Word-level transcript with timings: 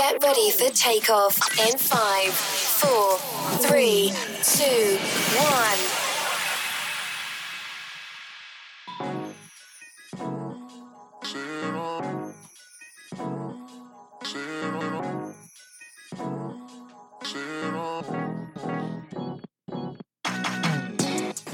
Get 0.00 0.22
ready 0.22 0.50
for 0.50 0.70
takeoff 0.70 1.36
in 1.60 1.76
five, 1.76 2.32
four, 2.32 3.18
three, 3.58 4.10
two, 4.42 4.96
one. 5.36 5.78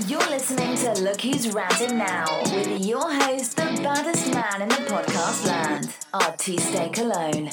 You're 0.07 0.21
listening 0.31 0.77
to 0.77 0.93
Look 1.03 1.21
Who's 1.21 1.53
Ranting 1.53 1.99
Now 1.99 2.43
with 2.45 2.87
your 2.87 3.13
host, 3.13 3.57
the 3.57 3.65
baddest 3.83 4.33
man 4.33 4.63
in 4.63 4.69
the 4.69 4.77
podcast 4.77 5.47
land, 5.49 5.93
Artiste 6.15 6.93
Cologne. 6.93 7.51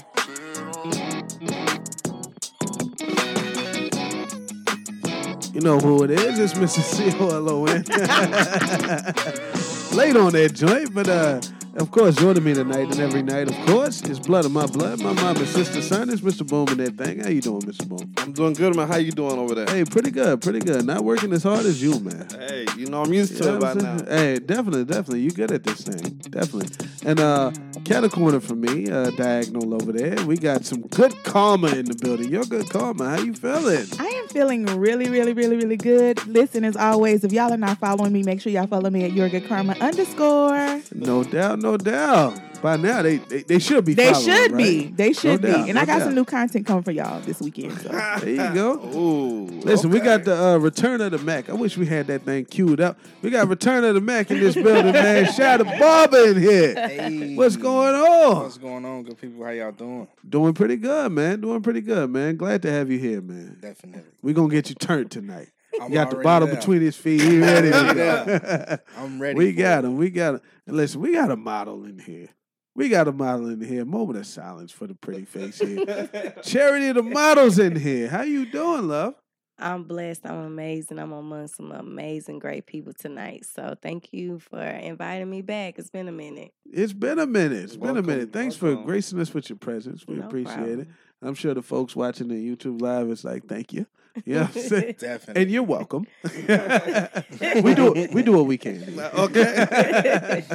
Know 5.63 5.79
who 5.79 6.03
it 6.03 6.11
is? 6.11 6.37
It's 6.39 6.53
Mr. 6.53 6.81
C-O-L-O-N. 6.81 7.83
Late 9.97 10.17
on 10.17 10.33
that 10.33 10.53
joint, 10.53 10.93
but 10.93 11.07
uh, 11.07 11.39
of 11.75 11.89
course, 11.91 12.15
joining 12.15 12.43
me 12.43 12.53
tonight 12.53 12.91
and 12.91 12.99
every 12.99 13.23
night, 13.23 13.49
of 13.49 13.65
course, 13.65 14.01
is 14.03 14.19
blood 14.19 14.45
of 14.45 14.51
my 14.51 14.65
blood, 14.67 14.99
my 15.01 15.13
mom 15.13 15.37
and 15.37 15.47
sister 15.47 15.81
son. 15.81 16.09
It's 16.09 16.21
Mr. 16.21 16.47
Boom 16.47 16.67
and 16.67 16.79
that 16.79 16.97
thing. 17.03 17.19
How 17.19 17.29
you 17.29 17.41
doing, 17.41 17.61
Mr. 17.61 17.87
Boom? 17.87 18.13
I'm 18.17 18.31
doing 18.31 18.53
good, 18.53 18.75
man. 18.75 18.87
How 18.87 18.97
you 18.97 19.11
doing 19.11 19.39
over 19.39 19.55
there? 19.55 19.65
Hey, 19.67 19.83
pretty 19.83 20.11
good, 20.11 20.41
pretty 20.41 20.59
good. 20.59 20.85
Not 20.85 21.03
working 21.03 21.33
as 21.33 21.43
hard 21.43 21.65
as 21.65 21.81
you, 21.81 21.99
man. 21.99 22.27
Hey, 22.31 22.67
you 22.77 22.85
know 22.87 23.01
I'm 23.01 23.11
used 23.11 23.33
You 23.33 23.39
to 23.39 23.43
know 23.45 23.55
it 23.57 23.61
by 23.61 23.73
what 23.73 23.83
I'm 23.85 23.97
now. 23.97 24.05
Hey, 24.05 24.39
definitely, 24.39 24.85
definitely. 24.85 25.21
You 25.21 25.31
good 25.31 25.51
at 25.51 25.63
this 25.63 25.81
thing. 25.81 26.17
Definitely. 26.29 26.87
And 27.05 27.19
uh 27.19 27.51
cat 27.85 28.03
a 28.03 28.09
corner 28.09 28.39
for 28.39 28.55
me, 28.55 28.89
uh 28.89 29.09
diagonal 29.11 29.73
over 29.73 29.91
there. 29.91 30.23
We 30.25 30.37
got 30.37 30.65
some 30.65 30.81
good 30.81 31.23
karma 31.23 31.69
in 31.69 31.85
the 31.85 31.95
building. 31.95 32.29
You're 32.29 32.45
good 32.45 32.69
karma. 32.69 33.09
How 33.09 33.21
you 33.21 33.33
feeling? 33.33 33.87
I 33.99 34.05
am 34.05 34.27
feeling 34.27 34.65
really, 34.65 35.09
really, 35.09 35.33
really, 35.33 35.57
really 35.57 35.77
good. 35.77 36.25
Listen, 36.27 36.63
as 36.65 36.75
always, 36.75 37.23
if 37.23 37.31
y'all 37.31 37.51
are 37.51 37.57
not 37.57 37.79
following 37.79 38.13
me, 38.13 38.23
make 38.23 38.41
sure 38.41 38.51
y'all 38.51 38.67
follow 38.67 38.89
me 38.89 39.03
at 39.05 39.13
Your 39.13 39.29
Good 39.29 39.47
Karma 39.47 39.75
underscore. 39.79 40.81
No 40.93 41.23
doubt, 41.23 41.59
no 41.63 41.77
doubt. 41.77 42.39
By 42.61 42.77
now 42.77 43.01
they 43.01 43.17
they, 43.17 43.43
they 43.43 43.59
should 43.59 43.83
be 43.83 43.93
They 43.93 44.13
following, 44.13 44.25
should 44.25 44.51
right? 44.53 44.57
be. 44.57 44.85
They 44.87 45.11
should 45.11 45.41
be. 45.41 45.49
doubt, 45.49 45.65
and 45.67 45.75
no 45.75 45.81
I 45.81 45.85
got 45.85 45.97
doubt. 45.99 46.05
some 46.05 46.15
new 46.15 46.23
content 46.23 46.65
coming 46.65 46.83
for 46.83 46.91
y'all 46.91 47.19
this 47.19 47.41
weekend. 47.41 47.77
So. 47.81 47.89
There 48.21 48.29
you 48.29 48.53
go. 48.53 48.79
Ooh. 48.95 49.45
Listen, 49.63 49.89
we 49.89 49.99
got 49.99 50.23
the 50.23 50.41
uh, 50.41 50.57
Return 50.59 51.01
of 51.01 51.11
the 51.11 51.17
Mac. 51.17 51.49
I 51.49 51.53
wish 51.53 51.77
we 51.77 51.85
had 51.85 52.07
that 52.07 52.21
thing 52.21 52.45
queued 52.45 52.79
up. 52.79 52.97
We 53.21 53.31
got 53.31 53.49
Return 53.49 53.83
of 53.83 53.95
the 53.95 53.99
Mac 54.01 54.31
in 54.31 54.39
this 54.39 54.55
building, 54.55 54.93
man. 54.93 55.25
Shout 55.33 55.59
out 55.59 55.69
to 55.73 55.77
Barber 55.77 56.29
in 56.29 56.41
here. 56.41 56.73
Hey. 56.87 57.35
What's 57.35 57.57
going 57.57 57.95
on? 57.95 58.43
What's 58.43 58.57
going 58.57 58.85
on, 58.85 59.03
good 59.03 59.19
people? 59.19 59.43
How 59.43 59.51
y'all 59.51 59.71
doing? 59.73 60.07
Doing 60.29 60.53
pretty 60.53 60.77
good, 60.77 61.11
man. 61.11 61.41
Doing 61.41 61.61
pretty 61.61 61.81
good, 61.81 62.09
man. 62.11 62.37
Glad 62.37 62.61
to 62.61 62.71
have 62.71 62.89
you 62.89 62.97
here, 62.97 63.19
man. 63.21 63.57
Definitely. 63.59 64.03
We're 64.21 64.35
going 64.35 64.49
to 64.49 64.55
get 64.55 64.69
you 64.69 64.75
turned 64.75 65.11
tonight. 65.11 65.49
I'm 65.81 65.89
You 65.89 65.95
got 65.95 66.09
the 66.09 66.17
bottle 66.17 66.47
there. 66.47 66.57
between 66.57 66.81
his 66.81 66.95
feet. 66.95 67.21
He 67.21 67.39
ready 67.39 67.71
to 67.71 67.77
already 67.77 68.39
go. 68.39 68.77
I'm 68.97 69.21
ready. 69.21 69.37
we 69.37 69.53
got 69.53 69.83
it. 69.83 69.87
him. 69.87 69.97
We 69.97 70.09
got 70.09 70.35
him. 70.35 70.41
And 70.67 70.77
listen, 70.77 71.01
we 71.01 71.13
got 71.13 71.31
a 71.31 71.35
model 71.35 71.83
in 71.85 71.99
here. 71.99 72.29
We 72.75 72.89
got 72.89 73.07
a 73.07 73.11
model 73.11 73.49
in 73.49 73.61
here. 73.61 73.85
Moment 73.85 74.17
of 74.19 74.25
silence 74.25 74.71
for 74.71 74.87
the 74.87 74.95
pretty 74.95 75.25
face 75.25 75.59
here. 75.59 76.33
Charity, 76.43 76.87
of 76.87 76.95
the 76.95 77.03
model's 77.03 77.59
in 77.59 77.75
here. 77.75 78.07
How 78.07 78.23
you 78.23 78.45
doing, 78.51 78.87
love? 78.87 79.13
I'm 79.59 79.83
blessed. 79.83 80.25
I'm 80.25 80.45
amazing. 80.45 80.97
I'm 80.97 81.11
among 81.11 81.47
some 81.47 81.71
amazing, 81.71 82.39
great 82.39 82.65
people 82.65 82.91
tonight. 82.91 83.45
So 83.45 83.75
thank 83.81 84.11
you 84.11 84.39
for 84.39 84.59
inviting 84.59 85.29
me 85.29 85.43
back. 85.43 85.77
It's 85.77 85.91
been 85.91 86.07
a 86.07 86.11
minute. 86.11 86.51
It's 86.65 86.93
been 86.93 87.19
a 87.19 87.27
minute. 87.27 87.63
It's 87.63 87.77
been 87.77 87.97
a 87.97 88.01
minute. 88.01 88.33
Thanks 88.33 88.55
for 88.55 88.75
gracing 88.75 89.19
us 89.19 89.33
with 89.33 89.49
your 89.49 89.57
presence. 89.59 90.05
We 90.07 90.15
No 90.15 90.25
appreciate 90.25 90.79
it. 90.79 90.87
I'm 91.21 91.35
sure 91.35 91.53
the 91.53 91.61
folks 91.61 91.95
watching 91.95 92.27
the 92.27 92.35
YouTube 92.35 92.81
live 92.81 93.09
is 93.09 93.23
like, 93.23 93.45
thank 93.47 93.71
you. 93.71 93.85
You 94.25 94.35
know 94.35 94.41
what 94.41 94.55
I'm 94.55 94.61
saying? 94.61 94.95
Definitely. 94.99 95.41
and 95.41 95.51
you're 95.51 95.63
welcome. 95.63 96.05
we 96.23 97.73
do 97.73 98.07
we 98.11 98.21
do 98.23 98.33
what 98.33 98.45
we 98.45 98.57
can. 98.57 98.99
Okay. 99.13 100.45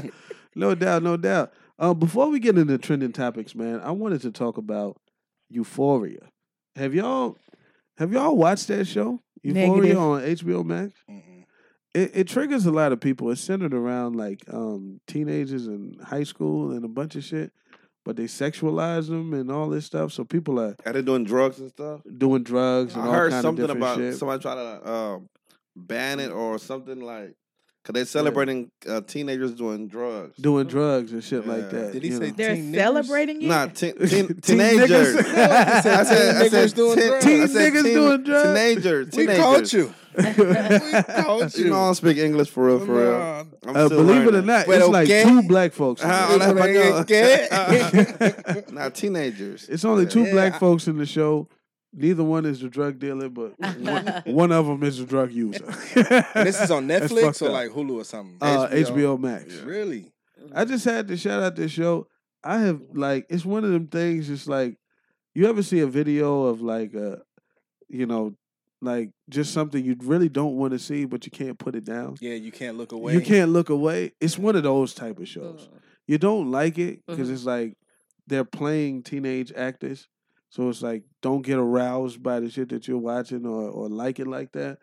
no 0.55 0.75
doubt, 0.75 1.03
no 1.03 1.17
doubt. 1.17 1.53
Um, 1.79 1.99
before 1.99 2.29
we 2.29 2.41
get 2.41 2.59
into 2.59 2.77
trending 2.79 3.13
topics, 3.13 3.55
man, 3.55 3.81
I 3.81 3.91
wanted 3.93 4.21
to 4.23 4.33
talk 4.33 4.59
about 4.59 5.01
Euphoria. 5.49 6.31
Have 6.77 6.95
y'all 6.95 7.37
have 7.99 8.13
y'all 8.13 8.37
watched 8.37 8.69
that 8.69 8.87
show? 8.87 9.21
Euphoria 9.43 9.95
Negative. 9.95 9.99
on 9.99 10.21
HBO 10.23 10.65
Max? 10.65 10.93
Mm-mm. 11.11 11.45
It, 11.95 12.11
it 12.15 12.29
triggers 12.29 12.67
a 12.67 12.71
lot 12.73 12.93
of 12.93 13.01
people. 13.01 13.31
It's 13.31 13.41
centered 13.41 13.73
around 13.75 14.17
like 14.17 14.43
um, 14.53 15.01
teenagers 15.07 15.67
in 15.67 15.97
high 16.05 16.25
school 16.25 16.73
and 16.73 16.85
a 16.85 16.89
bunch 16.89 17.17
of 17.17 17.25
shit, 17.25 17.53
but 18.09 18.17
they 18.17 18.25
sexualize 18.25 19.09
them 19.09 19.35
and 19.35 19.53
all 19.53 19.69
this 19.69 19.85
stuff. 19.85 20.15
So 20.15 20.25
people 20.25 20.59
are 20.59 20.75
Are 20.87 20.95
they 20.95 21.03
doing 21.03 21.25
drugs 21.25 21.59
and 21.59 21.69
stuff? 21.69 22.01
doing 22.17 22.43
drugs 22.43 22.95
and 22.95 23.05
I 23.07 23.13
heard 23.15 23.33
something 23.33 23.69
about 23.69 23.99
shit. 23.99 24.17
somebody 24.17 24.41
trying 24.41 24.57
to 24.81 24.91
um, 24.91 25.29
ban 25.77 26.19
it 26.19 26.31
or 26.31 26.59
something 26.59 27.01
like. 27.01 27.35
Cause 27.89 27.95
they're 27.95 28.05
celebrating 28.05 28.71
uh, 28.87 29.01
teenagers 29.01 29.53
doing 29.55 29.89
drugs. 29.89 30.37
doing 30.37 30.67
drugs 30.67 31.11
and 31.13 31.25
shit 31.25 31.47
like 31.47 31.71
that. 31.71 31.95
Did 31.95 32.03
he 32.03 32.11
say 32.11 32.19
know. 32.19 32.35
They're 32.37 32.75
celebrating 32.75 33.41
it. 33.41 33.49
Nah, 33.49 33.65
teen, 33.69 33.95
teen, 34.07 34.27
Teen 34.29 34.41
teenagers. 34.43 35.17
I 35.17 35.23
said, 35.81 35.87
I 35.97 36.03
said 36.05 36.53
niggas 36.69 36.75
doing 36.75 36.99
teen- 36.99 37.09
drugs. 37.09 37.25
Teen 37.25 37.41
I 37.41 37.47
said 37.47 37.73
niggas 37.73 37.83
doing 37.85 38.23
drugs? 38.25 38.47
Teenagers. 38.47 39.17
we 39.17 39.27
caught 39.27 39.73
you. 39.73 39.95
we 40.19 40.23
caught 41.03 41.57
you. 41.57 41.65
You 41.65 41.71
know 41.71 41.77
I 41.81 41.85
don't 41.87 41.95
speak 41.95 42.19
English 42.19 42.51
for 42.51 42.67
real, 42.67 42.85
for 42.85 42.93
real. 42.93 43.49
I'm 43.67 43.75
Uh, 43.75 43.87
still 43.87 44.05
believe 44.05 44.27
it 44.27 44.35
or 44.35 44.43
not, 44.43 44.67
But 44.67 44.81
it's 44.83 44.89
like 44.89 45.09
two 45.09 45.43
black 45.49 45.73
folks. 45.73 46.03
in 46.03 46.11
it. 46.11 46.13
hola 46.15 46.45
español. 47.07 48.95
Teenagers. 48.95 49.67
It's 49.71 49.87
only 49.87 50.05
two 50.05 50.25
Yeah. 50.25 50.33
black 50.33 50.61
folks 50.61 50.89
in 50.89 50.99
the 50.99 51.07
show. 51.07 51.49
Neither 51.93 52.23
one 52.23 52.45
is 52.45 52.61
the 52.61 52.69
drug 52.69 52.99
dealer, 52.99 53.29
but 53.31 53.59
one, 53.81 54.23
one 54.27 54.53
of 54.53 54.67
them 54.67 54.83
is 54.83 55.01
a 55.01 55.07
drug 55.07 55.33
user. 55.33 55.65
And 56.35 56.47
this 56.47 56.61
is 56.61 56.71
on 56.71 56.87
That's 56.89 57.11
Netflix 57.13 57.23
fucked 57.23 57.43
or 57.43 57.47
up. 57.47 57.53
like 57.53 57.71
Hulu 57.71 58.01
or 58.01 58.05
something? 58.05 58.37
uh, 58.41 58.69
HBO 58.69 59.19
Max. 59.19 59.55
Really? 59.57 60.13
I 60.55 60.65
just 60.65 60.85
had 60.85 61.09
to 61.09 61.17
shout 61.17 61.43
out 61.43 61.57
this 61.57 61.73
show. 61.73 62.07
I 62.45 62.59
have 62.61 62.81
like 62.95 63.27
it's 63.31 63.45
one 63.45 63.65
of 63.65 63.71
them 63.71 63.89
things. 63.89 64.29
It's 64.31 64.47
like 64.47 64.77
you 65.35 65.47
ever 65.49 65.63
see 65.63 65.81
a 65.81 65.87
video 65.87 66.45
of 66.45 66.61
like 66.61 66.95
a, 66.95 67.23
you 67.89 68.07
know, 68.07 68.35
like 68.81 69.11
just 69.29 69.53
something 69.53 69.85
you 69.85 69.97
really 70.03 70.29
don't 70.29 70.57
want 70.57 70.73
to 70.73 70.79
see, 70.79 71.05
but 71.05 71.25
you 71.25 71.33
can't 71.33 71.59
put 71.59 71.75
it 71.75 71.85
down. 71.85 72.17
Yeah, 72.21 72.35
you 72.35 72.53
can't 72.53 72.77
look 72.77 72.93
away. 72.93 73.15
You 73.15 73.21
can't 73.21 73.51
look 73.51 73.71
away. 73.71 74.13
It's 74.21 74.39
one 74.39 74.57
of 74.57 74.63
those 74.63 74.95
type 74.95 75.19
of 75.19 75.27
shows. 75.27 75.69
You 76.07 76.19
don't 76.19 76.51
like 76.51 76.79
it 76.79 77.01
because 77.07 77.29
Mhm. 77.29 77.33
it's 77.33 77.45
like 77.45 77.77
they're 78.27 78.45
playing 78.45 79.03
teenage 79.03 79.53
actors. 79.57 80.07
So 80.51 80.69
it's 80.69 80.83
like 80.83 81.05
don't 81.23 81.43
get 81.43 81.59
aroused 81.59 82.23
by 82.23 82.41
the 82.41 82.49
shit 82.51 82.71
that 82.71 82.89
you're 82.89 82.99
watching 82.99 83.45
or 83.47 83.69
or 83.69 83.89
like 83.89 84.19
it 84.19 84.27
like 84.27 84.53
that. 84.53 84.79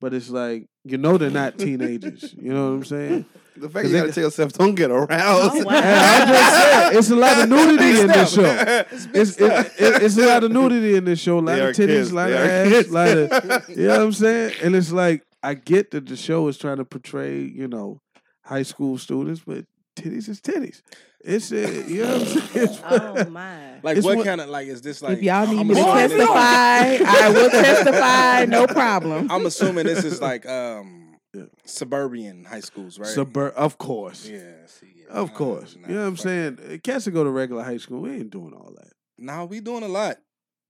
But 0.00 0.14
it's 0.14 0.30
like 0.30 0.68
you 0.84 0.96
know 0.96 1.18
they're 1.18 1.28
not 1.30 1.58
teenagers. 1.58 2.32
you 2.40 2.52
know 2.52 2.68
what 2.68 2.74
I'm 2.76 2.84
saying? 2.84 3.24
The 3.56 3.68
fact 3.68 3.86
you 3.86 3.92
they 3.92 3.98
gotta 3.98 4.08
got- 4.10 4.14
tell 4.14 4.24
yourself, 4.24 4.52
don't 4.52 4.76
get 4.76 4.92
oh, 4.92 4.98
aroused. 4.98 5.56
Oh, 5.56 5.64
wow. 5.64 5.74
And 5.74 5.84
I'm 6.00 6.28
just 6.28 6.52
saying, 6.54 6.98
it's 6.98 7.10
a 7.10 7.16
lot 7.16 7.42
of 7.42 7.48
nudity 7.48 8.00
in 8.00 8.06
this 8.06 8.32
show. 8.32 8.42
It's 8.92 9.06
It's, 9.12 9.40
it, 9.40 9.72
it- 9.80 10.02
it's 10.04 10.16
a 10.16 10.26
lot 10.26 10.44
of 10.44 10.52
nudity 10.52 10.94
in 10.94 11.04
this 11.04 11.18
show. 11.18 11.38
A 11.38 11.40
lot 11.40 11.56
They 11.56 11.68
of 11.70 11.74
titties, 11.76 11.86
kids. 11.86 12.10
a 12.12 12.14
lot 12.14 12.28
They 12.28 12.34
of 12.34 12.48
ass, 12.50 12.68
kids. 12.68 12.88
a 12.88 12.92
lot 12.92 13.08
of 13.08 13.68
you 13.76 13.76
know 13.88 13.88
what 13.98 14.00
I'm 14.02 14.12
saying? 14.12 14.54
And 14.62 14.76
it's 14.76 14.92
like 14.92 15.24
I 15.42 15.54
get 15.54 15.90
that 15.90 16.06
the 16.06 16.16
show 16.16 16.46
is 16.46 16.56
trying 16.58 16.76
to 16.76 16.84
portray, 16.84 17.40
you 17.40 17.66
know, 17.66 18.00
high 18.42 18.62
school 18.62 18.98
students, 18.98 19.42
but 19.44 19.64
titties 20.00 20.28
is 20.28 20.40
titties. 20.40 20.82
It's 21.24 21.50
uh, 21.52 21.56
you 21.86 22.02
know 22.04 22.18
what 22.18 22.20
I'm 22.20 22.26
saying? 22.26 22.64
It's- 22.64 22.82
oh 22.84 23.30
my. 23.30 23.80
Like 23.82 23.96
It's 23.96 24.06
what 24.06 24.16
one- 24.16 24.24
kind 24.26 24.40
of 24.40 24.48
like 24.48 24.66
is 24.68 24.82
this 24.82 25.02
like? 25.02 25.18
if 25.18 25.22
y'all 25.24 25.46
need 25.46 25.58
I'm 25.60 25.68
me 25.68 25.74
to 25.74 25.80
testify, 25.82 26.34
I 27.24 27.30
will 27.34 27.50
testify. 27.50 28.44
No 28.46 28.66
problem. 28.66 29.30
I'm 29.30 29.46
assuming 29.46 29.86
this 29.86 30.04
is 30.04 30.20
like 30.20 30.46
um 30.46 31.16
Yeah. 31.34 31.44
suburban 31.64 32.44
high 32.44 32.60
schools, 32.60 32.98
right? 32.98 33.08
Subver- 33.08 33.52
of 33.54 33.78
course. 33.78 34.26
yeah, 34.28 34.66
see, 34.66 34.86
yeah. 34.96 35.12
Of 35.12 35.34
course. 35.34 35.74
you 35.76 35.94
know 35.94 36.00
what 36.02 36.06
I'm 36.08 36.16
fuck 36.16 36.22
saying? 36.24 36.58
Uh, 36.74 36.76
Cats 36.82 37.04
that 37.06 37.10
go 37.12 37.24
to 37.24 37.30
regular 37.30 37.62
high 37.62 37.76
school, 37.78 38.00
we 38.02 38.10
ain't 38.12 38.30
doing 38.30 38.52
all 38.52 38.72
that. 38.76 38.92
Nah, 39.18 39.44
we 39.44 39.60
doing 39.60 39.82
a 39.82 39.88
lot. 39.88 40.16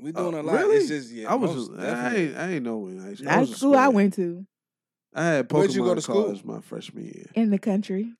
We 0.00 0.12
doing 0.12 0.34
Uh, 0.34 0.40
a 0.40 0.42
lot. 0.42 0.54
really? 0.54 0.76
It's 0.76 0.88
just 0.88 1.10
yeah. 1.12 1.30
I 1.30 1.34
was 1.34 1.54
most 1.68 1.78
I 1.80 2.14
ain't, 2.16 2.36
I 2.36 2.50
ain't 2.52 2.64
know 2.64 2.86
in 2.86 2.98
high 3.00 3.14
school. 3.14 3.28
I 3.28 3.32
High 3.32 3.40
was 3.40 3.52
a 3.52 3.56
school 3.56 3.74
I 3.76 3.88
went 3.88 4.14
to 4.14 4.46
I 5.14 5.24
had 5.24 5.48
Pokemon 5.48 5.58
Where'd 5.58 5.74
you 5.74 5.84
go 5.84 5.94
to 5.94 6.00
school? 6.00 6.24
cards 6.24 6.44
my 6.44 6.60
freshman 6.60 7.04
year. 7.06 7.26
in 7.34 7.50
the 7.50 7.58
country, 7.58 8.12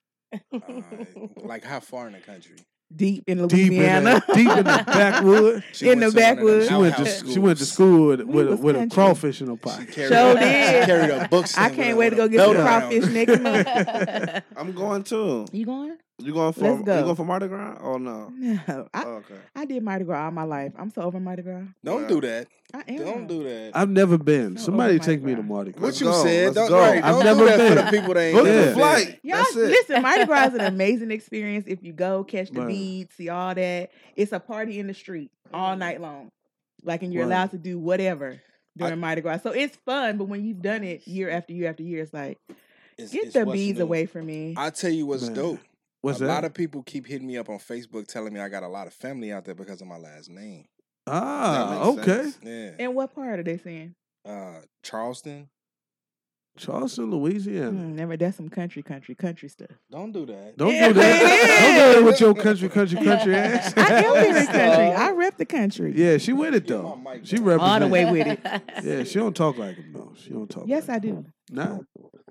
Alright, 0.52 1.44
like 1.44 1.64
how 1.64 1.80
far 1.80 2.06
in 2.06 2.12
the 2.14 2.20
country? 2.20 2.56
deep 2.94 3.22
in 3.26 3.46
Deep 3.48 3.70
in, 3.72 3.76
Louisiana. 3.78 4.22
the, 4.26 4.34
deep 4.34 4.48
in 4.48 4.56
the 4.56 4.62
backwood. 4.86 5.62
She 5.72 5.90
In 5.90 6.00
the 6.00 6.06
to 6.06 6.06
one 6.06 6.08
of 6.08 6.14
them 6.14 6.36
backwoods. 6.36 6.69
She 6.69 6.75
went 6.75 6.94
to 6.96 7.00
outhouse 7.02 7.32
she 7.32 7.38
went 7.38 7.58
to 7.58 7.66
school 7.66 8.06
with 8.08 8.20
We 8.22 8.25
with, 8.44 8.48
a, 8.52 8.56
with 8.56 8.76
a 8.76 8.86
crawfish 8.94 9.40
in 9.42 9.48
her 9.48 9.54
She 9.54 9.58
pocket. 9.58 9.92
carried, 9.92 10.08
Sure 10.08 10.34
she 10.36 10.86
carried 10.86 11.10
her 11.10 11.28
books. 11.28 11.58
I 11.58 11.69
can't 11.69 11.98
wait 11.98 12.10
to 12.10 12.16
go 12.16 12.28
get 12.28 12.38
belt 12.38 12.56
some 12.56 12.66
around 12.66 12.80
crawfish 12.90 13.04
her. 13.04 13.10
next 13.10 13.40
month. 13.42 14.44
I'm 14.56 14.72
going 14.72 15.04
too. 15.04 15.46
You 15.52 15.66
going? 15.66 15.98
You 16.20 16.32
going 16.32 16.53
for 16.53 16.61
Let's 16.62 16.79
you 16.79 16.85
going 16.85 17.15
for 17.15 17.25
Mardi 17.25 17.47
Gras? 17.47 17.79
Oh 17.81 17.97
no. 17.97 18.32
No, 18.37 18.88
I, 18.93 19.05
Oh, 19.05 19.09
okay. 19.19 19.35
I 19.55 19.65
did 19.67 19.82
Mardi 19.85 20.05
Gras 20.05 20.25
all 20.25 20.31
my 20.32 20.43
life. 20.43 20.73
I'm 20.76 20.91
so 20.91 21.03
over 21.03 21.20
Mardi 21.20 21.43
Gras. 21.43 21.62
Don't 21.85 22.03
Yeah. 22.03 22.09
do 22.09 22.20
that. 22.23 22.49
I 22.75 22.82
am. 22.88 22.97
Don't 22.99 23.26
do 23.29 23.44
that. 23.44 23.70
I've 23.75 23.88
never 23.88 24.19
been. 24.19 24.55
No, 24.55 24.61
Somebody 24.61 24.99
take 24.99 25.20
Mardi 25.20 25.26
me 25.26 25.35
to 25.37 25.43
Mardi 25.44 25.70
Gras. 25.73 25.82
what 25.82 26.00
you 26.00 26.06
go, 26.06 26.23
said? 26.25 26.44
let's 26.47 26.55
Don't, 26.56 26.69
go. 26.70 26.81
right, 26.81 27.05
I've 27.05 27.15
don't 27.15 27.25
never 27.25 27.44
that 27.44 27.59
been. 27.59 27.76
for 27.76 27.82
the 27.85 27.91
people 28.00 28.15
that 28.15 28.20
ain't 28.20 28.37
Book 28.37 28.47
Yeah. 28.49 28.65
the 28.65 28.73
flight. 28.73 29.20
Y'all 29.23 29.37
That's 29.38 29.56
it. 29.56 29.69
listen, 29.69 30.03
Mardi 30.03 30.25
Gras 30.26 30.47
is 30.49 30.55
an 30.55 30.61
amazing 30.62 31.11
experience 31.12 31.67
if 31.69 31.85
you 31.85 31.93
go 31.93 32.25
catch 32.25 32.50
the 32.50 32.61
Right. 32.62 32.69
beads, 32.69 33.14
see 33.14 33.29
all 33.29 33.55
that. 33.55 33.91
It's 34.17 34.32
a 34.32 34.41
party 34.41 34.81
in 34.81 34.88
the 34.88 34.94
street. 34.94 35.31
all 35.55 35.71
mm-hmm. 35.71 35.79
night 35.79 36.00
long. 36.00 36.31
Like, 36.82 37.03
and 37.03 37.12
you're 37.12 37.23
Right. 37.23 37.29
allowed 37.32 37.50
to 37.53 37.59
do 37.59 37.79
whatever 37.79 38.41
during 38.76 38.93
I- 38.93 38.97
Mardi 38.97 39.21
Gras. 39.21 39.38
So 39.43 39.50
it's 39.53 39.76
fun, 39.87 40.19
but 40.19 40.25
when 40.26 40.44
you've 40.44 40.62
done 40.62 40.82
it 40.82 41.06
year 41.06 41.31
after 41.31 41.53
year 41.53 41.71
after 41.71 41.85
year, 41.85 42.03
it's 42.03 42.12
like, 42.12 42.38
It's- 42.99 43.12
get 43.12 43.25
it's 43.26 43.35
the 43.35 43.44
what's 43.44 43.56
bees 43.56 43.76
new. 43.76 43.85
away 43.85 44.06
from 44.06 44.26
me. 44.26 44.55
I 44.56 44.71
tell 44.71 44.91
you 44.91 45.06
what's 45.06 45.23
Man. 45.26 45.35
dope. 45.35 45.59
What's 46.00 46.21
a 46.21 46.25
that? 46.25 46.29
lot 46.29 46.45
of 46.45 46.55
people 46.55 46.83
keep 46.83 47.06
hitting 47.06 47.27
me 47.27 47.37
up 47.37 47.49
on 47.49 47.59
Facebook 47.59 48.06
telling 48.06 48.33
me 48.33 48.41
I 48.41 48.49
got 48.49 48.62
a 48.62 48.69
lot 48.69 48.87
of 48.87 48.93
family 48.95 49.33
out 49.33 49.45
there 49.45 49.55
because 49.55 49.81
of 49.81 49.87
my 49.89 49.97
last 49.99 50.31
name. 50.31 50.67
ah, 51.06 51.85
okay. 51.89 52.05
sense. 52.05 52.39
Yeah. 52.43 52.71
and 52.79 52.95
what 52.95 53.15
part 53.15 53.41
are 53.41 53.43
they 53.43 53.59
saying? 53.59 53.95
Uh, 54.25 54.61
Charleston. 54.83 55.49
Charleston, 56.56 57.09
Louisiana. 57.12 57.71
Hmm, 57.71 57.95
never. 57.95 58.17
That's 58.17 58.37
some 58.37 58.49
country, 58.49 58.83
country, 58.83 59.15
country 59.15 59.49
stuff. 59.49 59.71
Don't 59.93 60.11
do 60.11 60.27
that. 60.27 60.55
Don't 60.56 60.75
Yeah, 60.75 60.89
do 60.89 60.95
that. 60.95 61.21
Don't 61.21 61.73
do 61.73 61.79
that 61.79 61.99
is. 61.99 62.03
with 62.05 62.21
your 62.21 62.35
country, 62.35 62.69
country, 62.69 62.99
country 63.05 63.35
ass. 63.37 63.73
I 63.77 64.03
am 64.03 64.12
very 64.15 64.43
Stop. 64.43 64.55
country. 64.55 64.87
I 64.93 65.11
rep 65.12 65.37
the 65.37 65.47
country. 65.47 65.93
yeah, 65.95 66.19
she 66.19 66.33
with 66.33 66.55
it 66.56 66.67
though. 66.67 67.00
She 67.23 67.37
down. 67.37 67.45
represents. 67.45 67.73
All 67.73 67.81
the 67.81 67.87
way 67.89 68.11
with 68.11 68.27
it. 68.27 68.41
Yeah, 68.83 69.05
she 69.05 69.21
don't 69.21 69.37
talk 69.37 69.56
like 69.56 69.77
him 69.77 69.93
though. 69.93 70.12
She 70.17 70.31
don't 70.31 70.50
talk. 70.50 70.65
Yes, 70.67 70.89
like 70.89 70.97
I 70.97 70.99
do. 70.99 71.25
Nah, 71.50 71.79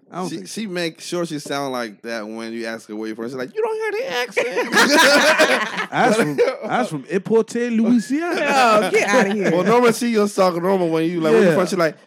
I 0.10 0.16
don't 0.20 0.30
She, 0.30 0.36
think. 0.38 0.48
she 0.48 0.68
make 0.68 1.02
sure 1.02 1.26
she 1.26 1.38
sound 1.40 1.74
like 1.74 2.02
that 2.04 2.26
when 2.28 2.54
you 2.54 2.66
ask 2.66 2.88
her 2.88 2.96
where 2.96 3.08
you're 3.08 3.16
from. 3.16 3.26
She's 3.26 3.36
like, 3.36 3.54
you 3.54 3.62
don't 3.62 3.76
hear 3.76 3.92
the 3.92 4.18
accent. 4.18 4.70
I 5.92 6.08
was 6.08 6.16
from 6.18 6.40
I 6.70 6.80
was 6.80 6.90
from 6.90 7.06
Eporte, 7.10 7.56
Louisiana. 7.72 8.36
Oh, 8.88 8.92
get 8.92 9.08
out 9.08 9.28
of 9.28 9.34
here. 9.34 9.52
well, 9.52 9.64
normally 9.64 9.94
she 9.94 10.14
just 10.14 10.36
talking 10.36 10.62
normal 10.62 10.90
when 10.90 11.06
you 11.10 11.20
like 11.22 11.34
where 11.34 11.42
you 11.42 11.48
Yeah. 11.50 11.56
from. 11.56 11.68
She 11.68 11.76
like, 11.76 11.98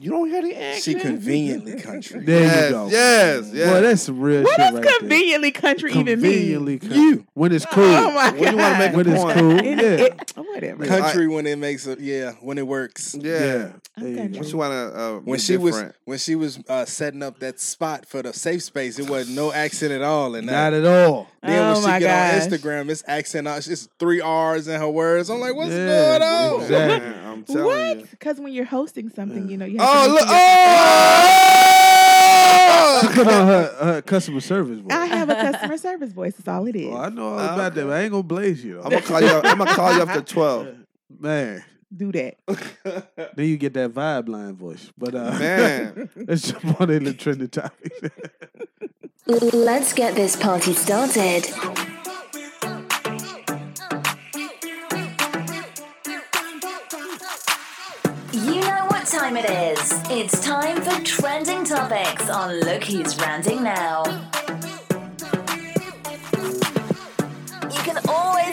you 0.00 0.10
don't 0.10 0.28
hear 0.28 0.42
the 0.42 0.54
accent. 0.56 0.82
She 0.82 0.94
conveniently 0.94 1.80
country. 1.80 2.20
There 2.24 2.40
yes, 2.42 2.64
you 2.64 2.70
go. 2.70 2.88
Yes, 2.90 3.50
yes. 3.52 3.70
Boy, 3.72 3.80
that's 3.82 4.02
some 4.02 4.20
real 4.20 4.42
what 4.42 4.50
shit 4.56 4.58
does 4.58 4.74
right 4.84 4.98
conveniently 4.98 5.50
country 5.52 5.92
there. 5.92 6.00
even 6.00 6.20
mean? 6.20 6.32
Conveniently 6.32 6.78
country. 6.78 6.98
You. 6.98 7.26
when 7.34 7.52
it's 7.52 7.66
cool. 7.66 7.84
Oh 7.84 8.10
my 8.12 8.30
When 8.30 8.52
you 8.52 8.56
wanna 8.58 8.78
make 8.78 8.92
a 8.92 8.96
when 8.96 9.08
it's 9.08 9.22
point. 9.22 9.38
cool. 9.38 9.58
It- 9.58 9.64
yeah. 9.64 10.06
it- 10.06 10.32
whatever. 10.36 10.84
Yeah. 10.84 10.98
Country 11.00 11.28
when 11.28 11.46
it 11.46 11.56
makes 11.58 11.86
a 11.86 11.96
yeah 12.00 12.32
when 12.40 12.58
it 12.58 12.66
works. 12.66 13.14
yeah. 13.18 13.30
yeah. 13.30 13.38
There 13.38 13.72
I'm 13.96 14.06
you 14.08 14.16
country. 14.16 14.44
She 14.48 14.56
wanna 14.56 14.74
uh, 14.74 15.12
When 15.20 15.36
be 15.36 15.40
she 15.42 15.56
was 15.56 15.82
when 16.04 16.18
she 16.18 16.34
was 16.36 16.58
uh, 16.68 16.84
setting 16.86 17.22
up 17.22 17.38
that 17.40 17.49
spot 17.58 18.06
for 18.06 18.22
the 18.22 18.32
safe 18.32 18.62
space, 18.62 18.98
it 18.98 19.08
wasn't 19.08 19.36
no 19.36 19.52
accent 19.52 19.92
at 19.92 20.02
all. 20.02 20.34
And 20.34 20.46
Not 20.46 20.72
at 20.74 20.84
all. 20.84 21.28
then 21.42 21.58
Oh 21.64 21.82
when 21.82 21.94
she 21.94 22.00
get 22.00 22.02
gosh. 22.02 22.42
on 22.44 22.50
Instagram, 22.50 22.88
it's 22.90 23.02
accent. 23.06 23.46
uh, 23.48 23.54
It's 23.58 23.88
three 23.98 24.20
R's 24.20 24.68
in 24.68 24.78
her 24.80 24.88
words. 24.90 25.30
I'm 25.30 25.40
like, 25.40 25.54
what's 25.56 25.70
Yeah, 25.72 26.18
going 26.18 26.22
on? 26.22 26.60
exactly. 26.62 27.08
I'm 27.30 27.44
telling 27.44 27.64
What? 27.64 28.10
Because 28.10 28.38
when 28.40 28.52
you're 28.52 28.64
hosting 28.66 29.08
something, 29.08 29.48
you 29.48 29.56
know, 29.56 29.64
you 29.64 29.78
have 29.78 29.88
Oh 29.90 30.06
to 30.06 30.12
look! 30.12 30.20
make 30.26 30.28
sure- 30.28 31.40
She 33.00 33.06
Oh! 33.06 33.12
put 33.14 33.26
on 33.26 33.46
her, 33.46 33.76
her 33.80 34.02
customer 34.02 34.40
service 34.40 34.78
voice. 34.80 34.92
I 34.92 35.06
have 35.06 35.30
a 35.30 35.34
customer 35.34 35.76
service 35.78 36.12
voice. 36.12 36.34
That's 36.36 36.48
all 36.48 36.66
it 36.66 36.76
is. 36.76 36.92
Oh, 36.92 36.96
I 36.98 37.08
know 37.08 37.28
all 37.30 37.38
about 37.38 37.74
that, 37.74 37.86
but 37.86 37.92
I 37.94 38.02
ain't 38.02 38.10
gonna 38.10 38.22
blaze 38.22 38.62
you. 38.64 38.78
I'm 38.82 38.90
gonna 38.90 39.00
call 39.02 39.20
you. 39.20 39.26
Up, 39.28 39.44
I'm 39.46 39.58
gonna 39.58 39.74
call 39.74 39.94
you 39.94 40.02
after 40.02 40.20
twelve. 40.22 40.68
Man, 41.18 41.64
Do 41.94 42.12
that. 42.12 42.36
then 43.34 43.46
you 43.46 43.56
get 43.56 43.74
that 43.74 43.90
vibe 43.92 44.28
line 44.28 44.54
voice. 44.54 44.92
But 44.96 45.14
uh, 45.14 45.36
Man. 45.38 46.08
let's 46.28 46.50
jump 46.52 46.80
on 46.80 46.90
into 46.90 47.14
trending 47.14 47.48
topics. 47.48 48.00
Let's 49.52 49.92
get 49.92 50.16
this 50.16 50.34
party 50.34 50.72
started. 50.72 51.46
You 58.32 58.60
know 58.60 58.86
what 58.88 59.06
time 59.06 59.36
it 59.36 59.48
is. 59.48 59.92
It's 60.10 60.40
time 60.44 60.80
for 60.82 61.00
trending 61.04 61.64
topics 61.64 62.28
on 62.28 62.58
Look 62.60 62.84
Who's 62.84 63.16
Ranting 63.18 63.62
Now. 63.62 64.02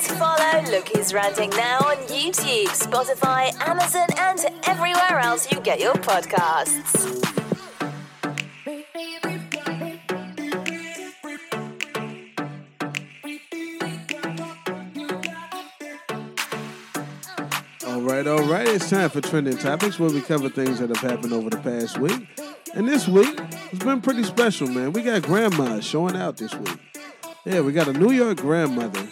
Follow 0.06 0.62
Look 0.70 0.90
Who's 0.90 1.14
Ranting 1.14 1.50
Now 1.52 1.80
on 1.80 1.98
YouTube, 2.08 2.68
Spotify, 2.68 3.52
Amazon, 3.68 4.08
and 4.18 4.40
everywhere 4.68 5.20
else 5.20 5.52
you 5.52 5.60
get 5.62 5.80
your 5.80 5.96
podcasts. 5.96 7.24
all 17.86 18.02
right, 18.02 18.28
all 18.28 18.44
right. 18.44 18.68
It's 18.68 18.90
time 18.90 19.10
for 19.10 19.22
trending 19.22 19.58
topics 19.58 20.00
where 20.00 20.12
we 20.12 20.22
cover 20.22 20.50
things 20.50 20.80
that 20.80 20.90
have 20.90 21.12
happened 21.12 21.34
over 21.34 21.50
the 21.50 21.58
past 21.58 21.98
week. 21.98 22.28
And 22.76 22.88
this 22.88 23.08
week, 23.08 23.40
it's 23.72 23.84
been 23.84 24.02
pretty 24.02 24.24
special, 24.24 24.68
man. 24.68 24.94
We 24.94 25.02
got 25.02 25.24
grandmas 25.24 25.86
showing 25.86 26.16
out 26.16 26.38
this 26.38 26.54
week. 26.54 26.78
Yeah, 27.46 27.62
we 27.62 27.72
got 27.72 27.88
a 27.88 27.94
New 27.94 28.12
York 28.12 28.38
grandmother 28.38 29.08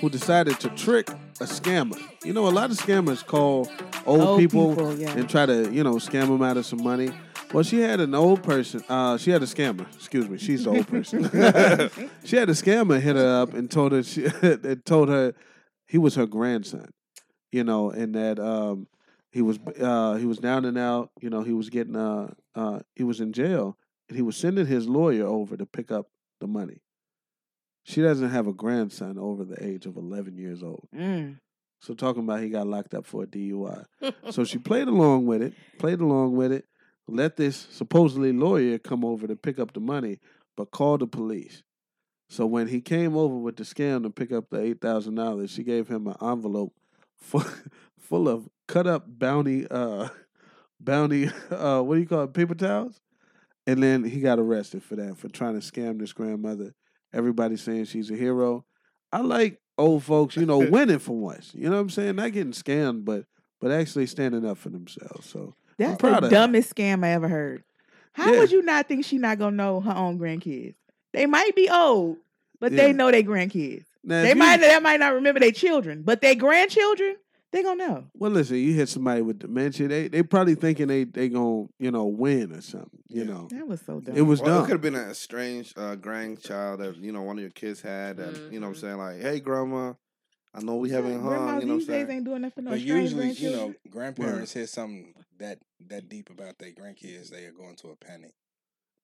who 0.00 0.08
decided 0.08 0.58
to 0.60 0.68
trick 0.70 1.08
a 1.10 1.44
scammer. 1.44 2.00
You 2.24 2.32
know, 2.32 2.48
a 2.48 2.50
lot 2.50 2.70
of 2.70 2.76
scammers 2.76 3.24
call 3.24 3.68
old, 4.06 4.20
Old 4.20 4.40
people, 4.40 4.70
people, 4.70 4.94
yeah. 4.94 5.10
and 5.12 5.28
try 5.28 5.46
to, 5.46 5.72
you 5.72 5.82
know, 5.82 5.94
scam 5.94 6.28
them 6.28 6.42
out 6.42 6.56
of 6.56 6.66
some 6.66 6.82
money. 6.82 7.10
Well, 7.52 7.64
she 7.64 7.80
had 7.80 8.00
an 8.00 8.14
old 8.14 8.42
person. 8.42 8.82
Uh, 8.88 9.16
she 9.16 9.30
had 9.30 9.42
a 9.42 9.46
scammer. 9.46 9.86
Excuse 9.94 10.28
me. 10.28 10.38
She's 10.38 10.64
the 10.64 10.70
old 10.70 10.86
person. 10.86 11.24
she 12.24 12.36
had 12.36 12.50
a 12.50 12.52
scammer 12.52 13.00
hit 13.00 13.16
her 13.16 13.42
up 13.42 13.54
and 13.54 13.70
told 13.70 13.92
her 13.92 14.02
she 14.02 14.26
and 14.42 14.84
told 14.84 15.08
her 15.08 15.34
he 15.86 15.98
was 15.98 16.14
her 16.16 16.26
grandson. 16.26 16.90
You 17.50 17.64
know, 17.64 17.90
and 17.90 18.14
that 18.14 18.38
um, 18.38 18.86
he 19.32 19.40
was 19.40 19.58
uh, 19.80 20.14
he 20.16 20.26
was 20.26 20.38
down 20.38 20.66
and 20.66 20.76
out. 20.76 21.10
You 21.20 21.30
know, 21.30 21.42
he 21.42 21.54
was 21.54 21.70
getting 21.70 21.96
uh, 21.96 22.34
uh, 22.54 22.80
he 22.94 23.04
was 23.04 23.20
in 23.20 23.32
jail, 23.32 23.78
and 24.08 24.16
he 24.16 24.22
was 24.22 24.36
sending 24.36 24.66
his 24.66 24.86
lawyer 24.86 25.26
over 25.26 25.56
to 25.56 25.64
pick 25.64 25.90
up 25.90 26.08
the 26.40 26.46
money. 26.46 26.82
She 27.88 28.02
doesn't 28.02 28.28
have 28.28 28.46
a 28.46 28.52
grandson 28.52 29.18
over 29.18 29.44
the 29.46 29.64
age 29.64 29.86
of 29.86 29.96
eleven 29.96 30.36
years 30.36 30.62
old. 30.62 30.88
Mm. 30.94 31.38
So 31.80 31.94
talking 31.94 32.22
about 32.22 32.42
he 32.42 32.50
got 32.50 32.66
locked 32.66 32.92
up 32.92 33.06
for 33.06 33.22
a 33.22 33.26
DUI. 33.26 33.86
so 34.30 34.44
she 34.44 34.58
played 34.58 34.88
along 34.88 35.24
with 35.24 35.40
it, 35.40 35.54
played 35.78 36.00
along 36.00 36.36
with 36.36 36.52
it, 36.52 36.66
let 37.06 37.38
this 37.38 37.66
supposedly 37.70 38.30
lawyer 38.30 38.76
come 38.76 39.06
over 39.06 39.26
to 39.26 39.34
pick 39.36 39.58
up 39.58 39.72
the 39.72 39.80
money, 39.80 40.18
but 40.54 40.70
called 40.70 41.00
the 41.00 41.06
police. 41.06 41.62
So 42.28 42.44
when 42.44 42.68
he 42.68 42.82
came 42.82 43.16
over 43.16 43.34
with 43.34 43.56
the 43.56 43.64
scam 43.64 44.02
to 44.02 44.10
pick 44.10 44.32
up 44.32 44.50
the 44.50 44.60
eight 44.60 44.82
thousand 44.82 45.14
dollars, 45.14 45.50
she 45.50 45.62
gave 45.62 45.88
him 45.88 46.08
an 46.08 46.16
envelope 46.20 46.74
full, 47.16 47.46
full 47.98 48.28
of 48.28 48.50
cut 48.66 48.86
up 48.86 49.04
bounty 49.06 49.66
uh 49.70 50.10
bounty 50.78 51.30
uh 51.50 51.80
what 51.80 51.94
do 51.94 52.00
you 52.02 52.06
call 52.06 52.24
it, 52.24 52.34
paper 52.34 52.54
towels? 52.54 53.00
And 53.66 53.82
then 53.82 54.04
he 54.04 54.20
got 54.20 54.38
arrested 54.38 54.82
for 54.82 54.96
that, 54.96 55.16
for 55.16 55.28
trying 55.30 55.58
to 55.58 55.66
scam 55.66 55.98
this 55.98 56.12
grandmother. 56.12 56.74
Everybody's 57.12 57.62
saying 57.62 57.86
she's 57.86 58.10
a 58.10 58.14
hero. 58.16 58.64
I 59.12 59.20
like 59.20 59.60
old 59.76 60.04
folks, 60.04 60.36
you 60.36 60.46
know, 60.46 60.58
winning 60.70 60.98
for 60.98 61.16
once. 61.16 61.52
You 61.54 61.64
know 61.70 61.76
what 61.76 61.82
I'm 61.82 61.90
saying? 61.90 62.16
Not 62.16 62.32
getting 62.32 62.52
scammed, 62.52 63.04
but 63.04 63.24
but 63.60 63.70
actually 63.72 64.06
standing 64.06 64.46
up 64.46 64.58
for 64.58 64.68
themselves. 64.68 65.28
So 65.28 65.54
That's 65.78 65.98
proud 65.98 66.22
the 66.22 66.26
of 66.26 66.30
her. 66.32 66.36
dumbest 66.36 66.74
scam 66.74 67.04
I 67.04 67.10
ever 67.10 67.28
heard. 67.28 67.64
How 68.12 68.32
Yeah. 68.32 68.40
would 68.40 68.50
you 68.52 68.62
not 68.62 68.86
think 68.88 69.04
she 69.04 69.18
not 69.18 69.38
gonna 69.38 69.56
know 69.56 69.80
her 69.80 69.94
own 69.94 70.18
grandkids? 70.18 70.74
They 71.12 71.26
might 71.26 71.56
be 71.56 71.68
old, 71.70 72.18
but 72.60 72.72
Yeah. 72.72 72.78
they 72.88 72.92
know 72.92 73.10
their 73.10 73.22
grandkids. 73.22 73.84
now, 74.04 74.22
They 74.22 74.28
if 74.30 74.34
you- 74.34 74.38
might 74.38 74.58
they 74.58 74.78
might 74.80 75.00
not 75.00 75.14
remember 75.14 75.40
their 75.40 75.50
children, 75.52 76.02
but 76.02 76.20
their 76.20 76.34
grandchildren, 76.34 77.16
they 77.52 77.62
gonna 77.62 77.86
know. 77.86 78.04
Well, 78.14 78.30
listen, 78.30 78.56
you 78.56 78.74
hit 78.74 78.88
somebody 78.88 79.22
with 79.22 79.38
dementia. 79.38 79.88
They 79.88 80.08
they 80.08 80.22
probably 80.22 80.54
thinking 80.54 80.88
they 80.88 81.04
they 81.04 81.28
gonna 81.28 81.66
you 81.78 81.90
know 81.90 82.06
win 82.06 82.52
or 82.52 82.60
something. 82.60 82.90
You 83.08 83.24
Yeah. 83.24 83.30
know, 83.32 83.48
That 83.50 83.66
was 83.66 83.80
so 83.80 84.00
dumb. 84.00 84.16
it 84.16 84.22
was 84.22 84.40
Well, 84.40 84.50
it 84.50 84.56
dumb. 84.56 84.64
could 84.66 84.72
have 84.72 84.80
been 84.82 84.94
a 84.94 85.14
strange 85.14 85.72
uh, 85.76 85.94
grandchild 85.96 86.80
that 86.80 86.96
you 86.96 87.12
know 87.12 87.22
one 87.22 87.38
of 87.38 87.42
your 87.42 87.50
kids 87.50 87.80
had. 87.80 88.18
That 88.18 88.34
you 88.50 88.60
know 88.60 88.68
what 88.68 88.70
I'm 88.70 88.74
Mhm. 88.76 88.80
saying 88.80 88.98
like, 88.98 89.20
hey 89.20 89.40
grandma, 89.40 89.94
I 90.54 90.60
know 90.60 90.76
we 90.76 90.90
haven't 90.90 91.20
hung. 91.20 91.28
Grandmas 91.28 91.60
You 91.60 91.66
know 91.66 91.72
what 91.74 91.74
I'm 91.74 91.78
these 91.80 91.86
days 91.86 92.06
saying? 92.06 92.10
ain't 92.10 92.24
doing 92.24 92.42
nothing 92.42 92.64
no 92.64 92.70
But 92.72 92.80
strange 92.80 93.02
usually, 93.12 93.30
you 93.32 93.50
know, 93.50 93.74
grandparents 93.90 94.52
hear 94.52 94.66
something 94.66 95.14
that 95.38 95.58
that 95.86 96.08
deep 96.08 96.30
about 96.30 96.58
their 96.58 96.72
grandkids, 96.72 97.30
they 97.30 97.44
are 97.46 97.52
going 97.52 97.76
to 97.76 97.88
a 97.90 97.96
panic. 97.96 98.32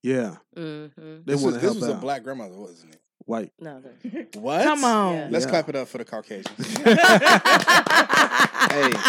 yeah, 0.02 0.36
Mm-hmm. 0.56 1.00
they 1.24 1.32
This 1.32 1.42
was 1.42 1.54
this 1.54 1.62
help 1.62 1.76
was 1.76 1.88
a 1.88 1.94
black 1.94 2.22
grandmother, 2.24 2.58
wasn't 2.58 2.94
it? 2.94 3.00
White. 3.26 3.52
No, 3.60 3.82
What? 4.34 4.64
Come 4.64 4.84
on. 4.84 5.14
Yeah. 5.14 5.28
Let's 5.30 5.44
Yeah. 5.44 5.50
clap 5.50 5.68
it 5.68 5.76
up 5.76 5.88
for 5.88 5.98
the 5.98 6.04
Caucasians. 6.04 6.66
hey, 6.76 6.94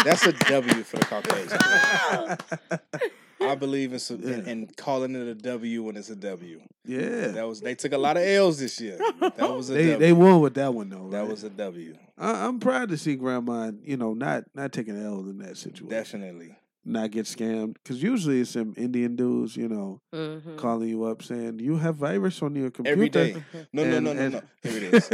that's 0.04 0.26
a 0.26 0.32
W 0.32 0.82
for 0.82 0.98
the 0.98 1.06
Caucasians. 1.06 2.80
I 3.40 3.54
believe 3.54 3.92
in, 3.92 3.98
some, 3.98 4.20
Yeah. 4.22 4.50
in 4.50 4.66
calling 4.76 5.14
it 5.14 5.28
a 5.28 5.34
W 5.34 5.82
when 5.82 5.96
it's 5.96 6.10
a 6.10 6.16
W. 6.16 6.60
yeah, 6.84 7.28
That 7.28 7.46
was 7.46 7.60
they 7.60 7.74
took 7.74 7.92
a 7.92 7.98
lot 7.98 8.16
of 8.16 8.22
L's 8.24 8.58
this 8.58 8.80
year. 8.80 8.98
That 9.20 9.38
was 9.54 9.70
a 9.70 9.74
they 9.74 9.82
W. 9.92 9.98
they 9.98 10.12
won 10.12 10.40
with 10.40 10.54
that 10.54 10.72
one 10.74 10.88
though. 10.88 11.08
that 11.10 11.20
right? 11.20 11.28
was 11.28 11.44
a 11.44 11.50
W. 11.50 11.96
I, 12.18 12.46
I'm 12.46 12.58
proud 12.60 12.88
to 12.88 12.96
see 12.96 13.14
grandma. 13.14 13.72
You 13.84 13.98
know, 13.98 14.14
not 14.14 14.44
not 14.54 14.72
taking 14.72 15.00
L's 15.00 15.28
in 15.28 15.38
that 15.38 15.56
situation. 15.58 15.88
Definitely. 15.88 16.56
Not 16.88 17.10
get 17.10 17.26
scammed 17.26 17.74
because 17.82 18.00
usually 18.00 18.40
it's 18.42 18.50
some 18.50 18.72
Indian 18.76 19.16
dudes. 19.16 19.56
You 19.56 19.68
know, 19.68 20.00
Mhm. 20.14 20.56
calling 20.56 20.88
you 20.88 21.02
up 21.02 21.20
saying 21.20 21.58
you 21.58 21.76
have 21.78 21.96
virus 21.96 22.40
on 22.42 22.54
your 22.54 22.70
computer 22.70 22.92
Every 22.94 23.08
day. 23.08 23.42
No, 23.72 23.82
no, 23.84 23.96
And- 23.96 24.04
no, 24.04 24.12
no, 24.12 24.20
and- 24.20 24.32
no. 24.34 24.42
Here 24.62 24.84
it 24.84 24.94
is. 24.94 25.10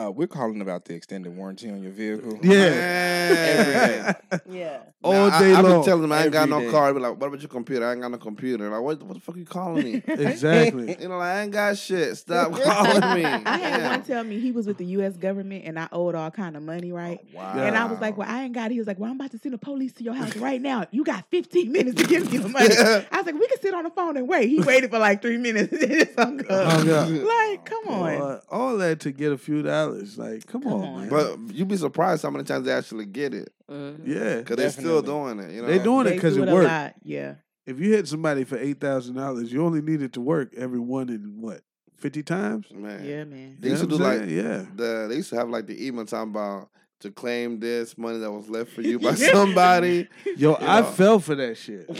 Uh, 0.00 0.10
we're 0.10 0.26
calling 0.26 0.60
about 0.62 0.84
the 0.86 0.94
extended 0.94 1.36
warranty 1.36 1.68
on 1.70 1.82
your 1.82 1.92
vehicle. 1.92 2.38
Yeah. 2.42 4.14
Yeah. 4.48 4.80
All 5.02 5.12
Nah, 5.12 5.38
day 5.40 5.52
I, 5.54 5.58
I 5.58 5.60
long. 5.60 5.72
been 5.72 5.82
telling 5.84 6.02
them 6.02 6.12
I 6.12 6.22
ain't 6.24 6.32
got 6.32 6.48
no 6.48 6.60
day. 6.60 6.70
car. 6.70 6.88
I 6.88 6.92
be 6.92 7.00
like, 7.00 7.18
what 7.20 7.26
about 7.28 7.40
your 7.40 7.48
computer? 7.48 7.84
I 7.86 7.92
ain't 7.92 8.00
got 8.00 8.10
no 8.10 8.18
computer. 8.18 8.68
Like, 8.70 8.80
what, 8.80 9.02
what 9.02 9.14
the 9.14 9.20
fuck 9.20 9.36
you 9.36 9.44
calling 9.44 9.84
me? 9.84 9.94
exactly. 10.06 10.96
you 11.00 11.08
know, 11.08 11.18
like, 11.18 11.28
I 11.36 11.42
ain't 11.42 11.52
got 11.52 11.76
shit. 11.76 12.16
Stop 12.16 12.52
calling 12.52 13.00
me. 13.22 13.24
I 13.24 13.58
had 13.58 13.78
Damn. 13.80 13.90
one 13.90 14.02
tell 14.04 14.24
me 14.24 14.38
he 14.40 14.52
was 14.52 14.66
with 14.66 14.78
the 14.78 14.84
U.S. 14.86 15.16
government 15.16 15.64
and 15.64 15.78
I 15.78 15.88
owed 15.92 16.14
all 16.14 16.30
kind 16.30 16.56
of 16.56 16.62
money, 16.62 16.92
right? 16.92 17.18
Wow. 17.34 17.54
And 17.58 17.76
I 17.76 17.86
was 17.86 18.00
like, 18.00 18.16
"Well, 18.16 18.28
I 18.28 18.44
ain't 18.44 18.52
got." 18.54 18.70
it." 18.70 18.74
He 18.74 18.78
was 18.78 18.86
like, 18.86 18.98
"Well, 18.98 19.10
I'm 19.10 19.16
about 19.16 19.32
to 19.32 19.38
send 19.38 19.54
the 19.54 19.58
police 19.58 19.92
to 19.94 20.04
your 20.04 20.14
house 20.14 20.36
right 20.36 20.60
now. 20.60 20.86
You 20.90 21.02
got 21.04 21.24
15 21.30 21.72
minutes 21.72 22.00
to 22.00 22.06
give 22.06 22.30
me 22.30 22.38
the 22.38 22.48
money." 22.48 22.74
I 22.76 23.04
was 23.16 23.26
like, 23.26 23.34
"We 23.34 23.46
can 23.48 23.60
sit 23.60 23.74
on 23.74 23.84
the 23.84 23.90
phone 23.90 24.16
and 24.16 24.28
wait." 24.28 24.48
He 24.48 24.60
waited 24.60 24.90
for 24.90 24.98
like 24.98 25.22
three 25.22 25.38
minutes. 25.38 25.72
and 25.72 25.90
then 25.90 26.08
hung 26.16 26.44
Hung 26.46 26.88
up. 26.90 27.08
up. 27.08 27.08
Like, 27.10 27.64
come 27.64 27.88
on. 27.88 28.18
Boy, 28.18 28.38
all 28.50 28.76
that 28.78 29.00
to 29.00 29.12
get 29.12 29.32
a 29.32 29.38
few 29.38 29.62
dollars. 29.62 29.89
Like, 30.18 30.46
come, 30.46 30.62
Come 30.62 30.72
on, 30.72 30.84
on. 30.84 31.00
man. 31.00 31.08
But 31.10 31.54
you'd 31.54 31.68
be 31.68 31.76
surprised 31.76 32.22
how 32.22 32.30
many 32.30 32.44
times 32.44 32.66
they 32.66 32.72
actually 32.72 33.06
get 33.06 33.34
it. 33.34 33.52
Mhm. 33.70 34.00
yeah. 34.06 34.36
Because 34.38 34.56
they're 34.56 34.70
still 34.70 35.02
doing 35.02 35.38
it. 35.40 35.52
You 35.52 35.62
know? 35.62 35.68
They 35.68 35.78
doing 35.78 36.06
it 36.06 36.14
because 36.14 36.34
do 36.36 36.42
it 36.42 36.48
a 36.48 36.52
worked. 36.54 36.94
Yeah. 37.04 37.34
If 37.66 37.78
you 37.78 37.92
hit 37.92 38.08
somebody 38.08 38.44
for 38.44 38.56
eight 38.58 38.80
thousand 38.80 39.14
dollars, 39.16 39.52
you 39.52 39.64
only 39.64 39.80
needed 39.82 40.12
to 40.14 40.20
work 40.20 40.52
every 40.56 40.80
one 40.80 41.08
in 41.08 41.40
what 41.40 41.60
fifty 41.96 42.22
times. 42.22 42.66
Man. 42.72 43.04
Yeah, 43.04 43.24
man. 43.24 43.56
They 43.60 43.68
You 43.68 43.74
used 43.74 43.82
to 43.84 43.88
do 43.88 44.02
like 44.02 44.22
yeah. 44.28 44.64
the 44.74 45.06
they 45.08 45.16
used 45.16 45.30
to 45.30 45.36
have 45.36 45.48
like 45.50 45.66
the 45.66 45.86
email 45.86 46.04
talking 46.06 46.30
about 46.30 46.68
to 47.00 47.10
claim 47.10 47.60
this 47.60 47.96
money 47.96 48.18
that 48.18 48.30
was 48.30 48.48
left 48.48 48.72
for 48.72 48.82
you 48.82 48.98
by 48.98 49.14
somebody. 49.32 50.08
Yo, 50.36 50.54
I 50.54 50.80
know. 50.80 50.86
fell 50.88 51.18
for 51.20 51.34
that 51.34 51.56
shit. 51.56 51.86
Did 51.86 51.96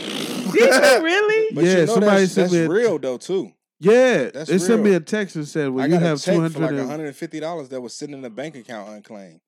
you 0.55 1.05
really? 1.05 1.49
But 1.55 1.65
Yeah, 1.65 1.71
you 1.73 1.77
know 1.87 1.87
somebody 1.87 2.21
that's, 2.23 2.33
sent 2.33 2.51
that's 2.51 2.69
real 2.69 2.99
though 2.99 3.17
too. 3.19 3.53
Yeah, 3.81 4.31
That's 4.31 4.51
they 4.51 4.59
sent 4.59 4.83
me 4.83 4.93
a 4.95 5.01
text 5.01 5.37
and 5.37 5.49
said, 5.49 5.71
"Well, 5.71 5.83
I 5.85 5.87
you 5.89 5.95
got 5.95 6.03
a 6.03 6.07
have 6.07 6.21
check 6.23 6.35
two 6.35 6.49
for 6.51 6.59
like 6.61 6.71
hundred. 6.71 6.87
hundred 6.87 7.07
and 7.07 7.17
fifty 7.17 7.41
dollars 7.41 7.71
that 7.71 7.81
was 7.81 7.95
sitting 7.95 8.17
in 8.19 8.25
a 8.25 8.31
bank 8.31 8.55
account 8.55 8.91
unclaimed, 8.91 9.41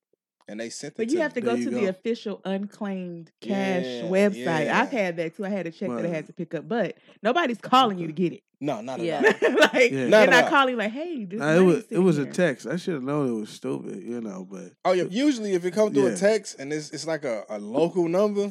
and 0.49 0.59
they 0.59 0.71
sent 0.71 0.95
it. 0.95 0.97
But 0.97 1.11
you 1.11 1.17
to 1.17 1.23
have 1.23 1.35
to 1.35 1.41
me. 1.43 1.45
go 1.45 1.51
There 1.55 1.65
to 1.65 1.71
you 1.71 1.71
the 1.77 1.81
go. 1.83 1.89
official 1.89 2.41
unclaimed 2.45 3.31
cash 3.43 3.85
Yeah, 3.85 4.03
website. 4.05 4.65
yeah. 4.67 4.81
I've 4.81 4.91
had 4.91 5.17
that 5.19 5.37
too. 5.37 5.45
I 5.45 5.51
had 5.51 5.67
a 5.67 5.71
check 5.71 5.91
that 5.91 5.99
I 5.99 6.03
Right. 6.05 6.11
had 6.15 6.27
to 6.29 6.33
pick 6.33 6.55
up, 6.55 6.67
but 6.67 6.97
nobody's 7.23 7.59
calling 7.59 7.99
you 7.99 8.07
to 8.07 8.12
get 8.15 8.33
it. 8.33 8.43
No, 8.59 8.81
not 8.81 9.01
at 9.01 9.05
Yeah. 9.07 9.17
all. 9.43 9.51
like 9.75 9.91
Yeah. 9.91 9.91
they're 9.91 10.09
Not 10.09 10.31
not 10.31 10.45
all. 10.45 10.51
calling 10.51 10.77
like, 10.79 10.93
"Hey, 10.93 11.25
this 11.27 11.39
Nah, 11.39 11.51
it 11.53 11.55
money's 11.61 11.67
was 11.67 11.77
it 11.85 11.89
sitting 11.91 12.05
was 12.05 12.19
a 12.19 12.25
here." 12.25 12.33
text. 12.33 12.67
I 12.67 12.77
should 12.77 12.95
have 12.95 13.03
known 13.03 13.29
it 13.29 13.39
was 13.41 13.51
stupid, 13.51 14.03
you 14.03 14.21
know. 14.23 14.47
But 14.51 14.73
Oh 14.87 14.93
yeah. 14.93 15.05
Usually, 15.11 15.53
if 15.53 15.65
it 15.67 15.73
comes 15.73 15.93
through 15.93 16.07
Yeah. 16.07 16.15
a 16.15 16.17
text 16.17 16.57
and 16.59 16.73
it's 16.73 16.91
it's 16.91 17.07
like 17.07 17.25
a, 17.27 17.45
a 17.51 17.59
local 17.59 18.09
number, 18.09 18.51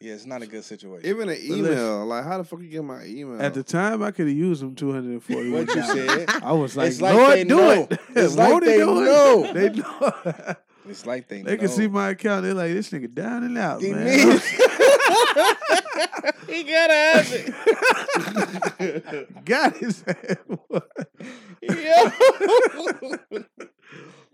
yeah, 0.00 0.12
it's 0.14 0.26
not 0.26 0.42
a 0.42 0.46
good 0.46 0.64
situation. 0.64 1.08
Even 1.08 1.28
an 1.28 1.36
listen. 1.36 1.56
email. 1.58 2.04
Like, 2.06 2.24
how 2.24 2.38
the 2.38 2.44
fuck 2.44 2.60
you 2.60 2.68
get 2.68 2.84
my 2.84 3.04
email? 3.04 3.40
at 3.40 3.54
the 3.54 3.62
time, 3.62 4.02
I 4.02 4.10
could 4.10 4.26
have 4.28 4.36
used 4.36 4.62
them 4.62 4.74
two 4.74 4.92
hundred 4.92 5.10
and 5.12 5.22
forty. 5.22 5.50
what 5.50 5.68
you 5.74 5.82
said, 5.82 6.28
I 6.42 6.52
was 6.52 6.76
like, 6.76 6.88
It's 6.88 7.00
like 7.00 7.14
Lord, 7.14 7.32
they 7.32 7.44
do 7.44 7.56
know. 7.56 7.70
it. 7.90 7.98
It's 8.14 8.36
like 8.38 8.50
Won't 8.52 8.64
he 8.64 8.70
they 8.72 8.78
do 8.78 9.00
it? 9.00 9.04
know. 9.04 9.52
They 9.54 9.68
know. 9.70 10.54
it's 10.88 11.06
like 11.06 11.28
they 11.28 11.42
they 11.42 11.56
can 11.56 11.68
see 11.68 11.88
my 11.88 12.10
account. 12.10 12.42
They're 12.44 12.54
like, 12.54 12.72
this 12.72 12.90
nigga 12.90 13.12
down 13.14 13.42
and 13.44 13.56
out, 13.56 13.80
He 13.80 13.90
man. 13.92 14.06
he 16.48 16.62
gotta 16.64 16.94
have 16.94 17.32
it. 18.80 19.44
Got 19.44 19.76
his 19.78 20.04
ass. 20.06 20.36
Yo. 21.62 22.10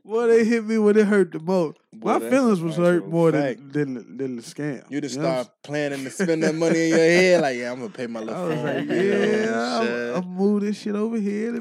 Boy, 0.05 0.27
they 0.29 0.45
hit 0.45 0.65
me 0.65 0.79
when 0.79 0.97
it 0.97 1.07
hurt 1.07 1.31
the 1.33 1.39
most. 1.41 1.79
Boy, 1.93 2.19
My 2.19 2.31
feelings 2.31 2.61
was 2.61 2.77
hurt 2.77 3.07
more 3.07 3.31
fact. 3.33 3.73
than, 3.73 3.95
than 3.95 4.17
than 4.17 4.37
the 4.37 4.43
scam. 4.43 4.83
You 4.91 5.01
just 5.01 5.19
know 5.19 5.27
I'm 5.29 5.43
start 5.45 5.57
planning 5.63 6.05
to 6.05 6.11
spend 6.11 6.43
that 6.43 6.55
money 6.55 6.85
in 6.85 6.89
your 6.91 6.99
head, 6.99 7.41
like, 7.43 7.57
yeah, 7.59 7.71
I'm 7.73 7.79
gonna 7.81 7.91
pay 7.93 8.07
my 8.07 8.21
I 8.21 8.23
little 8.25 8.47
was 8.49 8.55
phone 8.57 8.65
like, 8.89 8.89
yeah. 8.89 10.15
I'm, 10.17 10.23
I'm 10.25 10.29
move 10.31 10.63
this 10.63 10.79
shit 10.81 10.95
over 10.95 11.19
here. 11.19 11.53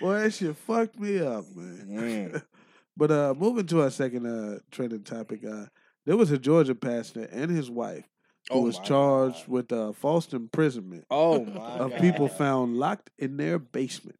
Boy, 0.00 0.20
that 0.20 0.32
shit 0.34 0.56
fucked 0.56 0.98
me 0.98 1.18
up, 1.20 1.44
man. 1.54 1.86
Mm. 2.34 2.42
But 2.98 3.10
uh, 3.10 3.34
moving 3.36 3.66
to 3.66 3.82
our 3.82 3.90
second 3.90 4.24
uh, 4.24 4.60
trending 4.70 5.02
topic, 5.02 5.44
uh, 5.44 5.66
there 6.06 6.16
was 6.16 6.30
a 6.30 6.38
Georgia 6.38 6.74
pastor 6.74 7.28
and 7.30 7.50
his 7.50 7.68
wife 7.70 8.04
who 8.48 8.54
Oh 8.60 8.62
was 8.62 8.78
charged 8.78 9.40
God. 9.40 9.48
with 9.48 9.70
uh, 9.72 9.92
false 9.92 10.32
imprisonment 10.32 11.04
Oh 11.10 11.44
my 11.44 11.60
of 11.60 11.90
God. 11.90 12.00
people 12.00 12.26
found 12.28 12.78
locked 12.78 13.10
in 13.18 13.36
their 13.36 13.58
basement. 13.58 14.16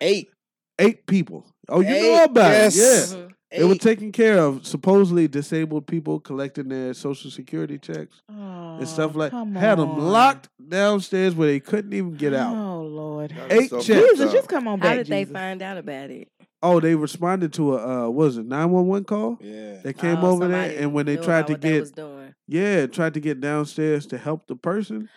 Eight. 0.00 0.30
Eight 0.78 1.06
people. 1.06 1.46
Oh, 1.68 1.80
you 1.80 1.88
know 1.90 2.20
Eight, 2.22 2.24
about 2.24 2.50
yes. 2.50 2.76
it? 2.76 3.16
Yeah. 3.16 3.22
Mhm. 3.24 3.32
They 3.50 3.64
were 3.64 3.74
taking 3.76 4.12
care 4.12 4.38
of 4.38 4.66
supposedly 4.66 5.26
disabled 5.26 5.86
people 5.86 6.20
collecting 6.20 6.68
their 6.68 6.92
social 6.92 7.30
security 7.30 7.78
checks 7.78 8.20
and 8.28 8.86
stuff 8.86 9.12
Oh, 9.14 9.18
like. 9.18 9.30
come 9.30 9.54
Had 9.54 9.78
them 9.78 9.96
locked 9.98 10.50
downstairs 10.68 11.34
where 11.34 11.48
they 11.48 11.58
couldn't 11.58 11.94
even 11.94 12.12
get 12.14 12.34
out. 12.34 12.54
Oh 12.54 12.82
Lord, 12.82 13.34
Eight 13.48 13.70
so 13.70 13.80
checks. 13.80 14.00
fucked 14.00 14.10
Jesus, 14.18 14.32
just 14.32 14.48
come 14.50 14.68
on 14.68 14.78
back. 14.80 14.88
How 14.88 14.94
did 14.96 15.06
they 15.06 15.24
find 15.24 15.62
out 15.62 15.78
about 15.78 16.10
it? 16.10 16.28
Oh, 16.62 16.78
they 16.78 16.94
responded 16.94 17.54
to 17.54 17.76
a 17.76 17.78
uh, 17.78 18.10
what 18.10 18.26
was 18.26 18.36
it 18.36 18.44
nine 18.44 18.70
one 18.70 18.86
one 18.86 19.04
call? 19.04 19.38
Yeah. 19.40 19.78
They 19.82 19.94
came 19.94 20.18
Oh, 20.18 20.32
over 20.32 20.46
there, 20.46 20.74
and 20.78 20.92
when 20.92 21.06
they 21.06 21.16
tried 21.16 21.46
to 21.46 21.56
get 21.56 21.90
yeah, 22.46 22.86
tried 22.86 23.14
to 23.14 23.20
get 23.20 23.40
downstairs 23.40 24.04
to 24.08 24.18
help 24.18 24.46
the 24.46 24.56
person, 24.56 25.08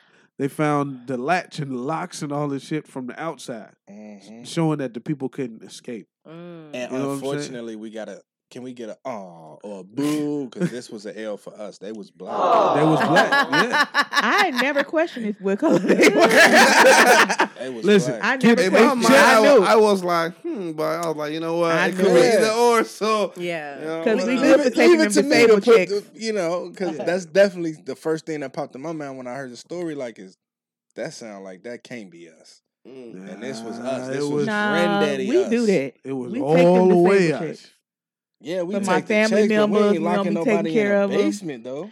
they 0.42 0.48
found 0.48 1.06
the 1.06 1.18
latch 1.18 1.60
and 1.60 1.70
the 1.72 1.76
locks 1.78 2.24
and 2.24 2.32
all 2.32 2.48
this 2.48 2.64
shit 2.66 2.88
from 2.88 3.06
the 3.06 3.22
outside, 3.22 3.74
Mhm. 3.88 4.44
showing 4.44 4.80
that 4.80 4.92
the 4.96 5.00
people 5.00 5.30
couldn't 5.30 5.62
escape. 5.64 6.08
Mm. 6.28 6.32
And 6.74 6.92
You 6.92 6.98
know 6.98 7.08
what 7.10 7.14
I'm 7.14 7.20
saying? 7.20 7.32
unfortunately, 7.34 7.76
we 7.76 7.92
got 7.92 8.06
to 8.06 8.22
Can 8.51 8.63
we 8.63 8.74
get 8.74 8.89
a 8.89 8.98
aw 9.05 9.55
or 9.63 9.79
a 9.79 9.84
boo? 9.84 10.50
Because 10.50 10.70
this 10.70 10.89
was 10.89 11.05
an 11.05 11.17
L 11.17 11.38
for 11.38 11.53
us. 11.60 11.77
They 11.77 11.91
was 11.93 12.12
black. 12.12 12.75
They 12.75 12.84
was 12.84 13.00
black. 13.00 13.48
Yeah. 13.72 13.86
I 14.24 14.51
never 14.62 14.84
questioned 14.84 15.25
if 15.25 15.39
what 15.41 15.58
color 15.60 15.79
they 15.79 16.10
were. 16.10 16.27
They 17.60 17.70
was 17.70 17.86
Listen, 17.86 18.20
black. 18.20 18.43
I 18.43 18.46
never 18.48 18.62
In 18.62 18.74
my 18.74 18.93
mind, 18.93 19.05
I 19.08 19.38
I, 19.38 19.41
knew. 19.41 19.62
wa- 19.62 19.67
I 19.67 19.75
was 19.77 20.03
like, 20.03 20.34
hmm, 20.41 20.72
but 20.74 20.84
I 20.84 21.08
was 21.08 21.15
like, 21.15 21.34
you 21.34 21.39
know 21.39 21.55
what? 21.58 21.72
I 21.72 21.88
it 21.88 21.96
could 21.96 22.05
knew 22.05 22.13
be 22.13 22.20
it. 22.20 22.39
either 22.41 22.51
or. 22.51 22.84
So, 22.84 23.34
Yeah. 23.38 23.79
you 23.79 23.86
know, 23.86 24.03
'Cause 24.03 24.25
we 24.27 24.36
good 24.36 24.62
for 24.62 24.70
taking 24.70 25.10
to 25.10 25.24
me 25.24 25.48
to 25.48 25.53
put 25.55 25.63
the- 25.89 26.03
you 26.13 26.34
know, 26.34 26.70
because 26.70 26.98
that's 26.98 27.25
definitely 27.25 27.74
the 27.84 27.96
first 27.96 28.25
thing 28.25 28.41
that 28.41 28.53
popped 28.53 28.75
in 28.75 28.81
my 28.81 28.91
mind 28.91 29.17
when 29.17 29.27
I 29.27 29.34
heard 29.36 29.51
the 29.51 29.58
story. 29.58 29.96
Like, 29.96 30.20
is 30.20 30.38
that 30.96 31.13
sound 31.13 31.43
like 31.46 31.63
that 31.63 31.84
can't 31.84 32.12
be 32.12 32.29
us? 32.29 32.62
mm. 32.88 33.31
And 33.31 33.41
this 33.41 33.62
was 33.62 33.79
us. 33.79 34.10
it 34.10 34.12
This 34.13 34.22
was, 34.22 34.29
was- 34.31 34.48
Nah, 34.48 34.72
granddaddy. 34.72 35.29
we 35.29 35.43
us. 35.46 35.50
do 35.50 35.65
that. 35.67 35.93
It 36.03 36.13
was 36.13 36.31
We 36.34 36.41
all 36.41 36.88
the 36.89 36.96
way 36.96 37.17
disabled 37.29 37.50
us. 37.51 37.67
Checks. 38.42 38.48
Yeah, 38.50 38.62
we 38.64 38.74
For 38.76 38.80
take 38.80 38.88
my 38.88 39.02
the 39.02 39.08
family 39.08 39.48
checks, 39.48 39.48
but 39.48 39.70
we 39.70 39.74
members, 39.74 39.82
ain't 39.82 39.92
we 39.92 39.96
don't 39.98 40.04
locking 40.18 40.34
be 40.34 40.40
nobody 40.52 40.74
care 40.74 40.86
in 40.86 40.92
the 41.00 41.04
of 41.06 41.12
'em. 41.12 41.18
basement 41.18 41.64
though. 41.64 41.92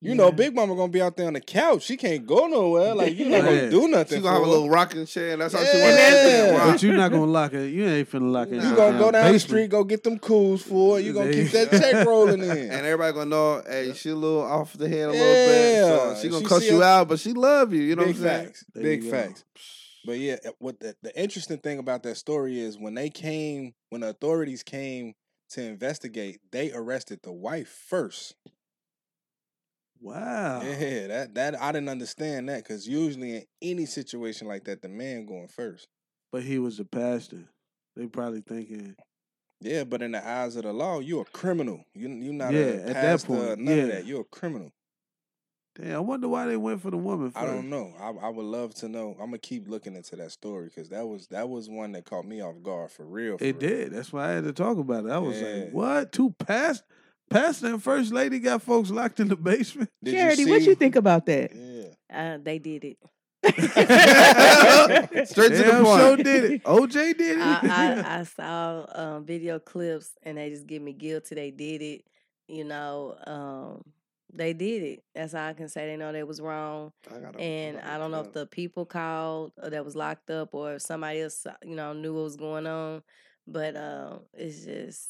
You 0.00 0.14
know, 0.14 0.30
Big 0.30 0.54
Mama 0.54 0.76
gonna 0.76 0.92
be 0.92 1.00
out 1.00 1.16
there 1.16 1.28
on 1.28 1.32
the 1.32 1.40
couch. 1.40 1.82
She 1.84 1.96
can't 1.96 2.26
go 2.26 2.46
nowhere. 2.46 2.94
Like 3.00 3.16
you're 3.18 3.30
not 3.30 3.42
Yeah. 3.44 3.56
gonna 3.60 3.70
do 3.70 3.88
nothing. 3.88 4.18
She 4.18 4.22
gonna 4.22 4.34
have 4.38 4.46
a 4.46 4.50
little 4.50 4.68
rocking 4.68 5.06
chair, 5.06 5.34
that's 5.38 5.54
how 5.54 5.64
she 5.64 5.78
Yeah. 5.78 5.82
wants 5.82 5.96
to 5.96 6.02
sit 6.04 6.12
Yeah. 6.12 6.46
there. 6.58 6.66
But 6.72 6.82
you're 6.82 6.92
not 6.94 7.10
gonna 7.10 7.24
lock 7.24 7.54
it. 7.54 7.68
You 7.70 7.86
ain't 7.86 8.10
finna 8.10 8.30
lock 8.30 8.48
it. 8.48 8.56
You 8.56 8.60
in 8.60 8.68
You 8.68 8.76
gonna 8.76 8.98
go 8.98 9.10
damn 9.10 9.22
down 9.24 9.32
the 9.32 9.38
street, 9.38 9.70
go 9.70 9.82
get 9.82 10.02
them 10.04 10.18
cools 10.18 10.60
for 10.62 10.98
it. 11.00 11.06
You 11.06 11.14
gonna 11.14 11.32
keep 11.32 11.50
that 11.52 11.72
Yeah. 11.72 11.78
check 11.80 12.06
rolling 12.06 12.42
in. 12.42 12.50
And 12.50 12.72
everybody 12.86 13.14
gonna 13.14 13.30
know, 13.30 13.62
hey, 13.66 13.94
she 13.94 14.10
a 14.10 14.14
little 14.14 14.42
off 14.42 14.76
the 14.76 14.90
head 14.90 15.08
a 15.08 15.12
little 15.12 15.26
Yeah. 15.26 15.46
bit. 15.46 15.84
So 16.16 16.16
she 16.20 16.28
gonna 16.28 16.40
She 16.42 16.46
cuss 16.48 16.70
you 16.70 16.76
us- 16.78 16.84
out, 16.84 17.08
but 17.08 17.18
she 17.18 17.32
love 17.32 17.72
you. 17.72 17.80
You 17.80 17.96
know 17.96 18.04
Big 18.04 18.16
what 18.16 18.26
I'm 18.26 18.28
saying? 18.36 18.46
facts. 18.48 18.64
There 18.74 18.82
Big 18.82 19.04
you 19.04 19.10
facts. 19.10 19.44
But 20.04 20.18
yeah, 20.18 20.36
what 20.58 20.80
the, 20.80 20.94
the 21.02 21.18
interesting 21.18 21.56
thing 21.58 21.78
about 21.78 22.02
that 22.02 22.18
story 22.18 22.60
is 22.60 22.76
when 22.78 22.92
they 22.92 23.08
came, 23.08 23.72
when 23.88 24.02
the 24.02 24.08
authorities 24.10 24.62
came 24.62 25.14
to 25.54 25.62
investigate, 25.62 26.40
they 26.52 26.72
arrested 26.72 27.20
the 27.22 27.32
wife 27.32 27.68
first. 27.68 28.34
Wow. 30.00 30.62
Yeah, 30.62 31.06
that 31.06 31.34
that 31.34 31.62
I 31.62 31.72
didn't 31.72 31.88
understand 31.88 32.48
that 32.48 32.62
because 32.64 32.86
usually 32.86 33.36
in 33.36 33.44
any 33.62 33.86
situation 33.86 34.46
like 34.46 34.64
that, 34.64 34.82
the 34.82 34.88
man 34.88 35.24
going 35.26 35.48
first. 35.48 35.88
But 36.30 36.42
he 36.42 36.58
was 36.58 36.78
a 36.80 36.84
pastor. 36.84 37.48
They 37.96 38.06
probably 38.06 38.42
thinking, 38.42 38.96
Yeah, 39.60 39.84
but 39.84 40.02
in 40.02 40.12
the 40.12 40.26
eyes 40.28 40.56
of 40.56 40.64
the 40.64 40.72
law, 40.72 40.98
you're 40.98 41.22
a 41.22 41.24
criminal. 41.26 41.84
You 41.94 42.08
you're 42.08 42.34
not 42.34 42.52
Yeah, 42.52 42.60
a 42.60 42.86
at 42.88 42.94
that 42.94 43.24
point, 43.24 43.58
none 43.60 43.76
yeah. 43.76 43.82
of 43.84 43.88
that. 43.90 44.06
You're 44.06 44.22
a 44.22 44.24
criminal. 44.24 44.72
Damn, 45.74 45.96
I 45.96 45.98
wonder 46.00 46.28
why 46.28 46.46
they 46.46 46.56
went 46.56 46.80
for 46.82 46.90
the 46.90 46.96
woman 46.96 47.30
first. 47.30 47.44
I 47.44 47.46
don't 47.46 47.68
know. 47.70 47.92
I, 47.98 48.10
I 48.26 48.28
would 48.28 48.44
love 48.44 48.74
to 48.76 48.88
know. 48.88 49.10
I'm 49.20 49.26
gonna 49.26 49.38
keep 49.38 49.68
looking 49.68 49.94
into 49.96 50.16
that 50.16 50.30
story 50.32 50.66
because 50.66 50.88
that 50.90 51.06
was 51.06 51.26
that 51.28 51.48
was 51.48 51.68
one 51.68 51.92
that 51.92 52.04
caught 52.04 52.24
me 52.26 52.40
off 52.40 52.62
guard 52.62 52.90
for 52.90 53.04
real. 53.04 53.38
For 53.38 53.44
It 53.44 53.60
real. 53.60 53.70
did. 53.70 53.92
That's 53.92 54.12
why 54.12 54.30
I 54.30 54.32
had 54.32 54.44
to 54.44 54.52
talk 54.52 54.78
about 54.78 55.04
it. 55.06 55.10
I 55.10 55.18
was 55.18 55.40
Yeah. 55.40 55.48
like, 55.64 55.72
what? 55.72 56.12
Two 56.12 56.30
past 56.38 56.82
pastor 57.30 57.66
and 57.68 57.82
first 57.82 58.12
lady 58.12 58.38
got 58.38 58.62
folks 58.62 58.90
locked 58.90 59.18
in 59.20 59.28
the 59.28 59.36
basement? 59.36 59.90
Did 60.04 60.14
Charity, 60.14 60.44
what 60.46 60.60
see- 60.62 60.68
you 60.68 60.74
think 60.74 60.94
about 60.96 61.26
that? 61.26 61.50
Yeah. 61.54 61.84
Uh, 62.34 62.38
they 62.42 62.58
did 62.58 62.84
it. 62.84 62.98
Straight 65.28 65.50
to 65.52 65.62
the 65.62 65.80
point. 65.84 66.00
sure 66.00 66.16
did 66.16 66.44
it. 66.52 66.64
OJ 66.64 66.92
did 67.18 67.38
it. 67.38 67.42
I, 67.42 67.60
I, 68.02 68.20
I 68.20 68.22
saw 68.24 68.86
um, 68.94 69.24
video 69.26 69.58
clips 69.58 70.10
and 70.22 70.38
they 70.38 70.50
just 70.50 70.66
give 70.66 70.80
me 70.82 70.92
guilty. 70.92 71.34
They 71.34 71.50
did 71.50 71.82
it. 71.82 72.04
You 72.48 72.64
know, 72.64 73.16
um, 73.26 73.84
they 74.34 74.52
did 74.52 74.82
it. 74.82 75.04
That's 75.14 75.34
all 75.34 75.48
I 75.48 75.52
can 75.52 75.68
say. 75.68 75.86
They 75.86 75.96
know 75.96 76.12
they 76.12 76.24
was 76.24 76.40
wrong. 76.40 76.92
I 77.10 77.18
And 77.38 77.78
I 77.78 77.98
don't 77.98 78.10
know 78.10 78.20
if 78.20 78.32
the 78.32 78.46
people 78.46 78.84
called 78.84 79.52
or 79.62 79.70
that 79.70 79.84
was 79.84 79.94
locked 79.94 80.30
up 80.30 80.54
or 80.54 80.74
if 80.74 80.82
somebody 80.82 81.20
else, 81.20 81.46
uh, 81.46 81.54
you 81.64 81.76
know, 81.76 81.92
knew 81.92 82.14
what 82.14 82.24
was 82.24 82.36
going 82.36 82.66
on. 82.66 83.02
But 83.46 83.76
uh, 83.76 84.18
it's 84.32 84.64
just, 84.64 85.08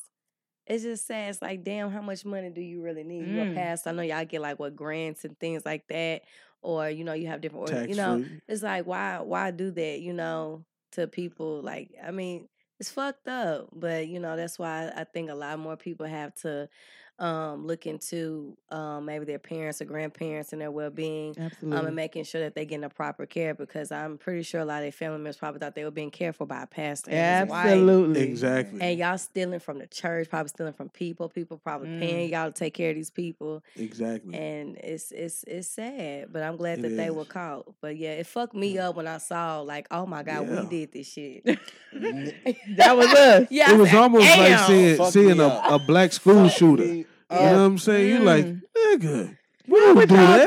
it's 0.67 0.83
just 0.83 1.07
sad. 1.07 1.31
It's 1.31 1.43
like, 1.43 1.65
damn, 1.65 1.91
how 1.91 2.03
much 2.03 2.25
money 2.25 2.51
do 2.51 2.61
you 2.61 2.83
really 2.83 3.05
need? 3.05 3.27
Mm. 3.27 3.55
pastor? 3.55 3.91
I 3.91 3.93
know 3.93 4.03
y'all 4.03 4.25
get 4.25 4.43
like 4.43 4.59
what 4.59 4.77
grants 4.77 5.25
and 5.25 5.39
things 5.39 5.65
like 5.65 5.87
that, 5.89 6.23
or 6.63 6.91
you 6.91 7.05
know, 7.05 7.13
you 7.13 7.29
have 7.29 7.41
different, 7.41 7.89
you 7.89 7.97
know, 7.97 8.23
free. 8.23 8.41
it's 8.49 8.63
like 8.63 8.87
why, 8.87 9.21
why 9.21 9.51
do 9.51 9.71
that? 9.71 10.01
You 10.01 10.13
know, 10.13 10.65
to 10.93 11.07
people. 11.07 11.63
Like, 11.63 11.91
I 12.05 12.11
mean, 12.11 12.49
it's 12.81 12.91
fucked 12.91 13.29
up, 13.29 13.69
but 13.73 14.09
you 14.09 14.19
know 14.21 14.37
that's 14.37 14.59
why 14.59 14.91
I 14.95 15.05
think 15.05 15.31
a 15.31 15.35
lot 15.35 15.59
more 15.59 15.77
people 15.77 16.07
have 16.07 16.35
to 16.37 16.69
um, 17.19 17.67
look 17.67 17.87
into 17.87 18.57
um, 18.71 19.05
maybe 19.05 19.25
their 19.25 19.39
parents 19.39 19.81
or 19.81 19.85
grandparents 19.85 20.53
and 20.53 20.61
their 20.61 20.71
well 20.71 20.91
being. 20.91 21.35
Um, 21.63 21.73
and 21.73 21.95
making 21.97 22.25
sure 22.25 22.41
that 22.41 22.55
they're 22.55 22.65
getting 22.65 22.81
the 22.83 22.89
proper 22.89 23.25
care 23.27 23.55
because 23.55 23.93
I'm 23.93 24.19
pretty 24.19 24.43
sure 24.43 24.61
a 24.61 24.65
lot 24.65 24.79
of 24.79 24.83
their 24.85 24.93
family 24.93 25.19
members 25.19 25.37
probably 25.37 25.61
thought 25.61 25.75
they 25.75 25.85
were 25.85 25.91
being 25.91 26.11
cared 26.11 26.35
for 26.37 26.47
by 26.47 26.63
a 26.63 26.67
pastor. 26.67 27.11
and. 27.13 27.51
Absolutely. 27.51 28.21
Exactly. 28.23 28.81
And 28.81 28.99
y'all 28.99 29.19
stealing 29.19 29.61
from 29.61 29.79
the 29.79 29.87
church, 29.87 30.29
probably 30.29 30.49
stealing 30.49 30.73
from 30.73 30.89
people. 30.89 31.29
People 31.29 31.59
probably 31.59 31.89
Mm. 31.89 32.01
paying 32.01 32.31
y'all 32.33 32.51
to 32.51 32.53
take 32.53 32.75
care 32.75 32.91
of 32.91 32.97
these 32.97 33.11
people, 33.11 33.63
exactly. 33.77 34.35
and 34.35 34.77
it's 34.79 35.13
it's 35.13 35.45
it's 35.45 35.69
sad. 35.69 36.33
But 36.33 36.43
I'm 36.43 36.57
glad 36.57 36.79
It 36.79 36.83
that 36.83 36.89
they 36.97 37.07
is. 37.07 37.13
were 37.13 37.25
caught. 37.25 37.67
But 37.81 37.97
yeah, 37.97 38.13
it 38.13 38.27
fucked 38.27 38.55
me 38.55 38.79
up 38.79 38.97
when 38.97 39.07
I 39.07 39.19
saw 39.19 39.61
like, 39.61 39.87
oh 39.91 40.07
my 40.07 40.23
god, 40.23 40.49
Yeah. 40.49 40.61
we 40.63 40.67
did 40.67 40.93
this 40.93 41.07
shit. 41.13 41.45
that 41.93 42.97
was 42.97 43.07
us. 43.09 43.47
yeah, 43.51 43.73
it 43.73 43.79
was 43.79 43.91
said, 43.91 43.99
almost 43.99 44.27
like 44.37 44.59
seeing 44.67 45.05
seeing 45.11 45.41
a, 45.41 45.63
a 45.71 45.79
black 45.79 46.13
school 46.13 46.49
shooter. 46.49 47.04
Me 47.35 47.41
You 47.41 47.47
know 47.47 47.53
what 47.61 47.65
I'm 47.67 47.79
saying? 47.79 48.09
You 48.11 48.19
like, 48.21 48.45
Mm. 48.47 48.61
nigga, 48.77 49.37
Why 49.67 49.79
don't 49.81 49.97
would 49.97 50.09
do 50.09 50.15
that. 50.17 50.47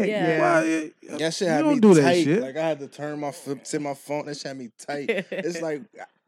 that? 0.00 0.08
Yeah. 0.08 0.40
why 0.40 0.64
you, 0.64 1.18
That 1.18 1.34
shit 1.34 1.46
you 1.48 1.52
had 1.52 1.62
don't 1.62 1.74
me 1.74 1.80
do 1.80 1.94
that 1.94 2.02
tight. 2.02 2.24
shit. 2.24 2.42
Like 2.42 2.56
I 2.56 2.68
had 2.68 2.78
to 2.80 2.88
turn 2.88 3.18
my 3.20 3.28
f- 3.28 3.62
to 3.64 3.80
my 3.80 3.94
phone. 3.94 4.26
That 4.26 4.36
shit 4.36 4.46
had 4.48 4.58
me 4.58 4.70
tight. 4.78 5.06
It's 5.30 5.60
like 5.68 5.82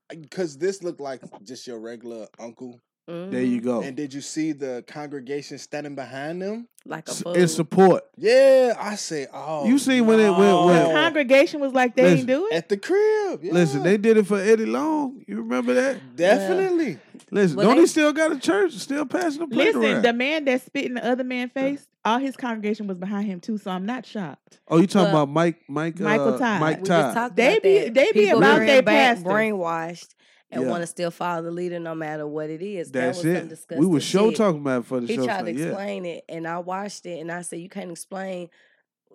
because 0.08 0.58
this 0.58 0.82
looked 0.82 1.00
like 1.00 1.20
just 1.44 1.66
your 1.66 1.78
regular 1.78 2.26
uncle. 2.38 2.80
There 3.06 3.42
you 3.42 3.60
Mhm. 3.60 3.64
go. 3.64 3.80
And 3.82 3.96
did 3.96 4.14
you 4.14 4.20
see 4.20 4.52
the 4.52 4.84
congregation 4.86 5.58
standing 5.58 5.94
behind 5.94 6.40
them? 6.42 6.68
like 6.86 7.08
a 7.08 7.12
S- 7.12 7.22
fool. 7.22 7.32
In 7.32 7.48
support. 7.48 8.04
Yeah, 8.18 8.74
I 8.78 8.96
say, 8.96 9.26
oh, 9.32 9.66
You 9.66 9.78
see 9.78 10.02
when 10.02 10.20
it 10.20 10.28
went- 10.28 10.38
no. 10.40 10.66
when- 10.66 10.88
The 10.88 10.92
congregation 10.92 11.58
was 11.60 11.72
like, 11.72 11.96
they 11.96 12.02
Listen. 12.02 12.18
ain't 12.18 12.26
do 12.28 12.46
it. 12.48 12.52
at 12.52 12.68
the 12.68 12.76
crib. 12.76 13.42
Yeah. 13.42 13.54
Listen, 13.54 13.82
they 13.82 13.96
did 13.96 14.18
it 14.18 14.26
for 14.26 14.38
Eddie 14.38 14.66
Long. 14.66 15.24
You 15.26 15.36
remember 15.36 15.72
that? 15.72 16.14
definitely. 16.14 16.98
Listen, 17.30 17.56
Well, 17.56 17.68
don't 17.68 17.76
they- 17.76 17.80
he 17.82 17.86
still 17.86 18.12
got 18.12 18.32
a 18.32 18.38
church? 18.38 18.72
Still 18.74 19.06
passing 19.06 19.40
the 19.40 19.46
plate 19.46 19.74
Listen, 19.74 19.82
around? 19.94 20.02
the 20.04 20.12
man 20.12 20.44
that 20.44 20.60
spit 20.60 20.84
in 20.84 20.92
the 20.94 21.06
other 21.10 21.24
man's 21.24 21.52
face, 21.52 21.86
all 22.04 22.18
his 22.18 22.36
congregation 22.36 22.86
was 22.86 22.98
behind 22.98 23.28
him 23.28 23.40
too. 23.40 23.56
So 23.56 23.70
I'm 23.70 23.86
not 23.86 24.04
shocked. 24.04 24.58
oh, 24.68 24.76
you 24.78 24.86
talking 24.86 25.10
Well, 25.14 25.22
about 25.22 25.32
Mike? 25.32 25.60
Mike? 25.68 25.98
Michael 26.00 26.34
uh, 26.34 26.38
Todd. 26.38 26.60
Mike 26.60 26.84
Todd. 26.84 27.34
They 27.34 27.60
be- 27.60 27.78
that. 27.84 27.94
they 27.94 28.12
be 28.12 28.20
People 28.26 28.38
about 28.40 28.56
being 28.58 28.66
they 28.66 28.80
ba- 28.82 29.16
brainwashed 29.24 30.08
and 30.54 30.62
Yeah. 30.64 30.70
want 30.70 30.82
to 30.82 30.86
still 30.86 31.10
follow 31.10 31.42
the 31.42 31.50
leader 31.50 31.78
no 31.78 31.94
matter 31.94 32.26
what 32.26 32.48
it 32.50 32.62
is. 32.62 32.90
that 32.92 33.00
That's 33.14 33.24
was 33.24 33.58
some 33.58 33.76
it. 33.76 33.80
We 33.80 33.86
were 33.86 34.00
show 34.00 34.30
shit. 34.30 34.36
talking 34.38 34.60
about 34.60 34.80
it 34.82 34.86
for 34.86 35.00
the 35.00 35.06
he 35.06 35.14
show. 35.16 35.20
He 35.22 35.26
tried 35.26 35.46
to 35.46 35.52
so, 35.52 35.58
yeah. 35.58 35.66
explain 35.66 36.04
it 36.06 36.24
and 36.28 36.46
i 36.48 36.58
watched 36.58 37.04
it 37.06 37.20
and 37.20 37.30
i 37.30 37.42
said 37.42 37.58
you 37.60 37.68
can't 37.68 37.90
explain 37.90 38.48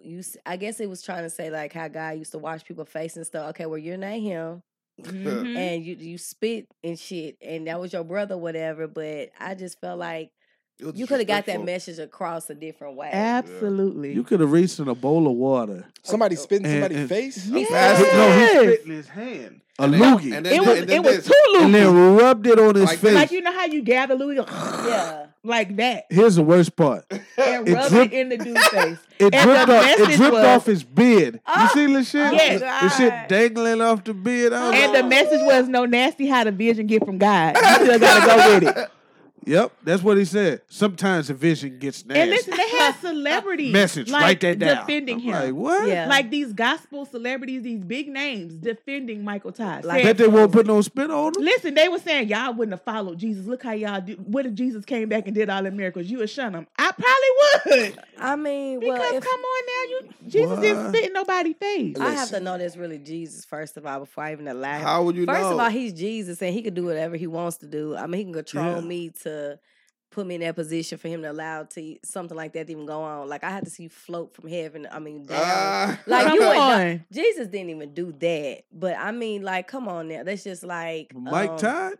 you 0.01 0.21
I 0.45 0.55
guess 0.57 0.79
it 0.79 0.89
was 0.89 1.01
trying 1.01 1.23
to 1.23 1.29
say 1.29 1.49
like 1.49 1.73
how 1.73 1.87
god 1.87 2.17
used 2.17 2.31
to 2.31 2.37
wash 2.39 2.63
people's 2.63 2.89
face 2.89 3.15
and 3.17 3.25
stuff 3.25 3.49
okay 3.49 3.65
well 3.65 3.77
you're 3.77 3.97
not 3.97 4.13
him 4.19 4.61
Mhm. 5.01 5.55
and 5.57 5.83
you 5.85 5.95
you 5.95 6.17
spit 6.17 6.67
and 6.83 6.99
shit 6.99 7.37
and 7.41 7.67
that 7.67 7.79
was 7.79 7.93
your 7.93 8.03
brother 8.03 8.37
whatever 8.37 8.87
but 8.87 9.29
i 9.39 9.55
just 9.55 9.79
felt 9.81 9.97
like 9.99 10.23
It 10.23 10.29
was 10.29 10.38
you 10.93 11.05
could 11.07 11.19
have 11.19 11.27
got 11.27 11.45
that 11.45 11.63
message 11.63 11.99
across 11.99 12.49
a 12.49 12.55
different 12.55 12.95
way 12.95 13.09
Absolutely. 13.11 14.13
You 14.13 14.23
could 14.23 14.39
have 14.39 14.51
reached 14.51 14.79
in 14.79 14.87
a 14.87 14.95
bowl 14.95 15.27
of 15.27 15.33
water. 15.33 15.85
Somebody 16.03 16.35
oh. 16.37 16.39
spit 16.39 16.59
in 16.61 16.65
And- 16.65 16.73
somebody's 16.75 16.97
and- 16.99 17.09
face. 17.09 17.45
Yeah. 17.47 17.65
fast- 17.65 18.13
No, 18.13 18.31
he 18.31 18.47
spit 18.47 18.85
in 18.85 18.91
his 18.91 19.07
hand. 19.09 19.61
A 19.77 19.83
And 19.83 19.93
then- 19.93 20.01
loogie. 20.01 20.35
and 20.35 20.45
then- 20.45 20.53
it 20.53 20.59
was 20.65 20.79
and 20.79 20.89
then 20.89 20.95
it 20.97 21.03
was 21.05 21.15
this. 21.17 21.27
too 21.27 21.33
and 21.61 21.71
loose. 21.71 21.83
then 21.83 22.15
rubbed 22.17 22.47
it 22.47 22.59
on 22.59 22.75
his 22.75 22.83
Like- 22.85 22.99
face. 22.99 23.13
Like 23.15 23.31
you 23.31 23.41
know 23.41 23.51
how 23.53 23.65
you 23.65 23.81
gather 23.81 24.15
Louis 24.15 24.35
yeah 24.35 25.25
like 25.43 25.75
that 25.77 26.03
Here's 26.09 26.35
the 26.35 26.43
worst 26.43 26.75
part. 26.75 27.05
and 27.37 27.67
It 27.67 27.73
rub 27.73 27.89
dripped- 27.89 28.13
it 28.13 28.19
in 28.19 28.29
the 28.29 28.37
dude's 28.37 28.67
face. 28.67 28.97
It 29.19 29.33
And 29.33 29.43
dripped 29.43 29.67
the 29.67 29.77
off. 29.77 29.85
It 29.85 29.99
message 29.99 30.15
dripped 30.17 30.33
was- 30.33 30.45
off 30.45 30.65
his 30.65 30.83
beard. 30.83 31.39
Oh 31.47 31.61
you 31.61 31.67
Oh, 31.69 31.73
see 31.73 31.93
the 31.93 32.03
shit? 32.03 32.33
Yes. 32.33 32.59
The 32.61 32.89
shit 32.97 33.29
dangling 33.29 33.81
off 33.81 34.03
the 34.03 34.13
beard. 34.13 34.51
I 34.53 34.69
was 34.69 34.75
And 34.79 34.91
like, 34.93 35.01
the 35.01 35.07
message 35.09 35.41
was 35.43 35.67
no 35.69 35.85
nasty 35.85 36.27
how 36.27 36.43
the 36.43 36.51
vision 36.51 36.87
get 36.87 37.05
from 37.05 37.17
God. 37.17 37.55
You 37.57 37.75
still 37.85 37.99
gotta 37.99 38.25
go 38.25 38.59
with 38.59 38.77
it. 38.77 38.89
Yep, 39.45 39.71
that's 39.83 40.03
what 40.03 40.17
he 40.17 40.25
said. 40.25 40.61
Sometimes 40.67 41.27
the 41.29 41.33
vision 41.33 41.79
gets 41.79 42.05
nasty. 42.05 42.21
And 42.21 42.29
listen, 42.31 42.55
they 42.55 42.69
had 42.69 42.91
celebrities 43.01 43.71
Message, 43.73 44.09
like, 44.09 44.21
write 44.21 44.41
that 44.41 44.59
down. 44.59 44.77
defending 44.85 45.15
I'm 45.15 45.21
him. 45.21 45.31
Like 45.33 45.53
what? 45.53 45.87
Yeah. 45.87 46.07
Like 46.07 46.29
these 46.29 46.53
gospel 46.53 47.05
celebrities, 47.05 47.63
these 47.63 47.83
big 47.83 48.07
names 48.09 48.53
defending 48.53 49.23
Michael 49.23 49.51
Todd. 49.51 49.85
Like- 49.85 50.03
saying, 50.03 50.05
Bet 50.07 50.17
they 50.17 50.27
won't 50.27 50.51
put 50.51 50.67
no 50.67 50.81
spin 50.81 51.09
on 51.11 51.33
him. 51.35 51.43
Listen, 51.43 51.73
they 51.73 51.87
were 51.89 51.99
saying 51.99 52.27
y'all 52.29 52.53
wouldn't 52.53 52.73
have 52.73 52.83
followed 52.83 53.17
Jesus. 53.17 53.45
Look 53.47 53.63
how 53.63 53.71
y'all 53.71 54.01
do. 54.01 54.13
What 54.15 54.45
if 54.45 54.53
Jesus 54.53 54.85
came 54.85 55.09
back 55.09 55.25
and 55.25 55.35
did 55.35 55.49
all 55.49 55.63
the 55.63 55.71
miracles? 55.71 56.07
You 56.07 56.19
would 56.19 56.29
shun 56.29 56.53
him. 56.53 56.67
I 56.77 56.91
probably 56.91 57.81
would. 57.89 57.99
i 58.19 58.35
mean 58.35 58.79
Because 58.79 58.99
well 58.99 59.15
if 59.15 59.23
come 59.23 59.39
on 59.39 59.65
now, 59.65 59.89
you 59.89 60.01
Jesus 60.27 60.59
didn't 60.59 60.83
What? 60.85 60.89
spit 60.95 61.05
in 61.07 61.13
nobody's 61.13 61.55
face. 61.59 61.97
I 61.99 62.11
have 62.11 62.29
to 62.29 62.39
know 62.39 62.57
that's 62.57 62.75
really 62.77 62.97
Jesus 62.97 63.45
first 63.45 63.77
of 63.77 63.85
all 63.85 63.99
before 64.01 64.23
I 64.25 64.31
even 64.33 64.47
allow 64.47 64.75
him. 64.77 64.81
How 64.83 65.03
would 65.03 65.15
you 65.15 65.25
First 65.25 65.41
know? 65.41 65.53
of 65.53 65.59
all, 65.59 65.69
he's 65.69 65.93
Jesus 65.93 66.41
and 66.41 66.53
he 66.53 66.61
can 66.61 66.73
do 66.73 66.85
whatever 66.85 67.15
he 67.15 67.27
wants 67.27 67.57
to 67.57 67.65
do. 67.67 67.95
I 67.95 68.05
mean, 68.07 68.17
he 68.19 68.23
can 68.25 68.33
control 68.33 68.75
Yeah. 68.75 68.81
me 68.81 69.09
to 69.23 69.28
put 70.11 70.25
me 70.25 70.35
in 70.35 70.41
that 70.41 70.55
position 70.55 70.97
for 70.97 71.07
him 71.07 71.21
to 71.21 71.31
allow 71.31 71.63
to 71.63 71.97
something 72.03 72.35
like 72.35 72.53
that 72.53 72.65
to 72.67 72.71
even 72.71 72.85
go 72.85 73.01
on. 73.01 73.29
Like 73.29 73.43
I 73.43 73.51
had 73.51 73.65
to 73.65 73.69
see 73.69 73.83
you 73.83 73.89
float 73.89 74.33
from 74.33 74.49
heaven. 74.49 74.87
I 74.91 74.99
mean, 74.99 75.25
down. 75.25 75.39
Ah. 75.41 75.99
like 76.07 76.33
you 76.33 76.39
would 76.39 76.57
on. 76.57 77.05
Jesus 77.11 77.47
didn't 77.47 77.69
even 77.69 77.93
do 77.93 78.11
that. 78.19 78.63
But 78.71 78.95
I 78.97 79.11
mean, 79.11 79.43
like, 79.43 79.67
come 79.67 79.87
on 79.87 80.07
now. 80.07 80.23
That's 80.23 80.43
just 80.43 80.63
like 80.63 81.13
Mike 81.15 81.51
um, 81.51 81.57
Todd. 81.57 81.93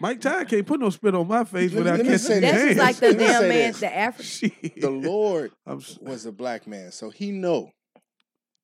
Mike 0.00 0.20
Todd 0.20 0.48
can't 0.48 0.66
put 0.66 0.80
no 0.80 0.90
spit 0.90 1.14
on 1.14 1.28
my 1.28 1.44
face 1.44 1.72
Let 1.72 1.72
me- 1.72 1.76
without 1.78 1.96
let 1.98 2.06
me 2.06 2.12
kissing 2.12 2.28
say 2.28 2.34
his 2.34 2.42
That's 2.42 2.56
hands. 2.56 2.76
just 2.76 2.78
like 2.78 2.96
the 2.96 3.18
damn 3.18 3.48
man, 3.48 3.70
this. 3.70 3.80
the 3.80 3.96
African. 3.96 4.72
The 4.80 4.90
Lord 4.90 5.52
was 5.66 6.26
a 6.26 6.32
black 6.32 6.66
man, 6.66 6.90
so 6.90 7.10
he 7.10 7.30
know 7.30 7.70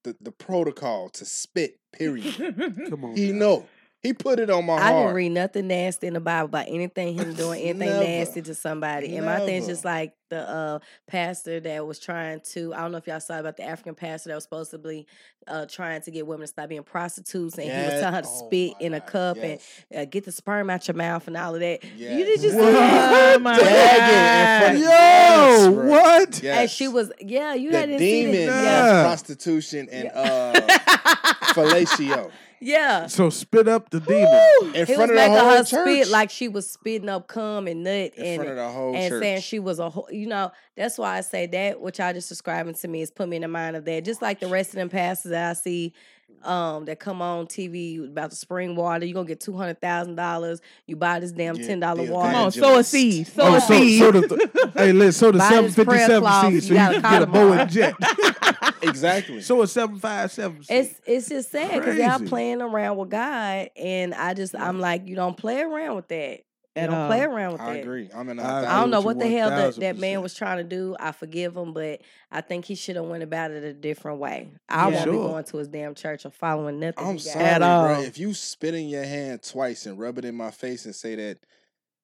the 0.03 0.17
the 0.21 0.33
protocol 0.33 1.09
to 1.11 1.25
spit. 1.25 1.77
Period. 1.93 2.35
come 2.91 3.05
on. 3.05 3.17
he 3.17 3.33
now. 3.33 3.39
know. 3.39 3.67
He 4.03 4.13
put 4.15 4.39
it 4.41 4.49
on 4.51 4.65
my 4.65 4.75
I 4.77 4.93
didn't 4.93 5.15
read 5.15 5.29
nothing 5.33 5.69
nasty 5.69 6.07
in 6.07 6.15
the 6.15 6.21
Bible 6.21 6.47
about 6.47 6.67
anything 6.69 7.15
him 7.19 7.35
doing 7.35 7.61
anything 7.61 7.89
Never. 7.89 8.05
nasty 8.05 8.43
to 8.43 8.55
somebody. 8.55 9.17
And 9.17 9.27
my 9.27 9.39
thing's 9.41 9.67
Never. 9.67 9.73
just 9.73 9.85
like 9.85 10.15
the 10.31 10.49
uh, 10.49 10.79
pastor 11.07 11.61
that 11.61 11.87
was 11.87 11.99
trying 11.99 12.41
to. 12.53 12.73
I 12.75 12.79
don't 12.81 12.93
know 12.93 12.99
if 12.99 13.07
y'all 13.07 13.21
saw 13.21 13.39
about 13.41 13.57
the 13.59 13.65
African 13.65 13.95
pastor 13.95 14.29
that 14.31 14.35
was 14.37 14.45
supposedly 14.45 15.07
uh, 15.47 15.67
trying 15.67 16.01
to 16.03 16.11
get 16.11 16.27
women 16.27 16.43
to 16.43 16.47
stop 16.47 16.69
being 16.71 16.83
prostitutes, 16.83 17.59
and 17.59 17.65
he 17.71 17.77
was 17.77 18.01
telling 18.01 18.15
her 18.15 18.23
to 18.23 18.29
Oh 18.29 18.47
spit 18.47 18.73
in 18.81 18.95
a 18.95 19.01
God, 19.01 19.09
cup 19.09 19.37
yes. 19.37 19.61
and 19.91 20.01
uh, 20.01 20.05
get 20.07 20.25
the 20.25 20.33
sperm 20.33 20.71
out 20.71 20.87
your 20.89 20.95
mouth 20.97 21.27
and 21.29 21.37
all 21.37 21.55
of 21.55 21.61
that. 21.61 21.83
You 21.85 21.91
Yes. 21.97 22.27
did 22.27 22.43
you 22.45 22.51
see 22.51 22.57
What? 22.57 22.73
that? 22.73 23.37
Oh 23.37 23.39
my 23.41 23.59
Dag 23.59 24.73
it 24.73 24.77
in 24.77 24.79
front 24.79 24.85
God. 24.85 25.67
of- 25.67 25.75
Yo, 25.77 25.91
what? 25.91 26.43
Yes. 26.43 26.59
And 26.61 26.71
she 26.71 26.89
was, 26.89 27.13
yeah, 27.21 27.55
you 27.55 27.71
the 27.73 27.79
hadn't 27.79 27.99
demon 27.99 28.33
seen 28.33 28.43
it. 28.43 28.49
of 28.49 28.55
Yeah. 28.55 29.03
prostitution 29.03 29.89
and 29.91 30.09
uh 30.15 30.53
fellatio 31.55 32.31
Yeah. 32.63 33.07
So 33.07 33.31
spit 33.31 33.69
up 33.69 33.89
the 33.89 34.01
demon. 34.01 34.29
in 34.75 34.75
He 34.75 34.81
was 34.81 34.89
front 34.95 35.03
of 35.03 35.09
the 35.09 35.15
making 35.15 35.33
whole 35.39 35.49
her 35.49 35.65
church. 35.65 35.81
spit 36.05 36.09
like 36.09 36.29
she 36.29 36.47
was 36.49 36.69
spitting 36.69 37.09
up 37.09 37.27
cum 37.27 37.67
and 37.67 37.83
nut 37.83 38.13
in 38.17 38.25
and 38.27 38.37
front 38.37 38.51
of 38.51 38.57
the 38.57 38.69
whole 38.69 38.95
and 38.95 39.09
church. 39.09 39.23
saying 39.23 39.41
she 39.41 39.59
was 39.59 39.79
a 39.79 39.89
whole, 39.89 40.07
you 40.21 40.27
know, 40.27 40.53
that's 40.77 40.99
why 40.99 41.17
I 41.19 41.21
say 41.23 41.47
that 41.47 41.81
what 41.81 41.99
y'all 41.99 42.13
just 42.13 42.29
describing 42.29 42.75
to 42.75 42.89
me 42.89 43.03
is 43.03 43.11
put 43.11 43.29
me 43.29 43.37
in 43.37 43.43
the 43.43 43.49
mind 43.49 43.77
of 43.77 43.85
that. 43.87 44.05
Just 44.05 44.21
like 44.23 44.41
the 44.41 44.49
rest 44.49 44.71
of 44.71 44.75
them 44.77 44.89
pastors 44.89 45.31
that 45.31 45.51
I 45.51 45.53
see 45.55 45.93
um 46.45 46.87
that 46.87 46.99
come 47.01 47.21
on 47.21 47.47
TV 47.47 48.03
about 48.09 48.31
the 48.31 48.37
spring 48.37 48.75
water, 48.77 49.05
you're 49.05 49.15
gonna 49.15 49.27
get 49.29 49.41
two 49.41 49.55
hundred 49.57 49.81
thousand 49.81 50.15
dollars. 50.15 50.61
You 50.87 50.97
buy 50.97 51.21
this 51.21 51.33
damn 51.33 51.57
ten 51.57 51.81
dollar 51.81 52.07
the 52.07 52.13
water. 52.13 52.33
Come 52.33 52.45
on, 52.45 52.53
sow 52.53 52.79
a 52.79 52.85
seed. 52.85 53.27
Sow 53.27 53.43
Oh, 53.43 53.55
a 53.57 53.61
so, 53.61 53.75
seed. 53.75 53.99
so 54.01 54.11
the, 54.13 54.73
hey, 54.75 54.93
listen, 54.93 55.13
so 55.19 55.33
the 55.33 55.39
Buy 55.39 55.49
seven 55.49 55.65
this 55.65 55.75
fifty 55.75 55.89
prayer 55.89 56.07
seven 56.07 56.23
cloth, 56.23 56.47
seed, 56.53 56.63
so 56.63 56.69
you 56.69 56.75
gotta 56.75 57.01
can 57.01 57.11
get 57.13 57.23
a 57.23 57.27
bow 57.27 57.33
tomorrow. 57.41 57.61
and 57.63 57.71
jet. 57.71 57.95
exactly. 58.83 59.41
so 59.43 59.61
a 59.63 59.67
seven 59.67 59.99
five 59.99 60.31
seven. 60.33 60.63
seed. 60.63 60.77
It's 60.79 61.01
it's 61.07 61.29
just 61.29 61.51
sad 61.51 61.75
because 61.81 61.97
y'all 61.97 62.27
playing 62.29 62.63
around 62.63 62.97
with 62.97 63.11
God, 63.11 63.71
and 63.77 64.15
I 64.15 64.35
just 64.35 64.55
I'm 64.55 64.79
like 64.81 65.07
you 65.09 65.17
don't 65.17 65.37
play 65.37 65.61
around 65.61 65.97
with 65.97 66.09
that. 66.09 66.41
You 66.77 66.83
At 66.83 66.87
don't 66.87 66.95
all. 66.99 67.07
play 67.09 67.25
um, 67.25 67.33
around 67.33 67.53
with 67.53 67.61
it. 67.63 67.65
I 67.65 67.73
that. 67.75 67.81
agree. 67.81 68.09
I'm 68.15 68.29
in. 68.29 68.39
I 68.39 68.43
a 68.43 68.47
I 68.47 68.59
agree 68.61 68.69
don't 68.81 68.91
know 68.91 69.01
what 69.01 69.19
the 69.19 69.27
hell 69.29 69.51
that, 69.51 69.75
that 69.77 69.99
man 69.99 70.23
was 70.23 70.35
trying 70.35 70.59
to 70.59 70.63
do. 70.65 70.95
I 71.01 71.11
forgive 71.11 71.57
him, 71.57 71.73
but 71.73 72.01
I 72.31 72.43
think 72.43 72.65
he 72.65 72.77
should 72.77 72.95
have 72.95 73.07
went 73.07 73.25
about 73.25 73.51
it 73.51 73.65
a 73.65 73.73
different 73.73 74.21
way. 74.21 74.51
I 74.69 74.89
Yeah. 74.89 74.95
won't 74.99 75.11
be 75.11 75.17
going 75.17 75.45
to 75.45 75.57
his 75.57 75.67
damn 75.69 75.97
church 75.97 76.25
or 76.25 76.31
following 76.31 76.79
nothing. 76.79 77.05
I'm 77.05 77.19
sorry, 77.19 77.45
At 77.45 77.59
bro. 77.59 77.67
all. 77.69 78.01
If 78.03 78.19
you 78.19 78.35
spit 78.35 78.75
in 78.75 78.89
your 78.89 79.03
hand 79.03 79.43
twice 79.43 79.85
and 79.87 79.99
rub 79.99 80.19
it 80.19 80.25
in 80.25 80.37
my 80.37 80.53
face 80.53 80.85
and 80.85 80.95
say 80.95 81.17
that 81.17 81.39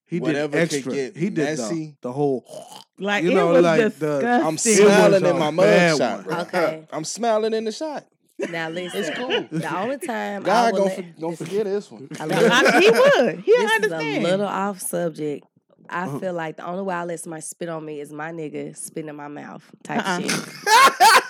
he 0.04 0.18
whatever 0.18 0.58
did 0.58 0.68
could 0.70 0.76
extra. 0.78 0.92
get 0.94 1.16
he 1.16 1.30
did 1.30 1.58
messy. 1.58 1.96
the, 2.02 2.08
the 2.08 2.12
whole. 2.12 2.44
Like 2.98 3.24
You 3.24 3.32
it 3.32 3.34
know, 3.34 3.48
was 3.52 3.62
like 3.62 3.94
the- 3.98 4.40
I'm 4.42 4.56
smiling 4.56 5.24
in 5.24 5.38
my 5.38 5.50
bad 5.52 5.90
mug 5.90 5.98
shot, 5.98 6.24
bro. 6.24 6.36
Okay. 6.38 6.86
I'm 6.92 7.04
smiling 7.04 7.52
in 7.52 7.64
the 7.64 7.72
shot. 7.72 8.04
Now 8.38 8.68
listen, 8.68 9.00
it's 9.02 9.18
cool. 9.18 9.28
the 9.50 9.76
only 9.78 9.98
time 9.98 10.42
I 10.42 10.44
God 10.46 10.72
will 10.72 10.78
gonna, 10.84 10.94
let- 10.94 11.14
for, 11.14 11.20
gonna 11.20 11.36
forget 11.36 11.64
this 11.64 11.90
one. 11.90 12.08
I 12.20 12.24
love- 12.26 12.50
I- 12.52 12.80
he 12.80 12.90
would. 12.90 13.40
He'll 13.40 13.56
this 13.62 13.72
understand. 13.72 14.02
is 14.02 14.18
a 14.18 14.30
little 14.30 14.46
off 14.46 14.80
subject. 14.80 15.46
I 15.88 16.02
Uh-huh. 16.06 16.18
feel 16.18 16.32
like 16.32 16.56
the 16.56 16.66
only 16.66 16.82
way 16.82 16.94
I 16.96 17.04
let 17.04 17.20
somebody 17.20 17.42
spit 17.42 17.68
on 17.68 17.84
me 17.84 18.00
is 18.00 18.12
my 18.12 18.32
nigga 18.32 18.76
spitting 18.76 19.08
in 19.08 19.14
my 19.16 19.28
mouth 19.28 19.62
type 19.84 20.00
Uh-uh. 20.04 20.20
shit. 20.20 20.48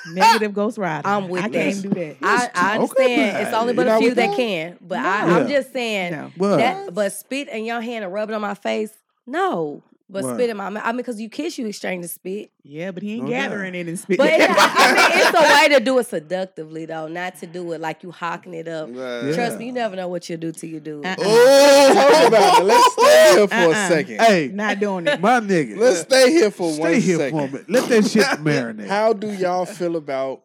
Negative 0.15 0.55
Ghost 0.55 0.79
Rider. 0.79 1.07
I'm 1.07 1.29
with 1.29 1.45
I 1.45 1.49
that. 1.49 1.53
can't 1.53 1.83
do 1.83 1.89
that. 1.91 2.17
I, 2.23 2.35
I 2.55 2.79
talking 2.79 2.81
understand 2.81 3.47
it's 3.47 3.55
only 3.57 3.73
but 3.75 3.87
You 3.87 3.93
a 3.93 3.99
few 3.99 4.15
that 4.15 4.29
that? 4.29 4.37
can. 4.37 4.79
But 4.81 5.03
No. 5.03 5.09
I, 5.09 5.13
I'm 5.23 5.49
Yeah. 5.49 5.57
just 5.59 5.73
saying 5.73 6.13
No. 6.39 6.57
That. 6.57 6.95
But 6.95 7.13
spit 7.13 7.49
in 7.49 7.65
your 7.65 7.81
hand 7.83 8.05
and 8.05 8.13
rub 8.15 8.31
it 8.31 8.35
on 8.35 8.41
my 8.41 8.55
face, 8.55 8.93
no. 9.27 9.83
But 10.09 10.23
Right. 10.23 10.35
spit 10.37 10.51
in 10.51 10.57
my 10.57 10.71
mouth. 10.71 10.85
I 10.87 10.93
mean, 10.93 10.99
because 10.99 11.21
you 11.21 11.29
kiss, 11.29 11.59
you 11.59 11.67
exchange 11.67 12.03
the 12.03 12.09
spit. 12.09 12.53
Yeah, 12.63 12.93
but 12.93 13.03
he 13.03 13.15
ain't 13.15 13.23
oh, 13.23 13.27
No 13.27 13.31
doubt. 13.33 13.43
gathering 13.51 13.75
it 13.75 13.89
and 13.89 13.99
spit. 13.99 14.19
But 14.19 14.29
it 14.29 14.41
it. 14.41 14.51
I 14.53 14.93
mean, 14.95 15.19
it's 15.27 15.37
a 15.37 15.43
way 15.43 15.79
to 15.79 15.85
do 15.85 15.99
it 15.99 16.07
seductively, 16.07 16.87
though, 16.87 17.09
not 17.09 17.37
to 17.41 17.47
do 17.49 17.73
it 17.73 17.81
like 17.81 18.05
you 18.05 18.13
hawking 18.13 18.55
it 18.55 18.69
up. 18.69 18.89
Yeah. 18.93 19.33
Trust 19.35 19.59
me, 19.59 19.67
you 19.67 19.73
never 19.73 19.97
know 19.97 20.07
what 20.07 20.29
you'll 20.31 20.39
do 20.39 20.53
till 20.53 20.71
you 20.71 20.79
do 20.79 21.01
it. 21.03 21.07
Uh-uh. 21.07 21.25
Hold 21.25 22.25
Oh, 22.25 22.27
about 22.29 22.61
it. 22.61 22.65
Let's 22.67 22.93
stay 22.93 23.33
here 23.35 23.49
for 23.49 23.55
a 23.55 23.67
Uh-uh. 23.71 23.89
second. 23.89 24.21
Hey, 24.21 24.49
Not 24.55 24.79
doing 24.79 25.07
it. 25.09 25.21
my 25.21 25.41
nigga. 25.41 25.77
Let's 25.77 26.01
stay 26.03 26.31
here 26.31 26.51
for 26.53 26.71
stay 26.73 26.81
one 26.81 26.95
here 26.95 27.17
second. 27.19 27.39
for 27.39 27.45
a 27.45 27.49
minute. 27.49 27.71
Let 27.71 27.89
that 27.89 28.07
shit 28.09 28.23
marinate. 28.45 28.87
How 28.87 29.13
do 29.13 29.33
y'all 29.33 29.67
feel 29.67 29.97
about 29.97 30.43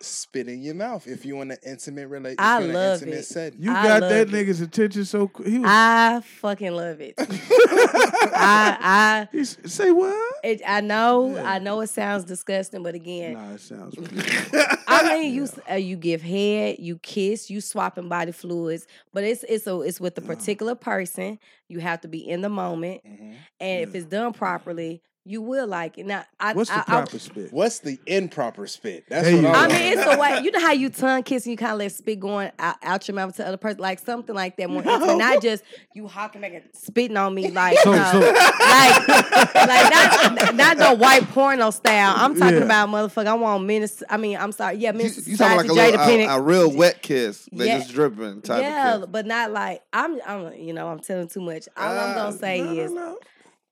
spit 0.00 0.48
in 0.48 0.62
your 0.62 0.74
mouth 0.74 1.06
if 1.06 1.24
you 1.26 1.36
want 1.36 1.52
an 1.52 1.58
intimate 1.66 2.08
relationship? 2.08 2.40
I 2.44 2.58
in 2.62 2.70
an 2.70 2.74
love 2.74 2.94
intimate 3.02 3.18
it. 3.20 3.24
setting. 3.24 3.62
You 3.62 3.72
I 3.72 3.82
got 3.82 4.00
that 4.00 4.28
it. 4.28 4.30
nigga's 4.30 4.60
attention 4.60 5.04
so 5.04 5.28
quick. 5.28 5.48
He 5.48 5.58
was. 5.58 5.68
I 5.70 6.20
fucking 6.40 6.72
love 6.72 7.00
it. 7.00 7.14
I, 7.18 9.28
He 9.32 9.40
s- 9.40 9.58
say 9.66 9.90
what? 9.90 10.10
I, 10.12 10.30
it, 10.44 10.62
I 10.66 10.80
know, 10.80 11.34
Yeah. 11.34 11.50
I 11.50 11.58
know 11.58 11.80
it 11.80 11.88
sounds 11.88 12.24
disgusting, 12.24 12.82
but 12.82 12.94
again, 12.94 13.34
Nah, 13.34 13.52
it 13.54 13.60
sounds. 13.60 13.94
I 14.88 15.14
mean, 15.14 15.34
you 15.34 15.44
s- 15.44 15.58
uh, 15.70 15.74
you 15.74 15.96
give 15.96 16.22
head, 16.22 16.76
you 16.78 16.98
kiss, 16.98 17.50
you 17.50 17.60
swapping 17.60 18.08
body 18.08 18.32
fluids, 18.32 18.86
but 19.12 19.24
it's 19.24 19.44
it's 19.48 19.66
a, 19.66 19.80
it's 19.80 20.00
with 20.00 20.16
a 20.18 20.22
particular 20.22 20.74
person. 20.74 21.38
You 21.68 21.80
have 21.80 22.00
to 22.02 22.08
be 22.08 22.26
in 22.28 22.40
the 22.40 22.48
moment, 22.48 23.02
Mhm. 23.04 23.34
and 23.60 23.82
if 23.82 23.94
it's 23.94 24.06
done 24.06 24.32
properly, 24.32 25.02
you 25.28 25.42
will 25.42 25.66
like 25.66 25.98
it. 25.98 26.06
Now, 26.06 26.24
I, 26.40 26.54
What's 26.54 26.70
the 26.70 26.76
I, 26.76 26.80
I, 26.80 26.82
proper 26.84 27.18
spit? 27.18 27.52
What's 27.52 27.80
the 27.80 27.98
improper 28.06 28.66
spit? 28.66 29.04
That's 29.10 29.26
There 29.26 29.36
what 29.42 29.54
I. 29.54 29.64
I 29.64 29.68
mean, 29.68 29.76
it's 29.98 30.04
the 30.10 30.18
way. 30.18 30.40
You 30.42 30.50
know 30.50 30.60
how 30.60 30.72
you 30.72 30.88
tongue 30.88 31.22
kiss 31.22 31.44
and 31.44 31.50
you 31.50 31.56
kind 31.58 31.72
of 31.72 31.78
let 31.78 31.92
spit 31.92 32.18
going 32.18 32.50
out, 32.58 32.76
out 32.82 33.06
your 33.06 33.14
mouth 33.14 33.32
to 33.36 33.42
the 33.42 33.48
other 33.48 33.56
person, 33.58 33.78
like 33.80 33.98
something 33.98 34.34
like 34.34 34.56
that. 34.56 34.70
More 34.70 34.82
intimate, 34.82 35.16
not 35.18 35.42
just 35.42 35.62
you 35.94 36.06
hawking 36.08 36.40
back 36.40 36.54
and 36.54 36.64
spitting 36.72 37.16
on 37.18 37.34
me, 37.34 37.50
like 37.50 37.76
So- 37.80 37.92
no. 37.92 38.10
so- 38.10 38.20
like 38.20 39.08
like 39.08 39.92
not 39.92 40.54
not 40.54 40.76
the 40.78 40.94
white 40.96 41.28
porno 41.30 41.70
style. 41.70 42.14
I'm 42.16 42.34
talking 42.38 42.56
Yeah. 42.58 42.64
about 42.64 42.88
motherfucker. 42.88 43.26
I 43.26 43.34
want 43.34 43.64
minutes. 43.66 44.02
I 44.08 44.16
mean, 44.16 44.36
I'm 44.38 44.52
sorry. 44.52 44.76
Yeah, 44.76 44.92
You, 44.92 44.98
minutes. 44.98 45.28
you 45.28 45.36
talking 45.36 45.56
like 45.58 45.68
a, 45.68 45.72
little, 45.74 46.00
a, 46.30 46.36
a 46.38 46.40
real 46.40 46.74
wet 46.74 47.02
kiss. 47.02 47.48
They 47.52 47.66
Yeah. 47.66 47.78
just 47.80 47.92
dripping 47.92 48.40
type 48.42 48.62
yeah, 48.62 48.94
of 48.94 49.00
kiss. 49.02 49.08
but 49.10 49.26
not 49.26 49.50
like 49.50 49.82
I'm. 49.92 50.18
I'm. 50.26 50.54
You 50.54 50.72
know, 50.72 50.88
I'm 50.88 51.00
telling 51.00 51.28
too 51.28 51.40
much. 51.42 51.68
All 51.76 51.86
I'm 51.86 52.10
Ah, 52.10 52.14
gonna 52.14 52.38
say 52.38 52.60
No, 52.62 52.72
no, 52.72 52.80
is 52.82 52.92
no. 52.92 53.18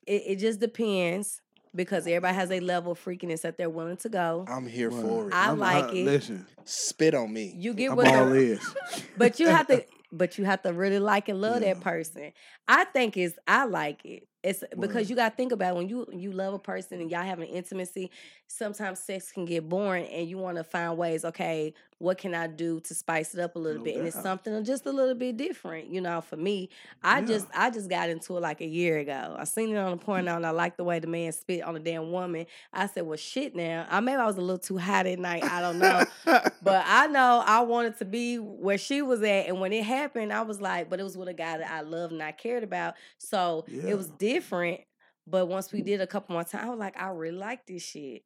it, 0.06 0.22
it 0.26 0.36
just 0.36 0.60
depends 0.60 1.40
because 1.76 2.06
everybody 2.06 2.34
has 2.34 2.50
a 2.50 2.60
level 2.60 2.92
of 2.92 3.04
freakiness 3.04 3.42
that 3.42 3.56
they're 3.58 3.70
willing 3.70 3.98
to 3.98 4.08
go. 4.08 4.44
I'm 4.48 4.66
here 4.66 4.90
Well, 4.90 5.02
for 5.02 5.28
it. 5.28 5.34
I 5.34 5.46
I'm- 5.48 5.58
like 5.58 5.92
it. 5.94 6.04
Listen, 6.06 6.46
spit 6.64 7.14
on 7.14 7.32
me. 7.32 7.54
You 7.56 7.74
get 7.74 7.94
what 7.94 8.06
I'm 8.08 8.12
with 8.12 8.20
all 8.28 8.30
the, 8.30 8.40
ears. 8.40 8.74
but 9.16 9.38
you 9.38 9.48
have 9.48 9.66
to 9.68 9.84
but 10.12 10.38
you 10.38 10.44
have 10.44 10.62
to 10.62 10.72
really 10.72 11.00
like 11.00 11.28
and 11.28 11.40
love 11.40 11.60
that 11.60 11.80
person. 11.80 12.32
I 12.66 12.84
think 12.84 13.16
it's 13.16 13.36
I 13.46 13.64
like 13.66 14.04
it. 14.04 14.26
It's 14.42 14.62
because 14.78 14.94
Word. 14.94 15.10
you 15.10 15.16
gotta 15.16 15.34
think 15.34 15.50
about 15.52 15.74
it, 15.74 15.76
when 15.78 15.88
you 15.88 16.06
you 16.12 16.32
love 16.32 16.54
a 16.54 16.58
person 16.58 17.00
and 17.00 17.10
y'all 17.10 17.22
have 17.22 17.40
an 17.40 17.48
intimacy, 17.48 18.10
sometimes 18.46 19.00
sex 19.00 19.32
can 19.32 19.44
get 19.44 19.68
boring 19.68 20.06
and 20.06 20.28
you 20.28 20.38
wanna 20.38 20.62
find 20.64 20.96
ways, 20.96 21.24
okay, 21.24 21.74
what 21.98 22.18
can 22.18 22.34
I 22.34 22.46
do 22.46 22.78
to 22.80 22.94
spice 22.94 23.32
it 23.34 23.40
up 23.40 23.56
a 23.56 23.58
little 23.58 23.78
No 23.78 23.84
bit? 23.84 23.96
And 23.96 24.06
it's 24.06 24.20
something 24.20 24.62
just 24.64 24.84
a 24.84 24.92
little 24.92 25.14
bit 25.14 25.36
different, 25.38 25.88
you 25.88 26.00
know, 26.02 26.20
for 26.20 26.36
me. 26.36 26.68
I 27.02 27.20
Yeah. 27.20 27.26
just 27.26 27.46
I 27.54 27.70
just 27.70 27.88
got 27.88 28.10
into 28.10 28.36
it 28.36 28.40
like 28.40 28.60
a 28.60 28.66
year 28.66 28.98
ago. 28.98 29.34
I 29.38 29.44
seen 29.44 29.70
it 29.74 29.78
on 29.78 29.92
the 29.92 29.96
porno 30.04 30.32
mm. 30.32 30.36
and 30.36 30.46
I 30.46 30.50
liked 30.50 30.76
the 30.76 30.84
way 30.84 30.98
the 30.98 31.06
man 31.06 31.32
spit 31.32 31.62
on 31.62 31.74
a 31.74 31.78
damn 31.78 32.12
woman. 32.12 32.46
I 32.72 32.86
said, 32.86 33.06
Well 33.06 33.16
shit 33.16 33.56
now. 33.56 33.86
I 33.90 34.00
maybe 34.00 34.16
I 34.18 34.26
was 34.26 34.36
a 34.36 34.42
little 34.42 34.58
too 34.58 34.76
hot 34.76 35.06
at 35.06 35.18
night. 35.18 35.42
I 35.44 35.60
don't 35.62 35.78
know. 35.78 36.04
But 36.24 36.84
I 36.86 37.06
know 37.06 37.42
I 37.46 37.60
wanted 37.60 37.96
to 37.98 38.04
be 38.04 38.36
where 38.36 38.78
she 38.78 39.00
was 39.00 39.22
at. 39.22 39.46
And 39.46 39.58
when 39.60 39.72
it 39.72 39.84
happened, 39.84 40.32
I 40.34 40.42
was 40.42 40.60
like, 40.60 40.90
but 40.90 41.00
it 41.00 41.02
was 41.02 41.16
with 41.16 41.28
a 41.28 41.34
guy 41.34 41.56
that 41.58 41.70
I 41.70 41.80
loved 41.80 42.12
and 42.12 42.22
I 42.22 42.32
cared 42.32 42.62
about. 42.62 42.94
So 43.18 43.64
Yeah. 43.68 43.86
it 43.92 43.96
was 43.96 44.10
different. 44.10 44.80
But 45.26 45.46
once 45.46 45.72
we 45.72 45.80
did 45.82 46.00
a 46.00 46.06
couple 46.06 46.34
more 46.34 46.44
times, 46.44 46.64
I 46.66 46.68
was 46.68 46.78
like, 46.78 47.00
I 47.00 47.08
really 47.08 47.36
like 47.38 47.66
this 47.66 47.82
shit. 47.82 48.22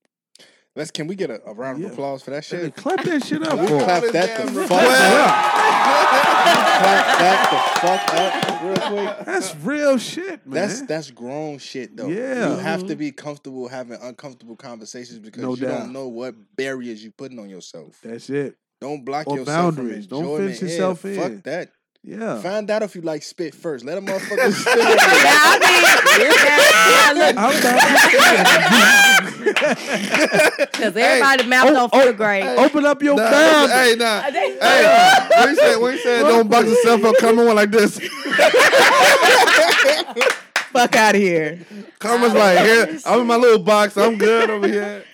Let's 0.77 0.91
can 0.93 1.07
we 1.09 1.17
get 1.17 1.31
a, 1.31 1.43
a 1.47 1.53
round 1.53 1.77
of 1.79 1.83
Yeah. 1.83 1.93
applause 1.93 2.23
for 2.23 2.31
that 2.31 2.45
Hey, 2.47 2.59
shit? 2.65 2.77
clap 2.77 3.03
that 3.03 3.25
shit 3.25 3.43
up 3.43 3.59
We 3.59 3.67
for. 3.67 3.79
clap 3.81 4.03
that 4.05 4.37
the 4.47 4.53
fuck 4.53 4.71
up. 4.71 4.81
clap 6.81 7.19
that 7.19 7.51
the 7.51 7.81
fuck 7.81 8.15
up 8.15 8.63
real 8.63 8.77
quick. 9.17 9.27
That's 9.27 9.57
real 9.57 9.99
shit, 9.99 10.47
man. 10.47 10.69
That's 10.69 10.83
that's 10.83 11.11
grown 11.11 11.59
shit 11.59 11.97
though. 11.97 12.07
Yeah. 12.09 12.51
You 12.53 12.57
have 12.59 12.87
to 12.87 12.95
Mhm. 12.95 12.99
be 12.99 13.13
comfortable 13.13 13.69
having 13.69 13.99
uncomfortable 14.01 14.57
conversations 14.57 15.19
because 15.19 15.43
No 15.43 15.55
you 15.57 15.63
doubt. 15.63 15.79
don't 15.81 15.93
know 15.93 16.09
what 16.09 16.35
barriers 16.57 17.03
you 17.03 17.11
putting 17.11 17.39
on 17.39 17.49
yourself. 17.51 17.99
That's 18.03 18.31
it. 18.31 18.57
Don't 18.81 19.05
block 19.05 19.27
Or 19.27 19.39
yourself 19.39 19.77
boundaries. 19.77 20.07
from 20.07 20.23
Don't 20.23 20.39
fence 20.39 20.63
yourself 20.63 21.05
yeah, 21.05 21.11
in. 21.11 21.19
Fuck 21.37 21.43
that. 21.45 21.71
Yeah. 22.03 22.41
Find 22.41 22.71
out 22.71 22.83
if 22.83 22.95
you 22.95 23.03
like 23.03 23.23
spit 23.23 23.55
first. 23.55 23.85
Let 23.85 23.99
a 23.99 24.01
motherfucker 24.01 24.53
spit 24.61 24.79
Yeah, 24.79 24.87
I 25.45 25.59
mean, 25.61 26.33
yeah, 27.15 27.27
look, 27.27 27.37
I'm 27.37 27.53
because 30.71 30.97
everybody's 30.97 31.47
mouth 31.47 31.69
Oh, 31.69 31.73
don't 31.75 31.91
oh, 31.93 32.03
feel 32.03 32.13
great. 32.15 32.43
Open 32.45 32.87
up 32.87 33.03
your 33.03 33.17
Nah, 33.17 33.31
boundaries. 33.31 33.73
hey, 33.77 33.95
nah. 33.97 34.23
Hey, 34.23 34.57
when 35.39 35.49
you 35.51 35.57
said, 35.57 35.77
when 35.77 35.93
you 35.93 35.99
said 36.01 36.23
don't 36.23 36.49
box 36.51 36.69
yourself 36.69 37.05
up, 37.05 37.17
come 37.19 37.39
on 37.39 37.55
like 37.55 37.71
this. 37.71 37.99
Fuck 40.73 40.97
out 40.97 41.15
of 41.17 41.21
here. 41.21 41.61
Karma's 41.99 42.33
like, 42.33 42.59
here, 42.61 42.99
I'm 43.05 43.21
in 43.23 43.27
my 43.27 43.37
little 43.37 43.59
box. 43.63 43.97
I'm 43.97 44.17
good 44.19 44.49
over 44.51 44.67
here. 44.69 45.05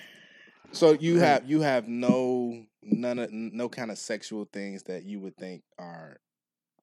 So 0.72 0.92
you 0.92 1.18
have 1.18 1.48
you 1.48 1.62
have 1.62 1.88
no 1.88 2.62
none 2.82 3.18
of 3.18 3.32
no 3.32 3.68
kind 3.70 3.90
of 3.90 3.98
sexual 3.98 4.44
things 4.52 4.82
that 4.84 5.04
you 5.04 5.18
would 5.20 5.36
think 5.36 5.62
are 5.78 6.20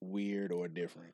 weird 0.04 0.52
or 0.52 0.68
different. 0.68 1.13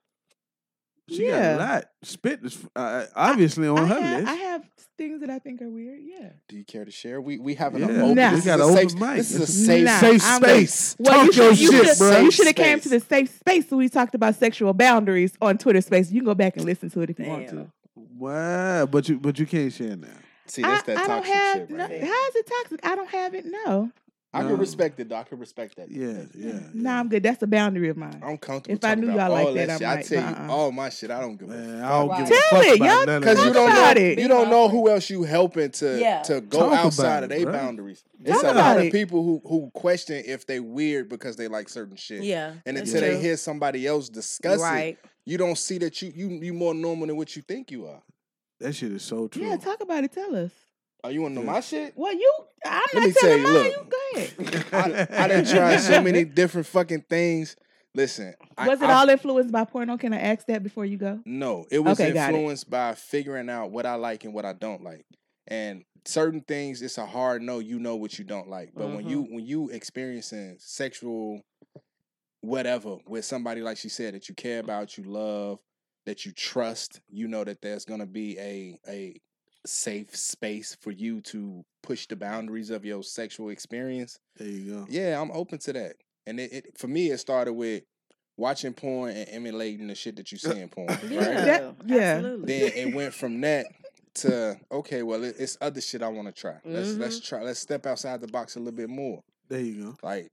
She 1.09 1.25
Yeah. 1.25 1.57
got 1.57 1.61
a 1.61 1.73
lot. 1.73 1.85
Spit 2.03 2.39
is 2.43 2.57
uh, 2.75 3.05
obviously 3.15 3.67
on 3.67 3.79
I 3.79 3.85
her 3.87 3.99
have, 4.01 4.19
list. 4.21 4.31
I 4.31 4.35
have 4.35 4.69
things 4.95 5.21
that 5.21 5.29
I 5.31 5.39
think 5.39 5.59
are 5.63 5.69
weird. 5.69 5.99
Yeah. 6.03 6.29
Do 6.47 6.55
you 6.55 6.63
care 6.63 6.85
to 6.85 6.91
share? 6.91 7.19
We 7.19 7.39
we 7.39 7.55
have 7.55 7.73
an 7.73 7.81
Yeah. 7.81 7.87
open. 8.03 8.15
Nah. 8.15 8.29
This 8.31 8.41
We 8.41 8.45
got 8.45 8.59
an 8.59 8.61
a 8.61 8.69
open 8.69 8.89
safe, 8.89 8.99
mic. 8.99 9.15
This 9.17 9.31
is 9.31 9.41
a 9.41 9.47
safe 9.47 9.85
Nah, 9.85 9.99
safe 9.99 10.23
I'm- 10.23 10.41
space. 10.43 10.95
Well, 10.99 11.25
Talk 11.25 11.35
you 11.35 11.41
your 11.43 11.55
should, 11.55 11.61
you 11.63 11.71
shit, 11.71 11.87
should, 11.87 11.97
bro. 11.97 12.19
you 12.19 12.31
should 12.31 12.45
have 12.47 12.55
came 12.55 12.79
to 12.81 12.89
the 12.89 12.99
safe 12.99 13.35
space 13.39 13.71
when 13.71 13.79
we 13.79 13.89
talked 13.89 14.13
about 14.13 14.35
sexual 14.35 14.71
boundaries 14.73 15.33
on 15.41 15.57
Twitter 15.57 15.81
Space. 15.81 16.11
You 16.11 16.21
can 16.21 16.25
go 16.27 16.35
back 16.35 16.57
and 16.57 16.65
listen 16.65 16.91
to 16.91 17.01
it 17.01 17.09
if 17.09 17.17
you 17.19 17.25
want 17.25 17.49
to. 17.49 17.71
Wow, 17.95 18.85
but 18.85 19.09
you 19.09 19.19
but 19.19 19.39
you 19.39 19.47
can't 19.47 19.73
share 19.73 19.95
now. 19.95 20.07
See, 20.45 20.63
I, 20.63 20.69
that's 20.71 20.83
that 20.87 20.97
I 20.97 21.07
don't 21.07 21.09
toxic 21.23 21.33
have. 21.33 21.57
shit 21.69 21.77
right 21.77 21.89
there. 21.89 22.05
how 22.05 22.27
is 22.27 22.35
it 22.35 22.51
toxic? 22.61 22.79
I 22.85 22.95
don't 22.95 23.09
have 23.09 23.33
it. 23.33 23.45
No, 23.45 23.91
I 24.31 24.43
No. 24.43 24.49
can 24.49 24.57
respect 24.57 24.99
it, 24.99 25.09
though. 25.09 25.15
I 25.15 25.23
can 25.23 25.39
respect 25.39 25.75
that. 25.77 25.89
Yeah, 25.89 26.07
That- 26.07 26.29
yeah. 26.35 26.59
no, 26.71 26.91
I'm 26.91 27.09
good. 27.09 27.23
That's 27.23 27.41
a 27.41 27.47
boundary 27.47 27.89
of 27.89 27.97
mine. 27.97 28.21
I'm 28.23 28.37
comfortable. 28.37 28.75
If 28.77 28.85
I 28.85 28.93
knew 28.93 29.07
y'all 29.07 29.31
like 29.31 29.47
all 29.47 29.53
that, 29.55 29.67
that, 29.67 29.81
I'm 29.81 30.03
shit. 30.03 30.17
I 30.17 30.21
tell 30.21 30.29
you, 30.31 30.37
uh-uh. 30.37 30.53
all 30.53 30.71
my 30.71 30.89
shit. 30.89 31.09
I 31.09 31.19
don't 31.19 31.35
give 31.35 31.49
a 31.49 31.53
Man, 31.53 31.65
fuck. 31.81 31.83
I 31.83 31.89
don't 31.89 32.09
Right. 32.09 32.17
give 32.19 32.27
a 32.27 32.29
Tell 32.29 32.41
fuck 32.51 32.65
it, 32.67 32.75
about 32.75 32.85
y'all 32.85 33.05
none 33.07 33.15
of 33.15 33.21
Because 33.21 33.45
you 33.45 33.53
don't 33.53 33.73
know, 33.73 34.01
it. 34.01 34.19
you 34.19 34.27
don't 34.27 34.49
know 34.51 34.69
who 34.69 34.89
else 34.89 35.09
you 35.09 35.23
helping 35.23 35.71
to 35.71 35.99
Yeah. 35.99 36.21
to 36.21 36.41
go 36.41 36.59
Talk 36.59 36.73
outside 36.85 37.23
of 37.23 37.29
their 37.29 37.39
bruh. 37.39 37.53
boundaries. 37.53 38.03
Talk 38.23 38.35
It's 38.35 38.43
a 38.43 38.45
lot 38.45 38.51
about 38.51 38.85
of 38.85 38.91
people 38.91 39.23
who 39.23 39.41
who 39.47 39.71
question 39.73 40.21
if 40.27 40.45
they 40.45 40.59
weird 40.59 41.09
because 41.09 41.35
they 41.35 41.47
like 41.47 41.67
certain 41.67 41.95
shit. 41.95 42.21
Yeah. 42.21 42.53
And 42.67 42.77
until 42.77 43.01
they 43.01 43.19
hear 43.19 43.35
somebody 43.35 43.87
else 43.87 44.09
discuss 44.09 44.59
right. 44.61 44.99
it, 45.03 45.09
you 45.25 45.39
don't 45.39 45.57
see 45.57 45.79
that 45.79 46.03
you 46.03 46.11
you 46.15 46.27
you 46.29 46.53
more 46.53 46.75
normal 46.75 47.07
than 47.07 47.17
what 47.17 47.35
you 47.35 47.41
think 47.41 47.71
you 47.71 47.87
are. 47.87 48.03
That 48.59 48.73
shit 48.75 48.91
is 48.91 49.01
so 49.01 49.27
true. 49.27 49.41
Yeah, 49.41 49.55
talk 49.57 49.81
about 49.81 50.03
it. 50.03 50.11
Tell 50.11 50.35
us. 50.35 50.51
Oh, 51.03 51.09
you 51.09 51.21
want 51.21 51.35
to 51.35 51.39
know 51.41 51.45
my 51.51 51.61
shit? 51.61 51.93
Well, 51.95 52.13
you. 52.13 52.33
I'm 52.65 52.81
Let 52.93 53.03
me 53.03 53.07
not 53.07 53.15
tell 53.17 53.29
telling 53.29 53.41
you, 53.41 53.43
mine. 53.45 53.53
look. 53.53 54.37
You 54.37 54.51
go 54.51 54.85
ahead. 54.85 55.07
I, 55.13 55.23
I 55.23 55.27
done 55.27 55.45
tried 55.45 55.77
so 55.77 56.01
many 56.03 56.25
different 56.25 56.67
fucking 56.67 57.05
things. 57.09 57.55
Listen, 57.95 58.33
I- 58.57 58.67
Was 58.67 58.81
it 58.81 58.89
I- 58.89 58.93
all 58.93 59.09
influenced 59.09 59.51
by 59.51 59.63
porno? 59.63 59.97
Can 59.97 60.13
I 60.13 60.19
ask 60.19 60.45
that 60.47 60.61
before 60.61 60.85
you 60.85 60.97
go? 60.97 61.19
No, 61.25 61.65
it 61.71 61.79
was 61.79 61.99
Okay, 61.99 62.11
got 62.11 62.29
it. 62.31 62.35
influenced 62.35 62.69
by 62.69 62.95
figuring 62.95 63.49
out 63.49 63.71
what 63.71 63.85
I 63.85 63.95
like 63.95 64.25
and 64.25 64.33
what 64.33 64.45
I 64.45 64.53
don't 64.53 64.83
like. 64.83 65.05
And 65.47 65.83
certain 66.05 66.41
things, 66.41 66.81
it's 66.81 66.97
a 66.97 67.05
hard 67.05 67.41
no. 67.41 67.59
You 67.59 67.79
know 67.79 67.95
what 67.95 68.19
you 68.19 68.25
don't 68.25 68.49
like, 68.49 68.71
but 68.75 68.89
when 68.89 69.07
you 69.07 69.23
mm-hmm. 69.23 69.35
when 69.35 69.45
you 69.45 69.69
experiencing 69.69 70.57
sexual 70.59 71.41
whatever 72.41 72.97
with 73.07 73.25
somebody 73.25 73.61
like 73.61 73.77
she 73.77 73.89
said 73.89 74.13
that 74.13 74.29
you 74.29 74.35
care 74.35 74.59
about, 74.59 74.97
you 74.97 75.03
love, 75.05 75.59
that 76.05 76.25
you 76.25 76.31
trust, 76.31 77.01
you 77.09 77.27
know 77.27 77.43
that 77.43 77.61
there's 77.61 77.85
gonna 77.85 78.05
be 78.05 78.37
a 78.37 78.79
a 78.87 79.19
safe 79.65 80.15
space 80.15 80.75
for 80.81 80.91
you 80.91 81.21
to 81.21 81.63
push 81.83 82.07
the 82.07 82.15
boundaries 82.15 82.69
of 82.69 82.85
your 82.85 83.03
sexual 83.03 83.49
experience. 83.49 84.19
There 84.37 84.47
you 84.47 84.73
go. 84.73 84.85
Yeah, 84.89 85.19
I'm 85.21 85.31
open 85.31 85.59
to 85.59 85.73
that. 85.73 85.93
And 86.25 86.39
it, 86.39 86.51
it 86.53 86.65
for 86.77 86.87
me, 86.87 87.09
it 87.11 87.17
started 87.19 87.53
with 87.53 87.83
watching 88.37 88.73
porn 88.73 89.11
and 89.11 89.27
emulating 89.29 89.87
the 89.87 89.95
shit 89.95 90.15
that 90.15 90.31
you 90.31 90.37
see 90.39 90.59
in 90.59 90.69
porn. 90.69 90.87
Right? 91.03 91.03
Yeah. 91.11 91.43
That- 91.43 91.75
yeah. 91.85 91.97
Absolutely. 92.15 92.59
then 92.59 92.71
it 92.75 92.95
went 92.95 93.13
from 93.13 93.41
that 93.41 93.65
to 94.15 94.57
okay, 94.71 95.03
well, 95.03 95.23
it, 95.23 95.35
it's 95.39 95.57
other 95.61 95.81
shit 95.81 96.01
I 96.01 96.07
want 96.07 96.27
to 96.27 96.33
try. 96.33 96.55
Let's 96.65 96.93
let's 96.95 97.19
try. 97.19 97.41
Let's 97.41 97.59
step 97.59 97.85
outside 97.85 98.21
the 98.21 98.27
box 98.27 98.55
a 98.55 98.59
little 98.59 98.75
bit 98.77 98.89
more. 98.89 99.21
There 99.49 99.59
you 99.61 99.83
go. 99.83 99.95
Like 100.03 100.29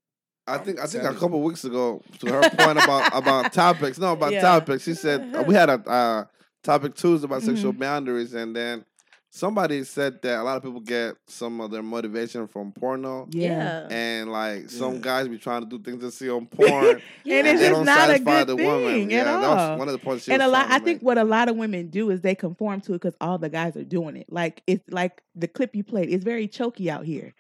I 0.47 0.59
think 0.59 0.79
I 0.81 0.87
think 0.87 1.05
a 1.05 1.13
you. 1.13 1.19
couple 1.19 1.43
weeks 1.43 1.65
ago 1.65 2.01
to 2.21 2.27
her 2.33 2.41
point 2.51 2.79
about 2.83 3.11
about 3.17 3.53
topics. 3.53 3.99
No, 3.99 4.13
about 4.13 4.33
Yeah. 4.33 4.41
topics. 4.43 4.85
She 4.85 4.95
said 4.95 5.35
uh, 5.35 5.43
we 5.43 5.55
had 5.55 5.69
a 5.71 5.75
uh, 5.89 6.25
topic 6.63 6.95
Tuesday 6.95 7.25
about 7.27 7.43
sexual 7.43 7.73
Mhm. 7.73 7.79
boundaries, 7.79 8.35
and 8.35 8.55
then 8.57 8.85
somebody 9.31 9.85
said 9.85 10.23
that 10.23 10.41
a 10.41 10.43
lot 10.43 10.57
of 10.57 10.63
people 10.63 10.81
get 10.81 11.17
some 11.27 11.61
of 11.61 11.71
their 11.71 11.83
motivation 11.83 12.47
from 12.47 12.73
porno. 12.73 13.27
Yeah. 13.31 13.87
And 13.91 14.31
like 14.33 14.71
some 14.71 14.95
Yeah. 14.95 15.01
guys 15.01 15.29
be 15.29 15.39
trying 15.39 15.63
to 15.63 15.69
do 15.69 15.79
things 15.83 16.03
they 16.03 16.11
see 16.11 16.31
on 16.31 16.47
porn. 16.47 17.03
Yeah. 17.25 17.39
And 17.39 17.47
it's 17.47 17.61
they 17.61 17.69
just 17.69 17.73
don't 17.77 17.85
not 17.87 18.09
a 18.09 18.13
satisfy 18.13 18.39
good 18.45 18.47
the 18.49 18.57
thing 18.57 18.67
woman. 18.67 19.03
at 19.03 19.11
yeah, 19.11 19.25
that 19.25 19.45
all. 19.45 19.71
was 19.71 19.79
one 19.79 19.89
of 19.89 19.93
the 19.93 19.99
points. 19.99 20.25
She 20.25 20.33
and 20.33 20.43
a 20.43 20.49
lot, 20.49 20.71
I 20.71 20.79
to 20.79 20.85
think 20.85 21.03
what 21.03 21.19
a 21.19 21.25
lot 21.25 21.49
of 21.49 21.57
women 21.57 21.89
do 21.89 22.11
is 22.11 22.21
they 22.23 22.35
conform 22.35 22.81
to 22.83 22.93
it 22.95 23.01
because 23.03 23.17
all 23.21 23.39
the 23.39 23.49
guys 23.51 23.77
are 23.77 23.85
doing 23.85 24.17
it. 24.17 24.33
Like 24.33 24.63
it's 24.67 24.89
like 24.91 25.23
the 25.35 25.49
clip 25.49 25.77
you 25.77 25.85
played. 25.85 26.09
It's 26.11 26.25
very 26.25 26.49
choky 26.49 26.91
out 26.91 27.05
here. 27.05 27.35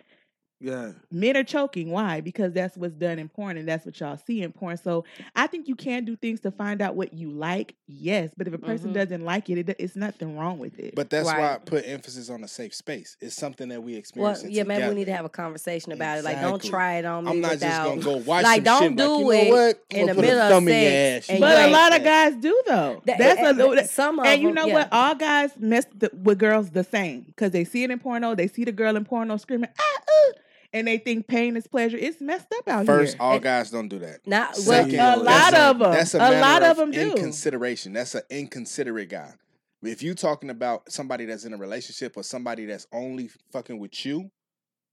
Yeah. 0.58 0.92
Men 1.10 1.36
are 1.36 1.44
choking. 1.44 1.90
Why? 1.90 2.22
Because 2.22 2.52
that's 2.54 2.76
what's 2.78 2.94
done 2.94 3.18
in 3.18 3.28
porn, 3.28 3.58
and 3.58 3.68
that's 3.68 3.84
what 3.84 4.00
y'all 4.00 4.16
see 4.16 4.40
in 4.42 4.52
porn. 4.52 4.78
So 4.78 5.04
I 5.34 5.46
think 5.46 5.68
you 5.68 5.74
can 5.76 6.06
do 6.06 6.16
things 6.16 6.40
to 6.40 6.50
find 6.50 6.80
out 6.80 6.94
what 6.96 7.12
you 7.12 7.30
like. 7.30 7.74
Yes, 7.86 8.30
but 8.38 8.46
if 8.48 8.54
a 8.54 8.58
person 8.58 8.90
Mhm. 8.90 8.94
doesn't 8.94 9.24
like 9.24 9.50
it, 9.50 9.58
it, 9.68 9.76
it's 9.78 9.96
nothing 9.96 10.36
wrong 10.38 10.58
with 10.58 10.78
it. 10.78 10.94
But 10.94 11.10
that's 11.10 11.26
why 11.26 11.54
I 11.54 11.58
put 11.58 11.86
emphasis 11.86 12.30
on 12.30 12.42
a 12.42 12.48
safe 12.48 12.74
space. 12.74 13.18
It's 13.20 13.34
something 13.36 13.68
that 13.68 13.82
we 13.82 13.92
Well, 13.92 13.98
experience. 13.98 14.44
yeah, 14.44 14.62
maybe 14.62 14.88
we 14.88 14.94
need 14.94 15.04
to 15.04 15.12
have 15.14 15.26
a 15.26 15.28
conversation 15.28 15.92
about 15.92 16.18
it. 16.18 16.24
Like, 16.24 16.40
don't 16.40 16.62
try 16.62 16.94
it 17.00 17.04
on 17.04 17.24
me 17.26 17.32
I'm 17.32 17.40
not 17.42 17.50
without. 17.52 17.68
just 17.94 18.06
gonna 18.06 18.18
go 18.18 18.24
watch 18.24 18.44
like, 18.44 18.56
some 18.56 18.64
don't 18.64 18.82
shit. 18.82 18.96
do 18.96 19.08
like, 19.08 19.20
you 19.20 19.30
it 19.32 19.44
know 19.50 19.54
what? 19.56 19.84
In 19.90 20.06
the 20.06 20.14
middle 20.14 20.40
of 20.40 20.50
thumb 20.50 20.68
your 20.68 20.74
sex 20.80 21.26
ass. 21.28 21.30
and 21.30 21.40
but 21.40 21.56
a 21.58 21.60
ain't- 21.64 21.72
lot 21.72 21.94
of 21.96 22.02
guys 22.02 22.34
do 22.36 22.62
though. 22.66 23.02
That- 23.04 23.18
That's 23.18 23.40
and- 23.40 23.60
a, 23.60 23.70
and 23.72 23.90
some 23.90 24.18
of 24.20 24.26
and 24.26 24.40
you 24.40 24.48
them, 24.48 24.54
know 24.54 24.66
yeah. 24.66 24.74
what? 24.74 24.88
All 24.90 25.14
guys 25.14 25.50
mess 25.58 25.84
the, 25.94 26.10
with 26.14 26.38
girls 26.38 26.70
the 26.70 26.82
same 26.82 27.20
because 27.22 27.50
they 27.52 27.64
see 27.64 27.84
it 27.84 27.90
in 27.90 27.98
porno. 27.98 28.34
They 28.34 28.48
see 28.48 28.64
the 28.64 28.72
girl 28.72 28.96
in 28.96 29.04
porno 29.04 29.36
screaming 29.36 29.68
ah 29.78 29.82
uh, 29.82 30.32
and 30.72 30.86
they 30.86 30.98
think 30.98 31.26
pain 31.26 31.56
is 31.56 31.66
pleasure. 31.66 31.96
It's 31.96 32.20
messed 32.20 32.52
up 32.58 32.68
out 32.68 32.86
First, 32.86 33.14
here. 33.14 33.22
all 33.22 33.34
And- 33.34 33.42
guys 33.42 33.70
don't 33.70 33.88
do 33.88 33.98
that. 34.00 34.26
Not 34.26 34.52
well, 34.54 34.62
Second, 34.84 34.94
a 34.94 34.96
that's 34.96 35.22
lot 35.22 35.54
of 35.54 35.82
'em. 35.82 35.92
That's 35.92 36.14
a, 36.14 36.18
A 36.18 36.20
lot 36.20 36.30
matter 36.32 36.66
of 36.66 36.78
'em 36.78 36.90
do. 36.90 37.10
Inconsideration. 37.12 37.92
That's 37.92 38.14
an 38.14 38.22
inconsiderate 38.30 39.08
guy. 39.08 39.32
If 39.82 40.02
you 40.02 40.14
talking 40.14 40.50
about 40.50 40.90
somebody 40.90 41.26
that's 41.26 41.44
in 41.44 41.52
a 41.52 41.56
relationship 41.56 42.16
or 42.16 42.22
somebody 42.22 42.66
that's 42.66 42.86
only 42.92 43.30
fucking 43.52 43.78
with 43.78 44.04
you, 44.06 44.30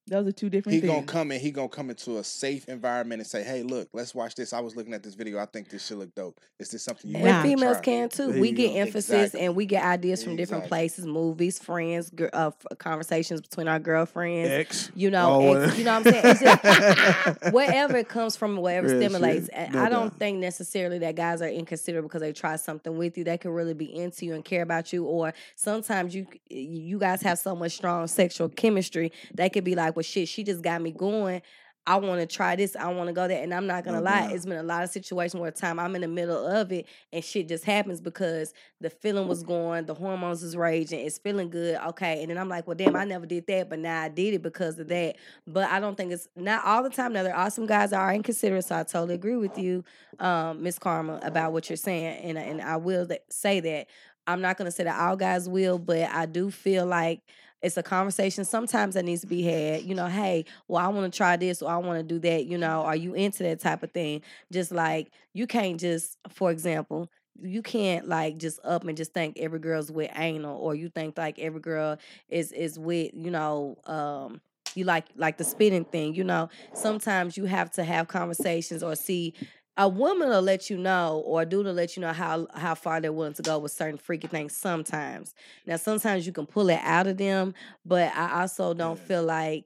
Those 0.07 0.27
are 0.27 0.31
two 0.33 0.49
different 0.49 0.73
he 0.75 0.81
things. 0.81 0.93
gonna 0.93 1.05
come 1.05 1.31
in. 1.31 1.39
He 1.39 1.49
gonna 1.51 1.69
come 1.69 1.89
into 1.89 2.17
a 2.17 2.23
safe 2.25 2.67
environment 2.67 3.21
and 3.21 3.27
say, 3.27 3.41
"Hey, 3.41 3.63
look, 3.63 3.87
let's 3.93 4.13
watch 4.13 4.35
this. 4.35 4.51
I 4.51 4.59
was 4.59 4.75
looking 4.75 4.93
at 4.93 5.01
this 5.01 5.15
video. 5.15 5.39
I 5.39 5.45
think 5.45 5.69
this 5.69 5.85
should 5.85 5.97
look 5.97 6.13
dope. 6.13 6.41
Is 6.59 6.69
this 6.71 6.83
something 6.83 7.09
you 7.09 7.15
And 7.17 7.25
want 7.25 7.43
to 7.43 7.49
females 7.49 7.75
try?" 7.77 7.83
can 7.83 8.09
too. 8.09 8.31
There 8.33 8.41
we 8.41 8.51
get 8.51 8.73
go. 8.73 8.79
emphasis 8.81 9.09
Exactly. 9.11 9.39
and 9.41 9.55
we 9.55 9.65
get 9.65 9.83
ideas 9.85 10.21
from 10.21 10.35
different 10.35 10.65
places, 10.65 11.05
movies, 11.05 11.57
friends, 11.57 12.09
gir- 12.09 12.29
uh, 12.33 12.51
conversations 12.79 13.39
between 13.41 13.69
our 13.69 13.79
girlfriends. 13.79 14.49
X. 14.49 14.91
You 14.93 15.09
know, 15.09 15.29
Oh, 15.31 15.53
ex- 15.53 15.77
you 15.77 15.85
know 15.85 15.99
what 15.99 16.07
I'm 16.07 16.13
saying? 16.13 16.25
It's 16.25 16.41
just, 16.41 17.43
wherever 17.53 17.95
it 17.97 18.09
comes 18.09 18.35
from, 18.35 18.57
wherever 18.57 18.87
Real 18.87 18.99
stimulates. 18.99 19.49
shit. 19.55 19.71
No 19.71 19.83
I 19.83 19.89
don't 19.89 20.09
doubt. 20.09 20.19
think 20.19 20.39
necessarily 20.39 20.99
that 20.99 21.15
guys 21.15 21.41
are 21.41 21.47
inconsiderate 21.47 22.03
because 22.03 22.21
they 22.21 22.33
try 22.33 22.57
something 22.57 22.97
with 22.97 23.17
you. 23.17 23.23
They 23.23 23.37
can 23.37 23.51
really 23.51 23.73
be 23.73 23.93
into 23.95 24.25
you 24.25 24.33
and 24.35 24.43
care 24.43 24.63
about 24.63 24.91
you. 24.91 25.05
Or 25.05 25.33
sometimes 25.55 26.13
you 26.13 26.27
you 26.49 26.99
guys 26.99 27.21
have 27.21 27.39
so 27.39 27.55
much 27.55 27.71
strong 27.73 28.07
sexual 28.07 28.49
chemistry. 28.49 29.11
They 29.33 29.49
could 29.49 29.63
be 29.63 29.75
like, 29.75 29.92
well, 29.95 30.03
shit, 30.03 30.27
she 30.27 30.43
just 30.43 30.61
got 30.61 30.81
me 30.81 30.91
going. 30.91 31.41
I 31.85 31.97
want 31.97 32.21
to 32.21 32.25
try 32.25 32.55
this. 32.55 32.77
I 32.77 32.87
want 32.93 33.07
to 33.07 33.13
go 33.13 33.27
there. 33.27 33.43
And 33.43 33.53
I'm 33.53 33.67
not 33.67 33.83
gonna 33.83 33.97
No 33.97 34.03
lie, 34.03 34.21
doubt. 34.21 34.31
it's 34.31 34.45
been 34.45 34.57
a 34.57 34.63
lot 34.63 34.85
of 34.85 34.89
situations 34.89 35.37
where 35.41 35.51
time 35.51 35.79
I'm 35.79 35.93
in 35.95 36.01
the 36.01 36.07
middle 36.07 36.47
of 36.47 36.71
it 36.71 36.85
and 37.11 37.21
shit 37.21 37.49
just 37.49 37.65
happens 37.65 37.99
because 37.99 38.53
the 38.79 38.89
feeling 38.89 39.27
was 39.27 39.43
going, 39.43 39.85
the 39.85 39.93
hormones 39.93 40.43
is 40.43 40.55
raging, 40.55 41.01
it's 41.05 41.17
feeling 41.17 41.49
good. 41.49 41.75
Okay. 41.87 42.21
And 42.21 42.29
then 42.29 42.37
I'm 42.37 42.47
like, 42.47 42.67
well, 42.67 42.75
damn, 42.77 42.95
I 42.95 43.03
never 43.03 43.25
did 43.25 43.47
that, 43.47 43.69
but 43.69 43.79
now 43.79 44.01
I 44.03 44.07
did 44.07 44.33
it 44.33 44.41
because 44.41 44.79
of 44.79 44.87
that. 44.87 45.17
But 45.45 45.69
I 45.69 45.81
don't 45.81 45.97
think 45.97 46.13
it's 46.13 46.29
not 46.37 46.63
all 46.63 46.83
the 46.83 46.89
time. 46.89 47.11
Now 47.11 47.23
there 47.23 47.35
are 47.35 47.51
some 47.51 47.65
guys 47.65 47.89
that 47.89 47.99
are 47.99 48.13
inconsiderate, 48.13 48.63
so 48.63 48.77
I 48.79 48.83
totally 48.83 49.15
agree 49.15 49.35
with 49.35 49.57
you, 49.57 49.83
um, 50.19 50.63
Miss 50.63 50.79
Karma, 50.79 51.19
about 51.21 51.51
what 51.51 51.69
you're 51.69 51.75
saying. 51.75 52.23
And 52.23 52.37
and 52.37 52.61
I 52.61 52.77
will 52.77 53.05
say 53.29 53.59
that. 53.59 53.87
I'm 54.25 54.39
not 54.39 54.57
gonna 54.57 54.71
say 54.71 54.85
that 54.85 54.97
all 54.97 55.17
guys 55.17 55.49
will, 55.49 55.77
but 55.77 56.09
I 56.09 56.25
do 56.27 56.49
feel 56.49 56.85
like 56.85 57.19
it's 57.63 57.77
a 57.77 57.83
conversation 57.83 58.45
sometimes 58.45 58.93
that 58.95 59.05
needs 59.05 59.21
to 59.21 59.27
be 59.27 59.41
had. 59.41 59.83
You 59.83 59.95
know, 59.95 60.07
hey, 60.07 60.45
well, 60.67 60.85
I 60.85 60.89
want 60.89 61.11
to 61.11 61.17
try 61.17 61.37
this 61.37 61.61
or 61.61 61.71
I 61.71 61.77
want 61.77 61.97
to 61.97 62.03
do 62.03 62.19
that. 62.19 62.45
You 62.45 62.57
know, 62.57 62.81
are 62.81 62.95
you 62.95 63.13
into 63.13 63.43
that 63.43 63.61
type 63.61 63.81
of 63.81 63.91
thing? 63.91 64.21
Just 64.51 64.71
like 64.71 65.11
you 65.33 65.47
can't 65.47 65.79
just, 65.79 66.17
for 66.29 66.51
example, 66.51 67.09
you 67.41 67.61
can't 67.63 68.07
like 68.07 68.37
just 68.37 68.59
up 68.63 68.85
and 68.85 68.97
just 68.97 69.13
think 69.13 69.39
every 69.39 69.59
girl's 69.59 69.91
with 69.91 70.11
anal 70.15 70.57
or 70.57 70.75
you 70.75 70.89
think 70.89 71.17
like 71.17 71.39
every 71.39 71.61
girl 71.61 71.97
is 72.29 72.51
is 72.51 72.77
with 72.77 73.11
you 73.13 73.31
know 73.31 73.75
um 73.85 74.39
you 74.75 74.83
like 74.85 75.05
like 75.15 75.37
the 75.37 75.43
spitting 75.43 75.85
thing 75.85 76.13
you 76.13 76.23
know 76.23 76.49
sometimes 76.73 77.35
you 77.35 77.45
have 77.45 77.71
to 77.71 77.83
have 77.83 78.07
conversations 78.07 78.83
or 78.83 78.95
see 78.95 79.33
a 79.77 79.89
woman 79.89 80.29
will 80.29 80.41
let 80.41 80.69
you 80.69 80.77
know 80.77 81.23
or 81.25 81.41
a 81.41 81.45
dude 81.45 81.65
will 81.65 81.73
let 81.73 81.95
you 81.95 82.01
know 82.01 82.13
how 82.13 82.47
how 82.53 82.75
far 82.75 83.01
they're 83.01 83.11
willing 83.11 83.33
to 83.33 83.41
go 83.41 83.57
with 83.57 83.71
certain 83.71 83.97
freaky 83.97 84.27
things 84.27 84.55
sometimes 84.55 85.33
now 85.65 85.75
sometimes 85.77 86.25
you 86.27 86.33
can 86.33 86.45
pull 86.45 86.69
it 86.69 86.79
out 86.83 87.07
of 87.07 87.17
them 87.17 87.53
but 87.85 88.13
i 88.15 88.41
also 88.41 88.73
don't 88.73 88.99
Yeah. 88.99 89.05
feel 89.05 89.23
like 89.23 89.65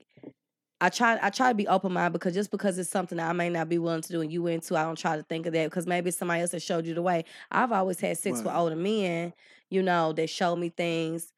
I 0.79 0.89
try 0.89 1.17
I 1.19 1.31
try 1.31 1.49
to 1.49 1.55
be 1.55 1.67
open 1.67 1.91
minded 1.91 2.13
because 2.13 2.35
just 2.35 2.51
because 2.51 2.77
it's 2.77 2.89
something 2.89 3.17
that 3.17 3.27
I 3.27 3.33
may 3.33 3.49
not 3.49 3.67
be 3.67 3.79
willing 3.79 4.03
to 4.03 4.11
do 4.11 4.21
and 4.21 4.31
you 4.31 4.45
into, 4.45 4.75
I 4.75 4.83
don't 4.83 4.95
try 4.95 5.15
to 5.17 5.23
think 5.23 5.47
of 5.47 5.53
that 5.53 5.65
because 5.71 5.87
maybe 5.87 6.11
somebody 6.11 6.41
else 6.41 6.51
that 6.51 6.61
showed 6.61 6.85
you 6.85 6.93
the 6.93 7.01
way. 7.01 7.25
I've 7.51 7.71
always 7.71 7.99
had 7.99 8.15
sex 8.19 8.43
with 8.43 8.53
older 8.53 8.75
men, 8.75 9.33
you 9.71 9.81
know, 9.81 10.13
that 10.13 10.29
showed 10.29 10.57
me 10.57 10.69
things, 10.69 11.33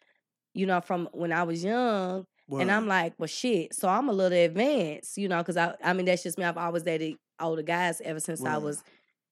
you 0.53 0.65
know, 0.65 0.81
from 0.81 1.07
when 1.13 1.31
I 1.31 1.43
was 1.43 1.63
young. 1.63 2.25
And 2.61 2.69
I'm 2.71 2.87
like, 2.87 3.13
well, 3.17 3.27
shit. 3.27 3.73
So 3.75 3.87
I'm 3.87 4.09
a 4.09 4.11
little 4.11 4.37
advanced, 4.37 5.17
you 5.17 5.29
know, 5.29 5.37
because 5.37 5.55
I, 5.55 5.73
I 5.83 5.93
mean, 5.93 6.05
that's 6.05 6.23
just 6.23 6.37
me. 6.37 6.43
I've 6.43 6.57
always 6.57 6.83
dated 6.83 7.15
older 7.39 7.61
guys 7.61 8.01
ever 8.01 8.19
since 8.19 8.43
I 8.43 8.57
was, 8.57 8.83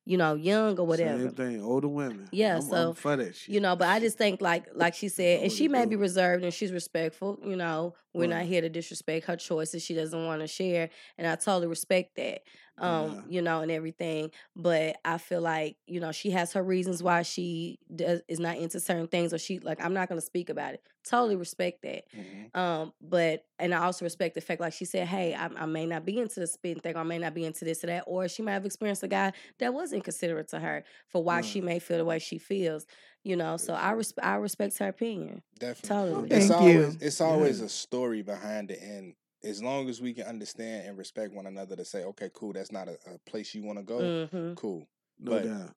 you 0.05 0.17
know, 0.17 0.35
young 0.35 0.79
or 0.79 0.85
whatever. 0.85 1.23
Same 1.23 1.31
thing. 1.31 1.63
Older 1.63 1.87
women. 1.87 2.27
Yeah, 2.31 2.57
I'm, 2.57 2.61
so, 2.61 2.89
I'm 2.89 2.95
for 2.95 3.15
that 3.15 3.35
shit. 3.35 3.53
You 3.53 3.59
know, 3.59 3.75
but 3.75 3.89
I 3.89 3.99
just 3.99 4.17
think 4.17 4.41
like 4.41 4.65
like 4.73 4.93
she 4.93 5.09
said, 5.17 5.43
and 5.43 5.51
she 5.51 5.67
may 5.67 5.85
be 5.85 5.95
reserved 5.95 6.43
and 6.43 6.53
she's 6.53 6.71
respectful. 6.71 7.39
You 7.43 7.55
know, 7.55 7.95
we're 8.13 8.27
not 8.27 8.43
here 8.43 8.61
to 8.61 8.69
disrespect 8.69 9.25
her 9.27 9.35
choices. 9.35 9.83
She 9.83 9.93
doesn't 9.93 10.25
want 10.25 10.41
to 10.41 10.47
share, 10.47 10.89
and 11.17 11.27
I 11.27 11.35
totally 11.35 11.67
respect 11.67 12.15
that. 12.15 12.41
Um, 12.79 13.11
Yeah. 13.15 13.21
you 13.27 13.41
know, 13.41 13.61
and 13.61 13.71
everything. 13.71 14.31
But 14.55 14.97
I 15.03 15.17
feel 15.17 15.41
like 15.41 15.77
you 15.87 15.99
know 15.99 16.11
she 16.11 16.29
has 16.31 16.53
her 16.53 16.63
reasons 16.63 17.01
why 17.01 17.23
she 17.23 17.79
does 17.95 18.21
is 18.27 18.39
not 18.39 18.57
into 18.57 18.79
certain 18.79 19.07
things, 19.07 19.33
or 19.33 19.37
she 19.39 19.59
like 19.59 19.83
I'm 19.83 19.93
not 19.93 20.09
gonna 20.09 20.21
speak 20.21 20.49
about 20.49 20.75
it. 20.75 20.81
Totally 21.03 21.35
respect 21.37 21.81
that. 21.83 22.03
Mhm. 22.15 22.55
Um, 22.55 22.93
but 23.01 23.45
and 23.59 23.73
I 23.73 23.79
also 23.85 24.05
respect 24.05 24.35
the 24.35 24.41
fact, 24.41 24.61
like 24.61 24.73
she 24.73 24.85
said, 24.85 25.07
hey, 25.07 25.33
I, 25.33 25.45
I 25.47 25.65
may 25.65 25.85
not 25.85 26.05
be 26.05 26.19
into 26.19 26.39
the 26.39 26.47
spitting 26.47 26.81
thing, 26.81 26.95
or 26.95 26.99
I 26.99 27.03
may 27.03 27.17
not 27.17 27.33
be 27.33 27.45
into 27.45 27.65
this 27.65 27.83
or 27.83 27.87
that, 27.87 28.03
or 28.07 28.27
she 28.27 28.41
might 28.43 28.53
have 28.53 28.65
experienced 28.65 29.03
a 29.03 29.07
guy 29.07 29.33
that 29.59 29.73
was 29.73 29.93
inconsiderate 29.93 30.49
to 30.49 30.59
her 30.59 30.83
for 31.07 31.23
why 31.23 31.41
she 31.41 31.61
may 31.61 31.79
feel 31.79 31.97
the 31.97 32.05
way 32.05 32.19
she 32.19 32.37
feels. 32.37 32.85
You 33.23 33.35
know, 33.35 33.57
so 33.57 33.73
I 33.73 33.91
res- 33.91 34.13
I 34.21 34.35
respect 34.35 34.77
her 34.77 34.87
opinion. 34.87 35.41
Definitely. 35.59 36.29
Totally. 36.29 36.31
It's 36.31 36.49
Thank 36.49 36.61
you. 36.61 36.81
always 36.81 36.95
it's 37.01 37.21
always 37.21 37.59
Yeah. 37.59 37.65
a 37.65 37.69
story 37.69 38.21
behind 38.21 38.71
it, 38.71 38.81
and 38.81 39.15
as 39.43 39.61
long 39.61 39.89
as 39.89 40.01
we 40.01 40.13
can 40.13 40.25
understand 40.25 40.87
and 40.87 40.97
respect 40.97 41.33
one 41.33 41.45
another 41.45 41.75
to 41.75 41.85
say, 41.85 42.03
okay, 42.03 42.29
cool, 42.33 42.53
that's 42.53 42.71
not 42.71 42.87
a, 42.87 42.97
a 43.13 43.17
place 43.29 43.53
you 43.55 43.63
want 43.63 43.77
to 43.79 43.83
go. 43.83 44.25
hmm 44.27 44.53
Cool. 44.55 44.87
no 45.19 45.31
but- 45.31 45.43
doubt. 45.43 45.71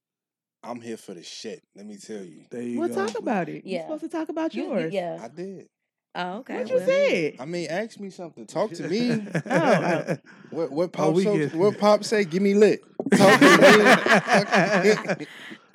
I'm 0.63 0.79
here 0.83 0.99
for 0.99 1.15
the 1.15 1.23
shit. 1.23 1.63
Let 1.75 1.87
me 1.87 1.97
tell 1.97 2.23
you, 2.23 2.43
There 2.51 2.61
you 2.61 2.79
We'll 2.79 2.89
go. 2.91 3.07
talk 3.07 3.19
about 3.19 3.49
it. 3.49 3.63
Yeah. 3.65 3.79
You're 3.79 3.83
supposed 3.85 4.03
to 4.03 4.09
talk 4.11 4.29
about 4.29 4.55
You, 4.55 4.65
yours. 4.65 4.93
yeah. 4.93 5.19
I 5.23 5.29
did. 5.29 5.69
Oh, 6.15 6.39
okay. 6.41 6.59
What 6.59 6.69
you 6.69 6.77
well, 6.77 6.87
said? 6.87 7.37
I 7.41 7.45
mean, 7.47 7.71
ask 7.71 7.99
me 7.99 8.11
something. 8.11 8.45
Talk 8.59 8.73
to 8.73 8.87
me. 8.89 9.25
oh. 9.47 10.17
What 10.51 10.71
what 10.73 10.85
Oh, 10.87 10.89
pop 10.89 11.15
we 11.15 11.23
so, 11.23 11.39
get- 11.39 11.55
what 11.55 11.79
pop 11.79 12.05
say? 12.05 12.25
Give 12.25 12.43
me 12.43 12.53
lit. 12.55 12.81
Talk 13.15 13.41
to 13.41 15.17
me. 15.17 15.27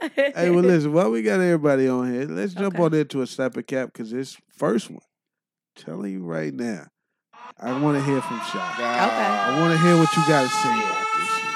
hey, 0.16 0.50
well, 0.52 0.60
listen, 0.64 0.92
while 0.94 1.10
we 1.10 1.22
got 1.24 1.40
everybody 1.40 1.88
on 1.88 2.14
here, 2.14 2.26
let's 2.26 2.54
jump 2.54 2.76
Okay. 2.76 2.84
on 2.84 2.94
into 2.94 3.22
a 3.22 3.28
slap 3.28 3.56
a 3.58 3.64
cap 3.64 3.92
because 3.94 4.12
this 4.12 4.38
first 4.56 4.92
one, 4.92 5.00
telling 5.76 6.12
you 6.12 6.24
right 6.24 6.54
now, 6.54 6.86
I 7.58 7.72
want 7.80 7.96
to 7.98 8.04
hear 8.04 8.20
from 8.20 8.36
Shot. 8.52 8.76
I 8.84 9.56
want 9.64 9.72
to 9.72 9.80
hear 9.80 9.96
what 9.96 10.12
you 10.12 10.28
got 10.28 10.44
to 10.44 10.52
say 10.52 10.76
about 10.76 11.08
this 11.16 11.32
shit. 11.40 11.56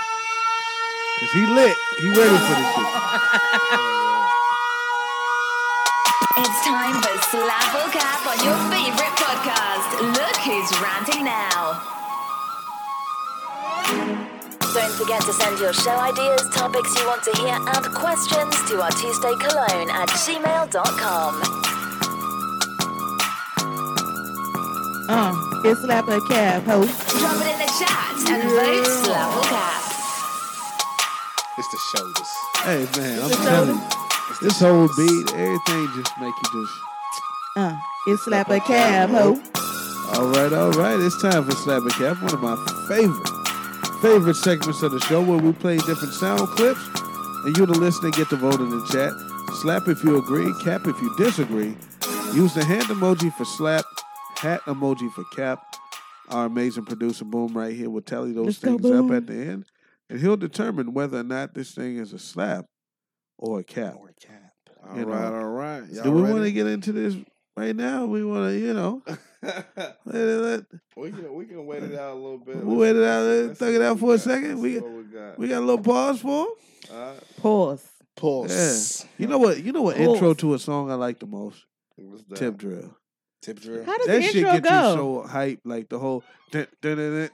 Because 1.20 1.34
he 1.36 1.44
lit. 1.44 1.76
He 2.00 2.08
ready 2.16 2.40
for 2.40 2.56
this 2.56 2.72
shit. 2.72 2.88
It's 6.40 6.60
time 6.64 6.96
for 7.04 7.16
Slap 7.28 7.76
or 7.76 7.92
Cap 7.92 8.24
on 8.32 8.40
your 8.48 8.56
favorite 8.72 9.16
podcast. 9.20 9.92
Look 10.16 10.40
who's 10.40 10.72
ranting 10.80 11.28
now. 11.28 11.84
Don't 14.72 14.96
forget 14.96 15.20
to 15.24 15.34
send 15.34 15.60
your 15.60 15.74
show 15.74 16.00
ideas, 16.00 16.48
topics 16.56 16.96
you 16.96 17.06
want 17.08 17.24
to 17.24 17.36
hear, 17.44 17.60
and 17.60 17.86
questions 17.94 18.56
to 18.72 18.80
our 18.80 18.92
Tuesday 18.92 19.36
Cologne 19.36 19.90
at 19.92 20.08
gmail.com. 20.08 21.79
Uh, 25.12 25.34
it's 25.66 25.82
slap 25.82 26.08
a 26.08 26.22
cab, 26.30 26.64
ho. 26.66 26.86
Drop 26.86 27.42
it 27.42 27.50
in 27.50 27.58
the 27.58 27.66
chat 27.82 28.14
and 28.30 28.44
vote 28.46 28.86
Slap 28.86 29.38
or 29.38 29.42
Cap. 29.50 29.82
It's 31.58 31.68
the 31.68 31.80
shoulders. 31.90 32.32
Hey, 32.62 32.86
man, 33.02 33.24
I'm 33.24 33.32
telling 33.32 33.70
you, 33.70 33.82
It's 34.30 34.40
the 34.40 34.46
this 34.46 34.60
whole 34.60 34.88
beat, 34.96 35.34
everything 35.34 35.88
just 35.98 36.14
make 36.20 36.36
you 36.44 36.62
just. 36.62 36.74
Uh, 37.58 37.76
it's 38.06 38.24
slap 38.26 38.50
a 38.52 38.60
cab, 38.60 39.10
ho. 39.10 39.42
All 40.14 40.30
right, 40.30 40.54
all 40.54 40.72
right. 40.74 41.00
It's 41.00 41.20
time 41.22 41.44
for 41.44 41.52
Slap 41.52 41.82
a 41.84 41.90
Cap, 41.90 42.22
one 42.22 42.34
of 42.34 42.42
my 42.42 42.56
favorite, 42.88 43.28
favorite 44.02 44.36
segments 44.36 44.84
of 44.84 44.92
the 44.92 45.00
show 45.02 45.24
where 45.24 45.40
we 45.40 45.54
play 45.54 45.78
different 45.78 46.14
sound 46.14 46.48
clips 46.50 46.88
and 47.46 47.58
you, 47.58 47.66
the 47.66 47.74
listener, 47.74 48.12
get 48.12 48.30
to 48.30 48.36
vote 48.36 48.60
in 48.60 48.70
the 48.70 48.86
chat. 48.92 49.12
Slap 49.56 49.88
if 49.88 50.04
you 50.04 50.18
agree, 50.18 50.54
cap 50.64 50.86
if 50.86 51.02
you 51.02 51.16
disagree. 51.18 51.76
Use 52.36 52.54
the 52.54 52.64
hand 52.64 52.84
emoji 52.84 53.34
for 53.34 53.46
slap, 53.46 53.86
hat 54.40 54.62
emoji 54.66 55.12
for 55.14 55.24
cap. 55.36 55.64
Our 56.30 56.46
amazing 56.46 56.86
producer 56.86 57.26
Boom 57.26 57.58
right 57.58 57.76
here 57.76 57.90
will 57.90 58.02
tally 58.02 58.32
those 58.34 58.46
Let's 58.46 58.60
go, 58.60 58.78
things 58.78 58.92
up 58.92 59.12
at 59.12 59.26
the 59.28 59.34
end, 59.34 59.66
and 60.10 60.20
he'll 60.20 60.38
determine 60.38 60.94
whether 60.94 61.20
or 61.20 61.24
not 61.24 61.54
this 61.56 61.72
thing 61.72 61.98
is 61.98 62.14
a 62.14 62.20
slap 62.20 62.66
or 63.40 63.60
a 63.60 63.64
cap. 63.64 63.96
Or 63.98 64.10
a 64.10 64.14
cap. 64.14 64.52
All 64.88 64.98
You 64.98 65.06
right, 65.06 65.32
know. 65.32 65.36
all 65.40 65.44
right. 65.50 65.84
Y'all 65.90 66.04
Do 66.04 66.12
we 66.12 66.22
want 66.22 66.44
to 66.44 66.52
get 66.52 66.68
into 66.68 66.92
this 66.92 67.16
right 67.58 67.76
now? 67.76 68.06
We 68.06 68.24
want 68.24 68.52
to, 68.52 68.60
you 68.60 68.74
know, 68.76 69.02
let, 69.42 69.66
let, 70.06 70.64
we 70.96 71.12
can 71.12 71.34
we 71.34 71.46
can 71.46 71.66
wait 71.66 71.82
it 71.84 71.96
out 71.98 72.14
a 72.14 72.16
little 72.20 72.38
bit. 72.38 72.58
We'll 72.58 72.78
wait 72.78 72.96
it 72.96 73.04
out, 73.04 73.24
see- 73.24 73.48
let's 73.48 73.60
thug 73.60 73.74
it 73.74 73.82
out 73.82 74.00
for 74.00 74.06
we 74.06 74.14
a 74.14 74.18
got. 74.18 74.24
second. 74.24 74.60
We 74.62 74.74
got- 74.80 74.90
we 74.92 75.04
got. 75.04 75.40
we 75.40 75.48
got 75.48 75.58
a 75.60 75.66
little 75.66 75.84
pause 75.84 76.22
for. 76.22 76.48
'em? 76.48 76.96
All 76.96 77.00
right, 77.12 77.20
Pause. 77.38 77.88
Pulse. 78.16 79.02
Yeah. 79.04 79.10
You 79.18 79.28
know 79.28 79.38
what? 79.40 79.64
You 79.64 79.72
know 79.72 79.82
what 79.82 79.96
Pause. 79.98 80.08
intro 80.08 80.34
to 80.36 80.54
a 80.54 80.60
song 80.60 80.92
I 80.92 80.96
like 80.96 81.20
the 81.20 81.26
most? 81.28 81.66
what's 81.98 82.24
that? 82.26 82.36
Tip 82.38 82.58
drill. 82.58 82.96
Tip 83.42 83.60
drill. 83.62 83.86
How 83.86 83.98
does 83.98 84.08
That 84.08 84.18
the 84.18 84.22
shit 84.24 84.36
intro 84.38 84.52
get 84.54 84.64
go? 84.64 84.70
you 84.70 84.96
so 84.96 85.22
hype, 85.28 85.60
like 85.64 85.88
the 85.90 86.00
whole. 86.00 86.24
Really? 86.52 87.30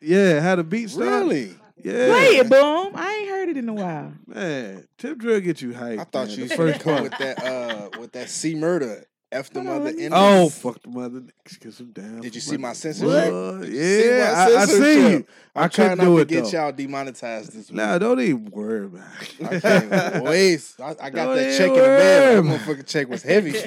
Yeah, 0.00 0.40
how 0.40 0.56
the 0.56 0.64
beat 0.64 0.90
start. 0.90 1.06
Really? 1.06 1.54
Yeah. 1.76 2.06
Play 2.08 2.36
it, 2.38 2.48
boom. 2.48 2.92
I 2.94 3.14
ain't 3.20 3.28
heard 3.28 3.48
it 3.50 3.56
in 3.56 3.68
a 3.68 3.74
while. 3.74 4.12
Man, 4.26 4.86
tip 4.96 5.18
drill 5.18 5.40
get 5.40 5.60
you 5.62 5.74
hype. 5.74 5.98
I 6.00 6.04
thought 6.04 6.28
man. 6.28 6.30
you 6.30 6.36
the 6.36 6.42
was 6.42 6.52
first 6.52 6.80
come 6.80 7.02
with 7.02 7.18
that 7.18 7.44
uh 7.44 7.90
with 8.00 8.12
that 8.12 8.30
C 8.30 8.54
murder. 8.54 9.04
F 9.30 9.50
the 9.50 9.62
mother 9.62 9.84
let 9.84 9.94
in 9.96 10.12
Oh, 10.14 10.48
fuck 10.48 10.80
the 10.82 10.88
mother 10.88 11.20
niggas, 11.20 11.60
kiss 11.60 11.78
him 11.80 11.92
down. 11.92 12.22
Did 12.22 12.34
you 12.34 12.40
see 12.40 12.56
my 12.56 12.68
money. 12.68 12.74
censorship? 12.76 13.32
What? 13.32 13.64
See 13.66 14.08
Yeah, 14.08 14.18
my 14.18 14.54
I, 14.54 14.62
I 14.62 14.64
see 14.64 15.10
you. 15.10 15.16
I'm 15.54 15.64
I 15.64 15.68
trying 15.68 15.70
couldn't 15.70 15.98
not 15.98 16.04
do 16.04 16.14
to 16.16 16.20
it 16.22 16.28
get 16.28 16.44
though. 16.44 16.50
y'all 16.50 16.72
demonetized 16.72 17.52
this 17.52 17.68
week. 17.68 17.76
Nah, 17.76 17.98
don't 17.98 18.20
even 18.20 18.46
worry 18.50 18.86
about 18.86 19.06
I 19.44 19.60
can't 19.60 20.24
wait. 20.24 20.74
I, 20.80 20.84
I 20.88 21.10
got 21.10 21.12
Don't 21.26 21.36
that 21.36 21.46
even 21.46 21.58
check 21.58 21.68
in 21.68 21.74
the 21.74 21.80
mail. 21.82 22.42
worry. 22.42 22.58
That 22.58 22.58
motherfucking 22.60 22.86
check 22.86 23.08
was 23.10 23.22
heavy. 23.22 23.52
Not 23.52 23.62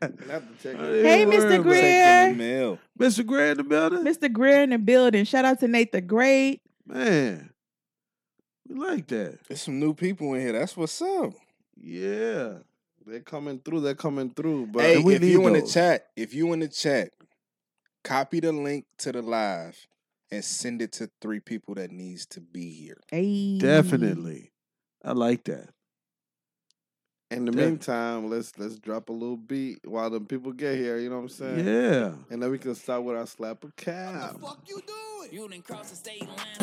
the 0.00 0.54
check. 0.62 0.76
Don't 0.76 1.04
Hey, 1.04 1.22
even 1.22 1.34
Mr. 1.34 1.38
worry 1.38 1.54
about 1.54 1.60
it. 1.60 1.62
Greer. 1.62 2.22
in 2.24 2.38
the 2.38 2.44
mail. 2.44 2.78
Mr. 2.98 3.24
Gray 3.26 3.50
in 3.50 3.56
the 3.58 3.64
building. 3.64 4.04
Mr. 4.04 4.32
Greer 4.32 4.62
in 4.64 4.70
the 4.70 4.78
building. 4.78 5.24
Shout 5.24 5.44
out 5.44 5.60
to 5.60 5.68
Nate 5.68 5.92
the 5.92 6.00
Great. 6.00 6.60
Man, 6.86 7.50
we 8.68 8.74
like 8.74 9.06
that. 9.08 9.38
There's 9.46 9.62
some 9.62 9.78
new 9.78 9.94
people 9.94 10.34
in 10.34 10.40
here. 10.40 10.52
That's 10.52 10.76
what's 10.76 11.00
up. 11.00 11.34
Yeah. 11.76 12.54
They're 13.06 13.20
coming 13.20 13.60
through. 13.60 13.80
They're 13.80 13.94
coming 13.94 14.30
through. 14.30 14.66
But 14.66 14.82
hey, 14.82 14.98
we 14.98 15.14
if 15.14 15.22
need 15.22 15.32
you 15.32 15.46
in 15.46 15.52
the 15.52 15.62
chat, 15.62 16.08
if 16.16 16.34
you 16.34 16.52
in 16.52 16.60
the 16.60 16.68
chat, 16.68 17.10
copy 18.02 18.40
the 18.40 18.52
link 18.52 18.86
to 18.98 19.12
the 19.12 19.22
live 19.22 19.86
and 20.30 20.44
send 20.44 20.82
it 20.82 20.92
to 20.92 21.08
three 21.20 21.40
people 21.40 21.76
that 21.76 21.92
needs 21.92 22.26
to 22.26 22.40
be 22.40 22.70
here. 22.70 23.00
Hey. 23.10 23.58
Definitely. 23.58 24.52
I 25.04 25.12
like 25.12 25.44
that. 25.44 25.70
In 27.28 27.44
the 27.44 27.50
Yeah. 27.52 27.66
meantime, 27.66 28.30
let's 28.30 28.52
let's 28.56 28.76
drop 28.76 29.08
a 29.08 29.12
little 29.12 29.36
beat 29.36 29.80
while 29.84 30.10
the 30.10 30.20
people 30.20 30.52
get 30.52 30.76
here. 30.76 30.98
You 30.98 31.10
know 31.10 31.16
what 31.16 31.22
I'm 31.22 31.28
saying? 31.28 31.66
Yeah. 31.66 32.12
And 32.30 32.40
then 32.40 32.52
we 32.52 32.58
can 32.58 32.76
start 32.76 33.02
with 33.02 33.16
our 33.16 33.26
slap 33.26 33.64
of 33.64 33.74
cap. 33.74 34.36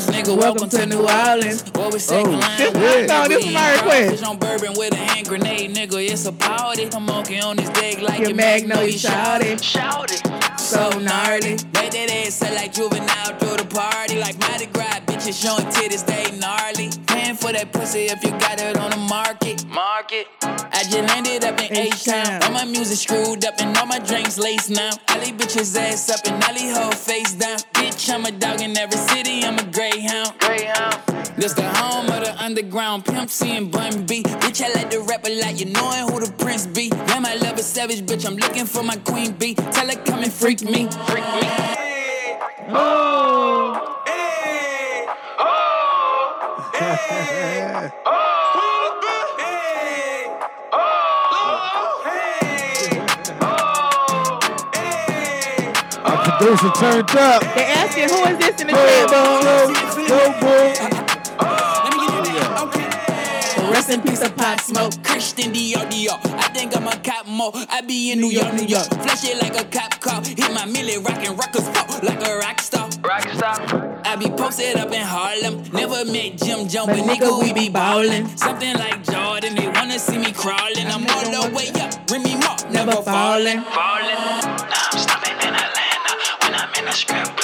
Nigga, 0.08 0.38
welcome 0.38 0.70
to 0.70 0.86
New 0.86 1.02
Orleans. 1.02 1.64
What 1.74 1.92
we 1.92 2.00
second 2.00 2.36
Oh, 2.36 2.38
line? 2.40 2.58
shit. 2.58 2.74
Why 2.76 3.06
No, 3.06 3.28
this 3.28 3.46
is 3.46 3.54
my 3.54 3.72
in 3.74 3.76
request. 3.76 4.08
Crawfish 4.08 4.24
on 4.24 4.38
bourbon 4.38 4.74
with 4.78 4.94
a 4.94 4.96
hand 4.96 5.28
grenade, 5.28 5.76
nigga. 5.76 6.10
It's 6.10 6.26
a 6.26 6.32
party. 6.32 6.88
I'm 6.96 7.06
monkey 7.08 7.42
on 7.42 7.58
this 7.58 7.68
dick 7.72 8.00
like 8.02 8.20
Your 8.20 8.30
your 8.30 8.38
mag 8.38 8.62
mag 8.62 8.70
know 8.70 8.76
know 8.76 8.82
you 8.84 8.94
you 8.94 8.98
shout 8.98 9.42
shout 9.42 9.42
it. 9.42 9.48
it. 9.60 9.64
Shout 9.64 10.12
it. 10.14 10.60
So 10.62 10.90
gnarly. 10.98 11.58
Make 11.74 11.92
that 11.92 12.10
ass 12.26 12.36
sound 12.36 12.56
like 12.56 12.72
juvenile 12.72 13.38
through 13.38 13.58
the 13.58 13.66
party. 13.66 14.18
Like 14.18 14.40
Mardi 14.40 14.68
Gras, 14.68 15.02
bitches 15.24 15.42
showing 15.42 15.66
titties, 15.72 16.06
they 16.06 16.38
gnarly. 16.38 16.90
Paying 17.08 17.36
for 17.36 17.52
that 17.52 17.72
pussy 17.72 18.06
if 18.06 18.24
you 18.24 18.32
got 18.32 18.60
it 18.60 18.78
on 18.78 18.92
the 18.92 18.98
market. 18.98 19.66
Market. 19.68 20.28
I 20.42 20.84
just 20.84 20.98
landed 20.98 21.44
up 21.46 21.60
in 21.60 21.76
H-Town. 21.76 22.26
H-Town. 22.26 22.44
All 22.44 22.52
my 22.52 22.66
music 22.66 22.98
screwed 22.98 23.46
up 23.46 23.56
and 23.60 23.76
all 23.78 23.86
my 23.86 24.00
drinks 24.00 24.38
laced 24.38 24.72
now. 24.72 24.90
I 25.08 25.20
leave 25.20 25.36
bitches 25.36 25.78
ass 25.78 26.10
up 26.10 26.20
and 26.26 26.44
I 26.44 26.52
leave 26.54 26.76
whole 26.76 26.92
face 26.92 27.34
down. 27.34 27.58
Bitch, 27.74 28.14
I'm 28.14 28.26
a 28.26 28.32
dog 28.32 28.62
in 28.62 28.78
every 28.78 28.98
city, 28.98 29.44
I'm 29.44 29.58
a 29.58 29.64
greyhound. 29.72 30.38
Greyhound. 30.40 30.96
This 31.38 31.54
the 31.54 31.64
home 31.64 32.08
of 32.08 32.24
the 32.26 32.36
underground 32.44 33.06
pimp 33.06 33.30
C 33.30 33.56
and 33.56 33.72
Bun 33.72 34.06
B. 34.06 34.24
Bitch, 34.24 34.62
I 34.64 34.74
like 34.74 34.90
to 34.92 35.02
rap 35.02 35.26
a 35.26 35.42
lot, 35.42 35.60
you 35.60 35.68
knowing 35.68 36.12
who 36.12 36.20
the 36.20 36.32
prince 36.38 36.68
be. 36.68 36.90
Man, 36.90 37.26
I 37.26 37.36
love 37.36 37.58
a 37.58 37.64
savage, 37.64 38.02
bitch, 38.02 38.26
I'm 38.26 38.36
looking 38.36 38.66
for 38.66 38.84
my 38.84 38.98
queen 38.98 39.32
bee. 39.32 39.56
Tell 39.56 39.88
her 39.88 39.96
come 40.04 40.24
and 40.24 40.34
freak 40.34 40.62
me. 40.64 40.90
Freak 41.08 41.26
me. 41.36 41.48
Oh. 42.76 43.93
producer 56.24 56.72
turned 56.72 57.10
up. 57.12 57.42
They 57.56 57.66
asking 57.66 58.10
who 58.10 58.24
is 58.26 58.38
this 58.38 58.62
in 58.62 58.68
the 58.68 58.74
chat, 58.74 59.10
boom? 59.10 60.08
Go, 60.08 60.20
boy. 60.40 60.74
Let 61.84 61.92
me 61.98 62.06
get 62.08 62.28
it 62.28 62.44
out. 62.44 62.68
Okay. 62.68 63.72
Rest 63.72 63.90
in 63.90 64.02
peace 64.02 64.22
of 64.22 64.36
Pop 64.36 64.60
Smoke. 64.60 64.94
Christian 65.04 65.54
Dior 65.54 65.90
Dior. 65.90 66.20
I 66.36 66.50
think 66.54 66.76
I'm 66.76 66.88
a 66.88 66.96
cop 66.98 67.28
mo. 67.28 67.52
I 67.70 67.82
be 67.82 68.12
in 68.12 68.20
New 68.20 68.30
York, 68.30 68.54
New 68.54 68.66
York. 68.66 68.88
Flash 68.88 69.24
it 69.24 69.42
like 69.42 69.60
a 69.60 69.66
cop 69.66 70.00
car. 70.00 70.22
Hit 70.24 70.40
my 70.54 70.66
milli, 70.66 71.04
rockin' 71.04 71.36
rockers 71.36 71.68
fall 71.70 72.00
like 72.04 72.26
a 72.28 72.38
rock 72.38 72.60
star. 72.62 72.83
Rock. 73.04 73.26
I 74.06 74.16
be 74.16 74.30
posted 74.30 74.78
up 74.78 74.92
in 74.92 75.02
Harlem. 75.02 75.64
Never 75.74 76.06
met 76.06 76.38
Jim 76.38 76.68
Jones, 76.70 76.88
but 76.88 77.04
nigga, 77.04 77.42
we 77.42 77.52
be 77.52 77.68
ballin'. 77.70 78.38
Something 78.38 78.76
like 78.78 79.04
Jordan. 79.04 79.56
They 79.56 79.68
wanna 79.68 80.00
see 80.00 80.18
me 80.18 80.32
crawling. 80.32 80.88
I'm 80.88 81.06
all 81.08 81.30
the 81.30 81.54
way 81.54 81.70
up. 81.82 82.10
Remy 82.10 82.36
Mark, 82.38 82.70
never 82.72 83.02
fallin'. 83.04 83.62
Fallin'. 83.64 84.40
Now 84.46 84.92
I'm 84.92 85.00
stopping 85.00 85.36
in 85.48 85.54
Atlanta. 85.54 86.14
When 86.44 86.56
I'm 86.56 86.74
in 86.80 86.86
the 86.86 86.92
strip 86.92 87.43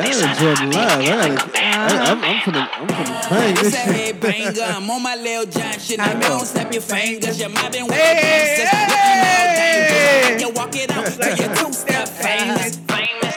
I 0.00 0.06
this 0.06 0.22
enjoyed 0.22 0.56
the 0.58 0.66
live. 0.76 1.00
I 1.00 1.04
gotta, 1.04 1.58
I, 1.58 1.66
I'm, 2.10 2.24
I'm 2.24 2.36
finna, 2.40 2.68
I'm 2.72 2.86
finna 2.88 3.30
bang 3.30 3.52
it's 3.52 3.60
this 3.62 3.74
a 3.74 3.76
shit. 3.94 4.20
headbanger. 4.20 4.76
I'm 4.76 4.90
on 4.90 5.02
my 5.02 5.14
Lil 5.16 5.46
Jon 5.46 5.78
shit. 5.78 6.00
I 6.00 6.06
Now 6.06 6.18
know. 6.20 6.28
don't 6.38 6.46
snap 6.46 6.72
your 6.72 6.82
fingers. 6.82 7.38
You're 7.40 7.48
mobbing 7.50 7.84
with 7.86 7.94
Hey, 7.94 8.14
the 8.14 8.22
gangsters. 8.22 8.68
hey, 8.70 8.86
Looking 8.90 9.20
all 9.24 9.46
dangerous. 9.54 10.26
hey. 10.26 10.38
You 10.40 10.50
walk 10.50 10.74
it 10.76 10.90
out. 10.90 11.18
Like 11.18 11.38
you're 11.40 11.54
two-step 11.56 12.08
famous. 12.08 12.76
Famous. 12.76 13.34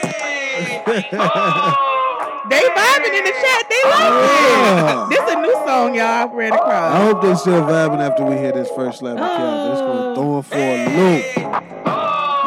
They 2.48 2.62
vibing 2.62 3.12
in 3.18 3.24
the 3.24 3.30
chat. 3.30 3.62
They 3.68 3.82
love 3.84 4.08
Yeah. 4.24 5.04
it. 5.04 5.10
This 5.10 5.20
a 5.34 5.36
new 5.42 5.52
song, 5.66 5.94
y'all. 5.94 6.28
Ran 6.34 6.52
across. 6.54 6.94
I 6.94 7.04
hope 7.04 7.20
they 7.20 7.34
still 7.34 7.60
vibing 7.62 8.00
after 8.00 8.24
we 8.24 8.36
hear 8.38 8.52
this 8.52 8.70
first 8.70 9.00
slap 9.00 9.18
of 9.18 9.20
cap. 9.20 9.70
It's 9.70 9.80
gonna 9.82 10.00
oh. 10.00 10.14
throw 10.14 10.32
them 10.32 10.42
for 10.42 10.56
a 10.56 10.86
loop. 10.96 11.24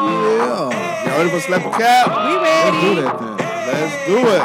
Yeah. 0.02 1.06
Y'all 1.06 1.18
ready 1.20 1.30
for 1.30 1.40
slap 1.40 1.66
of 1.68 1.72
cap? 1.74 2.08
we 2.08 2.34
Let's 2.34 2.82
do 2.82 2.88
ready. 2.90 3.02
that 3.02 3.20
then. 3.20 3.41
Let's 3.92 4.08
do 4.08 4.18
it. 4.18 4.42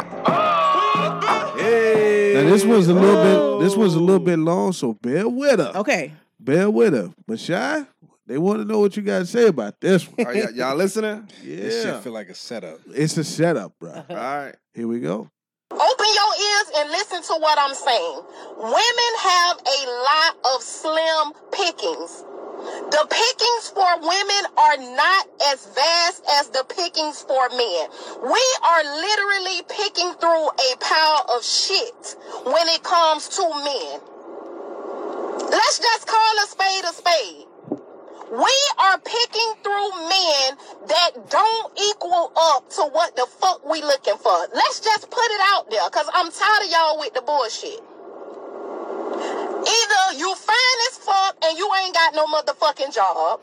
Hey. 1.60 2.32
Now 2.34 2.50
this 2.50 2.64
was 2.64 2.88
a 2.88 2.94
little 2.94 3.58
bit. 3.58 3.64
This 3.64 3.76
was 3.76 3.94
a 3.94 4.00
little 4.00 4.24
bit 4.24 4.38
long, 4.38 4.72
so 4.72 4.94
bear 4.94 5.28
with 5.28 5.58
her. 5.60 5.72
Okay. 5.76 6.12
Bear 6.40 6.68
with 6.70 6.92
her. 6.94 7.12
But 7.26 7.40
shy, 7.40 7.84
they 8.26 8.38
want 8.38 8.60
to 8.60 8.64
know 8.64 8.80
what 8.80 8.96
you 8.96 9.02
got 9.02 9.20
to 9.20 9.26
say 9.26 9.46
about 9.46 9.80
this 9.80 10.04
one. 10.04 10.26
Are 10.26 10.34
y- 10.34 10.46
y'all 10.54 10.76
listening? 10.76 11.28
Yeah. 11.42 11.56
This 11.56 11.82
shit 11.84 11.96
feel 12.02 12.12
like 12.12 12.28
a 12.28 12.34
setup. 12.34 12.80
it's 12.94 13.16
a 13.16 13.24
setup, 13.24 13.72
bro. 13.78 13.92
All 14.10 14.16
right. 14.16 14.54
Here 14.74 14.86
we 14.88 15.00
go. 15.00 15.30
Open 15.70 16.06
your 16.14 16.34
ears 16.40 16.70
and 16.78 16.90
listen 16.90 17.22
to 17.22 17.40
what 17.40 17.58
I'm 17.58 17.74
saying. 17.74 18.20
Women 18.58 19.12
have 19.20 19.58
a 19.58 19.90
lot 20.04 20.36
of 20.54 20.62
slim 20.62 21.32
pickings. 21.52 22.24
The 22.76 23.06
pickings 23.10 23.70
for 23.70 24.00
women 24.00 24.44
are 24.58 24.78
not 24.96 25.28
as 25.52 25.66
vast 25.74 26.24
as 26.40 26.50
the 26.50 26.64
pickings 26.68 27.22
for 27.22 27.48
men. 27.50 27.88
We 28.22 28.44
are 28.64 28.84
literally 28.84 29.62
picking 29.68 30.12
through 30.20 30.48
a 30.48 30.70
pile 30.80 31.26
of 31.36 31.44
shit 31.44 32.16
when 32.46 32.68
it 32.68 32.82
comes 32.84 33.28
to 33.30 33.44
men. 33.64 34.00
Let's 35.38 35.78
just 35.80 36.06
call 36.08 36.34
a 36.44 36.48
spade 36.48 36.84
a 36.84 36.92
spade. 36.94 37.46
We 38.32 38.54
are 38.78 38.98
picking 39.00 39.54
through 39.64 39.90
men 40.08 40.58
that 40.88 41.12
don't 41.30 41.72
equal 41.90 42.32
up 42.36 42.70
to 42.70 42.82
what 42.92 43.16
the 43.16 43.26
fuck 43.26 43.64
we 43.68 43.82
looking 43.82 44.18
for. 44.18 44.48
Let's 44.54 44.80
just 44.80 45.10
put 45.10 45.24
it 45.24 45.40
out 45.54 45.70
there, 45.70 45.88
cause 45.90 46.08
I'm 46.14 46.30
tired 46.32 46.64
of 46.66 46.70
y'all 46.72 46.98
with 47.00 47.14
the 47.14 47.22
bullshit. 47.22 47.80
Either 49.52 50.18
you 50.18 50.34
fine 50.34 50.80
as 50.90 50.98
fuck 50.98 51.36
and 51.44 51.58
you 51.58 51.70
ain't 51.82 51.94
got 51.94 52.14
no 52.14 52.26
motherfucking 52.26 52.94
job. 52.94 53.40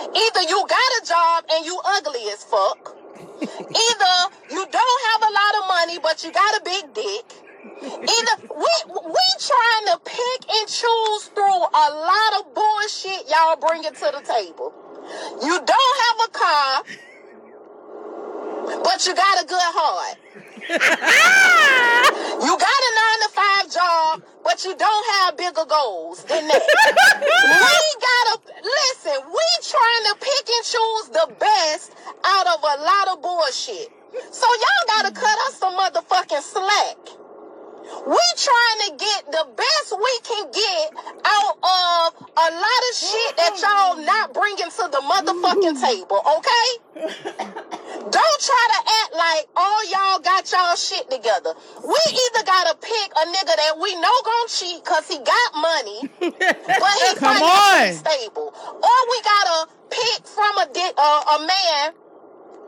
Either 0.00 0.42
you 0.48 0.66
got 0.68 0.90
a 1.02 1.06
job 1.06 1.44
and 1.52 1.66
you 1.66 1.80
ugly 1.84 2.22
as 2.32 2.44
fuck. 2.44 2.96
Either 3.42 4.14
you 4.50 4.66
don't 4.70 5.02
have 5.12 5.22
a 5.22 5.32
lot 5.32 5.54
of 5.60 5.68
money 5.68 5.98
but 6.02 6.24
you 6.24 6.32
got 6.32 6.56
a 6.56 6.62
big 6.64 6.94
dick. 6.94 7.26
Either 7.86 8.34
we 8.56 8.72
we 8.88 9.26
trying 9.40 9.86
to 9.92 10.00
pick 10.04 10.40
and 10.56 10.68
choose 10.68 11.24
through 11.34 11.62
a 11.84 11.86
lot 12.10 12.32
of 12.40 12.54
bullshit 12.54 13.28
y'all 13.30 13.56
bring 13.56 13.84
it 13.84 13.94
to 13.94 14.12
the 14.12 14.22
table. 14.26 14.72
You 15.42 15.60
don't 15.64 15.96
have 16.04 16.18
a 16.28 16.30
car, 16.32 16.84
but 18.84 19.06
you 19.06 19.14
got 19.14 19.42
a 19.42 19.46
good 19.46 19.60
heart. 19.60 20.18
you 20.70 22.52
got 22.58 22.80
a 22.88 22.92
nine 23.00 23.20
to 23.22 23.28
five 23.32 23.72
job, 23.72 24.22
but 24.44 24.64
you 24.64 24.76
don't 24.76 25.06
have 25.16 25.36
bigger 25.36 25.64
goals 25.66 26.24
than 26.24 26.46
that. 26.48 26.62
we 27.22 27.82
gotta 28.00 28.40
listen. 28.62 29.18
We 29.26 29.46
trying 29.62 30.04
to 30.10 30.14
pick 30.20 30.48
and 30.48 30.64
choose 30.64 31.08
the 31.10 31.34
best 31.40 31.94
out 32.24 32.46
of 32.46 32.60
a 32.62 32.82
lot 32.82 33.08
of 33.16 33.22
bullshit. 33.22 33.90
So 34.30 34.46
y'all 34.46 34.86
gotta 34.86 35.12
cut 35.12 35.38
us 35.48 35.56
some 35.58 35.76
motherfucking 35.76 36.42
slack. 36.42 37.21
We 38.06 38.22
trying 38.36 38.80
to 38.86 38.90
get 38.96 39.20
the 39.32 39.44
best 39.56 39.88
we 39.92 40.14
can 40.24 40.44
get 40.50 40.86
out 41.24 41.56
of 41.62 42.14
a 42.36 42.48
lot 42.54 42.82
of 42.90 42.94
shit 42.96 43.36
that 43.36 43.54
y'all 43.60 43.96
not 44.04 44.32
bringing 44.34 44.70
to 44.70 44.84
the 44.90 45.02
motherfucking 45.02 45.80
table, 45.80 46.20
okay? 46.22 46.68
Don't 48.10 48.40
try 48.42 48.64
to 48.74 48.80
act 49.02 49.12
like 49.14 49.44
all 49.56 49.80
y'all 49.90 50.18
got 50.20 50.50
y'all 50.50 50.76
shit 50.76 51.08
together. 51.10 51.54
We 51.84 51.98
either 52.10 52.44
gotta 52.44 52.76
pick 52.80 53.08
a 53.16 53.24
nigga 53.26 53.54
that 53.56 53.78
we 53.80 53.94
know 53.96 54.16
gon' 54.24 54.48
cheat 54.48 54.84
cause 54.84 55.08
he 55.08 55.18
got 55.18 55.48
money, 55.54 56.00
but 56.20 56.94
he 57.02 57.14
Come 57.16 57.36
financially 57.36 57.88
on. 57.88 57.92
stable, 57.92 58.54
or 58.54 58.98
we 59.10 59.22
gotta 59.22 59.70
pick 59.90 60.26
from 60.26 60.58
a 60.58 60.66
di- 60.72 60.96
uh, 60.96 61.36
a 61.38 61.46
man 61.46 61.92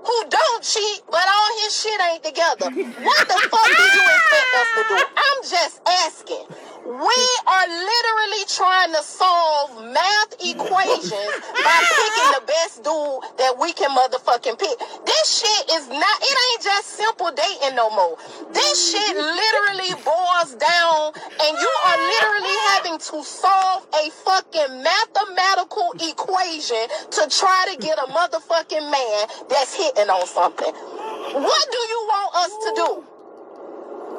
who 0.04 0.16
don't 0.28 0.62
cheat, 0.62 1.02
but 1.10 1.24
all 1.26 1.50
his 1.64 1.72
shit 1.80 2.00
ain't 2.12 2.24
together. 2.24 2.68
What 2.70 3.28
the 3.28 3.38
fuck 3.50 3.66
do 3.66 3.84
you 3.96 4.04
expect 4.16 4.50
us 4.60 4.70
to 4.76 4.82
do? 4.88 4.96
I'm 5.16 5.40
just 5.42 5.80
asking. 5.88 6.46
We 6.84 7.20
are 7.48 7.66
literally 7.66 8.44
trying 8.46 8.92
to 8.92 9.02
solve 9.02 9.72
math 9.88 10.36
equations 10.44 11.32
by 11.64 11.78
picking 11.96 12.30
the 12.36 12.44
best 12.46 12.84
dude 12.84 13.20
that 13.40 13.56
we 13.58 13.72
can 13.72 13.88
motherfucking 13.88 14.58
pick. 14.60 14.76
This 15.06 15.24
shit 15.40 15.80
is 15.80 15.88
not, 15.88 16.16
it 16.20 16.36
ain't 16.36 16.62
just 16.62 16.88
simple 16.92 17.32
dating 17.32 17.76
no 17.76 17.88
more. 17.88 18.18
This 18.52 18.92
shit 18.92 19.16
literally 19.16 19.96
boils 20.04 20.52
down 20.60 21.16
and 21.16 21.52
you 21.56 21.72
are 21.88 21.98
literally 22.04 22.56
having 22.76 22.98
to 23.00 23.24
solve 23.24 23.88
a 24.04 24.10
fucking 24.28 24.84
mathematical 24.84 25.88
equation 26.04 26.84
to 27.16 27.22
try 27.32 27.64
to 27.72 27.80
get 27.80 27.96
a 27.96 28.12
motherfucking 28.12 28.90
man 28.92 29.26
that's 29.48 29.72
hitting 29.74 30.10
on 30.10 30.26
something. 30.26 30.68
What 30.68 31.64
do 31.72 31.78
you 31.78 32.00
want 32.12 32.34
us 32.36 32.52
to 32.52 32.72
do? 32.76 33.13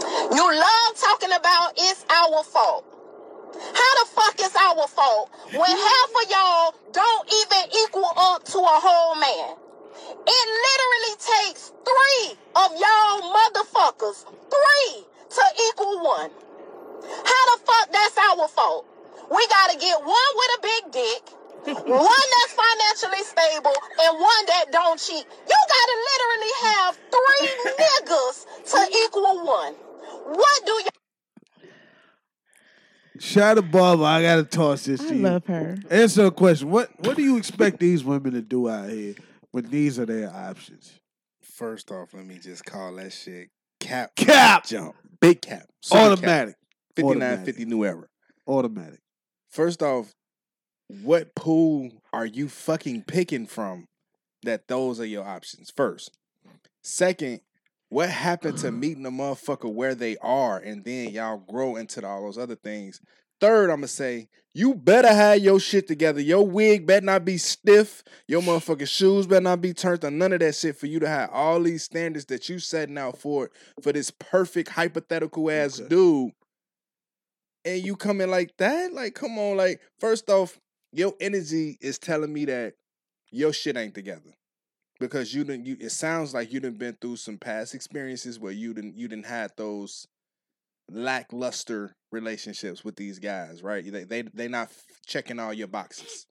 You 0.01 0.45
love 0.55 0.91
talking 0.99 1.31
about 1.31 1.73
it's 1.77 2.05
our 2.09 2.43
fault. 2.43 2.85
How 3.55 3.91
the 4.03 4.09
fuck 4.11 4.39
is 4.41 4.55
our 4.55 4.87
fault 4.87 5.31
when 5.53 5.71
half 5.71 6.09
of 6.21 6.31
y'all 6.31 6.75
don't 6.91 7.27
even 7.31 7.71
equal 7.85 8.11
up 8.17 8.43
to 8.45 8.59
a 8.59 8.77
whole 8.83 9.15
man? 9.15 9.55
It 10.27 10.45
literally 10.67 11.15
takes 11.17 11.71
three 11.85 12.37
of 12.55 12.71
y'all 12.75 13.33
motherfuckers, 13.33 14.25
three 14.51 15.05
to 15.29 15.43
equal 15.69 16.03
one. 16.03 16.31
How 17.09 17.43
the 17.55 17.63
fuck 17.65 17.91
that's 17.91 18.17
our 18.17 18.47
fault? 18.49 18.85
We 19.31 19.47
gotta 19.47 19.77
get 19.79 19.99
one 19.99 20.31
with 20.35 20.51
a 20.57 20.61
big 20.61 20.91
dick, 20.91 21.23
one 21.87 22.27
that's 22.35 22.53
financially 22.53 23.23
stable, 23.23 23.75
and 24.03 24.19
one 24.19 24.45
that 24.47 24.65
don't 24.71 24.99
cheat. 24.99 25.25
You 25.25 25.59
gotta 25.75 25.97
literally 26.11 26.53
have 26.63 26.99
three 27.15 27.47
niggas 27.79 28.45
to 28.71 28.97
equal 29.05 29.45
one. 29.45 29.75
What 30.25 30.65
do 30.65 30.71
you 30.71 31.69
Shout 33.19 33.57
out 33.57 33.71
Barbara. 33.71 34.05
I 34.05 34.21
gotta 34.21 34.43
toss 34.43 34.85
this 34.85 35.01
I 35.01 35.07
to 35.09 35.15
you. 35.15 35.21
love 35.21 35.45
her. 35.45 35.77
Answer 35.89 36.25
a 36.25 36.31
question. 36.31 36.69
What 36.69 36.89
What 37.05 37.15
do 37.15 37.23
you 37.23 37.37
expect 37.37 37.79
these 37.79 38.03
women 38.03 38.33
to 38.33 38.41
do 38.41 38.67
out 38.69 38.89
here 38.89 39.15
when 39.51 39.65
these 39.69 39.97
are 39.99 40.05
their 40.05 40.29
options? 40.33 40.99
First 41.41 41.91
off, 41.91 42.13
let 42.13 42.25
me 42.25 42.37
just 42.39 42.65
call 42.65 42.93
that 42.95 43.13
shit 43.13 43.49
cap 43.79 44.15
Cap. 44.15 44.65
jump. 44.65 44.95
Big 45.21 45.41
cap. 45.41 45.67
Super 45.81 46.01
Automatic. 46.01 46.55
Cap. 46.95 47.05
Automatic. 47.05 47.45
5950 47.55 47.65
new 47.65 47.85
era. 47.85 48.07
Automatic. 48.47 48.99
First 49.49 49.81
off, 49.81 50.11
what 51.03 51.33
pool 51.35 51.91
are 52.11 52.25
you 52.25 52.49
fucking 52.49 53.03
picking 53.03 53.45
from 53.45 53.85
that 54.43 54.67
those 54.67 54.99
are 54.99 55.05
your 55.05 55.23
options? 55.25 55.71
First. 55.73 56.17
Second, 56.83 57.39
what 57.89 58.09
happened 58.09 58.57
to 58.59 58.71
meeting 58.71 59.05
a 59.05 59.11
motherfucker 59.11 59.71
where 59.71 59.95
they 59.95 60.17
are 60.17 60.57
and 60.57 60.83
then 60.83 61.09
y'all 61.09 61.37
grow 61.37 61.75
into 61.75 62.05
all 62.05 62.23
those 62.23 62.37
other 62.37 62.55
things? 62.55 63.01
Third, 63.41 63.69
I'm 63.69 63.77
gonna 63.77 63.87
say 63.87 64.29
you 64.53 64.73
better 64.73 65.13
have 65.13 65.39
your 65.39 65.59
shit 65.59 65.87
together. 65.87 66.21
Your 66.21 66.47
wig 66.47 66.87
better 66.87 67.05
not 67.05 67.25
be 67.25 67.37
stiff. 67.37 68.03
Your 68.27 68.41
motherfucking 68.41 68.87
shoes 68.87 69.27
better 69.27 69.41
not 69.41 69.59
be 69.59 69.73
turned 69.73 70.05
on. 70.05 70.17
None 70.17 70.31
of 70.31 70.39
that 70.39 70.55
shit 70.55 70.77
for 70.77 70.85
you 70.87 70.99
to 71.01 71.07
have 71.09 71.29
all 71.31 71.61
these 71.61 71.83
standards 71.83 72.25
that 72.27 72.47
you 72.47 72.59
setting 72.59 72.97
out 72.97 73.17
for 73.17 73.51
for 73.81 73.91
this 73.91 74.11
perfect 74.11 74.69
hypothetical 74.69 75.51
ass 75.51 75.79
Okay. 75.79 75.89
dude. 75.89 76.31
And 77.65 77.83
you 77.83 77.95
come 77.95 78.21
in 78.21 78.29
like 78.31 78.55
that? 78.57 78.93
Like, 78.93 79.15
come 79.15 79.37
on, 79.39 79.57
like, 79.57 79.81
first 79.99 80.29
off, 80.29 80.57
your 80.93 81.13
energy 81.19 81.77
is 81.81 81.97
telling 81.97 82.31
me 82.31 82.45
that 82.45 82.75
your 83.31 83.51
shit 83.51 83.75
ain't 83.75 83.95
together. 83.95 84.31
Because 84.99 85.33
you 85.33 85.43
didn't 85.43 85.65
you 85.65 85.77
it 85.79 85.91
sounds 85.91 86.33
like 86.33 86.53
you 86.53 86.59
didn't 86.59 86.79
been 86.79 86.97
through 87.01 87.17
some 87.17 87.37
past 87.37 87.75
experiences 87.75 88.39
where 88.39 88.51
you 88.53 88.73
didn't 88.73 88.97
you 88.97 89.07
didn't 89.07 89.25
had 89.25 89.51
those 89.57 90.07
lackluster 90.89 91.95
relationships 92.11 92.83
with 92.83 92.95
these 92.95 93.19
guys, 93.19 93.61
right? 93.61 93.83
They 93.91 94.03
they 94.03 94.21
they 94.21 94.47
not 94.47 94.69
checking 95.05 95.39
all 95.39 95.53
your 95.53 95.67
boxes. 95.67 96.27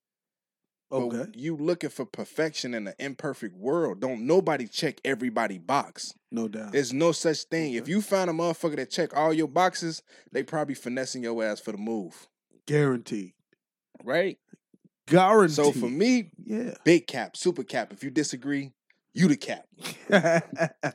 But 0.91 0.97
Okay. 0.99 1.27
you 1.35 1.57
looking 1.57 1.91
for 1.91 2.05
perfection 2.05 2.73
in 2.75 2.87
an 2.87 2.95
imperfect 2.99 3.57
world. 3.57 4.01
Don't 4.01 4.27
nobody 4.27 4.67
check 4.69 5.01
everybody 5.05 5.59
box. 5.59 6.15
No 6.31 6.47
doubt. 6.47 6.73
There's 6.73 6.93
no 6.93 7.13
such 7.13 7.45
thing. 7.45 7.75
If 7.75 7.89
you 7.89 8.01
find 8.01 8.31
a 8.31 8.33
motherfucker 8.33 8.77
that 8.77 8.91
check 8.91 9.17
all 9.17 9.33
your 9.33 9.49
boxes, 9.49 10.03
they 10.31 10.43
probably 10.43 10.75
finessing 10.75 11.23
your 11.23 11.43
ass 11.43 11.59
for 11.59 11.73
the 11.73 11.79
move. 11.79 12.29
Guaranteed. 12.67 13.33
Right? 14.05 14.39
Guaranteed. 15.07 15.57
So 15.57 15.73
for 15.73 15.89
me, 15.89 16.31
yeah. 16.45 16.75
big 16.85 17.07
cap, 17.07 17.37
super 17.37 17.63
cap. 17.63 17.93
If 17.93 18.03
you 18.03 18.11
disagree, 18.11 18.73
you 19.13 19.29
the 19.29 19.37
cap. 19.37 19.67
I, 20.11 20.43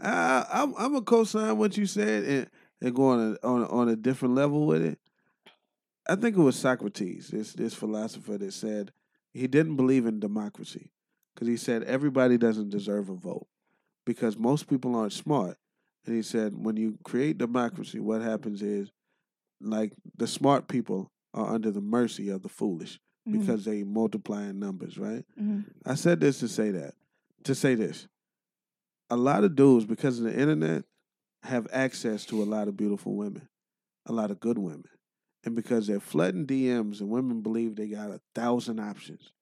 uh, 0.00 0.44
I'm 0.52 0.74
I'm 0.76 0.94
a 0.96 1.02
co-sign 1.02 1.56
what 1.56 1.76
you 1.76 1.86
said 1.86 2.24
and, 2.24 2.50
and 2.80 2.94
go 2.94 3.08
on 3.08 3.38
a, 3.42 3.46
on 3.46 3.62
a, 3.62 3.68
on 3.68 3.88
a 3.88 3.96
different 3.96 4.34
level 4.34 4.66
with 4.66 4.82
it. 4.82 4.98
I 6.08 6.16
think 6.16 6.36
it 6.36 6.42
was 6.42 6.56
Socrates, 6.56 7.28
this 7.28 7.52
this 7.52 7.74
philosopher 7.74 8.38
that 8.38 8.52
said 8.52 8.92
he 9.32 9.46
didn't 9.46 9.76
believe 9.76 10.06
in 10.06 10.20
democracy 10.20 10.90
because 11.34 11.48
he 11.48 11.56
said 11.56 11.84
everybody 11.84 12.38
doesn't 12.38 12.70
deserve 12.70 13.08
a 13.08 13.14
vote 13.14 13.46
because 14.04 14.36
most 14.36 14.68
people 14.68 14.96
aren't 14.96 15.12
smart. 15.12 15.58
And 16.06 16.16
he 16.16 16.22
said 16.22 16.54
when 16.56 16.76
you 16.76 16.98
create 17.04 17.38
democracy, 17.38 18.00
what 18.00 18.22
happens 18.22 18.62
is 18.62 18.90
like 19.60 19.92
the 20.16 20.26
smart 20.26 20.66
people 20.66 21.12
are 21.34 21.54
under 21.54 21.70
the 21.70 21.80
mercy 21.80 22.30
of 22.30 22.42
the 22.42 22.48
foolish 22.48 22.98
Mhm. 23.28 23.40
because 23.40 23.64
they 23.64 23.84
multiply 23.84 24.44
in 24.46 24.58
numbers, 24.58 24.98
right? 24.98 25.24
Mhm. 25.40 25.64
I 25.84 25.94
said 25.94 26.20
this 26.20 26.40
to 26.40 26.48
say 26.48 26.70
that. 26.70 26.94
To 27.44 27.54
say 27.54 27.74
this. 27.74 28.08
A 29.10 29.16
lot 29.16 29.44
of 29.44 29.54
dudes, 29.54 29.86
because 29.86 30.18
of 30.18 30.24
the 30.24 30.38
internet, 30.38 30.84
have 31.44 31.66
access 31.72 32.24
to 32.26 32.42
a 32.42 32.44
lot 32.44 32.68
of 32.68 32.76
beautiful 32.76 33.14
women, 33.16 33.48
a 34.06 34.12
lot 34.12 34.30
of 34.30 34.40
good 34.40 34.58
women. 34.58 34.84
And 35.44 35.54
because 35.54 35.86
they're 35.86 36.00
flooding 36.00 36.46
DMs 36.46 37.00
and 37.00 37.08
women 37.10 37.40
believe 37.42 37.76
they 37.76 37.88
got 37.88 38.10
a 38.10 38.20
thousand 38.34 38.80
options 38.80 39.32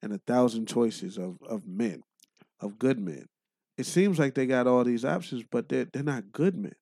and 0.00 0.12
a 0.12 0.18
thousand 0.18 0.66
choices 0.68 1.18
of, 1.18 1.38
of 1.42 1.66
men, 1.66 2.02
of 2.60 2.78
good 2.78 2.98
men. 2.98 3.26
It 3.76 3.84
seems 3.86 4.18
like 4.18 4.34
they 4.34 4.46
got 4.46 4.66
all 4.66 4.84
these 4.84 5.04
options, 5.04 5.42
but 5.50 5.68
they're 5.68 5.86
they're 5.86 6.02
not 6.02 6.32
good 6.32 6.54
men. 6.56 6.74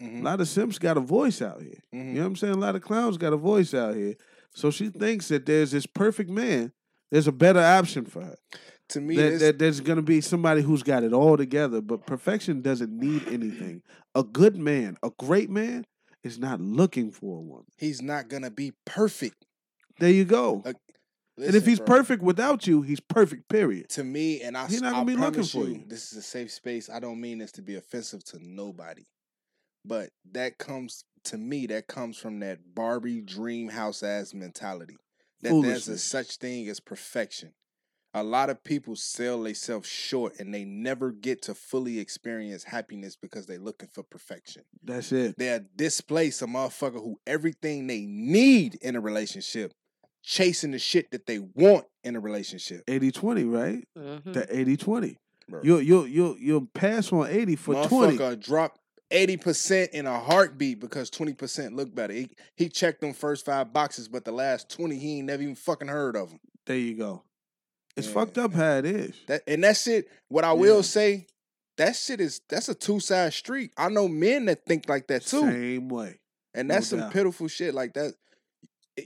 Mhm. 0.00 0.20
A 0.20 0.22
lot 0.24 0.40
of 0.40 0.48
simps 0.48 0.78
got 0.78 0.96
a 0.96 1.00
voice 1.00 1.40
out 1.40 1.62
here. 1.62 1.80
Mhm. 1.94 2.08
You 2.08 2.14
know 2.14 2.20
what 2.22 2.26
I'm 2.26 2.36
saying? 2.36 2.54
A 2.54 2.58
lot 2.58 2.74
of 2.76 2.82
clowns 2.82 3.16
got 3.16 3.32
a 3.32 3.36
voice 3.38 3.72
out 3.72 3.94
here. 3.94 4.16
So 4.54 4.70
she 4.70 4.88
thinks 4.88 5.28
that 5.28 5.46
there's 5.46 5.70
this 5.72 5.86
perfect 5.86 6.30
man. 6.30 6.72
There's 7.10 7.26
a 7.28 7.32
better 7.32 7.60
option 7.60 8.04
for 8.04 8.22
her. 8.22 8.36
To 8.90 9.00
me, 9.00 9.16
That, 9.16 9.40
that 9.40 9.58
there's 9.58 9.80
going 9.80 9.96
to 9.96 10.02
be 10.02 10.20
somebody 10.20 10.62
who's 10.62 10.82
got 10.82 11.02
it 11.02 11.12
all 11.12 11.36
together, 11.36 11.80
but 11.80 12.06
perfection 12.06 12.62
doesn't 12.62 12.92
need 12.92 13.26
anything. 13.28 13.82
A 14.14 14.22
good 14.22 14.56
man, 14.56 14.96
a 15.02 15.10
great 15.18 15.50
man, 15.50 15.84
is 16.22 16.38
not 16.38 16.60
looking 16.60 17.10
for 17.12 17.38
a 17.38 17.40
woman. 17.40 17.66
he's 17.76 18.02
not 18.02 18.28
gonna 18.28 18.50
be 18.50 18.72
perfect. 18.84 19.44
There 20.00 20.10
you 20.10 20.24
go. 20.24 20.62
Uh, 20.66 20.72
and 21.38 21.54
if 21.54 21.64
he's 21.66 21.78
bro, 21.78 21.86
perfect 21.98 22.22
without 22.22 22.66
you, 22.66 22.82
he's 22.82 22.98
perfect. 22.98 23.48
Period. 23.48 23.88
to 23.90 24.02
me, 24.02 24.40
and 24.40 24.56
I, 24.56 24.66
He's 24.66 24.82
not 24.82 24.92
gonna 24.92 25.04
be 25.04 25.12
looking 25.12 25.32
promise 25.34 25.52
for 25.52 25.58
you, 25.68 25.74
you. 25.74 25.84
this 25.86 26.10
is 26.12 26.18
a 26.18 26.22
safe 26.22 26.50
space. 26.50 26.90
I 26.90 26.98
don't 26.98 27.20
mean 27.20 27.38
this 27.38 27.52
to 27.52 27.62
be 27.62 27.76
offensive 27.76 28.24
to 28.24 28.38
nobody, 28.42 29.04
but 29.84 30.10
that 30.32 30.58
comes 30.58 31.04
to 31.26 31.38
me. 31.38 31.66
That 31.66 31.86
comes 31.86 32.16
from 32.16 32.40
that 32.40 32.74
Barbie 32.74 33.20
dream 33.20 33.68
house 33.68 34.02
ass 34.02 34.34
mentality. 34.34 34.96
That 35.42 35.52
there's 35.62 35.88
a 35.88 35.98
such 35.98 36.36
thing 36.38 36.68
as 36.68 36.80
perfection. 36.80 37.52
A 38.14 38.22
lot 38.22 38.48
of 38.48 38.64
people 38.64 38.96
sell 38.96 39.42
themselves 39.42 39.86
short, 39.88 40.40
and 40.40 40.54
they 40.54 40.64
never 40.64 41.10
get 41.12 41.42
to 41.42 41.54
fully 41.54 41.98
experience 41.98 42.64
happiness 42.64 43.14
because 43.14 43.44
they're 43.46 43.58
looking 43.58 43.90
for 43.92 44.02
perfection. 44.02 44.62
That's 44.82 45.12
it. 45.12 45.36
They'll 45.36 45.60
displace 45.76 46.40
a 46.40 46.46
motherfucker 46.46 46.94
who 46.94 47.20
everything 47.26 47.86
they 47.86 48.06
need 48.06 48.76
in 48.76 48.96
a 48.96 49.00
relationship, 49.00 49.74
chasing 50.22 50.70
the 50.70 50.78
shit 50.78 51.10
that 51.10 51.26
they 51.26 51.40
want 51.40 51.84
in 52.04 52.16
a 52.16 52.20
relationship. 52.20 52.84
80 52.88 53.10
20, 53.12 53.44
right? 53.44 53.84
Mhm. 53.98 54.32
The 54.32 54.46
80 54.60 54.76
20. 54.78 55.16
You'll, 55.62 55.82
you'll, 55.82 56.06
you'll, 56.08 56.38
you'll 56.38 56.66
pass 56.74 57.12
on 57.12 57.28
80 57.28 57.56
for 57.56 57.86
20. 57.86 58.16
Motherfucker 58.16 58.40
drop 58.40 58.78
eighty 59.10 59.36
percent 59.36 59.92
in 59.92 60.06
a 60.06 60.18
heartbeat 60.18 60.80
because 60.80 61.10
twenty 61.10 61.32
percent 61.32 61.74
look 61.74 61.94
better. 61.94 62.12
He 62.12 62.30
he 62.56 62.68
checked 62.68 63.00
them 63.00 63.12
first 63.12 63.44
five 63.44 63.72
boxes, 63.72 64.08
but 64.08 64.24
the 64.24 64.32
last 64.32 64.68
twenty 64.70 64.96
he 64.96 65.18
ain't 65.18 65.26
never 65.26 65.42
even 65.42 65.54
fucking 65.54 65.88
heard 65.88 66.16
of 66.16 66.30
them. 66.30 66.40
There 66.66 66.76
you 66.76 66.96
go. 66.96 67.22
It's 67.96 68.08
Yeah. 68.08 68.14
fucked 68.14 68.38
up 68.38 68.52
how 68.52 68.76
it 68.78 68.84
is. 68.84 69.14
That 69.26 69.42
and 69.46 69.64
that 69.64 69.76
shit. 69.76 70.08
What 70.28 70.44
I 70.44 70.52
will 70.52 70.82
say, 70.82 71.26
that 71.76 71.96
shit 71.96 72.20
is 72.20 72.40
that's 72.48 72.68
a 72.68 72.74
two 72.74 73.00
side 73.00 73.32
street. 73.32 73.70
I 73.76 73.88
know 73.88 74.08
men 74.08 74.46
that 74.46 74.66
think 74.66 74.88
like 74.88 75.06
that 75.08 75.22
too, 75.22 75.40
Same 75.42 75.88
way. 75.88 76.18
and 76.54 76.68
no 76.68 76.74
that's 76.74 76.88
some 76.88 77.00
doubt. 77.00 77.12
pitiful 77.12 77.48
shit. 77.48 77.74
Like 77.74 77.94
that, 77.94 78.14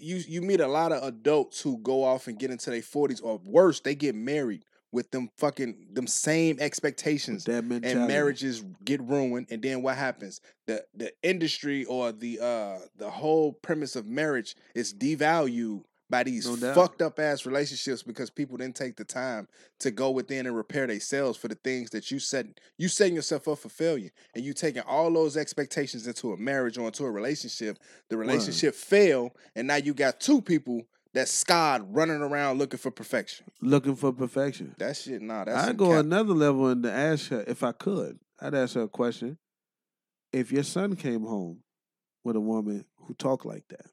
you 0.00 0.16
you 0.26 0.40
meet 0.42 0.60
a 0.60 0.66
lot 0.68 0.92
of 0.92 1.02
adults 1.02 1.60
who 1.60 1.78
go 1.78 2.02
off 2.04 2.26
and 2.26 2.38
get 2.38 2.50
into 2.50 2.70
their 2.70 2.82
forties, 2.82 3.20
or 3.20 3.38
worse, 3.44 3.80
they 3.80 3.94
get 3.94 4.14
married 4.14 4.64
with 4.92 5.10
them 5.10 5.30
fucking 5.38 5.88
them 5.92 6.06
same 6.06 6.58
expectations. 6.60 7.44
And 7.84 8.08
marriages 8.08 8.64
get 8.84 9.00
ruined 9.02 9.46
and 9.50 9.62
then 9.62 9.82
what 9.82 9.96
happens? 9.96 10.40
The 10.66 10.84
the 10.94 11.12
industry 11.22 11.84
or 11.84 12.12
the 12.12 12.40
uh 12.40 12.78
the 12.96 13.10
whole 13.10 13.52
premise 13.52 13.96
of 13.96 14.06
marriage 14.06 14.56
is 14.74 14.92
devalued 14.92 15.84
by 16.08 16.24
these 16.24 16.44
No 16.60 16.74
fucked 16.74 17.02
up 17.02 17.20
ass 17.20 17.46
relationships 17.46 18.02
because 18.02 18.30
people 18.30 18.56
didn't 18.56 18.74
take 18.74 18.96
the 18.96 19.04
time 19.04 19.46
to 19.78 19.92
go 19.92 20.10
within 20.10 20.46
and 20.46 20.56
repair 20.56 20.88
themselves 20.88 21.38
for 21.38 21.46
the 21.46 21.54
things 21.54 21.90
that 21.90 22.10
you 22.10 22.18
set 22.18 22.46
you 22.76 22.88
setting 22.88 23.14
yourself 23.14 23.46
up 23.46 23.58
for 23.58 23.68
failure 23.68 24.10
and 24.34 24.44
you 24.44 24.52
taking 24.52 24.82
all 24.82 25.12
those 25.12 25.36
expectations 25.36 26.08
into 26.08 26.32
a 26.32 26.36
marriage 26.36 26.76
or 26.76 26.86
into 26.86 27.04
a 27.04 27.10
relationship. 27.10 27.78
The 28.08 28.16
relationship 28.16 28.74
fail 28.74 29.36
and 29.54 29.68
now 29.68 29.76
you 29.76 29.94
got 29.94 30.18
two 30.18 30.42
people 30.42 30.82
that's 31.12 31.32
scarred 31.32 31.82
running 31.88 32.20
around 32.22 32.58
looking 32.58 32.78
for 32.78 32.90
perfection 32.90 33.46
Looking 33.60 33.96
for 33.96 34.12
perfection. 34.12 34.74
that 34.78 34.96
shit 34.96 35.20
nah 35.22 35.44
that's 35.44 35.68
I'd 35.68 35.76
go 35.76 35.90
cap. 35.90 36.00
another 36.04 36.34
level 36.34 36.68
and 36.68 36.84
ask 36.86 37.28
her 37.30 37.44
if 37.46 37.62
I 37.62 37.72
could. 37.72 38.18
I'd 38.40 38.54
ask 38.54 38.74
her 38.74 38.82
a 38.82 38.88
question. 38.88 39.38
If 40.32 40.52
your 40.52 40.62
son 40.62 40.96
came 40.96 41.22
home 41.24 41.62
with 42.24 42.36
a 42.36 42.40
woman 42.40 42.84
who 43.06 43.14
talked 43.14 43.44
like 43.44 43.64
that, 43.68 43.86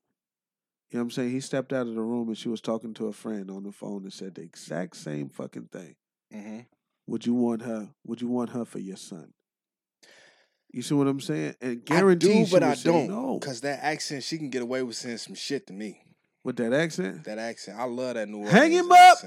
you 0.89 0.97
know 0.97 0.99
what 0.99 1.01
I'm 1.05 1.11
saying? 1.11 1.32
He 1.32 1.39
stepped 1.41 1.74
out 1.74 1.88
of 1.88 1.95
the 1.95 2.01
room 2.01 2.28
and 2.30 2.38
she 2.38 2.47
was 2.47 2.61
talking 2.61 2.93
to 2.93 3.07
a 3.07 3.13
friend 3.13 3.49
on 3.51 3.63
the 3.63 3.72
phone 3.72 4.03
and 4.03 4.13
said 4.13 4.36
the 4.36 4.41
exact 4.43 4.95
same 4.95 5.30
fucking 5.30 5.68
thing. 5.72 5.95
Mhm. 6.34 6.65
Would 7.07 7.26
you 7.26 7.34
want 7.34 7.61
her? 7.63 7.89
Would 8.05 8.22
you 8.22 8.28
want 8.28 8.51
her 8.51 8.63
for 8.65 8.80
your 8.80 8.97
son? 8.97 9.34
You 10.72 10.82
see 10.82 10.93
what 10.93 11.07
I'm 11.07 11.20
saying? 11.22 11.55
And 11.61 11.72
I 11.72 11.76
guarantee, 11.95 12.43
do, 12.45 12.51
but 12.51 12.61
I 12.63 12.76
don't. 12.76 13.07
No, 13.07 13.39
Cause 13.39 13.61
that 13.61 13.80
accent, 13.84 14.24
she 14.24 14.38
can 14.38 14.49
get 14.49 14.61
away 14.61 14.84
with 14.84 14.95
saying 14.97 15.18
some 15.18 15.34
shit 15.36 15.65
to 15.68 15.74
me. 15.74 16.01
With 16.48 16.56
that 16.56 16.72
accent, 16.72 17.26
That 17.26 17.38
accent, 17.39 17.78
I 17.78 17.84
love 17.84 18.14
that 18.16 18.30
New 18.30 18.38
Orleans. 18.38 18.54
Accent. 18.54 18.64
Hang 18.64 18.72
him 18.72 18.91
up! 18.91 19.18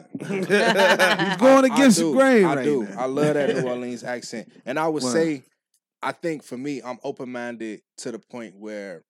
he's 1.29 1.37
going 1.37 1.65
against 1.67 1.99
the 1.99 2.13
grain 2.13 2.45
I 2.47 2.55
right 2.55 2.65
do. 2.65 2.85
now. 2.85 2.99
I 3.03 3.05
love 3.05 3.35
that 3.35 3.57
New 3.63 3.69
Orleans 3.69 4.03
accent, 4.03 4.51
and 4.65 4.79
I 4.79 4.89
would 4.89 5.03
Wow. 5.03 5.11
say, 5.13 5.43
I 6.03 6.13
think 6.13 6.43
for 6.43 6.57
me, 6.57 6.81
I'm 6.83 6.99
open 7.05 7.31
minded 7.31 7.83
to 7.99 8.11
the 8.11 8.19
point 8.19 8.57
where 8.57 9.05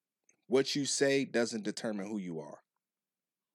what 0.48 0.74
you 0.74 0.86
say 0.86 1.24
doesn't 1.24 1.62
determine 1.62 2.08
who 2.08 2.18
you 2.18 2.40
are. 2.40 2.58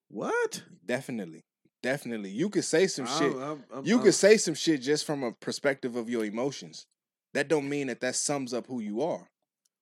What? 0.08 0.64
Definitely, 0.86 1.44
definitely, 1.84 2.30
you 2.30 2.50
could 2.50 2.64
say 2.64 2.88
some 2.88 3.06
shit. 3.08 3.34
I'm- 3.34 3.42
I'm- 3.42 3.64
I'm- 3.74 3.86
You 3.86 4.00
could 4.00 4.14
say 4.14 4.38
some 4.38 4.54
shit 4.54 4.82
just 4.82 5.04
from 5.04 5.22
a 5.24 5.34
perspective 5.34 5.98
of 5.98 6.10
your 6.10 6.24
emotions. 6.24 6.86
That 7.34 7.50
don't 7.50 7.68
mean 7.68 7.88
that 7.88 8.00
that 8.00 8.16
sums 8.16 8.54
up 8.54 8.68
who 8.68 8.80
you 8.80 9.02
are. 9.02 9.28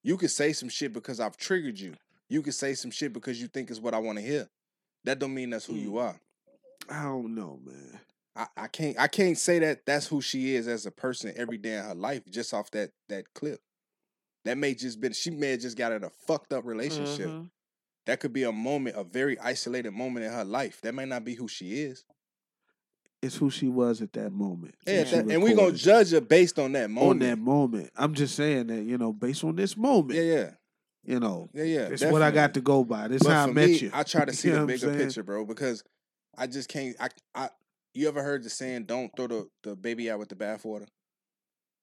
You 0.02 0.18
could 0.18 0.32
say 0.32 0.52
some 0.52 0.70
shit 0.70 0.92
because 0.94 1.20
I've 1.20 1.38
triggered 1.38 1.80
you. 1.80 1.94
You 2.28 2.42
could 2.42 2.56
say 2.56 2.74
some 2.74 2.90
shit 2.90 3.14
because 3.14 3.40
you 3.40 3.48
think 3.48 3.70
is 3.70 3.80
what 3.80 3.94
I 3.94 4.00
want 4.00 4.18
to 4.18 4.24
hear. 4.26 4.48
That 5.06 5.20
don't 5.20 5.34
mean 5.34 5.50
that's 5.52 5.66
who 5.66 5.76
you 5.76 5.98
are. 5.98 6.20
I 6.90 7.04
don't 7.04 7.36
know, 7.36 7.60
man. 7.64 8.00
I, 8.36 8.48
I 8.58 8.68
can't 8.68 8.98
I 9.00 9.08
can't 9.08 9.38
say 9.38 9.60
that 9.60 9.86
that's 9.86 10.08
who 10.08 10.22
she 10.22 10.56
is 10.56 10.68
as 10.68 10.86
a 10.86 10.92
person 10.92 11.34
every 11.36 11.58
day 11.58 11.78
in 11.78 11.84
her 11.84 11.94
life 11.96 12.24
just 12.30 12.54
off 12.54 12.72
that 12.72 12.92
that 13.10 13.26
clip. 13.34 13.60
That 14.46 14.58
may 14.58 14.74
just 14.74 15.00
been 15.00 15.14
she 15.14 15.30
may 15.30 15.52
have 15.52 15.60
just 15.62 15.78
got 15.78 15.92
in 15.92 16.04
a 16.04 16.10
fucked 16.10 16.52
up 16.54 16.66
relationship. 16.66 17.28
Mhm. 17.28 17.50
That 18.06 18.20
could 18.20 18.34
be 18.34 18.44
a 18.44 18.52
moment, 18.52 18.98
a 18.98 19.04
very 19.04 19.40
isolated 19.40 19.92
moment 19.92 20.26
in 20.26 20.32
her 20.32 20.44
life. 20.44 20.82
That 20.82 20.94
may 20.94 21.06
not 21.06 21.24
be 21.24 21.36
who 21.36 21.48
she 21.48 21.82
is. 21.84 22.04
It's 23.22 23.38
who 23.38 23.50
she 23.50 23.70
was 23.70 24.02
at 24.02 24.12
that 24.14 24.32
moment. 24.34 24.76
Yeah, 24.86 25.04
that- 25.04 25.30
and 25.30 25.42
we're 25.42 25.56
gonna 25.56 25.72
judge 25.72 26.12
her 26.12 26.20
based 26.20 26.60
on 26.60 26.74
that 26.74 26.90
moment. 26.90 27.12
on 27.24 27.30
that 27.30 27.38
moment. 27.40 27.92
I'm 27.96 28.14
just 28.14 28.36
saying 28.36 28.68
that 28.68 28.84
you 28.84 28.98
know, 28.98 29.14
based 29.14 29.44
on 29.46 29.56
this 29.56 29.78
moment, 29.78 30.16
Yeah, 30.20 30.24
yeah. 30.24 30.52
You 31.04 31.20
know, 31.20 31.50
Yeah, 31.54 31.64
yeah. 31.64 31.88
it's 31.92 32.04
what 32.04 32.22
I 32.22 32.32
got 32.32 32.54
to 32.56 32.62
go 32.62 32.84
by. 32.84 33.08
This 33.08 33.24
But 33.24 33.32
how 33.32 33.44
I 33.44 33.52
met 33.52 33.70
me, 33.70 33.76
you. 33.78 33.92
I 33.94 34.04
try 34.04 34.26
to 34.26 34.34
see 34.34 34.50
You 34.50 34.56
know 34.56 34.66
the 34.66 34.74
bigger 34.74 34.96
picture, 34.96 35.24
bro, 35.24 35.46
because 35.46 35.84
I 36.38 36.48
just 36.48 36.70
can't. 36.70 36.96
I, 37.00 37.10
I, 37.36 37.50
you 37.94 38.08
ever 38.08 38.24
heard 38.24 38.44
the 38.44 38.50
saying, 38.50 38.86
"Don't 38.86 39.12
throw 39.16 39.28
the, 39.28 39.48
the 39.64 39.76
baby 39.76 40.10
out 40.10 40.20
with 40.20 40.30
the 40.30 40.36
bathwater"? 40.36 40.88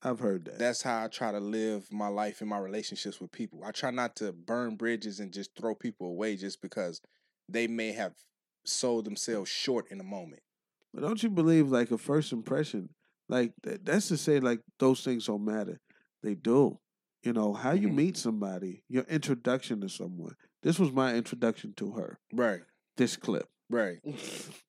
I've 0.02 0.18
heard 0.18 0.46
that. 0.46 0.58
That's 0.58 0.82
how 0.82 1.04
I 1.04 1.08
try 1.08 1.30
to 1.30 1.40
live 1.40 1.92
my 1.92 2.08
life 2.08 2.40
and 2.40 2.48
my 2.48 2.58
relationships 2.58 3.20
with 3.20 3.30
people. 3.32 3.62
I 3.64 3.70
try 3.70 3.90
not 3.90 4.16
to 4.16 4.32
burn 4.32 4.76
bridges 4.76 5.20
and 5.20 5.32
just 5.32 5.50
throw 5.54 5.74
people 5.74 6.06
away 6.08 6.36
just 6.36 6.62
because 6.62 7.02
they 7.48 7.66
may 7.66 7.92
have 7.92 8.14
sold 8.64 9.04
themselves 9.04 9.50
short 9.50 9.90
in 9.90 10.00
a 10.00 10.04
moment. 10.04 10.42
But 10.94 11.02
don't 11.02 11.22
you 11.22 11.28
believe 11.28 11.68
like 11.68 11.90
a 11.90 11.98
first 11.98 12.32
impression, 12.32 12.88
like 13.28 13.52
that's 13.62 14.08
to 14.08 14.16
say 14.16 14.40
like 14.40 14.60
those 14.78 15.02
things 15.04 15.26
don't 15.26 15.44
matter. 15.44 15.80
They 16.22 16.34
do. 16.34 16.78
You 17.22 17.32
know, 17.34 17.52
how 17.52 17.72
you 17.72 17.88
Mhm. 17.88 17.94
meet 17.94 18.16
somebody, 18.16 18.82
your 18.88 19.04
introduction 19.04 19.80
to 19.82 19.88
someone. 19.88 20.34
This 20.62 20.78
was 20.78 20.90
my 20.92 21.14
introduction 21.14 21.74
to 21.76 21.92
her. 21.92 22.18
Right, 22.32 22.60
This 22.96 23.16
clip. 23.16 23.48
right. 23.68 23.98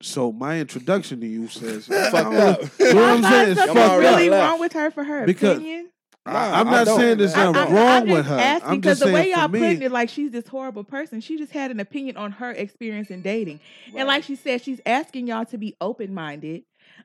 So 0.02 0.32
my 0.32 0.60
introduction 0.60 1.22
to 1.22 1.28
you 1.28 1.48
says 1.48 1.86
Fucked 2.12 2.16
up. 2.16 2.62
You 2.80 2.94
know 2.94 2.96
what 2.96 3.04
I 3.04 3.12
I'm 3.14 3.24
saying? 3.24 3.52
It's 3.52 3.60
something 3.60 3.76
fucked 3.78 3.92
already 3.94 4.08
up. 4.08 4.16
really 4.18 4.30
wrong 4.30 4.60
with 4.60 4.74
her 4.74 4.92
for 4.92 5.04
her 5.04 5.26
Because- 5.26 5.58
opinion. 5.58 5.90
I, 6.24 6.34
Nah, 6.34 6.60
I'm 6.60 6.68
I 6.68 6.72
not 6.72 6.86
don't. 6.86 7.00
saying 7.00 7.18
there's 7.18 7.34
I 7.34 7.46
nothing 7.52 7.54
don't. 7.54 7.74
wrong 7.74 8.02
I'm 8.04 8.10
with 8.10 8.26
her. 8.28 8.36
asking 8.38 8.70
I'm 8.70 8.76
because 8.80 9.00
just 9.00 9.08
the 9.08 9.12
way 9.12 9.22
saying 9.24 9.32
y'all 9.32 9.48
for 9.48 9.54
me, 9.54 9.60
putting 9.60 9.82
it, 9.82 9.92
like 9.92 10.10
she's 10.10 10.30
this 10.30 10.48
horrible 10.48 10.84
person. 10.84 11.20
She 11.20 11.36
just 11.36 11.52
had 11.52 11.72
an 11.72 11.80
opinion 11.80 12.16
on 12.16 12.34
her 12.34 12.52
experience 12.52 13.10
in 13.10 13.24
dating, 13.24 13.60
and 13.96 14.08
like 14.08 14.24
she 14.24 14.36
said, 14.36 14.62
she's 14.62 14.80
asking 14.86 15.26
y'all 15.26 15.46
to 15.46 15.58
be 15.58 15.76
open 15.82 16.14
minded 16.14 16.62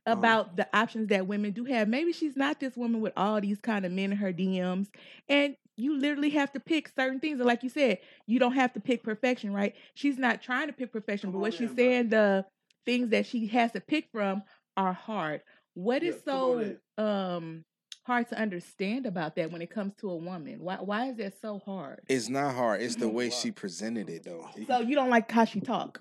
Uh-huh. 0.07 0.19
about 0.19 0.57
the 0.57 0.69
options 0.73 1.09
that 1.09 1.27
women 1.27 1.51
do 1.51 1.65
have. 1.65 1.89
Maybe 1.89 2.13
she's 2.13 2.37
not 2.37 2.61
this 2.61 2.77
woman 2.77 3.01
with 3.01 3.13
all 3.17 3.41
these 3.41 3.61
kind 3.61 3.85
of 3.85 3.91
men 3.91 4.13
in 4.13 4.19
her 4.19 4.33
DMs, 4.33 4.87
and 5.29 5.57
you 5.77 5.99
literally 5.99 6.31
have 6.31 6.53
to 6.53 6.61
pick 6.61 6.93
certain 6.97 7.19
things. 7.19 7.41
And 7.41 7.47
like 7.47 7.65
you 7.65 7.69
said, 7.69 7.99
you 8.25 8.39
don't 8.39 8.55
have 8.55 8.73
to 8.75 8.81
pick 8.81 9.03
perfection, 9.03 9.53
right? 9.53 9.75
She's 9.95 10.17
not 10.17 10.43
trying 10.43 10.69
to 10.69 10.73
pick 10.73 10.93
perfection, 10.93 11.33
but 11.33 11.41
what 11.41 11.55
she's 11.55 11.71
in, 11.71 11.75
bro. 11.75 11.85
saying, 11.85 12.09
the 12.11 12.47
things 12.85 13.11
that 13.11 13.27
she 13.27 13.49
has 13.49 13.73
to 13.73 13.81
pick 13.81 14.07
from 14.13 14.45
are 14.77 14.93
hard. 14.93 15.43
What 15.75 16.05
is 16.05 16.23
Yeah, 16.25 16.33
come 16.33 16.41
on 16.41 16.77
so 16.97 17.05
um 17.05 17.65
hard 18.05 18.29
to 18.29 18.39
understand 18.39 19.07
about 19.07 19.35
that 19.35 19.51
when 19.51 19.61
it 19.61 19.71
comes 19.71 19.93
to 19.97 20.11
a 20.11 20.17
woman? 20.17 20.61
Why 20.61 20.77
why 20.77 21.09
is 21.09 21.17
that 21.17 21.41
so 21.43 21.59
hard? 21.59 22.01
It's 22.09 22.29
not 22.29 22.55
hard. 22.55 22.81
It's 22.81 22.95
the 22.95 23.09
way 23.09 23.31
she 23.31 23.51
presented 23.51 24.09
it, 24.09 24.23
though. 24.23 24.49
So 24.69 24.81
you 24.81 24.95
don't 24.95 25.11
like 25.11 25.29
how 25.33 25.45
she 25.45 25.61
talk? 25.61 26.01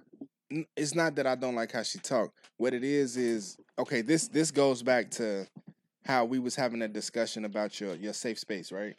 it's 0.77 0.93
not 0.93 1.15
that 1.15 1.25
I 1.25 1.35
don't 1.35 1.55
like 1.55 1.71
how 1.71 1.83
she 1.83 1.97
talk. 1.99 2.31
What 2.57 2.73
it 2.73 2.83
is 2.83 3.17
is 3.17 3.57
okay. 3.79 4.01
This 4.01 4.27
this 4.27 4.51
goes 4.51 4.83
back 4.83 5.11
to 5.11 5.47
how 6.05 6.25
we 6.25 6.39
was 6.39 6.55
having 6.55 6.81
a 6.81 6.87
discussion 6.87 7.45
about 7.45 7.79
your 7.79 7.95
your 7.95 8.13
safe 8.13 8.39
space, 8.39 8.71
right? 8.71 8.95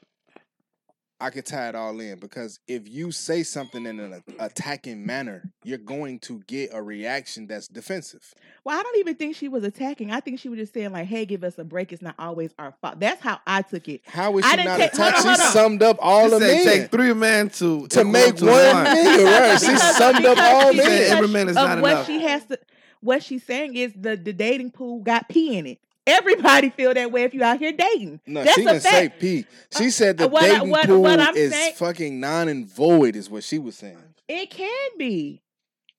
I 1.19 1.31
could 1.31 1.47
tie 1.47 1.71
it 1.71 1.75
all 1.75 1.99
in 1.99 2.19
because 2.19 2.61
if 2.69 2.87
you 2.87 3.11
say 3.11 3.43
something 3.43 3.87
in 3.87 3.99
an 4.01 4.23
attacking 4.39 5.07
manner, 5.07 5.51
you're 5.65 5.79
going 5.79 6.19
to 6.21 6.41
get 6.47 6.75
a 6.75 6.83
reaction 6.83 7.47
that's 7.47 7.69
defensive. 7.69 8.35
Well, 8.65 8.79
I 8.79 8.83
don't 8.83 8.99
even 8.99 9.15
think 9.15 9.35
she 9.35 9.49
was 9.49 9.65
attacking. 9.65 10.11
I 10.11 10.21
think 10.21 10.39
she 10.41 10.51
was 10.51 10.59
just 10.59 10.75
saying 10.75 10.93
like, 10.93 11.07
"Hey, 11.07 11.25
give 11.25 11.43
us 11.43 11.57
a 11.57 11.65
break. 11.65 11.91
It's 11.95 12.03
not 12.03 12.17
always 12.19 12.51
our 12.59 12.75
fault." 12.83 13.01
That's 13.01 13.23
how 13.23 13.41
I 13.47 13.63
took 13.63 13.89
it. 13.89 14.03
How 14.05 14.37
is 14.37 14.45
I 14.45 14.51
she 14.51 14.57
didn't 14.57 14.67
not 14.69 14.77
take- 14.79 14.95
hold 14.95 15.09
attacked? 15.09 15.27
on, 15.27 15.37
She 15.37 15.43
summed 15.53 15.83
up 15.83 15.97
all 16.01 16.25
She 16.25 16.31
the 16.35 16.41
said 16.41 16.55
men 16.55 16.65
take 16.67 16.91
three 16.91 17.15
men 17.15 17.49
to 17.49 17.87
to 17.87 18.05
make 18.05 18.39
one 18.43 18.51
one. 18.51 18.85
nigga. 18.85 19.25
Right? 19.25 19.59
She 19.59 19.67
Because- 19.69 19.97
summed 19.97 20.27
up 20.27 20.37
all 20.37 20.73
she- 20.73 20.77
men. 20.79 21.13
Every 21.13 21.29
man 21.29 21.49
is 21.49 21.57
of 21.57 21.67
not 21.67 21.81
what 21.81 21.93
enough. 21.93 22.07
she 22.07 22.21
has 22.25 22.45
to. 22.45 22.59
What 23.01 23.23
she's 23.23 23.45
saying 23.45 23.77
is 23.77 23.93
the 23.95 24.17
the 24.17 24.33
dating 24.33 24.71
pool 24.73 25.01
got 25.01 25.29
pee 25.29 25.57
in 25.57 25.67
it. 25.67 25.79
Everybody 26.07 26.71
feel 26.71 26.95
that 26.95 27.11
way 27.11 27.25
if 27.25 27.35
you 27.35 27.43
out 27.43 27.59
here 27.59 27.73
dating. 27.73 28.21
No, 28.27 28.45
That's 28.45 28.55
she 28.55 28.63
a 28.63 28.67
didn't 28.69 28.83
say 28.83 29.09
fact. 29.09 29.21
P. 29.21 29.45
She 29.77 29.87
Uh, 29.87 29.91
said 29.91 30.19
the 30.19 30.29
what 30.29 30.45
I- 30.45 30.49
dating 30.55 30.71
what- 30.71 30.87
pool 30.87 31.03
what 31.03 31.19
I'm 31.21 31.37
is 31.37 31.53
saying- 31.53 31.75
fucking 31.75 32.21
non 32.21 32.49
and 32.49 32.67
void, 32.67 33.17
is 33.17 33.29
what 33.29 33.43
she 33.45 33.59
was 33.59 33.77
saying. 33.77 33.99
It 34.29 34.51
can 34.51 34.91
be. 34.99 35.43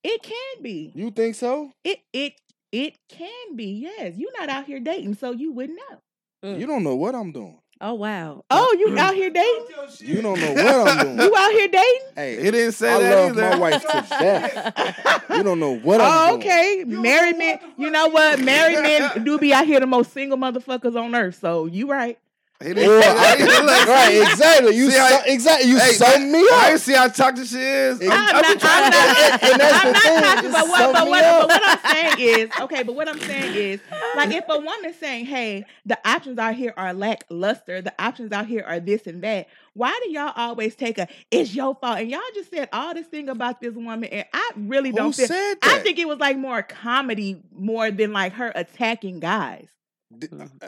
It 0.02 0.22
can 0.22 0.62
be. 0.62 0.92
You 0.94 1.10
think 1.10 1.34
so? 1.34 1.72
It 1.84 2.00
it 2.12 2.34
it 2.72 2.94
can 3.08 3.56
be. 3.56 3.66
Yes, 3.98 4.14
you're 4.16 4.32
not 4.38 4.48
out 4.48 4.64
here 4.66 4.80
dating, 4.80 5.14
so 5.14 5.32
you 5.32 5.52
wouldn't 5.52 5.78
know. 5.90 5.98
Mm. 6.50 6.60
You 6.60 6.66
don't 6.66 6.84
know 6.84 6.94
what 6.96 7.14
I'm 7.14 7.32
doing. 7.32 7.58
Oh 7.80 7.94
wow. 7.94 8.44
Oh, 8.50 8.68
oh, 8.72 8.76
you 8.78 8.98
out 8.98 9.14
here 9.14 9.30
dating? 9.30 9.66
You 10.00 10.20
don't 10.20 10.40
know 10.40 10.52
what 10.52 10.66
I'm 10.88 11.04
doing. 11.16 11.18
You 11.20 11.36
out 11.36 11.50
here 11.52 11.68
dating? 11.68 12.00
Hey, 12.16 12.36
He 12.42 12.50
didn't 12.50 12.72
say 12.72 12.92
I 12.92 12.98
that 13.00 13.14
love 13.16 13.30
either. 13.38 13.50
my 13.50 13.56
wife 13.58 13.82
to 13.82 14.06
death. 14.10 15.24
You 15.30 15.42
don't 15.44 15.60
know 15.60 15.76
what 15.78 16.00
I'm 16.00 16.06
Oh, 16.10 16.28
doing. 16.38 16.40
okay. 16.42 16.84
Married 16.86 17.38
men. 17.38 17.60
You 17.76 17.90
know 17.90 18.08
what? 18.08 18.40
Married 18.40 18.80
men 18.82 19.22
do 19.24 19.38
be 19.38 19.52
out 19.54 19.64
here 19.66 19.78
the 19.78 19.86
most 19.86 20.12
single 20.12 20.36
motherfuckers 20.38 21.00
on 21.00 21.14
earth. 21.14 21.38
So 21.40 21.66
you 21.66 21.88
right. 21.88 22.18
He 22.60 22.72
Or 22.72 22.74
didn't 22.74 23.02
say 23.02 23.08
I- 23.08 23.36
that. 23.36 23.86
Right, 23.88 24.32
exactly. 24.32 24.76
You 24.76 24.90
See 24.90 24.98
how- 24.98 25.20
su- 25.22 25.30
exactly. 25.32 25.70
You 25.70 25.78
Hey, 25.78 25.92
sum 25.92 26.32
me 26.32 26.38
I 26.40 26.72
up. 26.74 26.80
see 26.80 26.92
how 26.92 27.06
toxic 27.06 27.46
she 27.46 27.56
is. 27.60 28.00
I'm 28.02 28.10
I'm, 28.10 28.18
I'm 28.18 28.34
I'm 28.34 28.42
not, 28.42 28.60
trying 28.60 28.84
I'm 28.84 28.90
to. 28.90 28.98
not, 28.98 29.42
and 29.44 29.60
that's 29.60 29.84
I'm 29.84 29.92
the 29.92 30.20
not 30.20 30.42
thing, 30.42 30.52
but 30.52 30.68
what, 30.68 30.92
but, 30.92 31.08
what, 31.08 31.22
but 31.22 31.48
what 31.48 31.62
I'm 31.64 31.94
saying 31.94 32.38
is, 32.40 32.50
okay, 32.60 32.82
but 32.82 32.94
what 32.96 33.08
I'm 33.08 33.20
saying 33.20 33.54
is, 33.54 33.80
like, 34.16 34.32
if 34.32 34.44
a 34.48 34.58
woman's 34.58 34.96
saying, 34.96 35.26
hey, 35.26 35.66
the 35.86 35.98
options 36.04 36.38
out 36.40 36.56
here 36.56 36.74
are 36.76 36.92
lackluster, 36.92 37.80
the 37.80 37.94
options 37.96 38.32
out 38.32 38.46
here 38.46 38.64
are 38.66 38.80
this 38.80 39.06
and 39.06 39.22
that, 39.22 39.46
why 39.74 39.96
do 40.02 40.10
y'all 40.10 40.32
always 40.34 40.74
take 40.74 40.98
a, 40.98 41.06
it's 41.30 41.54
your 41.54 41.76
fault? 41.76 42.00
And 42.00 42.10
y'all 42.10 42.20
just 42.34 42.50
said 42.50 42.68
all 42.72 42.92
this 42.92 43.06
thing 43.06 43.28
about 43.28 43.60
this 43.60 43.74
woman, 43.74 44.04
and 44.06 44.24
I 44.32 44.50
really 44.56 44.90
don't 44.90 45.14
feel, 45.14 45.28
said 45.28 45.58
I 45.62 45.78
think 45.78 46.00
it 46.00 46.08
was 46.08 46.18
like 46.18 46.36
more 46.36 46.62
comedy 46.62 47.40
more 47.52 47.92
than 47.92 48.12
like 48.12 48.32
her 48.32 48.50
attacking 48.56 49.20
guys. 49.20 49.68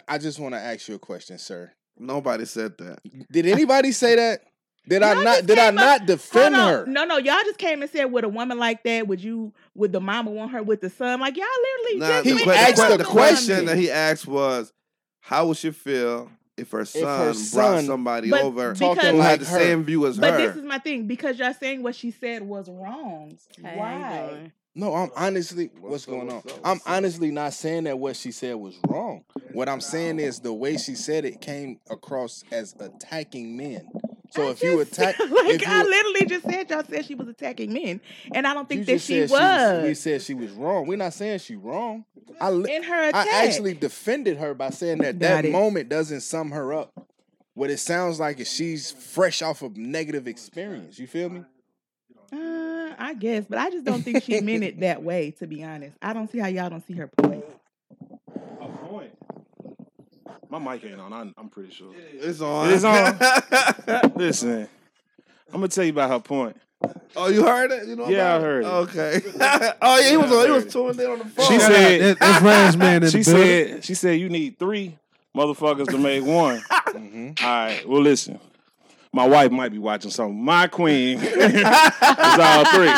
i 0.07 0.18
just 0.18 0.38
want 0.38 0.55
to 0.55 0.61
ask 0.61 0.86
you 0.88 0.95
a 0.95 0.99
question, 1.01 1.36
sir. 1.36 1.72
Nobody 2.01 2.45
said 2.47 2.77
that. 2.79 2.99
Did 3.31 3.47
anybody 3.47 3.93
say 3.93 4.17
that? 4.17 4.41
Did 4.89 5.03
I 5.03 5.13
Y'all 5.13 5.23
not? 5.25 5.47
Did 5.47 5.59
I 5.59 5.69
up- 5.69 5.75
not 5.75 6.07
defend 6.07 6.55
Hold 6.57 6.71
her? 6.71 6.87
No, 6.87 7.05
no, 7.05 7.19
y'all 7.19 7.37
just 7.45 7.59
came 7.59 7.83
and 7.83 7.91
said, 7.91 8.07
with 8.07 8.25
a 8.25 8.29
woman 8.29 8.59
like 8.59 8.83
that, 8.85 9.07
would 9.07 9.23
you, 9.23 9.53
would 9.75 9.93
the 9.93 10.01
mama 10.01 10.31
want 10.31 10.53
her 10.53 10.63
with 10.63 10.81
the 10.81 10.89
son? 10.91 11.21
Like, 11.21 11.37
y'all 11.37 11.47
literally 11.85 12.01
Nah, 12.01 12.07
just 12.23 12.25
the, 12.25 12.31
He 12.45 12.51
asked 12.59 12.77
the, 12.77 12.83
que- 12.83 12.91
the 12.93 12.97
the 12.99 13.05
question. 13.05 13.37
question 13.47 13.65
that 13.67 13.77
he 13.77 13.91
asked 13.91 14.27
was, 14.27 14.73
how 15.21 15.47
would 15.47 15.59
she 15.59 15.71
feel 15.71 16.31
if 16.57 16.71
her 16.71 16.87
son, 16.87 17.03
her 17.05 17.35
brought 17.55 17.85
somebody 17.85 18.31
But 18.31 18.43
over 18.43 18.73
because- 18.73 18.97
who 18.99 19.19
like 19.19 19.29
had 19.31 19.41
the 19.41 19.45
her. 19.47 19.59
same 19.59 19.85
view 19.85 20.07
as 20.07 20.19
But 20.19 20.31
her? 20.33 20.39
But 20.39 20.47
this 20.47 20.57
is 20.57 20.65
my 20.65 20.79
thing 20.79 21.07
because 21.07 21.39
y'all 21.39 21.53
saying 21.55 21.83
what 21.83 21.95
she 21.95 22.11
said 22.11 22.43
was 22.43 22.69
wrong. 22.71 23.37
Hey, 23.59 23.63
how 23.63 23.71
you 23.73 23.79
Why? 23.79 24.53
Doing? 24.75 24.87
No, 24.91 24.95
I'm 24.97 25.11
honestly. 25.16 25.71
What's 25.81 25.91
What's, 25.91 26.05
up, 26.05 26.11
going 26.11 26.29
on? 26.31 26.37
what's 26.37 26.53
I'm 26.59 26.61
what's 26.77 26.87
up? 26.87 26.93
honestly 26.93 27.31
not 27.31 27.53
saying 27.55 27.85
that 27.85 27.99
what 27.99 28.16
she 28.16 28.33
said 28.33 28.57
was 28.57 28.79
wrong. 28.89 29.25
What 29.53 29.68
I'm 29.68 29.81
saying 29.81 30.21
is 30.21 30.41
the 30.41 30.53
way 30.53 30.77
she 30.77 30.95
said 30.95 31.25
it 31.25 31.41
came 31.41 31.81
across 31.91 32.45
as 32.53 32.75
attacking 32.79 33.57
men. 33.57 33.89
So 34.33 34.47
I 34.47 34.51
if 34.53 34.62
you 34.62 34.79
attack, 34.81 35.18
like 35.18 35.31
if 35.31 35.66
I 35.68 35.83
literally 35.83 36.27
just 36.27 36.45
said, 36.45 36.71
y'all 36.71 36.85
said 36.89 37.05
she 37.05 37.16
was 37.16 37.27
attacking 37.27 37.73
men, 37.73 38.01
and 38.33 38.47
I 38.47 38.55
don't 38.55 38.68
think 38.68 38.81
you 38.81 38.85
that 38.85 38.93
just 38.93 39.07
she 39.07 39.27
said 39.27 39.31
was. 39.31 39.85
we 39.85 39.95
said 39.95 40.23
she 40.23 40.35
was 40.35 40.53
wrong. 40.53 40.87
We're 40.87 40.97
not 40.99 41.14
saying 41.14 41.41
she 41.41 41.57
wrong. 41.57 42.05
I 42.41 42.51
li- 42.51 42.73
in 42.73 42.85
her 42.85 43.09
attack. 43.09 43.27
I 43.27 43.45
actually 43.45 43.75
defended 43.75 44.37
her 44.39 44.55
by 44.55 44.71
saying 44.71 44.99
that 44.99 45.18
Got 45.18 45.29
that 45.43 45.45
it. 45.47 45.53
moment 45.53 45.89
doesn't 45.89 46.21
sum 46.21 46.53
her 46.53 46.73
up. 46.73 46.93
What 47.55 47.71
it 47.71 47.79
sounds 47.79 48.21
like 48.21 48.39
is 48.39 48.49
she's 48.51 48.93
fresh 48.93 49.43
off 49.43 49.62
of 49.62 49.77
negative 49.77 50.29
experience. 50.29 50.99
You 50.99 51.09
feel 51.09 51.29
me? 51.29 51.43
Uh, 52.33 52.95
I 52.99 53.14
guess, 53.18 53.45
but 53.49 53.59
I 53.59 53.70
just 53.70 53.85
don't 53.85 54.03
think 54.03 54.22
she 54.22 54.41
meant 54.41 54.62
it 54.64 54.81
that 54.81 55.03
way. 55.03 55.33
To 55.41 55.47
be 55.47 55.64
honest, 55.64 55.97
I 56.03 56.12
don't 56.12 56.31
see 56.31 56.39
how 56.39 56.47
y'all 56.49 56.70
don't 56.70 56.87
see 56.87 56.95
her 56.95 57.09
point. 57.09 57.45
A 58.61 58.68
point. 58.68 59.11
My 60.49 60.59
mic 60.59 60.85
ain't 60.85 61.01
on. 61.01 61.12
I'm, 61.12 61.35
I'm 61.39 61.49
pretty 61.49 61.72
sure. 61.72 61.93
it's 62.14 62.41
on. 62.41 62.68
It 62.68 62.72
is 62.74 62.85
on? 62.85 63.18
Listen, 64.16 64.68
I'm 65.49 65.55
gonna 65.55 65.68
tell 65.68 65.85
you 65.85 65.93
about 65.93 66.11
her 66.11 66.20
point. 66.20 66.57
oh, 67.16 67.28
you 67.28 67.43
heard 67.45 67.70
it? 67.72 67.87
You 67.89 67.97
know 67.97 68.09
Yeah, 68.09 68.35
I 68.35 68.37
about 68.37 68.41
heard 68.43 68.64
it. 68.64 68.68
Okay. 68.68 69.20
oh, 69.83 70.01
yeah, 70.01 70.11
he 70.11 70.16
was 70.16 70.31
Yeah, 70.31 70.37
I 70.37 70.41
on, 70.41 70.47
he 70.47 70.51
was 70.53 70.62
heard 70.62 70.66
it. 70.66 70.70
tuned 70.70 71.01
in 71.01 71.11
on 71.11 71.18
the 71.18 71.24
phone. 71.26 71.47
She 71.49 71.59
said- 71.59 72.01
that- 72.03 72.18
that's 72.20 72.43
Rand's 72.43 72.76
man 72.76 73.03
in 73.03 73.11
She 73.11 73.18
the 73.18 73.24
said 73.24 73.85
she 73.85 73.95
said 73.95 74.18
you 74.20 74.28
need 74.28 74.59
three 74.59 74.97
motherfuckers 75.37 75.89
to 75.89 75.99
make 75.99 76.24
one. 76.24 76.62
Mm-hmm. 76.91 77.45
All 77.47 77.51
right. 77.51 77.89
Well, 77.89 78.03
listen. 78.03 78.41
My 79.13 79.27
wife 79.27 79.51
might 79.51 79.73
be 79.73 79.79
watching 79.79 80.11
something. 80.11 80.43
My 80.43 80.69
queen 80.69 81.19
is 81.23 81.65
all 81.65 82.65
three. 82.67 82.91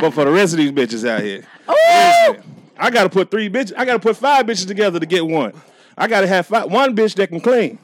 But 0.00 0.12
for 0.12 0.24
the 0.24 0.30
rest 0.32 0.54
of 0.54 0.58
these 0.58 0.72
bitches 0.72 1.06
out 1.06 1.20
here, 1.20 1.44
listen, 1.68 2.42
I 2.78 2.90
gotta 2.90 3.10
put 3.10 3.30
three 3.30 3.50
bitches. 3.50 3.74
I 3.76 3.84
gotta 3.84 3.98
put 3.98 4.16
five 4.16 4.46
bitches 4.46 4.66
together 4.66 4.98
to 4.98 5.06
get 5.06 5.26
one. 5.26 5.52
I 5.98 6.08
gotta 6.08 6.26
have 6.26 6.46
five, 6.46 6.70
one 6.70 6.96
bitch 6.96 7.14
that 7.16 7.28
can 7.28 7.40
clean. 7.40 7.78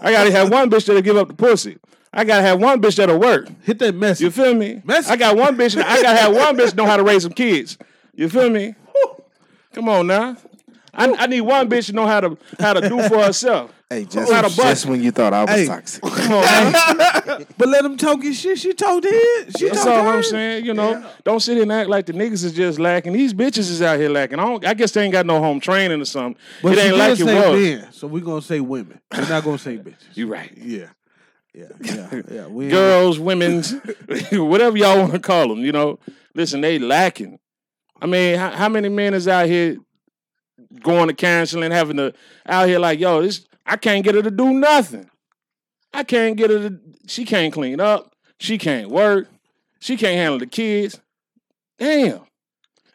I 0.00 0.12
gotta 0.12 0.30
have 0.30 0.52
one 0.52 0.70
bitch 0.70 0.86
that'll 0.86 1.02
give 1.02 1.16
up 1.16 1.26
the 1.28 1.34
pussy. 1.34 1.78
I 2.12 2.24
gotta 2.24 2.42
have 2.42 2.60
one 2.60 2.80
bitch 2.80 2.96
that'll 2.96 3.18
work. 3.18 3.48
Hit 3.62 3.80
that 3.80 3.96
message. 3.96 4.22
You 4.22 4.30
feel 4.30 4.54
me? 4.54 4.80
Message. 4.84 5.10
I 5.10 5.16
got 5.16 5.36
one 5.36 5.56
bitch. 5.56 5.76
I 5.76 6.02
gotta 6.02 6.18
have 6.18 6.34
one 6.34 6.56
bitch 6.56 6.74
know 6.76 6.86
how 6.86 6.96
to 6.96 7.02
raise 7.02 7.24
some 7.24 7.32
kids. 7.32 7.76
You 8.14 8.28
feel 8.28 8.48
me? 8.48 8.74
Come 9.72 9.88
on 9.88 10.06
now. 10.06 10.36
I, 10.94 11.12
I 11.12 11.26
need 11.26 11.42
one 11.42 11.68
bitch 11.68 11.86
to 11.86 11.92
know 11.92 12.06
how 12.06 12.20
to 12.20 12.38
how 12.60 12.72
to 12.72 12.88
do 12.88 13.06
for 13.08 13.18
herself. 13.22 13.72
Hey, 13.88 14.04
just- 14.04 14.56
just 14.56 14.86
when 14.86 15.00
you 15.00 15.12
thought 15.12 15.32
I 15.32 15.42
was 15.44 15.50
Hey. 15.50 15.66
toxic. 15.66 16.02
Come 16.04 16.32
on. 16.32 17.46
But 17.58 17.68
let 17.68 17.84
him 17.84 17.96
talk 17.96 18.22
his 18.22 18.38
shit. 18.38 18.58
She 18.58 18.72
told 18.74 19.04
it. 19.06 19.56
She 19.58 19.68
That's 19.68 19.86
all 19.86 20.08
I'm 20.08 20.22
saying. 20.22 20.64
You 20.64 20.74
know, 20.74 21.04
don't 21.24 21.38
sit 21.40 21.54
here 21.54 21.62
and 21.62 21.72
act 21.72 21.88
like 21.88 22.06
the 22.06 22.12
niggas 22.12 22.44
is 22.44 22.52
just 22.52 22.78
lacking. 22.80 23.12
These 23.12 23.32
bitches 23.34 23.70
is 23.70 23.80
out 23.82 23.98
here 23.98 24.08
lacking. 24.10 24.38
I 24.40 24.44
don't. 24.44 24.66
I 24.66 24.74
guess 24.74 24.90
they 24.92 25.02
ain't 25.04 25.12
got 25.12 25.24
no 25.26 25.38
home 25.40 25.60
training 25.60 26.00
or 26.00 26.04
something. 26.04 26.40
But 26.62 26.72
it 26.72 26.78
ain't 26.86 26.96
like 26.96 27.18
it 27.20 27.24
was. 27.24 27.60
men, 27.60 27.92
so 27.92 28.06
we're 28.08 28.24
gonna 28.24 28.42
say 28.42 28.58
women. 28.60 29.00
We're 29.16 29.28
not 29.28 29.44
gonna 29.44 29.58
say 29.58 29.76
bitches. 29.78 29.94
You 30.14 30.26
right. 30.26 30.52
Yeah. 30.56 30.88
Yeah. 31.54 31.66
Yeah. 31.80 32.22
Yeah. 32.30 32.46
We 32.48 32.68
Girls, 32.68 33.18
women's, 33.18 33.72
whatever 34.32 34.76
y'all 34.76 34.98
want 34.98 35.12
to 35.12 35.18
call 35.20 35.48
them. 35.48 35.60
You 35.60 35.72
know, 35.72 35.98
listen, 36.34 36.60
they 36.60 36.78
lacking. 36.78 37.38
I 38.02 38.06
mean, 38.06 38.38
how, 38.38 38.50
how 38.50 38.68
many 38.68 38.88
men 38.88 39.14
is 39.14 39.26
out 39.28 39.46
here 39.46 39.76
going 40.82 41.08
to 41.08 41.14
counseling, 41.14 41.70
having 41.70 41.96
to 41.98 42.12
out 42.46 42.68
here 42.68 42.78
like, 42.78 42.98
yo, 43.00 43.22
this 43.22 43.46
I 43.66 43.76
can't 43.76 44.04
get 44.04 44.14
her 44.14 44.22
to 44.22 44.30
do 44.30 44.52
nothing. 44.52 45.10
I 45.92 46.04
can't 46.04 46.36
get 46.36 46.50
her 46.50 46.70
to. 46.70 46.80
She 47.06 47.24
can't 47.24 47.52
clean 47.52 47.80
up. 47.80 48.14
She 48.38 48.58
can't 48.58 48.90
work. 48.90 49.28
She 49.80 49.96
can't 49.96 50.16
handle 50.16 50.38
the 50.38 50.46
kids. 50.46 51.00
Damn, 51.78 52.20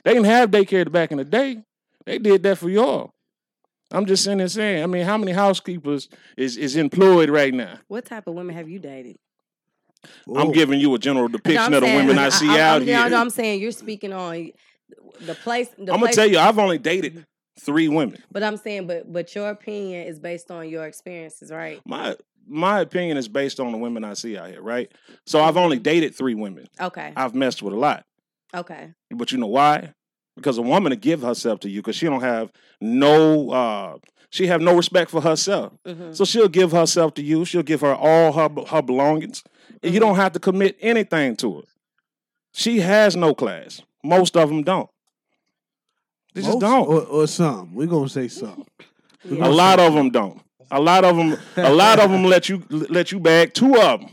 they 0.03 0.13
didn't 0.13 0.26
have 0.26 0.49
daycare 0.49 0.91
back 0.91 1.11
in 1.11 1.17
the 1.17 1.26
day. 1.26 1.63
They 2.05 2.17
did 2.17 2.43
that 2.43 2.57
for 2.57 2.69
y'all. 2.69 3.11
I'm 3.91 4.05
just 4.05 4.24
sitting 4.24 4.38
there 4.39 4.47
saying. 4.47 4.84
I 4.84 4.88
mean, 4.88 5.05
how 5.05 5.17
many 5.17 5.34
housekeepers 5.34 6.09
is 6.38 6.57
is 6.57 6.76
employed 6.76 7.30
right 7.30 7.53
now? 7.53 7.80
What 7.88 8.05
type 8.05 8.28
of 8.28 8.34
women 8.34 8.55
have 8.55 8.69
you 8.69 8.80
dated? 8.80 9.17
I'm 10.34 10.51
giving 10.51 10.80
you 10.80 10.95
a 10.95 10.99
general 10.99 11.28
depiction 11.28 11.61
I'm 11.61 11.74
of 11.74 11.82
the 11.82 11.88
saying- 11.88 12.07
women 12.07 12.17
I 12.17 12.30
see 12.30 12.49
I'm, 12.49 12.59
out 12.59 12.82
I'm, 12.82 12.88
here. 12.88 13.09
No, 13.09 13.17
I'm 13.17 13.30
saying 13.30 13.61
you're 13.61 13.72
speaking 13.72 14.13
on 14.13 14.51
the 15.22 15.36
place. 15.36 15.69
The 15.69 15.82
I'm 15.82 15.86
gonna 15.88 15.99
place- 15.99 16.15
tell 16.15 16.26
you, 16.28 16.39
I've 16.39 16.57
only 16.57 16.80
dated 16.80 17.13
mm-hmm. 17.13 17.22
Three 17.60 17.88
women. 17.88 18.24
But 18.32 18.43
I'm 18.43 18.58
saying, 18.58 18.88
but 18.88 19.12
but 19.12 19.34
your 19.36 19.49
opinion 19.49 20.08
is 20.08 20.20
based 20.20 20.49
on 20.52 20.70
your 20.70 20.86
experiences, 20.86 21.52
right? 21.52 21.80
My 21.86 22.16
my 22.47 22.80
opinion 22.80 23.18
is 23.18 23.28
based 23.28 23.60
on 23.60 23.72
the 23.72 23.78
women 23.78 24.04
I 24.04 24.14
see 24.14 24.38
out 24.38 24.49
here, 24.49 24.62
right? 24.62 24.91
So 25.26 25.41
I've 25.41 25.58
only 25.58 25.80
dated 25.80 26.16
three 26.16 26.36
women. 26.36 26.68
Okay. 26.80 27.14
I've 27.16 27.36
messed 27.36 27.62
with 27.62 27.74
a 27.74 27.78
lot, 27.78 28.06
Okay. 28.54 28.93
but 29.12 29.32
you 29.32 29.38
know 29.38 29.47
why? 29.47 29.93
Because 30.36 30.58
a 30.58 30.62
woman 30.62 30.89
to 30.91 30.95
give 30.95 31.22
herself 31.22 31.60
to 31.62 31.70
you, 31.70 31.82
because 31.82 31.95
she 31.97 32.06
don't 32.08 32.22
have 32.22 32.52
no, 32.80 33.52
uh, 33.52 33.97
she 34.30 34.47
have 34.47 34.62
no 34.62 34.76
respect 34.76 35.12
for 35.12 35.22
herself. 35.22 35.74
hmm 35.86 36.14
So 36.14 36.24
she'll 36.26 36.47
give 36.47 36.72
herself 36.72 37.14
to 37.16 37.22
you. 37.22 37.43
She'll 37.45 37.64
give 37.64 37.82
her 37.82 37.93
all 37.93 38.32
her 38.34 38.49
her 38.68 38.82
belongings, 38.82 39.43
and 39.84 39.93
you 39.93 39.99
Mm-hmm. 39.99 40.08
don't 40.10 40.16
have 40.16 40.32
to 40.34 40.39
commit 40.39 40.78
anything 40.82 41.36
to 41.38 41.58
her. 41.58 41.62
She 42.54 42.80
has 42.80 43.16
no 43.16 43.34
class. 43.36 43.82
Most 44.04 44.36
of 44.36 44.49
them 44.49 44.64
don't. 44.64 44.89
They 46.34 46.42
just 46.42 46.54
Most 46.54 46.62
don't. 46.62 46.88
Or, 46.88 47.02
or 47.04 47.28
some. 47.28 47.74
We're 47.74 47.88
gonna 47.88 48.10
say 48.10 48.28
some. 48.28 48.66
We 49.24 49.38
A 49.38 49.42
gonna 49.42 49.52
lot 49.52 49.78
say 49.80 49.86
of 49.88 49.94
them 49.94 50.10
don't. 50.10 50.42
A 50.72 50.80
lot 50.82 51.04
of 51.06 51.16
them. 51.16 51.38
A 51.58 51.72
lot 51.72 52.00
of 52.00 52.10
them 52.10 52.24
let 52.24 52.50
you 52.50 52.64
let 52.70 53.12
you 53.12 53.20
bag 53.20 53.54
two 53.54 53.76
of 53.80 54.02
them. 54.02 54.10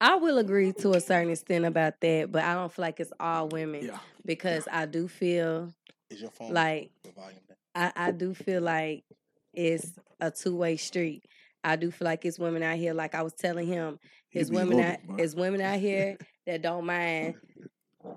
I 0.00 0.16
will 0.16 0.38
agree 0.38 0.72
to 0.80 0.92
a 0.92 1.00
certain 1.00 1.30
extent 1.30 1.64
about 1.64 2.00
that, 2.00 2.32
but 2.32 2.42
I 2.42 2.54
don't 2.54 2.72
feel 2.72 2.82
like 2.84 2.98
it's 3.00 3.12
all 3.20 3.48
women 3.48 3.84
Yeah. 3.84 3.98
because 4.24 4.66
I 4.70 4.86
do 4.86 5.06
feel 5.08 5.72
Is 6.10 6.20
your 6.20 6.30
phone 6.30 6.52
like 6.52 6.90
the 7.04 7.10
volume 7.12 7.38
down? 7.48 7.92
I, 7.96 8.08
I 8.08 8.10
do 8.12 8.34
feel 8.34 8.60
like 8.62 9.04
it's 9.54 9.92
a 10.20 10.30
two 10.32 10.56
way 10.56 10.76
street. 10.76 11.24
I 11.62 11.76
do 11.76 11.90
feel 11.92 12.06
like 12.06 12.24
it's 12.24 12.38
women 12.40 12.62
out 12.64 12.76
here, 12.76 12.92
like 12.94 13.14
I 13.14 13.22
was 13.22 13.34
telling 13.34 13.66
him, 13.68 13.98
He 14.30 14.38
it's 14.40 14.50
be 14.50 14.56
women 14.56 14.78
looking, 14.78 14.92
out, 14.92 15.06
boy. 15.06 15.16
it's 15.18 15.34
women 15.34 15.60
out 15.60 15.78
here 15.78 16.16
that 16.46 16.62
don't 16.62 16.86
mind. 16.86 17.34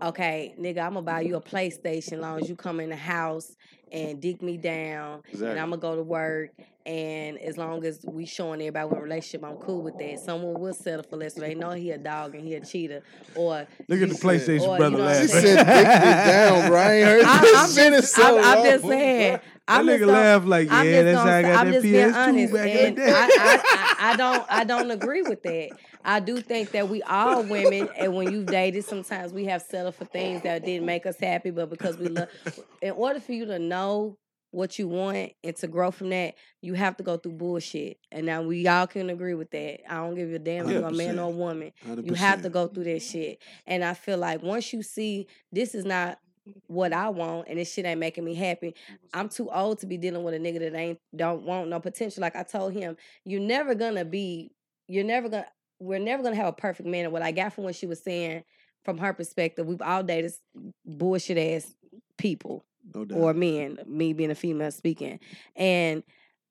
Okay, 0.01 0.53
nigga, 0.59 0.79
I'm 0.79 0.93
gonna 0.93 1.01
buy 1.03 1.21
you 1.21 1.35
a 1.35 1.41
PlayStation 1.41 2.19
long 2.19 2.41
as 2.41 2.49
you 2.49 2.55
come 2.55 2.79
in 2.79 2.89
the 2.89 2.95
house 2.95 3.55
and 3.91 4.21
dig 4.21 4.41
me 4.41 4.57
down, 4.57 5.21
Exactly. 5.29 5.49
and 5.51 5.59
I'm 5.59 5.69
gonna 5.69 5.81
go 5.81 5.95
to 5.95 6.03
work. 6.03 6.51
And 6.83 7.37
as 7.37 7.59
long 7.59 7.85
as 7.85 8.03
we 8.07 8.25
showing 8.25 8.59
everybody 8.61 8.87
we're 8.87 8.93
in 8.95 9.01
a 9.01 9.03
relationship, 9.03 9.43
I'm 9.47 9.57
cool 9.57 9.83
with 9.83 9.99
that. 9.99 10.19
Someone 10.19 10.59
will 10.59 10.73
settle 10.73 11.03
for 11.07 11.15
less, 11.17 11.35
so 11.35 11.41
they 11.41 11.53
know 11.53 11.69
he 11.71 11.91
a 11.91 11.97
dog 11.99 12.33
and 12.33 12.43
he 12.43 12.55
a 12.55 12.65
cheater. 12.65 13.03
Or 13.35 13.67
Look 13.87 14.01
at 14.01 14.09
the 14.09 14.15
you- 14.15 14.21
PlayStation 14.21 14.61
or, 14.67 14.71
you 14.73 14.77
brother 14.77 14.97
know 14.97 15.03
what 15.03 15.15
I'm 15.17 15.21
She 15.21 15.27
said, 15.27 15.57
"Dick 15.57 15.67
me 15.67 15.83
down, 15.83 16.69
bro. 16.69 16.79
I 16.79 16.91
ain't 16.93 17.05
heard 17.07 17.23
I, 17.27 17.41
this 17.41 17.55
I'm 17.57 17.67
sentence 17.69 18.01
just, 18.05 18.15
so 18.15 18.39
I'm, 18.39 18.57
I'm 18.57 18.63
just 18.63 18.85
saying. 18.87 19.39
I'm 19.67 19.85
just 19.85 19.95
nigga 19.97 19.99
gonna- 20.07 20.11
laugh 20.13 20.45
like, 20.45 20.71
I'm 20.71 20.87
yeah, 20.87 21.03
that's 21.03 21.17
gonna 21.17 21.31
how 21.31 21.37
I 21.37 21.41
got 21.43 21.67
I'm 21.67 21.71
that 21.71 21.83
PS2 21.83 22.53
back 22.53 22.69
in 22.69 22.95
the 22.95 23.01
day. 23.01 23.11
I, 23.11 23.23
I, 23.25 23.61
I, 23.99 24.11
I 24.13 24.15
don't 24.15 24.45
I 24.49 24.63
don't 24.63 24.89
agree 24.91 25.21
with 25.21 25.43
that. 25.43 25.69
I 26.03 26.19
do 26.19 26.41
think 26.41 26.71
that 26.71 26.89
we 26.89 27.01
all 27.03 27.43
women, 27.43 27.89
and 27.97 28.15
when 28.15 28.31
you've 28.31 28.47
dated, 28.47 28.85
sometimes 28.85 29.33
we 29.33 29.45
have 29.45 29.61
settled 29.61 29.95
for 29.95 30.05
things 30.05 30.43
that 30.43 30.65
didn't 30.65 30.85
make 30.85 31.05
us 31.05 31.17
happy, 31.19 31.51
but 31.51 31.69
because 31.69 31.97
we 31.97 32.07
love. 32.07 32.29
In 32.81 32.91
order 32.91 33.19
for 33.19 33.33
you 33.33 33.45
to 33.45 33.59
know 33.59 34.17
what 34.51 34.77
you 34.77 34.87
want 34.87 35.31
and 35.43 35.55
to 35.55 35.67
grow 35.67 35.91
from 35.91 36.09
that, 36.09 36.35
you 36.61 36.73
have 36.73 36.97
to 36.97 37.03
go 37.03 37.17
through 37.17 37.31
bullshit. 37.31 37.97
And 38.11 38.25
now 38.25 38.41
we 38.41 38.67
all 38.67 38.85
can 38.85 39.09
agree 39.09 39.33
with 39.33 39.49
that. 39.51 39.79
I 39.89 39.95
don't 39.95 40.15
give 40.15 40.31
a 40.33 40.39
damn 40.39 40.67
if 40.67 40.73
you're 40.73 40.87
a 40.87 40.91
man 40.91 41.19
or 41.19 41.27
a 41.27 41.29
woman. 41.29 41.71
You 42.03 42.15
have 42.15 42.41
to 42.41 42.49
go 42.49 42.67
through 42.67 42.83
that 42.85 43.01
shit. 43.01 43.41
And 43.65 43.83
I 43.83 43.93
feel 43.93 44.17
like 44.17 44.43
once 44.43 44.73
you 44.73 44.83
see 44.83 45.27
this 45.53 45.73
is 45.73 45.85
not 45.85 46.19
what 46.67 46.91
I 46.91 47.09
want 47.09 47.47
and 47.47 47.59
this 47.59 47.71
shit 47.71 47.85
ain't 47.85 47.99
making 47.99 48.25
me 48.25 48.33
happy. 48.33 48.75
I'm 49.13 49.29
too 49.29 49.49
old 49.49 49.79
to 49.79 49.85
be 49.85 49.95
dealing 49.97 50.23
with 50.23 50.33
a 50.33 50.39
nigga 50.39 50.59
that 50.59 50.75
ain't 50.75 50.99
don't 51.15 51.43
want 51.43 51.69
no 51.69 51.79
potential. 51.79 52.21
Like 52.21 52.35
I 52.35 52.43
told 52.43 52.73
him, 52.73 52.97
you're 53.23 53.39
never 53.39 53.75
gonna 53.75 54.03
be, 54.03 54.51
you're 54.87 55.05
never 55.05 55.29
gonna, 55.29 55.47
we're 55.81 55.99
never 55.99 56.21
gonna 56.23 56.35
have 56.35 56.47
a 56.47 56.53
perfect 56.53 56.87
man. 56.87 57.05
And 57.05 57.13
what 57.13 57.21
I 57.21 57.31
got 57.31 57.53
from 57.53 57.63
what 57.65 57.75
she 57.75 57.87
was 57.87 58.01
saying, 58.01 58.43
from 58.85 58.97
her 58.99 59.13
perspective, 59.13 59.65
we've 59.67 59.81
all 59.81 60.03
dated 60.03 60.31
bullshit 60.85 61.37
ass 61.37 61.73
people 62.17 62.63
No 62.93 63.03
doubt. 63.05 63.17
or 63.17 63.33
men, 63.33 63.79
me 63.87 64.13
being 64.13 64.31
a 64.31 64.35
female 64.35 64.71
speaking. 64.71 65.19
And 65.55 66.03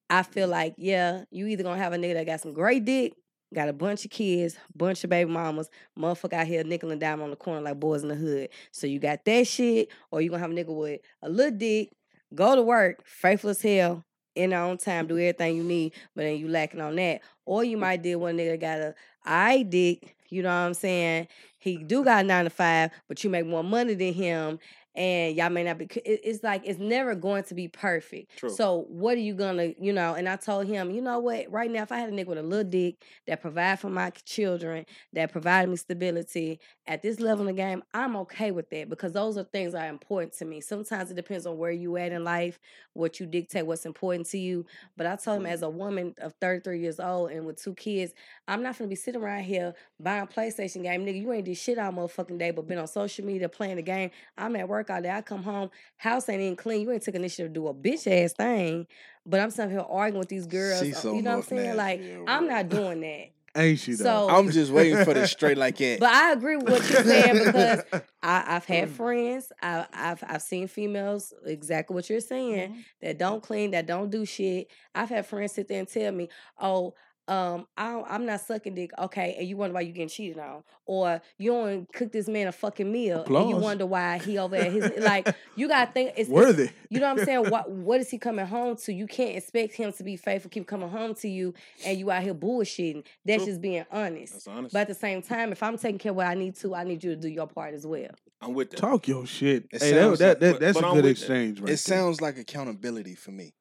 I 0.08 0.24
feel 0.24 0.48
like, 0.48 0.74
yeah, 0.76 1.24
you 1.30 1.46
either 1.46 1.62
gonna 1.62 1.78
have 1.80 1.92
a 1.92 1.96
nigga 1.96 2.14
that 2.14 2.26
got 2.26 2.40
some 2.40 2.52
great 2.52 2.84
dick, 2.84 3.14
got 3.54 3.68
a 3.68 3.72
bunch 3.72 4.04
of 4.04 4.10
kids, 4.10 4.56
bunch 4.74 5.04
of 5.04 5.10
baby 5.10 5.30
mamas, 5.30 5.70
motherfucker 5.98 6.32
out 6.34 6.46
here 6.46 6.64
nickel 6.64 6.90
and 6.90 7.00
dime 7.00 7.22
on 7.22 7.30
the 7.30 7.36
corner 7.36 7.60
like 7.60 7.78
boys 7.78 8.02
in 8.02 8.08
the 8.08 8.14
hood. 8.16 8.48
So 8.72 8.86
you 8.86 8.98
got 8.98 9.24
that 9.24 9.46
shit, 9.46 9.88
or 10.10 10.20
you 10.20 10.30
gonna 10.30 10.42
have 10.42 10.50
a 10.50 10.54
nigga 10.54 10.74
with 10.74 11.00
a 11.22 11.28
little 11.28 11.56
dick, 11.56 11.90
go 12.34 12.56
to 12.56 12.62
work, 12.62 13.04
faithful 13.04 13.50
as 13.50 13.62
hell, 13.62 14.04
in 14.42 14.52
own 14.52 14.78
time, 14.78 15.06
do 15.06 15.18
everything 15.18 15.56
you 15.56 15.64
need, 15.64 15.92
but 16.14 16.22
then 16.22 16.36
you 16.38 16.48
lacking 16.48 16.80
on 16.80 16.96
that. 16.96 17.20
Or 17.44 17.64
you 17.64 17.76
might 17.76 18.02
deal 18.02 18.20
with 18.20 18.34
a 18.34 18.38
nigga 18.38 18.60
got 18.60 18.78
a 18.78 18.94
eye 19.24 19.62
dick, 19.62 20.16
you 20.28 20.42
know 20.42 20.48
what 20.48 20.54
I'm 20.54 20.74
saying? 20.74 21.28
He 21.58 21.76
do 21.76 22.04
got 22.04 22.24
nine 22.24 22.44
to 22.44 22.50
five, 22.50 22.90
but 23.06 23.22
you 23.22 23.30
make 23.30 23.46
more 23.46 23.64
money 23.64 23.94
than 23.94 24.14
him, 24.14 24.58
and 24.94 25.36
y'all 25.36 25.50
may 25.50 25.62
not 25.62 25.78
be. 25.78 25.86
It's 26.04 26.42
like 26.42 26.62
it's 26.64 26.78
never 26.78 27.14
going 27.14 27.44
to 27.44 27.54
be 27.54 27.68
perfect. 27.68 28.36
True. 28.36 28.50
So 28.50 28.86
what 28.88 29.16
are 29.16 29.20
you 29.20 29.34
gonna, 29.34 29.72
you 29.78 29.92
know? 29.92 30.14
And 30.14 30.28
I 30.28 30.36
told 30.36 30.66
him, 30.66 30.90
you 30.90 31.00
know 31.00 31.18
what? 31.18 31.50
Right 31.50 31.70
now, 31.70 31.82
if 31.82 31.92
I 31.92 31.98
had 31.98 32.08
a 32.08 32.12
nigga 32.12 32.26
with 32.26 32.38
a 32.38 32.42
little 32.42 32.68
dick 32.68 33.04
that 33.26 33.40
provide 33.40 33.78
for 33.80 33.90
my 33.90 34.10
children, 34.10 34.86
that 35.12 35.30
provide 35.30 35.68
me 35.68 35.76
stability 35.76 36.60
at 36.86 37.02
this 37.02 37.20
level 37.20 37.46
in 37.46 37.54
the 37.54 37.62
game, 37.62 37.84
I'm 37.94 38.16
okay 38.16 38.50
with 38.50 38.68
that 38.70 38.88
because 38.88 39.12
those 39.12 39.38
are 39.38 39.44
things 39.44 39.74
that 39.74 39.86
are 39.86 39.90
important 39.90 40.32
to 40.38 40.44
me. 40.44 40.60
Sometimes 40.60 41.10
it 41.10 41.14
depends 41.14 41.46
on 41.46 41.56
where 41.56 41.70
you 41.70 41.96
at 41.96 42.10
in 42.10 42.24
life, 42.24 42.58
what 42.94 43.20
you 43.20 43.26
dictate, 43.26 43.64
what's 43.66 43.86
important 43.86 44.26
to 44.30 44.38
you. 44.38 44.66
But 44.96 45.06
I 45.06 45.14
told 45.14 45.38
him, 45.38 45.44
mm-hmm. 45.44 45.52
as 45.52 45.62
a 45.62 45.70
woman 45.70 46.14
of 46.18 46.34
33 46.40 46.80
years 46.80 46.98
old 46.98 47.30
and 47.30 47.46
with 47.46 47.62
two 47.62 47.74
kids, 47.74 48.12
I'm 48.48 48.62
not 48.62 48.76
gonna 48.76 48.88
be 48.88 48.96
sitting 48.96 49.22
around 49.22 49.44
here 49.44 49.74
buying 50.00 50.26
PlayStation 50.26 50.82
game, 50.82 51.06
nigga. 51.06 51.20
You 51.20 51.32
ain't 51.32 51.44
did 51.44 51.56
shit 51.56 51.78
all 51.78 51.92
motherfucking 51.92 52.38
day, 52.38 52.50
but 52.50 52.66
been 52.66 52.78
on 52.78 52.88
social 52.88 53.24
media 53.24 53.48
playing 53.48 53.76
the 53.76 53.82
game. 53.82 54.10
I'm 54.36 54.56
at 54.56 54.68
work 54.68 54.79
all 54.88 55.02
day. 55.02 55.10
I 55.10 55.20
come 55.20 55.42
home, 55.42 55.70
house 55.96 56.28
ain't 56.28 56.40
even 56.40 56.56
clean. 56.56 56.82
You 56.82 56.92
ain't 56.92 57.02
took 57.02 57.14
initiative 57.14 57.48
to 57.48 57.52
do 57.52 57.68
a 57.68 57.74
bitch 57.74 58.06
ass 58.06 58.32
thing. 58.32 58.86
But 59.26 59.40
I'm 59.40 59.50
sitting 59.50 59.72
here 59.72 59.80
arguing 59.80 60.20
with 60.20 60.28
these 60.28 60.46
girls. 60.46 60.80
She's 60.80 60.96
uh, 60.96 61.00
so 61.00 61.14
you 61.14 61.22
know 61.22 61.36
what 61.36 61.50
I'm 61.50 61.58
saying? 61.58 61.76
Like, 61.76 62.00
yeah, 62.02 62.24
I'm 62.26 62.46
not 62.48 62.68
doing 62.68 63.00
that. 63.00 63.30
Ain't 63.56 63.80
she 63.80 63.94
though? 63.94 64.04
So 64.04 64.28
I'm 64.30 64.50
just 64.50 64.70
waiting 64.70 65.04
for 65.04 65.12
the 65.12 65.26
straight 65.26 65.58
like 65.58 65.76
that. 65.78 65.98
But 65.98 66.10
I 66.10 66.32
agree 66.32 66.56
with 66.56 66.70
what 66.70 66.88
you're 66.88 67.02
saying 67.02 67.44
because 67.46 67.82
I, 68.22 68.44
I've 68.46 68.64
had 68.64 68.90
friends, 68.90 69.50
I, 69.60 69.86
I've 69.92 70.22
I've 70.26 70.42
seen 70.42 70.68
females 70.68 71.34
exactly 71.44 71.94
what 71.94 72.08
you're 72.08 72.20
saying 72.20 72.84
that 73.02 73.18
don't 73.18 73.42
clean, 73.42 73.72
that 73.72 73.86
don't 73.86 74.08
do 74.08 74.24
shit. 74.24 74.68
I've 74.94 75.08
had 75.08 75.26
friends 75.26 75.52
sit 75.52 75.66
there 75.66 75.80
and 75.80 75.88
tell 75.88 76.12
me, 76.12 76.28
"Oh, 76.60 76.94
um, 77.30 77.66
I 77.76 77.92
don't, 77.92 78.06
I'm 78.10 78.26
not 78.26 78.40
sucking 78.40 78.74
dick." 78.74 78.90
Okay, 78.98 79.36
and 79.38 79.48
you 79.48 79.56
wonder 79.56 79.74
why 79.74 79.80
you 79.82 79.92
getting 79.92 80.08
cheated 80.08 80.38
on, 80.38 80.62
or 80.84 81.22
you 81.38 81.50
don't 81.52 81.92
cook 81.92 82.12
this 82.12 82.28
man 82.28 82.48
a 82.48 82.52
fucking 82.52 82.90
meal, 82.90 83.24
and 83.24 83.48
you 83.48 83.56
wonder 83.56 83.86
why 83.86 84.18
he 84.18 84.36
over 84.38 84.58
there. 84.58 84.70
His 84.70 84.90
like 84.98 85.34
you 85.56 85.68
gotta 85.68 85.90
think 85.92 86.10
it's 86.10 86.28
it's- 86.28 86.30
Worthy. 86.30 86.70
you 86.90 87.00
know 87.00 87.12
what 87.12 87.20
I'm 87.20 87.24
saying? 87.30 87.48
What 87.50 87.70
what 87.70 88.00
is 88.00 88.10
he 88.10 88.18
coming 88.18 88.46
home 88.46 88.76
to? 88.84 88.92
You 88.92 89.06
can't 89.06 89.36
expect 89.36 89.74
him 89.74 89.92
to 89.92 90.02
be 90.04 90.16
faithful, 90.16 90.50
keep 90.50 90.66
coming 90.66 90.88
home 90.90 91.14
to 91.16 91.28
you, 91.28 91.54
and 91.86 91.98
you 91.98 92.10
out 92.10 92.22
here 92.22 92.34
bullshitting. 92.34 93.04
That's 93.24 93.44
True. 93.44 93.52
just 93.52 93.60
being 93.60 93.84
honest. 93.90 94.32
That's 94.32 94.48
honest. 94.48 94.72
But 94.72 94.80
at 94.80 94.88
the 94.88 94.94
same 94.94 95.22
time, 95.22 95.52
if 95.52 95.62
I'm 95.62 95.78
taking 95.78 95.98
care 95.98 96.10
of 96.10 96.16
what 96.16 96.26
I 96.26 96.34
need 96.34 96.56
to, 96.56 96.74
I 96.74 96.84
need 96.84 97.02
you 97.04 97.10
to 97.10 97.16
do 97.16 97.28
your 97.28 97.46
part 97.46 97.74
as 97.74 97.86
well. 97.86 98.10
I'm 98.42 98.54
with 98.54 98.70
that. 98.70 98.78
Talk 98.78 99.06
your 99.06 99.26
shit. 99.26 99.66
It 99.70 99.82
hey, 99.82 99.92
that, 99.92 100.00
sounds 100.00 100.18
that, 100.20 100.40
that, 100.40 100.60
that's 100.60 100.74
but 100.78 100.84
a 100.84 100.88
I'm 100.88 100.94
good 100.94 101.04
with 101.04 101.16
that. 101.18 101.22
exchange, 101.22 101.60
right? 101.60 101.72
it 101.72 101.76
sounds 101.76 102.20
like 102.20 102.38
accountability 102.38 103.14
for 103.14 103.30
me. 103.32 103.52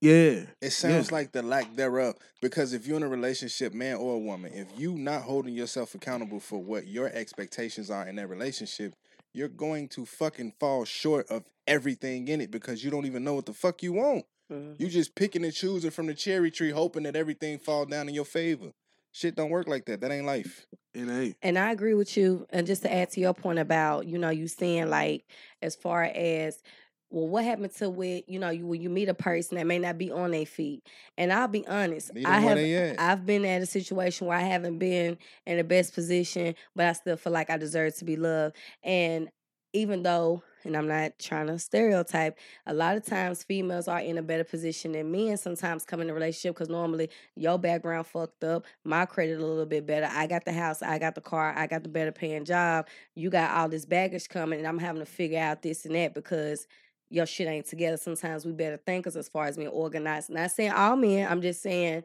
There. 0.00 0.54
It 0.60 0.70
sounds 0.70 1.10
Yeah. 1.10 1.14
like 1.14 1.32
the 1.32 1.42
lack 1.42 1.74
thereof. 1.74 2.16
Because 2.40 2.72
if 2.72 2.86
you're 2.86 2.96
in 2.96 3.02
a 3.02 3.08
relationship, 3.08 3.72
man 3.72 3.96
or 3.96 4.14
a 4.14 4.18
woman, 4.18 4.52
if 4.52 4.68
you 4.78 4.96
not 4.96 5.22
holding 5.22 5.54
yourself 5.54 5.94
accountable 5.94 6.40
for 6.40 6.62
what 6.62 6.86
your 6.86 7.08
expectations 7.08 7.90
are 7.90 8.06
in 8.06 8.16
that 8.16 8.28
relationship, 8.28 8.94
you're 9.32 9.48
going 9.48 9.88
to 9.88 10.06
fucking 10.06 10.52
fall 10.60 10.84
short 10.84 11.28
of 11.28 11.44
everything 11.66 12.28
in 12.28 12.40
it 12.40 12.50
because 12.50 12.84
you 12.84 12.90
don't 12.90 13.06
even 13.06 13.24
know 13.24 13.34
what 13.34 13.46
the 13.46 13.52
fuck 13.52 13.82
you 13.82 13.92
want. 13.92 14.24
You 14.50 14.56
mm-hmm. 14.56 14.86
just 14.88 15.14
picking 15.14 15.44
and 15.44 15.52
choosing 15.52 15.90
from 15.90 16.06
the 16.06 16.14
cherry 16.14 16.50
tree, 16.50 16.70
hoping 16.70 17.04
that 17.04 17.16
everything 17.16 17.58
fall 17.58 17.86
down 17.86 18.08
in 18.08 18.14
your 18.14 18.26
favor. 18.26 18.72
Shit 19.10 19.36
don't 19.36 19.50
work 19.50 19.68
like 19.68 19.86
that. 19.86 20.00
That 20.00 20.10
ain't 20.10 20.26
life. 20.26 20.66
It 20.92 21.08
ain't. 21.08 21.36
And 21.40 21.58
I 21.58 21.70
agree 21.70 21.94
with 21.94 22.16
you. 22.16 22.46
And 22.50 22.66
just 22.66 22.82
to 22.82 22.92
add 22.92 23.10
to 23.12 23.20
your 23.20 23.32
point 23.32 23.58
about, 23.58 24.06
you 24.06 24.18
know, 24.18 24.30
you 24.30 24.48
saying 24.48 24.90
like 24.90 25.24
as 25.62 25.76
far 25.76 26.04
as 26.04 26.62
well, 27.14 27.28
what 27.28 27.44
happened 27.44 27.72
to 27.76 27.88
with, 27.88 28.24
you 28.26 28.40
know, 28.40 28.50
you 28.50 28.66
when 28.66 28.82
you 28.82 28.90
meet 28.90 29.08
a 29.08 29.14
person 29.14 29.56
that 29.56 29.68
may 29.68 29.78
not 29.78 29.96
be 29.98 30.10
on 30.10 30.32
their 30.32 30.44
feet. 30.44 30.84
And 31.16 31.32
I'll 31.32 31.46
be 31.46 31.64
honest, 31.64 32.10
I 32.26 32.40
have. 32.40 32.58
I've 32.98 33.24
been 33.24 33.44
at 33.44 33.62
a 33.62 33.66
situation 33.66 34.26
where 34.26 34.36
I 34.36 34.42
haven't 34.42 34.78
been 34.78 35.16
in 35.46 35.56
the 35.56 35.64
best 35.64 35.94
position, 35.94 36.56
but 36.74 36.86
I 36.86 36.92
still 36.92 37.16
feel 37.16 37.32
like 37.32 37.50
I 37.50 37.56
deserve 37.56 37.94
to 37.98 38.04
be 38.04 38.16
loved. 38.16 38.56
And 38.82 39.28
even 39.72 40.02
though, 40.02 40.42
and 40.64 40.76
I'm 40.76 40.88
not 40.88 41.18
trying 41.20 41.46
to 41.48 41.58
stereotype, 41.58 42.36
a 42.66 42.74
lot 42.74 42.96
of 42.96 43.04
times 43.04 43.44
females 43.44 43.86
are 43.86 44.00
in 44.00 44.18
a 44.18 44.22
better 44.22 44.44
position 44.44 44.92
than 44.92 45.12
men 45.12 45.36
sometimes 45.36 45.84
come 45.84 46.00
in 46.00 46.10
a 46.10 46.14
relationship 46.14 46.56
because 46.56 46.68
normally 46.68 47.10
your 47.36 47.58
background 47.58 48.08
fucked 48.08 48.42
up, 48.42 48.64
my 48.82 49.06
credit 49.06 49.38
a 49.38 49.46
little 49.46 49.66
bit 49.66 49.86
better. 49.86 50.08
I 50.10 50.26
got 50.26 50.44
the 50.44 50.52
house, 50.52 50.82
I 50.82 50.98
got 50.98 51.14
the 51.14 51.20
car, 51.20 51.54
I 51.56 51.68
got 51.68 51.84
the 51.84 51.88
better 51.88 52.12
paying 52.12 52.44
job. 52.44 52.88
You 53.14 53.30
got 53.30 53.52
all 53.52 53.68
this 53.68 53.84
baggage 53.84 54.28
coming, 54.28 54.58
and 54.58 54.66
I'm 54.66 54.78
having 54.78 55.00
to 55.00 55.06
figure 55.06 55.38
out 55.38 55.62
this 55.62 55.84
and 55.84 55.94
that 55.94 56.12
because 56.14 56.66
your 57.10 57.26
shit 57.26 57.46
ain't 57.48 57.66
together. 57.66 57.96
Sometimes 57.96 58.44
we 58.44 58.52
better 58.52 58.76
thinkers 58.76 59.16
as 59.16 59.28
far 59.28 59.46
as 59.46 59.56
being 59.56 59.68
organized. 59.68 60.30
Not 60.30 60.50
saying 60.50 60.72
all 60.72 60.96
men, 60.96 61.30
I'm 61.30 61.42
just 61.42 61.62
saying 61.62 62.04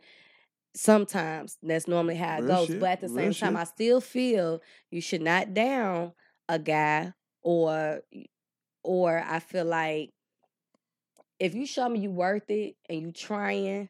sometimes 0.76 1.58
that's 1.64 1.88
normally 1.88 2.16
how 2.16 2.38
it 2.38 2.42
Real 2.42 2.48
goes. 2.58 2.68
shit, 2.68 2.80
But 2.80 2.90
at 2.92 3.02
the 3.02 3.10
same 3.10 3.34
time. 3.34 3.58
I 3.58 3.64
still 3.64 4.02
feel 4.02 4.62
you 4.92 5.02
should 5.02 5.22
not 5.22 5.54
down 5.54 6.14
a 6.48 6.60
guy 6.60 7.14
or 7.42 8.02
or 8.84 9.24
I 9.28 9.40
feel 9.40 9.66
like 9.66 10.12
if 11.40 11.56
you 11.56 11.66
show 11.66 11.88
me 11.88 12.00
you 12.00 12.12
worth 12.12 12.50
it 12.50 12.76
and 12.90 13.02
you 13.02 13.12
trying, 13.12 13.90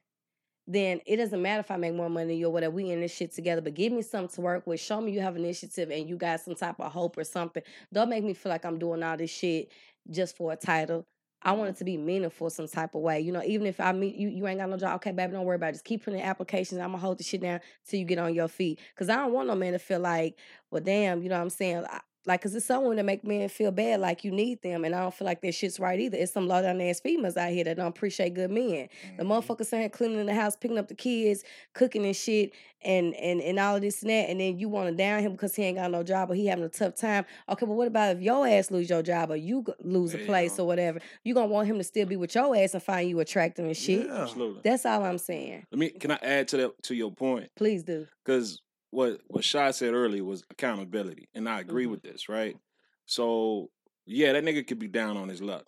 then 0.72 1.02
it 1.08 1.18
doesn't 1.18 1.42
matter 1.42 1.62
if 1.62 1.72
I 1.72 1.78
make 1.78 1.96
more 1.96 2.12
money 2.12 2.28
than 2.28 2.38
you 2.38 2.46
or 2.46 2.52
whatever. 2.52 2.76
We 2.76 2.92
in 2.92 3.02
this 3.02 3.12
shit 3.12 3.34
together, 3.34 3.60
but 3.60 3.74
give 3.74 3.92
me 3.92 4.04
something 4.04 4.36
to 4.36 4.42
work 4.42 4.68
with. 4.68 4.80
Show 4.80 5.02
me 5.02 5.12
you 5.12 5.20
have 5.20 5.36
initiative 5.36 5.90
and 5.90 6.08
you 6.08 6.16
got 6.16 6.42
some 6.42 6.54
type 6.54 6.80
of 6.80 6.92
hope 6.92 7.18
or 7.18 7.24
something. 7.24 7.64
Don't 7.92 8.08
make 8.08 8.24
me 8.24 8.36
feel 8.36 8.52
like 8.52 8.66
I'm 8.66 8.78
doing 8.78 9.02
all 9.02 9.18
this 9.18 9.32
shit 9.32 9.72
just 10.12 10.38
for 10.38 10.54
a 10.54 10.56
title. 10.56 11.08
I 11.42 11.54
want 11.54 11.70
it 11.70 11.72
mm-hmm. 11.72 11.78
to 11.80 11.86
be 11.86 11.98
meaningful 11.98 12.52
some 12.52 12.68
type 12.68 12.94
of 12.94 13.02
way. 13.02 13.20
You 13.20 13.32
know, 13.32 13.42
even 13.44 13.66
if 13.66 13.80
I 13.80 13.94
meet 13.94 14.14
you, 14.14 14.30
you 14.30 14.46
ain't 14.46 14.60
got 14.60 14.70
no 14.70 14.78
job. 14.78 14.98
Okay, 14.98 15.12
baby, 15.12 15.34
don't 15.34 15.46
worry 15.46 15.56
about 15.56 15.70
it. 15.70 15.74
Just 15.74 15.86
keep 15.86 16.04
putting 16.04 16.20
in 16.20 16.26
applications. 16.26 16.80
I'm 16.80 16.90
gonna 16.90 17.00
hold 17.00 17.18
the 17.18 17.24
shit 17.24 17.42
down 17.42 17.62
till 17.88 18.00
you 18.00 18.06
get 18.06 18.20
on 18.20 18.36
your 18.36 18.48
feet. 18.48 18.80
Cause 18.96 19.10
I 19.10 19.16
don't 19.16 19.34
want 19.34 19.48
no 19.48 19.56
man 19.56 19.74
to 19.74 19.80
feel 19.80 20.02
like, 20.02 20.38
well, 20.70 20.84
damn, 20.84 21.24
you 21.24 21.30
know 21.30 21.38
what 21.38 21.42
I'm 21.44 21.50
saying? 21.50 21.84
I, 21.90 22.02
like, 22.30 22.42
cause 22.42 22.56
it's 22.56 22.66
someone 22.66 22.96
that 22.96 23.06
make 23.06 23.24
men 23.26 23.50
feel 23.50 23.72
bad, 23.72 24.00
like 24.00 24.24
you 24.24 24.32
need 24.32 24.62
them, 24.62 24.86
and 24.86 24.96
I 24.96 25.02
don't 25.02 25.14
feel 25.14 25.26
like 25.26 25.42
that 25.42 25.54
shit's 25.54 25.80
right 25.80 26.00
either. 26.00 26.16
It's 26.18 26.32
some 26.32 26.48
low 26.48 26.62
down 26.62 26.80
ass 26.80 27.00
females 27.02 27.36
out 27.36 27.52
here 27.52 27.64
that 27.66 27.76
don't 27.76 27.88
appreciate 27.88 28.36
good 28.36 28.52
men. 28.52 28.88
The 29.18 29.24
Mm-hmm. 29.24 29.32
motherfucker 29.32 29.66
saying 29.66 29.90
cleaning 29.90 30.26
the 30.26 30.34
house, 30.34 30.56
picking 30.56 30.78
up 30.78 30.88
the 30.88 30.96
kids, 30.96 31.44
cooking 31.74 32.06
and 32.06 32.16
shit, 32.16 32.54
and 32.82 33.14
and 33.16 33.42
and 33.42 33.60
all 33.60 33.76
of 33.76 33.82
this 33.82 34.02
and 34.04 34.10
that, 34.12 34.30
and 34.30 34.40
then 34.40 34.58
you 34.58 34.70
want 34.70 34.90
to 34.90 34.96
down 34.96 35.22
him 35.22 35.34
because 35.34 35.54
he 35.56 35.64
ain't 35.64 35.78
got 35.78 35.92
no 35.92 36.02
job 36.04 36.32
or 36.32 36.36
he 36.36 36.46
having 36.46 36.64
a 36.64 36.70
tough 36.70 36.96
time. 36.96 37.26
Okay, 37.50 37.66
but 37.66 37.74
what 37.74 37.88
about 37.88 38.16
if 38.16 38.22
your 38.22 38.48
ass 38.48 38.72
lose 38.72 38.90
your 38.90 39.02
job 39.02 39.32
or 39.32 39.36
you 39.36 39.66
lose 39.84 40.14
There 40.14 40.22
a 40.22 40.26
place 40.26 40.60
or 40.60 40.66
whatever? 40.68 41.00
You 41.24 41.34
gonna 41.34 41.48
want 41.48 41.68
him 41.68 41.78
to 41.78 41.84
still 41.84 42.06
be 42.06 42.16
with 42.16 42.34
your 42.36 42.56
ass 42.56 42.74
and 42.76 42.82
find 42.84 43.10
you 43.10 43.20
attractive 43.20 43.66
and 43.66 43.76
shit. 43.76 44.06
Yeah. 44.06 44.22
Absolutely. 44.22 44.62
That's 44.64 44.86
all 44.86 45.04
I'm 45.04 45.18
saying. 45.18 45.66
Let 45.72 45.80
me. 45.80 45.90
Can 45.90 46.12
I 46.12 46.20
add 46.22 46.48
to 46.50 46.58
that 46.58 46.84
to 46.84 46.96
your 46.96 47.12
point? 47.12 47.50
Please 47.56 47.84
do. 47.84 48.08
Because 48.24 48.62
what 48.92 49.22
what 49.28 49.44
Shy 49.44 49.72
said 49.72 49.94
earlier 49.94 50.24
was 50.24 50.44
accountability, 50.50 51.30
and 51.34 51.48
I 51.48 51.60
agree 51.60 51.86
Mhm. 51.86 51.92
with 51.92 52.02
this. 52.02 52.30
Right. 52.30 52.58
So 53.06 53.70
yeah, 54.06 54.34
that 54.34 54.44
nigga 54.44 54.66
could 54.68 54.80
be 54.80 54.88
down 54.88 55.18
on 55.18 55.30
his 55.30 55.42
luck, 55.42 55.64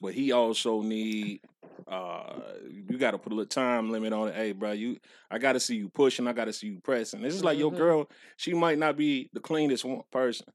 but 0.00 0.14
he 0.14 0.32
also 0.32 0.82
need. 0.82 1.40
Uh, 1.88 2.54
you 2.70 2.96
got 2.96 3.10
to 3.10 3.18
put 3.18 3.32
a 3.32 3.34
little 3.34 3.48
time 3.48 3.90
limit 3.90 4.12
on 4.12 4.28
it. 4.28 4.34
Hey, 4.34 4.52
bro, 4.52 4.70
you, 4.72 4.98
I 5.30 5.38
got 5.38 5.54
to 5.54 5.60
see 5.60 5.76
you 5.76 5.88
pushing. 5.88 6.28
I 6.28 6.32
got 6.32 6.44
to 6.44 6.52
see 6.52 6.68
you 6.68 6.80
pressing. 6.80 7.20
This 7.20 7.34
is 7.34 7.42
like 7.44 7.58
your 7.58 7.72
Mhm. 7.72 7.76
girl. 7.76 8.10
She 8.36 8.54
might 8.54 8.78
not 8.78 8.96
be 8.96 9.28
the 9.32 9.40
cleanest 9.40 9.84
one 9.84 10.02
person, 10.10 10.46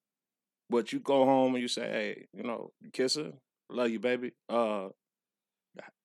but 0.70 0.94
you 0.94 1.00
go 1.00 1.26
home 1.26 1.54
and 1.54 1.62
you 1.62 1.68
say, 1.68 1.82
hey, 1.90 2.28
you 2.34 2.44
know, 2.44 2.72
kiss 2.94 3.16
her, 3.16 3.34
love 3.70 3.90
you, 3.90 4.00
baby. 4.00 4.32
Uh, 4.48 4.90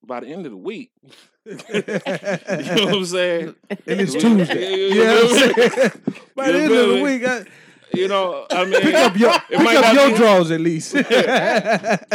by 0.05 0.21
the 0.21 0.27
end 0.29 0.47
of 0.47 0.53
the 0.53 0.59
week, 0.59 0.91
you 1.45 1.55
know 1.57 1.61
what 1.75 2.95
I'm 2.95 3.05
saying? 3.05 3.55
And 3.71 4.01
it's 4.01 4.13
Tuesday. 4.15 4.75
you- 4.89 5.05
know 5.05 5.25
what 5.25 5.33
I'm 5.33 5.71
saying? 5.73 5.91
By 6.35 6.51
the 6.53 6.59
end 6.63 6.73
of 6.73 6.89
the 6.89 7.03
week, 7.03 7.25
I, 7.27 7.45
You 7.95 8.09
know, 8.09 8.47
I 8.51 8.65
mean, 8.65 8.81
pick 8.81 8.95
up 8.95 9.17
your 9.19 9.33
pick 9.49 9.61
up 9.61 9.95
your 9.95 10.11
be- 10.11 10.17
drawers 10.17 10.51
at 10.51 10.61
least. 10.61 10.95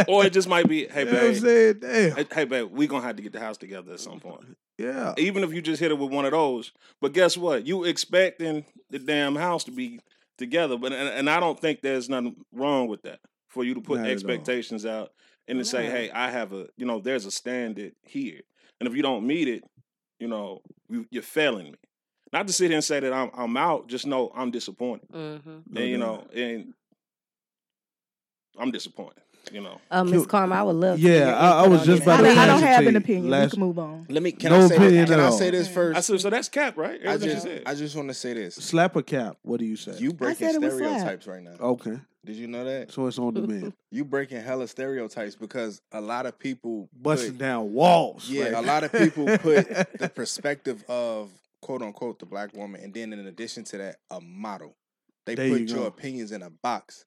or 0.08 0.24
it 0.26 0.32
just 0.32 0.48
might 0.48 0.68
be, 0.68 0.86
hey, 0.88 1.04
You 1.06 1.12
know 1.12 1.26
I'm 1.28 1.34
saying? 1.34 1.74
Damn. 1.80 2.16
hey, 2.16 2.26
hey, 2.32 2.44
babe, 2.44 2.68
we 2.72 2.86
gonna 2.86 3.04
have 3.06 3.16
to 3.16 3.22
get 3.22 3.32
the 3.32 3.40
house 3.40 3.56
together 3.58 3.92
at 3.92 4.00
some 4.00 4.18
point. 4.20 4.56
Yeah. 4.76 5.14
Even 5.18 5.44
if 5.44 5.52
you 5.52 5.62
just 5.62 5.80
hit 5.80 5.90
it 5.90 5.98
with 5.98 6.10
one 6.12 6.24
of 6.24 6.32
those, 6.32 6.72
but 7.00 7.12
guess 7.12 7.36
what? 7.36 7.66
You 7.66 7.84
expecting 7.84 8.64
the 8.90 8.98
damn 8.98 9.36
house 9.36 9.64
to 9.64 9.70
be 9.70 10.00
together, 10.36 10.76
but 10.78 10.92
and, 10.92 11.08
and 11.08 11.30
I 11.30 11.40
don't 11.40 11.58
think 11.58 11.80
there's 11.80 12.08
nothing 12.08 12.36
wrong 12.52 12.88
with 12.88 13.02
that. 13.02 13.20
for 13.48 13.64
you 13.64 13.74
to 13.74 13.80
put 13.80 14.00
Not 14.00 14.10
expectations 14.10 14.84
out 14.86 15.10
and 15.48 15.58
to 15.58 15.64
say, 15.64 15.86
"Hey, 15.90 16.10
I 16.10 16.30
have 16.30 16.52
a 16.52 16.68
you 16.76 16.86
know, 16.86 17.00
there's 17.00 17.26
a 17.26 17.30
standard 17.30 17.92
here, 18.02 18.40
and 18.80 18.88
if 18.88 18.94
you 18.94 19.02
don't 19.02 19.26
meet 19.26 19.48
it, 19.48 19.64
you 20.18 20.28
know, 20.28 20.60
you, 20.88 21.06
you're 21.10 21.22
failing 21.22 21.72
me." 21.72 21.78
Not 22.32 22.46
to 22.46 22.52
sit 22.52 22.66
here 22.68 22.76
and 22.76 22.84
say 22.84 23.00
that 23.00 23.12
I'm 23.12 23.30
I'm 23.34 23.56
out. 23.56 23.88
Just 23.88 24.06
know 24.06 24.30
I'm 24.34 24.50
disappointed, 24.50 25.08
Mm-hmm. 25.10 25.76
And 25.76 25.88
you 25.88 25.98
know, 25.98 26.26
and 26.34 26.74
I'm 28.58 28.70
disappointed. 28.70 29.22
You 29.52 29.60
know. 29.62 29.80
Uh, 29.90 30.04
Miss 30.04 30.12
Kill- 30.12 30.26
Karma, 30.26 30.54
I 30.56 30.62
would 30.62 30.76
love. 30.76 30.96
to 30.96 31.02
hear 31.02 31.26
Yeah, 31.26 31.34
I- 31.36 31.64
I 31.64 31.68
was 31.68 31.84
just 31.84 32.02
about 32.02 32.20
I, 32.20 32.22
to 32.22 32.28
don't- 32.28 32.38
I 32.38 32.46
don't 32.46 32.62
have 32.62 32.86
an 32.86 32.96
opinion. 32.96 33.30
Last- 33.30 33.44
we 33.46 33.50
can 33.50 33.60
move 33.60 33.78
on. 33.78 34.06
Let 34.08 34.22
me 34.22 34.32
can 34.32 34.50
No 34.50 34.60
I 34.64 34.68
say 34.68 34.76
opinion 34.76 35.04
can 35.06 35.14
at 35.14 35.20
I 35.20 35.24
all. 35.24 35.32
say 35.32 35.50
this 35.50 35.68
I 35.68 35.72
first? 35.72 36.06
said, 36.06 36.20
so 36.20 36.30
that's 36.30 36.48
cap, 36.48 36.76
right? 36.76 37.00
I 37.06 37.16
just. 37.16 37.46
I 37.66 37.74
just 37.74 37.96
want 37.96 38.08
to 38.08 38.14
say 38.14 38.34
this. 38.34 38.54
Slap 38.56 38.96
a 38.96 39.02
cap? 39.02 39.36
What 39.42 39.60
do 39.60 39.66
you 39.66 39.76
say? 39.76 39.96
You 39.98 40.12
breaking 40.12 40.46
said 40.48 40.54
it 40.56 40.60
was 40.62 40.74
slap. 40.76 40.90
stereotypes 41.00 41.26
right 41.26 41.42
now. 41.42 41.56
okay, 41.60 41.98
Did 42.24 42.36
you 42.36 42.46
know 42.46 42.64
that? 42.64 42.92
so 42.92 43.06
it's 43.06 43.18
on 43.18 43.34
demand. 43.34 43.72
You 43.90 44.04
breaking 44.04 44.42
hella 44.42 44.68
stereotypes 44.68 45.34
because 45.34 45.80
a 45.92 46.00
lot 46.00 46.26
of 46.26 46.38
people 46.38 46.90
Busting 46.92 47.32
put, 47.32 47.38
down 47.38 47.72
walls. 47.72 48.28
Yeah, 48.28 48.44
right 48.50 48.54
a 48.54 48.60
lot 48.60 48.84
of 48.84 48.92
people 48.92 49.24
put 49.38 49.66
the 49.98 50.08
perspective 50.14 50.84
of 50.88 51.30
quote 51.62 51.80
unquote 51.82 52.18
the 52.18 52.26
black 52.26 52.54
woman, 52.54 52.80
and 52.82 52.92
then 52.92 53.12
in 53.14 53.26
addition 53.26 53.64
to 53.64 53.78
that, 53.78 53.96
a 54.10 54.20
model. 54.20 54.76
They 55.26 55.34
There 55.34 55.48
put 55.50 55.60
you 55.60 55.66
your 55.76 55.86
opinions 55.86 56.32
in 56.32 56.42
a 56.42 56.48
box, 56.50 57.04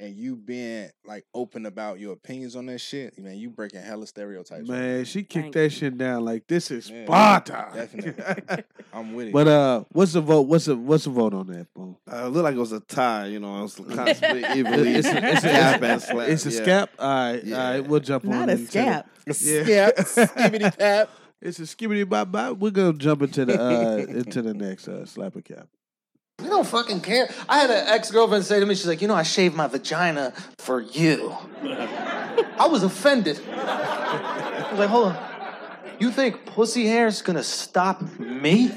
and 0.00 0.16
you 0.16 0.34
being 0.36 0.90
like 1.04 1.24
open 1.34 1.66
about 1.66 2.00
your 2.00 2.12
opinions 2.14 2.56
on 2.56 2.66
that 2.66 2.80
shit. 2.80 3.16
Man, 3.18 3.36
you 3.36 3.48
breaking 3.50 3.80
hella 3.82 4.06
stereotypes. 4.06 4.68
right 4.68 4.78
Man, 4.78 5.04
she 5.04 5.22
kicked 5.22 5.32
Thank 5.44 5.54
that 5.54 5.70
shit 5.70 5.96
down 5.96 6.24
like 6.24 6.46
this 6.48 6.70
is 6.70 6.90
Yeah, 6.90 7.04
Sparta. 7.04 7.68
definitely. 7.74 8.64
I'm 8.92 9.14
with 9.14 9.28
it. 9.28 9.32
but 9.32 9.46
uh, 9.48 9.84
what's 9.90 10.12
the 10.12 10.20
vote? 10.20 10.42
What's 10.42 10.64
the 10.66 10.76
what's 10.76 11.04
the 11.04 11.10
vote 11.10 11.34
on 11.34 11.46
that, 11.48 11.72
Boom? 11.74 11.96
Uh, 12.10 12.26
it 12.26 12.28
looked 12.30 12.44
like 12.44 12.54
it 12.56 12.58
was 12.58 12.72
a 12.72 12.80
tie. 12.80 13.26
You 13.26 13.40
know, 13.40 13.58
it 13.60 13.62
was 13.62 13.74
kind 13.76 14.08
of 14.08 14.16
split 14.16 14.44
evenly. 14.56 14.94
It's 14.94 15.08
a, 15.08 15.32
it's 15.32 15.44
a, 15.44 15.48
Scap 15.48 15.82
and 15.82 16.02
slap. 16.02 16.28
it's 16.28 16.46
a 16.46 16.50
yeah. 16.50 16.60
scap. 16.60 16.88
All 16.98 17.08
right, 17.32 17.44
Yeah. 17.44 17.56
all 17.66 17.70
right, 17.72 17.86
we'll 17.88 18.00
jump 18.00 18.24
on 18.24 18.30
Not 18.30 18.48
a 18.48 18.52
into 18.52 18.64
the- 18.64 18.78
scap. 18.78 19.04
Yeah. 19.26 19.32
Skip, 19.32 19.96
skibbity 20.28 20.76
tap. 20.76 21.10
It's 21.40 21.58
a 21.58 21.62
skibbity 21.62 22.08
bop 22.08 22.32
bop. 22.32 22.56
We're 22.58 22.70
gonna 22.70 22.94
jump 22.94 23.22
into 23.22 23.44
the 23.44 23.60
uh 23.62 23.96
into 23.98 24.42
the 24.42 24.54
next 24.54 24.88
uh 24.88 25.04
slap 25.06 25.36
a 25.36 25.42
cap. 25.42 25.68
You 26.44 26.50
don't 26.50 26.66
fucking 26.66 27.00
care. 27.00 27.28
I 27.48 27.58
had 27.58 27.70
an 27.70 27.88
ex 27.88 28.10
girlfriend 28.10 28.44
say 28.44 28.60
to 28.60 28.66
me, 28.66 28.74
she's 28.74 28.86
like, 28.86 29.00
you 29.00 29.08
know, 29.08 29.14
I 29.14 29.22
shaved 29.22 29.56
my 29.56 29.66
vagina 29.66 30.34
for 30.58 30.82
you. 30.82 31.34
I 31.62 32.68
was 32.70 32.82
offended. 32.82 33.40
I 33.50 34.68
was 34.70 34.78
like, 34.78 34.90
hold 34.90 35.12
on. 35.12 35.18
You 35.98 36.10
think 36.10 36.44
pussy 36.44 36.86
hair 36.86 37.06
is 37.06 37.22
gonna 37.22 37.42
stop 37.42 38.02
me? 38.18 38.68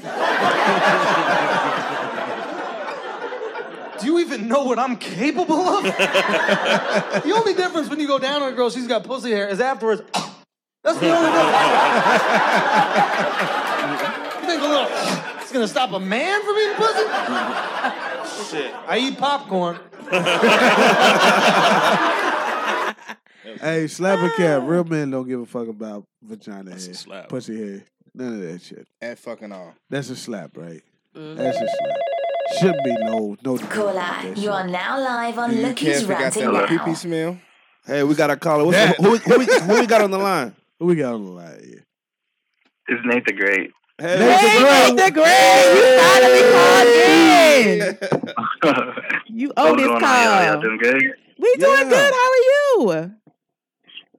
Do 4.00 4.06
you 4.06 4.20
even 4.20 4.48
know 4.48 4.64
what 4.64 4.78
I'm 4.78 4.96
capable 4.96 5.60
of? 5.60 5.82
the 5.82 7.32
only 7.34 7.52
difference 7.52 7.90
when 7.90 8.00
you 8.00 8.06
go 8.06 8.18
down 8.18 8.42
on 8.42 8.52
a 8.52 8.56
girl, 8.56 8.70
she's 8.70 8.86
got 8.86 9.04
pussy 9.04 9.30
hair, 9.30 9.46
is 9.48 9.60
afterwards. 9.60 10.00
That's 10.84 10.98
the 11.00 11.10
only 11.10 11.30
difference. 11.30 11.58
you 14.40 14.46
think 14.46 14.62
a 14.62 14.66
little 14.66 15.24
it's 15.48 15.54
gonna 15.54 15.66
stop 15.68 15.92
a 15.92 15.98
man 16.00 16.42
from 16.42 16.56
eating 16.58 16.76
pussy? 16.76 17.04
Shit. 18.50 18.74
I 18.86 18.98
eat 18.98 19.16
popcorn. 19.18 19.78
Hey, 23.60 23.86
slap 23.86 24.18
a 24.18 24.30
cap. 24.36 24.62
Real 24.66 24.84
men 24.84 25.10
don't 25.10 25.26
give 25.26 25.40
a 25.40 25.46
fuck 25.46 25.68
about 25.68 26.04
vagina 26.22 26.64
That's 26.70 26.84
a 26.84 26.88
hair, 26.88 26.94
slap. 26.94 27.28
pussy 27.30 27.56
hair, 27.58 27.82
none 28.14 28.34
of 28.34 28.40
that 28.40 28.60
shit. 28.60 28.86
And 29.00 29.18
fucking 29.18 29.50
all. 29.52 29.74
That's 29.88 30.10
a 30.10 30.16
slap, 30.16 30.54
right? 30.56 30.82
Mm. 31.16 31.36
That's 31.36 31.56
a 31.56 31.60
slap. 31.60 31.98
Shouldn't 32.60 32.84
be 32.84 32.94
no 33.00 33.36
no. 33.42 33.56
debate 33.56 33.60
about 33.62 33.70
Caller, 33.70 33.92
that 33.94 34.24
you 34.36 34.42
shit. 34.42 34.50
are 34.50 34.66
now 34.68 35.00
live 35.00 35.38
on 35.38 35.56
You 35.56 35.62
Look 35.62 35.78
Who's 35.78 35.88
can't 35.92 36.02
forget 36.02 36.20
Ranting 36.20 36.52
that 36.52 36.70
Now. 36.70 36.84
pee 36.84 36.90
pee 36.90 36.94
smell. 36.94 37.38
Hey, 37.86 38.02
we 38.04 38.14
got 38.14 38.30
a 38.30 38.36
caller. 38.36 38.64
What's 38.66 38.76
That- 38.76 38.96
the, 38.98 39.02
who, 39.02 39.16
who, 39.16 39.38
we, 39.38 39.46
who 39.46 39.80
we 39.80 39.86
got 39.86 40.02
on 40.02 40.10
the 40.10 40.18
line? 40.18 40.54
Who 40.78 40.84
we 40.86 40.96
got 40.96 41.14
on 41.14 41.24
the 41.24 41.30
line 41.32 41.60
here? 41.64 41.84
It's 42.88 43.00
Nate 43.06 43.24
the 43.26 43.32
Great. 43.32 43.70
Hey, 44.00 44.16
Hey, 44.18 44.94
the 44.94 45.10
great! 45.10 45.74
You 45.74 45.82
finally 45.98 46.42
called 46.52 46.88
in. 46.94 47.98
You 49.30 49.52
owe 49.56 49.70
What's 49.72 49.82
this 49.82 49.86
call. 49.88 49.96
on, 49.96 50.02
y'all? 50.02 50.42
Y'all 50.42 50.52
call. 50.54 50.62
doing 50.62 50.78
good? 50.78 51.02
We 51.38 51.54
doing 51.56 51.78
Yeah. 51.80 51.88
good. 51.88 52.14
How 52.14 52.30
are 52.30 52.36
you? 52.36 53.18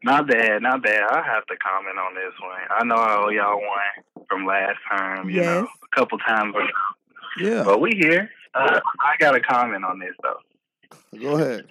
Not 0.04 0.28
bad, 0.28 0.62
not 0.62 0.82
bad. 0.84 1.02
I 1.10 1.22
have 1.26 1.46
to 1.48 1.58
comment 1.58 1.98
on 1.98 2.14
this 2.16 2.34
one. 2.42 2.62
I 2.70 2.84
know 2.86 2.96
I 2.96 3.16
owe 3.18 3.30
y'all 3.30 3.60
one 3.60 4.26
from 4.30 4.46
last 4.46 4.78
time, 4.90 5.30
you 5.30 5.42
know, 5.42 5.68
a 5.92 5.96
couple 5.96 6.18
times 6.20 6.56
ago. 6.56 6.68
Yeah. 7.40 7.64
But 7.64 7.82
we 7.82 7.92
here. 8.00 8.30
Uh, 8.54 8.80
I 9.02 9.16
got 9.20 9.36
a 9.36 9.40
comment 9.42 9.84
on 9.84 10.00
this 10.00 10.16
though. 10.24 10.40
Go 11.20 11.36
ahead. 11.36 11.66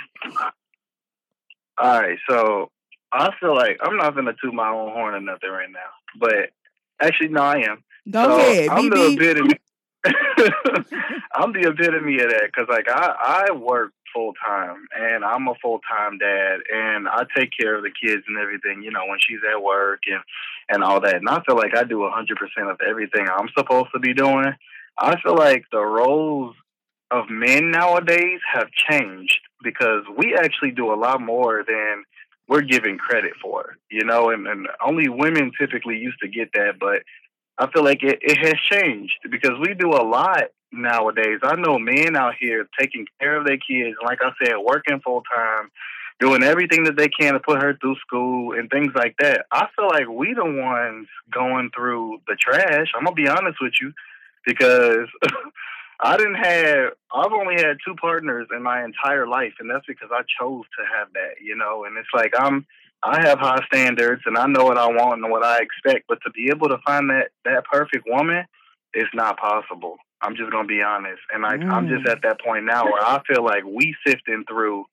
All 1.79 2.01
right, 2.01 2.19
so 2.29 2.71
I 3.13 3.31
feel 3.41 3.55
like 3.55 3.79
I'm 3.83 3.97
not 3.97 4.15
gonna 4.15 4.35
toot 4.43 4.53
my 4.53 4.69
own 4.69 4.93
horn 4.93 5.15
or 5.15 5.21
nothing 5.21 5.51
right 5.51 5.71
now, 5.71 5.91
but 6.19 6.51
actually, 7.01 7.29
no, 7.29 7.43
I 7.43 7.59
am. 7.61 7.83
Go 8.11 8.23
So, 8.25 8.37
ahead, 8.39 8.69
I'm 8.71 8.91
the 8.91 9.07
epitome. 9.15 9.61
I'm 11.35 11.53
the 11.53 11.69
epitome 11.69 12.21
of 12.21 12.31
that 12.31 12.45
because, 12.47 12.69
like, 12.71 12.89
I 12.89 13.47
I 13.49 13.53
work 13.53 13.93
full 14.15 14.33
time 14.45 14.87
and 14.99 15.25
I'm 15.25 15.49
a 15.49 15.55
full 15.61 15.81
time 15.91 16.19
dad, 16.19 16.61
and 16.73 17.09
I 17.09 17.25
take 17.37 17.51
care 17.59 17.77
of 17.77 17.83
the 17.83 17.91
kids 17.91 18.23
and 18.29 18.39
everything. 18.39 18.83
You 18.83 18.91
know, 18.91 19.07
when 19.07 19.19
she's 19.21 19.41
at 19.53 19.63
work 19.63 20.01
and 20.07 20.23
and 20.69 20.85
all 20.85 21.01
that. 21.01 21.17
And 21.17 21.29
I 21.29 21.43
feel 21.47 21.57
like 21.57 21.77
I 21.77 21.85
do 21.85 22.01
100 22.01 22.37
percent 22.39 22.71
of 22.71 22.81
everything 22.87 23.27
I'm 23.29 23.49
supposed 23.57 23.89
to 23.95 24.01
be 24.01 24.15
doing. 24.15 24.53
I 24.99 25.21
feel 25.21 25.37
like 25.37 25.65
the 25.71 25.81
roles 25.85 26.55
of 27.11 27.31
men 27.31 27.71
nowadays 27.71 28.41
have 28.53 28.69
changed 28.91 29.41
because 29.63 30.03
we 30.17 30.35
actually 30.35 30.73
do 30.73 30.93
a 30.93 30.97
lot 30.97 31.21
more 31.21 31.65
than 31.67 32.05
we're 32.49 32.63
giving 32.63 32.99
credit 32.99 33.33
for, 33.43 33.77
you 33.91 34.05
know, 34.05 34.31
and, 34.31 34.47
and 34.47 34.69
only 34.85 35.09
women 35.09 35.53
typically 35.59 35.97
used 35.99 36.19
to 36.21 36.29
get 36.29 36.51
that, 36.55 36.75
but 36.81 37.03
I 37.59 37.71
feel 37.71 37.85
like 37.85 38.03
it, 38.03 38.21
it 38.23 38.39
has 38.39 38.55
changed 38.55 39.19
because 39.31 39.59
we 39.61 39.75
do 39.75 39.91
a 39.91 40.05
lot 40.05 40.45
nowadays. 40.73 41.41
I 41.43 41.57
know 41.57 41.79
men 41.79 42.17
out 42.17 42.35
here 42.39 42.69
taking 42.79 43.07
care 43.21 43.37
of 43.37 43.47
their 43.47 43.59
kids, 43.59 43.97
like 44.05 44.21
I 44.23 44.31
said, 44.43 44.57
working 44.59 45.01
full 45.01 45.23
time, 45.23 45.71
doing 46.21 46.43
everything 46.43 46.85
that 46.85 46.97
they 46.97 47.09
can 47.09 47.35
to 47.35 47.41
put 47.41 47.63
her 47.63 47.77
through 47.81 47.97
school 47.97 48.57
and 48.57 48.71
things 48.71 48.93
like 48.95 49.17
that. 49.19 49.47
I 49.51 49.67
feel 49.75 49.89
like 49.89 50.09
we 50.09 50.35
the 50.35 50.45
ones 50.45 51.09
going 51.33 51.71
through 51.75 52.21
the 52.29 52.37
trash. 52.37 52.93
I'm 52.97 53.05
gonna 53.05 53.15
be 53.15 53.29
honest 53.29 53.59
with 53.61 53.75
you 53.81 53.93
because 54.47 55.09
I 56.01 56.17
didn't 56.17 56.37
have 56.37 56.93
I've 57.13 57.33
only 57.33 57.55
had 57.57 57.79
two 57.85 57.95
partners 57.97 58.47
in 58.55 58.63
my 58.63 58.85
entire 58.85 59.27
life 59.27 59.55
and 59.59 59.69
that's 59.69 59.87
because 59.87 60.11
I 60.13 60.23
chose 60.41 60.65
to 60.79 60.85
have 60.97 61.13
that, 61.15 61.43
you 61.43 61.57
know, 61.57 61.85
and 61.85 61.97
it's 61.97 62.09
like 62.15 62.33
I'm 62.39 62.67
I 63.03 63.21
have 63.27 63.39
high 63.39 63.65
standards 63.73 64.23
and 64.27 64.37
I 64.37 64.47
know 64.47 64.65
what 64.65 64.79
I 64.79 64.87
want 64.89 65.23
and 65.23 65.31
what 65.31 65.45
I 65.45 65.61
expect, 65.61 66.07
but 66.09 66.19
to 66.25 66.31
be 66.31 66.49
able 66.51 66.69
to 66.69 66.79
find 66.85 67.09
that 67.11 67.29
that 67.45 67.65
perfect 67.65 68.07
woman 68.09 68.45
is 68.95 69.07
not 69.15 69.39
possible. 69.39 69.99
I'm 70.21 70.35
just 70.37 70.51
gonna 70.51 70.67
be 70.67 70.83
honest. 70.83 71.21
And 71.33 71.43
like 71.43 71.61
I'm 71.63 71.89
just 71.89 72.07
at 72.09 72.23
that 72.23 72.41
point 72.41 72.65
now 72.65 72.85
where 72.85 73.03
I 73.03 73.21
feel 73.27 73.45
like 73.45 73.65
we 73.65 73.95
sifting 74.05 74.45
through, 74.49 74.87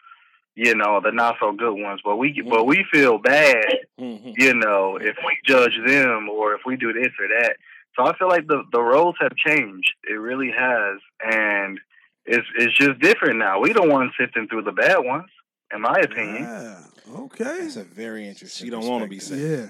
you 0.56 0.76
know, 0.76 1.02
the 1.04 1.12
not 1.12 1.38
so 1.40 1.52
good 1.52 1.74
ones, 1.74 2.02
but 2.04 2.18
we 2.18 2.42
but 2.42 2.66
we 2.66 2.86
feel 2.92 3.18
bad 3.18 3.66
Mhm. 4.00 4.34
you 4.38 4.54
know, 4.54 4.98
if 4.98 5.16
we 5.26 5.38
judge 5.46 5.80
them 5.86 6.30
or 6.30 6.54
if 6.54 6.62
we 6.66 6.76
do 6.76 6.94
this 6.94 7.12
or 7.20 7.28
that. 7.28 7.56
So 7.96 8.06
I 8.06 8.16
feel 8.18 8.28
like 8.28 8.46
the, 8.46 8.64
the 8.74 8.82
roles 8.82 9.16
have 9.22 9.36
changed. 9.38 9.94
It 10.04 10.16
really 10.16 10.52
has. 10.52 11.00
And 11.26 11.80
it's 12.26 12.46
it's 12.58 12.78
just 12.78 13.00
different 13.00 13.38
now. 13.38 13.60
We 13.62 13.72
don't 13.74 13.90
want 13.90 14.12
sifting 14.20 14.48
through 14.48 14.64
the 14.64 14.72
bad 14.74 14.98
ones, 15.00 15.30
in 15.76 15.82
my 15.82 16.00
opinion. 16.00 16.44
Yeah. 16.44 16.80
Okay. 17.20 17.44
That's 17.62 17.76
a 17.76 17.84
very 17.84 18.28
interesting. 18.28 18.66
She 18.66 18.72
don't 18.72 18.88
want 18.88 19.04
to 19.04 19.10
be 19.10 19.18
perspective. 19.18 19.70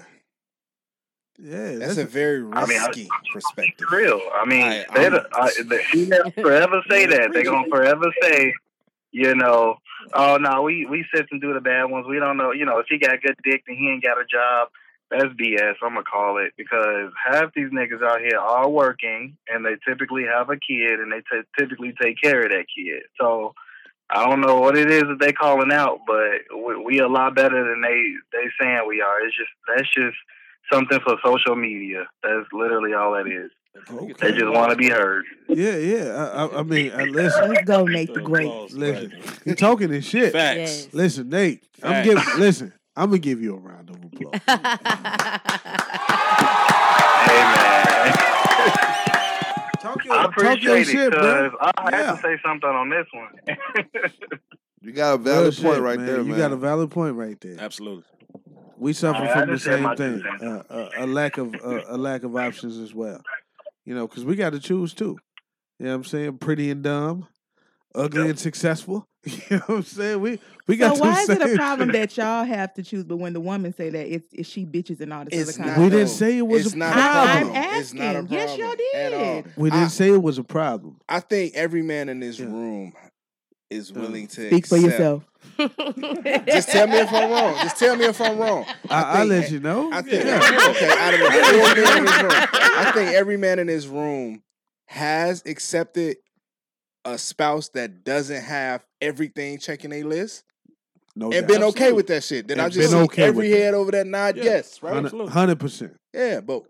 Yeah. 1.38 1.70
Yeah. 1.70 1.78
That's 1.78 1.98
a 1.98 2.06
very 2.06 2.38
I 2.52 2.64
mean, 2.66 2.80
I- 2.80 2.86
risky 2.86 3.08
perspective. 3.32 3.86
Real. 3.92 4.20
I 4.34 4.44
mean, 4.46 4.62
I- 4.62 4.86
they 4.94 5.06
I'm- 5.06 5.12
the 5.68 5.80
females 5.90 6.32
forever 6.34 6.80
say 6.88 7.06
that. 7.06 7.30
They're 7.32 7.44
gonna 7.44 7.68
forever 7.68 8.06
say, 8.22 8.54
you 9.12 9.34
know, 9.34 9.76
oh 10.14 10.36
no, 10.38 10.62
we 10.62 10.86
we 10.86 11.04
sit 11.14 11.26
and 11.30 11.40
do 11.40 11.52
the 11.52 11.60
bad 11.60 11.84
ones. 11.84 12.06
We 12.08 12.18
don't 12.18 12.36
know, 12.38 12.52
you 12.52 12.64
know, 12.64 12.78
if 12.78 12.86
he 12.88 12.98
got 12.98 13.20
good 13.22 13.36
dick, 13.44 13.64
then 13.66 13.76
he 13.76 13.90
ain't 13.90 14.02
got 14.04 14.18
a 14.18 14.24
job. 14.24 14.68
That's 15.10 15.24
BS. 15.34 15.74
I'm 15.82 15.90
gonna 15.94 16.02
call 16.02 16.38
it 16.38 16.52
because 16.56 17.12
half 17.30 17.52
these 17.54 17.68
niggas 17.70 18.02
out 18.02 18.20
here 18.20 18.38
are 18.38 18.68
working, 18.68 19.36
and 19.48 19.64
they 19.64 19.76
typically 19.86 20.24
have 20.24 20.48
a 20.50 20.56
kid, 20.56 20.98
and 21.00 21.12
they 21.12 21.20
t- 21.20 21.46
typically 21.58 21.94
take 22.00 22.20
care 22.20 22.42
of 22.42 22.50
that 22.50 22.64
kid. 22.74 23.02
So 23.20 23.54
I 24.10 24.28
don't 24.28 24.40
know 24.40 24.60
what 24.60 24.76
it 24.76 24.90
is 24.90 25.02
that 25.02 25.18
they 25.20 25.32
calling 25.32 25.72
out, 25.72 26.00
but 26.06 26.56
we, 26.56 26.76
we 26.76 26.98
a 27.00 27.08
lot 27.08 27.34
better 27.34 27.64
than 27.68 27.80
they 27.82 28.12
they 28.32 28.48
saying 28.60 28.84
we 28.86 29.00
are. 29.00 29.20
It's 29.26 29.36
just 29.36 29.50
that's 29.68 29.92
just 29.92 30.16
something 30.72 31.00
for 31.00 31.16
social 31.24 31.56
media. 31.56 32.04
That's 32.22 32.46
literally 32.52 32.94
all 32.94 33.12
that 33.12 33.26
is. 33.26 33.50
They 34.20 34.32
just 34.32 34.50
want 34.50 34.70
to 34.70 34.76
be 34.76 34.88
heard. 34.88 35.24
Yeah, 35.48 35.76
yeah. 35.76 36.14
I, 36.14 36.46
I, 36.46 36.60
I 36.60 36.62
mean, 36.62 36.92
I, 36.92 37.04
listen, 37.04 37.50
Let's 37.50 37.64
go, 37.64 37.84
Nate 37.84 38.14
the 38.14 38.22
Great. 38.22 38.50
listen. 38.72 39.10
right. 39.10 39.40
You 39.44 39.54
talking 39.54 39.90
this 39.90 40.06
shit. 40.06 40.32
Facts. 40.32 40.56
Yes. 40.56 40.88
Listen, 40.92 41.28
Nate. 41.28 41.62
I'm 41.82 42.02
giving. 42.04 42.24
Listen, 42.38 42.72
I'm 42.96 43.10
gonna 43.10 43.18
give 43.18 43.42
you 43.42 43.54
a 43.54 43.58
round 43.58 43.90
of 43.90 43.96
applause. 44.02 44.40
Hey 47.26 47.42
man, 47.42 48.12
Talk 49.86 50.04
your, 50.04 50.14
I 50.14 50.22
talk 50.24 50.36
your 50.36 50.52
appreciate 50.52 50.80
it 50.80 50.86
shit, 50.86 51.10
bro. 51.12 51.50
because 51.50 51.58
I 51.76 51.90
had 51.90 51.92
Yeah. 52.06 52.12
to 52.16 52.22
say 52.22 52.36
something 52.44 52.68
on 52.68 52.88
this 52.90 53.06
one. 53.12 53.56
You 54.82 54.92
got 54.92 55.14
a 55.14 55.16
Real 55.16 55.24
valid 55.24 55.54
shit, 55.54 55.64
point 55.64 55.80
right 55.80 55.98
there, 55.98 56.18
You 56.18 56.24
man. 56.24 56.38
got 56.38 56.52
a 56.52 56.56
valid 56.56 56.90
point 56.92 57.16
right 57.16 57.40
there. 57.40 57.56
Absolutely. 57.58 58.04
We 58.76 58.92
suffer 58.92 59.18
I- 59.22 59.30
I 59.32 59.40
from 59.40 59.50
the 59.52 59.58
same 59.58 59.96
thing, 59.96 60.22
cents. 60.22 60.42
uh, 60.70 60.88
a, 60.98 61.04
a 61.04 61.06
lack 61.06 61.38
of 61.38 61.54
uh, 61.56 61.82
a 61.88 61.96
lack 61.96 62.22
of 62.22 62.36
options 62.36 62.76
as 62.78 62.94
well. 62.94 63.20
You 63.84 63.94
know, 63.96 64.06
because 64.06 64.24
we 64.24 64.36
got 64.36 64.50
to 64.52 64.60
choose 64.60 64.94
too. 64.94 65.16
You 65.80 65.86
know 65.86 65.90
what 65.92 65.96
I'm 65.96 66.04
saying? 66.04 66.38
Pretty 66.38 66.70
and 66.70 66.84
dumb, 66.84 67.26
ugly 67.94 68.28
and 68.30 68.38
successful. 68.38 69.06
You 69.24 69.32
know 69.50 69.58
what 69.66 69.76
I'm 69.78 69.82
saying? 69.82 70.20
We 70.20 70.38
we 70.66 70.76
got 70.76 70.96
So 70.96 71.02
why 71.04 71.20
is 71.22 71.28
it 71.28 71.40
a 71.42 71.54
problem 71.56 71.92
that 71.92 72.16
y'all 72.16 72.44
have 72.44 72.74
to 72.74 72.82
choose, 72.82 73.04
but 73.04 73.16
when 73.18 73.32
the 73.32 73.40
woman 73.40 73.72
say 73.74 73.88
that 73.90 74.06
it's, 74.12 74.26
it's 74.32 74.48
she 74.48 74.64
bitches 74.66 75.00
and 75.00 75.12
all 75.12 75.24
this 75.24 75.40
It's 75.48 75.50
other 75.50 75.58
kind 75.58 75.68
not. 75.70 75.76
of 75.78 75.84
We 75.84 75.90
didn't 75.98 76.08
say 76.10 76.38
it 76.38 76.46
was 76.46 76.66
It's 76.66 76.74
a 76.74 76.78
not 76.78 76.92
problem. 76.92 77.14
a 77.16 77.50
oh, 77.50 77.52
problem. 77.52 77.80
It's 77.80 77.92
not 77.94 78.02
a 78.02 78.06
asking. 78.06 78.28
problem. 78.28 78.28
Yes, 78.30 78.58
y'all 78.58 79.42
did. 79.44 79.56
We 79.56 79.70
didn't 79.70 79.84
I- 79.84 79.88
say 79.88 80.10
it 80.12 80.22
was 80.22 80.38
a 80.38 80.44
problem. 80.44 81.00
I 81.08 81.20
think 81.20 81.54
every 81.54 81.82
man 81.82 82.08
in 82.08 82.20
this 82.20 82.38
Yeah. 82.38 82.46
room 82.46 82.92
is 83.70 83.90
uh, 83.90 84.00
willing 84.00 84.26
to 84.28 84.46
Speak 84.48 84.66
for 84.66 84.76
accept- 84.76 84.92
yourself. 84.92 85.24
Just 86.46 86.68
tell 86.68 86.86
me 86.88 86.98
if 86.98 87.12
I'm 87.12 87.30
wrong. 87.30 87.54
Just 87.62 87.76
tell 87.78 87.96
me 87.96 88.04
if 88.04 88.20
I'm 88.20 88.38
wrong. 88.38 88.64
I, 88.90 89.02
I'll 89.20 89.26
let 89.26 89.50
you 89.50 89.60
know. 89.60 89.92
I 89.92 90.02
think 90.02 90.24
Yeah. 90.24 90.36
okay. 90.70 90.88
Out 90.98 91.14
of 91.14 91.20
the 91.20 91.26
four 91.26 91.74
men 91.74 91.98
in 91.98 92.04
this 92.04 92.22
room, 92.22 92.32
I 92.52 92.90
think 92.94 93.14
every 93.14 93.36
man 93.36 93.58
in 93.58 93.66
this 93.68 93.86
room 93.86 94.42
has 94.86 95.42
accepted 95.46 96.16
a 97.04 97.18
spouse 97.18 97.68
that 97.70 98.04
doesn't 98.04 98.42
have 98.42 98.84
everything 99.00 99.58
checking 99.58 99.92
a 99.92 100.02
list 100.02 100.44
No 101.18 101.32
and 101.32 101.46
doubt. 101.46 101.48
been 101.48 101.62
okay 101.64 101.92
with 101.92 102.06
that 102.08 102.22
shit. 102.22 102.46
Did 102.46 102.58
I 102.58 102.68
just 102.68 102.78
been 102.78 102.98
see 102.98 103.04
okay 103.04 103.22
every 103.24 103.48
with 103.48 103.58
that. 103.58 103.64
head 103.64 103.74
over 103.74 103.90
that 103.92 104.06
nod? 104.06 104.36
Yeah. 104.36 104.44
Yes, 104.44 104.82
right. 104.82 104.96
Absolutely. 105.04 105.32
Hundred 105.32 105.58
percent. 105.58 105.94
Yeah, 106.12 106.40
but 106.40 106.62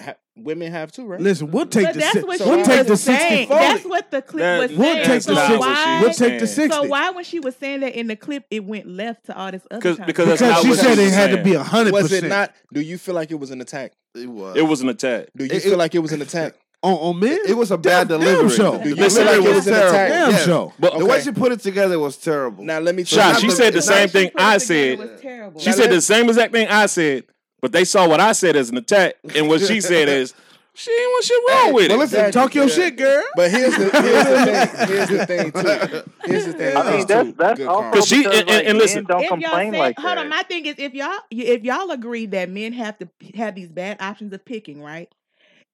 ha- 0.00 0.14
women 0.34 0.72
have 0.72 0.92
too, 0.92 1.04
right? 1.06 1.20
Listen, 1.20 1.50
we'll 1.50 1.66
take 1.66 1.84
But 1.84 1.94
the 1.94 2.00
that's 2.00 2.12
si- 2.14 2.22
what 2.22 2.38
so 2.38 2.44
she 2.44 2.50
we'll 2.50 2.58
was 2.60 2.66
take 2.68 2.86
the 2.86 2.96
saying. 2.96 3.18
sixty 3.48 3.54
That's 3.54 3.80
forty. 3.82 3.88
what 3.90 4.10
the 4.10 4.22
clip 4.22 4.40
That- 4.40 4.58
was 4.60 4.72
We'll 4.78 4.94
saying. 4.94 5.06
take 5.06 5.22
so 5.22 5.30
the 5.30 5.34
not 5.34 5.46
sixty. 5.48 5.60
why? 5.60 6.00
We'll 6.00 6.12
take 6.14 6.40
the 6.40 6.46
sixty. 6.46 6.74
So 6.74 6.82
why, 6.88 7.10
when 7.10 7.24
she 7.24 7.38
was 7.40 7.56
saying 7.56 7.80
that 7.80 7.94
in 7.94 8.06
the 8.06 8.16
clip, 8.16 8.44
it 8.50 8.64
went 8.64 8.86
left 8.88 9.26
to 9.26 9.36
all 9.36 9.52
this 9.52 9.62
other 9.70 9.78
Because 9.80 9.98
because 10.06 10.28
of 10.32 10.38
that's 10.38 10.40
Because 10.40 10.54
not 10.54 10.62
she 10.62 10.68
what 10.70 10.78
said 10.78 10.88
was 10.90 10.98
it 10.98 11.12
had 11.12 11.26
to 11.28 11.32
saying. 11.34 11.44
be 11.44 11.52
hundred 11.54 11.90
percent. 11.90 11.92
Was 11.92 12.12
it 12.12 12.14
percent. 12.22 12.28
not? 12.30 12.52
Do 12.72 12.80
you 12.80 12.96
feel 12.98 13.14
like 13.14 13.30
it 13.30 13.38
was 13.38 13.50
an 13.50 13.60
attack? 13.60 13.92
It 14.14 14.26
was. 14.26 14.56
It 14.56 14.62
was 14.62 14.80
an 14.80 14.88
attack. 14.88 15.26
Do 15.36 15.44
you 15.44 15.50
It- 15.52 15.62
feel 15.62 15.72
it- 15.72 15.78
like 15.78 15.94
it 15.94 15.98
was 15.98 16.12
an 16.12 16.22
attack? 16.22 16.54
On 16.82 16.94
on 16.94 17.18
men? 17.20 17.38
It 17.48 17.56
was 17.56 17.70
a 17.70 17.78
bad 17.78 18.08
Damn- 18.08 18.20
delivery. 18.20 18.48
Damn 18.48 18.56
show. 18.56 18.78
The 18.78 18.84
feel 18.84 18.96
like 18.96 19.12
delivery 19.12 19.44
it 19.50 19.54
was 19.54 19.66
an 19.66 19.74
attack? 19.74 20.08
Damn 20.10 20.30
Yes. 20.30 20.44
show. 20.44 20.72
But 20.78 20.98
The 20.98 21.04
way 21.06 21.20
she 21.20 21.32
put 21.32 21.52
it 21.52 21.60
together 21.60 21.98
was 21.98 22.16
terrible. 22.16 22.64
Now 22.64 22.78
let 22.78 22.94
me 22.94 23.04
So 23.04 23.16
Shot, 23.16 23.32
not 23.32 23.40
she 23.40 23.50
said 23.50 23.72
the 23.72 23.78
it's 23.78 23.86
same 23.86 24.08
thing 24.08 24.30
I 24.36 24.58
said. 24.58 24.98
She 24.98 25.26
Now 25.26 25.50
said 25.58 25.78
let- 25.78 25.90
the 25.90 26.00
same 26.00 26.28
exact 26.28 26.52
thing 26.52 26.68
I 26.68 26.86
said, 26.86 27.24
but 27.60 27.72
they 27.72 27.84
saw 27.84 28.06
what 28.08 28.20
I 28.20 28.32
said 28.32 28.56
as 28.56 28.70
an 28.70 28.76
attack, 28.76 29.14
and 29.34 29.48
what 29.48 29.60
she 29.62 29.80
said 29.80 30.08
is, 30.08 30.34
she 30.78 30.90
ain't 30.92 31.10
what 31.12 31.24
shit 31.24 31.42
wrong 31.48 31.72
with 31.72 31.88
But 31.88 31.94
it. 31.94 31.98
listen, 31.98 32.18
Exactly. 32.26 32.32
talk 32.42 32.54
your 32.54 32.64
Yeah. 32.66 32.74
shit, 32.74 32.96
girl. 32.98 33.22
But 33.34 33.50
here's 33.50 33.74
the 33.76 33.84
here's 33.90 34.28
the 34.28 34.46
thing. 34.76 34.88
Here's 34.88 35.08
the 35.08 35.26
thing 35.26 35.52
too. 35.52 36.02
Here's 36.30 36.44
the 36.44 36.52
thing. 36.52 36.76
I 36.76 36.90
mean, 36.90 37.00
too. 37.00 37.06
that's 37.06 37.32
that's 37.32 37.58
Good 37.60 37.66
also. 37.68 37.90
Cause 37.98 38.06
she- 38.08 38.24
and- 38.26 38.34
and- 38.50 38.50
and 38.66 38.78
listen, 38.78 39.04
don't 39.04 39.22
If 39.22 39.30
y'all 39.30 39.40
complain 39.40 39.72
say- 39.72 39.78
like 39.78 39.98
hold 39.98 40.10
that. 40.10 40.18
on, 40.18 40.28
my 40.28 40.42
thing 40.42 40.66
is 40.66 40.74
if 40.76 40.92
y'all 40.92 41.18
if 41.30 41.62
y'all 41.64 41.90
agree 41.90 42.26
that 42.26 42.50
men 42.50 42.74
have 42.74 42.98
to 42.98 43.08
have 43.36 43.54
these 43.54 43.70
bad 43.70 43.96
options 44.00 44.34
of 44.34 44.44
picking, 44.44 44.82
right? 44.82 45.08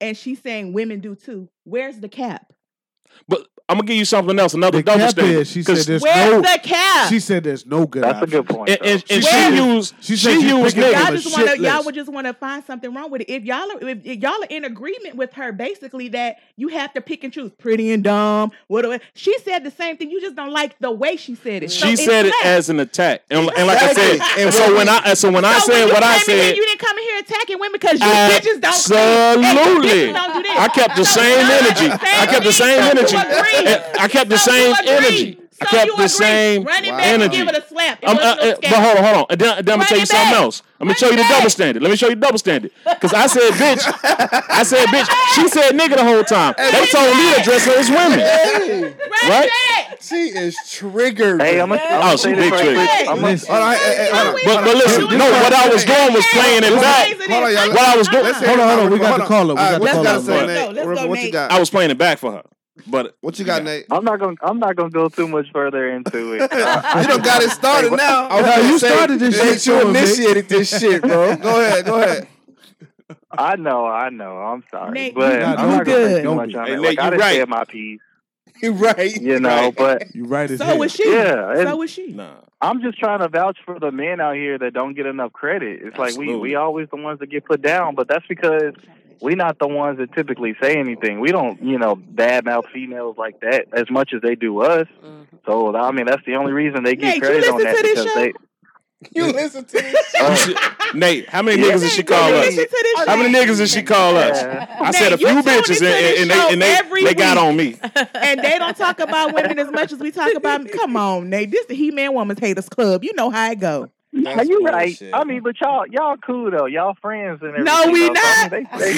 And 0.01 0.17
she's 0.17 0.41
saying 0.41 0.73
women 0.73 0.99
do 0.99 1.15
too. 1.15 1.49
Where's 1.63 1.99
the 1.99 2.09
cap? 2.09 2.53
But 3.27 3.47
I'm 3.69 3.77
gonna 3.77 3.87
give 3.87 3.95
you 3.95 4.03
something 4.03 4.37
else, 4.37 4.53
another 4.53 4.79
The 4.79 4.83
double 4.83 4.99
cap 4.99 5.09
standard. 5.11 5.37
is 5.39 5.49
she 5.49 5.63
said 5.63 5.77
there's 5.77 6.01
Where's 6.01 6.31
no. 6.31 6.41
the 6.41 6.59
cap? 6.61 7.09
She 7.09 7.19
said 7.21 7.45
there's 7.45 7.65
no 7.65 7.87
good. 7.87 8.03
That's 8.03 8.21
a 8.21 8.27
good 8.27 8.45
point. 8.45 8.69
and, 8.69 8.79
and, 8.81 9.03
and 9.09 9.23
She 9.23 9.29
she 9.29 9.55
used 9.55 9.95
she 10.01 10.15
she, 10.17 10.17
said 10.17 10.41
used 10.41 10.75
picking 10.75 10.91
y'all 10.91 11.11
just 11.11 11.31
want 11.31 11.47
to 11.47 11.51
shit 11.55 11.59
y'all 11.61 11.73
list. 11.75 11.85
would 11.85 11.95
just 11.95 12.11
want 12.11 12.27
to 12.27 12.33
find 12.33 12.61
something 12.65 12.93
wrong 12.93 13.09
with 13.09 13.21
it. 13.21 13.29
If 13.31 13.43
y'all 13.45 13.71
are, 13.71 13.87
if, 13.89 14.05
if 14.05 14.21
y'all 14.21 14.33
are 14.43 14.47
in 14.49 14.65
agreement 14.65 15.15
with 15.15 15.31
her, 15.35 15.53
basically 15.53 16.09
that 16.09 16.39
you 16.57 16.67
have 16.67 16.93
to 16.93 17.01
pick 17.01 17.23
and 17.23 17.31
choose, 17.31 17.51
pretty 17.57 17.93
and 17.93 18.03
dumb. 18.03 18.51
What 18.67 19.01
she 19.13 19.37
said 19.39 19.63
the 19.63 19.71
same 19.71 19.95
thing. 19.95 20.11
You 20.11 20.19
just 20.19 20.35
don't 20.35 20.51
like 20.51 20.77
the 20.79 20.91
way 20.91 21.15
she 21.15 21.33
said 21.35 21.63
it. 21.63 21.71
So 21.71 21.87
She 21.87 21.93
it's 21.93 22.03
said 22.03 22.25
it 22.25 22.31
left. 22.31 22.45
as 22.45 22.69
an 22.69 22.81
attack, 22.81 23.23
and, 23.31 23.49
and 23.57 23.67
like 23.67 23.81
I 23.81 23.93
said, 23.93 24.19
and 24.39 24.53
so 24.53 24.75
when 24.75 24.89
I 24.89 25.13
so 25.13 25.31
when 25.31 25.45
I 25.45 25.59
said 25.59 25.87
you 25.87 25.93
what 25.93 26.03
I 26.03 26.17
came 26.19 26.35
here, 26.35 26.43
said, 26.49 26.57
you 26.57 26.65
didn't 26.65 26.79
come 26.81 26.97
in 26.97 27.03
here 27.05 27.19
attacking 27.19 27.59
women 27.59 27.79
because 27.79 27.99
you 28.01 28.05
bitches 28.05 28.59
don't. 28.59 28.73
clean, 28.83 28.99
and 28.99 29.41
you 29.41 29.47
absolutely, 29.47 30.11
don't 30.11 30.43
this. 30.43 30.57
I 30.59 30.67
kept 30.67 30.95
the 30.97 31.05
same 31.05 31.39
energy. 31.39 31.87
I 32.03 32.25
kept 32.27 32.43
the 32.43 32.51
same 32.51 32.79
energy. 32.81 33.15
Agree. 33.67 33.73
And 33.73 33.99
I 33.99 34.07
kept 34.07 34.29
the 34.29 34.37
So 34.37 34.51
same 34.51 34.73
agree. 34.73 34.89
energy. 34.89 35.39
I 35.61 35.65
kept 35.65 35.85
you 35.85 35.91
the 35.95 36.03
agree. 36.03 36.07
same 36.09 36.63
Run 36.63 36.83
it 36.83 36.89
back 36.89 37.05
energy. 37.07 37.23
and 37.39 37.47
give 37.47 37.55
it 37.55 37.63
a 37.63 37.67
slap. 37.67 37.99
It 38.03 38.09
Um, 38.09 38.17
wasn't 38.17 38.39
uh, 38.41 38.43
no 38.45 38.51
uh, 38.51 38.55
but 38.61 38.69
hold 38.83 38.97
on, 38.97 39.03
hold 39.03 39.15
on. 39.17 39.25
And 39.29 39.39
then, 39.41 39.65
then 39.65 39.73
I'm 39.73 39.79
gonna 39.79 39.85
tell 39.85 39.97
you 39.97 40.03
it 40.03 40.07
something 40.09 40.31
back. 40.31 40.41
else. 40.41 40.61
I'm 40.79 40.87
gonna 40.87 40.89
Run 40.89 40.95
show 40.97 41.05
you 41.11 41.11
the 41.15 41.21
back. 41.23 41.31
double 41.31 41.49
standard. 41.49 41.83
Let 41.83 41.89
me 41.91 41.95
show 41.95 42.09
you 42.09 42.15
the 42.15 42.21
double 42.21 42.37
standard. 42.37 42.71
Because 42.83 43.13
I 43.13 43.27
said 43.27 43.51
bitch. 43.53 43.83
I 44.49 44.63
said 44.63 44.87
bitch. 44.87 45.07
She 45.35 45.47
said 45.47 45.71
nigga 45.77 45.95
the 45.95 46.03
whole 46.03 46.23
time. 46.23 46.53
They 46.57 46.85
told 46.87 47.15
me 47.15 47.33
to 47.35 47.41
dress 47.43 47.65
her 47.65 47.79
as 47.79 47.89
women. 47.89 48.19
Hey, 48.19 48.93
right? 49.29 49.49
back. 49.49 50.01
she 50.01 50.27
is 50.35 50.57
triggered. 50.69 51.41
Hey, 51.41 51.61
I'm 51.61 51.69
gonna, 51.69 51.81
I'm 51.81 51.93
Oh, 51.93 52.01
gonna 52.01 52.17
she 52.17 52.23
say 52.23 52.29
big 52.33 52.39
this 52.39 52.51
right 52.51 52.61
trigger. 52.63 52.75
quick. 52.87 53.07
I'm 53.07 53.15
gonna, 53.15 53.27
Listen. 53.31 53.49
Hold 53.53 53.63
on, 53.63 53.71
hey, 53.71 53.77
hey, 53.79 53.95
hey, 53.95 54.09
hold 54.11 54.27
on. 54.27 54.41
But 54.43 54.65
but 54.65 54.75
listen, 54.75 55.17
no. 55.17 55.25
What 55.31 55.53
I 55.53 55.69
was 55.69 55.85
doing 55.85 56.13
was 56.13 56.25
playing 56.27 56.63
it 56.67 56.75
back. 56.81 57.07
Hold 57.31 57.43
on, 57.43 57.53
y'all. 57.53 57.69
What 57.69 57.79
I 57.87 57.95
was 57.97 58.07
doing, 58.09 58.25
Hold 58.33 58.59
on, 58.59 58.67
hold 58.67 58.79
on. 58.83 58.91
We 58.91 58.99
got 58.99 59.07
Hold 59.07 59.19
the 59.19 59.23
on. 59.23 59.27
caller. 59.29 59.55
We 59.55 59.61
got 59.61 59.79
what 59.81 59.93
you 59.95 60.03
gotta 60.03 60.19
say, 60.21 60.33
Let's 60.33 60.47
Nate? 60.47 60.65
go, 60.65 60.71
let's 60.91 61.07
What- 61.09 61.21
you 61.23 61.31
got? 61.31 61.51
I 61.51 61.59
was 61.59 61.69
playing 61.69 61.91
it 61.91 61.97
back 61.97 62.17
for 62.19 62.31
her. 62.33 62.43
But 62.87 63.15
What 63.21 63.37
you 63.39 63.45
got, 63.45 63.63
Nate? 63.63 63.85
I'm 63.91 64.03
not 64.03 64.19
gonna 64.19 64.35
I'm 64.41 64.59
not 64.59 64.75
gonna 64.75 64.89
go 64.89 65.07
too 65.09 65.27
much 65.27 65.47
further 65.53 65.89
into 65.89 66.33
it. 66.33 66.41
You 66.51 67.07
done 67.07 67.21
got 67.21 67.43
it 67.43 67.51
started 67.51 67.91
now. 67.93 68.27
I 68.27 68.41
was 68.41 68.45
No, 68.55 68.61
you 68.71 68.79
say, 68.79 68.89
started 68.89 69.19
this 69.19 69.37
Nate, 69.39 69.61
shit 69.61 69.65
You 69.67 69.79
too, 69.81 69.93
Vic. 69.93 70.03
initiated 70.07 70.49
this 70.49 70.79
shit, 70.79 71.01
bro. 71.01 71.35
Go 71.35 71.61
ahead, 71.61 71.85
go 71.85 72.01
ahead. 72.01 72.27
I 73.31 73.55
know, 73.57 73.85
I 73.85 74.09
know. 74.09 74.37
I'm 74.37 74.63
sorry, 74.71 74.91
Nate, 74.91 75.15
but 75.15 75.39
you- 75.39 75.45
I'm 75.45 75.51
you 75.51 75.75
not 75.75 75.85
gonna 75.85 75.97
good. 75.97 76.15
say 76.17 76.21
too 76.23 76.35
much 76.35 76.55
on 76.55 76.65
Hey, 76.67 76.73
it. 76.73 76.75
Nate, 76.77 76.85
Like 76.85 76.99
I 76.99 77.05
you 77.05 77.09
done 77.11 77.19
right. 77.19 77.35
said 77.39 77.49
my 77.49 77.63
piece, 77.65 77.99
You 78.61 78.71
right. 78.73 79.21
you 79.21 79.39
know. 79.39 79.49
right. 79.49 79.75
But 79.75 80.15
You 80.15 80.25
right 80.25 80.49
as 80.49 80.59
So 80.59 80.65
hell. 80.65 80.77
was 80.79 80.91
she. 80.93 81.09
yeah, 81.11 81.55
So 81.63 81.75
was 81.75 81.89
she. 81.91 82.11
nah. 82.11 82.35
I'm 82.61 82.81
just 82.81 82.97
trying 82.97 83.19
to 83.19 83.27
vouch 83.27 83.57
for 83.65 83.77
the 83.77 83.91
men 83.91 84.21
out 84.21 84.35
here 84.35 84.57
that 84.57 84.73
don't 84.73 84.93
get 84.95 85.05
enough 85.05 85.33
credit. 85.33 85.81
It's 85.83 85.97
like 85.97 86.15
we 86.17 86.35
we 86.35 86.55
always 86.55 86.87
the 86.89 86.95
ones 86.95 87.19
that 87.19 87.27
get 87.27 87.45
put 87.45 87.61
down, 87.61 87.93
but 87.95 88.07
that's 88.07 88.25
because 88.27 88.73
we 89.23 89.35
not 89.35 89.57
the 89.57 89.67
ones 89.67 89.97
that 89.99 90.13
typically 90.13 90.53
say 90.61 90.75
anything. 90.75 91.21
We 91.21 91.31
don't, 91.31 91.61
you 91.63 91.79
know, 91.79 91.95
badmouth 91.95 92.69
females 92.73 93.15
like 93.17 93.39
that 93.39 93.67
as 93.71 93.89
much 93.89 94.11
as 94.13 94.21
they 94.21 94.35
do 94.35 94.61
us. 94.61 94.87
So 95.45 95.75
I 95.75 95.91
mean, 95.91 96.05
that's 96.05 96.23
the 96.25 96.35
only 96.35 96.51
reason 96.51 96.83
they 96.83 96.95
get 96.95 97.05
Nate, 97.05 97.15
you 97.15 97.21
credit 97.21 97.49
on 97.49 97.57
listen 97.57 97.71
that 97.71 97.75
to 97.77 97.81
this 97.83 97.91
because 98.03 98.13
show? 98.13 98.19
they. 98.19 98.33
You 99.13 99.33
listen 99.33 99.65
to 99.65 99.73
this. 99.73 100.15
Uh, 100.23 100.55
Nate, 100.93 101.27
how 101.27 101.41
many 101.41 101.61
Yeah. 101.61 101.73
niggas 101.73 101.81
did 101.81 101.91
she 101.91 102.03
call 102.03 102.29
you 102.29 102.35
us? 102.35 102.45
listen 102.45 102.63
to 102.63 102.69
this 102.95 103.05
How 103.05 103.15
many 103.17 103.33
niggas 103.33 103.57
did 103.57 103.69
she 103.69 103.83
call 103.83 104.15
us? 104.15 104.41
Yeah. 104.41 104.77
I 104.79 104.91
said 104.91 105.11
a 105.11 105.17
few 105.17 105.27
tune 105.27 105.43
bitches, 105.43 105.81
into 105.81 105.87
and, 105.87 106.31
and 106.31 106.31
they 106.31 106.53
and 106.53 106.61
they, 106.61 107.03
they 107.03 107.13
got 107.13 107.37
on 107.37 107.57
me. 107.57 107.75
and 108.13 108.39
they 108.39 108.57
don't 108.57 108.77
talk 108.77 108.99
about 108.99 109.33
women 109.33 109.59
as 109.59 109.69
much 109.71 109.91
as 109.91 109.99
we 109.99 110.11
talk 110.11 110.33
about. 110.35 110.69
Come 110.71 110.95
on, 110.95 111.29
Nate. 111.29 111.51
This 111.51 111.65
the 111.65 111.75
He 111.75 111.91
Man 111.91 112.13
Woman's 112.13 112.39
Haters 112.39 112.69
Club. 112.69 113.03
You 113.03 113.13
know 113.15 113.29
how 113.29 113.51
it 113.51 113.59
go. 113.59 113.89
Yeah, 114.15 114.35
That's 114.35 114.47
you 114.47 114.63
right. 114.63 114.95
I 115.11 115.23
mean, 115.23 115.41
but 115.41 115.59
y'all, 115.59 115.87
y'all 115.87 116.17
cool 116.17 116.51
though. 116.51 116.67
Y'all 116.67 116.93
friends 117.01 117.41
and 117.41 117.55
everything. 117.55 117.65
No, 117.65 117.89
we 117.91 118.09
though. 118.09 118.13
So, 118.13 118.21
I 118.23 118.43
not. 118.43 118.51
mean, 118.51 118.67
they, 118.71 118.77
they 118.77 118.93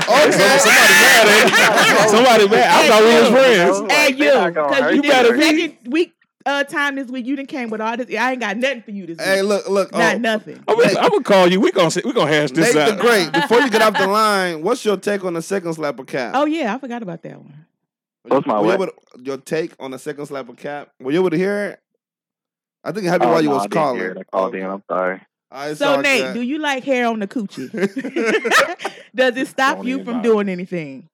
okay. 0.20 0.58
Somebody 0.58 0.94
mad, 1.00 1.26
ain't? 1.26 2.10
Somebody 2.10 2.48
mad. 2.48 2.68
I 2.70 2.88
thought 2.88 3.02
we 3.02 3.14
was 3.20 3.28
friends. 3.30 3.80
Like, 3.80 3.92
Hey, 3.92 4.12
you, 4.12 4.34
not 4.34 4.54
gonna 4.54 4.68
because 4.76 4.94
you 4.94 5.02
you. 5.02 5.10
better 5.10 5.30
Right. 5.32 5.42
second 5.42 5.76
week 5.90 6.12
uh, 6.44 6.64
time 6.64 6.96
this 6.96 7.08
week. 7.08 7.24
You 7.26 7.36
didn't 7.36 7.48
came 7.48 7.70
with 7.70 7.80
all 7.80 7.96
this. 7.96 8.14
I 8.14 8.32
ain't 8.32 8.40
got 8.40 8.56
nothing 8.58 8.82
for 8.82 8.90
you 8.90 9.06
this 9.06 9.16
week. 9.18 9.26
Hey, 9.26 9.40
look, 9.42 9.66
look. 9.68 9.92
not 9.92 10.16
oh, 10.16 10.18
nothing. 10.18 10.62
I'm 10.68 10.76
gonna, 10.78 10.98
I'm 10.98 11.10
gonna 11.10 11.22
call 11.22 11.48
you. 11.50 11.60
We 11.60 11.72
gonna 11.72 11.90
see, 11.90 12.02
we 12.04 12.12
gonna 12.12 12.30
hash 12.30 12.50
this 12.50 12.74
Nate 12.74 12.76
the 12.86 12.92
out. 12.94 12.98
Great. 12.98 13.32
Before 13.32 13.60
you 13.60 13.70
get 13.70 13.80
off 13.80 13.94
the 13.94 14.06
line, 14.06 14.62
what's 14.62 14.84
your 14.84 14.98
take 14.98 15.24
on 15.24 15.32
the 15.34 15.42
second 15.42 15.72
slap 15.74 15.98
of 15.98 16.06
cap? 16.06 16.32
Oh 16.34 16.44
yeah, 16.44 16.74
I 16.74 16.78
forgot 16.78 17.02
about 17.02 17.22
that 17.22 17.38
one. 17.38 17.64
What's 18.24 18.46
my 18.46 18.60
Were 18.60 18.66
what? 18.66 18.74
able 18.74 18.88
your 19.22 19.38
take 19.38 19.72
on 19.80 19.92
the 19.92 19.98
second 19.98 20.26
slap 20.26 20.48
of 20.50 20.56
cap? 20.56 20.90
Were 21.00 21.10
you 21.10 21.20
able 21.20 21.30
to 21.30 21.38
hear 21.38 21.64
it? 21.70 21.80
I 22.84 22.92
think 22.92 23.06
it 23.06 23.08
happened 23.10 23.30
Oh, 23.30 23.32
while 23.34 23.42
you 23.42 23.48
no, 23.50 23.54
was 23.56 23.64
I 23.64 23.68
calling. 23.68 24.16
I 24.18 24.22
called 24.24 24.54
in. 24.54 24.64
I'm 24.64 24.82
sorry. 24.90 25.20
All 25.52 25.66
right, 25.68 25.76
So 25.76 26.00
Nate, 26.00 26.22
good. 26.22 26.34
do 26.34 26.42
you 26.42 26.58
like 26.58 26.84
hair 26.84 27.06
on 27.08 27.18
the 27.18 27.26
coochie? 27.26 27.70
Does 29.14 29.36
it 29.36 29.48
stop 29.48 29.78
Don't 29.78 29.86
you 29.86 29.98
from 30.04 30.18
bother. 30.18 30.22
doing 30.28 30.48
anything? 30.48 31.08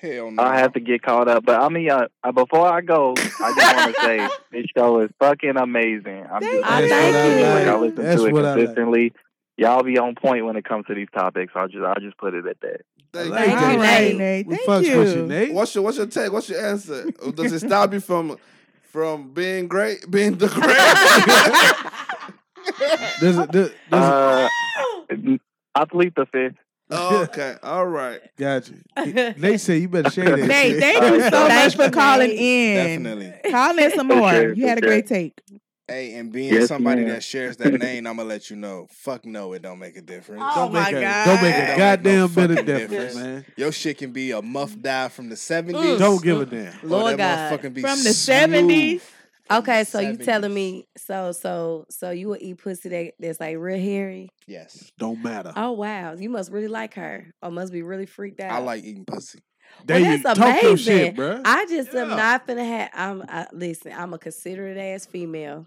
Hell 0.00 0.30
no. 0.30 0.42
I 0.42 0.58
have 0.58 0.72
to 0.74 0.80
get 0.80 1.02
caught 1.02 1.28
up, 1.28 1.44
but 1.44 1.60
I 1.60 1.68
mean, 1.68 1.90
uh, 1.90 2.06
uh, 2.22 2.30
before 2.32 2.66
I 2.72 2.80
go, 2.82 3.14
I 3.16 3.52
just 3.52 3.74
want 3.76 3.96
to 3.96 4.00
say 4.04 4.28
this 4.52 4.66
show 4.76 5.00
is 5.00 5.10
fucking 5.18 5.56
amazing. 5.56 6.24
I'm 6.30 6.40
Thank 6.40 6.64
just 6.64 6.82
you. 6.84 6.88
Thank 6.88 6.92
I 7.16 7.26
you. 7.26 7.44
like 7.46 7.66
I 7.66 7.76
listen 7.78 8.04
That's 8.04 8.20
to 8.22 8.26
it 8.28 8.32
what 8.32 8.44
I 8.44 8.50
like. 8.50 8.58
consistently. 8.60 9.12
Y'all 9.56 9.82
be 9.82 9.98
on 9.98 10.14
point 10.14 10.44
when 10.46 10.54
it 10.56 10.64
comes 10.64 10.86
to 10.86 10.94
these 10.94 11.08
topics. 11.12 11.52
I'll 11.56 11.66
just, 11.66 11.84
I'll 11.84 11.96
just 12.00 12.16
put 12.16 12.32
it 12.32 12.46
at 12.46 12.60
that. 12.60 12.80
Thank 13.12 13.34
Thank 13.34 13.60
you. 13.60 13.66
you, 13.66 13.72
Nate. 13.72 13.78
right, 13.80 14.16
Nate. 14.16 14.46
Thank 14.48 14.86
you, 14.86 15.02
you. 15.02 15.26
Nate. 15.26 15.52
What's 15.52 15.74
your 15.74 15.82
What's 15.82 15.96
your 15.98 16.06
take? 16.06 16.32
What's 16.32 16.48
your 16.48 16.64
answer? 16.64 17.10
Does 17.34 17.52
it 17.52 17.60
stop 17.66 17.92
you 17.92 17.98
from 18.00 18.36
from 18.98 19.30
being 19.32 19.68
great, 19.68 20.10
being 20.10 20.36
the 20.38 20.48
great? 20.48 20.76
Does 23.20 23.38
it, 23.38 23.50
does, 23.52 23.70
does 23.90 24.50
I 25.76 25.84
plead 25.84 26.14
the 26.16 26.26
fifth. 26.26 26.56
Oh, 26.90 27.22
okay, 27.24 27.54
all 27.62 27.86
right. 27.86 28.20
it, 28.22 28.32
got 28.36 28.68
you. 28.68 29.34
Nate 29.36 29.60
said 29.60 29.80
you 29.82 29.88
better 29.88 30.10
share 30.10 30.36
that. 30.36 30.46
Nate, 30.48 30.80
thank 30.80 31.02
you 31.02 31.20
so 31.30 31.48
much 31.48 31.76
for 31.76 31.90
calling 31.90 32.30
in. 32.30 33.02
Definitely. 33.04 33.50
Call 33.52 33.78
in 33.78 33.90
some 33.92 34.08
more. 34.08 34.30
sure, 34.32 34.52
You 34.52 34.62
for 34.62 34.68
had 34.68 34.78
a 34.78 34.80
sure. 34.80 34.88
great 34.88 35.06
take. 35.06 35.40
Hey, 35.88 36.16
and 36.16 36.30
being 36.30 36.52
Yes, 36.52 36.68
somebody 36.68 37.00
ma'am. 37.02 37.14
that 37.14 37.22
shares 37.24 37.56
that 37.56 37.72
name, 37.80 38.06
I'm 38.06 38.16
gonna 38.16 38.28
let 38.28 38.50
you 38.50 38.56
know. 38.56 38.86
Fuck 38.90 39.24
no, 39.24 39.54
it 39.54 39.62
don't 39.62 39.78
make 39.78 39.96
a 39.96 40.02
difference. 40.02 40.44
Oh 40.54 40.64
Don't 40.64 40.72
my 40.74 40.90
make 40.90 40.98
a, 40.98 41.00
God. 41.00 41.24
Don't 41.24 41.42
make 41.42 41.54
a 41.54 41.66
don't 41.66 41.78
goddamn 41.78 42.20
make 42.20 42.36
no 42.36 42.42
bit 42.46 42.50
of 42.50 42.56
fucking 42.58 42.66
difference, 42.66 42.90
difference. 42.90 43.14
man. 43.16 43.44
Your 43.56 43.72
shit 43.72 43.96
can 43.98 44.12
be 44.12 44.30
a 44.32 44.42
muff 44.42 44.78
die 44.78 45.08
from 45.08 45.30
the 45.30 45.34
70s. 45.34 45.72
Mm. 45.72 45.98
Don't 45.98 46.22
give 46.22 46.40
a 46.42 46.46
damn. 46.46 46.74
Lord 46.82 47.06
or 47.14 47.16
that 47.16 47.18
God. 47.18 47.60
motherfucking 47.60 47.74
be 47.74 47.80
From 47.80 47.98
the 48.04 48.12
smooth. 48.12 49.00
70s. 49.00 49.02
Okay, 49.50 49.84
so 49.84 50.00
you 50.00 50.14
telling 50.18 50.52
me 50.52 50.86
so 50.98 51.32
so 51.32 51.86
so 51.88 52.10
you 52.10 52.28
would 52.28 52.42
eat 52.42 52.58
pussy 52.58 52.90
that, 52.90 53.14
that's 53.18 53.40
like 53.40 53.56
real 53.56 53.80
hairy? 53.80 54.28
Yes. 54.46 54.92
Don't 54.98 55.22
matter. 55.22 55.54
Oh 55.56 55.72
wow, 55.72 56.12
you 56.12 56.28
must 56.28 56.52
really 56.52 56.68
like 56.68 56.92
her, 56.94 57.32
or 57.42 57.50
must 57.50 57.72
be 57.72 57.80
really 57.80 58.04
freaked 58.04 58.40
out. 58.40 58.52
I 58.52 58.58
like 58.58 58.84
eating 58.84 59.06
pussy. 59.06 59.38
Well, 59.88 60.00
that's 60.02 60.38
amazing. 60.38 60.76
shit, 60.76 61.16
bruh. 61.16 61.40
I 61.46 61.64
just 61.66 61.94
am 61.94 62.10
Yeah. 62.10 62.16
not 62.16 62.46
finna 62.46 62.66
have. 62.66 62.90
I'm 62.92 63.22
I, 63.26 63.46
listen. 63.52 63.92
I'm 63.92 64.12
a 64.12 64.18
considerate 64.18 64.76
ass 64.76 65.06
female. 65.06 65.66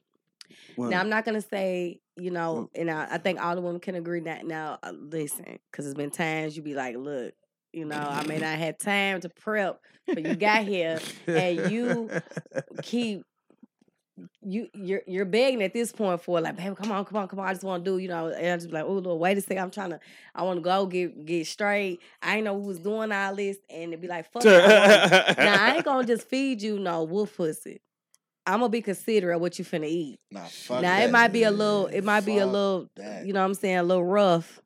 Well, 0.78 0.89
Now 0.89 0.99
I'm 0.99 1.09
not 1.09 1.26
gonna 1.26 1.41
say 1.41 1.99
you 2.17 2.30
know, 2.30 2.69
and 2.76 2.91
I, 2.91 3.07
I 3.11 3.17
think 3.17 3.41
all 3.41 3.55
the 3.55 3.61
women 3.61 3.80
can 3.80 3.95
agree 3.95 4.19
that. 4.22 4.45
Now 4.45 4.78
uh, 4.84 4.91
listen, 4.95 5.59
because 5.72 5.86
it's 5.88 5.95
been 5.95 6.11
times 6.11 6.55
you 6.55 6.61
be 6.61 6.74
like, 6.76 6.95
look, 6.97 7.34
you 7.74 7.86
know, 7.86 7.97
I 7.97 8.26
may 8.28 8.38
not 8.38 8.57
had 8.59 8.80
time 8.80 9.22
to 9.22 9.30
prep, 9.30 9.80
but 10.05 10.24
you 10.26 10.36
got 10.36 10.63
here 10.65 10.99
and 11.28 11.72
you 11.72 12.09
keep 12.84 13.24
you 14.43 14.67
you're 14.76 15.01
you're 15.07 15.26
begging 15.26 15.63
at 15.63 15.74
this 15.74 15.91
point 15.91 16.22
for 16.22 16.41
like, 16.41 16.55
baby, 16.57 16.76
come 16.76 16.91
on, 16.91 17.05
come 17.05 17.17
on, 17.17 17.28
come 17.28 17.39
on. 17.39 17.47
I 17.47 17.53
just 17.53 17.63
want 17.63 17.84
to 17.86 17.91
do, 17.91 17.97
you 17.97 18.07
know, 18.09 18.28
and 18.28 18.47
I 18.53 18.55
just 18.57 18.67
be 18.67 18.74
like, 18.74 18.84
oh 18.86 18.93
Lord, 18.93 19.19
wait 19.19 19.38
a 19.38 19.41
second, 19.41 19.63
I'm 19.63 19.72
trying 19.72 19.91
to, 19.91 19.99
I 20.36 20.43
want 20.43 20.57
to 20.57 20.61
go 20.61 20.86
get 20.86 21.26
get 21.26 21.47
straight. 21.47 22.01
I 22.22 22.36
ain't 22.36 22.45
know 22.45 22.59
who 22.59 22.67
was 22.67 22.80
doing 22.80 23.11
all 23.11 23.36
this, 23.36 23.57
and 23.69 23.93
it'd 23.93 24.01
be 24.01 24.07
like, 24.07 24.32
fuck. 24.32 24.43
it, 24.45 24.49
I 24.51 24.88
wanna- 25.07 25.36
now 25.38 25.65
I 25.65 25.76
ain't 25.76 25.86
gonna 25.86 26.05
just 26.05 26.28
feed 26.28 26.61
you 26.61 26.78
no 26.78 27.03
wolf 27.03 27.36
pussy. 27.38 27.82
I'm 28.46 28.60
gonna 28.60 28.70
be 28.70 28.82
considerate 28.82 29.36
of 29.36 29.42
what 29.42 29.60
you 29.60 29.66
finna 29.66 29.86
eat. 29.88 30.20
Nah, 30.32 30.42
fuck 30.46 30.82
now 30.82 30.96
that. 30.98 31.08
it 31.10 31.12
might 31.12 31.30
be 31.30 31.44
a 31.44 31.52
little, 31.52 31.88
it 31.88 32.04
might 32.04 32.26
be 32.26 32.38
a 32.39 32.46
little, 32.46 32.88
that. 32.96 33.26
you 33.26 33.34
know 33.34 33.39
what 33.42 33.46
I'm 33.46 33.54
saying, 33.54 33.78
a 33.78 33.84
little 33.84 34.04
rough, 34.06 34.60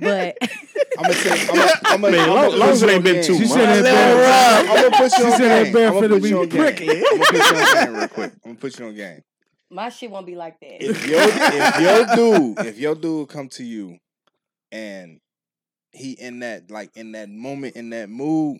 but 0.00 0.36
I'm 0.98 1.02
gonna 1.02 1.14
tell 1.14 1.36
you, 1.38 1.42
I'm 1.50 1.56
gonna, 1.56 1.70
I'm 1.84 2.00
gonna, 2.00 2.16
Man, 2.16 2.28
I'm 2.28 2.34
long- 2.34 2.44
gonna 2.50 2.56
long 2.56 2.68
put 2.68 2.70
as 2.70 2.82
you 2.82 2.88
it 2.88 2.90
ain't 2.90 2.98
on 2.98 3.04
been 3.04 3.14
game. 3.14 3.22
too 3.24 3.34
She 3.34 3.40
much. 3.42 3.50
said 3.52 3.84
that 3.84 4.66
I'm 4.68 4.82
gonna 4.82 4.96
put 4.96 5.12
you 5.12 5.18
She 5.18 5.24
on 5.24 5.30
said 5.32 5.40
that 5.48 5.64
game. 5.64 5.72
bear 5.72 5.88
I'm 5.88 5.94
gonna 5.94 6.08
put 6.20 6.28
you 6.28 6.40
on 6.40 6.48
game. 6.48 6.60
I'm 6.60 7.18
gonna 7.18 7.24
put 7.24 7.50
you 7.50 7.56
on 7.56 7.84
game 7.84 7.94
real 7.96 8.08
quick. 8.08 8.32
I'm 8.44 8.50
gonna 8.50 8.54
put 8.56 8.78
you 8.78 8.86
on 8.86 8.94
game. 8.94 9.22
my 9.70 9.88
shit 9.90 10.10
won't 10.10 10.26
be 10.26 10.34
like 10.36 10.58
that. 10.60 10.84
If 10.84 11.06
your 11.06 11.20
if 11.22 11.80
your 11.80 12.16
dude 12.16 12.66
if 12.66 12.78
your 12.78 12.94
dude 12.94 13.28
come 13.28 13.48
to 13.50 13.64
you 13.64 13.98
and 14.72 15.20
he 15.92 16.12
in 16.12 16.40
that 16.40 16.70
like 16.70 16.90
in 16.96 17.12
that 17.12 17.28
moment 17.30 17.76
in 17.76 17.90
that 17.90 18.08
mood, 18.10 18.58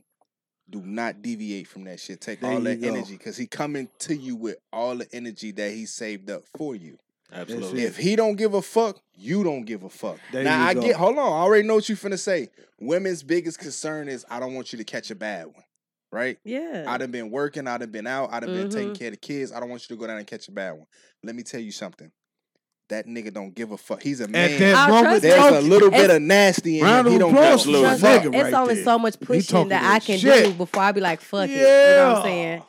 do 0.70 0.80
not 0.82 1.20
deviate 1.22 1.68
from 1.68 1.84
that 1.84 2.00
shit. 2.00 2.20
Take 2.20 2.40
There 2.40 2.50
all 2.52 2.60
that 2.60 2.80
go. 2.80 2.88
energy 2.88 3.12
because 3.16 3.36
he 3.36 3.46
coming 3.46 3.88
to 4.00 4.16
you 4.16 4.36
with 4.36 4.56
all 4.72 4.96
the 4.96 5.06
energy 5.12 5.52
that 5.52 5.72
he 5.72 5.86
saved 5.86 6.30
up 6.30 6.44
for 6.56 6.74
you. 6.74 6.98
Absolutely. 7.32 7.82
If 7.82 7.96
he 7.96 8.16
don't 8.16 8.36
give 8.36 8.54
a 8.54 8.62
fuck, 8.62 9.00
you 9.14 9.42
don't 9.44 9.64
give 9.64 9.82
a 9.82 9.88
fuck. 9.90 10.18
There 10.32 10.44
now 10.44 10.64
I 10.64 10.74
go. 10.74 10.82
get. 10.82 10.96
Hold 10.96 11.18
on, 11.18 11.26
I 11.26 11.42
already 11.42 11.66
know 11.66 11.74
what 11.76 11.88
you 11.88 11.96
finna 11.96 12.18
say. 12.18 12.48
Women's 12.80 13.22
biggest 13.22 13.58
concern 13.58 14.08
is 14.08 14.24
I 14.30 14.40
don't 14.40 14.54
want 14.54 14.72
you 14.72 14.76
to 14.78 14.84
catch 14.84 15.10
a 15.10 15.14
bad 15.14 15.46
one, 15.46 15.64
right? 16.12 16.38
yeah. 16.44 16.84
I 16.86 16.96
done 16.98 17.10
been 17.10 17.30
working. 17.30 17.66
I 17.66 17.78
done 17.78 17.90
been 17.90 18.06
out. 18.06 18.32
I 18.32 18.40
done 18.40 18.54
been 18.54 18.70
taking 18.70 18.90
Mhm. 18.92 18.98
care 18.98 19.08
of 19.08 19.14
the 19.14 19.18
kids. 19.18 19.52
I 19.52 19.60
don't 19.60 19.68
want 19.70 19.88
you 19.88 19.96
to 19.96 20.00
go 20.00 20.06
down 20.06 20.18
and 20.18 20.26
catch 20.26 20.48
a 20.48 20.52
bad 20.52 20.72
one. 20.72 20.86
Let 21.22 21.34
me 21.34 21.42
tell 21.42 21.60
you 21.60 21.72
something. 21.72 22.10
That 22.90 23.06
nigga 23.06 23.32
don't 23.32 23.54
give 23.54 23.70
a 23.72 23.78
fuck. 23.78 24.02
He's 24.02 24.20
a 24.20 24.24
At 24.24 24.30
man. 24.30 24.60
that 24.60 24.74
I'll 24.76 24.88
moment, 25.02 25.22
There's 25.22 25.52
you. 25.52 25.58
a 25.58 25.60
little 25.60 25.90
bit 25.90 26.10
of 26.10 26.20
nasty 26.20 26.80
in 26.80 26.86
him. 26.86 27.06
He 27.06 27.16
don't 27.16 27.30
applause 27.32 27.64
give 27.64 27.74
a 27.76 27.80
Trust 27.80 28.02
that 28.02 28.22
fuck. 28.22 28.30
me, 28.32 28.38
nigga 28.38 28.42
it's 28.44 28.52
right 28.52 28.60
only 28.60 28.74
there. 28.74 28.84
so 28.84 28.98
much 28.98 29.20
pushing 29.20 29.68
that 29.70 29.80
that 29.82 29.94
I 29.94 29.98
can 30.00 30.18
shit. 30.18 30.44
do 30.44 30.52
before 30.52 30.82
I 30.82 30.92
be 30.92 31.00
like, 31.00 31.20
fuck 31.22 31.48
it. 31.48 31.52
You 31.52 31.56
know 31.62 32.08
what 32.10 32.16
I'm 32.18 32.22
saying? 32.24 32.62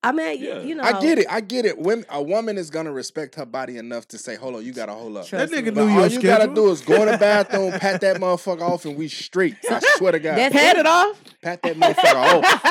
I 0.00 0.12
mean, 0.12 0.40
Yeah. 0.40 0.60
you 0.60 0.76
know, 0.76 0.84
I 0.84 1.00
get 1.00 1.18
it. 1.18 1.26
I 1.28 1.40
get 1.40 1.64
it. 1.64 1.76
Women, 1.76 2.06
a 2.08 2.22
woman 2.22 2.56
is 2.56 2.70
gonna 2.70 2.92
respect 2.92 3.34
her 3.34 3.44
body 3.44 3.78
enough 3.78 4.06
to 4.08 4.18
say, 4.18 4.36
"Hold 4.36 4.54
on, 4.54 4.64
you 4.64 4.72
gotta 4.72 4.92
hold 4.92 5.16
up." 5.16 5.26
Trust 5.26 5.50
That 5.50 5.58
nigga 5.58 5.64
me. 5.66 5.70
But 5.72 5.86
knew 5.86 5.90
all 6.00 6.06
your 6.06 6.20
you 6.20 6.22
gotta 6.22 6.46
do 6.54 6.70
is 6.70 6.80
go 6.82 7.02
in 7.02 7.10
the 7.10 7.18
bathroom, 7.18 7.72
pat 7.80 8.00
that 8.02 8.16
motherfucker 8.18 8.62
off, 8.62 8.84
and 8.84 8.96
we 8.96 9.08
straight. 9.08 9.56
I 9.68 9.80
swear 9.96 10.12
to 10.12 10.20
God. 10.20 10.38
That's 10.38 10.54
Pat 10.54 10.76
it 10.76 10.86
off. 10.86 11.20
pat 11.42 11.62
that 11.62 11.76
motherfucker 11.76 12.14
off. 12.14 12.62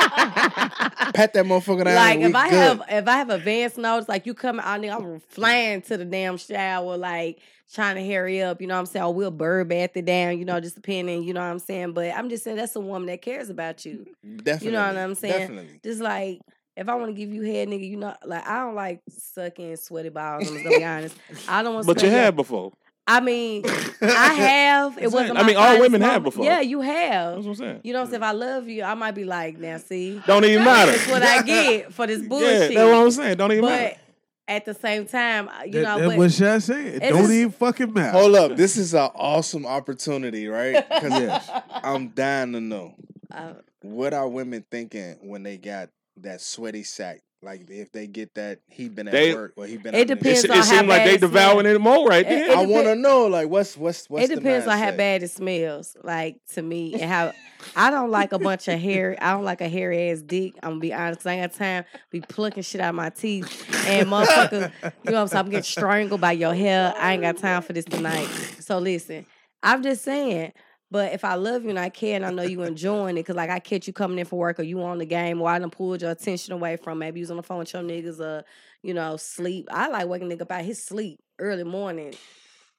Pat 1.14 1.32
that 1.34 1.44
motherfucker 1.44 1.84
down. 1.84 1.94
like 1.96 2.16
and 2.16 2.24
if 2.30 2.34
I 2.36 2.50
good. 2.50 2.56
have 2.56 2.82
if 2.88 3.08
I 3.08 3.16
have 3.16 3.30
advance 3.30 3.76
notice, 3.76 4.08
like 4.08 4.24
you 4.26 4.34
coming 4.34 4.64
out 4.64 4.80
there, 4.80 4.92
I'm 4.92 5.20
flying 5.20 5.82
to 5.82 5.96
the 5.96 6.04
damn 6.04 6.36
shower, 6.38 6.96
like 6.96 7.40
trying 7.72 7.96
to 7.96 8.14
hurry 8.14 8.40
up. 8.42 8.60
You 8.60 8.66
know 8.68 8.74
what 8.74 8.80
I'm 8.80 8.86
saying? 8.86 9.04
Or 9.04 9.12
we'll 9.14 9.30
bird 9.30 9.68
bath 9.68 9.90
it 9.96 10.04
down. 10.04 10.38
You 10.38 10.44
know, 10.44 10.60
just 10.60 10.76
depending. 10.76 11.22
You 11.24 11.34
know 11.34 11.40
what 11.40 11.46
I'm 11.50 11.58
saying? 11.58 11.92
But 11.92 12.14
I'm 12.14 12.28
just 12.30 12.44
saying 12.44 12.56
that's 12.56 12.74
a 12.76 12.80
woman 12.80 13.06
that 13.06 13.20
cares 13.22 13.50
about 13.50 13.84
you. 13.84 14.06
Definitely. 14.24 14.66
You 14.66 14.72
know 14.72 14.86
what 14.86 14.96
I'm 14.96 15.14
saying? 15.14 15.38
Definitely. 15.38 15.80
Just 15.82 16.00
like 16.00 16.40
if 16.78 16.88
I 16.88 16.94
want 16.94 17.08
to 17.08 17.12
give 17.12 17.32
you 17.34 17.42
head, 17.42 17.68
nigga, 17.68 17.88
you 17.88 17.96
know, 17.96 18.14
like 18.24 18.46
I 18.46 18.60
don't 18.64 18.74
like 18.74 19.00
sucking 19.08 19.76
sweaty 19.76 20.08
balls. 20.10 20.48
I'm 20.48 20.54
just 20.54 20.64
gonna 20.64 20.78
be 20.78 20.84
honest. 20.94 21.16
I 21.48 21.62
don't 21.62 21.74
want. 21.74 21.86
To 21.86 21.94
But 21.94 22.02
you 22.02 22.10
had 22.10 22.36
before. 22.36 22.72
I 23.06 23.20
mean, 23.20 23.64
I 24.02 24.34
have. 24.34 24.98
It 24.98 25.10
wasn't. 25.10 25.34
My 25.34 25.40
I 25.40 25.46
mean, 25.46 25.56
all 25.56 25.64
finest 25.64 25.80
women 25.82 26.00
have 26.02 26.22
before. 26.22 26.44
Yeah, 26.44 26.60
you 26.60 26.80
have. 26.82 27.34
That's 27.36 27.44
what 27.46 27.50
I'm 27.52 27.54
saying. 27.56 27.80
You 27.82 27.92
know 27.94 28.00
what 28.00 28.04
I'm 28.06 28.10
saying? 28.10 28.22
If 28.22 28.28
I 28.28 28.32
love 28.32 28.68
you, 28.68 28.82
I 28.82 28.94
might 28.94 29.12
be 29.12 29.24
like, 29.24 29.56
now 29.58 29.78
see, 29.88 30.20
Don't 30.26 30.44
even 30.44 30.64
matter. 30.64 30.92
that's 30.92 31.08
what 31.10 31.22
I 31.22 31.42
get 31.42 31.92
for 31.94 32.06
this 32.06 32.20
Yeah, 32.22 32.28
bullshit. 32.28 32.74
that's 32.74 32.90
what 32.90 32.94
I'm 32.94 33.10
saying. 33.10 33.36
Don't 33.38 33.52
even 33.52 33.64
matter. 33.64 33.76
but 33.76 33.82
matter. 33.92 34.00
at 34.48 34.64
the 34.66 34.74
same 34.74 35.06
time, 35.06 35.48
uh, 35.48 35.62
you 35.64 35.72
That, 35.72 35.82
know, 35.82 35.98
that's 36.00 36.10
but 36.12 36.18
what 36.18 36.30
Shaq 36.30 36.62
said. 36.62 36.86
It 36.86 37.00
don't 37.00 37.18
just- 37.22 37.30
even 37.32 37.50
fucking 37.52 37.92
matter. 37.94 38.18
Hold 38.18 38.34
up. 38.36 38.56
This 38.58 38.76
is 38.76 38.92
an 38.94 39.08
awesome 39.14 39.64
opportunity, 39.64 40.46
right? 40.46 40.86
Because 40.88 41.12
Yes. 41.12 41.50
I'm 41.70 42.08
dying 42.08 42.52
to 42.52 42.60
know. 42.60 42.94
uh, 43.32 43.54
What 43.80 44.12
are 44.12 44.28
women 44.28 44.66
thinking 44.70 45.16
when 45.22 45.42
they 45.44 45.56
got 45.56 45.88
that 46.22 46.40
sweaty 46.40 46.82
sack? 46.82 47.20
Like 47.40 47.70
if 47.70 47.92
they 47.92 48.08
get 48.08 48.34
that 48.34 48.58
he 48.66 48.88
been 48.88 49.06
at 49.06 49.12
They- 49.12 49.32
work 49.32 49.52
Well, 49.56 49.68
he 49.68 49.76
been. 49.76 49.94
It 49.94 49.98
out 49.98 50.10
in 50.10 50.16
depends 50.18 50.42
It, 50.42 50.50
on 50.50 50.56
it 50.56 50.64
how 50.64 50.70
seemed 50.76 50.88
like 50.88 51.04
they 51.04 51.18
devouring 51.18 51.66
it 51.66 51.80
more 51.80 52.04
right 52.04 52.26
It- 52.26 52.28
there. 52.28 52.50
it 52.50 52.58
I 52.58 52.66
want 52.66 52.86
to 52.88 52.96
know, 52.96 53.26
like, 53.28 53.48
what's 53.48 53.76
what's 53.76 54.10
what's 54.10 54.24
it 54.24 54.34
depends 54.34 54.64
the 54.64 54.72
on 54.72 54.78
how 54.78 54.90
bad 54.90 55.22
it 55.22 55.30
smells. 55.30 55.96
Like 56.02 56.38
to 56.54 56.62
me, 56.62 56.94
and 56.94 57.04
how 57.04 57.32
I 57.76 57.92
don't 57.92 58.10
like 58.10 58.32
a 58.32 58.40
bunch 58.40 58.66
of 58.66 58.80
hair. 58.80 59.16
I 59.20 59.30
don't 59.34 59.44
like 59.44 59.60
a 59.60 59.68
hairy 59.68 60.10
ass 60.10 60.20
dick. 60.20 60.54
I'm 60.64 60.70
gonna 60.70 60.80
be 60.80 60.92
honest. 60.92 61.24
I 61.28 61.34
ain't 61.34 61.52
got 61.52 61.56
time 61.56 61.84
be 62.10 62.20
plucking 62.22 62.64
shit 62.64 62.80
out 62.80 62.88
of 62.88 62.94
my 62.96 63.10
teeth. 63.10 63.46
And 63.86 64.08
motherfucker, 64.08 64.72
you 64.82 65.12
know 65.12 65.12
what 65.12 65.20
I'm 65.20 65.28
saying? 65.28 65.44
I'm 65.44 65.50
getting 65.50 65.62
strangled 65.62 66.20
by 66.20 66.32
your 66.32 66.54
hair. 66.54 66.92
I 66.98 67.12
ain't 67.12 67.22
got 67.22 67.36
time 67.36 67.62
for 67.62 67.72
this 67.72 67.84
tonight. 67.84 68.26
So 68.58 68.78
listen, 68.78 69.26
I'm 69.62 69.84
just 69.84 70.02
saying. 70.02 70.54
But 70.90 71.12
if 71.12 71.22
I 71.24 71.34
love 71.34 71.64
you 71.64 71.70
and 71.70 71.78
I 71.78 71.90
care 71.90 72.16
and 72.16 72.24
I 72.24 72.30
know 72.30 72.42
you 72.42 72.62
enjoying 72.62 73.18
it, 73.18 73.22
cause 73.24 73.36
like 73.36 73.50
I 73.50 73.58
catch 73.58 73.86
you 73.86 73.92
coming 73.92 74.18
in 74.18 74.24
for 74.24 74.38
work 74.38 74.58
or 74.58 74.62
you 74.62 74.82
on 74.82 74.98
the 74.98 75.04
game 75.04 75.40
or 75.42 75.50
I 75.50 75.58
done 75.58 75.70
pulled 75.70 76.00
your 76.00 76.10
attention 76.10 76.54
away 76.54 76.76
from 76.76 76.98
maybe 76.98 77.20
you 77.20 77.24
was 77.24 77.30
on 77.30 77.36
the 77.36 77.42
phone 77.42 77.58
with 77.58 77.72
your 77.72 77.82
niggas 77.82 78.20
or 78.20 78.44
you 78.82 78.94
know 78.94 79.16
sleep. 79.16 79.68
I 79.70 79.88
like 79.88 80.08
waking 80.08 80.30
nigga 80.30 80.42
up 80.42 80.52
out 80.52 80.64
his 80.64 80.82
sleep 80.82 81.20
early 81.38 81.64
morning, 81.64 82.14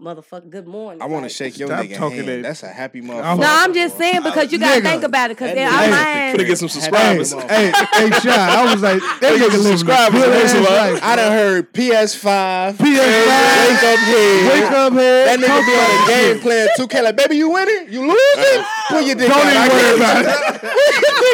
motherfucker. 0.01 0.49
Good 0.49 0.65
morning. 0.67 1.01
I 1.01 1.05
want 1.07 1.23
to 1.23 1.25
like- 1.25 1.31
shake 1.31 1.57
your 1.59 1.67
Stop 1.67 1.85
nigga 1.85 1.97
talking 1.97 2.17
hand. 2.17 2.27
that- 2.29 2.43
That's 2.43 2.63
a 2.63 2.67
happy 2.69 2.99
I'm- 2.99 3.09
motherfucker. 3.09 3.39
No, 3.41 3.47
I'm 3.49 3.73
just 3.73 3.97
saying 3.97 4.23
because 4.23 4.49
you 4.51 4.57
gotta 4.57 4.79
Nigga. 4.79 4.83
think 4.83 5.03
about 5.03 5.31
it. 5.31 5.37
Cause 5.37 5.47
That 5.49 5.55
then 5.55 5.69
nigga- 5.71 5.75
our 5.75 5.83
Hey, 5.83 5.91
mind. 5.91 6.39
Finna 6.39 6.47
get 6.47 6.57
some 6.57 6.67
Happy 6.69 6.79
subscribers. 6.81 7.33
hey, 7.33 7.65
hey, 7.67 8.09
Shaq. 8.09 8.37
I 8.37 8.71
was 8.73 8.81
like, 8.81 8.99
that 9.01 9.17
They 9.21 9.37
get 9.39 9.51
nigga 9.51 9.57
some 9.57 9.59
a 9.59 9.77
subscribers 9.77 10.21
good 10.21 10.29
on 10.29 10.41
ass 10.45 10.69
life. 10.69 11.03
I 11.03 11.15
done 11.17 11.31
heard 11.33 11.73
PS5. 11.73 12.77
PS5. 12.77 12.79
Wake 12.79 13.83
up 13.83 13.99
head. 13.99 14.53
Wake 14.53 14.71
up 14.71 14.93
head. 14.93 15.27
That 15.27 15.39
nigga 15.39 15.47
Talk 15.47 15.65
be 15.65 15.71
on 15.73 15.77
about 15.79 16.05
the 16.07 16.11
game 16.13 16.33
shit. 16.35 16.41
playing 16.43 16.67
2K 16.77 17.01
like, 17.03 17.15
baby, 17.17 17.35
you 17.37 17.49
winning? 17.49 17.87
You 17.91 18.01
losing? 18.01 18.15
Uh-huh. 18.15 18.93
Pull 18.95 19.01
your 19.01 19.15
dick 19.15 19.27
Don't 19.27 19.37
out. 19.37 19.47
even 19.47 19.57
I 19.59 19.67
worry 19.67 19.95
about 19.95 20.63
you. 20.63 20.69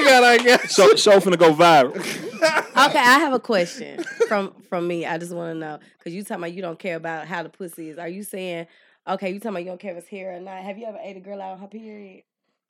Pull 0.05 0.11
your 0.11 0.21
dick 0.21 0.23
out, 0.23 0.23
I 0.23 0.37
guess. 0.43 0.73
Show, 0.75 0.95
show 0.95 1.19
finna 1.19 1.37
go 1.37 1.53
viral. 1.53 1.95
Okay, 1.95 2.99
I 2.99 3.19
have 3.19 3.33
a 3.33 3.39
question 3.39 4.03
from 4.27 4.53
from 4.69 4.87
me. 4.87 5.05
I 5.05 5.17
just 5.17 5.33
want 5.33 5.53
to 5.55 5.59
know 5.59 5.79
because 5.97 6.13
you 6.13 6.23
talking 6.23 6.37
about 6.43 6.53
you 6.53 6.61
don't 6.61 6.77
care 6.79 6.95
about 6.95 7.27
how 7.27 7.43
the 7.43 7.49
pussy 7.49 7.89
is. 7.89 7.97
Are 7.97 8.07
you 8.09 8.23
saying 8.23 8.67
okay? 9.07 9.29
You 9.31 9.39
talking 9.39 9.49
about 9.51 9.59
you 9.63 9.67
don't 9.67 9.79
care 9.79 9.91
if 9.93 9.97
it's 9.99 10.07
hair 10.07 10.35
or 10.35 10.39
not? 10.39 10.61
Have 10.63 10.77
you 10.77 10.85
ever 10.85 10.99
ate 11.01 11.17
a 11.17 11.21
girl 11.21 11.41
out 11.41 11.53
on 11.53 11.59
her 11.59 11.67
period? 11.67 12.23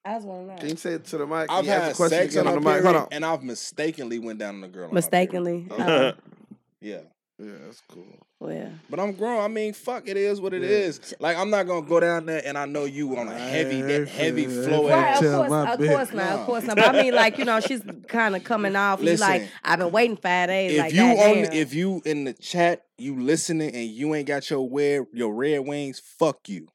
I 0.05 0.13
just 0.13 0.27
want 0.27 0.47
to 0.47 0.53
know. 0.53 0.59
Can 0.59 0.69
you 0.69 0.75
say 0.75 0.93
it 0.93 1.05
to 1.05 1.17
the 1.17 1.25
mic? 1.25 1.47
Can 1.49 1.57
I've 1.57 1.65
you 1.65 1.71
had 1.71 1.91
the 1.91 1.95
question 1.95 2.19
sex 2.19 2.35
again 2.35 2.47
on 2.47 2.57
on 2.57 2.63
the 2.63 2.69
mic? 2.69 2.83
Hold 2.83 2.95
on. 2.95 3.07
and 3.11 3.25
I've 3.25 3.43
mistakenly 3.43 4.19
went 4.19 4.37
down 4.39 4.55
on 4.57 4.63
a 4.63 4.67
girl. 4.67 4.85
on 4.85 4.91
my 4.91 4.95
Mistakenly. 4.95 5.63
period. 5.63 6.15
Oh, 6.15 6.21
Yeah. 6.81 6.99
Yeah, 7.37 7.51
that's 7.65 7.81
cool. 7.89 8.05
Oh, 8.13 8.47
well, 8.47 8.71
But 8.89 8.99
I'm 9.01 9.11
grown. 9.11 9.41
I 9.43 9.49
mean, 9.49 9.73
fuck, 9.73 10.07
it 10.07 10.15
is 10.15 10.39
what 10.39 10.53
it 10.53 10.63
is. 10.63 11.13
Like 11.19 11.35
I'm 11.35 11.49
not 11.49 11.67
gonna 11.67 11.85
go 11.85 11.99
down 11.99 12.25
there 12.27 12.41
and 12.45 12.57
I 12.57 12.65
know 12.65 12.85
you 12.85 13.17
on 13.17 13.27
a 13.27 13.37
heavy, 13.37 13.81
that 13.81 14.07
heavy 14.07 14.43
Hey, 14.43 14.47
flow. 14.47 14.87
hey, 14.87 14.93
right, 14.93 15.15
of 15.15 15.19
course, 15.21 15.49
my 15.49 15.73
of 15.73 15.79
bitch. 15.79 15.89
course 15.91 16.13
not, 16.13 16.29
No. 16.29 16.39
of 16.39 16.45
course 16.45 16.63
not. 16.63 16.75
But 16.77 16.95
I 16.95 17.01
mean, 17.03 17.13
like 17.13 17.37
you 17.37 17.43
know, 17.43 17.59
she's 17.59 17.81
kind 18.07 18.37
of 18.37 18.45
coming 18.45 18.77
off. 18.77 18.99
and 18.99 19.09
You 19.09 19.17
like, 19.17 19.41
Listen, 19.41 19.53
I've 19.65 19.79
been 19.79 19.91
waiting 19.91 20.15
five 20.15 20.47
days. 20.47 20.71
If 20.71 20.79
like, 20.79 20.93
you 20.93 21.03
on, 21.03 21.15
goddamn. 21.43 21.53
if 21.53 21.73
you 21.73 22.01
in 22.05 22.23
the 22.23 22.33
chat, 22.33 22.83
you 22.97 23.19
listening 23.19 23.75
and 23.75 23.89
you 23.89 24.15
ain't 24.15 24.27
got 24.27 24.49
your 24.49 24.69
red, 24.71 25.05
your 25.11 25.33
red 25.33 25.59
wings, 25.59 25.99
fuck 25.99 26.47
you. 26.47 26.69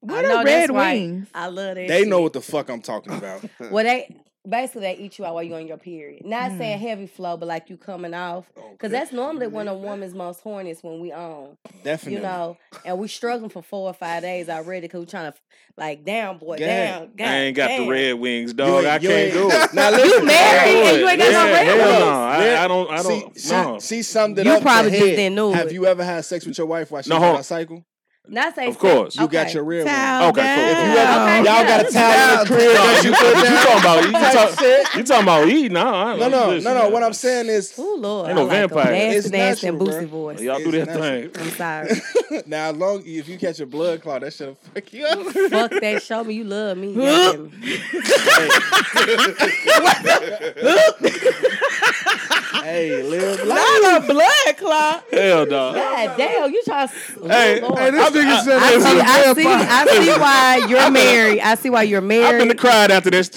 What 0.00 0.22
know 0.22 0.38
are 0.38 0.44
that's 0.44 0.68
red 0.68 0.70
right. 0.76 1.00
wings? 1.00 1.28
I 1.32 1.46
love 1.46 1.76
that. 1.76 1.86
They 1.88 2.04
know 2.04 2.22
what 2.22 2.32
the 2.32 2.40
fuck 2.40 2.68
I'm 2.70 2.82
talking 2.82 3.12
about. 3.12 3.44
Well, 3.70 3.84
they 3.84 4.16
basically 4.48 4.82
they 4.82 4.96
eat 4.96 5.18
you 5.18 5.24
out 5.24 5.34
while 5.34 5.42
you're 5.42 5.58
on 5.58 5.66
your 5.66 5.76
period. 5.76 6.24
Not 6.24 6.52
Mm. 6.52 6.58
saying 6.58 6.78
heavy 6.78 7.06
flow, 7.06 7.36
but 7.36 7.46
like 7.46 7.68
you 7.70 7.76
coming 7.76 8.14
off, 8.14 8.44
because 8.72 8.90
that's 8.92 9.12
normally 9.12 9.46
when 9.48 9.68
a 9.68 9.74
woman's 9.88 10.14
most 10.14 10.40
horny 10.40 10.70
is 10.70 10.82
when 10.82 11.00
we 11.00 11.12
on. 11.12 11.56
Definitely. 11.82 12.16
You 12.18 12.22
know, 12.22 12.56
and 12.84 12.98
we 12.98 13.08
struggling 13.08 13.50
for 13.50 13.62
four 13.62 13.88
or 13.88 13.94
five 13.94 14.22
days 14.22 14.48
already 14.48 14.86
because 14.86 15.00
we 15.00 15.06
trying 15.06 15.32
to 15.32 15.38
like 15.76 16.04
down, 16.04 16.38
boy, 16.38 16.56
Yeah. 16.58 16.98
down. 16.98 17.10
God, 17.16 17.28
I 17.28 17.34
ain't 17.36 17.56
got 17.56 17.68
damn. 17.68 17.84
the 17.84 17.90
red 17.90 18.12
wings, 18.14 18.50
You 18.50 18.54
dog. 18.54 18.84
ain't- 18.84 18.86
I 18.86 18.98
can't 18.98 19.12
ain't- 19.12 19.32
do 19.34 19.50
it. 19.50 19.74
Now 19.74 19.90
You 19.90 20.24
married 20.24 20.70
and 20.76 20.96
you 20.96 21.02
do 21.02 21.08
ain't 21.08 21.20
it. 21.20 21.32
got 21.32 21.46
no 21.46 21.52
red 21.52 21.66
hell 21.66 21.76
wings. 21.76 21.98
no. 22.00 22.08
I, 22.08 22.64
I 22.64 22.68
don't. 22.68 22.86
don't. 22.86 22.90
I 22.98 23.02
See, 23.02 23.20
don't. 23.20 23.40
she, 23.40 23.50
no. 23.50 23.80
she 23.80 24.02
summed 24.02 24.38
it 24.38 24.46
You 24.46 24.52
up. 24.52 24.58
to 24.58 24.64
probably 24.64 24.90
just 24.92 25.02
head. 25.04 25.16
didn't 25.16 25.34
know 25.34 25.52
Have 25.52 25.66
it. 25.68 25.72
you 25.74 25.86
ever 25.86 26.04
had 26.04 26.24
sex 26.24 26.46
with 26.46 26.56
your 26.56 26.66
wife 26.66 26.90
while 26.90 27.02
she's 27.02 27.10
No, 27.10 27.16
on 27.16 27.22
hold- 27.22 27.36
her 27.38 27.42
cycle? 27.42 27.84
Not 28.28 28.56
say 28.56 28.66
Of 28.66 28.76
course. 28.78 29.14
You 29.16 29.28
got 29.28 29.54
your 29.54 29.62
real 29.62 29.84
one. 29.84 29.94
Towel 29.94 30.30
Okay, 30.30 30.54
cool. 30.56 30.64
If 30.64 30.78
you 30.78 30.84
ever, 30.98 31.22
Okay. 31.22 31.36
y'all 31.36 31.64
got 31.64 31.86
a 31.86 31.90
towel 31.92 32.32
in 32.32 32.38
the 32.40 32.46
crib 32.46 32.72
that 32.74 33.04
you 33.04 33.10
you, 33.10 33.16
put 33.16 33.36
you 33.36 33.44
talking 33.56 33.80
about? 33.80 34.04
You, 34.04 34.10
Type 34.12 34.32
talk, 34.34 34.50
you 34.96 35.02
talking 35.04 35.22
about 35.22 35.48
eating? 35.48 35.72
No, 35.74 35.86
I, 35.94 36.16
No, 36.16 36.28
no, 36.28 36.48
listen, 36.48 36.74
no, 36.74 36.80
no. 36.82 36.88
What 36.90 37.02
I'm 37.04 37.12
saying 37.12 37.46
is, 37.46 37.72
Oh 37.78 37.96
Lord, 37.98 38.26
Ain't 38.28 38.36
no 38.36 38.42
I 38.42 38.46
like 38.46 38.54
'em. 38.54 38.68
vampire. 38.70 38.92
Nasty, 38.92 39.16
It's 39.16 39.30
nasty, 39.30 39.66
and 39.68 39.78
natural, 39.78 40.02
boosty 40.02 40.08
voice. 40.08 40.40
Y'all 40.40 40.58
do 40.58 40.70
It's 40.74 40.86
that 40.86 40.98
thing. 40.98 41.30
I'm 41.40 41.50
sorry. 41.50 42.42
now, 42.46 42.70
as 42.70 42.76
long 42.76 43.02
if 43.06 43.28
you 43.28 43.38
catch 43.38 43.60
a 43.60 43.66
blood 43.66 44.02
clot, 44.02 44.22
that 44.22 44.32
should 44.32 44.56
fuck 44.74 44.92
you 44.92 45.06
up. 45.06 45.18
Fuck 45.50 45.70
that. 45.80 46.02
Show 46.02 46.24
me 46.24 46.34
you 46.34 46.44
love 46.44 46.76
me. 46.78 46.94
goddamn 46.94 47.52
it. 47.62 47.80
hey, 52.66 53.02
live 53.02 53.44
life. 53.46 53.58
Not 53.82 54.02
a 54.02 54.06
blood 54.06 54.56
clot. 54.56 55.04
Hell 55.10 55.46
no. 55.46 55.74
God 55.74 56.16
damn, 56.16 56.52
you 56.52 56.62
try. 56.64 56.86
Hey, 56.86 57.60
Lord. 57.60 57.78
Hey, 57.78 57.90
this 57.90 58.10
nigga 58.10 58.44
said 58.44 58.58
I 58.58 58.74
this 58.74 58.84
see, 58.84 58.98
is 58.98 59.36
see. 59.36 59.46
I 59.46 59.86
see 59.86 60.20
why 60.20 60.66
you're 60.68 60.90
married. 61.02 61.40
I 61.40 61.54
see 61.54 61.70
why 61.70 61.82
you're 61.82 62.00
married. 62.00 62.26
I'm 62.26 62.38
gonna 62.38 62.54
cry 62.54 62.70
cried 62.70 62.90
after 62.90 63.10
this. 63.10 63.30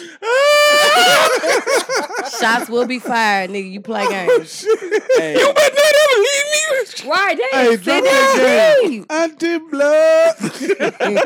Shots 2.39 2.69
will 2.69 2.85
be 2.85 2.99
fired, 2.99 3.49
nigga. 3.49 3.69
You 3.71 3.81
play 3.81 4.07
games. 4.07 4.65
Oh, 4.67 4.77
hey, 5.17 5.33
You 5.39 5.53
better 5.53 5.75
not 5.75 5.93
ever 6.03 6.19
leave 6.19 6.45
me. 6.51 7.09
Right, 7.09 7.37
they 7.37 7.57
Hey, 7.57 7.69
ain't 7.71 7.81
drop 7.83 7.95
sitting 7.95 8.11
that 8.11 8.79
game. 8.81 9.05
Anti 9.09 9.57
blood. 9.59 10.35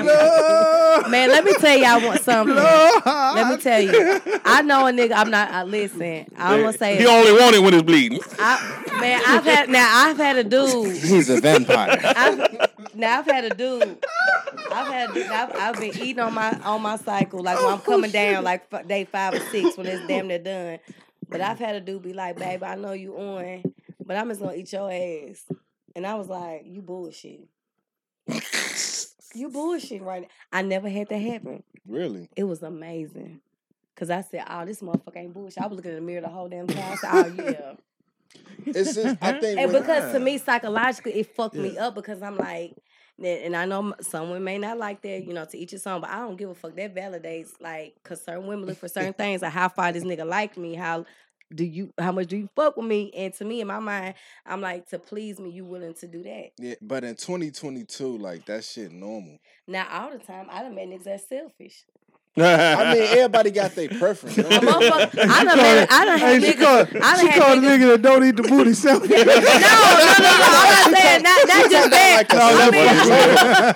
blood. 0.02 1.10
Man, 1.12 1.30
let 1.30 1.44
me 1.44 1.54
tell 1.60 1.78
y'all 1.78 2.02
want 2.08 2.22
something. 2.22 2.56
Blood. 2.56 3.36
Let 3.36 3.48
me 3.50 3.58
tell 3.62 3.82
you. 3.82 4.22
I 4.45 4.62
know 4.62 4.88
a 4.88 4.91
nigga. 4.91 5.14
I'm 5.16 5.30
not. 5.30 5.50
Uh, 5.50 5.54
I 5.54 5.64
listen. 5.64 6.26
I'm 6.38 6.62
gonna 6.62 6.78
say. 6.78 6.98
He 6.98 7.04
it. 7.04 7.08
only 7.08 7.32
want 7.34 7.56
it 7.56 7.60
when 7.60 7.74
it's 7.74 7.84
bleeding. 7.84 8.20
I, 8.40 8.84
man, 9.00 9.22
I've 9.26 9.44
had 9.44 9.70
now. 9.70 9.88
I've 10.06 10.18
had 10.18 10.38
a 10.38 10.44
dude. 10.44 10.95
he's 10.95 11.30
a 11.30 11.40
vampire. 11.41 12.00
I've, 12.04 12.70
now 12.93 13.19
I've 13.19 13.26
had 13.26 13.45
a 13.45 13.49
dude. 13.49 14.03
I've 14.72 14.88
had. 14.88 15.10
I've, 15.18 15.55
I've 15.55 15.80
been 15.80 15.97
eating 15.97 16.19
on 16.19 16.34
my 16.34 16.57
on 16.64 16.81
my 16.81 16.97
cycle, 16.97 17.41
like 17.41 17.57
when 17.57 17.68
I'm 17.68 17.80
oh, 17.80 17.81
coming 17.81 18.11
down, 18.11 18.43
like 18.43 18.68
f- 18.72 18.88
day 18.88 19.05
five 19.05 19.34
or 19.34 19.39
six 19.39 19.77
when 19.77 19.88
it's 19.88 20.05
damn 20.07 20.27
near 20.27 20.39
done. 20.39 20.80
But 21.30 21.41
I've 21.41 21.60
had 21.60 21.76
a 21.76 21.81
dude 21.81 22.03
be 22.03 22.14
like, 22.14 22.38
"Babe, 22.38 22.64
I 22.64 22.76
know 22.76 22.93
you 22.93 23.15
on, 23.15 23.64
but 24.05 24.18
I'm 24.18 24.30
just 24.30 24.41
gonna 24.41 24.55
eat 24.55 24.72
your 24.72 24.91
ass." 24.91 25.45
And 25.95 26.05
I 26.05 26.15
was 26.15 26.27
like, 26.27 26.64
"You 26.65 26.81
bullshit. 26.81 27.47
you 29.35 29.49
bullshit 29.49 30.01
right 30.01 30.23
now." 30.23 30.27
I 30.51 30.61
never 30.61 30.89
had 30.89 31.10
that 31.10 31.19
happen. 31.19 31.64
really? 31.88 32.30
It 32.35 32.43
was 32.43 32.64
amazing. 32.64 33.41
Cause 33.95 34.10
I 34.10 34.22
said, 34.22 34.43
"Oh, 34.49 34.65
this 34.65 34.81
motherfucker 34.81 35.18
ain't 35.18 35.34
bullshit." 35.34 35.64
I 35.64 35.68
was 35.68 35.76
looking 35.76 35.91
in 35.91 35.97
the 35.97 36.01
mirror 36.01 36.22
the 36.22 36.30
whole 36.30 36.49
damn 36.49 36.68
time. 36.68 36.91
I 36.91 36.95
said, 36.95 37.10
"Oh 37.11 37.43
yeah." 37.43 37.73
It's 38.65 38.95
just, 38.95 39.18
I 39.22 39.31
mm-hmm. 39.31 39.39
think. 39.39 39.60
And 39.60 39.73
when- 39.73 39.81
because 39.81 40.14
to 40.14 40.19
me, 40.19 40.38
psychologically, 40.38 41.14
it 41.19 41.35
fucked 41.35 41.55
me 41.55 41.77
up 41.77 41.95
because 41.95 42.22
I'm 42.22 42.38
like, 42.38 42.76
and 43.22 43.55
I 43.55 43.65
know 43.65 43.80
m- 43.80 43.95
some 44.01 44.30
women 44.30 44.43
may 44.43 44.57
not 44.57 44.77
like 44.77 45.01
that, 45.03 45.26
you 45.26 45.34
know, 45.34 45.45
to 45.45 45.57
each 45.57 45.72
his 45.72 45.85
own, 45.85 46.01
but 46.01 46.10
I 46.10 46.19
don't 46.19 46.35
give 46.35 46.49
a 46.49 46.55
fuck. 46.55 46.76
That 46.76 46.95
validates, 46.95 47.51
like, 47.60 47.95
because 48.01 48.23
certain 48.23 48.47
women 48.47 48.65
look 48.65 48.77
for 48.77 48.88
certain 48.88 49.14
things, 49.22 49.41
like 49.41 49.51
how 49.51 49.69
far 49.69 49.91
this 49.91 50.03
nigga 50.03 50.26
like 50.26 50.57
me, 50.57 50.73
how 50.76 51.05
do 51.53 51.64
you, 51.64 51.93
how 51.99 52.11
much 52.11 52.27
do 52.27 52.38
you 52.38 52.49
fuck 52.55 52.76
with 52.77 52.88
me? 52.88 53.11
And 53.15 53.34
to 53.35 53.45
me, 53.45 53.61
in 53.61 53.68
my 53.68 53.80
mind, 53.80 54.15
I'm 54.45 54.61
like, 54.61 54.89
to 54.89 54.99
please 54.99 55.39
me, 55.39 55.51
you 55.51 55.65
willing 55.65 55.93
to 55.95 56.07
do 56.07 56.23
that. 56.23 56.51
yeah, 56.57 56.76
but 56.81 57.03
in 57.03 57.15
2022, 57.15 58.18
like 58.18 58.45
that 58.45 58.64
shit 58.64 58.91
normal. 58.91 59.38
Now, 59.68 59.88
all 59.91 60.11
the 60.11 60.18
time, 60.18 60.47
I 60.49 60.64
done 60.64 60.76
met 60.76 60.88
niggas 60.88 61.03
that's 61.03 61.30
selfish. 61.30 61.85
I 62.35 62.93
mean, 62.95 63.03
everybody 63.11 63.51
got 63.51 63.76
their 63.76 63.89
preference. 63.89 64.38
A 64.39 64.43
motherfucker, 64.43 65.19
I 65.30 65.43
done 65.43 65.57
met, 65.57 65.91
I 65.91 66.05
done 66.05 66.18
Hey, 66.19 66.34
had 66.34 66.43
she 66.43 66.51
niggas, 66.53 66.60
called, 66.64 66.88
I 67.03 67.15
done 67.18 67.19
she 67.31 67.39
called 67.39 67.57
a 67.60 67.61
nigga 67.61 67.88
that 67.91 68.01
don't 68.01 68.23
eat 68.23 68.35
the 68.35 68.43
booty 68.43 68.73
self. 68.73 69.03
No, 69.10 69.10
no, 69.10 69.23
no, 69.23 69.26
no. 69.26 69.34
I'm 69.38 70.91
not 70.91 70.93
saying 70.99 71.23
not, 71.23 71.47
not 71.47 71.72
just 71.72 71.89
that. 71.91 72.26
Like 72.30 72.34
a 72.34 72.43
I 72.43 72.69
mean, 72.72 72.85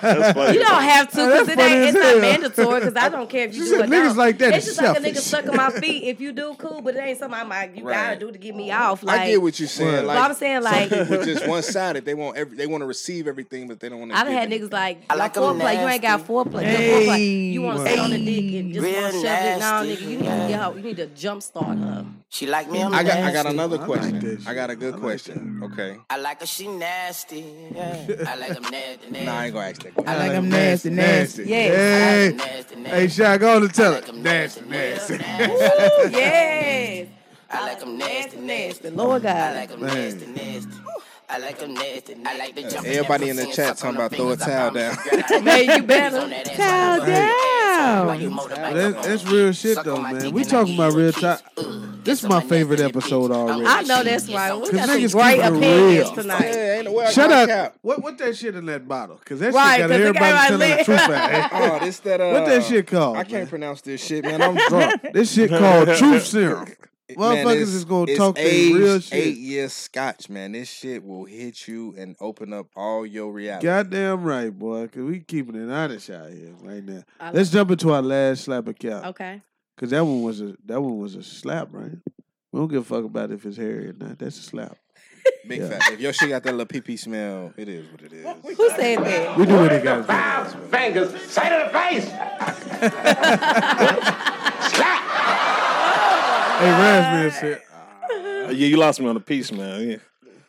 That's 0.02 0.34
funny. 0.34 0.54
You 0.58 0.60
don't 0.64 0.82
have 0.84 1.08
to 1.12 1.16
because 1.18 1.50
it 1.50 1.60
ain't. 1.60 1.96
It's 1.96 1.98
as 1.98 2.14
not 2.14 2.22
mandatory 2.22 2.80
because 2.80 2.96
I 2.96 3.10
don't 3.10 3.30
care 3.30 3.46
if 3.48 3.56
you 3.56 3.64
She 3.64 3.70
do 3.70 3.78
said 3.78 3.86
it. 3.86 3.92
niggas 3.92 4.16
like 4.16 4.38
that 4.40 4.54
It's 4.54 4.68
is 4.68 4.76
just 4.76 4.88
like 4.88 4.98
a 4.98 5.02
nigga 5.02 5.18
sucking 5.18 5.56
my 5.56 5.70
feet. 5.72 6.04
If 6.06 6.20
you 6.20 6.32
do, 6.34 6.56
cool, 6.58 6.82
but 6.82 6.96
it 6.96 7.00
ain't 7.00 7.20
something 7.20 7.40
I'm 7.40 7.50
like 7.50 7.76
you 7.78 7.84
Right. 7.86 7.94
gotta 8.16 8.20
do 8.20 8.32
to 8.32 8.38
get 8.38 8.56
me 8.56 8.72
off. 8.72 9.04
Like 9.04 9.20
I 9.22 9.28
get 9.28 9.42
what 9.42 9.60
you're 9.60 9.68
saying. 9.70 9.96
Right. 9.98 10.06
Like, 10.06 10.18
I'm 10.20 10.34
saying, 10.36 10.64
like- 10.64 10.90
some 10.90 11.08
people 11.08 11.24
just 11.26 11.48
one 11.48 11.62
sided. 11.64 12.06
They 12.06 12.14
want 12.16 12.38
every. 12.38 12.58
They 12.58 12.66
want 12.68 12.82
to 12.82 12.86
receive 12.88 13.28
everything, 13.28 13.68
but 13.68 13.80
they 13.80 13.90
don't 13.90 14.00
want 14.00 14.12
to. 14.12 14.18
I've 14.18 14.28
had 14.28 14.50
niggas 14.50 14.72
like, 14.72 15.04
I 15.10 15.16
like 15.16 15.36
like 15.36 15.38
'em 15.38 15.60
foreplay. 15.60 15.82
You 15.82 15.88
ain't 15.88 16.02
got 16.02 16.20
nasty. 16.20 16.34
foreplay. 16.34 16.52
Good 16.62 16.66
Hey. 16.66 17.06
foreplay. 17.08 17.52
You 17.54 17.62
want 17.62 17.80
to 17.80 17.90
sit 17.90 18.00
on 18.00 18.10
the 18.12 18.18
dick 18.26 18.47
and 18.56 18.70
mm, 18.72 18.74
just 18.74 18.86
Real 18.86 19.02
want 19.02 19.14
to 19.14 19.22
shove 19.22 19.24
it. 19.26 19.60
No, 19.60 19.84
nasty, 19.84 19.96
nigga, 19.96 20.02
you 20.02 20.18
need 20.18 20.18
to 20.18 20.48
get 20.48 20.60
her. 20.62 20.74
You 20.78 20.82
need 20.84 20.98
to 20.98 21.08
jump 21.08 21.44
start 21.44 21.78
her. 21.78 22.06
She 22.30 22.46
like 22.48 22.70
me, 22.70 22.82
I'm 22.84 22.94
I 22.94 23.04
got. 23.04 23.18
I 23.18 23.32
got 23.32 23.46
nasty. 23.46 23.50
another 23.50 23.76
I 23.78 23.80
like 23.80 23.88
question. 23.88 24.44
I 24.48 24.54
got 24.54 24.70
a 24.70 24.76
good 24.76 24.94
like 24.94 25.02
question. 25.02 25.62
Okay. 25.64 25.98
I 26.10 26.18
like 26.18 26.40
her, 26.42 26.46
she 26.46 26.68
nasty. 26.68 27.46
Yeah. 27.74 28.06
I 28.28 28.36
like 28.36 28.54
them 28.54 28.64
nasty, 28.64 29.10
nasty. 29.12 29.26
Nah, 29.26 29.38
I 29.40 29.46
ain't 29.46 29.54
gonna 29.54 29.68
ask 29.70 29.84
that. 29.84 30.08
I 30.08 30.18
like 30.18 30.32
them 30.34 30.50
nasty, 30.50 30.90
nasty. 30.90 31.44
Yes. 31.46 31.74
Hey, 31.76 32.34
Nasty, 32.36 32.76
nasty. 32.76 32.90
hey, 33.00 33.06
Shaq, 33.08 33.40
go 33.40 33.56
on 33.56 33.64
and 33.64 33.74
tell 33.74 33.92
I 33.94 33.96
her. 33.96 34.02
like 34.02 34.10
'em 34.10 34.22
Nasty, 34.24 34.62
nasty, 34.62 35.18
nasty. 35.18 35.18
nasty. 35.18 36.12
Yes. 36.18 37.08
I 37.50 37.62
like 37.66 37.80
them 37.80 37.98
nasty, 37.98 38.38
nasty. 38.40 38.90
Lord 38.90 39.24
God. 39.24 39.36
I 39.38 39.56
like 39.56 39.70
them 39.70 39.82
nasty, 39.82 40.26
nasty. 40.28 40.72
I 41.30 41.38
like 41.40 41.60
them 41.60 41.74
nasty. 41.74 42.16
I 42.26 42.38
like 42.38 42.56
the 42.56 42.66
uh, 42.66 42.70
jump. 42.70 42.88
Everybody 42.88 43.30
in 43.30 43.36
the 43.38 43.46
chat 43.48 43.78
talking 43.78 43.96
about 43.96 44.12
throw 44.14 44.30
a 44.32 44.38
towel 44.38 44.72
down. 44.72 44.96
Man, 45.44 45.66
you 45.82 45.84
better. 45.88 46.20
Towel 46.56 47.06
down. 47.06 47.34
That, 47.68 49.00
that's 49.04 49.26
real 49.26 49.52
shit 49.52 49.84
though, 49.84 50.02
man. 50.02 50.32
We 50.32 50.44
talking 50.44 50.76
about 50.76 50.94
real 50.94 51.12
time. 51.12 51.40
This 52.04 52.24
is 52.24 52.30
my 52.30 52.42
favorite 52.42 52.80
episode 52.80 53.32
already. 53.32 53.66
I 53.66 53.82
know 53.84 54.02
that's 54.04 54.30
right. 54.30 54.54
We 54.54 54.72
got 54.72 54.88
some 54.88 54.98
niggas 54.98 55.12
great 55.14 55.36
keep 55.36 55.44
it 55.44 55.48
opinions 55.58 56.06
real. 56.08 56.16
tonight. 56.16 56.42
Yeah, 56.46 56.76
ain't 56.76 56.86
no 56.86 56.92
way 56.94 57.12
Shut 57.12 57.32
up. 57.32 57.50
cap. 57.50 57.76
What 57.82 58.02
what 58.02 58.18
that 58.20 58.36
shit 58.38 58.56
in 58.56 58.66
that 58.68 58.88
bottle? 58.88 59.20
Cause 59.26 59.40
that 59.40 59.54
Right, 59.54 59.78
shit 59.78 59.80
got 59.82 59.90
'cause 59.90 60.00
it 60.00 60.08
everybody 60.08 60.32
got 60.32 60.48
telling 60.48 60.78
the 60.78 60.84
truth 60.84 61.00
at. 61.10 61.50
Oh, 61.54 61.80
this 61.86 62.00
that. 62.00 62.22
Uh, 62.22 62.30
What 62.32 62.46
that 62.46 62.64
shit 62.64 62.88
called? 62.88 63.18
I 63.18 63.24
can't 63.24 63.34
man? 63.34 63.48
pronounce 63.48 63.82
this 63.82 64.04
shit, 64.06 64.24
man. 64.24 64.42
I'm 64.48 64.56
drunk. 64.70 65.02
This 65.14 65.34
shit 65.34 65.50
called 65.50 65.88
truth 65.98 66.26
serum. 66.26 66.68
Man, 67.10 67.18
Motherfuckers 67.18 67.52
it's- 67.54 67.68
is 67.70 67.86
gonna 67.86 68.16
talk 68.18 68.36
their 68.36 68.76
real 68.76 69.00
shit. 69.00 69.14
Eight 69.18 69.38
years 69.38 69.72
scotch, 69.72 70.28
man. 70.30 70.52
This 70.52 70.68
shit 70.70 71.06
will 71.06 71.24
hit 71.24 71.66
you 71.66 71.96
and 71.98 72.18
open 72.20 72.52
up 72.52 72.68
all 72.76 73.06
your 73.06 73.32
reality. 73.32 73.66
Goddamn 73.66 74.24
right, 74.24 74.50
boy. 74.50 74.88
Cause 74.90 75.04
we 75.04 75.22
keeping 75.22 75.56
it 75.56 75.72
honest 75.72 76.10
out 76.10 76.30
here 76.32 76.54
right 76.62 76.84
now. 76.84 77.04
I 77.20 77.32
Let's 77.32 77.50
jump 77.50 77.72
into 77.72 77.94
our 77.94 78.02
last 78.02 78.44
slap 78.44 78.68
of 78.68 78.78
cap. 78.78 79.06
Okay. 79.06 79.42
Cause 79.78 79.92
that 79.92 80.04
one 80.04 80.22
was 80.22 80.42
a 80.42 80.56
that 80.66 80.82
one 80.82 81.00
was 81.00 81.16
a 81.16 81.24
slap, 81.24 81.70
right? 81.72 81.94
We 82.52 82.60
don't 82.60 82.68
give 82.68 82.82
a 82.82 82.86
fuck 82.96 83.06
about 83.06 83.32
if 83.32 83.46
it's 83.46 83.56
hairy 83.56 83.88
or 83.90 83.94
not. 83.94 84.20
That's 84.20 84.38
a 84.40 84.44
slap. 84.44 84.76
Big 85.48 85.62
Yeah. 85.62 85.70
fat. 85.80 85.94
If 85.94 86.02
your 86.02 86.12
shit 86.12 86.28
got 86.28 86.44
that 86.44 86.52
little 86.52 86.66
pee 86.66 86.82
pee 86.82 86.98
smell, 86.98 87.54
it 87.56 87.70
is 87.70 87.90
what 87.90 88.02
it 88.02 88.12
is. 88.12 88.26
Who 88.58 88.70
said 88.72 89.00
that? 89.06 89.38
We 89.38 89.46
do 89.46 89.54
what 89.54 89.70
they 89.70 89.82
gotta 89.82 90.54
do. 90.54 90.60
Fingers, 90.68 91.22
say 91.22 91.48
to 91.48 91.64
the 91.64 91.70
face. 91.78 92.12
Hey, 96.58 96.72
Raspberry 96.72 97.32
said, 97.32 97.62
Yeah, 98.58 98.68
you 98.68 98.78
lost 98.78 99.00
me 99.00 99.08
on 99.08 99.14
the 99.16 99.22
piece, 99.22 99.52
man. 99.52 99.90
Yeah. 99.90 99.98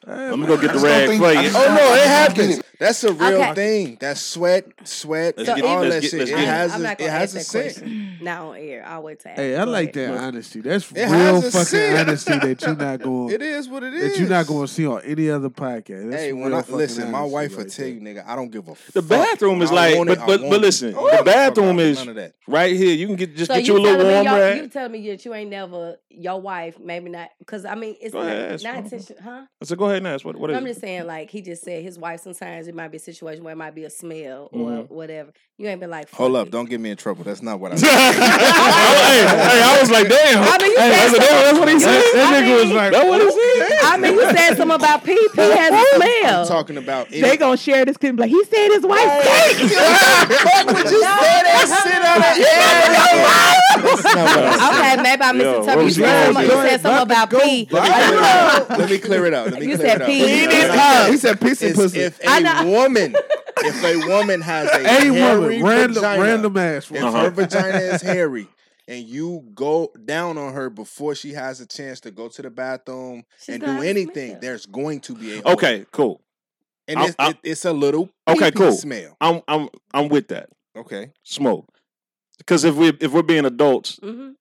Eh, 0.09 0.13
I'm 0.33 0.41
gonna 0.41 0.47
go 0.47 0.57
get 0.57 0.73
the 0.73 0.79
rag 0.79 1.07
for 1.09 1.13
you. 1.15 1.51
Oh 1.55 1.75
no, 1.77 1.95
it 1.95 2.07
happens. 2.07 2.63
That's 2.79 3.03
a 3.05 3.13
real 3.13 3.43
Okay. 3.43 3.55
thing. 3.55 3.97
That's 4.01 4.21
sweat, 4.21 4.65
sweat, 4.85 5.35
Let's 5.37 5.49
and 5.51 5.61
get- 5.61 5.69
all 5.69 5.81
let's 5.83 5.95
that 5.97 6.17
get- 6.17 6.29
shit. 6.29 6.39
It 6.39 6.47
has 6.47 6.75
a, 6.75 6.79
not 6.79 7.01
it 7.01 7.11
has 7.11 7.35
a 7.35 7.39
that 7.39 7.45
scent. 7.45 7.65
question. 7.75 8.19
Not 8.23 8.41
on 8.43 8.57
air. 8.57 8.85
I'll 8.87 9.03
wait 9.03 9.19
to 9.21 9.31
ask. 9.31 9.37
Hey, 9.41 9.57
I 9.57 9.65
like 9.65 9.97
ahead. 9.97 10.15
that 10.15 10.21
honesty. 10.21 10.61
That's 10.61 10.91
It 10.93 11.09
real 11.09 11.43
fucking 11.43 11.65
scent. 11.65 11.99
honesty 12.09 12.39
that 12.39 12.63
you're 12.63 12.77
not 12.77 13.01
going 13.03 13.35
It 13.35 13.43
is 13.43 13.69
what 13.69 13.83
it 13.83 13.95
is. 13.95 14.13
that 14.13 14.21
you're 14.21 14.29
not 14.29 14.47
going 14.47 14.67
to 14.67 14.73
see 14.73 14.87
on 14.87 15.03
any 15.05 15.29
other 15.29 15.51
podcast. 15.51 16.09
That's 16.11 16.23
Hey, 16.23 16.33
when 16.33 16.55
I 16.55 16.63
listen, 16.69 17.11
my 17.11 17.19
honesty 17.19 17.35
wife 17.35 17.57
will 17.57 17.65
tell 17.67 17.87
you, 17.89 18.01
nigga, 18.01 18.25
I 18.27 18.37
don't 18.37 18.51
give 18.51 18.69
a. 18.69 18.75
Fuck. 18.77 18.95
The 18.95 19.03
fuck. 19.03 19.09
bathroom 19.29 19.61
is 19.63 19.73
like, 19.73 19.97
it, 19.97 20.07
but 20.07 20.19
but 20.27 20.41
but 20.49 20.61
listen, 20.61 20.95
oh, 20.97 21.07
I 21.09 21.11
don't 21.11 21.11
give 21.11 21.15
a 21.15 21.19
the 21.19 21.25
bathroom 21.25 21.79
is 21.81 21.99
none 21.99 22.09
of 22.11 22.15
that. 22.15 22.33
right 22.47 22.75
here. 22.77 22.95
You 22.95 23.07
can 23.09 23.17
get 23.17 23.37
just 23.37 23.51
get 23.51 23.67
you 23.67 23.77
a 23.77 23.79
little 23.79 23.97
telling 23.99 24.13
warm 24.13 24.25
me 24.25 24.31
y'all, 24.31 24.39
rag. 24.41 24.57
you 24.63 24.69
telling 24.69 24.93
me 24.93 25.09
that 25.11 25.25
you 25.25 25.35
ain't 25.35 25.51
never 25.51 25.97
your 26.11 26.41
wife 26.41 26.79
maybe 26.81 27.11
not 27.11 27.29
because 27.39 27.65
I 27.65 27.77
mean 27.77 27.95
it's 28.01 28.13
not, 28.15 28.27
ahead, 28.27 28.61
intention, 28.61 29.17
huh? 29.23 29.43
So 29.63 29.77
go 29.77 29.85
ahead 29.87 29.98
and 29.99 30.07
ask. 30.09 30.25
What 30.25 30.37
what 30.37 30.51
is 30.51 30.57
I'm 30.57 30.65
it? 30.67 30.71
just 30.71 30.81
saying 30.81 31.07
like 31.07 31.31
he 31.31 31.41
just 31.43 31.63
said 31.63 31.83
his 31.83 31.99
wife 31.99 32.21
sometimes 32.21 32.67
it 32.69 32.75
might 32.75 32.89
be 32.89 32.97
a 32.97 33.01
situation 33.01 33.45
where 33.45 33.53
it 33.53 33.57
might 33.57 33.75
be 33.75 33.85
a 33.85 33.91
smell 33.91 34.49
or 34.53 34.71
Mhm. 34.71 34.91
whatever. 34.91 35.31
You 35.59 35.67
ain't 35.69 35.81
been 35.81 35.91
like 35.91 36.09
Hold 36.13 36.37
up, 36.37 36.47
it. 36.47 36.51
don't 36.51 36.69
get 36.71 36.81
me 36.81 36.91
in 36.91 36.97
trouble. 36.97 37.25
That's 37.25 37.43
not 37.43 37.59
what 37.59 37.73
I. 37.73 37.75
hey, 37.79 37.87
hey, 37.89 39.63
I 39.63 39.79
was 39.81 39.91
like, 39.91 40.09
damn. 40.09 40.43
I 40.45 40.59
mean, 40.63 40.71
you 40.71 40.79
hey, 40.79 40.87
I 40.87 41.09
said 41.09 41.11
said, 41.11 41.43
that's 41.45 41.59
what 41.59 41.69
he 41.69 41.81
said. 41.81 42.03
That 42.15 42.33
I 42.33 42.43
nigga 42.43 42.55
was 42.55 42.65
mean- 42.67 42.77
like, 42.77 42.93
That's 42.93 43.09
what 43.09 43.21
he 43.21 43.31
said. 43.31 43.79
I 43.83 43.97
mean, 43.99 44.15
you 44.15 44.23
said 44.31 44.57
something 44.57 44.75
about 44.77 45.03
pee. 45.05 45.29
Pee 45.35 45.43
has 45.43 45.73
a 45.75 45.97
smell. 45.97 46.41
I'm 46.43 46.47
talking 46.47 46.77
about. 46.77 47.09
They 47.11 47.37
gonna 47.37 47.57
share 47.57 47.85
this 47.85 47.97
clip. 47.97 48.19
Like 48.19 48.31
he 48.31 48.45
said, 48.45 48.69
his 48.71 48.87
wife 48.87 49.03
stank. 49.03 49.57
Fuck 49.69 50.67
what 50.67 50.85
you 50.91 51.01
said 51.03 51.43
that 51.43 51.67
shit 51.67 52.03
on 52.07 52.21
that. 52.23 52.37
That's 53.79 54.05
not 54.05 54.15
what 54.15 54.47
I 54.47 54.57
said. 54.59 54.97
Okay, 54.97 55.03
maybe 55.03 55.23
I 55.23 55.31
Yo, 55.33 55.35
misinterpreted. 55.35 55.77
what 55.77 55.85
You 55.85 55.91
said 55.91 56.25
wrong 56.27 56.35
something, 56.35 56.51
you 56.51 56.63
you? 56.63 56.69
said 56.69 56.81
something 56.81 57.03
about 57.03 57.31
pee. 57.31 57.69
Let 58.79 58.91
me 58.91 58.99
clear 58.99 59.27
it 59.27 59.35
out. 59.35 59.51
Let 59.51 59.61
me 59.61 59.75
clear 59.75 59.87
it 59.97 60.03
out. 60.03 60.09
Let 60.09 60.09
me 60.09 60.41
You 60.41 60.49
clear 60.49 60.61
said 60.61 60.65
it 60.65 60.71
out. 60.71 60.71
pee. 60.71 60.71
What 60.71 60.71
He 60.71 60.71
I'm 60.71 60.71
did 60.71 60.71
saying 60.79 61.13
He 61.13 61.17
said 61.19 61.41
piss 61.41 61.63
and 61.63 61.71
is 61.71 61.77
pussy. 61.77 62.01
If 62.01 62.21
I 62.27 62.39
a 62.39 62.41
know. 62.65 62.71
woman, 62.71 63.17
if 63.59 63.85
a 63.85 64.09
woman 64.09 64.41
has 64.41 64.69
a 64.69 64.75
Any 64.89 65.15
hairy 65.17 65.41
woman, 65.41 65.63
random, 65.65 65.95
vagina, 65.95 66.23
random 66.23 66.57
ass 66.57 66.91
if 66.91 67.03
one. 67.03 67.13
her 67.13 67.31
vagina 67.41 67.79
is 67.79 68.03
hairy, 68.03 68.49
and 68.87 69.05
you 69.05 69.45
go 69.55 69.93
down 70.05 70.39
on 70.39 70.53
her 70.55 70.71
before 70.71 71.15
she 71.15 71.33
has 71.33 71.61
a 71.61 71.67
chance 71.67 72.01
to 72.01 72.11
go 72.11 72.29
to 72.29 72.43
the 72.43 72.51
bathroom 72.51 73.25
She's 73.41 73.57
and 73.57 73.65
do 73.65 73.83
anything, 73.83 74.31
smell. 74.31 74.41
there's 74.41 74.67
going 74.67 75.01
to 75.01 75.15
be 75.15 75.35
a 75.35 75.39
odor. 75.41 75.51
Okay, 75.51 75.87
cool. 75.93 76.21
and 76.87 76.99
I'm- 76.99 77.09
it's, 77.09 77.17
I'm- 77.19 77.39
it's 77.43 77.65
a 77.65 77.73
little 77.73 78.09
Okay, 78.29 78.51
cool. 78.51 78.73
smell. 78.73 79.17
I'm 79.21 79.43
I'm 79.49 79.69
I'm 79.93 80.09
with 80.09 80.29
that. 80.29 80.49
Okay, 80.77 81.13
Smoke. 81.25 81.67
Because 82.39 82.65
if 82.65 82.77
we 82.77 82.89
if 83.01 83.11
we're 83.13 83.23
being 83.23 83.45
adults, 83.45 83.99
Mhm. 84.03 84.35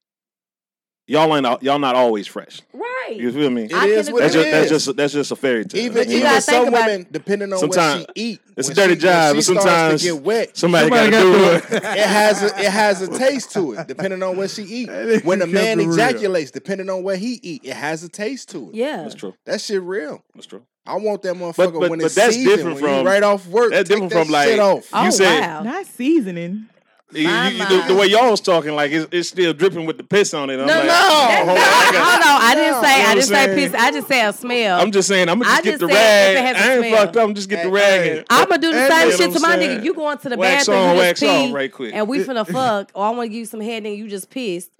Y'all 1.07 1.35
ain't 1.35 1.63
y'all 1.63 1.79
not 1.79 1.95
always 1.95 2.27
fresh. 2.27 2.61
Right. 2.73 3.15
You 3.15 3.31
feel 3.31 3.49
me? 3.49 3.63
it 3.63 3.73
I 3.73 3.85
is 3.87 4.11
what 4.11 4.19
That's 4.21 4.35
it 4.35 4.39
just 4.43 4.51
that's 4.51 4.69
just 4.85 4.97
that's 4.97 5.13
just 5.13 5.31
a 5.31 5.35
fairy 5.35 5.63
tale. 5.65 5.81
even 5.81 5.93
But 5.97 6.07
you 6.07 6.13
you 6.13 6.17
even 6.19 6.29
gotta 6.29 6.41
some 6.41 6.71
women, 6.71 7.07
depending 7.09 7.53
on 7.53 7.59
Sometimes- 7.59 8.01
what 8.05 8.11
she 8.17 8.21
eat, 8.23 8.41
it's 8.57 8.69
a 8.69 8.73
dirty 8.73 8.95
she- 8.95 8.99
job, 8.99 9.31
she 9.31 9.37
but 9.37 9.43
starts 9.43 9.63
sometimes 9.63 10.01
to 10.01 10.07
get 10.13 10.23
wet. 10.23 10.57
somebody, 10.57 10.83
Somebody 10.89 11.11
got 11.11 11.19
to 11.19 11.23
do 11.23 11.31
gotta 11.31 11.55
it. 11.55 11.69
do 11.69 11.75
it. 11.77 11.83
it 11.83 12.07
has 12.07 12.43
a, 12.43 12.45
it 12.47 12.71
has 12.71 13.01
a 13.01 13.07
taste 13.17 13.51
to 13.53 13.73
it, 13.73 13.87
depending 13.87 14.21
on 14.23 14.35
what 14.35 14.49
she 14.49 14.63
eat. 14.63 15.23
When 15.25 15.41
a 15.41 15.47
man 15.47 15.77
kept 15.77 15.81
it 15.81 15.85
real. 15.87 15.93
ejaculates, 15.93 16.51
depending 16.51 16.89
on 16.89 17.03
what 17.03 17.17
he 17.19 17.39
eat, 17.41 17.61
it 17.63 17.73
has 17.75 18.03
a 18.03 18.09
taste 18.09 18.49
to 18.49 18.69
it. 18.69 18.75
Yeah. 18.75 19.03
That's 19.03 19.15
true. 19.15 19.33
That 19.45 19.61
shit 19.61 19.81
real. 19.81 20.23
That's 20.35 20.47
true. 20.47 20.63
I 20.85 20.95
want 20.95 21.21
that 21.23 21.35
motherfucker 21.35 21.55
But- 21.57 21.73
but- 21.73 21.89
when 21.89 21.99
but 21.99 22.05
it's 22.05 22.15
that's 22.15 22.35
seasoned, 22.35 22.55
different 22.57 22.81
when 22.81 22.91
you 22.91 22.97
from- 22.99 23.07
right 23.07 23.23
off 23.23 23.47
work. 23.47 23.71
that's 23.71 23.87
take 23.89 23.95
different 24.09 24.13
that 24.13 24.23
from, 24.25 24.31
like, 24.33 24.49
shit 24.49 24.59
off. 24.59 24.87
Oh 24.91 25.05
You 25.05 25.11
said- 25.11 25.39
wow. 25.41 25.63
Not 25.63 25.85
seasoning. 25.85 26.65
You, 27.13 27.21
you- 27.21 27.27
you- 27.29 27.57
the, 27.65 27.85
the 27.87 27.95
way 27.95 28.07
y'all 28.07 28.29
was 28.31 28.41
talking, 28.41 28.75
like 28.75 28.91
it's, 28.91 29.07
it's 29.13 29.29
still 29.29 29.53
dripping 29.53 29.85
with 29.85 29.97
the 29.97 30.03
piss 30.03 30.33
on 30.33 30.49
it. 30.49 30.59
I'm 30.59 30.67
No, 30.67 30.73
like, 30.73 30.83
no, 30.87 30.91
oh, 30.93 31.35
hold 31.37 31.49
on, 31.49 31.57
I 31.57 31.89
got- 31.93 32.21
hold 32.21 32.35
on. 32.35 32.41
I 32.41 32.55
didn't 32.55 32.83
say. 32.83 32.97
You 32.97 33.03
know 33.03 33.05
I 33.05 33.07
what 33.07 33.15
didn't 33.15 33.27
say 33.29 33.55
piss. 33.55 33.73
I 33.73 33.91
just 33.91 34.07
say 34.09 34.25
a 34.25 34.33
smell. 34.33 34.81
I'm 34.81 34.91
just 34.91 35.07
saying, 35.07 35.29
I'm 35.29 35.39
gonna 35.39 35.49
I 35.51 35.61
just 35.61 35.63
get 35.63 35.79
the 35.79 35.87
rag. 35.87 36.35
if 36.35 36.37
it 36.41 36.45
has 36.45 36.57
a 36.57 36.59
I 36.59 36.73
ain't 36.75 36.85
smell. 36.87 37.05
fucked 37.05 37.17
up. 37.17 37.23
I'm 37.29 37.33
just 37.35 37.49
get 37.49 37.63
the 37.63 37.69
rag. 37.71 38.01
hey. 38.01 38.17
and- 38.17 38.25
I'm 38.29 38.49
gonna 38.49 38.61
do 38.61 38.73
the 38.73 38.77
You 38.81 38.87
same 38.89 39.09
know 39.09 39.15
shit 39.15 39.33
to 39.33 39.39
my 39.39 39.55
saying? 39.55 39.79
nigga. 39.79 39.83
You 39.85 39.93
go 39.93 40.11
into 40.11 40.29
the 40.29 40.37
Wax 40.37 40.65
bathroom, 40.67 40.85
on, 40.89 40.95
you 40.97 41.01
just 41.03 41.23
off 41.23 41.45
pee, 41.47 41.53
right 41.53 41.71
quick. 41.71 41.93
and 41.93 42.07
we 42.09 42.19
finna 42.25 42.45
fuck, 42.45 42.91
or 42.93 43.05
I 43.05 43.09
want 43.11 43.21
to 43.27 43.29
give 43.29 43.39
you 43.39 43.45
some 43.45 43.61
head, 43.61 43.85
and 43.85 43.95
you 43.95 44.09
just 44.09 44.29
pissed. 44.29 44.71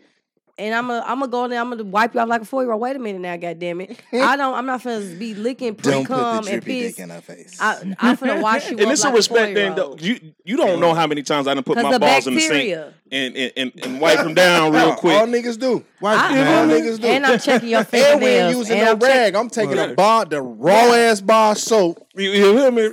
And 0.60 0.74
I'm 0.74 0.88
gonna 0.88 1.04
I'm 1.06 1.20
gonna 1.20 1.32
go 1.32 1.44
in 1.44 1.52
there. 1.52 1.60
I'm 1.62 1.70
gonna 1.70 1.84
wipe 1.84 2.16
you 2.16 2.20
off 2.20 2.28
like 2.30 2.42
a 2.42 2.46
four 2.46 2.64
year 2.64 2.72
old. 2.72 2.82
Wait 2.82 2.96
a 2.96 3.00
minute 3.00 3.22
now, 3.22 3.38
goddamn 3.38 3.82
it! 3.82 4.00
I 4.12 4.36
don't. 4.36 4.56
I'm 4.56 4.66
not 4.66 4.82
finna 4.82 5.20
be 5.20 5.36
licking 5.36 5.76
pre 5.76 5.92
Don't 5.92 6.06
put 6.08 6.16
the 6.16 6.20
cum 6.24 6.38
and 6.38 6.46
drippy 6.48 6.82
piss. 6.82 6.96
dick 6.96 7.04
in 7.04 7.10
her 7.12 7.22
face. 7.22 7.58
I, 7.62 7.96
I'm 8.00 8.18
finna 8.18 8.42
wash 8.42 8.66
you 8.72 8.78
and 8.78 8.88
up 8.88 8.92
it's 8.94 9.04
like 9.04 9.14
a 9.14 9.16
respect 9.16 9.54
thing. 9.54 9.76
Though. 9.76 9.96
You 10.00 10.34
you 10.44 10.58
don't 10.58 10.80
know 10.80 10.96
how 10.96 11.06
many 11.06 11.22
times 11.22 11.46
I 11.48 11.54
done 11.54 11.64
put 11.64 11.76
'Cause 11.76 11.84
my 11.84 11.92
the 11.92 12.00
balls 12.00 12.26
in 12.26 12.34
the 12.34 12.40
sink 12.42 12.76
and, 13.12 13.36
and, 13.38 13.52
and, 13.56 13.72
and 13.84 14.02
wipe 14.02 14.18
them 14.18 14.34
down 14.34 14.72
real 14.74 14.82
all, 14.90 14.96
quick. 14.96 15.14
all 15.16 15.28
niggas 15.28 15.60
do. 15.60 15.86
Watch 16.02 16.20
I- 16.20 16.38
it, 16.40 16.48
All 16.48 16.66
niggas 16.66 17.00
do. 17.02 17.08
And 17.08 17.26
I'm 17.28 17.38
checking 17.40 17.70
your 17.70 17.80
And 17.92 17.92
we 17.92 18.00
ain't 18.00 18.20
fingernails. 18.20 18.56
using 18.56 18.78
and 18.80 18.86
no 18.86 18.92
I'm 18.94 19.00
check- 19.00 19.10
rag. 19.10 19.36
I'm 19.36 19.50
taking 19.52 19.78
Right. 19.78 19.92
a 19.92 19.94
bar, 19.94 20.26
the 20.26 20.42
raw 20.42 20.74
ass 20.94 21.22
bar 21.22 21.56
soap, 21.56 22.04
You, 22.16 22.32
you 22.32 22.58
hear 22.58 22.72
me? 22.72 22.90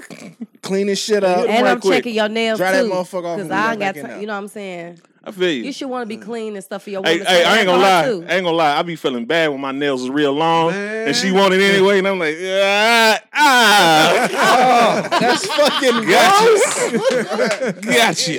cleaning 0.62 0.94
shit 0.96 1.24
up. 1.24 1.48
and 1.48 1.64
right 1.64 1.72
I'm 1.72 1.80
quick. 1.80 1.94
checking 2.04 2.14
your 2.14 2.28
nails 2.28 2.58
Dry 2.58 2.72
too. 2.78 2.88
that 2.88 2.92
motherfucker 2.94 3.24
off 3.24 3.38
Cause 3.38 3.40
and 3.40 3.54
I 3.54 3.64
go 3.64 3.70
ain't 3.70 3.80
back 3.80 3.94
got 3.94 3.96
in 3.96 4.02
time. 4.02 4.10
there. 4.12 4.20
You 4.20 4.26
know 4.26 4.32
what 4.34 4.38
I'm 4.40 4.48
saying? 4.48 5.00
I 5.26 5.30
feel 5.30 5.50
you. 5.50 5.64
You 5.64 5.72
should 5.72 5.88
want 5.88 6.02
to 6.02 6.06
be 6.06 6.16
clean 6.22 6.54
and 6.54 6.62
stuff 6.64 6.82
for 6.84 6.90
your 6.90 7.02
Hey, 7.02 7.12
woman. 7.18 7.26
hey, 7.26 7.42
so 7.42 7.48
I 7.48 7.56
ain't 7.58 7.66
gonna 7.66 7.82
lie. 7.82 8.04
too. 8.04 8.24
I 8.28 8.34
ain't 8.34 8.44
gonna 8.44 8.56
lie. 8.56 8.78
I 8.78 8.82
be 8.82 8.96
feeling 8.96 9.24
bad 9.26 9.48
when 9.50 9.60
my 9.60 9.72
nails 9.72 10.02
is 10.02 10.10
real 10.10 10.32
long, 10.32 10.72
and 10.72 11.16
she 11.16 11.30
Man. 11.32 11.40
want 11.40 11.54
it 11.54 11.60
anyway, 11.62 11.98
and 11.98 12.08
I'm 12.08 12.18
like, 12.18 12.36
ah, 12.42 13.20
ah, 13.32 15.08
Oh, 15.14 15.18
that's 15.20 15.46
fucking 15.46 16.04
gotcha, 16.10 17.72
gotcha. 17.80 18.32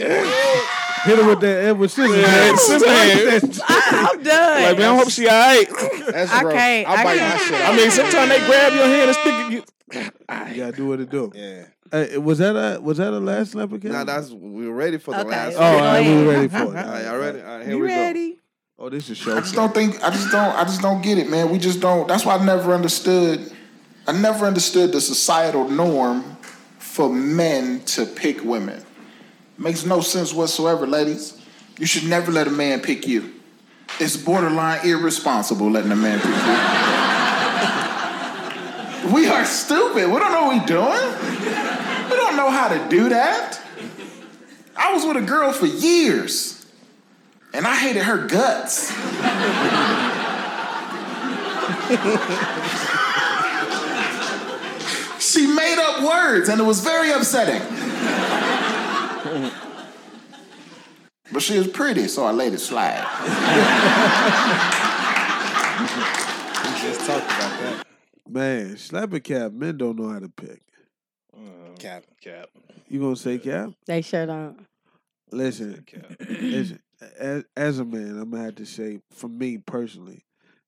Hit 1.06 1.20
her 1.20 1.28
with 1.28 1.40
that 1.42 1.66
Edward 1.66 1.92
Scissors. 1.92 2.18
Yeah, 2.18 2.56
man. 2.88 3.42
I'm 3.78 4.24
done. 4.24 4.64
Like, 4.64 4.78
man, 4.80 4.92
I 4.92 4.98
hope 4.98 5.10
she 5.12 5.28
alright. 5.28 5.68
That's 6.12 6.32
I 6.32 6.42
gross. 6.42 6.54
can't- 6.54 6.88
I 6.90 6.94
I 6.94 7.04
bite 7.04 7.18
can't. 7.18 7.40
my 7.40 7.46
shit 7.58 7.70
I 7.70 7.78
mean, 7.78 7.92
sometimes 7.92 8.30
they 8.32 8.40
grab 8.46 8.74
your 8.74 8.86
hand 8.86 9.10
and 9.10 9.16
stick 9.16 9.34
it. 9.36 9.52
You, 9.52 10.56
You 10.56 10.62
gotta 10.64 10.72
do 10.78 10.88
what 10.88 11.00
it 11.00 11.10
do. 11.12 11.32
Yeah. 11.36 11.66
Hey, 11.96 12.18
was 12.18 12.40
that 12.40 12.56
a 12.58 12.82
was 12.82 12.98
that 12.98 13.14
a 13.14 13.20
last 13.20 13.52
snapper? 13.52 13.78
Nah, 13.78 14.04
that's 14.04 14.30
we 14.30 14.68
were 14.68 14.74
ready 14.76 14.98
for 14.98 15.14
the 15.14 15.22
Okay. 15.22 15.30
last. 15.30 15.56
Oh, 15.56 15.62
all 15.62 15.76
one. 15.76 15.84
right, 15.84 16.02
we 16.02 16.12
ahead. 16.14 16.28
ready 16.28 16.48
for 16.50 16.58
it. 16.58 16.60
All 16.68 16.74
right, 16.74 17.06
y'all 17.06 17.18
ready? 17.18 17.40
All 17.42 17.48
right, 17.58 17.66
here 17.66 17.76
You 17.78 17.82
we 17.82 17.88
ready? 17.88 18.40
Oh, 18.78 18.90
this 18.90 19.10
is 19.10 19.18
show. 19.18 19.38
I 19.38 19.40
just 19.40 19.56
don't 19.56 19.74
think 19.74 20.04
I 20.04 20.10
just 20.10 20.30
don't 20.30 20.54
I 20.58 20.66
just 20.66 20.82
don't 20.82 21.02
get 21.02 21.18
it, 21.18 21.30
man. 21.30 21.50
We 21.52 21.58
just 21.58 21.80
don't 21.80 22.06
that's 22.06 22.26
why 22.26 22.36
I 22.36 22.44
never 22.44 22.74
understood 22.74 23.50
I 24.06 24.12
never 24.12 24.46
understood 24.46 24.92
the 24.92 25.00
societal 25.00 25.70
norm 25.70 26.36
for 26.80 27.08
men 27.10 27.80
to 27.86 28.06
pick 28.06 28.44
women. 28.44 28.84
Makes 29.58 29.86
no 29.86 30.02
sense 30.02 30.34
whatsoever, 30.34 30.86
ladies. 30.86 31.42
You 31.80 31.86
should 31.86 32.04
never 32.10 32.30
let 32.30 32.48
a 32.48 32.52
man 32.52 32.82
pick 32.82 33.08
you. 33.08 33.32
It's 34.02 34.18
borderline 34.18 34.86
irresponsible 34.86 35.72
letting 35.72 35.94
a 35.94 35.96
man 35.96 36.20
pick 36.20 36.36
you. 39.06 39.14
we 39.14 39.28
are 39.30 39.46
stupid. 39.46 40.12
We 40.12 40.20
don't 40.20 40.32
know 40.34 40.48
what 40.48 40.60
we're 40.60 40.66
doing. 40.68 41.35
We 42.36 42.42
don't 42.42 42.52
know 42.52 42.58
how 42.58 42.68
to 42.68 42.90
do 42.90 43.08
that. 43.08 43.62
I 44.76 44.92
was 44.92 45.06
with 45.06 45.16
a 45.16 45.22
girl 45.22 45.54
for 45.54 45.68
years, 45.68 46.66
and 47.54 47.66
I 47.66 47.78
hated 47.78 48.04
her 48.04 48.28
guts. 48.28 48.92
she 55.22 55.48
made 55.48 55.78
up 55.80 56.04
words, 56.04 56.50
and 56.50 56.60
it 56.60 56.66
was 56.66 56.82
very 56.82 57.14
upsetting. 57.14 57.62
but 61.32 61.42
she 61.42 61.58
was 61.58 61.70
pretty, 61.70 62.10
so 62.10 62.26
I 62.26 62.32
let 62.32 62.52
it 62.52 62.60
slide. 62.60 63.00
We 66.66 66.72
just 66.86 67.00
talked 67.08 67.28
about 67.28 67.60
that. 67.62 67.86
Man, 68.28 68.76
slapper 68.76 69.24
cap. 69.24 69.54
Men 69.54 69.78
don't 69.78 69.98
know 69.98 70.10
how 70.10 70.20
to 70.20 70.28
pick. 70.28 70.65
Cap. 71.86 72.04
cap. 72.22 72.50
You 72.88 73.00
gonna 73.00 73.16
say 73.16 73.38
cap? 73.38 73.72
They 73.86 74.02
sure 74.02 74.26
don't. 74.26 74.66
Listen, 75.32 75.86
listen. 76.30 76.80
As, 77.20 77.44
as 77.58 77.80
a 77.80 77.86
man, 77.86 78.18
I'm 78.20 78.32
gonna 78.32 78.44
have 78.44 78.56
to 78.56 78.66
say, 78.66 79.00
for 79.12 79.28
me 79.28 79.58
personally, 79.58 80.24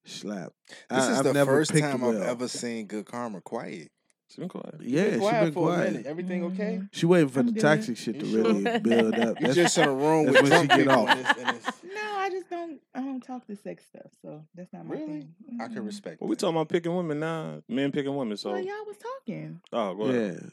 slap. 0.05 0.51
This 0.89 1.03
I, 1.03 1.11
is 1.11 1.17
I've 1.19 1.23
the 1.25 1.33
never 1.33 1.51
first 1.51 1.77
time 1.77 2.01
well. 2.01 2.17
I've 2.21 2.27
ever 2.27 2.47
seen 2.47 2.85
Good 2.87 3.05
Karma 3.05 3.41
quiet. 3.41 3.89
She's 4.29 4.35
been 4.39 4.49
quiet. 4.49 4.75
Yeah, 4.81 5.03
she 5.11 5.19
been 5.19 5.53
for 5.53 5.71
a 5.71 5.75
quiet. 5.75 5.91
minute. 5.93 6.05
Everything 6.05 6.43
okay? 6.45 6.73
Mm-hmm. 6.79 6.85
She 6.91 7.05
waiting 7.05 7.29
for 7.29 7.39
I'm 7.39 7.45
the 7.45 7.51
good. 7.53 7.61
toxic 7.61 7.95
shit 7.95 8.19
to 8.19 8.25
You 8.25 8.43
really 8.43 8.63
sure? 8.63 8.79
build 8.81 9.13
up. 9.15 9.19
You 9.39 9.47
That's- 9.47 9.55
just 9.55 9.77
in 9.77 9.85
a 9.87 9.93
room 9.93 10.25
with 10.25 10.41
when 10.49 10.61
she 10.63 10.67
get 10.67 10.87
off. 10.89 11.07
and 11.09 11.55
it's, 11.55 11.65
No, 11.83 12.01
I 12.17 12.29
just 12.29 12.49
don't. 12.49 12.81
I 12.93 12.99
don't 12.99 13.21
talk 13.23 13.47
the 13.47 13.55
sex 13.55 13.85
stuff, 13.85 14.11
so 14.21 14.43
that's 14.53 14.73
not 14.73 14.85
my 14.85 14.95
Really? 14.95 15.05
thing. 15.21 15.33
I 15.61 15.67
can 15.69 15.85
respect. 15.85 16.19
Well, 16.19 16.27
we 16.27 16.35
talking 16.35 16.57
about 16.57 16.67
picking 16.67 16.93
women 16.93 17.21
now. 17.21 17.61
Men 17.69 17.93
picking 17.93 18.13
women. 18.17 18.35
So, 18.35 18.51
Well, 18.51 18.59
y'all 18.59 18.85
was 18.85 18.97
talking. 18.97 19.61
oh, 19.71 19.95
go 19.95 20.03
ahead. 20.03 20.39
yeah. 20.43 20.49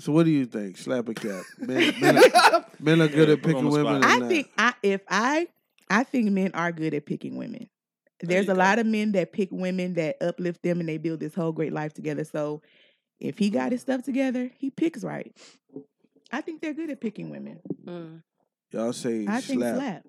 So 0.00 0.12
what 0.12 0.24
do 0.24 0.30
you 0.30 0.46
think? 0.46 0.76
Slap 0.76 1.08
a 1.08 1.14
cap. 1.14 1.42
Men, 1.58 1.94
men, 2.00 2.16
are, 2.16 2.64
men 2.78 3.00
are 3.02 3.08
good 3.08 3.30
at 3.30 3.42
picking 3.42 3.68
women. 3.68 4.04
I 4.04 4.18
not? 4.18 4.28
think 4.28 4.48
I 4.56 4.72
if 4.82 5.00
I 5.08 5.48
I 5.90 6.04
think 6.04 6.30
men 6.30 6.52
are 6.54 6.70
good 6.72 6.94
at 6.94 7.04
picking 7.06 7.36
women. 7.36 7.68
There's 8.20 8.46
you 8.46 8.52
a 8.52 8.54
go. 8.54 8.58
lot 8.60 8.78
of 8.78 8.86
men 8.86 9.12
that 9.12 9.32
pick 9.32 9.48
women 9.50 9.94
that 9.94 10.16
uplift 10.20 10.62
them 10.62 10.80
and 10.80 10.88
they 10.88 10.98
build 10.98 11.20
this 11.20 11.34
whole 11.34 11.52
great 11.52 11.72
life 11.72 11.94
together. 11.94 12.24
So 12.24 12.62
if 13.20 13.38
he 13.38 13.50
got 13.50 13.72
his 13.72 13.80
stuff 13.80 14.02
together, 14.02 14.50
he 14.58 14.70
picks 14.70 15.04
right. 15.04 15.34
I 16.32 16.40
think 16.40 16.60
they're 16.60 16.74
good 16.74 16.90
at 16.90 17.00
picking 17.00 17.30
women. 17.30 17.60
Mm. 17.84 18.22
y'all 18.72 18.92
say 18.92 19.24
I 19.26 19.40
think 19.40 19.60
slap. 19.60 19.76
slap. 19.76 20.02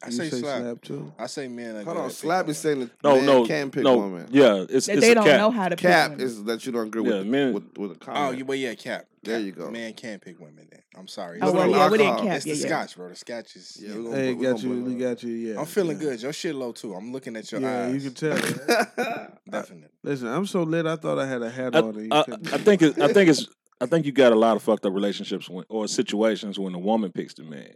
I 0.00 0.10
say, 0.10 0.28
say 0.30 0.38
slap. 0.40 0.60
slap 0.62 0.82
too. 0.82 1.12
I 1.18 1.26
say 1.26 1.48
men. 1.48 1.76
Are 1.76 1.82
Hold 1.82 1.96
on, 1.96 2.10
slap 2.10 2.48
is 2.48 2.58
saying 2.58 2.80
that 2.80 2.90
No, 3.02 3.16
man 3.16 3.26
no, 3.26 3.46
can 3.46 3.70
pick 3.70 3.82
no. 3.82 3.96
women. 3.98 4.28
Yeah, 4.30 4.64
it's 4.68 4.86
That 4.86 4.92
it's 4.98 5.00
they 5.06 5.10
a 5.12 5.14
don't 5.16 5.24
cap. 5.24 5.38
know 5.40 5.50
how 5.50 5.68
to 5.68 5.74
Cap 5.76 6.10
pick 6.10 6.18
women. 6.18 6.26
is 6.26 6.44
that 6.44 6.64
you 6.66 6.70
don't 6.72 6.86
agree 6.86 7.02
Yeah, 7.02 7.18
with, 7.18 7.26
men- 7.26 7.52
with 7.52 7.76
with 7.76 7.90
a 7.92 7.96
Oh, 8.16 8.30
you, 8.30 8.44
well, 8.44 8.56
yeah, 8.56 8.74
cap. 8.74 9.06
There 9.24 9.40
you 9.40 9.50
go. 9.50 9.68
Man 9.70 9.92
can't 9.94 10.22
pick 10.22 10.38
women. 10.38 10.68
Then 10.70 10.80
I'm 10.96 11.08
sorry. 11.08 11.40
Oh, 11.42 11.50
well, 11.52 11.68
yeah, 11.68 11.90
we 11.90 11.98
didn't 11.98 12.18
cap. 12.18 12.36
It's 12.36 12.46
Yeah, 12.46 12.54
the 12.54 12.60
yeah. 12.60 12.66
scotch, 12.66 12.96
bro. 12.96 13.08
The 13.08 13.16
scotch 13.16 13.56
is. 13.56 13.76
Yeah, 13.80 13.88
Yeah, 13.90 13.96
we 13.96 14.04
gonna 14.04 14.16
Hey, 14.16 14.28
put- 14.34 14.38
we 14.38 14.46
got 14.46 14.56
gonna 14.62 14.74
you. 14.74 14.82
We 14.84 14.94
got 14.94 15.22
you. 15.24 15.32
Yeah. 15.34 15.58
I'm 15.60 15.66
feeling 15.66 15.98
good. 15.98 16.22
Your 16.22 16.32
shit 16.32 16.54
low 16.54 16.70
too. 16.72 16.94
I'm 16.94 17.12
looking 17.12 17.36
at 17.36 17.50
your 17.50 17.60
eyes. 17.60 17.64
Yeah, 17.66 17.88
you 17.88 18.10
can 18.10 18.14
tell. 18.14 19.28
Definitely. 19.50 19.88
Listen, 20.04 20.28
I'm 20.28 20.46
so 20.46 20.62
lit. 20.62 20.86
I 20.86 20.94
thought 20.96 21.18
I 21.18 21.26
had 21.26 21.42
a 21.42 21.50
hat 21.50 21.74
on. 21.74 22.12
I, 22.12 22.22
think 22.58 22.82
I 22.82 23.12
think 23.12 23.30
it's 23.30 23.48
I 23.80 23.86
think 23.86 24.06
you 24.06 24.12
got 24.12 24.32
a 24.32 24.36
lot 24.36 24.56
of 24.56 24.62
fucked 24.62 24.86
up 24.86 24.92
relationships 24.94 25.48
when, 25.48 25.64
or 25.68 25.86
situations 25.88 26.58
when 26.58 26.72
the 26.72 26.78
woman 26.78 27.10
picks 27.12 27.34
the 27.34 27.42
man. 27.42 27.74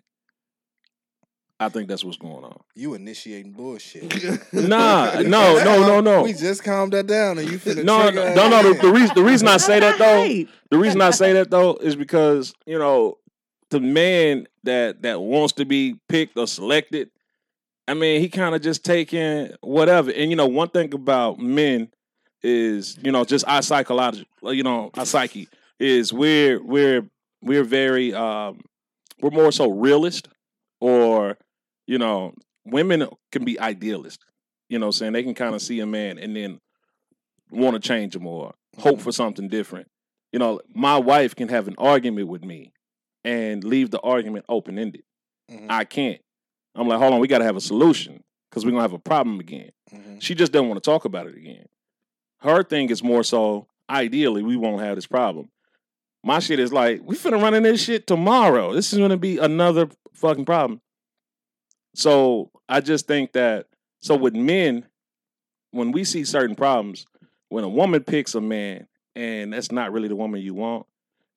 I 1.65 1.69
think 1.69 1.89
that's 1.89 2.05
what's 2.05 2.17
going 2.17 2.45
on. 2.45 2.61
You 2.75 2.95
initiating 2.95 3.53
bullshit. 3.53 4.03
Nah, 4.53 5.21
no, 5.21 5.63
no, 5.65 5.87
no, 5.87 6.01
no. 6.01 6.23
We 6.23 6.33
just 6.33 6.63
calmed 6.63 6.93
that 6.93 7.07
down, 7.07 7.39
and 7.39 7.51
you 7.51 7.59
finna 7.59 7.85
No, 7.85 8.03
trigger 8.11 8.35
no, 8.35 8.49
no. 8.49 8.63
The, 8.63 8.81
the 8.81 8.93
reason 8.93 9.15
the 9.15 9.23
reason 9.23 9.49
I 9.49 9.57
say 9.57 9.81
that 9.81 9.99
though, 9.99 10.45
the 10.71 10.79
reason 10.79 11.01
I 11.01 11.11
say 11.11 11.33
that 11.35 11.51
though 11.51 11.75
is 11.77 11.97
because 11.97 12.55
you 12.67 12.79
know 12.79 13.19
the 13.71 13.81
man 13.81 14.47
that 14.65 15.03
that 15.03 15.21
wants 15.21 15.55
to 15.55 15.65
be 15.65 15.97
picked 16.09 16.37
or 16.37 16.47
selected. 16.47 17.11
I 17.89 17.95
mean, 17.95 18.21
he 18.21 18.29
kind 18.29 18.55
of 18.55 18.63
just 18.63 18.85
taking 18.85 19.53
whatever. 19.61 20.11
And 20.13 20.31
you 20.31 20.37
know, 20.37 20.47
one 20.47 20.69
thing 20.69 20.95
about 20.95 21.39
men 21.39 21.91
is 22.43 22.99
you 23.03 23.11
know 23.13 23.25
just 23.25 23.47
our 23.49 23.63
psychology, 23.63 24.27
you 24.43 24.63
know, 24.63 24.91
our 24.95 25.07
psyche 25.07 25.49
is 25.81 26.13
we're 26.13 26.63
we're 26.63 27.05
we're 27.43 27.65
very 27.65 28.15
um 28.15 28.61
we're 29.21 29.31
more 29.31 29.53
so 29.53 29.71
realist 29.71 30.29
or 30.81 31.37
you 31.87 31.99
know 31.99 32.35
women 32.65 33.09
can 33.31 33.45
be 33.45 33.59
idealist 33.61 34.25
you 34.69 34.79
know 34.79 34.91
saying 34.91 35.13
they 35.13 35.23
can 35.23 35.35
kind 35.35 35.55
of 35.55 35.63
see 35.63 35.81
a 35.81 35.87
man 35.87 36.19
and 36.19 36.35
then 36.37 36.61
want 37.51 37.75
to 37.75 37.81
change 37.81 38.15
him 38.17 38.27
or 38.27 38.55
hope 38.79 39.01
for 39.01 39.13
something 39.13 39.49
different 39.49 39.89
you 40.33 40.39
know 40.39 40.61
my 40.75 40.97
wife 40.97 41.35
can 41.35 41.49
have 41.49 41.69
an 41.69 41.75
argument 41.79 42.29
with 42.29 42.45
me 42.45 42.73
and 43.25 43.65
leave 43.65 43.91
the 43.91 44.01
argument 44.01 44.45
open 44.49 44.79
ended 44.79 45.03
Mhm. 45.51 45.67
i 45.71 45.85
can't 45.85 46.21
I'm 46.75 46.89
like, 46.89 47.01
hold 47.01 47.13
on, 47.13 47.21
we 47.21 47.29
got 47.29 47.41
to 47.41 47.45
have 47.45 47.57
a 47.57 47.61
solution 47.61 48.25
because 48.49 48.65
we're 48.65 48.71
gonna 48.71 48.81
have 48.81 48.95
a 48.95 48.99
problem 48.99 49.39
again. 49.41 49.73
Mm-hmm. 49.95 50.21
She 50.21 50.35
just 50.35 50.53
doesn't 50.53 50.69
want 50.71 50.83
to 50.83 50.91
talk 50.91 51.05
about 51.05 51.27
it 51.27 51.37
again. 51.37 51.67
Her 52.39 52.63
thing 52.63 52.89
is 52.89 53.03
more 53.03 53.23
so, 53.23 53.67
ideally, 53.91 54.43
we 54.43 54.57
won't 54.57 54.81
have 54.81 54.95
this 54.97 55.07
problem. 55.07 55.51
My 56.25 56.39
shit 56.39 56.59
is 56.59 56.73
like, 56.73 57.03
we 57.05 57.15
finna 57.15 57.43
run 57.43 57.53
in 57.53 57.65
this 57.65 57.83
shit 57.85 58.07
tomorrow. 58.07 58.73
This 58.73 58.91
is 58.91 58.99
gonna 58.99 59.19
be 59.19 59.37
another 59.37 59.91
fucking 60.15 60.47
problem. 60.47 60.81
So 61.95 62.51
I 62.69 62.81
just 62.81 63.07
think 63.07 63.33
that 63.33 63.67
so 64.01 64.17
with 64.17 64.35
men, 64.35 64.87
when 65.71 65.93
we 65.93 66.05
see 66.05 66.25
certain 66.25 66.57
problems, 66.57 67.07
when 67.49 67.65
a 67.65 67.69
woman 67.69 68.03
picks 68.03 68.35
a 68.35 68.41
man 68.41 68.87
and 69.15 69.53
that's 69.53 69.71
not 69.71 69.93
really 69.93 70.09
the 70.09 70.17
woman 70.17 70.41
you 70.41 70.55
want, 70.55 70.87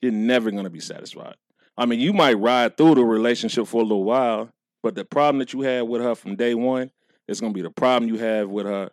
you're 0.01 0.11
never 0.11 0.51
gonna 0.51 0.69
be 0.69 0.79
satisfied. 0.79 1.35
I 1.77 1.85
mean, 1.85 1.99
you 1.99 2.13
might 2.13 2.35
ride 2.35 2.77
through 2.77 2.95
the 2.95 3.03
relationship 3.03 3.67
for 3.67 3.81
a 3.81 3.85
little 3.85 4.03
while, 4.05 4.49
but 4.81 4.95
the 4.95 5.03
problem 5.03 5.39
that 5.39 5.51
you 5.51 5.61
had 5.61 5.81
with 5.81 6.01
her 6.01 6.15
from 6.15 6.35
day 6.35 6.55
one 6.55 6.91
is 7.27 7.41
gonna 7.41 7.53
be 7.53 7.61
the 7.61 7.71
problem 7.71 8.09
you 8.09 8.17
have 8.17 8.49
with 8.49 8.65
her 8.65 8.91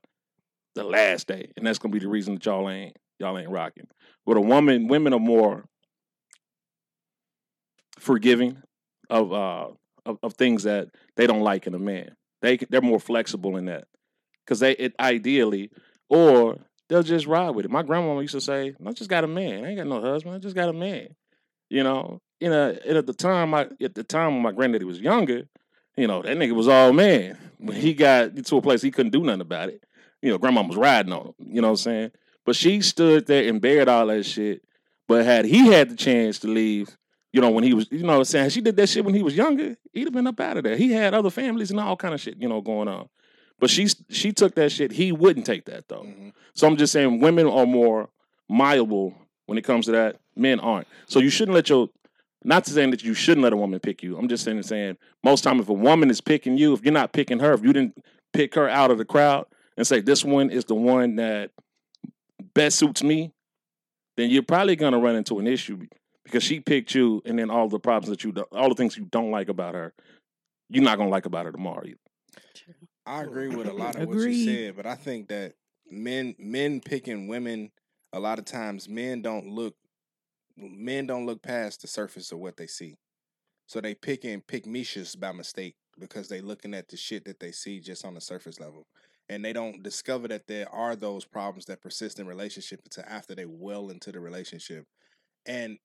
the 0.74 0.84
last 0.84 1.28
day, 1.28 1.52
and 1.56 1.66
that's 1.66 1.78
gonna 1.78 1.92
be 1.92 1.98
the 1.98 2.08
reason 2.08 2.34
that 2.34 2.46
y'all 2.46 2.68
ain't 2.68 2.96
y'all 3.18 3.38
ain't 3.38 3.50
rocking. 3.50 3.86
With 4.26 4.36
a 4.36 4.40
woman, 4.40 4.88
women 4.88 5.12
are 5.12 5.20
more 5.20 5.64
forgiving 7.98 8.62
of 9.10 9.32
uh 9.32 9.68
of, 10.06 10.18
of 10.22 10.34
things 10.34 10.64
that 10.64 10.88
they 11.16 11.26
don't 11.26 11.42
like 11.42 11.66
in 11.66 11.74
a 11.74 11.78
man. 11.78 12.16
They 12.40 12.56
they're 12.56 12.80
more 12.80 13.00
flexible 13.00 13.56
in 13.56 13.66
that 13.66 13.86
because 14.44 14.60
they 14.60 14.72
it 14.72 14.94
ideally 14.98 15.70
or 16.08 16.58
they'll 16.88 17.02
just 17.02 17.26
ride 17.26 17.50
with 17.50 17.64
it. 17.64 17.70
My 17.70 17.82
grandmama 17.82 18.20
used 18.20 18.34
to 18.34 18.40
say, 18.40 18.74
"I 18.84 18.92
just 18.92 19.10
got 19.10 19.24
a 19.24 19.28
man. 19.28 19.64
I 19.64 19.68
ain't 19.68 19.78
got 19.78 19.86
no 19.86 20.00
husband. 20.00 20.34
I 20.34 20.38
just 20.38 20.56
got 20.56 20.68
a 20.68 20.72
man." 20.72 21.14
You 21.70 21.84
know, 21.84 22.20
you 22.40 22.50
know. 22.50 22.76
And 22.86 22.98
at 22.98 23.06
the 23.06 23.14
time, 23.14 23.54
I 23.54 23.68
at 23.80 23.94
the 23.94 24.04
time 24.04 24.34
when 24.34 24.42
my 24.42 24.52
granddaddy 24.52 24.84
was 24.84 25.00
younger, 25.00 25.44
you 25.96 26.06
know, 26.06 26.22
that 26.22 26.36
nigga 26.36 26.52
was 26.52 26.68
all 26.68 26.92
man. 26.92 27.38
When 27.58 27.76
he 27.76 27.94
got 27.94 28.36
to 28.36 28.56
a 28.56 28.62
place 28.62 28.82
he 28.82 28.90
couldn't 28.90 29.12
do 29.12 29.22
nothing 29.22 29.40
about 29.40 29.68
it, 29.68 29.84
you 30.20 30.30
know, 30.30 30.38
grandma 30.38 30.62
was 30.62 30.76
riding 30.76 31.12
on 31.12 31.26
him. 31.26 31.34
You 31.38 31.60
know 31.60 31.68
what 31.68 31.72
I'm 31.72 31.76
saying? 31.76 32.10
But 32.44 32.56
she 32.56 32.80
stood 32.80 33.26
there 33.26 33.48
and 33.48 33.60
bared 33.60 33.88
all 33.88 34.06
that 34.08 34.24
shit. 34.24 34.62
But 35.06 35.24
had 35.24 35.44
he 35.44 35.68
had 35.68 35.90
the 35.90 35.96
chance 35.96 36.38
to 36.40 36.48
leave, 36.48 36.96
you 37.32 37.40
know, 37.40 37.50
when 37.50 37.64
he 37.64 37.72
was, 37.72 37.88
you 37.90 38.02
know 38.02 38.12
what 38.12 38.18
I'm 38.18 38.24
saying, 38.24 38.50
she 38.50 38.60
did 38.60 38.76
that 38.76 38.88
shit 38.88 39.04
when 39.04 39.14
he 39.14 39.22
was 39.22 39.36
younger, 39.36 39.76
he'd 39.92 40.04
have 40.04 40.12
been 40.12 40.26
up 40.26 40.38
out 40.38 40.58
of 40.58 40.64
there. 40.64 40.76
He 40.76 40.92
had 40.92 41.14
other 41.14 41.30
families 41.30 41.70
and 41.70 41.80
all 41.80 41.96
kind 41.96 42.12
of 42.14 42.20
shit, 42.20 42.36
you 42.36 42.48
know, 42.48 42.60
going 42.60 42.88
on. 42.88 43.08
But 43.58 43.70
she 43.70 43.88
she 44.10 44.32
took 44.32 44.54
that 44.56 44.72
shit. 44.72 44.92
He 44.92 45.12
wouldn't 45.12 45.46
take 45.46 45.66
that 45.66 45.88
though. 45.88 46.02
Mm-hmm. 46.02 46.30
So 46.54 46.66
I'm 46.66 46.76
just 46.76 46.92
saying, 46.92 47.20
women 47.20 47.46
are 47.46 47.64
more 47.64 48.08
malleable 48.48 49.14
when 49.46 49.56
it 49.56 49.62
comes 49.62 49.86
to 49.86 49.92
that. 49.92 50.16
Men 50.34 50.60
aren't. 50.60 50.88
So 51.06 51.20
you 51.20 51.30
shouldn't 51.30 51.54
let 51.54 51.68
your 51.68 51.88
not 52.44 52.64
to 52.64 52.72
saying 52.72 52.90
that 52.90 53.04
you 53.04 53.14
shouldn't 53.14 53.44
let 53.44 53.52
a 53.52 53.56
woman 53.56 53.78
pick 53.78 54.02
you. 54.02 54.18
I'm 54.18 54.28
just 54.28 54.44
saying 54.44 54.62
saying 54.64 54.98
most 55.22 55.42
time 55.42 55.60
if 55.60 55.68
a 55.68 55.74
woman 55.74 56.10
is 56.10 56.20
picking 56.20 56.58
you, 56.58 56.72
if 56.72 56.82
you're 56.82 56.92
not 56.92 57.12
picking 57.12 57.38
her, 57.38 57.52
if 57.52 57.62
you 57.62 57.72
didn't 57.72 58.04
pick 58.32 58.56
her 58.56 58.68
out 58.68 58.90
of 58.90 58.98
the 58.98 59.04
crowd 59.04 59.46
and 59.76 59.86
say 59.86 60.00
this 60.00 60.24
one 60.24 60.50
is 60.50 60.64
the 60.64 60.74
one 60.74 61.16
that 61.16 61.50
best 62.54 62.78
suits 62.78 63.02
me, 63.02 63.32
then 64.16 64.28
you're 64.28 64.42
probably 64.42 64.76
gonna 64.76 64.98
run 64.98 65.14
into 65.14 65.38
an 65.38 65.46
issue 65.46 65.86
because 66.24 66.42
she 66.42 66.60
picked 66.60 66.94
you, 66.94 67.22
and 67.24 67.38
then 67.38 67.50
all 67.50 67.68
the 67.68 67.80
problems 67.80 68.08
that 68.10 68.24
you, 68.24 68.32
do, 68.32 68.42
all 68.52 68.68
the 68.68 68.74
things 68.74 68.96
you 68.96 69.04
don't 69.04 69.30
like 69.30 69.48
about 69.48 69.74
her, 69.74 69.92
you're 70.68 70.84
not 70.84 70.98
gonna 70.98 71.10
like 71.10 71.26
about 71.26 71.46
her 71.46 71.52
tomorrow 71.52 71.84
either. 71.84 71.98
I 73.04 73.22
agree 73.22 73.48
with 73.48 73.66
a 73.66 73.72
lot 73.72 73.96
of 73.96 74.08
what 74.08 74.18
you 74.18 74.44
said, 74.44 74.76
but 74.76 74.86
I 74.86 74.94
think 74.94 75.28
that 75.28 75.54
men 75.90 76.34
men 76.38 76.80
picking 76.80 77.28
women 77.28 77.70
a 78.12 78.20
lot 78.20 78.38
of 78.38 78.44
times 78.44 78.88
men 78.88 79.22
don't 79.22 79.48
look 79.48 79.74
men 80.56 81.06
don't 81.06 81.26
look 81.26 81.42
past 81.42 81.82
the 81.82 81.88
surface 81.88 82.32
of 82.32 82.38
what 82.38 82.56
they 82.56 82.66
see. 82.66 82.96
So 83.66 83.80
they 83.80 83.94
pick 83.94 84.24
and 84.24 84.46
pick 84.46 84.64
Mishas 84.64 85.18
by 85.18 85.32
mistake 85.32 85.74
because 85.98 86.28
they 86.28 86.40
looking 86.40 86.74
at 86.74 86.88
the 86.88 86.96
shit 86.96 87.24
that 87.24 87.40
they 87.40 87.52
see 87.52 87.80
just 87.80 88.04
on 88.04 88.14
the 88.14 88.20
surface 88.20 88.60
level. 88.60 88.86
And 89.28 89.44
they 89.44 89.52
don't 89.52 89.82
discover 89.82 90.28
that 90.28 90.46
there 90.46 90.68
are 90.70 90.94
those 90.94 91.24
problems 91.24 91.64
that 91.66 91.80
persist 91.80 92.18
in 92.18 92.26
relationship 92.26 92.80
until 92.84 93.04
after 93.08 93.34
they 93.34 93.46
well 93.46 93.88
into 93.88 94.12
the 94.12 94.20
relationship. 94.20 94.84
And 95.46 95.78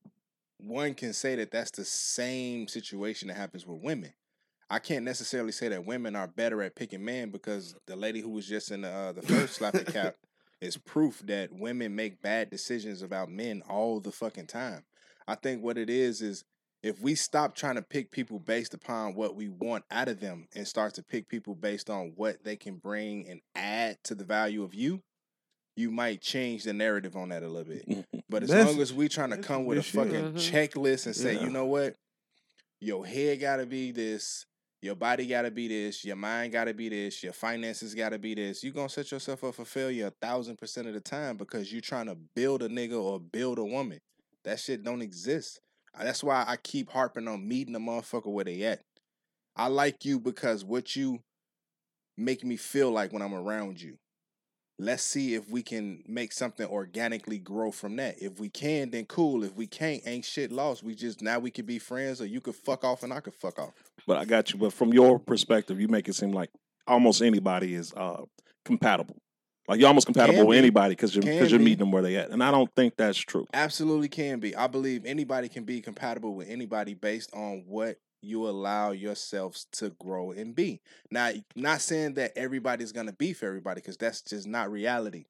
one 0.60 0.94
can 0.94 1.14
say 1.14 1.36
that 1.36 1.52
that's 1.52 1.72
the 1.72 1.86
same 1.86 2.68
situation 2.68 3.28
that 3.28 3.38
happens 3.38 3.66
with 3.66 3.82
women. 3.82 4.14
I 4.70 4.80
can't 4.80 5.06
necessarily 5.06 5.54
say 5.54 5.70
that 5.70 5.86
women 5.86 6.16
are 6.16 6.28
better 6.28 6.62
at 6.62 6.76
picking 6.76 7.06
men 7.06 7.30
because 7.30 7.76
the 7.86 7.96
lady 7.96 8.20
who 8.20 8.32
was 8.32 8.48
just 8.48 8.72
in 8.72 8.82
the 8.82 8.90
uh, 8.90 9.12
the 9.14 9.22
first 9.22 9.56
slap 9.56 9.74
the 9.74 9.86
cap 9.86 10.16
is 10.62 10.76
proof 10.78 11.22
that 11.26 11.54
women 11.54 11.96
make 11.96 12.22
bad 12.22 12.50
decisions 12.50 13.02
about 13.02 13.30
men 13.30 13.62
all 13.70 14.00
the 14.00 14.12
fucking 14.12 14.48
time. 14.48 14.84
I 15.28 15.36
think 15.36 15.64
what 15.64 15.78
it 15.78 15.90
is 15.90 16.22
is 16.22 16.44
if 16.84 17.02
we 17.02 17.16
stop 17.16 17.56
trying 17.56 17.76
to 17.76 17.82
pick 17.82 18.12
people 18.12 18.40
based 18.40 18.74
upon 18.74 19.16
what 19.16 19.36
we 19.36 19.50
want 19.50 19.84
out 19.90 20.08
of 20.08 20.20
them 20.20 20.48
and 20.56 20.68
start 20.68 20.94
to 20.96 21.04
pick 21.04 21.28
people 21.28 21.56
based 21.56 21.90
on 21.90 22.14
what 22.16 22.44
they 22.44 22.56
can 22.56 22.76
bring 22.76 23.28
and 23.28 23.42
add 23.56 23.98
to 24.04 24.16
the 24.16 24.24
value 24.26 24.64
of 24.64 24.74
you, 24.74 25.02
you 25.78 25.92
might 25.92 26.22
change 26.22 26.64
the 26.64 26.74
narrative 26.74 27.16
on 27.16 27.30
that 27.30 27.44
a 27.44 27.48
little 27.48 27.72
bit. 27.74 28.06
But 28.30 28.44
as 28.44 28.50
long 28.50 28.82
as 28.82 28.94
we 28.94 29.08
trying 29.08 29.30
to 29.30 29.38
come 29.38 29.64
with 29.66 29.78
a 29.78 29.82
good 29.82 29.86
shit. 29.86 30.04
fucking 30.06 30.34
Mhm. 30.34 30.52
checklist 30.52 31.06
and 31.06 31.16
say, 31.16 31.36
Yeah. 31.36 31.44
you 31.44 31.50
know 31.50 31.66
what, 31.66 31.96
your 32.82 33.06
head 33.06 33.40
gotta 33.40 33.66
be 33.66 33.92
this, 33.92 34.46
your 34.82 34.96
body 34.96 35.26
gotta 35.28 35.50
be 35.50 35.68
this, 35.70 36.04
your 36.04 36.18
mind 36.18 36.52
gotta 36.52 36.74
be 36.74 36.90
this, 36.90 37.24
your 37.24 37.32
finances 37.34 37.96
gotta 37.96 38.20
be 38.20 38.36
this, 38.36 38.64
you're 38.64 38.74
gonna 38.74 38.90
set 38.90 39.12
yourself 39.12 39.44
up 39.46 39.56
for 39.56 39.64
failure 39.66 40.08
a 40.08 40.12
thousand 40.22 40.58
percent 40.58 40.88
of 40.88 40.94
the 40.94 41.00
time 41.00 41.38
because 41.38 41.72
you're 41.72 41.80
trying 41.82 42.08
to 42.08 42.16
build 42.36 42.62
a 42.64 42.68
nigga 42.70 43.02
or 43.02 43.20
build 43.20 43.60
a 43.60 43.64
woman. 43.66 44.00
That 44.44 44.60
shit 44.60 44.84
don't 44.84 45.02
exist. 45.02 45.60
Uh, 45.98 46.04
That's 46.04 46.24
why 46.24 46.44
I 46.48 46.58
keep 46.58 46.90
harping 46.90 47.28
on 47.30 47.48
meeting 47.48 47.76
a 47.76 47.80
motherfucker 47.80 48.28
where 48.32 48.46
they 48.46 48.64
at. 48.64 48.82
I 49.56 49.68
like 49.68 50.04
you 50.06 50.20
because 50.20 50.64
what 50.66 50.96
you 50.98 51.20
make 52.18 52.44
me 52.44 52.58
feel 52.58 52.92
like 52.92 53.14
when 53.14 53.22
I'm 53.22 53.34
around 53.34 53.82
you. 53.82 53.98
Let's 54.80 55.02
see 55.02 55.34
if 55.34 55.50
we 55.50 55.64
can 55.64 56.04
make 56.08 56.32
something 56.32 56.68
organically 56.68 57.40
grow 57.40 57.72
from 57.72 57.96
that. 57.96 58.22
If 58.22 58.40
we 58.40 58.50
can, 58.50 58.92
then 58.92 59.06
cool. 59.06 59.44
If 59.44 59.56
we 59.56 59.66
can't, 59.66 60.04
ain't 60.06 60.24
shit 60.24 60.52
lost. 60.52 60.84
We 60.84 60.94
just 60.94 61.22
now 61.22 61.40
we 61.40 61.50
could 61.50 61.66
be 61.66 61.80
friends, 61.80 62.22
or 62.22 62.28
you 62.28 62.42
could 62.42 62.56
fuck 62.56 62.84
off 62.84 63.02
and 63.02 63.12
I 63.12 63.20
could 63.20 63.34
fuck 63.34 63.58
off. 63.58 63.74
But 64.06 64.18
I 64.18 64.26
got 64.26 64.54
you. 64.54 64.60
But 64.60 64.74
from 64.74 64.94
your 64.94 65.18
perspective, 65.18 65.82
you 65.82 65.88
make 65.88 66.08
it 66.08 66.14
seem 66.14 66.32
like 66.32 66.52
almost 66.86 67.24
anybody 67.24 67.74
is 67.74 67.92
uh, 67.94 68.24
compatible. 68.66 69.18
Like 69.68 69.80
you're 69.80 69.88
almost 69.88 70.06
compatible 70.06 70.48
with 70.48 70.58
anybody 70.58 70.94
because 70.94 71.14
you're 71.14 71.24
because 71.24 71.52
you're 71.52 71.60
meeting 71.60 71.80
them 71.80 71.92
where 71.92 72.02
they 72.02 72.16
at, 72.16 72.30
and 72.30 72.42
I 72.42 72.52
don't 72.52 72.74
think 72.74 72.96
that's 72.96 73.18
true. 73.18 73.46
Absolutely 73.54 74.08
can 74.08 74.40
be. 74.40 74.56
I 74.56 74.68
believe 74.68 75.06
anybody 75.06 75.50
can 75.50 75.66
be 75.66 75.82
compatible 75.82 76.36
with 76.36 76.48
anybody 76.50 76.94
based 76.94 77.34
on 77.34 77.66
what 77.68 77.98
you 78.22 78.48
allow 78.48 78.92
yourselves 78.92 79.68
to 79.74 79.92
grow 79.92 80.32
and 80.32 80.56
be. 80.56 80.82
Now, 81.12 81.32
not 81.56 81.82
saying 81.82 82.16
that 82.16 82.34
everybody's 82.36 82.92
gonna 82.92 83.14
be 83.14 83.34
for 83.34 83.46
everybody, 83.46 83.82
because 83.82 83.98
that's 83.98 84.22
just 84.22 84.48
not 84.48 84.72
reality. 84.72 85.26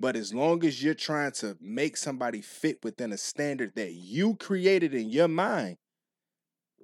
But 0.00 0.16
as 0.16 0.34
long 0.34 0.64
as 0.64 0.82
you're 0.82 0.94
trying 0.94 1.32
to 1.32 1.56
make 1.60 1.96
somebody 1.96 2.40
fit 2.40 2.78
within 2.82 3.12
a 3.12 3.16
standard 3.16 3.72
that 3.76 3.92
you 3.92 4.34
created 4.34 4.94
in 4.94 5.10
your 5.10 5.28
mind, 5.28 5.76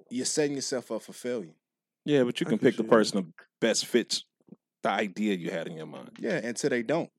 you're 0.09 0.25
setting 0.25 0.55
yourself 0.55 0.91
up 0.91 1.01
for 1.01 1.13
failure. 1.13 1.55
Yeah, 2.05 2.23
but 2.23 2.39
you 2.39 2.45
can 2.45 2.57
pick 2.57 2.77
the 2.77 2.83
person 2.83 3.17
that 3.17 3.45
best 3.59 3.85
fits 3.85 4.23
the 4.83 4.89
idea 4.89 5.35
you 5.35 5.51
had 5.51 5.67
in 5.67 5.75
your 5.75 5.85
mind. 5.85 6.11
Yeah, 6.19 6.37
until 6.37 6.69
they 6.69 6.81
don't. 6.81 7.09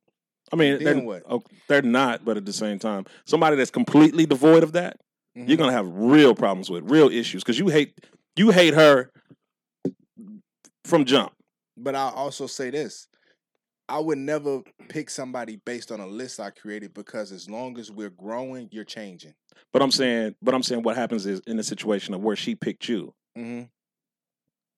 I 0.53 0.57
mean, 0.57 0.83
Then 0.83 0.97
they're, 0.97 1.05
what? 1.05 1.23
oh, 1.29 1.43
they're 1.69 1.83
not, 1.83 2.25
but 2.25 2.37
at 2.39 2.47
the 2.47 2.53
same 2.53 2.79
time, 2.79 3.05
somebody 3.27 3.57
that's 3.57 3.71
completely 3.71 4.27
devoid 4.27 4.63
of 4.63 4.73
that, 4.73 4.99
Mm-hmm. 5.39 5.47
you're 5.49 5.59
gonna 5.59 5.71
have 5.71 5.87
real 5.87 6.35
problems 6.35 6.71
with, 6.71 6.91
real 6.91 7.09
issues, 7.09 7.45
because 7.45 7.57
you 7.57 7.69
hate 7.69 7.95
you 8.37 8.51
hate 8.51 8.75
her 8.75 9.11
from 10.85 11.05
jump. 11.05 11.33
But 11.77 11.95
I'll 11.95 12.11
also 12.15 12.47
say 12.47 12.71
this. 12.71 13.09
I 13.89 13.99
would 13.99 14.19
never 14.19 14.63
pick 14.89 15.11
somebody 15.11 15.57
based 15.65 15.91
on 15.91 15.99
a 15.99 16.07
list 16.07 16.39
I 16.39 16.51
created 16.51 16.95
because 16.95 17.33
as 17.33 17.51
long 17.51 17.77
as 17.79 17.91
we're 17.91 18.11
growing, 18.11 18.69
you're 18.71 18.85
changing. 18.85 19.35
But 19.73 19.83
I'm 19.83 19.91
saying, 19.91 20.37
but 20.41 20.55
I'm 20.55 20.63
saying, 20.63 20.83
what 20.83 20.97
happens 20.97 21.27
is 21.27 21.41
in 21.47 21.57
the 21.57 21.65
situation 21.65 22.15
of 22.15 22.21
where 22.21 22.37
she 22.37 22.55
picked 22.55 22.89
you, 22.89 23.15
Mm-hmm. 23.37 23.65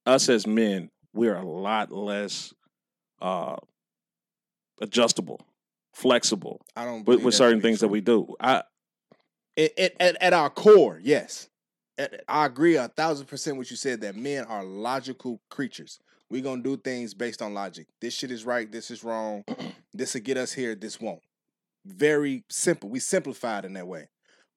us 0.06 0.28
as 0.28 0.46
men, 0.46 0.90
we're 1.14 1.34
a 1.36 1.46
lot 1.46 1.90
less 1.92 2.52
uh, 3.20 3.56
adjustable, 4.80 5.40
flexible. 5.94 6.60
I 6.76 6.84
don't 6.84 7.06
with, 7.06 7.22
with 7.22 7.34
certain 7.34 7.60
things 7.60 7.80
that 7.80 7.88
we 7.88 8.00
do. 8.00 8.34
I 8.40 8.62
It, 9.56 9.72
it, 9.76 9.96
at, 10.00 10.16
at 10.22 10.32
our 10.32 10.50
core, 10.50 10.98
yes. 11.02 11.48
I 12.28 12.46
agree 12.46 12.76
a 12.76 12.88
thousand 12.88 13.26
percent 13.26 13.56
what 13.56 13.70
you 13.70 13.76
said 13.76 14.00
that 14.00 14.16
men 14.16 14.44
are 14.44 14.64
logical 14.64 15.40
creatures. 15.50 15.98
We're 16.30 16.42
gonna 16.42 16.62
do 16.62 16.76
things 16.76 17.12
based 17.14 17.42
on 17.42 17.54
logic. 17.54 17.86
This 18.00 18.14
shit 18.14 18.30
is 18.30 18.44
right, 18.44 18.70
this 18.70 18.90
is 18.90 19.04
wrong, 19.04 19.44
this 19.92 20.14
will 20.14 20.22
get 20.22 20.38
us 20.38 20.52
here, 20.52 20.74
this 20.74 21.00
won't. 21.00 21.20
Very 21.84 22.44
simple. 22.48 22.88
We 22.88 23.00
simplified 23.00 23.64
in 23.64 23.74
that 23.74 23.86
way. 23.86 24.08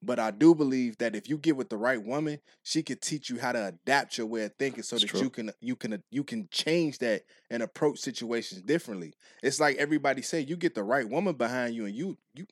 But 0.02 0.20
I 0.20 0.30
do 0.30 0.54
believe 0.54 0.98
that 1.00 1.16
if 1.16 1.28
you 1.28 1.38
get 1.38 1.58
with 1.58 1.70
the 1.70 1.78
right 1.78 2.02
woman, 2.02 2.40
she 2.62 2.84
could 2.84 3.02
teach 3.02 3.30
you 3.30 3.40
how 3.40 3.54
to 3.54 3.68
adapt 3.68 4.18
your 4.18 4.28
way 4.28 4.44
of 4.44 4.54
thinking 4.60 4.84
so 4.84 4.98
that 4.98 5.08
true. 5.08 5.22
you 5.22 5.30
can 5.30 5.52
you 5.62 5.76
can 5.76 6.04
you 6.12 6.24
can 6.24 6.48
change 6.52 7.00
that 7.00 7.24
and 7.50 7.64
approach 7.64 8.00
situations 8.00 8.62
differently. 8.62 9.14
It's 9.42 9.60
like 9.60 9.78
everybody 9.78 10.22
say 10.22 10.42
you 10.42 10.58
get 10.58 10.76
the 10.76 10.84
right 10.84 11.10
woman 11.10 11.36
behind 11.36 11.74
you 11.74 11.86
and 11.86 11.96
you 11.96 12.18
you 12.36 12.46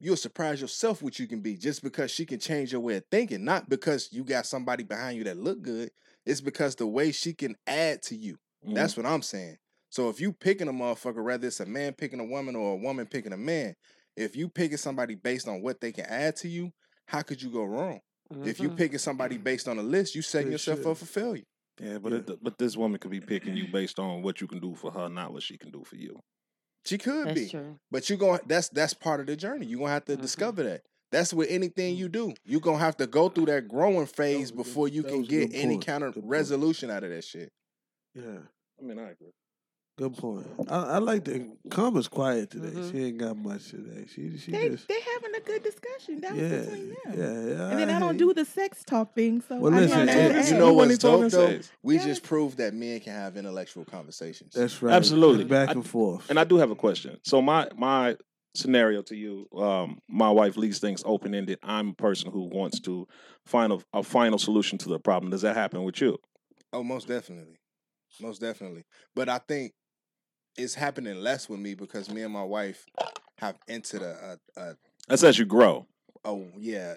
you'll 0.00 0.16
surprise 0.16 0.60
yourself 0.60 1.02
what 1.02 1.18
you 1.18 1.26
can 1.26 1.40
be 1.40 1.56
just 1.56 1.82
because 1.82 2.10
she 2.10 2.26
can 2.26 2.38
change 2.38 2.72
your 2.72 2.80
way 2.80 2.96
of 2.96 3.04
thinking, 3.10 3.44
not 3.44 3.68
because 3.68 4.08
you 4.12 4.24
got 4.24 4.46
somebody 4.46 4.84
behind 4.84 5.16
you 5.16 5.24
that 5.24 5.36
look 5.38 5.62
good. 5.62 5.90
It's 6.24 6.40
because 6.40 6.74
the 6.74 6.86
way 6.86 7.12
she 7.12 7.32
can 7.32 7.56
add 7.66 8.02
to 8.02 8.16
you. 8.16 8.34
Mm-hmm. 8.64 8.74
That's 8.74 8.96
what 8.96 9.06
I'm 9.06 9.22
saying. 9.22 9.56
So 9.90 10.08
if 10.08 10.20
you 10.20 10.32
picking 10.32 10.68
a 10.68 10.72
motherfucker, 10.72 11.24
whether 11.24 11.46
it's 11.46 11.60
a 11.60 11.66
man 11.66 11.94
picking 11.94 12.20
a 12.20 12.24
woman 12.24 12.56
or 12.56 12.72
a 12.72 12.76
woman 12.76 13.06
picking 13.06 13.32
a 13.32 13.36
man, 13.36 13.74
if 14.16 14.34
you 14.36 14.48
picking 14.48 14.76
somebody 14.76 15.14
based 15.14 15.48
on 15.48 15.62
what 15.62 15.80
they 15.80 15.92
can 15.92 16.06
add 16.06 16.36
to 16.36 16.48
you, 16.48 16.72
how 17.06 17.22
could 17.22 17.40
you 17.40 17.50
go 17.50 17.64
wrong? 17.64 18.00
If 18.44 18.60
you 18.60 18.70
Mhm. 18.70 18.76
picking 18.76 18.98
somebody 18.98 19.38
based 19.38 19.68
on 19.68 19.78
a 19.78 19.82
list, 19.82 20.14
you 20.14 20.22
setting 20.22 20.50
yourself 20.50 20.80
shit. 20.80 20.86
up 20.86 20.96
for 20.98 21.06
failure. 21.06 21.44
Yeah, 21.80 21.98
but 21.98 22.12
It, 22.12 22.42
but 22.42 22.58
this 22.58 22.76
woman 22.76 22.98
could 22.98 23.10
be 23.10 23.20
picking 23.20 23.54
you 23.56 23.68
based 23.68 23.98
on 23.98 24.22
what 24.22 24.40
you 24.40 24.46
can 24.46 24.58
do 24.58 24.74
for 24.74 24.90
her, 24.90 25.08
not 25.08 25.32
what 25.32 25.42
she 25.42 25.56
can 25.56 25.70
do 25.70 25.84
for 25.84 25.96
you. 25.96 26.18
She 26.86 26.98
could 26.98 27.26
That's 27.28 27.40
be. 27.40 27.48
true. 27.48 27.78
But 27.90 28.08
you're 28.08 28.18
going 28.18 28.40
that's 28.46 28.68
that's 28.68 28.94
part 28.94 29.20
of 29.20 29.26
the 29.26 29.36
journey. 29.36 29.66
You're 29.66 29.80
gonna 29.80 29.90
have 29.92 30.04
to 30.06 30.12
Mm-hmm. 30.12 30.22
discover 30.22 30.62
that. 30.64 30.82
That's 31.12 31.32
with 31.32 31.48
anything 31.50 31.96
you 31.96 32.08
do. 32.08 32.34
You're 32.44 32.60
gonna 32.60 32.78
have 32.78 32.96
to 32.98 33.06
go 33.06 33.28
through 33.28 33.46
that 33.46 33.68
growing 33.68 34.06
phase 34.06 34.52
was 34.52 34.66
before 34.66 34.88
you 34.88 35.02
can 35.02 35.22
get 35.22 35.54
any 35.54 35.74
point. 35.74 35.86
kind 35.86 36.04
of 36.04 36.14
Good 36.14 36.20
point. 36.22 36.30
resolution 36.30 36.90
out 36.90 37.04
of 37.04 37.10
that 37.10 37.22
shit. 37.24 37.52
Yeah. 38.14 38.38
I 38.80 38.82
mean, 38.84 38.98
I 38.98 39.10
agree. 39.10 39.32
Good 39.96 40.14
point. 40.18 40.46
I, 40.68 40.76
I 40.76 40.98
like 40.98 41.24
that. 41.24 41.70
Karma's 41.70 42.06
quiet 42.06 42.50
today. 42.50 42.68
Mhm. 42.68 42.92
She 42.92 43.04
ain't 43.06 43.16
got 43.16 43.34
much 43.38 43.70
today. 43.70 44.04
She 44.14 44.36
she 44.36 44.50
They 44.52 44.68
just 44.68 44.86
they 44.88 45.00
having 45.00 45.34
a 45.34 45.40
good 45.40 45.62
discussion. 45.62 46.20
That 46.20 46.32
was 46.34 46.42
yeah 46.42 46.58
between 46.60 46.88
them. 46.88 46.96
yeah 47.06 47.14
yeah. 47.56 47.70
And 47.70 47.78
then 47.78 47.88
I 47.88 47.92
hear 47.92 48.00
don't 48.00 48.16
do 48.18 48.34
the 48.34 48.44
sex 48.44 48.84
talk 48.84 49.14
thing. 49.14 49.42
So 49.48 49.56
Well, 49.58 49.72
I 49.72 49.78
listen, 49.78 49.98
wanted 50.06 50.42
to. 50.44 50.50
You 50.52 50.58
know 50.58 50.74
what's 50.74 50.98
dope 50.98 51.30
though? 51.30 51.46
sex? 51.48 51.70
We 51.82 51.94
Yes. 51.94 52.04
just 52.04 52.22
proved 52.24 52.58
that 52.58 52.74
men 52.74 53.00
can 53.00 53.14
have 53.14 53.38
intellectual 53.38 53.86
conversations. 53.86 54.52
That's 54.52 54.82
right. 54.82 54.92
Absolutely. 54.94 55.44
Back 55.44 55.70
I- 55.70 55.72
and 55.72 55.86
forth. 55.86 56.28
And 56.28 56.38
I 56.38 56.44
do 56.44 56.56
have 56.58 56.70
a 56.70 56.76
question. 56.76 57.18
So 57.22 57.40
my 57.40 57.70
my 57.74 58.16
scenario 58.54 59.00
to 59.02 59.16
you, 59.16 59.46
um, 59.56 59.98
my 60.08 60.30
wife 60.30 60.58
leaves 60.58 60.78
things 60.78 61.02
open 61.06 61.34
ended. 61.34 61.58
I'm 61.62 61.88
a 61.90 61.94
person 61.94 62.30
who 62.30 62.50
wants 62.52 62.80
to 62.80 63.08
find 63.46 63.72
a, 63.72 63.78
a 63.94 64.02
final 64.02 64.38
solution 64.38 64.76
to 64.78 64.90
the 64.90 64.98
problem. 64.98 65.30
Does 65.30 65.40
that 65.42 65.56
happen 65.56 65.84
with 65.84 66.02
you? 66.02 66.18
Oh, 66.74 66.82
most 66.82 67.08
definitely. 67.08 67.56
Most 68.20 68.42
definitely. 68.42 68.84
But 69.14 69.28
I 69.30 69.38
think 69.38 69.72
it's 70.58 70.74
happening 70.74 71.20
less 71.20 71.48
with 71.48 71.60
me 71.60 71.74
because 71.74 72.10
me 72.10 72.22
and 72.22 72.32
my 72.32 72.42
wife 72.44 72.84
have 73.38 73.56
entered 73.68 74.02
a, 74.02 74.38
a, 74.56 74.60
a 74.60 74.76
That's 75.08 75.22
as 75.24 75.38
you 75.38 75.44
grow. 75.44 75.86
oh 76.24 76.46
yeah. 76.58 76.94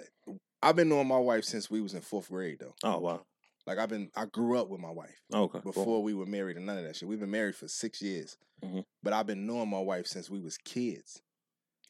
I've 0.61 0.76
been 0.76 0.90
knowing 0.90 1.07
my 1.07 1.18
wife 1.18 1.45
since 1.45 1.69
we 1.72 1.80
was 1.81 1.94
in 1.94 2.02
fourth 2.02 2.30
grade 2.30 2.57
though. 2.60 2.73
Oh 2.84 2.99
wow. 2.99 3.22
Like 3.68 3.77
I've 3.77 3.90
been 3.90 4.10
I 4.15 4.26
grew 4.26 4.57
up 4.60 4.69
with 4.69 4.80
my 4.81 4.91
wife. 4.91 5.19
Okay. 5.34 5.60
cool. 5.61 5.72
before 5.72 6.03
we 6.03 6.14
were 6.14 6.26
married 6.26 6.57
and 6.57 6.65
none 6.65 6.77
of 6.77 6.84
that 6.86 6.95
shit. 6.95 7.07
We've 7.07 7.19
been 7.19 7.31
married 7.31 7.56
for 7.56 7.68
six 7.68 8.02
years, 8.02 8.38
Mhm. 8.65 8.84
but 9.03 9.14
I've 9.14 9.27
been 9.27 9.45
knowing 9.45 9.69
my 9.69 9.80
wife 9.80 10.07
since 10.07 10.30
we 10.30 10.40
was 10.40 10.57
kids. 10.57 11.22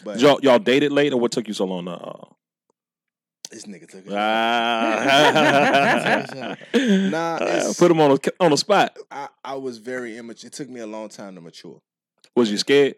But 0.04 0.20
y'all, 0.20 0.40
y'all 0.41 0.60
dated 0.60 0.91
late, 0.91 1.12
or 1.14 1.20
what 1.20 1.32
took 1.32 1.48
you 1.48 1.54
so 1.54 1.66
long 1.66 1.86
to? 1.86 1.91
Uh, 1.91 2.26
this 3.50 3.66
nigga 3.66 3.88
took 3.90 4.06
it. 4.06 4.14
ah, 4.14 5.02
Nah, 6.74 7.38
it's- 7.42 7.80
put 7.80 7.92
him 7.92 8.00
on 8.02 8.12
the 8.12 8.34
on 8.40 8.52
the 8.52 8.58
spot. 8.58 8.96
I, 9.12 9.28
I 9.44 9.56
was 9.56 9.78
very 9.80 10.18
immature. 10.18 10.48
It 10.48 10.54
took 10.54 10.70
me 10.70 10.80
a 10.82 10.88
long 10.88 11.10
time 11.10 11.36
to 11.36 11.42
mature. 11.42 11.82
Was 12.36 12.52
you 12.52 12.58
scared? 12.58 12.96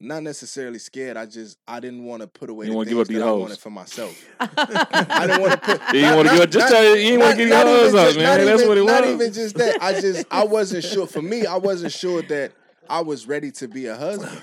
Not 0.00 0.24
necessarily 0.24 0.80
scared. 0.80 1.16
I 1.16 1.26
just 1.26 1.56
I 1.68 1.78
didn't 1.78 2.04
want 2.04 2.22
to 2.22 2.26
put 2.28 2.50
away 2.50 2.66
You 2.66 2.72
the 2.72 2.76
wanna 2.76 2.88
give 2.90 2.98
up 2.98 3.06
that 3.06 3.12
these 3.12 3.22
I 3.22 3.26
hoes. 3.26 3.40
wanted 3.40 3.58
for 3.58 3.70
myself. 3.70 4.24
I 4.40 5.26
didn't 5.28 5.40
want 5.42 5.52
to 5.52 5.58
put. 5.58 5.94
You 5.94 6.02
not- 6.02 6.16
want 6.16 6.28
to 6.28 6.34
not- 6.34 6.40
give 6.40 6.50
just 6.50 6.58
not- 6.58 6.70
tell 6.70 6.84
you, 6.84 6.90
You 7.02 7.10
didn't 7.10 7.20
want 7.20 7.30
to 7.30 7.36
give 7.36 7.48
your 7.48 7.56
not 7.58 7.66
hoes 7.66 7.94
up, 7.94 8.16
man. 8.16 8.24
not 8.24 8.44
That's 8.44 8.66
what 8.66 8.78
it 8.78 8.84
Not 8.84 9.00
was. 9.02 9.10
Not 9.10 9.20
even 9.20 9.32
just 9.32 9.54
that. 9.58 9.80
I 9.82 10.00
just 10.00 10.26
I 10.30 10.44
wasn't 10.56 10.82
sure. 10.84 11.06
For 11.06 11.22
me, 11.22 11.46
I 11.46 11.56
wasn't 11.56 11.92
sure 11.92 12.22
that 12.22 12.52
I 12.90 13.00
was 13.02 13.28
ready 13.28 13.52
to 13.52 13.68
be 13.68 13.86
a 13.86 13.94
husband. 13.96 14.42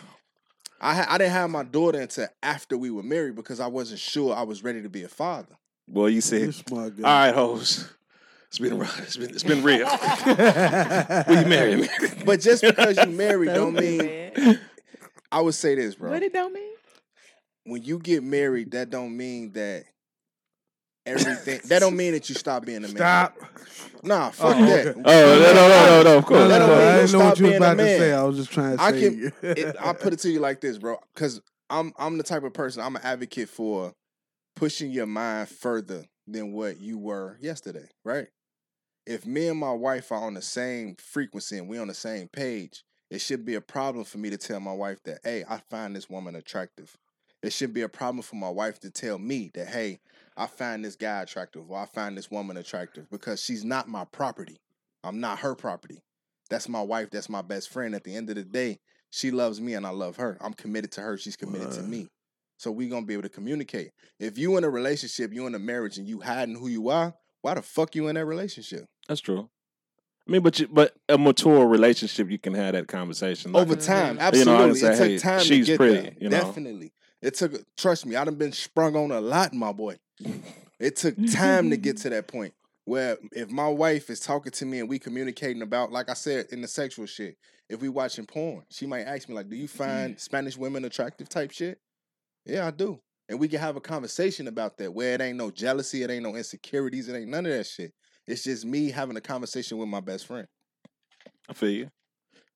I 0.81 0.95
ha- 0.95 1.07
I 1.09 1.17
didn't 1.17 1.33
have 1.33 1.49
my 1.49 1.63
daughter 1.63 1.99
until 1.99 2.27
after 2.41 2.77
we 2.77 2.89
were 2.89 3.03
married 3.03 3.35
because 3.35 3.59
I 3.59 3.67
wasn't 3.67 3.99
sure 3.99 4.35
I 4.35 4.43
was 4.43 4.63
ready 4.63 4.81
to 4.81 4.89
be 4.89 5.03
a 5.03 5.09
father. 5.09 5.55
Well, 5.87 6.09
you 6.09 6.21
said, 6.21 6.41
You're 6.41 6.51
smart 6.51 6.93
all 7.03 7.33
hoes. 7.33 7.89
It's 8.47 8.57
been 8.57 8.81
it's 8.81 9.17
been 9.17 9.29
it's 9.29 9.43
been 9.43 9.63
real. 9.63 9.85
Will 11.27 11.41
you 11.43 11.47
marry 11.47 11.75
me? 11.75 11.87
But 12.25 12.39
just 12.41 12.63
because 12.63 12.97
you 12.97 13.11
married 13.11 13.53
don't 13.53 13.75
mean. 13.75 14.59
I 15.31 15.41
would 15.41 15.53
say 15.53 15.75
this, 15.75 15.95
bro. 15.95 16.09
What 16.09 16.23
it 16.23 16.33
don't 16.33 16.53
mean? 16.53 16.73
When 17.65 17.83
you 17.83 17.99
get 17.99 18.23
married, 18.23 18.71
that 18.71 18.89
don't 18.89 19.15
mean 19.15 19.51
that 19.51 19.85
everything. 21.09 21.59
that 21.65 21.79
don't 21.79 21.95
mean 21.95 22.13
that 22.13 22.29
you 22.29 22.35
stop 22.35 22.65
being 22.65 22.77
a 22.77 22.81
man. 22.87 22.95
Stop. 22.95 23.37
Nah, 24.03 24.29
fuck 24.29 24.55
Oh, 24.55 24.65
that. 24.65 24.87
okay. 24.87 25.01
Oh 25.05 25.39
no 25.39 25.53
no 25.53 25.67
no 25.67 25.85
no 25.85 26.03
no! 26.03 26.17
Of 26.19 26.25
course. 26.25 26.39
No, 26.41 26.47
That 26.47 26.59
no, 26.59 26.67
don't 26.67 26.69
no, 26.69 26.77
mean 26.79 26.87
I 26.87 26.95
didn't 27.01 27.11
know 27.11 27.25
what 27.25 27.39
you 27.39 27.45
was 27.47 27.55
about 27.55 27.69
to 27.71 27.75
man. 27.75 27.99
say. 27.99 28.13
I 28.13 28.23
was 28.23 28.37
just 28.37 28.51
trying 28.51 28.77
to 28.77 28.83
I 28.83 28.91
say. 28.91 28.99
can. 29.01 29.31
It, 29.41 29.75
I'll 29.79 29.93
put 29.93 30.13
it 30.13 30.19
to 30.19 30.29
you 30.29 30.39
like 30.39 30.61
this, 30.61 30.77
bro. 30.77 30.97
Because 31.13 31.41
I'm 31.69 31.91
I'm 31.97 32.17
the 32.17 32.23
type 32.23 32.43
of 32.43 32.53
person. 32.53 32.81
I'm 32.81 32.95
an 32.95 33.01
advocate 33.03 33.49
for 33.49 33.93
pushing 34.55 34.91
your 34.91 35.05
mind 35.05 35.49
further 35.49 36.05
than 36.27 36.53
what 36.53 36.79
you 36.79 36.97
were 36.97 37.37
yesterday. 37.41 37.87
Right. 38.05 38.27
If 39.05 39.25
me 39.25 39.47
and 39.47 39.59
my 39.59 39.71
wife 39.73 40.11
are 40.11 40.23
on 40.23 40.35
the 40.35 40.41
same 40.41 40.95
frequency 40.99 41.57
and 41.57 41.67
we're 41.67 41.81
on 41.81 41.87
the 41.87 41.93
same 41.93 42.27
page, 42.27 42.83
it 43.09 43.19
should 43.21 43.43
be 43.43 43.55
a 43.55 43.61
problem 43.61 44.03
for 44.05 44.19
me 44.19 44.29
to 44.29 44.37
tell 44.37 44.59
my 44.59 44.73
wife 44.73 45.01
that, 45.03 45.19
hey, 45.23 45.43
I 45.49 45.61
find 45.69 45.95
this 45.95 46.09
woman 46.09 46.35
attractive. 46.35 46.95
It 47.41 47.51
should 47.53 47.73
be 47.73 47.81
a 47.81 47.89
problem 47.89 48.21
for 48.21 48.35
my 48.35 48.49
wife 48.49 48.79
to 48.81 48.91
tell 48.91 49.17
me 49.17 49.49
that, 49.55 49.67
hey, 49.69 49.99
I 50.39 50.47
find 50.47 50.85
this 50.85 50.95
guy 50.95 51.21
attractive 51.21 51.69
or 51.69 51.77
I 51.77 51.85
find 51.85 52.17
this 52.17 52.31
woman 52.31 52.55
attractive 52.55 53.09
because 53.11 53.43
she's 53.43 53.65
not 53.65 53.89
my 53.89 54.05
property. 54.05 54.57
I'm 55.03 55.19
not 55.19 55.39
her 55.39 55.53
property. 55.53 55.99
That's 56.49 56.69
my 56.69 56.81
wife. 56.81 57.09
That's 57.11 57.29
my 57.29 57.41
best 57.41 57.69
friend. 57.69 57.93
At 57.93 58.05
the 58.05 58.15
end 58.15 58.29
of 58.29 58.35
the 58.37 58.43
day, 58.43 58.79
she 59.11 59.31
loves 59.31 59.59
me 59.59 59.73
and 59.73 59.85
I 59.85 59.89
love 59.89 60.15
her. 60.15 60.37
I'm 60.39 60.53
committed 60.53 60.91
to 60.93 61.01
her. 61.01 61.17
She's 61.17 61.35
committed 61.35 61.71
to 61.73 61.81
me. 61.81 62.07
So 62.57 62.71
we're 62.71 62.89
gonna 62.89 63.05
be 63.05 63.13
able 63.13 63.23
to 63.23 63.29
communicate. 63.29 63.91
If 64.19 64.37
you 64.37 64.57
in 64.57 64.63
a 64.63 64.69
relationship, 64.69 65.33
you 65.33 65.45
in 65.47 65.55
a 65.55 65.59
marriage, 65.59 65.97
and 65.97 66.07
you 66.07 66.19
hiding 66.21 66.55
who 66.55 66.67
you 66.67 66.89
are, 66.89 67.13
why 67.41 67.53
the 67.53 67.61
fuck 67.61 67.95
you 67.95 68.07
in 68.07 68.15
that 68.15 68.25
relationship? 68.25 68.85
That's 69.07 69.21
true. 69.21 69.49
I 70.27 70.31
mean, 70.31 70.41
but 70.41 70.59
you, 70.59 70.67
but 70.67 70.93
a 71.07 71.17
mature 71.17 71.65
relationship, 71.65 72.29
you 72.29 72.37
can 72.37 72.53
have 72.53 72.73
that 72.73 72.87
conversation 72.87 73.51
like 73.51 73.61
Over 73.61 73.75
time, 73.75 74.15
You 74.33 74.45
know, 74.45 74.55
absolutely. 74.57 74.79
say, 74.79 74.91
it 74.93 75.13
took 75.15 75.23
time 75.23 75.39
she's 75.39 75.65
to 75.65 75.71
get 75.71 75.77
pretty, 75.77 76.01
there. 76.01 76.13
you 76.19 76.29
know. 76.29 76.37
Definitely. 76.41 76.91
It 77.21 77.35
took 77.35 77.53
trust 77.75 78.05
me, 78.05 78.15
I 78.15 78.23
done 78.23 78.35
been 78.35 78.51
sprung 78.51 78.95
on 78.95 79.11
a 79.11 79.21
lot, 79.21 79.53
my 79.53 79.71
boy. 79.71 79.97
It 80.79 80.95
took 80.95 81.15
time 81.31 81.69
to 81.69 81.77
get 81.77 81.97
to 82.01 82.09
that 82.09 82.27
point 82.27 82.53
where 82.85 83.17
if 83.33 83.49
my 83.49 83.67
wife 83.67 84.09
is 84.09 84.19
talking 84.19 84.51
to 84.51 84.65
me 84.65 84.79
and 84.79 84.89
we 84.89 84.97
communicating 84.97 85.61
about, 85.61 85.91
like 85.91 86.09
I 86.09 86.13
said, 86.13 86.47
in 86.51 86.61
the 86.61 86.67
sexual 86.67 87.05
shit, 87.05 87.37
if 87.69 87.81
we 87.81 87.89
watching 87.89 88.25
porn, 88.25 88.63
she 88.71 88.87
might 88.87 89.01
ask 89.01 89.29
me, 89.29 89.35
like, 89.35 89.47
do 89.47 89.55
you 89.55 89.67
find 89.67 90.15
mm. 90.15 90.19
Spanish 90.19 90.57
women 90.57 90.85
attractive 90.85 91.29
type 91.29 91.51
shit? 91.51 91.79
Yeah, 92.45 92.65
I 92.65 92.71
do. 92.71 92.99
And 93.29 93.39
we 93.39 93.47
can 93.47 93.59
have 93.59 93.75
a 93.75 93.81
conversation 93.81 94.47
about 94.47 94.77
that 94.77 94.91
where 94.91 95.13
it 95.13 95.21
ain't 95.21 95.37
no 95.37 95.51
jealousy, 95.51 96.01
it 96.01 96.09
ain't 96.09 96.23
no 96.23 96.35
insecurities, 96.35 97.07
it 97.07 97.15
ain't 97.15 97.29
none 97.29 97.45
of 97.45 97.51
that 97.51 97.67
shit. 97.67 97.93
It's 98.25 98.43
just 98.43 98.65
me 98.65 98.89
having 98.89 99.17
a 99.17 99.21
conversation 99.21 99.77
with 99.77 99.87
my 99.87 99.99
best 99.99 100.25
friend. 100.25 100.47
I 101.47 101.53
feel 101.53 101.69
you. 101.69 101.91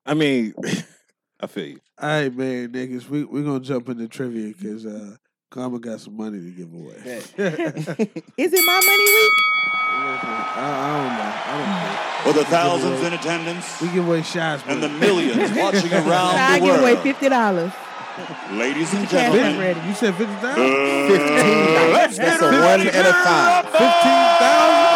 I 0.04 0.16
mean, 0.16 0.54
I 1.44 1.48
feel 1.48 1.66
you. 1.68 1.80
All 2.02 2.08
right, 2.10 2.34
man, 2.34 2.70
niggas, 2.70 3.10
we 3.10 3.24
we 3.26 3.44
gonna 3.44 3.60
jump 3.60 3.90
into 3.90 4.08
trivia 4.08 4.54
because 4.58 4.86
uh, 4.86 5.18
Karma 5.52 5.78
got 5.80 6.00
some 6.00 6.16
money 6.16 6.40
to 6.40 6.52
give 6.52 6.74
away. 6.74 6.96
Is 8.38 8.54
it 8.54 8.66
my 8.66 8.80
money 8.80 9.08
week? 9.18 9.34
I, 9.96 10.56
I 10.56 10.88
don't 11.04 11.14
know. 11.20 11.34
I 11.46 11.54
don't 11.58 11.68
care. 11.84 12.34
For 12.34 12.40
the 12.40 12.46
thousands 12.46 13.00
away- 13.00 13.08
in 13.08 13.14
attendance 13.14 13.82
we 13.82 13.90
give 13.90 14.08
away 14.08 14.22
shots, 14.22 14.64
and 14.68 14.82
the 14.82 14.88
man. 14.90 15.00
millions 15.00 15.52
watching 15.58 15.92
around 15.92 16.36
I 16.38 16.60
the 16.60 16.66
give 16.66 16.76
away 16.80 16.94
world. 16.94 17.04
fifty 17.04 17.30
dollars. 17.30 17.72
Ladies 18.52 18.94
and 18.94 19.08
Cash 19.10 19.34
gentlemen, 19.34 19.60
ready. 19.60 19.80
You 19.88 19.94
said 19.96 20.14
fifty 20.16 20.34
thousand. 20.36 20.64
uh, 20.64 21.08
Fifteen 21.10 21.74
dollars. 21.76 22.18
That's 22.18 22.42
a 22.42 22.46
one 22.46 22.62
ready 22.62 22.88
and 22.90 22.96
a 22.96 23.04
to 23.04 23.14
five. 23.14 23.64
rumble. 23.66 23.72
Fifteen 23.80 24.24
thousand. 24.40 24.93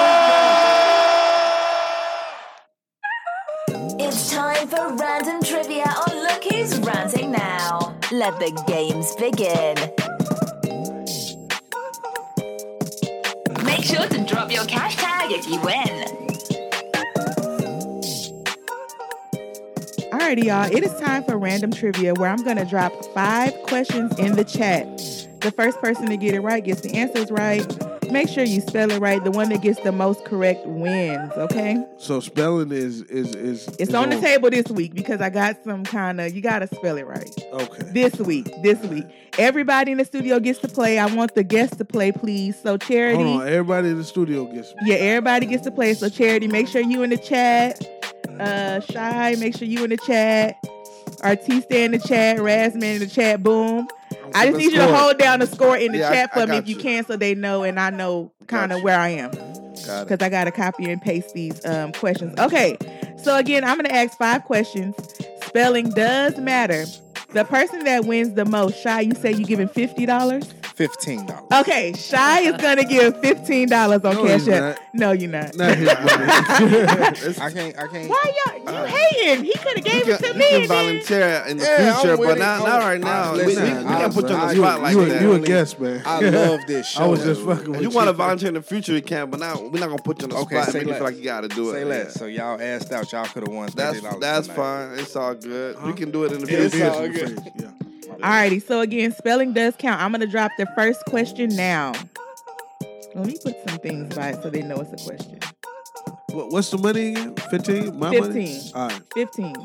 Let 8.17 8.39
the 8.39 8.49
games 8.65 9.13
begin. 9.17 9.75
Make 13.63 13.83
sure 13.85 14.07
to 14.07 14.25
drop 14.25 14.51
your 14.51 14.65
cash 14.65 14.95
tag 14.95 15.31
if 15.31 15.47
you 15.47 15.61
win. 15.61 15.85
Alrighty, 20.11 20.45
y'all. 20.45 20.65
It 20.65 20.83
is 20.83 20.99
time 20.99 21.25
for 21.25 21.37
random 21.37 21.69
trivia 21.69 22.15
where 22.15 22.31
I'm 22.31 22.43
gonna 22.43 22.65
drop 22.65 22.91
five 23.13 23.53
questions 23.67 24.17
in 24.17 24.35
the 24.35 24.43
chat. 24.43 24.87
The 25.41 25.53
first 25.55 25.79
person 25.79 26.07
to 26.07 26.17
get 26.17 26.33
it 26.33 26.39
right 26.39 26.63
gets 26.63 26.81
the 26.81 26.95
answers 26.95 27.29
right. 27.29 27.96
Make 28.11 28.29
sure 28.29 28.43
you 28.43 28.61
spell 28.61 28.91
it 28.91 28.99
right. 28.99 29.23
The 29.23 29.31
one 29.31 29.49
that 29.49 29.61
gets 29.61 29.79
the 29.81 29.91
most 29.91 30.25
correct 30.25 30.65
wins. 30.65 31.31
Okay. 31.33 31.83
So 31.97 32.19
spelling 32.19 32.71
is 32.71 33.01
is 33.03 33.35
is. 33.35 33.67
It's 33.67 33.89
is 33.89 33.93
on 33.93 34.09
the 34.09 34.19
table 34.19 34.49
this 34.49 34.67
week 34.67 34.93
because 34.93 35.21
I 35.21 35.29
got 35.29 35.63
some 35.63 35.83
kind 35.83 36.21
of. 36.21 36.33
You 36.35 36.41
gotta 36.41 36.67
spell 36.67 36.97
it 36.97 37.05
right. 37.05 37.29
Okay. 37.53 37.83
This 37.91 38.15
week. 38.17 38.49
This 38.63 38.79
week. 38.83 39.05
Everybody 39.37 39.91
in 39.91 39.97
the 39.97 40.05
studio 40.05 40.39
gets 40.39 40.59
to 40.59 40.67
play. 40.67 40.99
I 40.99 41.05
want 41.07 41.35
the 41.35 41.43
guests 41.43 41.77
to 41.77 41.85
play, 41.85 42.11
please. 42.11 42.59
So 42.61 42.77
charity. 42.77 43.23
Hold 43.23 43.41
on, 43.41 43.47
everybody 43.47 43.89
in 43.89 43.97
the 43.97 44.03
studio 44.03 44.45
gets. 44.45 44.73
Yeah, 44.83 44.95
everybody 44.95 45.45
gets 45.45 45.63
to 45.63 45.71
play. 45.71 45.93
So 45.93 46.09
charity, 46.09 46.47
make 46.47 46.67
sure 46.67 46.81
you 46.81 47.03
in 47.03 47.09
the 47.09 47.17
chat. 47.17 47.85
Uh 48.39 48.79
Shy, 48.81 49.35
make 49.39 49.55
sure 49.55 49.67
you 49.67 49.83
in 49.83 49.89
the 49.89 49.97
chat. 49.97 50.55
RT 51.23 51.63
stay 51.63 51.83
in 51.83 51.91
the 51.91 51.99
chat. 51.99 52.37
Razman 52.37 52.95
in 52.95 52.99
the 52.99 53.07
chat. 53.07 53.41
Boom. 53.43 53.87
I 54.33 54.47
just 54.47 54.57
need 54.57 54.71
you 54.73 54.79
to 54.79 54.95
hold 54.95 55.17
down 55.17 55.39
the 55.39 55.47
score 55.47 55.77
in 55.77 55.91
the 55.91 55.99
Yeah, 55.99 56.09
chat 56.11 56.31
I 56.33 56.41
for 56.41 56.47
me 56.51 56.57
if 56.57 56.67
you 56.67 56.75
you. 56.75 56.81
can 56.81 57.05
so 57.05 57.17
they 57.17 57.33
know 57.35 57.63
and 57.63 57.79
I 57.79 57.89
know 57.89 58.31
kind 58.47 58.71
of 58.71 58.83
where 58.83 58.99
I 58.99 59.09
am. 59.09 59.31
Because 59.31 60.19
I 60.21 60.29
got 60.29 60.45
to 60.45 60.51
copy 60.51 60.89
and 60.89 61.01
paste 61.01 61.33
these 61.33 61.65
um, 61.65 61.91
questions. 61.93 62.37
Okay, 62.39 62.77
so 63.23 63.37
again, 63.37 63.63
I'm 63.63 63.77
going 63.77 63.85
to 63.87 63.95
ask 63.95 64.17
five 64.17 64.43
questions. 64.43 64.95
Spelling 65.45 65.89
does 65.91 66.37
matter. 66.37 66.85
The 67.33 67.45
person 67.45 67.83
that 67.85 68.05
wins 68.05 68.33
the 68.33 68.45
most, 68.45 68.81
Shy, 68.81 69.01
you 69.01 69.13
say 69.15 69.31
you're 69.31 69.47
giving 69.47 69.67
fifty 69.69 70.05
dollars. 70.05 70.53
Fifteen 70.77 71.25
dollars. 71.25 71.43
Okay, 71.51 71.91
Shy 71.93 72.41
is 72.41 72.55
gonna 72.61 72.83
give 72.83 73.19
fifteen 73.19 73.67
dollars 73.67 74.05
on 74.05 74.13
No, 74.13 74.25
Cash 74.27 74.47
App. 74.47 74.77
No, 74.93 75.11
you're 75.11 75.27
not. 75.31 75.55
Not 75.55 75.75
his 75.75 75.87
money. 75.87 75.97
I 76.05 77.51
can't. 77.51 77.77
I 77.79 77.87
can't. 77.87 78.07
Why 78.09 78.31
y'all 78.45 78.59
you 78.59 78.65
uh, 78.67 78.85
hating? 78.85 79.45
He 79.45 79.53
could 79.53 79.77
have 79.77 79.83
gave 79.83 80.03
can, 80.03 80.11
it 80.13 80.19
to 80.19 80.27
you 80.27 80.33
me. 80.35 80.49
can 80.49 80.59
then- 80.59 80.67
volunteer 80.67 81.43
in 81.47 81.57
the 81.57 81.63
Yeah, 81.63 81.93
future, 81.95 82.17
but 82.17 82.37
not, 82.37 82.59
not 82.63 82.79
right 82.83 83.01
now. 83.01 83.33
I- 83.33 83.37
We, 83.37 83.45
we, 83.47 83.47
we 83.47 83.55
can't 83.55 84.13
put 84.13 84.29
you 84.29 84.35
on 84.35 84.39
the 84.41 84.45
I- 84.45 84.51
you, 84.51 84.57
spot 84.59 84.81
like 84.83 84.95
you, 84.95 85.05
that. 85.05 85.21
you 85.23 85.31
a 85.33 85.39
guest, 85.39 85.79
man. 85.79 86.01
I 86.05 86.19
love 86.29 86.59
this 86.67 86.87
show. 86.89 87.03
I 87.05 87.07
was 87.07 87.23
just 87.23 87.41
fucking 87.41 87.71
with 87.71 87.75
If 87.77 87.81
you 87.81 87.89
you. 87.89 87.95
want 87.95 88.07
to 88.09 88.13
volunteer 88.13 88.49
in 88.49 88.53
the 88.53 88.61
future, 88.61 88.93
you 88.93 89.01
can, 89.01 89.31
but 89.31 89.39
now 89.39 89.59
we're 89.59 89.79
not 89.79 89.89
gonna 89.89 89.97
put 90.03 90.19
you 90.21 90.25
on 90.25 90.29
the 90.29 90.35
Okay, 90.37 90.61
spot 90.61 90.71
say 90.73 90.79
and 90.81 90.87
make 90.87 90.93
you 90.93 90.99
feel 90.99 91.07
like 91.07 91.17
you 91.17 91.23
got 91.23 91.41
to 91.41 91.47
do 91.47 91.69
it. 91.71 91.73
Say 91.73 91.85
less. 91.85 92.13
So 92.13 92.25
y'all 92.27 92.61
asked 92.61 92.91
out. 92.91 93.11
Y'all 93.11 93.25
could 93.25 93.47
have 93.47 93.51
won 93.55 93.67
That's 93.73 93.99
that's 94.19 94.47
fine. 94.47 94.91
It's 94.99 95.15
all 95.15 95.33
good. 95.33 95.81
We 95.81 95.93
can 95.93 96.11
do 96.11 96.25
it 96.25 96.33
in 96.33 96.41
the 96.41 96.45
future. 96.45 96.63
It's 96.65 96.95
all 96.95 97.07
good. 97.09 97.51
Yeah. 97.55 97.69
Alrighty, 98.19 98.65
so 98.65 98.81
again, 98.81 99.11
spelling 99.11 99.53
does 99.53 99.75
count. 99.77 100.01
I'm 100.01 100.11
gonna 100.11 100.25
drop 100.25 100.51
the 100.57 100.65
first 100.75 101.03
question 101.05 101.55
now. 101.55 101.93
Let 103.13 103.25
me 103.27 103.37
put 103.43 103.55
some 103.67 103.79
things 103.79 104.15
by 104.15 104.29
it 104.29 104.41
so 104.41 104.49
they 104.49 104.63
know 104.63 104.77
it's 104.77 105.01
a 105.01 105.05
question. 105.05 105.39
What, 106.31 106.51
what's 106.51 106.69
the 106.71 106.77
money 106.77 107.11
again? 107.11 107.35
Fifteen. 107.49 107.97
My 107.97 108.11
money. 108.11 108.59
15. 108.59 108.71
All 108.75 108.87
right. 108.89 109.01
15. 109.13 109.55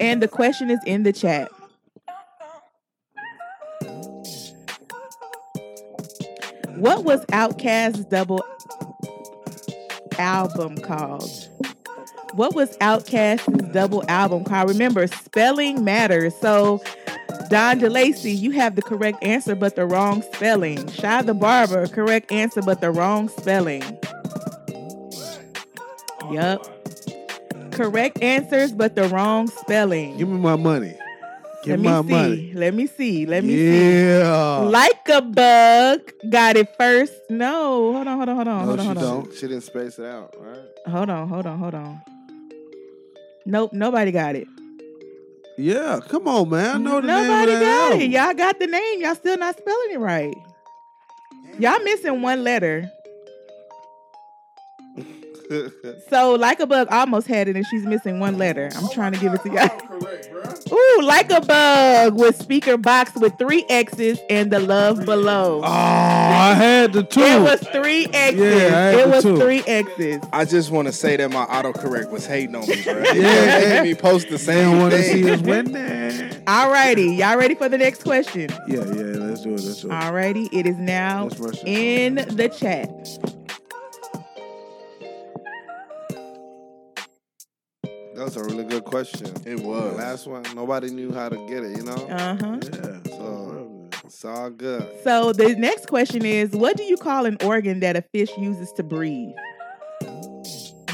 And 0.00 0.22
the 0.22 0.28
question 0.28 0.70
is 0.70 0.78
in 0.86 1.02
the 1.02 1.12
chat. 1.12 1.50
What 6.76 7.04
was 7.04 7.24
Outkast's 7.26 8.06
double 8.06 8.42
album 10.18 10.78
called? 10.78 11.30
What 12.34 12.54
was 12.54 12.76
Outkast's 12.78 13.46
double 13.72 14.04
album 14.08 14.44
called? 14.44 14.68
Remember, 14.68 15.06
spelling 15.06 15.84
matters. 15.84 16.32
So, 16.40 16.82
Don 17.48 17.80
DeLacy, 17.80 18.36
you 18.38 18.52
have 18.52 18.76
the 18.76 18.82
correct 18.82 19.22
answer, 19.22 19.54
but 19.54 19.74
the 19.76 19.84
wrong 19.86 20.22
spelling. 20.34 20.88
Shy 20.92 21.22
the 21.22 21.34
Barber, 21.34 21.86
correct 21.88 22.30
answer, 22.30 22.62
but 22.62 22.80
the 22.80 22.90
wrong 22.90 23.28
spelling. 23.28 23.82
Yup. 26.30 26.64
Correct 27.72 28.22
answers, 28.22 28.72
but 28.72 28.94
the 28.94 29.08
wrong 29.08 29.48
spelling. 29.48 30.16
Give 30.16 30.28
me 30.28 30.38
my 30.38 30.56
money. 30.56 30.94
Give 31.64 31.72
Let 31.72 31.80
me 31.80 31.88
my 31.88 32.02
see. 32.02 32.08
money. 32.08 32.52
Let 32.54 32.74
me 32.74 32.86
see. 32.86 33.26
Let 33.26 33.44
me 33.44 33.50
see. 33.56 34.08
Yeah. 34.08 34.58
Like 34.60 35.08
a 35.08 35.20
bug. 35.20 36.00
Got 36.30 36.56
it 36.56 36.68
first. 36.78 37.12
No. 37.28 37.92
Hold 37.92 38.06
on, 38.06 38.16
hold 38.16 38.28
on, 38.28 38.36
hold 38.36 38.48
on, 38.48 38.60
No, 38.60 38.66
hold 38.66 38.80
on, 38.80 38.84
she 38.84 38.86
hold 38.86 38.98
on. 38.98 39.04
don't. 39.24 39.34
She 39.34 39.40
didn't 39.48 39.62
space 39.62 39.98
it 39.98 40.06
out, 40.06 40.34
right? 40.38 40.58
Hold 40.86 41.10
on, 41.10 41.28
hold 41.28 41.46
on, 41.46 41.58
hold 41.58 41.74
on. 41.74 42.00
Nope, 43.46 43.72
nobody 43.72 44.12
got 44.12 44.36
it. 44.36 44.46
Yeah. 45.58 46.00
Come 46.08 46.28
on, 46.28 46.48
man. 46.48 46.76
I 46.76 46.78
know 46.78 47.00
the 47.00 47.06
Nobody 47.06 47.52
that 47.52 47.90
got 47.90 48.00
it. 48.00 48.10
Y'all 48.10 48.34
got 48.34 48.58
the 48.58 48.66
name. 48.66 49.00
Y'all 49.02 49.14
still 49.14 49.36
not 49.36 49.58
spelling 49.58 49.92
it 49.92 49.98
right. 49.98 50.34
Y'all 51.58 51.82
missing 51.82 52.22
one 52.22 52.42
letter. 52.44 52.90
So 56.08 56.34
like 56.34 56.60
a 56.60 56.66
bug 56.66 56.88
almost 56.90 57.26
had 57.26 57.48
it, 57.48 57.56
and 57.56 57.66
she's 57.66 57.84
missing 57.84 58.18
one 58.20 58.38
letter. 58.38 58.70
I'm 58.76 58.88
trying 58.90 59.12
to 59.12 59.18
give 59.18 59.32
it 59.34 59.42
to 59.42 59.50
y'all. 59.50 59.68
Ooh, 60.72 61.02
like 61.02 61.30
a 61.30 61.40
bug 61.40 62.18
with 62.18 62.36
speaker 62.36 62.76
box 62.76 63.12
with 63.16 63.36
three 63.38 63.64
X's 63.68 64.18
and 64.28 64.50
the 64.50 64.60
love 64.60 65.04
below. 65.04 65.60
Oh, 65.62 65.64
I 65.64 66.54
had 66.54 66.92
the 66.92 67.02
two. 67.02 67.20
It 67.20 67.40
was 67.42 67.60
three 67.68 68.06
X's. 68.12 68.40
Yeah, 68.40 68.76
I 68.76 68.80
had 68.80 68.94
it 68.94 69.04
the 69.04 69.10
was 69.10 69.22
two. 69.22 69.36
three 69.38 69.62
X's. 69.66 70.20
I 70.32 70.44
just 70.44 70.70
want 70.70 70.86
to 70.86 70.92
say 70.92 71.16
that 71.16 71.30
my 71.30 71.44
autocorrect 71.46 72.10
was 72.10 72.26
hating 72.26 72.54
on 72.54 72.68
me, 72.68 72.82
bro. 72.82 73.02
Yeah. 73.02 73.14
yeah, 73.14 73.82
me 73.82 73.94
post 73.94 74.28
the 74.28 74.38
same 74.38 74.78
don't 74.78 74.90
to 74.90 75.02
see 75.02 75.30
us 75.30 75.40
win 75.40 75.72
that. 75.72 76.44
Alrighty, 76.44 77.18
y'all 77.18 77.36
ready 77.36 77.54
for 77.54 77.68
the 77.68 77.78
next 77.78 78.02
question? 78.02 78.50
Yeah, 78.66 78.78
yeah. 78.78 78.84
Let's 78.84 79.42
do 79.42 79.50
it. 79.54 79.60
Let's 79.60 79.82
do 79.82 79.88
it. 79.88 79.92
Alrighty, 79.92 80.48
it 80.52 80.66
is 80.66 80.76
now 80.76 81.24
Let's 81.24 81.38
rush 81.38 81.52
this 81.52 81.64
in 81.64 82.14
the 82.14 82.48
chat. 82.48 83.39
That 88.20 88.26
was 88.26 88.36
a 88.36 88.44
really 88.44 88.64
good 88.64 88.84
question. 88.84 89.28
It 89.46 89.60
was. 89.60 89.82
The 89.82 89.88
was. 89.88 89.96
last 89.96 90.26
one, 90.26 90.42
nobody 90.54 90.90
knew 90.90 91.10
how 91.10 91.30
to 91.30 91.36
get 91.48 91.64
it, 91.64 91.78
you 91.78 91.84
know? 91.84 91.94
Uh 91.94 92.36
huh. 92.38 92.58
Yeah. 92.64 93.16
So 93.16 93.88
it's 94.04 94.22
all 94.26 94.50
good. 94.50 94.86
So 95.02 95.32
the 95.32 95.54
next 95.54 95.86
question 95.86 96.26
is, 96.26 96.50
what 96.50 96.76
do 96.76 96.82
you 96.82 96.98
call 96.98 97.24
an 97.24 97.38
organ 97.42 97.80
that 97.80 97.96
a 97.96 98.02
fish 98.02 98.28
uses 98.36 98.72
to 98.72 98.82
breathe? 98.82 99.34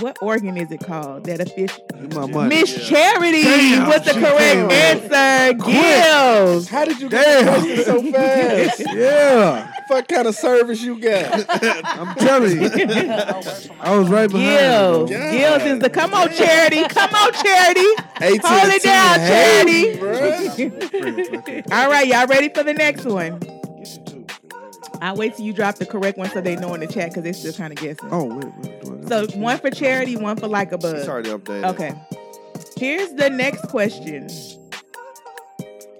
What 0.00 0.18
organ 0.20 0.56
is 0.56 0.70
it 0.70 0.80
called 0.80 1.24
that 1.24 1.40
a 1.40 1.46
fish? 1.46 1.78
Give. 2.10 2.30
Miss 2.48 2.88
Charity 2.88 3.42
Damn, 3.42 3.88
with 3.88 4.04
the 4.04 4.12
correct 4.12 4.70
came 4.70 4.72
answer. 5.12 5.54
Gills. 5.64 6.68
How 6.68 6.84
did 6.84 7.00
you 7.00 7.08
get 7.08 7.76
the 7.76 7.84
so 7.84 8.02
fast? 8.12 8.82
Yeah. 8.94 9.70
what 9.88 10.08
kind 10.08 10.26
of 10.26 10.34
service 10.34 10.82
you 10.82 10.98
got? 11.00 11.44
I'm 11.84 12.14
telling 12.16 12.60
you. 12.60 12.68
I 13.80 13.96
was 13.96 14.08
right 14.08 14.30
behind 14.30 14.58
Gills. 14.58 15.10
you. 15.10 15.16
Gills 15.18 15.62
is 15.62 15.78
the 15.80 15.90
come 15.90 16.14
on, 16.14 16.30
Charity. 16.32 16.84
Come 16.88 17.14
on, 17.14 17.32
Charity. 17.32 17.86
AT&T 18.16 18.40
Hold 18.44 18.72
it 18.74 18.82
down, 18.82 19.18
Charity. 19.18 19.98
All 21.72 21.90
right, 21.90 22.06
y'all 22.06 22.26
ready 22.26 22.48
for 22.48 22.62
the 22.62 22.74
next 22.74 23.04
one? 23.04 23.40
I'll 25.00 25.16
wait 25.16 25.36
till 25.36 25.44
you 25.44 25.52
drop 25.52 25.76
the 25.76 25.86
correct 25.86 26.18
one 26.18 26.30
so 26.30 26.40
they 26.40 26.56
know 26.56 26.74
in 26.74 26.80
the 26.80 26.86
chat 26.86 27.10
because 27.10 27.22
they're 27.22 27.32
still 27.32 27.52
kind 27.52 27.72
of 27.72 27.78
guessing. 27.78 28.08
Oh, 28.10 28.24
wait, 28.24 28.44
wait. 28.44 28.82
do 28.82 28.92
I 28.92 28.96
got 29.08 29.30
So 29.30 29.38
one 29.38 29.58
for 29.58 29.70
charity, 29.70 30.16
one 30.16 30.36
for 30.36 30.48
like 30.48 30.72
a 30.72 30.78
bug. 30.78 30.96
It's 30.96 31.08
already 31.08 31.30
updated. 31.30 31.70
Okay. 31.70 31.94
Here's 32.76 33.12
the 33.14 33.30
next 33.30 33.62
question. 33.68 34.28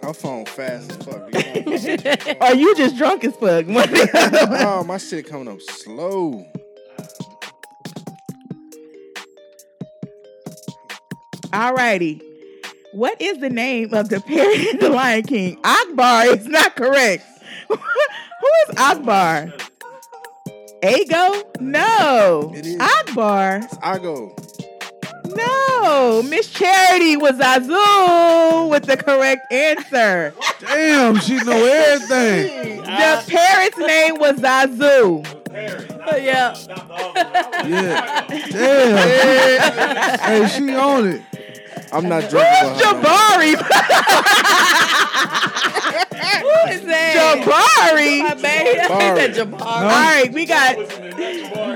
Her 0.02 0.12
phone 0.12 0.44
fast 0.44 0.90
as 0.90 0.96
fuck. 0.98 2.40
Are 2.40 2.54
you 2.54 2.76
just 2.76 2.96
drunk 2.96 3.24
as 3.24 3.34
fuck? 3.36 3.66
oh, 3.68 4.84
my 4.84 4.98
shit 4.98 5.26
coming 5.28 5.48
up 5.48 5.60
slow. 5.60 6.46
Alrighty. 11.50 12.22
What 12.92 13.20
is 13.20 13.38
the 13.38 13.50
name 13.50 13.92
of 13.94 14.08
the 14.08 14.20
parrot 14.20 14.58
in 14.58 14.78
the 14.78 14.90
Lion 14.90 15.22
King? 15.22 15.58
Akbar 15.64 16.26
is 16.26 16.46
not 16.46 16.76
correct. 16.76 17.24
Who 18.46 18.72
is 18.72 18.78
Akbar? 18.78 19.52
Ago? 20.82 21.42
No. 21.58 22.52
It 22.54 22.64
is. 22.64 22.78
Akbar? 22.80 23.62
I 23.82 23.98
go. 23.98 24.36
No. 25.24 26.22
Miss 26.22 26.48
Charity 26.52 27.16
was 27.16 27.34
Azul 27.40 28.70
with 28.70 28.84
the 28.84 28.96
correct 28.96 29.52
answer. 29.52 30.32
Damn, 30.60 31.18
she 31.18 31.36
know 31.42 31.64
everything. 31.64 32.82
The 32.82 33.24
parrot's 33.26 33.78
name 33.78 34.18
was 34.20 34.36
Zazu. 34.36 35.26
yeah. 36.22 36.54
Yeah. 37.66 38.26
Damn. 38.28 40.20
hey, 40.20 40.48
she 40.56 40.74
on 40.74 41.08
it. 41.08 41.22
I'm 41.92 42.08
not 42.08 42.28
drinking. 42.28 42.68
Who's 42.68 42.82
Jabari? 42.82 43.54
Who 46.42 46.70
is 46.72 46.82
that? 46.82 47.38
Jabari. 47.38 48.22
My 48.22 48.34
baby. 48.42 48.80
He 48.80 48.86
said 48.86 49.34
Jabari. 49.34 49.60
All 49.60 49.82
right, 49.82 50.32
we 50.32 50.46
got 50.46 50.76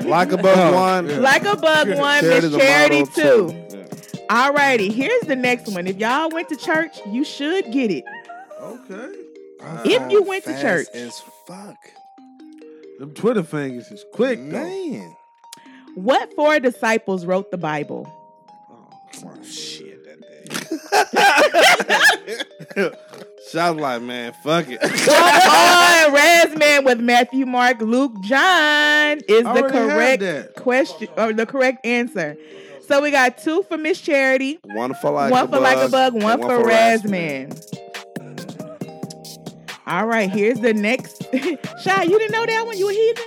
Like 0.04 0.32
a 0.32 0.36
bug 0.36 0.74
one. 0.74 1.22
like 1.22 1.44
a 1.44 1.56
bug 1.56 1.88
one, 1.96 2.20
Charity's 2.22 2.52
Miss 2.52 2.54
a 2.54 2.58
Charity 2.58 2.98
model, 3.00 3.14
two. 3.14 3.76
Yeah. 3.76 3.86
All 4.30 4.52
righty, 4.52 4.90
here's 4.90 5.22
the 5.22 5.36
next 5.36 5.72
one. 5.72 5.86
If 5.86 5.96
y'all 5.98 6.28
went 6.30 6.48
to 6.50 6.56
church, 6.56 7.00
you 7.06 7.24
should 7.24 7.70
get 7.72 7.90
it. 7.90 8.04
Okay. 8.60 9.14
If 9.84 10.02
ah, 10.02 10.08
you 10.08 10.22
went 10.22 10.44
to 10.44 10.60
church. 10.60 10.86
as 10.94 11.20
fuck, 11.46 11.76
Them 12.98 13.12
Twitter 13.14 13.42
fingers 13.42 13.90
is 13.90 14.04
quick, 14.12 14.38
though. 14.38 14.64
man. 14.64 15.16
What 15.96 16.32
four 16.34 16.60
disciples 16.60 17.26
wrote 17.26 17.50
the 17.50 17.58
Bible? 17.58 18.06
Oh, 18.70 19.42
shit, 19.42 19.79
that 19.79 19.79
day. 19.79 19.79
Shout 23.50 23.76
like, 23.76 24.02
man, 24.02 24.32
fuck 24.44 24.66
it. 24.68 24.80
Come 24.80 24.90
on, 24.90 26.14
Razman 26.16 26.84
with 26.84 27.00
Matthew, 27.00 27.46
Mark, 27.46 27.80
Luke, 27.80 28.12
John 28.22 29.18
is 29.28 29.44
the 29.44 29.68
correct 29.70 30.54
question 30.56 31.08
or 31.16 31.32
the 31.32 31.46
correct 31.46 31.84
answer. 31.84 32.36
So 32.86 33.00
we 33.02 33.10
got 33.10 33.38
two 33.38 33.62
for 33.64 33.76
Miss 33.76 34.00
Charity, 34.00 34.58
One 34.64 34.94
for 34.94 35.10
like 35.10 35.30
one 35.30 35.44
a 35.44 35.48
for 35.48 35.60
like 35.60 35.78
a 35.78 35.88
bug, 35.88 36.14
bug, 36.14 36.22
one, 36.22 36.32
and 36.32 36.42
for 36.42 36.58
Razman. 36.68 37.50
Razman. 37.50 37.80
All 39.86 40.06
right, 40.06 40.30
here's 40.30 40.60
the 40.60 40.74
next. 40.74 41.22
Shy, 41.82 42.02
you 42.02 42.18
didn't 42.18 42.32
know 42.32 42.46
that 42.46 42.66
one? 42.66 42.76
You 42.78 42.88
a 42.88 42.92
heathen? 42.92 43.24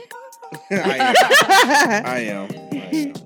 I 0.85 0.97
am. 0.99 2.05
I 2.05 2.19
am. 2.19 3.13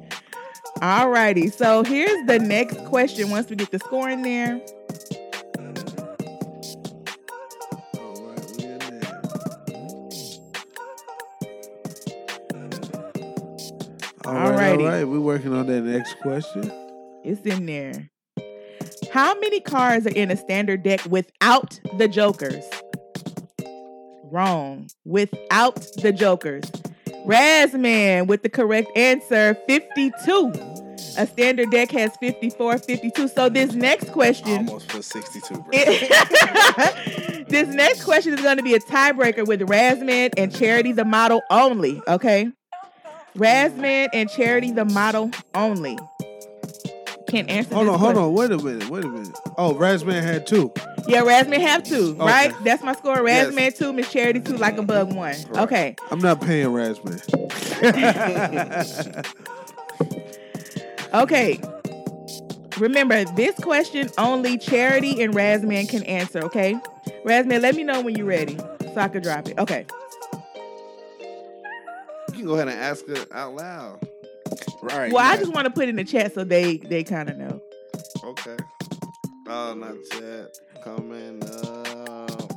All 0.81 1.09
righty. 1.09 1.49
So 1.49 1.83
here's 1.83 2.25
the 2.27 2.37
next 2.39 2.77
question 2.85 3.29
once 3.29 3.49
we 3.49 3.55
get 3.55 3.71
the 3.71 3.79
score 3.79 4.09
in 4.09 4.21
there. 4.21 4.61
All 14.25 14.51
right, 14.51 14.77
all 14.77 14.85
right. 14.85 15.03
We're 15.05 15.21
working 15.21 15.53
on 15.53 15.67
that 15.67 15.81
next 15.81 16.19
question. 16.19 16.69
It's 17.23 17.41
in 17.41 17.65
there. 17.65 18.09
How 19.13 19.33
many 19.39 19.61
cars 19.61 20.05
are 20.05 20.13
in 20.13 20.29
a 20.29 20.37
standard 20.37 20.83
deck 20.83 21.05
without 21.05 21.79
the 21.97 22.07
jokers? 22.07 22.63
Wrong. 24.25 24.89
Without 25.05 25.87
the 26.01 26.11
jokers. 26.11 26.69
Razman 27.27 28.27
with 28.27 28.41
the 28.41 28.49
correct 28.49 28.89
answer 28.95 29.53
52. 29.67 30.53
A 31.17 31.27
standard 31.27 31.69
deck 31.71 31.91
has 31.91 32.15
54, 32.17 32.77
52. 32.77 33.27
So 33.27 33.49
this 33.49 33.73
next 33.73 34.11
question. 34.13 34.69
Almost 34.69 34.87
put 34.87 35.03
62, 35.03 35.53
bro. 35.55 35.63
this 37.49 37.67
next 37.75 38.05
question 38.05 38.33
is 38.33 38.41
going 38.41 38.57
to 38.57 38.63
be 38.63 38.75
a 38.75 38.79
tiebreaker 38.79 39.45
with 39.45 39.59
Razman 39.61 40.33
and 40.37 40.55
Charity 40.55 40.93
the 40.93 41.03
model 41.03 41.41
only. 41.49 42.01
Okay. 42.07 42.49
Razman 43.35 44.07
and 44.13 44.29
Charity 44.29 44.71
the 44.71 44.85
model 44.85 45.29
only. 45.53 45.97
Can't 47.27 47.49
answer 47.49 47.75
Hold 47.75 47.87
this 47.87 47.93
on, 47.93 47.99
hold 47.99 48.13
question. 48.15 48.23
on. 48.23 48.33
Wait 48.33 48.51
a 48.51 48.57
minute. 48.57 48.89
Wait 48.89 49.03
a 49.03 49.07
minute. 49.09 49.37
Oh, 49.57 49.73
Razman 49.73 50.21
had 50.23 50.47
two. 50.47 50.71
Yeah, 51.07 51.21
Razman 51.23 51.59
have 51.61 51.83
two, 51.83 52.11
Okay. 52.19 52.25
right? 52.25 52.53
That's 52.63 52.81
my 52.83 52.93
score. 52.93 53.27
Yes. 53.27 53.47
Razman 53.53 53.77
two, 53.77 53.91
Miss 53.93 54.09
Charity 54.11 54.39
two, 54.39 54.55
like 54.57 54.77
a 54.77 54.81
bug 54.83 55.13
one. 55.13 55.35
Okay. 55.57 55.95
I'm 56.09 56.19
not 56.19 56.39
paying 56.41 56.67
Razman. 56.69 57.21
Okay. 61.13 61.59
Remember, 62.77 63.23
this 63.23 63.55
question 63.55 64.09
only 64.17 64.57
Charity 64.57 65.23
and 65.23 65.33
Razman 65.33 65.87
can 65.89 66.03
answer, 66.03 66.43
okay? 66.43 66.75
Razman, 67.25 67.61
let 67.61 67.75
me 67.75 67.83
know 67.83 68.01
when 68.01 68.15
you're 68.15 68.25
ready 68.27 68.57
so 68.57 68.93
I 68.97 69.07
can 69.07 69.21
drop 69.23 69.47
it. 69.47 69.57
Okay. 69.57 69.85
You 72.29 72.33
can 72.33 72.45
go 72.45 72.55
ahead 72.55 72.67
and 72.67 72.77
ask 72.77 73.07
it 73.07 73.31
out 73.31 73.55
loud. 73.55 74.05
Right. 74.81 75.11
Well, 75.11 75.23
I 75.23 75.37
just 75.37 75.53
want 75.53 75.65
to 75.65 75.71
put 75.71 75.89
in 75.89 75.95
the 75.95 76.03
chat 76.03 76.33
so 76.33 76.43
they 76.43 76.77
they 76.77 77.03
kind 77.03 77.29
of 77.29 77.37
know. 77.37 77.61
Okay. 78.23 78.57
Oh, 79.47 79.73
not 79.73 79.95
yet. 80.21 80.57
Coming 80.83 81.41
up 81.43 82.51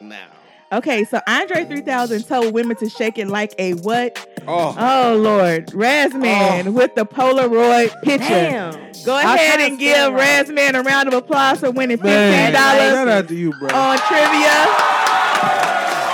now. 0.00 0.28
Okay, 0.72 1.04
so 1.04 1.20
Andre 1.26 1.64
3000 1.64 2.24
told 2.24 2.54
women 2.54 2.76
to 2.76 2.88
shake 2.88 3.18
it 3.18 3.28
like 3.28 3.54
a 3.58 3.74
what? 3.74 4.26
Oh. 4.48 4.74
Oh 4.78 5.16
Lord, 5.16 5.66
Razman 5.68 6.66
oh. 6.66 6.70
with 6.72 6.94
the 6.94 7.04
Polaroid 7.04 7.90
picture. 8.02 8.28
Damn. 8.28 8.92
Go 9.04 9.18
ahead 9.18 9.60
and 9.60 9.78
give 9.78 9.96
feel 9.96 10.12
right. 10.12 10.46
Razman 10.46 10.80
a 10.80 10.82
round 10.82 11.08
of 11.08 11.14
applause 11.14 11.60
for 11.60 11.70
winning 11.70 11.98
fifteen 11.98 12.12
Man, 12.12 12.52
dollars 12.52 12.92
shout 12.92 13.08
out 13.08 13.28
to 13.28 13.34
you, 13.34 13.52
bro. 13.58 13.68
on 13.68 13.98
trivia. 13.98 14.66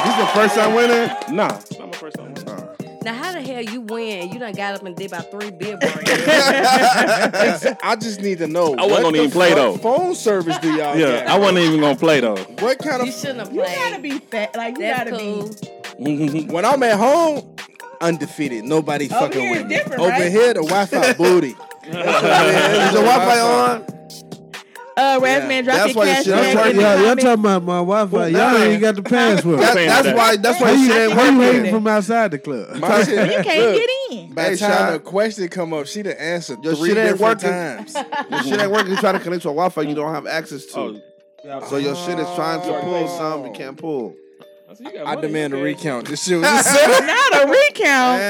This 0.04 0.14
is 0.14 0.20
the 0.20 0.30
first 0.34 0.54
time 0.56 0.74
winning? 0.74 1.36
Nah, 1.36 1.48
not 1.48 1.78
my 1.78 1.92
first 1.92 2.16
time 2.16 2.34
winning. 2.34 2.47
Now, 3.08 3.14
how 3.14 3.32
the 3.32 3.40
hell 3.40 3.62
you 3.62 3.80
win? 3.80 4.30
You 4.30 4.38
done 4.38 4.52
got 4.52 4.74
up 4.74 4.82
and 4.84 4.94
did 4.94 5.06
about 5.10 5.30
three 5.30 5.50
beer 5.50 5.78
breaks. 5.78 5.94
I 7.82 7.96
just 7.98 8.20
need 8.20 8.36
to 8.36 8.46
know. 8.46 8.74
I 8.74 8.82
wasn't 8.82 8.90
what 8.90 9.02
gonna 9.02 9.12
the 9.16 9.18
even 9.22 9.30
play, 9.30 9.48
fuck 9.48 9.56
though. 9.56 9.76
Phone 9.78 10.14
service 10.14 10.58
do 10.58 10.68
y'all 10.74 10.94
Yeah, 10.98 11.20
got? 11.24 11.26
I 11.28 11.38
wasn't 11.38 11.58
even 11.60 11.80
gonna 11.80 11.96
play 11.96 12.20
though. 12.20 12.36
What 12.36 12.78
kind 12.80 13.02
you 13.02 13.08
of 13.08 13.14
shouldn't 13.18 13.38
have 13.38 13.54
You 13.54 13.62
played. 13.62 13.76
gotta 13.76 14.02
be 14.02 14.18
fat, 14.18 14.54
like 14.54 14.76
you 14.76 14.82
That's 14.84 15.10
gotta 15.10 15.22
cool. 15.22 15.48
be. 16.04 16.42
when 16.52 16.66
I'm 16.66 16.82
at 16.82 16.98
home, 16.98 17.56
undefeated. 18.02 18.64
Nobody 18.64 19.06
Over 19.06 19.14
fucking 19.20 19.40
here 19.40 19.50
with 19.52 19.60
it's 19.62 19.68
me. 19.70 19.76
different, 19.76 20.00
Over 20.02 20.10
right? 20.10 20.30
here, 20.30 20.52
the 20.52 20.60
Wi-Fi 20.64 21.12
booty. 21.14 21.48
Is 21.84 21.92
the 21.94 23.00
Wi-Fi 23.00 23.40
on? 23.40 23.97
Uh, 24.98 25.20
Razman, 25.20 25.64
drop 25.64 25.76
That's 25.76 25.94
your 25.94 25.96
why 26.02 26.06
cash 26.06 26.24
shit 26.24 26.34
tag 26.34 26.44
ain't 26.44 26.50
in 26.50 26.56
working. 26.58 26.76
the 26.76 26.82
Y'all, 26.82 26.98
y'all 27.06 27.16
talking 27.16 27.40
about 27.44 27.62
my 27.62 27.76
Wi-Fi. 27.78 28.26
Y'all 28.28 28.32
nah. 28.32 28.56
ain't 28.64 28.80
got 28.80 28.94
the 28.96 29.02
password. 29.16 29.60
That, 29.60 29.74
that's 29.74 30.02
that. 30.06 30.16
why. 30.16 30.36
That's 30.36 30.60
why 30.60 30.66
How 30.68 30.72
your 30.72 30.80
you, 30.82 30.88
shit 30.92 30.96
ain't 31.02 31.12
how 31.12 31.24
you 31.30 31.38
working. 31.38 31.54
hating 31.56 31.70
from 31.74 31.86
outside 31.86 32.30
the 32.32 32.38
club? 32.38 32.76
My 32.78 33.02
shit, 33.04 33.08
You 33.38 33.42
can't 33.44 33.60
look, 33.60 33.76
get 33.76 33.90
in. 34.10 34.32
By 34.34 34.50
the 34.50 34.56
time 34.56 34.70
Sean. 34.70 34.92
the 34.94 34.98
question 34.98 35.48
come 35.48 35.72
up, 35.72 35.86
she 35.86 36.02
done 36.02 36.14
answered 36.18 36.64
Your 36.64 36.74
three 36.74 36.88
shit 36.90 36.98
ain't 36.98 37.18
different 37.18 37.42
working. 37.42 37.50
times. 37.50 37.94
Your 38.30 38.42
shit 38.42 38.60
ain't 38.60 38.72
working. 38.72 38.90
You 38.90 38.96
try 38.96 39.12
to 39.12 39.20
connect 39.20 39.42
to 39.42 39.48
a 39.50 39.52
Wi-Fi 39.52 39.82
you 39.82 39.94
don't 39.94 40.12
have 40.14 40.26
access 40.26 40.66
to. 40.66 40.78
Oh, 40.78 41.00
So 41.68 41.76
your 41.76 41.94
shit 41.94 42.18
is 42.18 42.26
trying 42.34 42.60
to 42.62 42.80
pull 42.80 43.06
something 43.08 43.52
you 43.54 43.56
can't 43.58 43.76
pull. 43.76 44.16
I 45.06 45.14
demand 45.16 45.54
a 45.54 45.56
recount. 45.56 46.08
This 46.08 46.24
shit 46.24 46.36
was 46.40 46.44
Not 46.46 47.34
a 47.34 47.46
recount. 47.48 48.20
I 48.20 48.22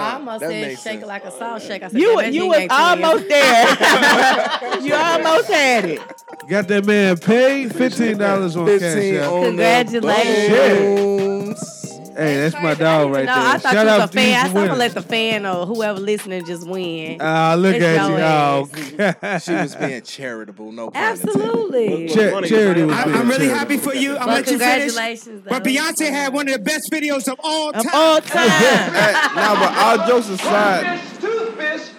Damn. 0.00 0.14
almost 0.14 0.40
That 0.40 0.50
said 0.50 0.64
shake 0.70 0.78
sense. 0.78 1.06
like 1.06 1.24
a 1.24 1.30
salt 1.30 1.62
shake. 1.62 1.82
I 1.84 1.88
said, 1.88 2.00
You 2.00 2.20
"Damn, 2.20 2.32
you 2.32 2.46
was 2.48 2.58
ain't 2.58 2.70
twin." 2.70 2.80
almost 2.80 3.28
there. 3.28 3.68
you 4.82 4.94
almost 4.94 5.48
had 5.48 5.84
it. 5.84 6.00
Got 6.48 6.66
that 6.68 6.84
man 6.84 7.16
paid 7.18 7.72
fifteen 7.74 8.18
dollars 8.18 8.56
on 8.56 8.66
cash. 8.66 8.80
15 8.80 9.14
App. 9.16 9.30
on 9.30 9.44
Congratulations. 9.44 11.77
Hey, 12.18 12.36
that's 12.40 12.54
my 12.60 12.74
dog 12.74 13.12
right 13.12 13.24
no, 13.26 13.34
there. 13.34 13.44
I 13.44 13.58
thought 13.58 13.72
Shout 13.72 13.86
you 13.86 13.92
was 13.92 14.00
out 14.02 14.08
a 14.10 14.12
fan. 14.12 14.34
I 14.34 14.42
for 14.42 14.48
said, 14.48 14.56
I'm 14.60 14.66
gonna 14.66 14.78
let 14.78 14.92
the 14.94 15.02
fan 15.02 15.46
or 15.46 15.66
whoever 15.66 16.00
listening 16.00 16.44
just 16.44 16.66
win. 16.68 17.18
Ah, 17.20 17.54
look 17.56 17.76
It's 17.76 17.84
at 17.84 18.08
your 18.08 18.18
you. 18.18 18.24
ass. 18.24 19.14
Oh, 19.20 19.38
She 19.38 19.52
was 19.54 19.74
being 19.76 20.02
charitable. 20.16 20.72
No 20.72 20.90
pun. 20.90 21.02
Absolutely. 21.02 22.08
Cha- 22.08 22.40
charity 22.42 22.82
was 22.82 22.96
I, 22.96 23.04
being 23.04 23.16
I'm 23.16 23.28
really 23.28 23.46
charitable. 23.46 23.58
happy 23.58 23.76
for 23.78 23.94
you. 23.94 24.16
I'm 24.16 24.26
Well, 24.26 24.36
let 24.36 24.50
you 24.50 24.58
finish. 24.58 24.94
congratulations. 24.94 25.44
But. 25.48 25.62
Beyonce 25.64 26.10
had 26.10 26.32
one 26.32 26.48
of 26.48 26.54
the 26.54 26.58
best 26.60 26.90
videos 26.90 27.28
of 27.30 27.38
all 27.42 27.70
Of 27.70 27.82
time. 27.84 27.90
all 27.94 28.20
time. 28.20 28.48
Hey, 28.48 29.12
now, 29.36 29.54
but 29.54 29.76
all 29.78 30.06
jokes 30.08 30.28
aside, 30.28 30.98
toothfish 31.20 31.92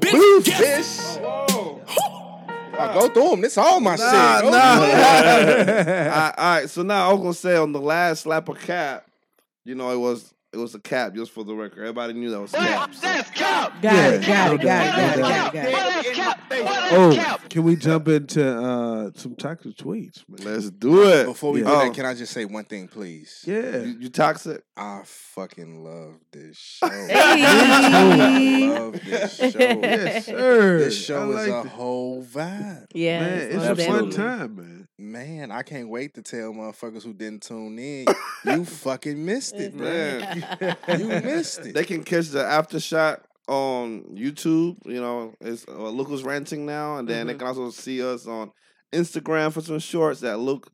Blue 0.00 0.40
fish. 0.40 0.98
I 2.78 2.94
go 2.94 3.08
through 3.10 3.28
them. 3.30 3.40
This 3.42 3.58
all 3.58 3.78
my 3.80 3.94
nah, 3.96 4.36
shit. 4.36 4.44
Go 4.44 4.50
nah. 4.50 4.76
through 4.76 4.84
'em. 4.86 4.96
all, 4.96 6.18
right, 6.18 6.34
all 6.38 6.54
right, 6.54 6.70
so 6.70 6.82
now 6.82 7.10
I'm 7.12 7.18
gonna 7.18 7.34
say 7.34 7.56
on 7.56 7.72
the 7.72 7.80
last 7.80 8.22
slap 8.22 8.48
of 8.48 8.58
cap, 8.60 9.04
you 9.64 9.74
know, 9.74 9.90
it 9.92 9.98
was 9.98 10.32
it 10.52 10.56
was 10.58 10.74
a 10.74 10.80
cap 10.80 11.14
just 11.14 11.30
for 11.30 11.44
the 11.44 11.54
record. 11.54 11.80
Everybody 11.80 12.12
knew 12.14 12.30
that 12.30 12.40
was 12.40 12.52
a 12.54 12.56
cap. 12.56 12.92
so- 12.94 13.06
Got 13.40 13.82
Yeah, 13.84 14.16
got 14.18 14.48
no 14.48 14.54
it, 14.54 14.60
got 14.60 14.60
it, 14.60 14.62
got 14.62 15.18
it, 15.18 15.20
got 15.20 15.54
it, 15.54 16.16
got 16.16 16.36
it. 16.38 16.40
Oh, 16.92 17.36
can 17.48 17.62
we 17.62 17.76
jump 17.76 18.08
into 18.08 18.44
uh, 18.44 19.10
some 19.14 19.36
toxic 19.36 19.76
tweets? 19.76 20.24
Man? 20.28 20.52
Let's 20.52 20.70
do 20.70 21.04
it. 21.08 21.26
Before 21.26 21.52
we 21.52 21.60
Yeah. 21.60 21.66
do 21.66 21.72
Oh. 21.72 21.78
that, 21.84 21.94
can 21.94 22.04
I 22.04 22.14
just 22.14 22.32
say 22.32 22.44
one 22.44 22.64
thing, 22.64 22.88
please? 22.88 23.44
Yeah. 23.46 23.78
You, 23.78 23.96
you 24.00 24.08
toxic? 24.08 24.62
I 24.76 25.02
fucking 25.04 25.84
love 25.84 26.16
this 26.32 26.56
show. 26.80 26.88
Hey. 26.88 27.08
I 27.14 28.68
love 28.78 28.92
this 29.04 29.36
show. 29.38 29.58
Yes, 29.58 30.26
sir. 30.26 30.78
This 30.78 31.04
show 31.04 31.32
I 31.32 31.42
is 31.42 31.48
like 31.48 31.64
a 31.64 31.66
it. 31.68 31.72
whole 31.72 32.24
vibe. 32.24 32.86
Yeah, 32.92 33.20
Man, 33.20 33.38
it's 33.42 33.54
most 33.56 33.80
a 33.80 33.86
fun 33.86 34.10
time, 34.10 34.56
man. 34.56 34.88
Man, 35.00 35.50
I 35.50 35.62
can't 35.62 35.88
wait 35.88 36.14
to 36.14 36.22
tell 36.22 36.52
motherfuckers 36.52 37.02
who 37.02 37.14
didn't 37.14 37.42
tune 37.42 37.78
in. 37.78 38.06
you 38.44 38.64
fucking 38.64 39.24
missed 39.24 39.54
it, 39.54 39.74
man. 39.74 40.76
You 40.88 41.06
missed 41.06 41.60
it. 41.60 41.74
They 41.74 41.84
can 41.84 42.04
catch 42.04 42.28
the 42.28 42.44
after 42.44 42.78
shot 42.78 43.24
on 43.48 44.02
YouTube. 44.14 44.76
You 44.84 45.00
know, 45.00 45.34
it's 45.40 45.66
uh, 45.66 45.88
Look 45.88 46.08
Who's 46.08 46.22
Ranting 46.22 46.66
Now, 46.66 46.96
and 46.98 47.08
then 47.08 47.28
they 47.28 47.34
can 47.34 47.46
also 47.46 47.70
see 47.70 48.02
us 48.04 48.26
on 48.26 48.52
Instagram 48.92 49.52
for 49.52 49.62
some 49.62 49.78
shorts 49.78 50.20
that 50.20 50.38
Luke. 50.38 50.70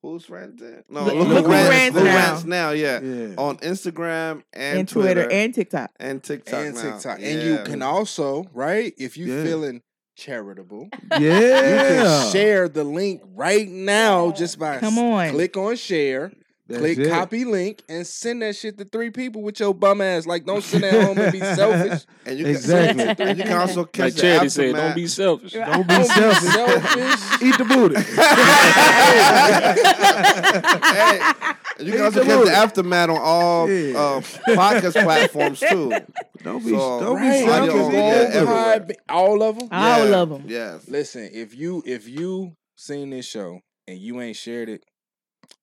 Who's 0.00 0.30
ranting? 0.30 0.84
No, 0.88 1.02
Luke- 1.02 1.14
Luke, 1.14 1.28
Luke 1.28 1.48
rants, 1.48 1.70
Rants 1.70 1.96
Luke 1.96 2.04
Now. 2.04 2.14
rants 2.14 2.44
now. 2.44 2.70
Yeah. 2.70 3.00
Yeah. 3.00 3.34
on 3.36 3.56
Instagram 3.56 4.44
and, 4.52 4.78
And 4.78 4.88
Twitter 4.88 5.28
and 5.28 5.52
TikTok. 5.52 5.90
and 5.98 6.22
TikTok 6.22 6.54
and 6.66 6.74
now. 6.76 6.82
TikTok. 6.92 7.18
And 7.20 7.42
you 7.42 7.58
can 7.64 7.82
also, 7.82 8.44
right? 8.54 8.94
If 8.96 9.16
you 9.16 9.26
Yeah. 9.26 9.42
feeling 9.42 9.82
charitable, 10.18 10.88
Yeah. 11.18 11.18
you 11.20 12.02
can 12.02 12.32
share 12.32 12.68
the 12.68 12.84
link 12.84 13.22
right 13.34 13.68
now 13.68 14.32
just 14.32 14.58
by 14.58 14.78
Come 14.78 14.98
on. 14.98 15.30
click 15.30 15.56
on 15.56 15.76
share. 15.76 16.32
That's 16.68 16.80
click 16.80 16.98
it. 16.98 17.08
copy 17.10 17.44
link 17.46 17.82
and 17.88 18.06
send 18.06 18.42
that 18.42 18.54
shit 18.54 18.76
to 18.78 18.84
three 18.84 19.08
people 19.10 19.40
with 19.42 19.58
your 19.58 19.72
bum 19.74 20.00
ass. 20.02 20.26
Like, 20.26 20.44
don't 20.44 20.62
sit 20.62 20.82
at 20.84 21.02
home 21.02 21.16
and 21.18 21.32
be 21.32 21.38
selfish. 21.54 22.04
And 22.26 22.38
you 22.38 22.46
Exactly. 22.46 23.04
Can, 23.14 23.28
and 23.28 23.38
you 23.38 23.44
can 23.44 23.56
also 23.56 23.84
catch 23.84 24.04
Like 24.04 24.14
the 24.14 24.20
Charity 24.20 24.48
said, 24.50 24.64
aftermath. 24.66 24.86
don't 24.88 24.94
be 24.96 25.06
selfish. 25.06 25.52
Don't 25.52 25.66
be 25.88 25.94
Don't 25.94 25.98
be 25.98 26.04
selfish. 26.04 26.52
selfish. 26.52 27.42
Eat 27.42 27.58
the 27.58 27.64
booty. 27.64 27.94
hey, 30.88 31.84
you 31.84 31.92
can 31.92 32.00
also 32.02 32.24
catch 32.24 32.44
the 32.44 32.52
aftermath 32.52 33.10
on 33.10 33.18
all 33.18 33.70
Yeah. 33.70 33.98
uh, 33.98 34.20
podcast 34.48 35.02
platforms 35.02 35.60
too. 35.60 35.92
Don't 36.42 36.64
be, 36.64 36.70
So, 36.70 37.00
don't 37.00 37.16
Right. 37.16 37.44
be 37.44 37.50
Audio 37.50 37.72
selfish. 37.72 37.74
on 37.74 37.94
either. 37.94 38.24
Google, 38.26 38.36
everywhere. 38.36 38.80
Pod- 38.80 38.92
all 39.08 39.42
of 39.42 39.58
them. 39.58 39.68
All 39.72 40.08
Yeah, 40.08 40.16
of 40.22 40.28
them. 40.28 40.44
Yes. 40.46 40.88
Listen, 40.88 41.30
if 41.32 41.54
you 41.54 41.82
if 41.86 42.08
you 42.08 42.52
seen 42.76 43.10
this 43.10 43.26
show 43.26 43.60
and 43.86 43.98
you 43.98 44.20
ain't 44.20 44.36
shared 44.36 44.68
it, 44.68 44.84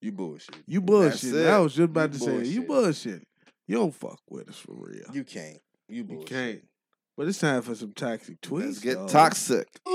you 0.05 0.11
bullshit. 0.11 0.55
You 0.67 0.81
That's 0.81 1.21
bullshit. 1.23 1.47
I 1.47 1.57
was 1.59 1.73
just 1.73 1.85
about 1.85 2.13
You 2.13 2.19
to 2.19 2.25
say 2.25 2.43
you 2.45 2.61
bullshit. 2.61 3.23
You 3.67 3.77
don't 3.77 3.93
fuck 3.93 4.19
with 4.29 4.47
us 4.49 4.57
for 4.57 4.73
real. 4.73 5.05
You 5.11 5.23
can't. 5.23 5.57
You 5.89 6.05
You 6.07 6.23
can't. 6.25 6.61
But 7.17 7.27
it's 7.27 7.39
time 7.39 7.61
for 7.63 7.73
some 7.73 7.93
toxic 7.93 8.39
tweets. 8.41 8.65
Let's 8.65 8.79
get 8.79 8.95
dog. 8.95 9.09
toxic. 9.09 9.67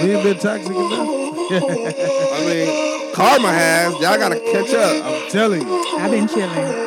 We 0.00 0.12
ain't 0.12 0.22
been 0.22 0.38
toxic 0.38 0.70
enough. 0.70 0.90
I 1.50 2.44
mean, 2.46 3.12
karma 3.14 3.48
has. 3.52 3.92
Y'all 3.94 4.16
gotta 4.16 4.38
catch 4.40 4.72
up. 4.72 5.04
I'm 5.04 5.30
telling 5.30 5.62
you. 5.62 5.84
I've 5.98 6.10
been 6.10 6.28
chilling. 6.28 6.86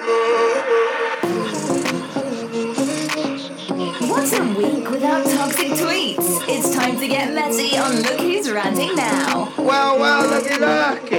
What's 4.09 4.33
a 4.33 4.43
week 4.55 4.89
without 4.89 5.25
toxic 5.25 5.67
tweets? 5.73 6.43
It's 6.47 6.73
time 6.75 6.97
to 6.99 7.07
get 7.07 7.33
messy 7.33 7.77
on 7.77 7.95
Look 7.97 8.19
Who's 8.21 8.49
Ranting 8.51 8.95
Now. 8.95 9.53
Well, 9.57 9.99
well, 9.99 10.29
looky, 10.29 10.57
looky. 10.57 11.12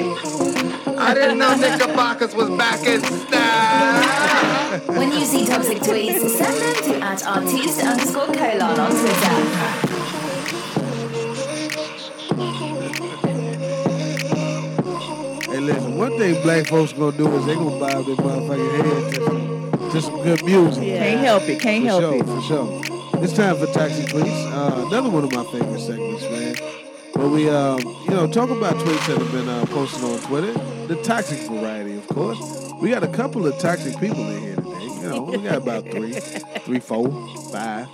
I 0.96 1.10
I 1.10 1.14
didn't 1.14 1.38
know 1.38 1.54
Knickerbockers 1.56 2.34
was 2.34 2.50
back 2.50 2.84
in 2.86 3.00
style. 3.02 4.80
When 4.98 5.12
you 5.12 5.24
see 5.24 5.44
toxic 5.46 5.78
tweets, 5.78 6.28
send 6.30 6.56
them 6.56 6.74
to 6.84 7.04
at 7.04 7.26
artiste 7.26 7.82
underscore 7.82 8.26
colon 8.26 8.78
on 8.78 8.90
Twitter. 8.90 9.34
Hey, 15.50 15.60
listen, 15.60 15.96
one 15.96 16.18
thing 16.18 16.42
black 16.42 16.66
folks 16.66 16.92
gonna 16.92 17.16
do 17.16 17.34
is 17.36 17.46
they 17.46 17.54
gonna 17.54 17.78
bob 17.78 18.06
their 18.06 18.16
motherfucking 18.16 18.72
head 18.84 19.14
to, 19.14 19.90
to 19.90 20.02
some 20.02 20.22
good 20.22 20.44
music. 20.44 20.82
Can't 20.82 21.20
help 21.20 21.42
it. 21.44 21.60
Can't 21.60 21.84
for 21.84 21.88
help 21.88 22.02
sure, 22.02 22.14
it. 22.14 22.26
For 22.26 22.42
sure. 22.42 23.22
It's 23.22 23.32
time 23.32 23.56
for 23.56 23.66
Toxic 23.66 24.06
Tweets. 24.06 24.52
Uh, 24.52 24.86
another 24.86 25.10
one 25.10 25.24
of 25.24 25.32
my 25.32 25.44
favorite 25.44 25.80
segments, 25.80 26.22
man. 26.24 26.73
Where 27.16 27.28
we, 27.28 27.48
um, 27.48 27.78
you 27.80 28.10
know, 28.10 28.26
talk 28.30 28.50
about 28.50 28.74
tweets 28.76 29.06
that 29.06 29.18
have 29.18 29.32
been 29.32 29.48
uh, 29.48 29.64
posted 29.66 30.02
on 30.04 30.18
Twitter. 30.20 30.52
The 30.88 31.00
toxic 31.02 31.38
variety, 31.48 31.96
of 31.96 32.06
course. 32.08 32.38
We 32.82 32.90
got 32.90 33.04
a 33.04 33.08
couple 33.08 33.46
of 33.46 33.56
toxic 33.58 33.98
people 34.00 34.28
in 34.30 34.42
here 34.42 34.56
today. 34.56 34.84
You 34.84 35.08
know, 35.08 35.22
we 35.22 35.38
got 35.38 35.56
about 35.58 35.84
three, 35.90 36.12
three, 36.12 36.80
four, 36.80 37.08
five. 37.52 37.86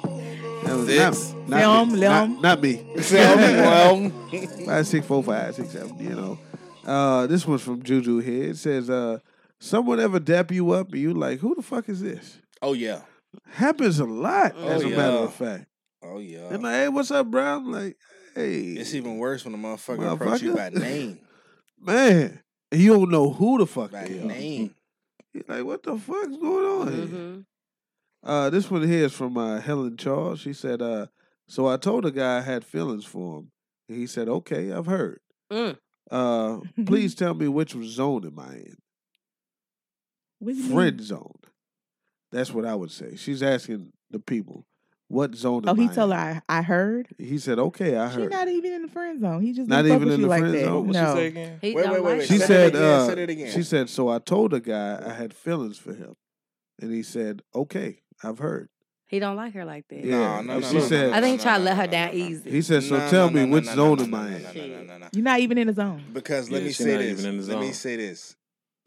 That 0.64 0.76
was 0.76 0.86
Six. 0.88 1.32
Not, 1.32 1.48
not, 1.48 1.60
Film, 1.60 1.92
me, 1.92 2.00
not, 2.00 2.30
not 2.42 2.62
me. 2.62 2.74
Film, 3.02 4.10
five, 4.66 4.86
six, 4.86 5.06
four, 5.06 5.22
five, 5.22 5.54
six, 5.54 5.70
seven. 5.70 5.98
You 5.98 6.10
know, 6.10 6.38
uh, 6.84 7.26
this 7.26 7.46
one's 7.46 7.62
from 7.62 7.82
Juju 7.82 8.18
here. 8.20 8.50
It 8.50 8.56
says, 8.56 8.88
uh, 8.90 9.18
"Someone 9.58 10.00
ever 10.00 10.18
dap 10.20 10.50
you 10.50 10.70
up 10.72 10.92
and 10.92 11.00
you 11.00 11.12
like, 11.14 11.40
who 11.40 11.54
the 11.54 11.62
fuck 11.62 11.88
is 11.88 12.00
this?" 12.02 12.38
Oh 12.62 12.72
yeah. 12.72 13.02
Happens 13.52 14.00
a 14.00 14.04
lot, 14.04 14.54
Oh, 14.56 14.68
as 14.68 14.82
a 14.82 14.88
yeah. 14.88 14.96
matter 14.96 15.16
of 15.18 15.34
fact. 15.34 15.66
Oh 16.02 16.18
yeah. 16.18 16.48
And 16.50 16.62
like, 16.62 16.72
hey, 16.74 16.88
what's 16.88 17.10
up, 17.10 17.26
bro? 17.30 17.42
I'm 17.56 17.70
like, 17.70 17.96
hey, 18.40 18.60
It's 18.80 18.94
even 18.94 19.18
worse 19.18 19.44
when 19.44 19.54
a 19.54 19.58
motherfucker, 19.58 20.12
approach 20.12 20.42
you 20.42 20.54
by 20.54 20.70
name. 20.70 21.18
man, 21.80 22.40
you 22.72 22.92
don't 22.94 23.10
know 23.10 23.30
who 23.30 23.58
the 23.58 23.66
fuck 23.66 23.92
By 23.92 24.04
they 24.04 24.22
name. 24.22 24.74
You're 25.32 25.44
like, 25.48 25.64
what 25.64 25.82
the 25.82 25.96
fuck's 25.96 26.36
going 26.36 26.64
on 26.66 26.92
here? 26.92 27.06
Mhm. 27.06 27.44
Uh, 28.22 28.50
this 28.50 28.70
one 28.70 28.86
here 28.86 29.06
is 29.06 29.12
from 29.12 29.36
uh, 29.38 29.60
Helen 29.60 29.96
Charles. 29.96 30.40
She 30.40 30.52
said, 30.52 30.82
uh, 30.82 31.06
"So 31.48 31.66
I 31.66 31.76
told 31.78 32.04
the 32.04 32.10
guy 32.10 32.38
I 32.38 32.40
had 32.42 32.64
feelings 32.64 33.04
for 33.06 33.38
him, 33.38 33.50
and 33.88 33.96
he 33.98 34.06
said, 34.06 34.28
okay, 34.28 34.72
I've 34.72 34.86
heard. 34.86 35.20
Mm. 35.50 35.78
Uh, 36.10 36.58
please 36.84 37.14
tell 37.14 37.34
me 37.34 37.48
which 37.48 37.72
zone 37.82 38.26
am 38.26 38.38
I 38.38 38.54
in? 38.56 38.76
What 40.38 40.52
do 40.52 40.58
you 40.58 40.64
mean? 40.64 40.72
Friend 40.72 41.00
zone. 41.00 41.38
That's 42.32 42.52
what 42.52 42.64
I 42.66 42.74
would 42.74 42.90
say. 42.90 43.16
She's 43.16 43.42
asking 43.42 43.92
the 44.10 44.18
people, 44.20 44.66
what 45.10 45.34
zone 45.34 45.64
Oh, 45.66 45.70
am 45.70 45.76
he 45.76 45.86
I 45.86 45.92
told 45.92 46.12
in? 46.12 46.16
her 46.16 46.42
I, 46.48 46.58
I 46.58 46.62
heard. 46.62 47.08
He 47.18 47.38
said, 47.38 47.58
okay, 47.58 47.96
I 47.96 48.06
heard." 48.08 48.22
She 48.22 48.28
not 48.28 48.46
even 48.48 48.72
in 48.72 48.82
the 48.82 48.88
friend 48.88 49.20
zone. 49.20 49.42
He 49.42 49.52
just 49.52 49.68
Not 49.68 49.84
even 49.84 50.08
in 50.08 50.22
the 50.22 50.28
like 50.28 50.40
friend 50.40 50.54
that. 50.54 50.64
zone? 50.64 50.86
What 50.86 50.92
no. 50.94 51.06
she 51.14 51.20
say 51.20 51.26
again? 51.26 51.58
He 51.60 51.74
wait, 51.74 51.82
don't 51.82 51.92
wait, 51.94 52.02
wait, 52.04 52.10
like 52.10 52.18
wait. 52.20 52.28
She 52.28 52.38
Say 52.38 52.46
said, 52.46 52.66
it 52.66 52.74
again. 52.76 52.82
uh, 52.84 53.06
Say 53.06 53.22
it 53.24 53.30
again. 53.30 53.50
she 53.52 53.62
said, 53.64 53.90
so 53.90 54.08
I 54.08 54.20
told 54.20 54.52
the 54.52 54.60
guy 54.60 55.02
I 55.04 55.12
had 55.12 55.34
feelings 55.34 55.78
for 55.78 55.92
him, 55.92 56.14
and 56.80 56.92
he 56.92 57.02
said, 57.02 57.42
okay, 57.54 58.02
I've 58.22 58.38
heard. 58.38 58.68
He 59.08 59.18
don't 59.18 59.34
like 59.34 59.54
her 59.54 59.64
like 59.64 59.88
that. 59.88 60.04
Yeah, 60.04 60.16
no, 60.16 60.38
and 60.38 60.46
no, 60.46 60.60
she 60.60 60.74
no, 60.74 60.80
no, 60.82 60.86
said, 60.86 61.12
I 61.12 61.20
think 61.20 61.40
he 61.40 61.42
tried 61.42 61.58
to 61.58 61.64
let 61.64 61.76
her 61.76 61.86
down 61.88 62.14
easy. 62.14 62.48
he 62.48 62.62
said, 62.62 62.84
so 62.84 62.96
No, 62.96 63.10
tell 63.10 63.26
no, 63.28 63.40
me 63.40 63.46
no, 63.46 63.52
which 63.56 63.64
no, 63.64 63.70
no, 63.74 63.76
zone 63.76 63.98
no, 63.98 64.04
am 64.04 64.14
I 64.14 64.26
in? 64.36 64.42
no, 64.44 64.52
no, 64.52 64.82
no, 64.84 64.98
no. 64.98 65.08
You're 65.12 65.24
not 65.24 65.40
even 65.40 65.58
in 65.58 65.66
the 65.66 65.72
zone. 65.72 66.04
Because 66.12 66.48
let 66.48 66.62
me 66.62 66.70
say 66.70 66.96
this. 66.96 67.18
even 67.18 67.34
in 67.34 67.40
the 67.44 67.52
Let 67.52 67.60
me 67.60 67.72
say 67.72 67.96
this. 67.96 68.36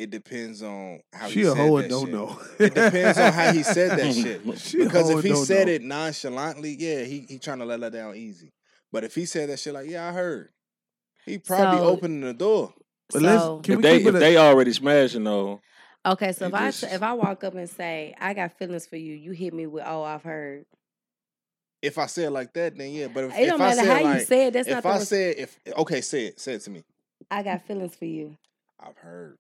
It 0.03 0.09
depends 0.09 0.61
on 0.61 0.99
how 1.13 1.27
She 1.29 1.39
he 1.39 1.41
a 1.45 1.51
said 1.51 1.57
hoe 1.57 1.77
that 1.77 1.81
and 1.83 1.89
don't 1.89 2.05
shit. 2.05 2.13
know. 2.13 2.39
It 2.59 2.73
depends 2.75 3.17
on 3.17 3.33
how 3.33 3.51
he 3.53 3.63
said 3.63 3.97
that 3.97 4.13
shit. 4.13 4.59
She 4.59 4.81
a 4.81 4.83
Because 4.85 5.05
hoe 5.09 5.09
if 5.11 5.15
and 5.15 5.23
he 5.23 5.29
don't 5.29 5.45
said 5.45 5.67
know. 5.67 5.73
it 5.73 5.81
nonchalantly, 5.81 6.75
yeah, 6.77 7.03
he 7.03 7.25
he 7.29 7.39
trying 7.39 7.59
to 7.59 7.65
let 7.65 7.81
her 7.81 7.89
down 7.89 8.15
easy. 8.15 8.51
But 8.91 9.03
if 9.05 9.15
he 9.15 9.25
said 9.25 9.49
that 9.49 9.59
shit 9.59 9.73
like, 9.73 9.89
yeah, 9.89 10.07
I 10.07 10.11
heard, 10.11 10.49
he 11.25 11.37
probably 11.37 11.79
So- 11.79 11.87
opening 11.87 12.21
the 12.21 12.33
door. 12.33 12.73
But 13.11 13.21
let's, 13.21 13.43
So- 13.43 13.59
can 13.59 13.73
If 13.73 13.77
we 13.77 13.81
they 13.83 13.97
keep 13.99 14.07
if 14.07 14.15
a- 14.15 14.19
they 14.19 14.37
already 14.37 14.73
smashing 14.73 15.23
though, 15.23 15.61
Okay, 16.05 16.33
so 16.33 16.47
if 16.47 16.53
It 16.53 16.55
I 16.55 16.95
if 16.95 17.01
I 17.01 17.13
walk 17.13 17.45
up 17.45 17.55
and 17.55 17.69
say 17.69 18.13
I 18.19 18.33
got 18.33 18.57
feelings 18.57 18.85
for 18.85 18.97
you, 18.97 19.13
you 19.15 19.31
hit 19.31 19.53
me 19.53 19.67
with 19.67 19.83
oh 19.87 20.03
I've 20.03 20.23
heard. 20.23 20.65
If 21.81 21.97
I 21.97 22.07
say 22.07 22.25
it 22.25 22.31
like 22.31 22.53
that, 22.53 22.77
then 22.77 22.91
yeah. 22.91 23.07
But 23.07 23.25
if, 23.25 23.37
It 23.39 23.45
don't 23.45 23.61
I 23.61 23.69
matter 23.69 23.81
say 23.81 23.87
how 23.87 23.95
it 23.95 23.99
you 23.99 24.05
like, 24.05 24.27
say 24.27 24.47
it. 24.47 24.51
That's 24.53 24.67
if 24.67 24.73
not 24.75 24.83
the 24.83 24.89
I 24.89 24.97
res- 24.97 25.07
say 25.07 25.29
it, 25.31 25.37
if 25.39 25.59
okay, 25.77 26.01
say 26.01 26.25
it, 26.27 26.39
say 26.41 26.53
it 26.55 26.61
to 26.61 26.69
me. 26.71 26.83
I 27.31 27.41
got 27.43 27.65
feelings 27.65 27.95
for 27.95 28.05
you. 28.05 28.35
I've 28.79 28.97
heard. 28.97 29.37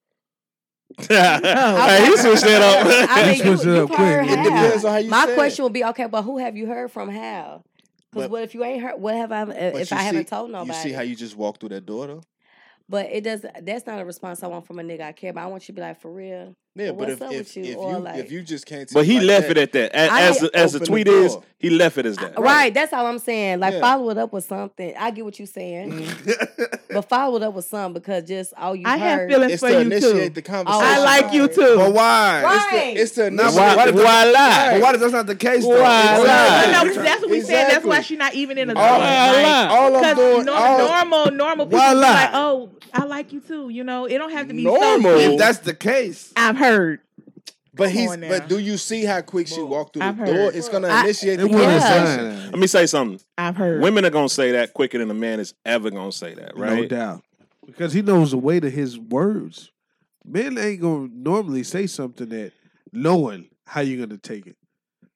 hey, 1.09 2.05
he 2.05 2.17
switched 2.17 2.43
that 2.43 2.61
up. 2.61 3.09
I 3.09 3.25
mean, 3.25 3.33
He 3.33 3.39
you, 3.39 3.45
switched 3.57 3.65
it 3.67 3.77
up 3.79 3.89
quick. 3.89 4.29
It 4.29 4.43
depends 4.43 4.85
on 4.85 4.91
how 4.91 4.97
you 4.97 5.09
My 5.09 5.25
say 5.25 5.31
it. 5.31 5.35
question 5.35 5.63
would 5.63 5.73
be 5.73 5.83
okay, 5.85 6.07
but 6.07 6.21
who 6.23 6.37
have 6.37 6.55
you 6.55 6.67
heard 6.67 6.91
from? 6.91 7.09
How? 7.09 7.63
Because 8.11 8.25
But- 8.25 8.31
what 8.31 8.43
if 8.43 8.53
you 8.53 8.63
ain't 8.63 8.81
heard? 8.83 8.99
What 9.01 9.15
have 9.15 9.31
I? 9.31 9.41
Uh, 9.41 9.47
if 9.77 9.91
you 9.91 9.97
I 9.97 10.01
haven't 10.01 10.27
told 10.27 10.51
nobody? 10.51 10.77
You 10.77 10.83
see 10.83 10.91
how 10.91 11.01
you 11.01 11.15
just 11.15 11.35
walked 11.35 11.59
through 11.59 11.69
that 11.69 11.85
door 11.85 12.07
though? 12.07 12.21
But 12.89 13.07
it 13.11 13.23
does. 13.23 13.45
That's 13.61 13.87
not 13.87 13.99
a 14.01 14.05
response 14.05 14.43
I 14.43 14.47
want 14.47 14.67
from 14.67 14.77
a 14.77 14.83
nigga 14.83 15.01
I 15.01 15.11
care 15.13 15.31
about. 15.31 15.45
I 15.45 15.47
want 15.47 15.63
you 15.63 15.67
to 15.67 15.73
be 15.73 15.81
like, 15.81 16.01
for 16.01 16.11
real. 16.11 16.53
Yeah, 16.75 16.91
Well, 16.91 16.93
but 16.95 16.97
what's 16.97 17.11
if 17.13 17.21
up 17.21 17.31
if, 17.31 17.37
with 17.39 17.57
you? 17.57 17.63
if 17.63 17.77
Or, 17.77 17.91
you 17.93 17.97
like- 17.99 18.19
if 18.19 18.31
you 18.31 18.41
just 18.43 18.65
can't 18.65 18.89
But 18.93 19.05
he 19.05 19.19
like 19.19 19.27
left 19.27 19.47
that, 19.47 19.57
it 19.57 19.61
at 19.63 19.71
that. 19.73 19.91
As, 19.95 20.09
I 20.09 20.21
as, 20.23 20.39
the, 20.39 20.51
as 20.55 20.71
the 20.73 20.77
open 20.77 20.79
the 20.79 20.85
tweet 20.91 21.07
is, 21.07 21.33
door. 21.33 21.43
He 21.63 21.69
left 21.71 21.97
it 21.97 22.05
as 22.05 22.17
that. 22.17 22.37
Right. 22.37 22.73
that's 22.73 22.91
all 22.93 23.05
I'm 23.07 23.17
saying. 23.19 23.59
Like 23.59 23.73
Yeah. 23.73 23.79
follow 23.79 24.09
it 24.11 24.17
up 24.17 24.31
with 24.33 24.43
something. 24.45 24.93
I 24.99 25.09
get 25.11 25.23
what 25.25 25.39
you're 25.39 25.45
saying, 25.47 25.91
Mm-hmm. 25.93 26.63
but 26.93 27.01
follow 27.09 27.37
it 27.37 27.43
up 27.43 27.53
with 27.55 27.65
something 27.65 27.93
because 28.01 28.25
just 28.27 28.53
all 28.57 28.75
you 28.75 28.83
I 28.85 28.97
have 28.97 29.19
heard. 29.19 29.29
feelings 29.31 29.51
it's 29.53 29.61
for 29.61 29.69
to 29.69 29.73
you 29.75 29.79
initiate 29.79 30.13
too. 30.27 30.29
the 30.29 30.41
conversation. 30.41 30.85
I 30.85 30.99
like 30.99 31.33
you 31.33 31.47
too. 31.47 31.75
But 31.77 31.93
why? 31.93 32.41
Right. 32.43 32.93
It's 32.97 33.11
to 33.13 33.31
Now, 33.31 33.43
initiate. 33.47 33.77
why, 33.77 33.91
the- 33.91 33.93
why, 33.97 34.03
Why 34.03 34.31
lie? 34.31 34.69
But 34.73 34.81
why 34.81 34.91
does 34.91 35.01
that 35.01 35.11
not 35.11 35.25
the 35.27 35.35
case? 35.35 35.63
Though? 35.63 35.81
Why 35.81 36.01
It's 36.17 36.27
lie? 36.27 36.71
not- 36.71 36.85
No, 36.95 37.03
that's 37.03 37.21
what 37.21 37.31
we 37.31 37.41
said. 37.41 37.69
That's 37.71 37.85
why 37.85 38.01
she's 38.01 38.17
not 38.19 38.33
even 38.35 38.57
in 38.57 38.69
a 38.69 38.73
All, 38.77 38.89
zone. 38.89 38.99
lie. 38.99 39.67
all 39.71 39.95
I'm 39.95 40.01
Because 40.01 40.15
doing, 40.17 40.49
all, 40.49 40.77
normal, 40.77 41.31
normal 41.31 41.65
people 41.65 41.79
Why 41.79 41.93
lie? 41.93 42.11
like, 42.13 42.29
"Oh, 42.33 42.69
I 42.93 43.05
like 43.05 43.31
you 43.33 43.39
too." 43.39 43.69
You 43.69 43.83
know, 43.85 44.05
it 44.05 44.17
don't 44.17 44.31
have 44.31 44.49
to 44.49 44.53
be 44.53 44.63
Normal? 44.65 45.01
So 45.17 45.17
If 45.17 45.39
that's 45.39 45.59
the 45.59 45.73
case, 45.73 46.31
I've 46.35 46.57
heard. 46.57 46.99
But 47.73 47.85
Come 47.89 47.93
he's, 47.93 48.17
but 48.17 48.47
do 48.47 48.59
you 48.59 48.77
see 48.77 49.03
how 49.03 49.21
quick 49.21 49.47
she 49.47 49.61
walked 49.61 49.93
through 49.93 50.03
I've 50.03 50.17
the 50.17 50.25
door? 50.25 50.51
It's 50.53 50.69
gonna 50.69 50.87
I- 50.89 51.03
initiate 51.03 51.39
It 51.39 51.43
the 51.43 51.47
wasn't 51.47 51.81
conversation. 51.81 52.37
sign. 52.41 52.51
Let 52.51 52.59
me 52.59 52.67
say 52.67 52.85
something. 52.85 53.19
I've 53.37 53.55
heard. 53.55 53.81
Women 53.81 54.05
are 54.05 54.09
gonna 54.11 54.29
say 54.29 54.51
that 54.53 54.73
quicker 54.73 54.97
than 54.99 55.09
a 55.09 55.13
man 55.15 55.39
is 55.39 55.53
ever 55.65 55.89
gonna 55.89 56.11
say 56.11 56.33
that, 56.35 56.55
right? 56.57 56.73
No 56.81 56.85
doubt. 56.85 57.23
Because 57.65 57.93
he 57.93 58.01
knows 58.01 58.31
the 58.31 58.37
weight 58.37 58.63
of 58.65 58.73
his 58.73 58.99
words. 58.99 59.71
Men 60.25 60.57
ain't 60.57 60.81
gonna 60.81 61.09
normally 61.13 61.63
say 61.63 61.87
something 61.87 62.29
that 62.29 62.51
knowing 62.91 63.49
how 63.65 63.81
you're 63.81 64.05
gonna 64.05 64.17
take 64.19 64.45
it. 64.47 64.55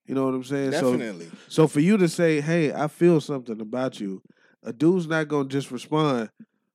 You 0.06 0.16
know 0.16 0.26
what 0.26 0.34
I'm 0.34 0.44
saying? 0.44 0.72
Definitely. 0.72 1.26
So 1.48 1.64
so 1.64 1.68
for 1.68 1.80
you 1.82 1.98
to 1.98 2.08
say, 2.08 2.42
Hey, 2.42 2.74
I 2.74 2.88
feel 2.88 3.20
something 3.22 3.60
about 3.62 4.00
you, 4.00 4.22
a 4.64 4.72
dude's 4.74 5.06
not 5.08 5.28
gonna 5.28 5.50
just 5.50 5.70
respond, 5.72 6.30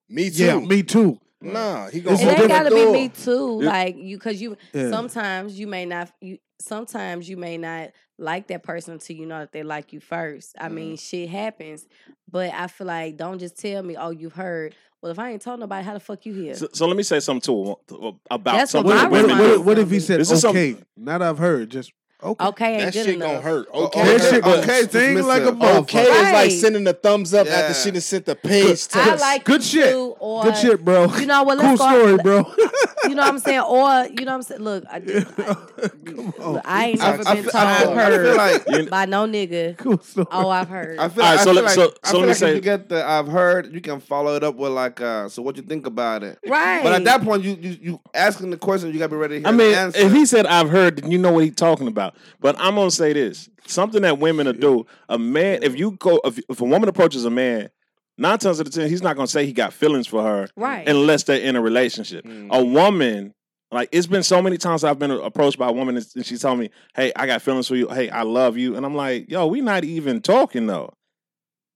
Me 0.09 0.31
too. 0.31 0.45
Yeah, 0.45 0.61
me 0.61 0.83
too. 0.83 1.19
Nah, 1.43 1.89
he 1.89 2.01
gonna 2.01 2.15
It's 2.15 2.23
It 2.23 2.39
ain't 2.39 2.49
gotta 2.49 2.71
the 2.71 2.75
be 2.77 2.87
me 2.93 3.09
too. 3.09 3.61
Yeah. 3.63 3.69
Like 3.69 3.97
you, 3.97 4.17
because 4.17 4.41
you 4.41 4.57
Yeah. 4.73 4.91
sometimes 4.91 5.59
you 5.59 5.67
may 5.67 5.85
not. 5.87 6.11
You 6.21 6.39
sometimes 6.61 7.29
you 7.29 7.37
may 7.37 7.57
not 7.59 7.91
like 8.19 8.47
that 8.49 8.63
person 8.63 8.95
until 8.95 9.17
you 9.17 9.27
know 9.27 9.41
that 9.41 9.53
they 9.53 9.63
like 9.63 9.93
you 9.93 10.01
first. 10.01 10.55
I 10.61 10.69
mean, 10.69 10.97
shit 10.97 11.29
happens, 11.29 11.87
but 12.31 12.53
I 12.55 12.69
feel 12.69 12.87
like 12.87 13.17
don't 13.17 13.39
just 13.39 13.59
tell 13.59 13.83
me, 13.83 13.97
oh, 13.97 14.11
you've 14.11 14.35
heard. 14.35 14.75
Well, 15.03 15.11
if 15.11 15.19
I 15.19 15.31
ain't 15.33 15.43
told 15.43 15.59
nobody, 15.59 15.85
how 15.85 15.95
the 15.95 16.01
fuck 16.01 16.25
you 16.27 16.33
here? 16.33 16.55
So, 16.55 16.69
so 16.73 16.87
let 16.87 16.97
me 16.97 17.03
say 17.03 17.19
something 17.19 17.41
too 17.41 17.77
uh, 17.91 18.13
about 18.31 18.53
That's 18.59 18.71
something 18.71 18.95
What, 18.95 19.11
what, 19.11 19.27
what, 19.27 19.65
what 19.65 19.79
if 19.81 19.91
he 19.91 19.99
said 19.99 20.21
This 20.21 20.31
is 20.31 20.45
okay? 20.45 20.75
something- 20.75 20.87
Not 20.97 21.23
I've 21.23 21.39
heard, 21.39 21.71
just 21.71 21.93
okay. 22.23 22.47
Okay, 22.47 22.73
ain't 22.75 22.85
That 22.87 22.93
good 22.95 23.07
shit 23.07 23.15
enough. 23.17 23.29
gonna 23.29 23.41
hurt. 23.41 23.69
Oh, 23.73 23.85
Okay, 23.87 24.05
That 24.05 24.15
okay, 24.21 24.31
shit 24.31 24.45
gonna 24.45 24.57
okay, 24.63 24.83
sting 24.83 25.17
dismissive. 25.17 25.27
like 25.27 25.43
a 25.43 25.49
Okay 25.49 26.05
motherfucker. 26.07 26.27
is 26.27 26.33
like 26.33 26.51
sending 26.53 26.87
a 26.87 26.93
thumbs 26.93 27.35
up 27.35 27.47
after 27.47 27.75
she 27.75 27.91
done 27.91 28.01
sent 28.01 28.27
the 28.27 28.37
page 28.37 28.87
to 28.89 28.99
I 28.99 29.15
like 29.17 29.45
Good 29.45 29.63
shit. 29.63 29.95
or 29.95 30.43
Good 30.45 30.57
shit, 30.57 30.85
bro. 30.85 31.07
You 31.17 31.27
know 31.27 31.43
what? 31.43 31.59
Cool 31.59 31.69
Let's 31.71 31.81
go. 31.81 31.89
story, 31.89 32.17
bro. 32.23 32.55
You 33.05 33.17
know 33.17 33.23
what 33.23 33.31
I'm 33.31 33.39
saying? 33.41 33.61
Or 33.61 34.07
you 34.07 34.25
know 34.25 34.31
what 34.31 34.37
I'm 34.37 34.43
saying? 34.45 34.61
Look, 34.63 34.85
I, 34.89 35.01
did, 35.01 35.27
Come 35.37 36.33
on. 36.41 36.53
look, 36.55 36.63
I 36.65 36.87
ain't 36.87 36.99
never 37.01 37.23
I, 37.29 37.35
been 37.35 37.43
feel, 37.43 37.51
told 37.53 37.65
I, 37.65 37.79
feel, 37.81 37.99
I 37.99 38.59
feel 38.59 38.77
like 38.79 38.91
by 38.91 39.07
no 39.07 39.27
nigga. 39.27 39.77
Cool 39.83 39.99
story. 39.99 40.27
Oh, 40.31 40.49
I've 40.49 40.69
heard. 40.69 40.99
I 41.01 41.09
feel, 41.09 41.25
All 41.25 41.31
right, 41.33 41.41
I 41.41 41.43
so 41.43 41.45
feel 41.47 41.55
let- 41.55 41.65
like, 41.65 41.75
so- 41.75 41.95
I 42.05 42.09
so 42.09 42.13
feel 42.13 42.21
let 42.21 42.23
me 42.23 42.29
like 42.29 42.37
say- 42.37 42.55
you 42.55 42.61
get 42.61 42.89
the 42.89 43.05
I've 43.05 43.27
heard, 43.27 43.73
you 43.75 43.81
can 43.81 43.99
follow 44.01 44.37
it 44.37 44.45
up 44.45 44.55
with 44.55 44.71
like, 44.71 45.01
uh, 45.01 45.29
so 45.29 45.43
what 45.43 45.57
you 45.57 45.63
think 45.65 45.87
about 45.87 46.23
it? 46.23 46.39
right. 46.47 46.83
But 46.85 46.93
at 46.93 47.05
that 47.05 47.23
point, 47.23 47.43
you 47.43 47.57
you, 47.61 47.77
you 47.83 48.01
asking 48.15 48.51
the 48.51 48.57
question, 48.57 48.93
you 48.93 48.99
gotta 49.01 49.09
be 49.11 49.17
ready 49.17 49.35
to 49.35 49.41
hear 49.41 49.49
I 49.49 49.51
mean, 49.51 49.93
if 49.97 50.13
he 50.13 50.25
said 50.25 50.47
I've 50.47 50.71
heard, 50.71 50.97
then 50.99 51.11
you 51.11 51.19
know 51.19 51.33
what 51.33 51.45
he's 51.45 51.57
talking 51.57 51.89
about. 51.89 52.12
But 52.41 52.57
I'm 52.59 52.75
gonna 52.75 52.91
say 52.91 53.13
this: 53.13 53.49
something 53.67 54.03
that 54.03 54.19
women 54.19 54.47
will 54.47 54.53
do. 54.53 54.87
A 55.09 55.19
man, 55.19 55.63
if 55.63 55.79
you 55.79 55.93
go, 55.93 56.21
if, 56.25 56.39
if 56.49 56.61
a 56.61 56.65
woman 56.65 56.89
approaches 56.89 57.25
a 57.25 57.31
man, 57.31 57.71
nine 58.19 58.39
times 58.39 58.61
out 58.61 58.67
of 58.67 58.73
ten, 58.73 58.89
he's 58.89 59.03
not 59.03 59.17
gonna 59.17 59.29
say 59.29 59.47
he 59.47 59.53
got 59.53 59.73
feelings 59.73 60.07
for 60.07 60.23
her, 60.23 60.49
Right. 60.57 60.89
Unless 60.89 61.25
they're 61.25 61.41
in 61.41 61.57
a 61.57 61.61
relationship. 61.61 62.25
A 62.25 62.29
mm. 62.29 62.73
woman, 62.73 63.35
like 63.71 63.89
it's 63.93 64.07
been 64.07 64.23
so 64.23 64.43
many 64.43 64.59
times 64.59 64.85
I've 64.85 64.99
been 64.99 65.11
approached 65.11 65.59
by 65.59 65.69
a 65.69 65.73
woman 65.73 65.97
and 65.97 66.07
and 66.15 66.27
she 66.27 66.37
told 66.37 66.59
me, 66.59 66.71
"Hey, 66.95 67.13
I 67.17 67.27
got 67.27 67.43
feelings 67.43 67.69
for 67.69 67.77
you. 67.77 67.89
Hey, 67.89 68.11
I 68.11 68.23
love 68.23 68.57
you," 68.57 68.77
and 68.77 68.85
I'm 68.85 68.95
like, 68.95 69.31
"Yo, 69.31 69.47
we 69.47 69.61
not 69.61 69.85
even 69.85 70.21
talking 70.21 70.67
though." 70.67 70.95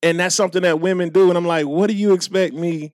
And 0.02 0.20
that's 0.20 0.34
something 0.34 0.62
that 0.62 0.80
women 0.80 1.08
do, 1.08 1.28
and 1.28 1.38
I'm 1.38 1.46
like, 1.46 1.66
"What 1.66 1.88
do 1.88 1.94
you 1.94 2.12
expect 2.12 2.54
me?" 2.54 2.92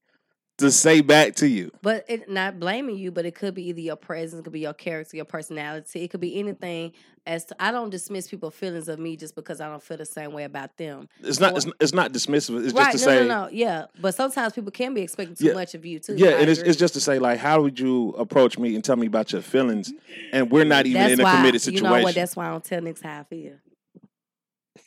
To 0.63 0.71
say 0.71 1.01
back 1.01 1.35
to 1.37 1.47
you. 1.49 1.71
But 1.83 2.05
it 2.09 2.29
not 2.31 2.59
blaming 2.59 2.97
you, 2.97 3.11
but 3.11 3.27
it 3.27 3.35
could 3.35 3.55
be 3.55 3.69
either 3.69 3.81
your 3.81 3.97
presence, 3.97 4.41
it 4.41 4.45
could 4.45 4.53
be 4.53 4.61
your 4.61 4.73
character, 4.75 5.17
your 5.17 5.25
personality. 5.27 6.03
It 6.03 6.09
could 6.09 6.21
be 6.21 6.39
anything. 6.39 6.93
As 7.25 7.45
to, 7.45 7.63
I 7.63 7.71
don't 7.71 7.91
dismiss 7.91 8.27
people's 8.27 8.55
feelings 8.55 8.89
of 8.89 8.99
me 8.99 9.17
just 9.17 9.37
because 9.37 9.61
I 9.61 9.69
don't 9.69 9.81
feel 9.81 9.97
the 9.97 10.05
same 10.05 10.33
way 10.33 10.43
about 10.43 10.77
them. 10.77 11.09
It's 11.23 11.39
not. 11.39 11.53
Or- 11.53 11.57
It's, 11.59 11.67
it's 11.81 11.93
not 11.93 12.13
dismissive. 12.13 12.65
It's 12.65 12.75
right? 12.75 12.91
just 12.91 13.05
to 13.05 13.11
no, 13.11 13.21
say. 13.21 13.29
no, 13.29 13.43
no. 13.45 13.49
Yeah, 13.53 13.85
but 14.01 14.17
sometimes 14.17 14.55
people 14.55 14.73
can 14.73 14.93
be 14.93 15.03
expecting 15.03 15.37
too 15.37 15.47
Yeah. 15.47 15.53
much 15.53 15.75
of 15.75 15.85
you 15.87 16.01
too. 16.01 16.17
Yeah, 16.17 16.31
I 16.31 16.33
and 16.41 16.51
it's, 16.51 16.61
it's 16.61 16.77
just 16.77 16.95
to 16.95 17.01
say 17.01 17.21
like, 17.21 17.39
how 17.39 17.63
would 17.63 17.79
you 17.79 18.09
approach 18.19 18.59
me 18.59 18.75
and 18.75 18.83
tell 18.83 18.97
me 18.97 19.07
about 19.07 19.33
your 19.33 19.41
feelings, 19.43 19.93
and 20.33 20.51
we're 20.51 20.65
not 20.65 20.87
even 20.87 21.01
That's 21.01 21.13
in 21.13 21.21
a 21.21 21.23
why, 21.23 21.37
committed 21.37 21.55
You 21.55 21.59
situation. 21.61 21.85
know 21.85 22.03
what? 22.03 22.15
That's 22.17 22.35
why 22.35 22.49
I 22.49 22.51
don't 22.51 22.65
tell 22.65 22.81
niggas 22.81 23.03
how 23.05 23.21
I 23.21 23.23
feel. 23.23 23.53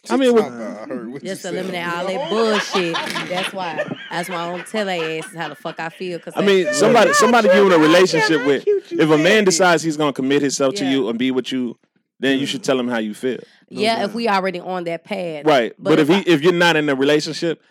I 0.10 0.18
mean, 0.18 0.34
what, 0.34 1.24
Just 1.24 1.42
to 1.44 1.50
eliminate 1.50 1.88
all 1.88 2.06
that 2.08 2.30
bullshit. 2.30 2.94
That's 3.30 3.54
why. 3.54 3.84
That's 4.12 4.30
why 4.30 4.36
I 4.36 4.56
don't 4.58 4.68
tell 4.68 4.86
their 4.86 5.20
asses 5.20 5.36
how 5.36 5.50
the 5.50 5.56
fuck 5.56 5.80
I 5.80 5.90
feel. 5.90 6.20
Cause 6.20 6.34
I 6.36 6.42
mean, 6.42 6.74
somebody 6.74 7.14
somebody 7.14 7.50
you 7.50 7.66
in 7.68 7.72
a 7.72 7.78
relationship 7.78 8.46
with. 8.46 8.64
If 8.68 9.10
a 9.10 9.18
man 9.18 9.44
decides 9.46 9.84
he's 9.84 9.98
gonna 9.98 10.14
commit 10.14 10.42
himself 10.42 10.76
to 10.76 10.86
you 10.86 11.10
and 11.10 11.18
be 11.20 11.32
with 11.32 11.52
you, 11.52 11.78
then 12.20 12.40
you 12.40 12.46
should 12.46 12.64
tell 12.64 12.80
him 12.80 12.88
how 12.88 13.00
you 13.00 13.14
feel. 13.14 13.40
yeah, 13.70 14.06
if 14.06 14.14
we 14.14 14.28
already 14.30 14.60
on 14.60 14.84
that 14.86 15.04
path, 15.04 15.46
Right. 15.46 15.74
But, 15.78 16.00
if, 16.00 16.08
he 16.08 16.20
if 16.20 16.42
you're 16.42 16.54
not 16.54 16.76
in 16.76 16.88
a 16.90 16.96
relationship, 16.96 17.62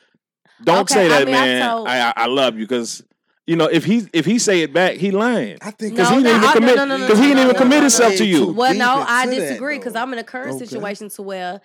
don't 0.62 0.80
Okay, 0.82 0.94
say 0.94 1.06
I 1.06 1.08
that, 1.08 1.26
mean, 1.26 1.34
I 1.34 1.40
man. 1.46 1.70
told- 1.70 1.88
I, 1.88 2.08
I 2.08 2.12
I 2.16 2.26
love 2.26 2.54
you 2.58 2.64
because 2.66 3.02
you 3.46 3.56
know 3.56 3.66
if 3.66 3.84
he 3.84 4.06
if 4.12 4.24
he 4.26 4.38
say 4.38 4.60
it 4.62 4.72
back, 4.72 4.96
he 4.96 5.10
lying. 5.10 5.58
I 5.62 5.70
think 5.70 5.94
because 5.96 6.10
No, 6.10 6.18
he 6.18 6.22
didn't 6.24 6.42
I- 6.42 6.44
even 6.44 6.46
no, 6.48 6.52
commit 6.54 6.76
no, 6.76 6.84
no, 6.84 6.96
no, 6.98 7.04
because 7.06 7.18
he 7.18 7.24
didn't 7.26 7.36
no, 7.36 7.42
even 7.44 7.52
no, 7.54 7.58
commit 7.58 7.76
no, 7.76 7.80
himself 7.82 8.12
no. 8.12 8.18
to 8.18 8.24
you. 8.26 8.52
Well, 8.52 8.74
no, 8.74 9.04
I 9.06 9.26
disagree 9.26 9.78
because 9.78 9.94
I'm 9.96 10.12
in 10.12 10.18
a 10.18 10.24
current 10.24 10.56
Okay. 10.56 10.66
situation 10.66 11.08
to 11.10 11.22
where 11.22 11.54
it, 11.56 11.62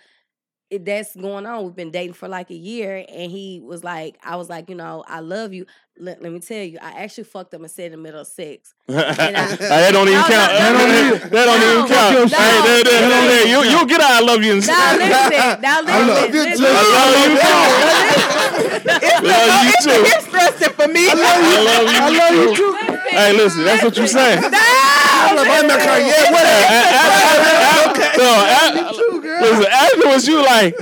that's 0.72 1.16
going 1.16 1.46
on. 1.46 1.66
We've 1.66 1.76
been 1.76 1.92
dating 1.92 2.14
for 2.14 2.28
like 2.28 2.52
a 2.52 2.56
year, 2.56 3.04
and 3.10 3.32
he 3.32 3.60
was 3.60 3.84
like, 3.84 4.18
I 4.24 4.36
was 4.36 4.50
like, 4.50 4.70
you 4.70 4.76
know, 4.76 5.04
I 5.08 5.20
love 5.20 5.54
you. 5.54 5.66
Let, 5.98 6.22
let 6.22 6.32
me 6.32 6.40
tell 6.40 6.64
you, 6.64 6.78
I 6.82 7.04
actually 7.04 7.26
fucked 7.26 7.54
up 7.54 7.62
and 7.62 7.70
said 7.70 7.88
in 7.88 7.92
the 7.92 7.98
middle 7.98 8.22
of 8.22 8.28
sex. 8.28 8.74
that 8.88 9.90
don't 9.92 10.08
even 10.08 10.22
count. 10.22 10.32
That 10.32 10.72
don't 10.72 10.88
no. 10.88 11.16
even, 11.16 11.30
that 11.30 11.46
don't 11.46 11.60
even 11.60 11.88
count. 11.92 12.32
Hey, 12.32 12.62
there, 12.64 12.84
there, 12.86 13.10
there, 13.10 13.28
there. 13.28 13.48
You, 13.50 13.70
you'll 13.70 13.86
get 13.86 14.00
out. 14.00 14.12
I 14.16 14.22
love 14.22 14.42
you. 14.42 14.54
And 14.54 14.68
Now 14.68 14.96
listen, 14.96 15.62
now 15.62 15.82
listen, 15.82 16.16
love 16.16 16.32
you 16.32 16.56
too. 16.56 16.64
I 16.64 16.88
love 16.88 17.20
you 17.20 17.36
too. 17.36 17.60
love 19.28 19.66
you 19.66 19.76
too. 19.84 20.02
It's 20.08 20.26
stressing 20.30 20.74
for 20.74 20.88
me. 20.88 21.10
I 21.10 21.20
love 21.20 21.44
you. 21.44 21.60
I 22.00 22.16
love 22.16 22.32
you 22.32 22.56
too. 22.56 22.72
Hey, 23.10 23.34
listen, 23.34 23.66
that's 23.66 23.84
what 23.84 23.98
you 23.98 24.08
say. 24.08 24.38
I'm 24.40 25.68
not 25.68 25.80
crying. 25.84 26.08
Yeah, 26.08 26.32
whatever. 26.32 27.20
No, 28.20 28.32
a- 28.32 29.09
listen, 29.40 29.66
afterwards 29.72 30.28
you 30.28 30.42
like, 30.42 30.76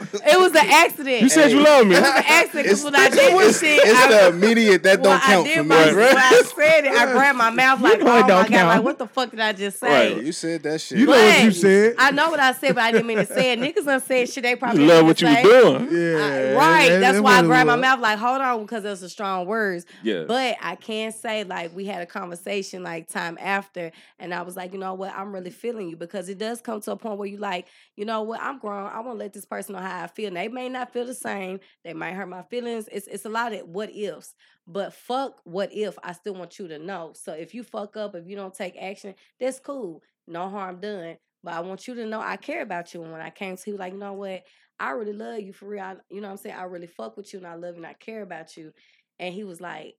It 0.00 0.38
was 0.38 0.52
an 0.52 0.66
accident. 0.68 1.22
you 1.22 1.28
said 1.28 1.50
you 1.50 1.62
love 1.62 1.86
me. 1.86 1.94
It 1.96 2.00
was 2.00 2.08
an 2.10 2.24
accident 2.26 2.64
because 2.64 2.84
when 2.84 2.94
I 2.96 3.10
did 3.10 3.38
this 3.38 3.60
shit, 3.60 3.80
It's 3.84 3.98
I, 3.98 4.08
the 4.08 4.28
immediate 4.28 4.82
that 4.84 5.02
don't 5.02 5.20
count 5.20 5.46
I 5.46 5.50
for 5.50 5.56
did 5.56 5.62
me. 5.62 5.68
my, 5.68 5.84
right? 5.92 5.94
when 5.94 6.16
I 6.16 6.42
said 6.56 6.84
it, 6.86 6.92
I 6.92 7.12
grabbed 7.12 7.38
my 7.38 7.50
mouth 7.50 7.80
like, 7.80 8.00
know 8.00 8.06
oh 8.06 8.20
my 8.22 8.28
don't 8.28 8.50
god, 8.50 8.66
like 8.66 8.82
what 8.84 8.98
the 8.98 9.06
fuck 9.06 9.30
did 9.30 9.40
I 9.40 9.52
just 9.52 9.78
say? 9.78 10.14
Right, 10.14 10.24
you 10.24 10.32
said 10.32 10.62
that 10.62 10.80
shit. 10.80 10.98
You 10.98 11.06
know 11.06 11.12
what 11.12 11.44
you 11.44 11.50
said. 11.52 11.94
I 11.98 12.10
know 12.10 12.30
what 12.30 12.40
I 12.40 12.52
said, 12.52 12.74
but 12.74 12.84
I 12.84 12.92
didn't 12.92 13.06
mean 13.06 13.18
to 13.18 13.26
say 13.26 13.52
it. 13.52 13.58
Niggas 13.60 13.84
done 13.84 14.00
said 14.00 14.28
shit 14.28 14.42
they 14.42 14.56
probably 14.56 14.82
You 14.82 14.88
love 14.88 15.04
what 15.06 15.20
you 15.20 15.26
was 15.28 15.36
say. 15.36 15.42
doing. 15.42 15.88
Yeah, 15.90 16.52
Right. 16.54 16.98
That's 16.98 17.20
why 17.20 17.38
I 17.38 17.42
grabbed 17.42 17.66
my 17.66 17.76
mouth 17.76 18.00
like, 18.00 18.18
hold 18.18 18.40
on, 18.40 18.62
because 18.62 18.82
those 18.82 19.02
are 19.04 19.08
strong 19.08 19.46
words. 19.46 19.84
Yeah. 20.02 20.24
But 20.26 20.56
I 20.62 20.76
can 20.76 21.12
say 21.12 21.44
like 21.44 21.74
we 21.74 21.84
had 21.86 22.00
a 22.02 22.06
conversation 22.06 22.82
like 22.82 23.08
time 23.08 23.36
after, 23.40 23.92
and 24.18 24.32
I 24.32 24.42
was 24.42 24.56
like, 24.56 24.72
you 24.72 24.78
know 24.78 24.94
what, 24.94 25.12
I'm 25.14 25.32
really 25.34 25.50
feeling 25.50 25.88
you 25.88 25.96
because 25.96 26.28
it 26.28 26.38
does 26.38 26.60
come 26.60 26.80
to 26.82 26.92
a 26.92 26.96
point 26.96 27.18
where 27.18 27.28
you 27.28 27.36
like, 27.38 27.66
you 27.96 28.04
know 28.04 28.22
what, 28.22 28.40
I'm 28.40 28.58
grown. 28.58 28.88
I 28.90 29.00
want 29.00 29.18
to 29.18 29.24
let 29.24 29.32
this 29.32 29.44
person 29.44 29.74
know 29.74 29.80
how 29.80 29.89
I 29.90 30.06
feel. 30.06 30.30
They 30.32 30.48
may 30.48 30.68
not 30.68 30.92
feel 30.92 31.06
the 31.06 31.14
same. 31.14 31.60
They 31.84 31.92
might 31.92 32.14
hurt 32.14 32.28
my 32.28 32.42
feelings. 32.42 32.88
It's 32.90 33.06
it's 33.06 33.24
a 33.24 33.28
lot 33.30 33.52
of 33.52 33.68
what 33.68 33.90
ifs. 33.94 34.34
But 34.66 34.94
fuck 34.94 35.40
what 35.44 35.72
if 35.72 35.98
I 36.02 36.12
still 36.12 36.34
want 36.34 36.58
you 36.58 36.68
to 36.68 36.78
know. 36.78 37.12
So 37.14 37.32
if 37.32 37.54
you 37.54 37.62
fuck 37.62 37.96
up, 37.96 38.14
if 38.14 38.26
you 38.28 38.36
don't 38.36 38.54
take 38.54 38.76
action, 38.80 39.14
that's 39.38 39.58
cool. 39.60 40.02
No 40.26 40.48
harm 40.48 40.80
done. 40.80 41.16
But 41.42 41.54
I 41.54 41.60
want 41.60 41.88
you 41.88 41.94
to 41.94 42.06
know 42.06 42.20
I 42.20 42.36
care 42.36 42.62
about 42.62 42.92
you. 42.92 43.02
And 43.02 43.12
when 43.12 43.20
I 43.20 43.30
came 43.30 43.56
to 43.56 43.70
you, 43.70 43.76
like, 43.76 43.92
you 43.92 43.98
know 43.98 44.12
what? 44.12 44.42
I 44.78 44.90
really 44.90 45.12
love 45.12 45.40
you 45.40 45.52
for 45.52 45.66
real. 45.66 45.82
I, 45.82 45.96
you 46.10 46.20
know 46.20 46.28
what 46.28 46.32
I'm 46.32 46.36
saying? 46.38 46.56
I 46.56 46.64
really 46.64 46.86
fuck 46.86 47.16
with 47.16 47.32
you 47.32 47.38
and 47.38 47.46
I 47.46 47.54
love 47.54 47.74
you 47.74 47.82
and 47.82 47.86
I 47.86 47.94
care 47.94 48.22
about 48.22 48.56
you. 48.56 48.72
And 49.18 49.34
he 49.34 49.44
was 49.44 49.60
like, 49.60 49.94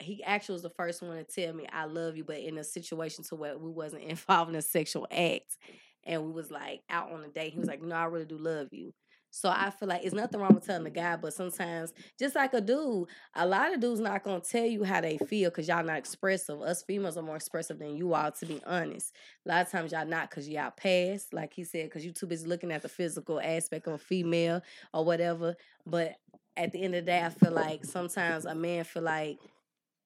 he 0.00 0.22
actually 0.24 0.54
was 0.54 0.62
the 0.62 0.70
first 0.70 1.02
one 1.02 1.16
to 1.16 1.24
tell 1.24 1.54
me 1.54 1.66
I 1.72 1.84
love 1.84 2.16
you, 2.16 2.24
but 2.24 2.38
in 2.38 2.58
a 2.58 2.64
situation 2.64 3.24
to 3.24 3.36
where 3.36 3.56
we 3.56 3.70
wasn't 3.70 4.02
involved 4.10 4.50
in 4.50 4.56
a 4.56 4.62
sexual 4.62 5.06
act. 5.10 5.56
And 6.04 6.24
we 6.24 6.32
was 6.32 6.50
like 6.50 6.82
out 6.90 7.12
on 7.12 7.24
a 7.24 7.28
date. 7.28 7.52
He 7.52 7.58
was 7.58 7.68
like, 7.68 7.82
No, 7.82 7.94
I 7.94 8.04
really 8.04 8.26
do 8.26 8.36
love 8.36 8.68
you. 8.72 8.92
So 9.34 9.48
I 9.48 9.70
feel 9.70 9.88
like 9.88 10.04
it's 10.04 10.14
nothing 10.14 10.38
wrong 10.38 10.54
with 10.54 10.64
telling 10.64 10.84
the 10.84 10.90
guy, 10.90 11.16
but 11.16 11.34
sometimes, 11.34 11.92
just 12.16 12.36
like 12.36 12.54
a 12.54 12.60
dude, 12.60 13.08
a 13.34 13.44
lot 13.44 13.74
of 13.74 13.80
dudes 13.80 13.98
not 13.98 14.22
gonna 14.22 14.38
tell 14.38 14.64
you 14.64 14.84
how 14.84 15.00
they 15.00 15.18
feel 15.18 15.50
because 15.50 15.66
y'all 15.66 15.82
not 15.82 15.98
expressive. 15.98 16.62
Us 16.62 16.84
females 16.84 17.16
are 17.16 17.22
more 17.22 17.34
expressive 17.34 17.80
than 17.80 17.96
you 17.96 18.14
are, 18.14 18.30
to 18.30 18.46
be 18.46 18.60
honest. 18.64 19.12
A 19.44 19.48
lot 19.48 19.66
of 19.66 19.72
times 19.72 19.90
y'all 19.90 20.06
not 20.06 20.30
because 20.30 20.48
y'all 20.48 20.70
pass, 20.70 21.26
like 21.32 21.52
he 21.52 21.64
said, 21.64 21.86
because 21.86 22.06
you 22.06 22.12
too 22.12 22.28
busy 22.28 22.46
looking 22.46 22.70
at 22.70 22.82
the 22.82 22.88
physical 22.88 23.40
aspect 23.40 23.88
of 23.88 23.94
a 23.94 23.98
female 23.98 24.62
or 24.92 25.04
whatever. 25.04 25.56
But 25.84 26.14
at 26.56 26.70
the 26.70 26.84
end 26.84 26.94
of 26.94 27.04
the 27.04 27.10
day, 27.10 27.20
I 27.20 27.30
feel 27.30 27.50
like 27.50 27.84
sometimes 27.84 28.44
a 28.44 28.54
man 28.54 28.84
feel 28.84 29.02
like 29.02 29.40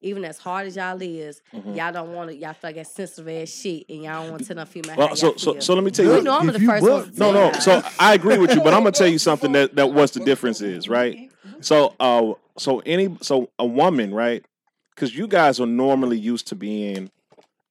even 0.01 0.25
as 0.25 0.39
hard 0.39 0.67
as 0.67 0.77
y'all 0.77 1.01
is, 1.03 1.43
Mhm. 1.53 1.77
y'all 1.77 1.93
don't 1.93 2.13
want 2.13 2.31
to. 2.31 2.37
Y'all 2.37 2.53
feel 2.53 2.69
like 2.69 2.77
that 2.77 2.87
sensitive 2.87 3.29
ass 3.29 3.49
shit, 3.49 3.85
and 3.89 4.03
y'all 4.03 4.23
don't 4.23 4.31
want 4.31 4.43
to 4.43 4.49
tell 4.49 4.57
no 4.57 4.65
female 4.65 4.93
how 4.93 4.99
Well, 4.99 5.07
y'all 5.09 5.17
so 5.17 5.37
so 5.37 5.53
feel. 5.55 5.61
so 5.63 5.75
let 5.75 5.85
me 5.85 5.91
tell 5.91 6.05
you. 6.07 6.17
You 6.17 6.23
know 6.23 6.39
I'm 6.39 6.47
the 6.47 6.61
first 6.61 6.83
one. 6.89 7.13
No, 7.17 7.33
no. 7.33 7.45
y'all. 7.51 7.55
So 7.61 7.83
I 7.99 8.15
agree 8.15 8.39
with 8.39 8.55
you, 8.55 8.61
but 8.61 8.73
I'm 8.75 8.81
gonna 8.81 8.93
tell 8.93 9.09
you 9.09 9.19
something 9.19 9.53
that 9.53 9.75
that 9.77 9.93
what 9.93 10.13
the 10.13 10.21
difference 10.21 10.61
is, 10.61 10.89
right? 10.89 11.31
So 11.61 11.95
uh, 11.99 12.33
so 12.57 12.81
any 12.87 13.17
so 13.21 13.51
a 13.59 13.67
woman, 13.67 14.15
right? 14.15 14.45
Because 14.95 15.17
you 15.17 15.27
guys 15.27 15.61
are 15.61 15.67
normally 15.67 16.19
used 16.19 16.49
to 16.49 16.55
being, 16.57 17.11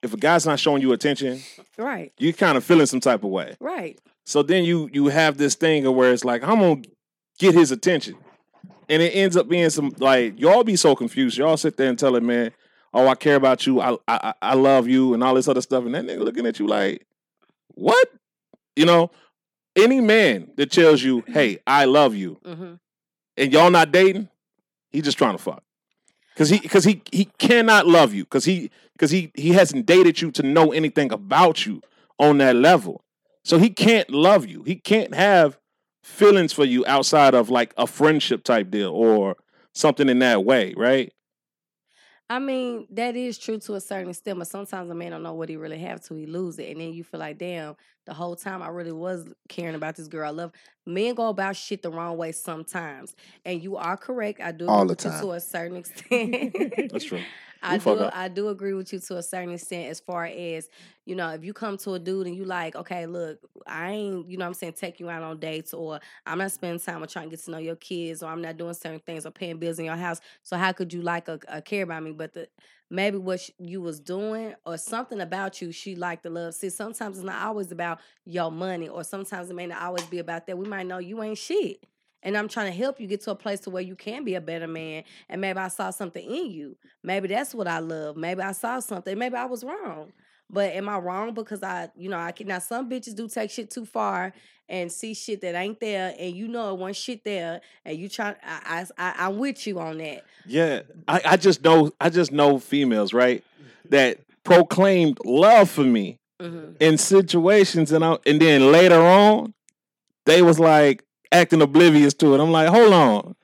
if 0.02 0.14
a 0.14 0.18
guy's 0.18 0.46
not 0.46 0.60
showing 0.60 0.82
you 0.82 0.94
attention, 0.94 1.42
right, 1.78 2.14
you 2.18 2.34
kind 2.34 2.58
of 2.58 2.64
feeling 2.64 2.86
some 2.86 3.00
type 3.02 3.24
of 3.24 3.30
way. 3.30 3.56
right. 3.60 3.98
So 4.26 4.44
then 4.44 4.66
you 4.66 4.90
you 4.92 5.08
have 5.08 5.38
this 5.38 5.56
thing 5.56 5.86
of 5.86 5.96
where 5.96 6.12
it's 6.12 6.26
like 6.26 6.44
I'm 6.44 6.60
gonna 6.60 6.82
get 7.40 7.54
his 7.54 7.72
attention, 7.72 8.16
and 8.90 9.02
it 9.02 9.10
ends 9.10 9.36
up 9.38 9.48
being 9.50 9.70
some 9.70 9.94
like 10.00 10.40
y'all 10.40 10.64
be 10.64 10.76
so 10.76 10.96
confused. 10.96 11.38
Y'all 11.38 11.58
sit 11.58 11.78
there 11.78 11.90
and 11.90 11.98
tell 12.00 12.16
him, 12.16 12.26
man, 12.26 12.52
oh 12.94 13.08
I 13.08 13.16
care 13.16 13.36
about 13.36 13.66
you, 13.68 13.82
I 13.82 13.98
I 14.08 14.34
I 14.42 14.54
love 14.56 14.88
you, 14.88 15.14
and 15.14 15.24
all 15.24 15.36
this 15.36 15.48
other 15.48 15.62
stuff, 15.62 15.86
and 15.86 15.94
that 15.96 16.06
nigga 16.06 16.20
looking 16.24 16.46
at 16.46 16.60
you 16.60 16.68
like, 16.68 17.06
what? 17.76 18.08
You 18.76 18.86
know, 18.86 19.12
any 19.76 20.02
man 20.02 20.52
that 20.58 20.72
tells 20.72 21.02
you, 21.04 21.24
hey, 21.28 21.60
I 21.68 21.86
love 21.86 22.16
you, 22.16 22.38
Mm-hmm. 22.46 22.74
and 23.38 23.54
y'all 23.54 23.72
not 23.72 23.92
dating, 23.92 24.30
he 24.92 25.02
just 25.02 25.18
trying 25.18 25.36
to 25.36 25.42
fuck. 25.44 25.64
Cause 26.36 26.50
he, 26.50 26.60
cause 26.60 26.84
he, 26.84 27.02
he 27.12 27.26
cannot 27.40 27.88
love 27.88 28.14
you. 28.14 28.24
Cause 28.24 28.46
he, 28.46 28.70
cause 29.00 29.10
he, 29.10 29.32
he 29.34 29.54
hasn't 29.54 29.88
dated 29.88 30.22
you 30.22 30.30
to 30.34 30.44
know 30.44 30.72
anything 30.72 31.12
about 31.12 31.66
you 31.66 31.82
on 32.20 32.38
that 32.38 32.56
level. 32.56 33.04
So 33.44 33.58
he 33.58 33.72
can't 33.72 34.08
love 34.12 34.46
you. 34.46 34.62
He 34.62 34.76
can't 34.76 35.16
have 35.16 35.58
feelings 36.08 36.54
for 36.54 36.64
you 36.66 36.86
outside 36.88 37.34
of 37.36 37.50
like 37.50 37.74
a 37.78 37.86
friendship 37.86 38.44
type 38.44 38.72
deal 38.72 38.92
or 38.92 39.36
something 39.74 40.10
in 40.10 40.20
that 40.20 40.46
way, 40.46 40.74
right? 40.78 41.12
I 42.30 42.40
mean, 42.40 42.88
that 42.92 43.16
is 43.16 43.38
true 43.38 43.58
to 43.60 43.76
a 43.76 43.82
certain 43.82 44.10
extent, 44.10 44.38
but 44.38 44.48
sometimes 44.48 44.90
a 44.92 44.96
man 44.96 45.12
don't 45.12 45.24
know 45.24 45.34
what 45.34 45.48
he 45.48 45.56
really 45.56 45.80
have 45.80 46.04
till 46.04 46.18
he 46.18 46.26
lose 46.26 46.60
it. 46.60 46.70
And 46.72 46.82
then 46.82 46.92
you 46.92 47.06
feel 47.06 47.22
like, 47.22 47.38
damn, 47.38 47.76
the 48.06 48.14
whole 48.14 48.36
time 48.36 48.62
I 48.62 48.68
really 48.68 48.92
was 48.92 49.26
caring 49.48 49.76
about 49.76 49.96
this 49.96 50.10
girl 50.10 50.28
I 50.28 50.32
love. 50.32 50.52
Men 50.86 51.16
go 51.16 51.30
about 51.30 51.56
shit 51.56 51.84
the 51.84 51.90
wrong 51.90 52.18
way 52.18 52.34
sometimes. 52.34 53.16
And 53.46 53.62
you 53.64 53.78
are 53.78 53.96
correct. 53.96 54.42
I 54.42 54.52
do 54.52 54.68
All 54.68 54.86
the 54.86 54.96
time. 54.96 55.22
to 55.22 55.32
a 55.32 55.40
certain 55.40 55.78
extent. 55.84 56.54
That's 56.92 57.06
true. 57.06 57.22
I 57.62 57.78
do 57.78 57.92
up. 57.92 58.16
I 58.16 58.28
do 58.28 58.50
agree 58.50 58.74
with 58.74 58.94
you 58.94 59.00
to 59.00 59.18
a 59.18 59.24
certain 59.24 59.54
extent 59.54 59.90
as 59.90 60.00
far 60.00 60.26
as, 60.26 60.70
you 61.06 61.16
know, 61.16 61.30
if 61.30 61.44
you 61.44 61.54
come 61.54 61.78
to 61.78 61.94
a 61.94 62.00
dude 62.00 62.28
and 62.28 62.36
you 62.36 62.46
like, 62.46 62.76
okay, 62.76 63.06
look, 63.06 63.40
I 63.66 63.92
ain't, 63.92 64.30
you 64.30 64.38
know 64.38 64.46
what 64.46 64.50
I'm 64.50 64.54
saying, 64.54 64.74
take 64.74 65.00
you 65.00 65.10
out 65.10 65.24
on 65.24 65.40
dates 65.40 65.74
or 65.74 66.00
I'm 66.26 66.38
not 66.38 66.52
spending 66.52 66.80
time 66.80 67.02
with 67.02 67.12
trying 67.12 67.30
to 67.30 67.36
get 67.36 67.44
to 67.46 67.52
know 67.52 67.58
your 67.58 67.76
kids 67.76 68.22
or 68.22 68.30
I'm 68.30 68.42
not 68.42 68.58
doing 68.58 68.74
certain 68.74 69.00
things 69.00 69.26
or 69.26 69.32
paying 69.32 69.58
bills 69.58 69.80
in 69.80 69.86
your 69.86 69.96
house. 69.96 70.20
So 70.44 70.58
how 70.58 70.72
could 70.72 70.94
you 70.94 71.02
like 71.02 71.28
a, 71.28 71.40
a 71.48 71.62
care 71.62 71.84
about 71.84 72.04
me? 72.04 72.12
But 72.12 72.34
the 72.34 72.48
maybe 72.90 73.18
what 73.18 73.50
you 73.60 73.82
was 73.82 74.00
doing 74.00 74.54
or 74.66 74.78
something 74.78 75.20
about 75.20 75.62
you 75.62 75.72
she 75.72 75.96
liked 75.96 76.24
to 76.24 76.30
love. 76.30 76.54
See, 76.54 76.70
sometimes 76.70 77.18
it's 77.18 77.26
not 77.26 77.42
always 77.46 77.72
about 77.72 78.00
your 78.26 78.52
money 78.52 78.88
or 78.88 79.04
sometimes 79.04 79.50
it 79.50 79.56
may 79.56 79.68
not 79.68 79.82
always 79.82 80.06
be 80.06 80.20
about 80.20 80.48
that. 80.48 80.58
We 80.58 80.68
might 80.68 80.88
know 80.88 80.98
you 81.00 81.22
ain't 81.22 81.38
shit. 81.38 81.84
And 82.24 82.38
I'm 82.38 82.48
trying 82.48 82.72
to 82.72 82.78
help 82.78 83.00
you 83.00 83.08
get 83.08 83.22
to 83.22 83.32
a 83.32 83.36
place 83.36 83.60
to 83.62 83.70
where 83.70 83.84
you 83.84 83.96
can 83.96 84.24
be 84.24 84.36
a 84.36 84.42
better 84.42 84.68
man. 84.68 85.04
And 85.30 85.40
maybe 85.40 85.60
I 85.60 85.68
saw 85.68 85.92
something 85.92 86.24
in 86.24 86.52
you. 86.52 86.78
Maybe 87.04 87.28
that's 87.28 87.54
what 87.54 87.68
I 87.68 87.80
love. 87.80 88.18
Maybe 88.18 88.42
I 88.42 88.52
saw 88.54 88.80
something. 88.80 89.18
Maybe 89.18 89.36
I 89.36 89.46
was 89.46 89.64
wrong. 89.64 90.12
But 90.50 90.74
am 90.74 90.88
I 90.90 90.98
wrong 90.98 91.34
because 91.34 91.62
I, 91.62 91.90
you 91.96 92.10
know, 92.10 92.18
I 92.18 92.32
can 92.32 92.48
now 92.48 92.60
some 92.60 92.90
bitches 92.90 93.16
do 93.16 93.28
take 93.28 93.52
shit 93.52 93.70
too 93.70 93.86
far 93.86 94.34
and 94.70 94.92
see 94.92 95.14
shit 95.14 95.42
that 95.42 95.56
ain't 95.56 95.80
there, 95.80 96.14
and 96.20 96.36
you 96.36 96.48
know 96.48 96.74
it 96.74 96.78
wasn't 96.80 96.96
shit 96.98 97.24
there, 97.24 97.62
and 97.86 97.98
you 97.98 98.10
try. 98.10 98.36
I, 98.44 98.86
I, 98.98 99.10
I 99.10 99.26
I'm 99.28 99.38
with 99.40 99.66
you 99.68 99.80
on 99.80 99.98
that. 100.00 100.26
Yeah, 100.46 100.82
I, 101.08 101.22
I 101.26 101.38
just 101.38 101.64
know 101.64 101.92
I 102.02 102.10
just 102.10 102.32
know 102.32 102.60
females, 102.60 103.14
right? 103.14 103.44
That 103.90 104.20
proclaimed 104.44 105.20
love 105.26 105.70
for 105.70 105.84
me 105.84 106.18
Mhm. 106.42 106.76
in 106.82 106.98
situations, 106.98 107.92
and 107.92 108.04
I, 108.06 108.18
and 108.26 108.42
then 108.42 108.72
later 108.72 109.02
on, 109.02 109.54
they 110.26 110.42
was 110.42 110.60
like 110.60 111.04
acting 111.32 111.62
oblivious 111.62 112.14
to 112.16 112.34
it. 112.36 112.40
I'm 112.40 112.52
like, 112.52 112.70
hold 112.70 112.94
on, 112.94 113.36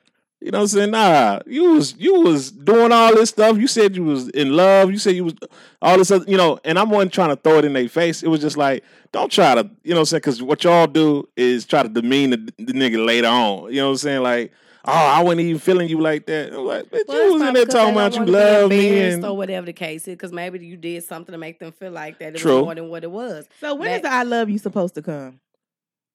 You 0.41 0.51
know 0.51 0.59
what 0.59 0.63
I'm 0.63 0.67
saying? 0.67 0.91
Nah, 0.91 1.39
you 1.45 1.71
was 1.73 1.95
you 1.97 2.21
was 2.21 2.51
doing 2.51 2.91
all 2.91 3.13
this 3.15 3.29
stuff. 3.29 3.57
You 3.57 3.67
said 3.67 3.95
you 3.95 4.03
was 4.03 4.29
in 4.29 4.55
love. 4.55 4.91
You 4.91 4.97
said 4.97 5.15
you 5.15 5.25
was 5.25 5.33
all 5.81 5.97
this 5.97 6.11
other, 6.11 6.25
you 6.27 6.37
know, 6.37 6.59
and 6.65 6.77
I'm 6.77 6.89
one 6.89 7.09
trying 7.09 7.29
to 7.29 7.35
throw 7.35 7.59
it 7.59 7.65
in 7.65 7.73
their 7.73 7.87
face. 7.89 8.23
It 8.23 8.27
was 8.27 8.41
just 8.41 8.57
like, 8.57 8.83
don't 9.11 9.31
try 9.31 9.55
to, 9.55 9.69
you 9.83 9.91
know 9.91 9.97
what 9.97 9.99
I'm 10.01 10.05
saying? 10.05 10.19
Because 10.19 10.41
what 10.41 10.63
y'all 10.63 10.87
do 10.87 11.27
is 11.37 11.65
try 11.65 11.83
to 11.83 11.89
demean 11.89 12.31
the, 12.31 12.37
the 12.57 12.73
nigga 12.73 13.05
later 13.05 13.27
on. 13.27 13.71
You 13.71 13.77
know 13.81 13.85
what 13.87 13.91
I'm 13.91 13.97
saying? 13.97 14.21
Like, 14.23 14.51
oh, 14.85 14.91
I 14.91 15.21
wasn't 15.23 15.41
even 15.41 15.59
feeling 15.59 15.87
you 15.87 16.01
like 16.01 16.25
that. 16.25 16.51
I'm 16.53 16.65
like, 16.65 16.85
bitch, 16.89 17.03
Well, 17.07 17.25
you 17.27 17.33
was 17.33 17.41
in 17.43 17.53
there 17.53 17.65
talking 17.65 17.93
about 17.93 18.15
you 18.15 18.25
love 18.25 18.69
me 18.69 19.01
and 19.01 19.23
or 19.23 19.37
whatever 19.37 19.65
the 19.65 19.73
case 19.73 20.07
is, 20.07 20.15
because 20.15 20.31
maybe 20.33 20.65
you 20.65 20.75
did 20.77 21.03
something 21.03 21.31
to 21.31 21.37
make 21.37 21.59
them 21.59 21.71
feel 21.71 21.91
like 21.91 22.19
that 22.19 22.35
it 22.35 22.39
True. 22.39 22.55
was 22.57 22.63
more 22.65 22.75
than 22.75 22.89
what 22.89 23.03
it 23.03 23.11
was. 23.11 23.47
So 23.61 23.75
when 23.75 23.89
That- 23.89 23.95
is 23.97 24.01
the 24.01 24.11
I 24.11 24.23
love 24.23 24.49
you 24.49 24.57
supposed 24.57 24.95
to 24.95 25.01
come? 25.01 25.39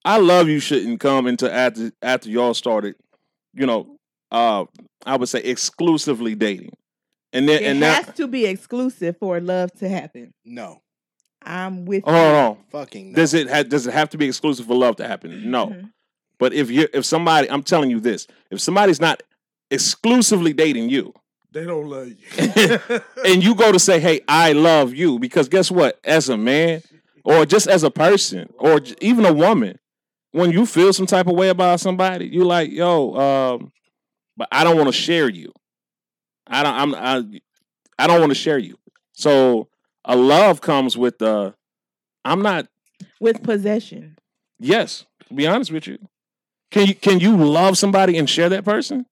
I 0.08 0.16
love 0.16 0.48
you 0.48 0.58
shouldn't 0.58 1.00
come 1.00 1.26
into 1.26 1.52
after 1.52 1.92
after 2.00 2.30
y'all 2.30 2.54
started, 2.54 2.94
you 3.52 3.66
know, 3.66 3.98
uh 4.30 4.64
I 5.04 5.16
would 5.16 5.28
say 5.28 5.40
exclusively 5.40 6.34
dating. 6.34 6.72
And 7.34 7.46
then 7.46 7.62
It 7.62 7.66
and 7.66 7.82
has 7.82 8.06
now 8.06 8.12
to 8.14 8.26
be 8.26 8.46
exclusive 8.46 9.18
for 9.18 9.38
love 9.38 9.70
to 9.80 9.88
happen. 9.88 10.32
No. 10.46 10.80
I'm 11.42 11.84
with 11.84 12.04
hold 12.04 12.16
on. 12.16 12.56
Fucking 12.72 13.12
Does 13.12 13.34
it 13.34 13.50
ha- 13.50 13.64
does 13.64 13.86
it 13.86 13.92
have 13.92 14.08
to 14.08 14.16
be 14.16 14.24
exclusive 14.24 14.64
for 14.64 14.74
love 14.74 14.96
to 14.96 15.06
happen? 15.06 15.50
No. 15.50 15.66
Mm-hmm. 15.66 15.86
But 16.38 16.54
if 16.54 16.70
you 16.70 16.88
if 16.94 17.04
somebody 17.04 17.50
I'm 17.50 17.62
telling 17.62 17.90
you 17.90 18.00
this, 18.00 18.26
if 18.50 18.62
somebody's 18.62 19.02
not 19.02 19.22
exclusively 19.70 20.54
dating 20.54 20.88
you 20.88 21.12
They 21.52 21.66
don't 21.66 21.86
love 21.86 22.08
you. 22.08 23.00
and 23.26 23.44
you 23.44 23.54
go 23.62 23.72
to 23.72 23.78
say, 23.78 24.00
"Hey, 24.00 24.22
I 24.26 24.52
love 24.54 24.94
you," 24.94 25.18
because 25.18 25.50
guess 25.50 25.70
what? 25.70 26.00
As 26.02 26.30
a 26.30 26.38
man 26.38 26.80
or 27.24 27.44
just 27.44 27.66
as 27.66 27.82
a 27.82 27.90
person 27.90 28.48
or 28.58 28.80
even 29.02 29.26
a 29.26 29.32
woman, 29.34 29.78
when 30.38 30.52
you 30.52 30.64
feel 30.64 30.92
some 30.92 31.06
type 31.06 31.26
of 31.26 31.34
way 31.34 31.48
about 31.48 31.80
somebody, 31.80 32.26
you 32.26 32.44
like, 32.44 32.70
"Yo, 32.70 33.14
um 33.14 33.72
but 34.36 34.48
I 34.52 34.62
don't 34.64 34.76
want 34.76 34.88
to 34.88 34.92
share 34.92 35.28
you. 35.28 35.52
I 36.46 36.62
don't 36.62 36.74
I'm 36.74 36.94
I 36.94 37.40
I 37.98 38.06
don't 38.06 38.20
want 38.20 38.30
to 38.30 38.36
share 38.36 38.58
you." 38.58 38.78
So, 39.12 39.68
a 40.04 40.14
love 40.16 40.60
comes 40.60 40.96
with 40.96 41.20
uh 41.20 41.52
I'm 42.24 42.42
not 42.42 42.68
with 43.20 43.42
possession. 43.42 44.16
Yes, 44.60 45.06
to 45.28 45.34
be 45.34 45.46
honest 45.46 45.72
with 45.72 45.86
you. 45.86 45.98
Can 46.70 46.86
you 46.86 46.94
can 46.94 47.18
you 47.18 47.36
love 47.36 47.76
somebody 47.76 48.16
and 48.16 48.30
share 48.30 48.48
that 48.48 48.64
person? 48.64 49.06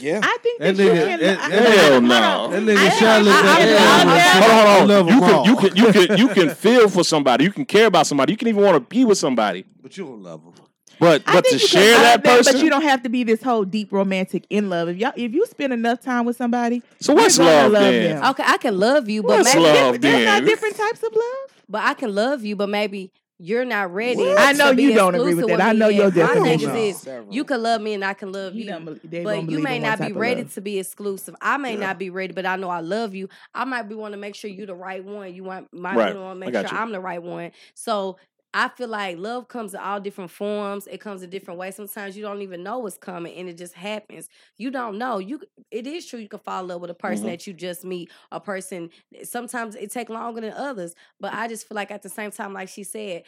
Yeah. 0.00 0.20
I 0.22 0.36
think 0.42 0.60
That 0.60 0.76
that, 0.76 0.82
you 0.82 0.90
nigga- 0.90 1.06
can. 1.06 1.20
that- 1.20 1.38
I- 1.40 1.48
that 1.48 1.78
Hell 1.78 2.00
no. 2.00 2.48
That 2.50 2.62
nigga 2.62 2.98
shot 2.98 3.22
looked 3.22 3.44
I- 3.44 3.60
at 3.60 3.78
I- 3.78 4.00
and 4.02 4.44
Hold 4.44 4.90
on, 4.90 5.08
hold 5.08 5.30
on. 5.32 5.44
You 5.44 5.56
can 5.56 5.76
you 5.76 5.86
can 5.92 5.96
you 5.96 6.06
can 6.08 6.18
you 6.18 6.28
can 6.28 6.50
feel 6.54 6.88
for 6.88 7.04
somebody. 7.04 7.44
You 7.44 7.52
can 7.52 7.64
care 7.64 7.86
about 7.86 8.06
somebody. 8.06 8.32
You 8.32 8.36
can 8.36 8.48
even 8.48 8.62
want 8.62 8.74
to 8.74 8.80
be 8.80 9.04
with 9.04 9.18
somebody. 9.18 9.64
But 9.82 9.96
you 9.96 10.04
don't 10.04 10.22
love 10.22 10.42
them. 10.44 10.52
But 10.98 11.22
I 11.26 11.34
but 11.34 11.44
to 11.44 11.50
think 11.50 11.62
you 11.62 11.68
can 11.68 11.78
share 11.82 11.92
love 11.94 12.02
that 12.02 12.22
them, 12.24 12.36
person. 12.38 12.52
but 12.54 12.62
you 12.64 12.70
don't 12.70 12.82
have 12.82 13.02
to 13.02 13.10
be 13.10 13.22
this 13.22 13.42
whole 13.42 13.64
deep 13.64 13.92
romantic 13.92 14.44
in 14.48 14.70
love. 14.70 14.88
If 14.88 14.96
y'all, 14.96 15.12
if 15.14 15.32
you 15.34 15.44
spend 15.46 15.72
enough 15.74 16.00
time 16.00 16.24
with 16.24 16.36
somebody, 16.36 16.82
So 17.00 17.12
what's 17.14 17.38
love 17.38 17.72
love 17.72 17.82
then? 17.82 18.16
them. 18.20 18.30
Okay, 18.30 18.42
I 18.46 18.56
can 18.56 18.78
love 18.78 19.06
you, 19.08 19.22
but 19.22 19.38
What's 19.38 19.54
maybe 19.54 19.66
love 19.66 20.00
There's 20.00 20.24
not 20.24 20.44
different 20.46 20.74
types 20.76 21.02
of 21.02 21.12
love. 21.12 21.62
but 21.68 21.82
I 21.82 21.92
can 21.94 22.14
love 22.14 22.44
you, 22.44 22.56
but 22.56 22.70
maybe 22.70 23.10
you're 23.38 23.64
not 23.64 23.92
ready. 23.92 24.16
What? 24.16 24.38
I 24.38 24.52
know 24.52 24.70
to 24.70 24.76
be 24.76 24.84
you 24.84 24.94
don't 24.94 25.14
agree 25.14 25.34
with 25.34 25.44
exclusive 25.44 25.58
that. 25.58 25.68
I 25.68 25.72
me 25.72 25.78
know 25.78 25.88
yet. 25.88 26.14
your 26.14 26.26
My 26.26 26.34
thing 26.56 26.60
is, 26.60 27.08
you 27.30 27.44
can 27.44 27.62
love 27.62 27.80
me 27.82 27.92
and 27.94 28.04
I 28.04 28.14
can 28.14 28.32
love 28.32 28.54
You 28.54 28.64
you. 28.64 28.70
don't 28.70 28.84
bel- 28.84 28.96
they 29.04 29.22
don't 29.22 29.46
But 29.46 29.50
you 29.52 29.58
may 29.58 29.78
not 29.78 29.98
be 30.00 30.12
ready 30.12 30.44
to 30.44 30.60
be 30.60 30.78
exclusive. 30.78 31.36
I 31.40 31.56
may 31.58 31.76
not 31.76 31.98
be 31.98 32.10
ready, 32.10 32.32
but 32.32 32.46
I 32.46 32.56
know 32.56 32.70
I 32.70 32.80
love 32.80 33.14
you. 33.14 33.28
I 33.54 33.64
might 33.64 33.82
be 33.82 33.94
want 33.94 34.12
to 34.12 34.18
make 34.18 34.34
sure 34.34 34.50
you're 34.50 34.66
the 34.66 34.74
right 34.74 35.04
one. 35.04 35.34
You 35.34 35.44
want 35.44 35.72
my 35.72 35.94
Right. 35.94 36.16
want 36.16 36.36
to 36.36 36.40
make 36.40 36.52
got 36.52 36.68
sure 36.68 36.76
you. 36.78 36.82
I'm 36.82 36.92
the 36.92 37.00
right 37.00 37.22
one. 37.22 37.52
So 37.74 38.16
I 38.54 38.68
feel 38.68 38.88
like 38.88 39.18
love 39.18 39.48
comes 39.48 39.74
in 39.74 39.80
all 39.80 40.00
different 40.00 40.30
forms. 40.30 40.86
It 40.86 40.98
comes 41.00 41.22
in 41.22 41.28
different 41.28 41.60
ways. 41.60 41.76
Sometimes 41.76 42.16
you 42.16 42.22
don't 42.22 42.40
even 42.40 42.62
know 42.62 42.78
what's 42.78 42.96
coming, 42.96 43.34
and 43.36 43.48
it 43.48 43.58
just 43.58 43.74
happens. 43.74 44.28
You 44.56 44.70
don't 44.70 44.96
know. 44.96 45.18
You 45.18 45.42
it 45.70 45.86
is 45.86 46.06
true. 46.06 46.18
You 46.20 46.28
can 46.28 46.38
fall 46.38 46.62
in 46.62 46.68
love 46.68 46.80
with 46.80 46.90
a 46.90 46.94
person 46.94 47.26
Mhm. 47.26 47.30
that 47.30 47.46
you 47.46 47.52
just 47.52 47.84
meet. 47.84 48.10
A 48.32 48.40
person. 48.40 48.90
Sometimes 49.24 49.74
it 49.76 49.90
take 49.90 50.08
longer 50.08 50.40
than 50.40 50.52
others, 50.54 50.94
but 51.20 51.34
I 51.34 51.48
just 51.48 51.68
feel 51.68 51.76
like 51.76 51.90
at 51.90 52.02
the 52.02 52.08
same 52.08 52.30
time, 52.30 52.54
like 52.54 52.68
she 52.70 52.82
said, 52.82 53.24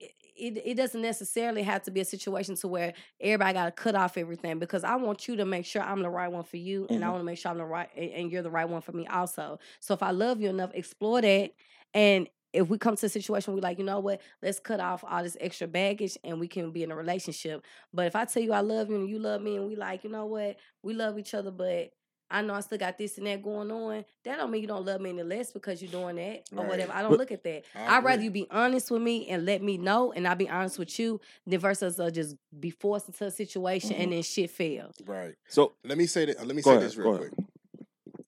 it, 0.00 0.12
it, 0.36 0.62
it 0.64 0.74
doesn't 0.76 1.02
necessarily 1.02 1.62
have 1.62 1.82
to 1.84 1.90
be 1.90 2.00
a 2.00 2.04
situation 2.04 2.56
to 2.56 2.68
where 2.68 2.94
everybody 3.20 3.52
got 3.54 3.66
to 3.66 3.72
cut 3.72 3.94
off 3.94 4.16
everything 4.18 4.58
because 4.58 4.84
I 4.84 4.96
want 4.96 5.28
you 5.28 5.36
to 5.36 5.44
make 5.44 5.64
sure 5.66 5.82
I'm 5.82 6.02
the 6.02 6.10
right 6.10 6.28
one 6.30 6.44
for 6.44 6.56
you 6.56 6.88
and 6.92 7.04
I 7.04 7.08
Mhm. 7.08 7.12
want 7.12 7.20
to 7.20 7.24
make 7.24 7.38
sure 7.38 7.52
I'm 7.52 7.58
the 7.58 7.64
right 7.64 7.88
and, 7.96 8.10
and 8.10 8.32
you're 8.32 8.42
the 8.42 8.50
right 8.50 8.68
one 8.68 8.80
for 8.82 8.92
me 8.92 9.06
also. 9.06 9.58
So 9.80 9.94
if 9.94 10.02
I 10.02 10.10
love 10.10 10.40
you 10.40 10.48
enough, 10.50 10.72
explore 10.74 11.20
that 11.22 11.52
and 11.94 12.28
if 12.54 12.68
we 12.68 12.78
come 12.78 12.96
to 12.96 13.06
a 13.06 13.08
situation 13.08 13.52
where 13.52 13.56
we 13.56 13.60
like, 13.62 13.78
you 13.78 13.84
know 13.84 13.98
what, 14.00 14.20
let's 14.42 14.60
cut 14.60 14.80
off 14.80 15.04
all 15.06 15.22
this 15.22 15.36
extra 15.40 15.66
baggage 15.66 16.16
and 16.24 16.38
we 16.40 16.48
can 16.48 16.70
be 16.70 16.82
in 16.82 16.90
a 16.90 16.96
relationship. 16.96 17.64
But 17.92 18.06
if 18.06 18.16
I 18.16 18.24
tell 18.24 18.42
you 18.42 18.52
I 18.52 18.60
love 18.60 18.88
you 18.88 18.96
and 18.96 19.08
you 19.08 19.18
love 19.18 19.42
me 19.42 19.56
and 19.56 19.66
we 19.66 19.76
like, 19.76 20.04
you 20.04 20.10
know 20.10 20.26
what, 20.26 20.56
we 20.82 20.94
love 20.94 21.18
each 21.18 21.34
other, 21.34 21.50
but 21.50 21.90
I 22.30 22.40
know 22.40 22.54
I 22.54 22.60
still 22.60 22.78
got 22.78 22.96
this 22.96 23.18
and 23.18 23.26
that 23.26 23.42
going 23.42 23.70
on. 23.70 24.04
That 24.24 24.38
don't 24.38 24.50
mean 24.50 24.62
you 24.62 24.66
don't 24.66 24.84
love 24.86 25.00
me 25.00 25.10
any 25.10 25.22
less 25.22 25.52
because 25.52 25.82
you're 25.82 25.90
doing 25.90 26.16
that 26.16 26.44
or 26.52 26.60
Right. 26.60 26.68
whatever. 26.68 26.92
I 26.92 27.02
don't 27.02 27.10
But- 27.10 27.18
look 27.20 27.32
at 27.32 27.44
that. 27.44 27.64
I 27.74 27.98
I'd 27.98 28.04
rather 28.04 28.22
you 28.22 28.30
be 28.30 28.46
honest 28.50 28.90
with 28.90 29.02
me 29.02 29.28
and 29.28 29.44
let 29.44 29.62
me 29.62 29.76
know, 29.76 30.12
and 30.12 30.26
I'll 30.26 30.34
be 30.34 30.48
honest 30.48 30.78
with 30.78 30.98
you, 30.98 31.20
than 31.46 31.60
versus 31.60 32.00
uh, 32.00 32.10
just 32.10 32.36
be 32.58 32.70
forced 32.70 33.08
into 33.08 33.26
a 33.26 33.30
situation 33.30 33.90
Mm-hmm. 33.90 34.02
and 34.02 34.12
then 34.12 34.22
shit 34.22 34.50
fail. 34.50 34.90
Right. 35.04 35.34
So 35.48 35.74
Let 35.84 35.98
me 35.98 36.06
say 36.06 36.24
that. 36.26 36.38
Let 36.46 36.56
me 36.56 36.62
Go 36.62 36.70
say 36.70 36.76
ahead, 36.76 36.88
this 36.88 36.96
real 36.96 37.18
quick, 37.18 37.32
real, 37.36 37.46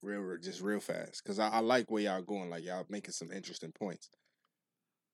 real 0.07 0.39
just 0.39 0.63
real 0.63 0.81
fast, 0.81 1.23
because 1.23 1.39
I, 1.39 1.49
I 1.49 1.59
like 1.61 1.91
where 1.91 2.03
y'all 2.03 2.23
going. 2.23 2.49
Like 2.49 2.65
y'all 2.65 2.87
making 2.89 3.13
some 3.13 3.33
interesting 3.33 3.73
points. 3.73 4.09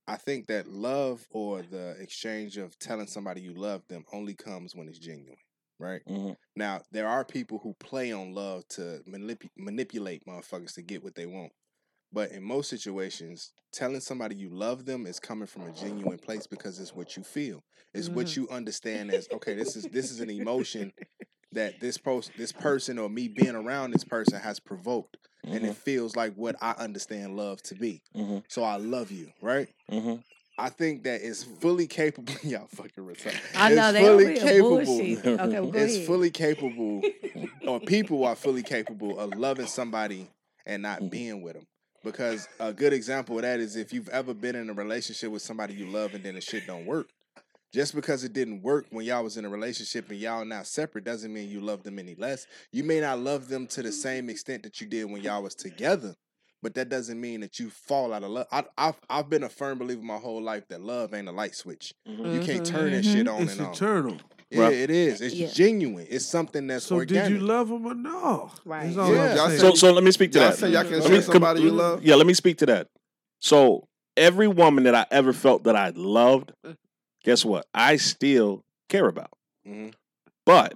I 0.07 0.17
think 0.17 0.49
that 0.49 0.67
love 0.69 1.27
or 1.31 1.63
the 1.63 1.91
exchange 2.01 2.57
of 2.57 2.79
telling 2.79 3.07
somebody 3.07 3.41
you 3.41 3.55
love 3.55 3.83
them 3.89 4.05
only 4.13 4.35
comes 4.35 4.75
when 4.75 4.89
it's 4.89 4.99
genuine, 4.99 5.39
right? 5.79 6.03
Mhm. 6.09 6.37
Now 6.57 6.83
there 6.91 7.09
are 7.09 7.25
people 7.25 7.59
who 7.59 7.75
play 7.75 8.13
on 8.13 8.35
love 8.35 8.67
to 8.71 9.03
manip- 9.09 9.49
manipulate 9.57 10.25
motherfuckers 10.27 10.75
to 10.75 10.83
get 10.83 11.03
what 11.03 11.15
they 11.15 11.27
want. 11.27 11.53
But 12.15 12.33
in 12.33 12.43
most 12.43 12.69
situations, 12.69 13.53
telling 13.73 14.01
somebody 14.01 14.35
you 14.37 14.51
love 14.51 14.85
them 14.85 15.07
is 15.07 15.19
coming 15.19 15.47
from 15.47 15.63
a 15.63 15.73
genuine 15.73 16.19
place 16.19 16.47
because 16.47 16.79
it's 16.79 16.95
what 16.95 17.17
you 17.17 17.23
feel. 17.23 17.65
It's 17.95 18.09
what 18.11 18.37
you 18.37 18.49
understand 18.51 19.11
as 19.13 19.29
okay, 19.33 19.55
this 19.55 19.77
is 19.77 19.85
this 19.85 20.11
is 20.11 20.21
an 20.21 20.29
emotion 20.29 20.93
that 21.53 21.81
this 21.81 21.99
post 21.99 22.33
this 22.37 22.53
person 22.53 22.99
or 22.99 23.09
me 23.09 23.29
being 23.29 23.55
around 23.55 23.93
this 23.93 24.05
person 24.05 24.41
has 24.41 24.59
provoked. 24.61 25.17
And 25.45 25.67
it 25.67 25.75
feels 25.77 26.15
like 26.15 26.35
what 26.35 26.55
I 26.63 26.71
understand 26.79 27.37
love 27.37 27.61
to 27.65 27.75
be. 27.75 28.01
Mhm. 28.17 28.45
So 28.49 28.63
I 28.63 28.77
love 28.77 29.11
you, 29.11 29.33
right? 29.41 29.69
Mhm. 29.91 30.23
I 30.57 30.69
think 30.69 31.03
that 31.05 31.21
it's 31.23 31.43
fully 31.43 31.87
capable. 31.89 32.33
Y'all 32.45 32.69
fucking 32.69 33.03
retarded. 33.05 33.41
I 33.57 33.75
know 33.75 33.89
it's 33.89 33.93
they 33.95 34.05
fully 34.07 34.25
over 34.25 34.33
here 34.33 34.41
capable. 34.41 35.01
Okay, 35.41 35.61
well, 35.61 35.71
go 35.73 35.79
it's 35.79 35.95
ahead. 35.97 36.07
fully 36.07 36.31
capable, 36.31 37.03
or 37.67 37.81
people 37.81 38.25
are 38.25 38.37
fully 38.37 38.63
capable 38.63 39.19
of 39.19 39.35
loving 39.37 39.67
somebody 39.67 40.29
and 40.65 40.85
Mm-hmm. 40.85 41.03
not 41.03 41.11
being 41.11 41.43
with 41.43 41.55
them. 41.55 41.67
Because 42.05 42.49
a 42.61 42.73
good 42.73 42.93
example 42.93 43.37
of 43.37 43.43
that 43.43 43.59
is 43.59 43.75
if 43.77 43.93
you've 43.93 44.09
ever 44.11 44.35
been 44.35 44.55
in 44.55 44.71
a 44.71 44.73
relationship 44.75 45.31
with 45.33 45.43
somebody 45.43 45.75
you 45.75 45.87
love 45.87 46.15
and 46.15 46.23
then 46.23 46.35
the 46.37 46.41
shit 46.41 46.67
don't 46.69 46.87
work. 46.87 47.09
Just 47.73 47.95
because 47.95 48.23
it 48.23 48.35
didn't 48.35 48.63
work 48.63 48.87
when 48.91 49.07
y'all 49.07 49.25
was 49.25 49.39
in 49.39 49.45
a 49.47 49.49
relationship 49.49 50.11
and 50.11 50.19
y'all 50.19 50.45
now 50.45 50.63
separate 50.63 51.05
doesn't 51.05 51.33
mean 51.33 51.49
you 51.49 51.61
love 51.61 51.83
them 51.83 51.99
any 51.99 52.15
less. 52.17 52.47
You 52.71 52.85
may 52.85 53.01
not 53.01 53.19
love 53.21 53.49
them 53.49 53.67
to 53.69 53.83
the 53.83 53.93
same 53.93 54.29
extent 54.29 54.63
that 54.65 54.81
you 54.81 54.87
did 54.87 55.05
when 55.11 55.23
y'all 55.23 55.43
was 55.43 55.55
together, 55.55 56.15
but 56.63 56.75
that 56.75 56.91
doesn't 56.91 57.19
mean 57.19 57.41
that 57.41 57.59
you 57.59 57.71
fall 57.71 58.13
out 58.13 58.25
of 58.25 58.31
love. 58.31 58.47
I, 58.53 58.65
I've 58.77 59.01
I've 59.09 59.31
been 59.31 59.43
a 59.45 59.49
firm 59.49 59.79
believer 59.79 60.03
my 60.03 60.19
whole 60.19 60.43
life 60.43 60.69
that 60.69 60.83
love 60.83 61.15
ain't 61.15 61.29
a 61.29 61.33
light 61.33 61.55
switch. 61.55 61.95
Mm-hmm. 62.07 62.35
You 62.35 62.41
can't 62.41 62.67
turn 62.67 62.91
that 62.93 63.05
mm-hmm. 63.05 63.13
shit 63.15 63.29
on 63.29 63.43
It's 63.43 63.53
and 63.57 63.67
off. 63.69 63.75
eternal. 63.77 64.17
Yeah, 64.51 64.69
it 64.69 64.91
is. 64.91 65.23
It's 65.23 65.35
Yeah. 65.35 65.47
genuine. 65.49 66.07
It's 66.11 66.27
something 66.27 66.67
that's 66.67 66.85
So 66.85 66.97
organic. 66.97 67.31
did 67.33 67.41
you 67.41 67.47
love 67.47 67.71
him 67.71 67.87
or 67.87 67.95
no? 67.95 68.51
Right. 68.67 68.91
Yeah. 68.91 69.01
I'm 69.03 69.37
Y'all 69.37 69.49
saying. 69.49 69.61
So 69.61 69.75
so 69.77 69.93
let 69.95 70.05
me 70.05 70.11
speak 70.13 70.33
to 70.33 70.41
Y'all 70.41 70.51
that. 70.51 70.59
say 70.59 70.69
y'all 70.71 70.83
can 70.85 70.93
Let 71.01 71.05
share 71.05 71.13
me- 71.17 71.23
somebody 71.23 71.63
you 71.63 71.71
love? 71.71 72.05
Yeah, 72.05 72.17
let 72.17 72.27
me 72.27 72.35
speak 72.35 72.59
to 72.59 72.67
that. 72.67 72.89
So 73.41 73.89
every 74.15 74.47
woman 74.47 74.85
that 74.85 74.95
I 74.95 75.07
ever 75.11 75.33
felt 75.33 75.65
that 75.65 75.75
I 75.75 75.93
loved, 75.97 76.53
guess 77.25 77.45
what? 77.45 77.67
I 77.75 77.97
still 77.97 78.65
care 78.89 79.07
about. 79.09 79.31
Mhm. 79.67 79.95
But 80.45 80.75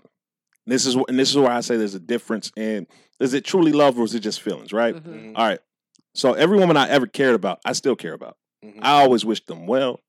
this 0.66 0.86
is 0.86 0.94
and 1.08 1.18
this 1.18 1.30
is 1.30 1.36
where 1.36 1.50
I 1.50 1.60
say 1.60 1.76
there's 1.76 1.94
a 1.94 2.00
difference 2.00 2.50
in 2.56 2.86
is 3.20 3.34
it 3.34 3.44
truly 3.44 3.72
love 3.72 3.98
or 3.98 4.04
is 4.04 4.14
it 4.14 4.20
just 4.20 4.40
feelings, 4.42 4.72
right? 4.72 4.94
Mhm. 4.94 5.32
All 5.36 5.46
right. 5.46 5.60
So 6.14 6.32
every 6.34 6.58
woman 6.58 6.76
I 6.76 6.88
ever 6.88 7.06
cared 7.06 7.34
about, 7.34 7.60
I 7.64 7.72
still 7.72 7.96
care 7.96 8.14
about. 8.14 8.36
Mhm. 8.64 8.78
I 8.82 9.02
always 9.02 9.24
wish 9.24 9.44
them 9.44 9.66
well. 9.66 10.00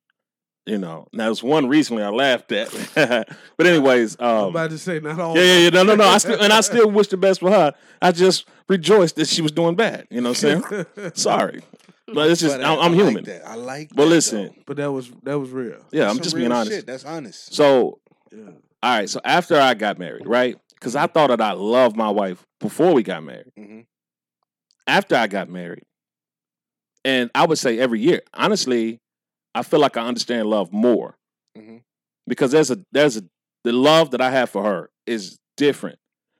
You 0.66 0.78
know, 0.78 1.08
now 1.14 1.26
there's 1.26 1.42
one 1.42 1.68
recently 1.68 2.04
I 2.04 2.10
laughed 2.10 2.52
at, 2.52 2.70
but 3.58 3.66
anyways, 3.66 4.18
I'm 4.20 4.28
um, 4.28 4.50
about 4.50 4.72
to 4.72 4.78
say 4.78 5.00
not 5.00 5.18
all. 5.18 5.38
yeah, 5.38 5.44
yeah, 5.44 5.58
yeah, 5.60 5.70
no, 5.70 5.84
no, 5.84 5.96
no. 5.96 6.04
I 6.04 6.18
still 6.18 6.42
and 6.42 6.52
I 6.52 6.60
still 6.60 6.92
wish 6.92 7.08
the 7.08 7.16
best 7.16 7.40
for 7.40 7.50
her. 7.50 7.74
I 8.02 8.12
just 8.12 8.46
rejoiced 8.68 9.16
that 9.16 9.30
she 9.30 9.42
was 9.42 9.54
doing 9.54 9.76
bad. 9.76 10.08
You 10.10 10.20
know 10.20 10.32
what 10.32 10.44
I'm 10.44 10.62
saying? 10.62 10.86
Sorry, 11.14 11.62
but 12.14 12.30
it's 12.32 12.42
just 12.42 12.58
But 12.58 12.66
I'm, 12.66 12.80
I- 12.80 12.82
I'm 12.84 12.92
I 12.94 12.96
like 12.96 13.06
human. 13.06 13.24
that. 13.26 13.48
I 13.48 13.56
like 13.56 13.90
But 13.90 14.04
that, 14.06 14.10
listen, 14.10 14.44
though. 14.46 14.56
but 14.66 14.78
that 14.78 14.92
was 14.92 15.12
that 15.24 15.38
was 15.40 15.50
real. 15.52 15.78
yeah, 15.92 16.06
That's 16.06 16.18
I'm 16.18 16.24
just 16.24 16.36
being 16.36 16.52
honest. 16.52 16.72
Shit. 16.72 16.86
That's 16.88 17.06
honest. 17.06 17.54
So, 17.54 18.00
Yeah. 18.32 18.46
all 18.84 18.98
right. 18.98 19.10
So 19.10 19.20
after 19.24 19.60
I 19.60 19.74
got 19.74 20.00
married, 20.00 20.26
right? 20.28 20.58
Because 20.74 20.96
I 20.96 21.08
thought 21.08 21.28
that 21.30 21.42
I 21.42 21.52
loved 21.54 21.96
my 21.98 22.10
wife 22.10 22.46
before 22.60 22.94
we 22.94 23.04
got 23.04 23.24
married. 23.24 23.52
Mhm. 23.58 23.86
After 24.86 25.16
I 25.16 25.28
got 25.28 25.50
married, 25.50 25.84
and 27.04 27.30
I 27.36 27.46
would 27.46 27.58
say 27.58 27.78
every 27.80 28.00
year, 28.00 28.22
honestly, 28.34 29.00
I 29.54 29.64
feel 29.64 29.80
like 29.80 29.98
I 29.98 30.06
understand 30.08 30.50
love 30.50 30.72
more 30.72 31.18
Mhm. 31.58 31.82
because 32.28 32.52
there's 32.52 32.72
a 32.72 32.80
there's 32.92 33.18
a 33.18 33.24
the 33.64 33.74
love 33.74 34.12
that 34.12 34.22
I 34.22 34.32
have 34.32 34.50
for 34.50 34.64
her 34.64 34.90
is 35.06 35.38
different 35.58 36.00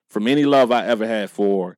from 0.10 0.28
any 0.28 0.46
love 0.46 0.72
I 0.72 0.86
ever 0.86 1.06
had 1.06 1.30
for 1.30 1.77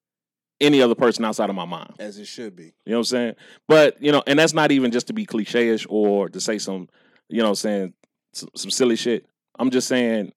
any 0.62 0.82
other 0.82 0.96
person 0.96 1.26
outside 1.26 1.50
of 1.50 1.56
my 1.56 1.66
mom. 1.66 1.96
As 2.00 2.18
it 2.18 2.26
should 2.26 2.56
be. 2.56 2.74
You 2.86 2.92
know 2.92 2.98
what 2.98 3.00
I'm 3.00 3.04
saying? 3.06 3.36
But 3.68 4.02
you 4.02 4.12
know, 4.12 4.24
and 4.28 4.38
that's 4.38 4.54
not 4.54 4.72
even 4.72 4.92
just 4.92 5.08
to 5.08 5.14
be 5.14 5.26
cliche-ish 5.26 5.86
or 5.90 6.30
to 6.30 6.40
say 6.40 6.58
some, 6.58 6.90
you 7.30 7.38
know, 7.38 7.46
what 7.46 7.50
I'm 7.50 7.56
saying 7.56 7.94
some, 8.34 8.50
some 8.56 8.72
silly 8.72 8.96
shit. 8.96 9.26
I'm 9.58 9.70
just 9.70 9.88
saying 9.88 10.32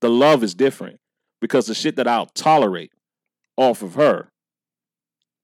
the 0.00 0.10
love 0.10 0.42
is 0.42 0.54
different 0.54 1.00
because 1.40 1.66
the 1.66 1.74
shit 1.74 1.96
that 1.96 2.08
I'll 2.08 2.26
tolerate 2.26 2.92
off 3.56 3.82
of 3.82 3.94
her, 3.94 4.30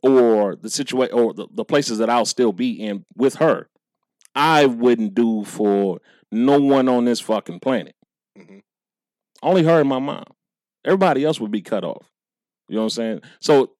or 0.02 0.54
the 0.54 0.70
situation, 0.70 1.14
or 1.14 1.32
the, 1.32 1.48
the 1.50 1.64
places 1.64 1.98
that 1.98 2.10
I'll 2.10 2.26
still 2.26 2.52
be 2.52 2.72
in 2.72 3.04
with 3.16 3.36
her, 3.36 3.68
I 4.34 4.66
wouldn't 4.66 5.14
do 5.14 5.44
for 5.44 6.00
no 6.30 6.60
one 6.60 6.88
on 6.88 7.04
this 7.04 7.20
fucking 7.20 7.60
planet. 7.60 7.94
Mm-hmm. 8.38 8.58
Only 9.42 9.62
her 9.64 9.80
and 9.80 9.88
my 9.88 9.98
mom. 9.98 10.24
Everybody 10.84 11.24
else 11.24 11.40
would 11.40 11.50
be 11.50 11.62
cut 11.62 11.84
off. 11.84 12.06
You 12.68 12.76
know 12.76 12.82
what 12.82 12.86
I'm 12.86 12.90
saying? 12.90 13.20
So, 13.40 13.72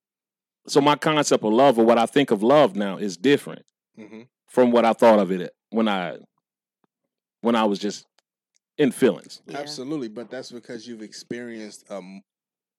so 0.67 0.81
my 0.81 0.97
concept 0.97 1.45
of 1.45 1.53
love 1.53 1.79
or 1.79 1.85
what 1.85 1.99
I 1.99 2.07
think 2.07 2.31
of 2.31 2.43
love 2.43 2.75
now 2.77 2.97
is 2.97 3.17
different 3.17 3.63
Mm-hmm. 3.99 4.23
from 4.49 4.73
what 4.73 4.85
I 4.85 4.93
thought 4.93 5.19
of 5.21 5.31
it 5.31 5.53
when 5.71 5.87
I 5.89 6.19
when 7.43 7.55
I 7.55 7.65
was 7.65 7.79
just 7.79 8.07
in 8.79 8.91
feelings. 8.91 9.41
Absolutely, 9.53 10.09
but 10.09 10.31
that's 10.31 10.51
because 10.51 10.87
you've 10.89 11.03
experienced 11.03 11.85
um, 11.91 12.23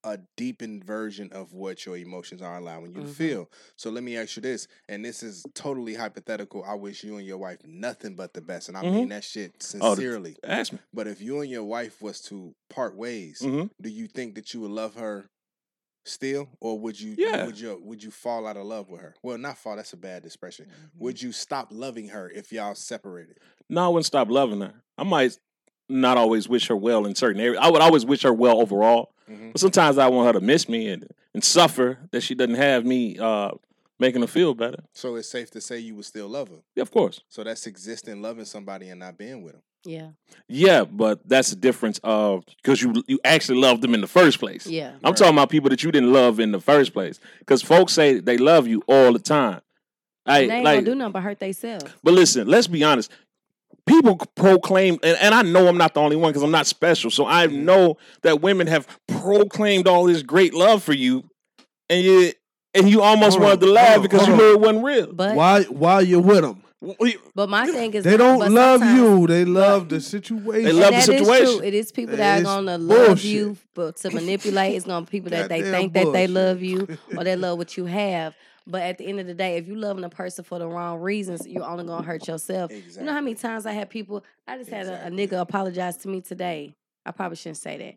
a 0.03 0.20
deepened 0.36 0.84
version 0.84 1.30
of 1.32 1.53
what 1.53 1.86
your 1.86 1.98
emotions 1.98 2.41
are 2.41 2.57
allowing 2.57 2.88
you 2.88 2.94
to 2.95 3.02
Mm-hmm. 3.02 3.12
feel. 3.12 3.49
So 3.76 3.90
let 3.90 4.03
me 4.03 4.18
ask 4.18 4.36
you 4.36 4.41
this, 4.41 4.68
and 4.90 5.06
this 5.06 5.24
is 5.24 5.45
totally 5.56 5.94
hypothetical. 5.95 6.64
I 6.68 6.74
wish 6.74 7.03
you 7.03 7.18
and 7.18 7.26
your 7.26 7.38
wife 7.38 7.60
nothing 7.66 8.16
but 8.16 8.34
the 8.34 8.41
best, 8.41 8.68
and 8.68 8.78
I 8.78 8.82
mean 8.82 9.07
Mhm. 9.07 9.10
that 9.10 9.24
shit 9.24 9.53
Oh, 9.56 9.95
sincerely. 9.95 10.36
ask 10.44 10.74
me. 10.74 10.80
But 10.94 11.07
if 11.07 11.22
you 11.22 11.40
and 11.41 11.49
your 11.49 11.64
wife 11.64 12.02
was 12.02 12.22
to 12.24 12.53
part 12.70 12.95
ways, 12.95 13.40
Mhm. 13.41 13.70
do 13.82 13.90
you 13.90 14.07
think 14.07 14.36
that 14.36 14.53
you 14.53 14.62
would 14.62 14.72
love 14.72 14.95
her 14.95 15.30
still, 16.06 16.49
or 16.60 16.80
would 16.80 16.99
you? 16.99 17.15
Yeah. 17.18 17.45
Would 17.45 17.60
you? 17.60 17.80
Would 17.84 18.03
you 18.03 18.11
fall 18.11 18.48
out 18.48 18.57
of 18.57 18.65
love 18.65 18.90
with 18.90 19.02
her? 19.02 19.15
Well, 19.22 19.38
not 19.38 19.57
fall. 19.57 19.76
That's 19.76 19.94
a 19.94 19.98
bad 19.98 20.26
expression. 20.26 20.65
Mm-hmm. 20.65 21.03
Would 21.03 21.22
you 21.22 21.32
stop 21.32 21.68
loving 21.72 22.10
her 22.10 22.30
if 22.30 22.52
y'all 22.52 22.76
separated? 22.76 23.38
No, 23.69 23.86
I 23.86 23.88
wouldn't 23.90 24.06
stop 24.06 24.30
loving 24.30 24.61
her. 24.61 24.73
I 24.98 25.03
might 25.03 25.38
not 25.90 26.18
always 26.18 26.48
wish 26.48 26.68
her 26.68 26.76
well 26.76 27.06
in 27.06 27.15
certain 27.15 27.41
areas. 27.41 27.60
I 27.61 27.69
would 27.69 27.82
always 27.82 28.06
wish 28.06 28.23
her 28.23 28.34
well 28.34 28.60
overall. 28.61 29.11
Mm-hmm. 29.30 29.52
But 29.52 29.61
sometimes 29.61 29.98
I 29.98 30.07
want 30.07 30.27
her 30.27 30.40
to 30.40 30.45
miss 30.45 30.69
me 30.69 30.90
and, 30.90 31.07
and 31.34 31.44
suffer 31.44 31.99
that 32.11 32.22
she 32.22 32.36
doesn't 32.36 32.56
have 32.56 32.86
me 32.86 33.18
uh, 33.18 33.52
making 33.99 34.22
her 34.22 34.27
feel 34.27 34.53
better. 34.53 34.84
So 34.94 35.15
it's 35.15 35.30
safe 35.30 35.52
to 35.52 35.61
say 35.61 35.80
you 35.80 35.95
would 35.95 36.06
still 36.06 36.27
love 36.27 36.49
her. 36.49 36.61
Yeah, 36.76 36.84
of 36.84 36.91
course. 36.91 37.22
So 37.30 37.44
that's 37.44 37.68
existing 37.68 38.22
loving 38.22 38.45
somebody 38.45 38.90
and 38.90 38.99
not 38.99 39.18
being 39.18 39.44
with 39.44 39.53
them. 39.53 39.61
Yeah. 39.86 40.10
Yeah, 40.48 40.84
but 40.84 41.28
that's 41.28 41.49
the 41.52 41.56
difference 41.56 41.99
of 42.03 42.44
because 42.62 42.82
you 42.82 43.03
you 43.07 43.20
actually 43.24 43.60
loved 43.60 43.82
them 43.82 43.94
in 43.94 44.02
the 44.02 44.07
first 44.07 44.40
place. 44.40 44.68
Yeah. 44.68 44.94
I'm 45.03 45.14
talking 45.16 45.34
about 45.34 45.49
people 45.49 45.70
that 45.70 45.84
you 45.84 45.91
didn't 45.91 46.12
love 46.14 46.40
in 46.40 46.52
the 46.52 46.60
first 46.60 46.94
place. 46.94 47.20
Because 47.40 47.62
folks 47.62 47.94
say 47.94 48.20
they 48.20 48.38
love 48.38 48.68
you 48.68 48.84
all 48.88 49.14
the 49.14 49.20
time. 49.20 49.62
I 50.26 50.48
they 50.48 50.53
ain't 50.56 50.64
like, 50.66 50.76
gonna 50.78 50.86
do 50.86 50.95
nothing 50.95 51.12
but 51.14 51.24
hurt 51.24 51.40
themselves. 51.40 51.86
but 52.03 52.14
listen, 52.14 52.48
let's 52.48 52.68
be 52.68 52.84
honest. 52.84 53.12
People 53.88 54.18
proclaim, 54.36 54.98
and, 55.03 55.16
and 55.22 55.36
I 55.36 55.44
know 55.44 55.68
I'm 55.68 55.78
not 55.78 55.94
the 55.94 55.99
only 56.02 56.16
one 56.16 56.32
because 56.32 56.41
I'm 56.41 56.49
not 56.52 56.66
special. 56.66 57.12
So 57.12 57.28
I 57.28 57.45
Mm-hmm. 57.45 57.66
know 57.66 57.98
that 58.24 58.41
women 58.41 58.66
have 58.66 58.88
proclaimed 59.07 59.88
all 59.88 60.06
this 60.06 60.24
great 60.24 60.56
love 60.56 60.82
for 60.84 60.94
you, 60.94 61.30
and 61.90 62.03
you 62.03 62.32
and 62.74 62.90
you 62.90 63.02
almost 63.03 63.34
Hold 63.38 63.44
wanted 63.44 63.62
on, 63.64 63.68
to 63.68 63.74
laugh 63.74 63.88
hold 63.88 63.98
on, 63.98 64.02
because 64.03 64.28
you 64.28 64.34
hold 64.36 64.40
knew 64.40 64.49
on. 64.49 64.53
it 64.56 64.60
wasn't 64.60 64.86
real. 64.86 65.14
But 65.14 65.36
why 65.36 65.64
while 65.66 66.02
you're 66.02 66.20
with 66.22 66.41
them, 66.41 66.64
but 67.34 67.49
my 67.49 67.68
thing 67.68 67.93
is 67.93 68.03
they 68.03 68.18
don't 68.18 68.52
love 68.52 68.81
you. 68.84 69.26
They 69.27 69.45
love 69.45 69.89
the 69.89 69.99
situation. 70.02 70.64
They 70.65 70.72
love 70.73 70.91
the 70.91 70.95
And 70.95 70.95
that 70.95 70.99
is 70.99 71.06
situation. 71.27 71.57
true. 71.60 71.65
It 71.68 71.73
is 71.73 71.91
people 71.91 72.14
It's 72.14 72.19
that 72.19 72.39
are 72.41 72.43
gonna 72.43 72.77
love 72.77 73.07
bullshit. 73.07 73.26
you, 73.26 73.57
but 73.73 73.97
to 73.97 74.11
manipulate, 74.11 74.76
it's 74.76 74.85
gonna 74.85 75.06
be 75.06 75.10
people 75.10 75.31
that 75.31 75.49
they 75.49 75.60
Goddamn 75.61 75.73
think 75.73 75.93
that 75.93 76.14
they 76.14 76.27
love 76.27 76.61
you 76.61 76.88
or 77.18 77.23
they 77.23 77.35
love 77.35 77.57
what 77.57 77.76
you 77.77 77.85
have. 78.02 78.35
But 78.68 78.81
at 78.81 78.97
the 78.97 79.06
end 79.06 79.19
of 79.19 79.27
the 79.27 79.34
day, 79.35 79.57
if 79.57 79.68
you 79.68 79.76
loving 79.76 80.03
a 80.03 80.10
person 80.10 80.43
for 80.43 80.57
the 80.60 80.68
wrong 80.68 80.99
reasons, 80.99 81.47
you're 81.47 81.64
only 81.64 81.85
gonna 81.85 82.06
hurt 82.06 82.27
yourself. 82.27 82.72
You 82.72 83.03
know 83.03 83.14
how 83.14 83.22
many 83.22 83.35
times 83.35 83.65
I 83.65 83.72
had 83.73 83.89
people? 83.89 84.23
I 84.47 84.57
just 84.57 84.69
had 84.69 84.88
a, 84.88 85.07
a 85.07 85.10
nigga 85.10 85.39
apologize 85.39 85.97
to 85.97 86.07
me 86.07 86.22
today. 86.22 86.76
I 87.06 87.11
probably 87.11 87.35
shouldn't 87.38 87.57
say 87.57 87.77
that. 87.77 87.95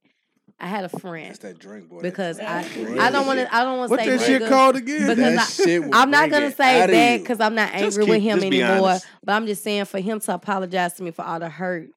I 0.60 0.66
had 0.66 0.84
a 0.84 0.88
friend 0.88 1.28
That's 1.28 1.38
that 1.40 1.58
drink, 1.60 1.88
boy. 1.88 2.00
because 2.02 2.40
I 2.40 2.66
drink. 2.68 2.98
I 2.98 3.10
don't 3.12 3.26
want 3.26 3.38
to 3.38 3.54
I 3.54 3.62
don't 3.62 3.78
want 3.78 3.92
to 3.92 3.98
say 3.98 4.16
that 4.16 4.20
shit 4.26 4.42
nigga 4.42 4.48
called 4.48 4.76
again? 4.76 5.06
because 5.08 5.16
That 5.16 5.38
I, 5.38 5.64
shit 5.64 5.84
will 5.84 5.94
I'm 5.94 6.10
not 6.10 6.30
gonna 6.30 6.50
say 6.52 6.86
that 6.86 7.20
because 7.20 7.40
I'm 7.40 7.54
not 7.54 7.72
Just 7.74 7.98
angry 7.98 8.14
with 8.14 8.22
him 8.22 8.42
anymore. 8.42 8.98
But 9.22 9.32
I'm 9.34 9.46
just 9.46 9.62
saying 9.62 9.84
for 9.84 10.00
him 10.00 10.18
to 10.20 10.34
apologize 10.34 10.94
to 10.94 11.02
me 11.04 11.12
for 11.12 11.22
all 11.24 11.38
the 11.40 11.48
hurt. 11.48 11.90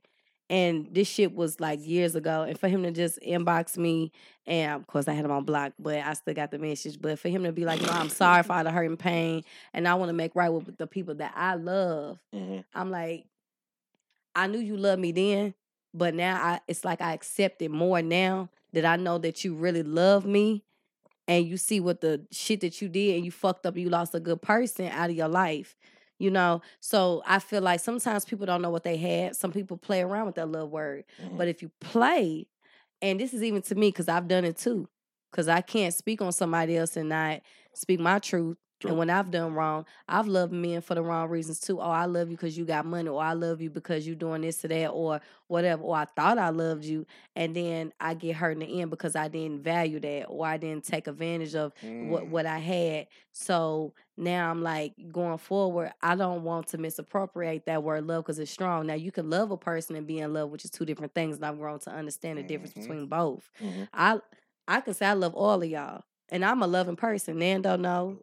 And 0.49 0.89
this 0.91 1.07
shit 1.07 1.33
was 1.33 1.61
like 1.61 1.79
years 1.87 2.13
ago. 2.15 2.41
And 2.43 2.59
for 2.59 2.67
him 2.67 2.83
to 2.83 2.91
just 2.91 3.17
inbox 3.21 3.77
me, 3.77 4.11
and 4.45 4.73
of 4.81 4.85
course 4.85 5.07
I 5.07 5.13
had 5.13 5.23
him 5.23 5.31
on 5.31 5.45
block, 5.45 5.71
but 5.79 5.95
I 5.99 6.11
still 6.13 6.33
got 6.33 6.51
the 6.51 6.59
message. 6.59 6.99
But 7.01 7.17
for 7.19 7.29
him 7.29 7.43
to 7.45 7.53
be 7.53 7.63
like, 7.63 7.81
no, 7.81 7.87
I'm 7.87 8.09
sorry 8.09 8.43
for 8.43 8.51
all 8.53 8.63
the 8.65 8.69
hurt 8.71 8.83
and 8.89 8.99
pain, 8.99 9.43
and 9.73 9.87
I 9.87 9.93
want 9.95 10.09
to 10.09 10.13
make 10.13 10.35
right 10.35 10.49
with 10.49 10.77
the 10.77 10.87
people 10.87 11.15
that 11.15 11.31
I 11.37 11.55
love. 11.55 12.19
Mhm. 12.35 12.65
I'm 12.75 12.91
like, 12.91 13.25
I 14.35 14.47
knew 14.47 14.59
you 14.59 14.75
loved 14.75 15.01
me 15.01 15.13
then, 15.13 15.53
but 15.93 16.13
now 16.13 16.35
I 16.35 16.59
it's 16.67 16.85
like 16.85 17.01
I 17.01 17.13
accept 17.13 17.61
it 17.61 17.71
more 17.71 18.01
now 18.01 18.49
that 18.73 18.85
I 18.85 18.95
know 18.95 19.17
that 19.19 19.43
you 19.43 19.53
really 19.53 19.83
love 19.83 20.25
me 20.25 20.63
and 21.27 21.45
you 21.45 21.57
see 21.57 21.79
what 21.79 22.01
the 22.01 22.25
shit 22.31 22.61
that 22.61 22.81
you 22.81 22.89
did 22.89 23.15
and 23.15 23.25
you 23.25 23.31
fucked 23.31 23.65
up 23.65 23.75
and 23.75 23.83
you 23.83 23.89
lost 23.89 24.15
a 24.15 24.19
good 24.19 24.41
person 24.41 24.87
out 24.87 25.09
of 25.09 25.15
your 25.15 25.27
life. 25.27 25.75
You 26.17 26.29
know, 26.29 26.61
so 26.79 27.23
I 27.25 27.39
feel 27.39 27.61
like 27.61 27.79
sometimes 27.79 28.25
people 28.25 28.45
don't 28.45 28.61
know 28.61 28.69
what 28.69 28.83
they 28.83 28.97
had. 28.97 29.35
Some 29.35 29.51
people 29.51 29.75
play 29.75 30.01
around 30.01 30.27
with 30.27 30.35
that 30.35 30.49
little 30.49 30.69
word. 30.69 31.03
But 31.17 31.29
mm-hmm. 31.29 31.41
if 31.47 31.61
you 31.63 31.71
play, 31.79 32.47
and 33.01 33.19
this 33.19 33.33
is 33.33 33.41
even 33.41 33.63
to 33.63 33.75
me 33.75 33.87
because 33.87 34.07
I've 34.07 34.27
done 34.27 34.45
it 34.45 34.57
too, 34.57 34.87
because 35.31 35.47
I 35.47 35.61
can't 35.61 35.93
speak 35.93 36.21
on 36.21 36.31
somebody 36.31 36.77
else 36.77 36.95
and 36.95 37.09
not 37.09 37.41
speak 37.73 37.99
my 37.99 38.19
truth. 38.19 38.57
And 38.89 38.97
when 38.97 39.09
I've 39.09 39.29
done 39.31 39.53
wrong, 39.53 39.85
I've 40.07 40.27
loved 40.27 40.51
men 40.53 40.81
for 40.81 40.95
the 40.95 41.03
wrong 41.03 41.29
reasons 41.29 41.59
too. 41.59 41.79
Oh, 41.79 41.89
I 41.89 42.05
love 42.05 42.29
you 42.29 42.35
because 42.37 42.57
you 42.57 42.65
got 42.65 42.85
money, 42.85 43.09
or 43.09 43.21
I 43.21 43.33
love 43.33 43.61
you 43.61 43.69
because 43.69 44.05
you're 44.07 44.15
doing 44.15 44.41
this 44.41 44.57
to 44.61 44.67
that, 44.69 44.89
or 44.89 45.21
whatever. 45.47 45.83
Or 45.83 45.95
I 45.97 46.05
thought 46.05 46.37
I 46.37 46.49
loved 46.49 46.83
you, 46.85 47.05
and 47.35 47.55
then 47.55 47.93
I 47.99 48.13
get 48.13 48.35
hurt 48.37 48.51
in 48.51 48.59
the 48.59 48.81
end 48.81 48.89
because 48.89 49.15
I 49.15 49.27
didn't 49.27 49.61
value 49.63 49.99
that, 49.99 50.25
or 50.29 50.45
I 50.47 50.57
didn't 50.57 50.83
take 50.85 51.07
advantage 51.07 51.55
of 51.55 51.73
what 51.99 52.23
Mm. 52.23 52.29
what 52.29 52.45
I 52.45 52.57
had. 52.59 53.07
So 53.31 53.93
now 54.17 54.49
I'm 54.51 54.61
like 54.63 54.93
going 55.11 55.37
forward. 55.37 55.91
I 56.01 56.15
don't 56.15 56.43
want 56.43 56.67
to 56.67 56.77
misappropriate 56.77 57.65
that 57.65 57.83
word 57.83 58.05
love 58.07 58.23
because 58.25 58.39
it's 58.39 58.51
strong. 58.51 58.87
Now 58.87 58.93
you 58.95 59.11
can 59.11 59.29
love 59.29 59.51
a 59.51 59.57
person 59.57 59.95
and 59.95 60.05
be 60.07 60.19
in 60.19 60.33
love, 60.33 60.49
which 60.49 60.65
is 60.65 60.71
two 60.71 60.85
different 60.85 61.13
things, 61.13 61.37
and 61.37 61.45
I've 61.45 61.57
grown 61.57 61.79
to 61.79 61.91
understand 61.91 62.37
the 62.39 62.43
difference 62.43 62.73
Mhm. 62.73 62.81
between 62.81 63.05
both. 63.07 63.49
Mhm. 63.61 63.87
I 63.93 64.21
I 64.67 64.81
can 64.81 64.93
say 64.93 65.05
I 65.05 65.13
love 65.13 65.33
all 65.35 65.61
of 65.61 65.69
y'all, 65.69 66.03
and 66.29 66.45
I'm 66.45 66.61
a 66.61 66.67
loving 66.67 66.95
person. 66.95 67.39
Nando 67.39 67.75
know. 67.75 68.19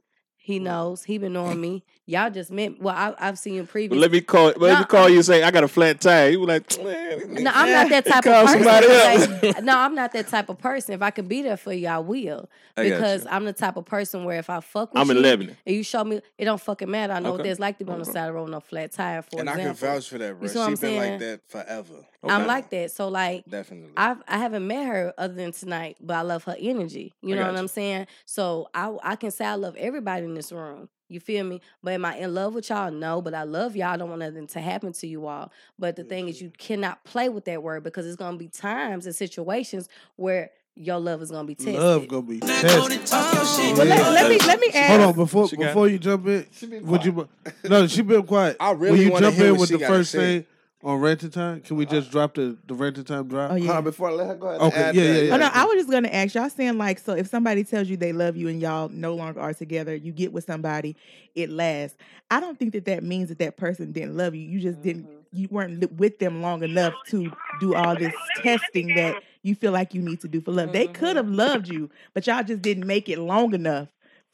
He 0.49 0.59
knows. 0.59 1.05
He 1.05 1.19
been 1.19 1.35
knowing 1.35 1.61
me. 1.61 1.85
Y'all 2.07 2.31
just 2.31 2.51
met. 2.51 2.81
Well, 2.81 2.95
I, 2.97 3.15
I've 3.19 3.39
seen 3.39 3.53
you 3.53 3.65
But 3.65 3.71
previous. 3.71 4.01
let 4.01 4.11
me 4.11 4.23
call. 4.23 4.47
Let 4.47 4.61
No, 4.61 4.79
me 4.79 4.85
call 4.87 5.07
you 5.11 5.17
and 5.17 5.25
say 5.27 5.43
I 5.43 5.51
got 5.51 5.63
a 5.63 5.69
flat 5.69 6.01
tire. 6.01 6.31
You 6.31 6.41
were 6.41 6.47
like, 6.47 6.65
No, 6.79 7.51
I'm 7.55 7.71
not 7.71 7.91
that 7.91 8.07
type 8.07 8.25
of 8.25 8.33
person. 8.47 8.63
somebody 8.65 8.87
Like, 8.87 9.63
no, 9.63 9.77
I'm 9.79 9.95
not 9.95 10.13
that 10.15 10.27
type 10.29 10.49
of 10.49 10.57
person. 10.59 10.95
If 10.95 11.03
I 11.03 11.11
can 11.11 11.29
be 11.29 11.43
there 11.43 11.59
for 11.59 11.75
you, 11.75 11.89
I 11.89 11.99
will. 11.99 12.49
Because 12.77 13.25
you. 13.25 13.31
I'm 13.31 13.45
the 13.45 13.53
type 13.53 13.77
of 13.77 13.85
person 13.85 14.25
where 14.25 14.39
if 14.39 14.49
I 14.49 14.61
fuck 14.61 14.95
with 14.95 15.03
I'm 15.03 15.11
in 15.11 15.19
you, 15.19 15.23
Lebanon. 15.23 15.57
and 15.67 15.77
you 15.77 15.83
show 15.83 16.03
me, 16.03 16.23
it 16.39 16.47
don't 16.47 16.59
fucking 16.59 16.91
matter. 16.91 17.13
I 17.13 17.19
know 17.19 17.33
what 17.33 17.41
Okay. 17.41 17.51
there's 17.51 17.61
like 17.61 17.77
to 17.81 17.85
be 17.85 17.93
on 17.93 17.99
the 17.99 18.05
Okay. 18.05 18.13
side 18.13 18.29
of 18.29 18.35
the 18.35 18.41
road, 18.41 18.49
no 18.49 18.61
flat 18.61 18.91
tire. 18.93 19.21
For 19.21 19.41
and 19.41 19.51
I 19.51 19.57
can 19.57 19.75
vouch 19.75 20.09
for 20.09 20.17
that, 20.17 20.33
bro. 20.33 20.45
You 20.45 20.49
see 20.49 20.59
what 20.61 20.65
I'm 20.65 20.71
She's 20.73 20.81
been 20.81 20.97
saying? 20.97 21.11
like 21.11 21.21
that 21.21 21.41
forever. 21.47 21.95
I'm 22.25 22.47
like 22.47 22.71
that. 22.71 22.91
So 22.91 23.09
like, 23.09 23.45
Definitely. 23.49 23.91
I've 23.97 24.23
I 24.27 24.39
haven't 24.39 24.67
met 24.67 24.87
her 24.87 25.15
other 25.19 25.35
than 25.35 25.53
tonight, 25.53 25.97
but 26.01 26.15
I 26.15 26.23
love 26.23 26.45
her 26.45 26.57
energy. 26.59 27.15
You 27.23 27.35
I 27.35 27.39
know 27.39 27.47
what 27.47 27.53
you. 27.53 27.59
I'm 27.59 27.69
saying? 27.69 28.07
So 28.25 28.69
I 28.75 28.97
I 29.03 29.17
can 29.17 29.31
say 29.31 29.45
I 29.45 29.55
love 29.55 29.77
everybody 29.77 30.25
in 30.25 30.35
this 30.35 30.53
room. 30.53 30.89
You 31.09 31.21
feel 31.21 31.45
me? 31.45 31.63
But 31.83 31.95
am 31.95 32.05
I 32.05 32.17
in 32.17 32.35
love 32.35 32.55
with 32.55 32.69
y'all? 32.69 32.91
No, 32.91 33.23
but 33.23 33.33
I 33.33 33.45
love 33.45 33.77
y'all. 33.77 33.89
I 33.89 33.97
don't 33.97 34.11
want 34.11 34.21
nothing 34.21 34.47
to 34.49 34.61
happen 34.61 34.93
to 34.93 35.07
you 35.07 35.27
all. 35.27 35.51
But 35.79 35.97
the 35.97 36.05
thing 36.05 36.29
is, 36.29 36.41
you 36.41 36.49
mm-hmm. 36.49 36.57
cannot 36.59 37.03
play 37.05 37.31
with 37.31 37.47
that 37.47 37.63
word 37.63 37.83
because 37.83 38.07
it's 38.07 38.17
gonna 38.17 38.37
be 38.37 38.49
times 38.49 39.07
and 39.07 39.15
situations 39.15 39.89
where 40.17 40.51
your 40.75 40.99
love 40.99 41.23
is 41.23 41.31
gonna 41.31 41.47
be 41.47 41.55
tested. 41.55 41.77
Love 41.77 42.09
gonna 42.09 42.23
be 42.23 42.41
tested. 42.41 43.79
Well, 43.79 43.87
let, 43.87 44.13
let 44.13 44.31
me 44.31 44.39
let 44.39 44.61
me 44.61 44.69
ask. 44.75 44.91
Hold 44.91 45.01
on, 45.03 45.15
before 45.15 45.49
She 45.49 45.57
got 45.57 45.67
before 45.67 45.89
you 45.89 45.99
jump 45.99 46.27
in, 46.27 46.47
would 46.83 47.05
you? 47.05 47.29
No, 47.65 47.87
she 47.87 48.03
been 48.03 48.25
quiet. 48.25 48.57
I 48.61 48.71
Will 48.73 48.79
really 48.79 49.05
you 49.05 49.13
wanna 49.13 49.27
jump 49.27 49.37
hear 49.37 49.47
in 49.47 49.53
what 49.53 49.61
with 49.61 49.69
she 49.71 49.75
the 49.75 49.81
gotta 49.81 49.95
first 49.95 50.11
say. 50.11 50.41
thing 50.41 50.47
on 50.85 51.01
rented 51.01 51.33
time? 51.33 51.61
Can 51.61 51.77
we 51.77 51.87
uh, 51.87 51.91
just 51.91 52.11
drop 52.11 52.35
the 52.35 52.57
the 52.67 52.75
rented 52.75 53.07
time 53.07 53.29
drop? 53.29 53.51
Oh 53.51 53.55
yeah. 53.57 53.67
Hold 53.67 53.79
on, 53.79 53.85
before 53.85 54.09
I 54.11 54.13
let 54.13 54.27
her 54.29 54.35
go 54.37 54.47
ahead. 54.49 54.61
and 54.61 54.73
Okay, 54.73 54.83
add 54.83 54.95
yeah, 54.95 55.03
that. 55.03 55.15
yeah, 55.15 55.23
yeah. 55.23 55.35
Oh 55.35 55.37
no, 55.39 55.51
I 55.53 55.65
was 55.65 55.75
just 55.75 55.91
gonna 55.91 56.09
ask 56.09 56.35
y'all 56.35 56.51
saying 56.51 56.79
like 56.79 56.99
so 56.99 57.15
if 57.15 57.29
somebody 57.29 57.65
tells 57.65 57.89
you 57.89 57.97
they 57.97 58.13
love 58.13 58.37
you 58.37 58.49
and 58.49 58.61
y'all 58.61 58.89
no 58.89 59.15
longer 59.15 59.41
are 59.41 59.55
together, 59.55 59.95
you 59.95 60.13
get 60.13 60.33
with 60.33 60.45
somebody, 60.45 60.97
it 61.35 61.51
lasts. 61.51 61.97
I 62.31 62.41
don't 62.41 62.59
think 62.59 62.73
that 62.75 62.85
that 62.85 63.03
means 63.03 63.29
that 63.31 63.39
that 63.39 63.57
person 63.57 63.93
didn't 63.93 64.17
love 64.17 64.35
you. 64.35 64.43
You 64.43 64.61
just 64.61 64.81
didn't 64.83 65.05
mm-hmm. 65.05 65.19
you 65.33 65.49
weren't 65.51 65.81
li- 65.81 65.97
with 65.97 66.19
them 66.19 66.43
long 66.43 66.63
enough 66.63 66.95
to 67.09 67.33
do 67.61 67.75
all 67.75 67.97
this 67.97 68.15
testing 68.37 68.95
that 68.95 69.23
you 69.43 69.55
feel 69.55 69.73
like 69.73 69.95
you 69.95 70.03
need 70.03 70.21
to 70.21 70.29
do 70.29 70.41
for 70.41 70.53
love. 70.53 70.73
They 70.73 70.87
could 70.87 71.17
mm-hmm. 71.17 71.17
have 71.17 71.29
loved 71.29 71.69
you, 71.69 71.91
but 72.15 72.27
y'all 72.27 72.43
just 72.43 72.63
didn't 72.63 72.87
make 72.87 73.09
it 73.09 73.19
long 73.19 73.55
enough 73.55 73.89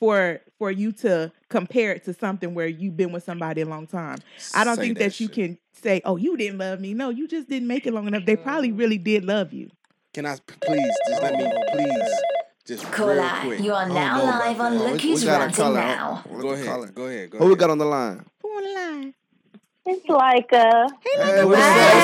for 0.05 0.41
for 0.59 0.71
you 0.71 0.93
to 0.93 1.33
compare 1.49 1.93
it 1.93 2.05
to 2.05 2.13
something 2.13 2.55
where 2.55 2.67
you've 2.69 2.97
been 2.97 3.11
with 3.11 3.25
somebody 3.25 3.63
a 3.63 3.67
long 3.67 3.87
time. 3.87 4.19
I 4.55 4.63
don't 4.65 4.77
Say 4.77 4.83
think 4.83 4.99
that 4.99 5.05
that, 5.05 5.21
you 5.21 5.29
shit. 5.29 5.35
can 5.35 5.59
say, 5.73 6.03
"Oh, 6.05 6.17
you 6.17 6.37
didn't 6.37 6.59
love 6.59 6.79
me." 6.79 6.93
No, 6.93 7.09
you 7.09 7.27
just 7.27 7.49
didn't 7.49 7.69
make 7.69 7.87
it 7.87 7.95
long 7.95 8.07
enough. 8.07 8.27
They 8.27 8.37
probably 8.37 8.71
really 8.71 8.99
did 8.99 9.25
love 9.25 9.55
you. 9.55 9.71
Can 10.13 10.27
I 10.27 10.37
please 10.61 10.93
just 11.09 11.23
let 11.23 11.35
me 11.35 11.51
please 11.73 12.13
Just 12.67 12.85
real 12.85 12.93
Caller, 12.93 13.31
quick. 13.43 13.61
you 13.61 13.73
are 13.73 13.89
now 13.89 14.19
know 14.19 14.25
about 14.29 14.41
live 14.47 14.61
on 14.61 14.79
that. 14.79 14.93
Look 14.93 15.01
Who's 15.01 15.25
we 15.25 15.31
Ranting. 15.31 15.75
Now. 15.75 16.25
Go 16.39 16.51
ahead. 16.51 16.95
Go 16.95 17.07
ahead. 17.07 17.31
Go 17.31 17.39
Who 17.39 17.47
we 17.49 17.57
got 17.57 17.71
on 17.71 17.79
the 17.79 17.85
line? 17.87 18.25
Who 18.43 18.49
on 18.49 18.63
the 18.63 18.75
line? 18.81 19.15
It's 19.87 20.07
like 20.09 20.53
uh 20.53 20.89
Hey, 21.03 21.45
what's 21.45 21.61
up? 21.61 21.95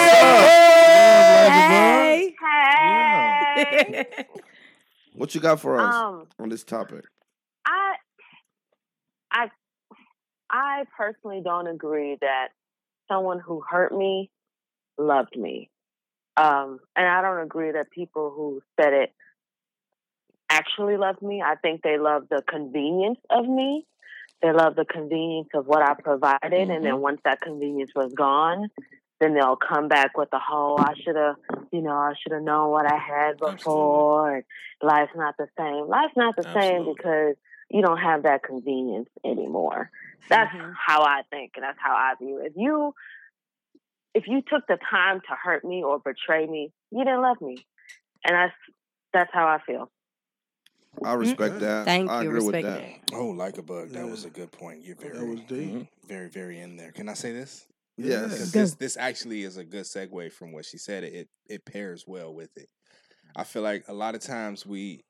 Hey. 1.53 2.35
Hey. 2.43 4.07
What 5.15 5.35
you 5.35 5.41
got 5.41 5.61
for 5.61 5.79
us 5.79 5.95
Um, 5.95 6.27
on 6.39 6.49
this 6.49 6.65
topic? 6.65 7.05
I 7.67 7.95
I 9.33 9.51
I 10.51 10.85
personally 10.97 11.41
don't 11.45 11.67
agree 11.67 12.17
that 12.21 12.49
someone 13.09 13.41
who 13.41 13.63
hurt 13.69 13.97
me 13.97 14.31
loved 14.99 15.37
me. 15.37 15.71
Um, 16.37 16.81
and 16.97 17.07
I 17.07 17.23
don't 17.23 17.41
agree 17.41 17.73
that 17.73 17.91
people 17.91 18.33
who 18.35 18.63
said 18.81 18.93
it 18.93 19.13
actually 20.49 20.97
loved 20.97 21.23
me. 21.23 21.43
I 21.43 21.55
think 21.57 21.83
they 21.83 21.99
love 21.99 22.25
the 22.29 22.43
convenience 22.49 23.19
of 23.31 23.47
me. 23.47 23.87
They 24.43 24.53
love 24.53 24.75
the 24.75 24.87
convenience 24.87 25.51
of 25.55 25.67
what 25.67 25.83
I 25.83 25.95
provided, 25.95 26.71
and 26.71 26.85
then 26.85 27.01
once 27.01 27.21
that 27.25 27.43
convenience 27.43 27.91
was 27.95 28.13
gone, 28.15 28.71
then 29.21 29.35
they'll 29.35 29.57
come 29.57 29.87
back 29.89 30.17
with 30.17 30.31
the 30.31 30.39
whole 30.39 30.81
I 30.81 30.95
should 31.05 31.17
have, 31.17 31.37
you 31.71 31.83
know, 31.83 31.93
I 31.93 32.15
should 32.21 32.33
have 32.33 32.43
known 32.43 32.71
what 32.71 32.91
I 32.91 32.97
had 32.97 33.39
before. 33.39 34.37
And 34.37 34.45
life's 34.83 35.13
not 35.15 35.37
the 35.37 35.47
same. 35.59 35.89
Life's 35.89 36.17
not 36.17 36.37
the 36.37 36.49
same 36.55 36.87
because 36.87 37.37
you 37.69 37.83
don't 37.83 37.99
have 37.99 38.23
that 38.23 38.43
convenience 38.43 39.11
anymore. 39.25 39.91
That's 40.29 40.51
how 40.87 41.03
I 41.03 41.23
think, 41.31 41.53
and 41.57 41.65
that's 41.65 41.79
how 41.83 41.95
I 41.95 42.15
view 42.21 42.39
it. 42.39 42.49
If 42.49 42.53
you 42.57 42.95
if 44.15 44.25
you 44.27 44.43
took 44.43 44.67
the 44.67 44.79
time 44.91 45.21
to 45.21 45.37
hurt 45.43 45.65
me 45.65 45.83
or 45.83 45.99
betray 45.99 46.47
me, 46.47 46.73
you 46.91 47.05
didn't 47.05 47.23
love 47.23 47.41
me, 47.41 47.57
and 48.25 48.35
that's 48.35 48.55
that's 49.13 49.31
how 49.33 49.47
I 49.47 49.59
feel. 49.67 49.91
I 51.05 51.15
respect 51.15 51.61
that. 51.61 51.85
Thank 51.85 52.11
I 52.11 52.23
you. 52.23 52.31
agree 52.31 52.45
with 52.45 52.53
that. 52.53 52.63
that. 52.63 53.15
Oh, 53.15 53.29
like 53.29 53.59
a 53.59 53.63
bug. 53.63 53.91
That 53.91 54.09
was 54.09 54.25
a 54.25 54.31
good 54.31 54.51
point. 54.51 54.83
You're 54.83 54.97
very, 54.97 55.25
was 55.25 55.41
deep. 55.43 55.73
mhm, 55.73 55.89
very, 56.07 56.29
very 56.29 56.59
in 56.59 56.77
there. 56.77 56.91
Can 56.91 57.09
I 57.09 57.15
say 57.15 57.33
this? 57.33 57.67
Yes. 57.97 58.23
Because 58.25 58.53
this 58.53 58.75
this 58.75 58.97
actually 58.97 59.45
is 59.45 59.57
a 59.57 59.65
good 59.65 59.85
segue 59.85 60.33
from 60.33 60.53
what 60.53 60.65
she 60.65 60.79
said. 60.79 61.05
It 61.05 61.29
it 61.49 61.65
pairs 61.65 62.05
well 62.07 62.35
with 62.35 62.57
it. 62.57 62.69
I 63.37 63.45
feel 63.45 63.63
like 63.63 63.85
a 63.89 63.93
lot 63.93 64.15
of 64.15 64.21
times 64.21 64.67
we 64.67 65.05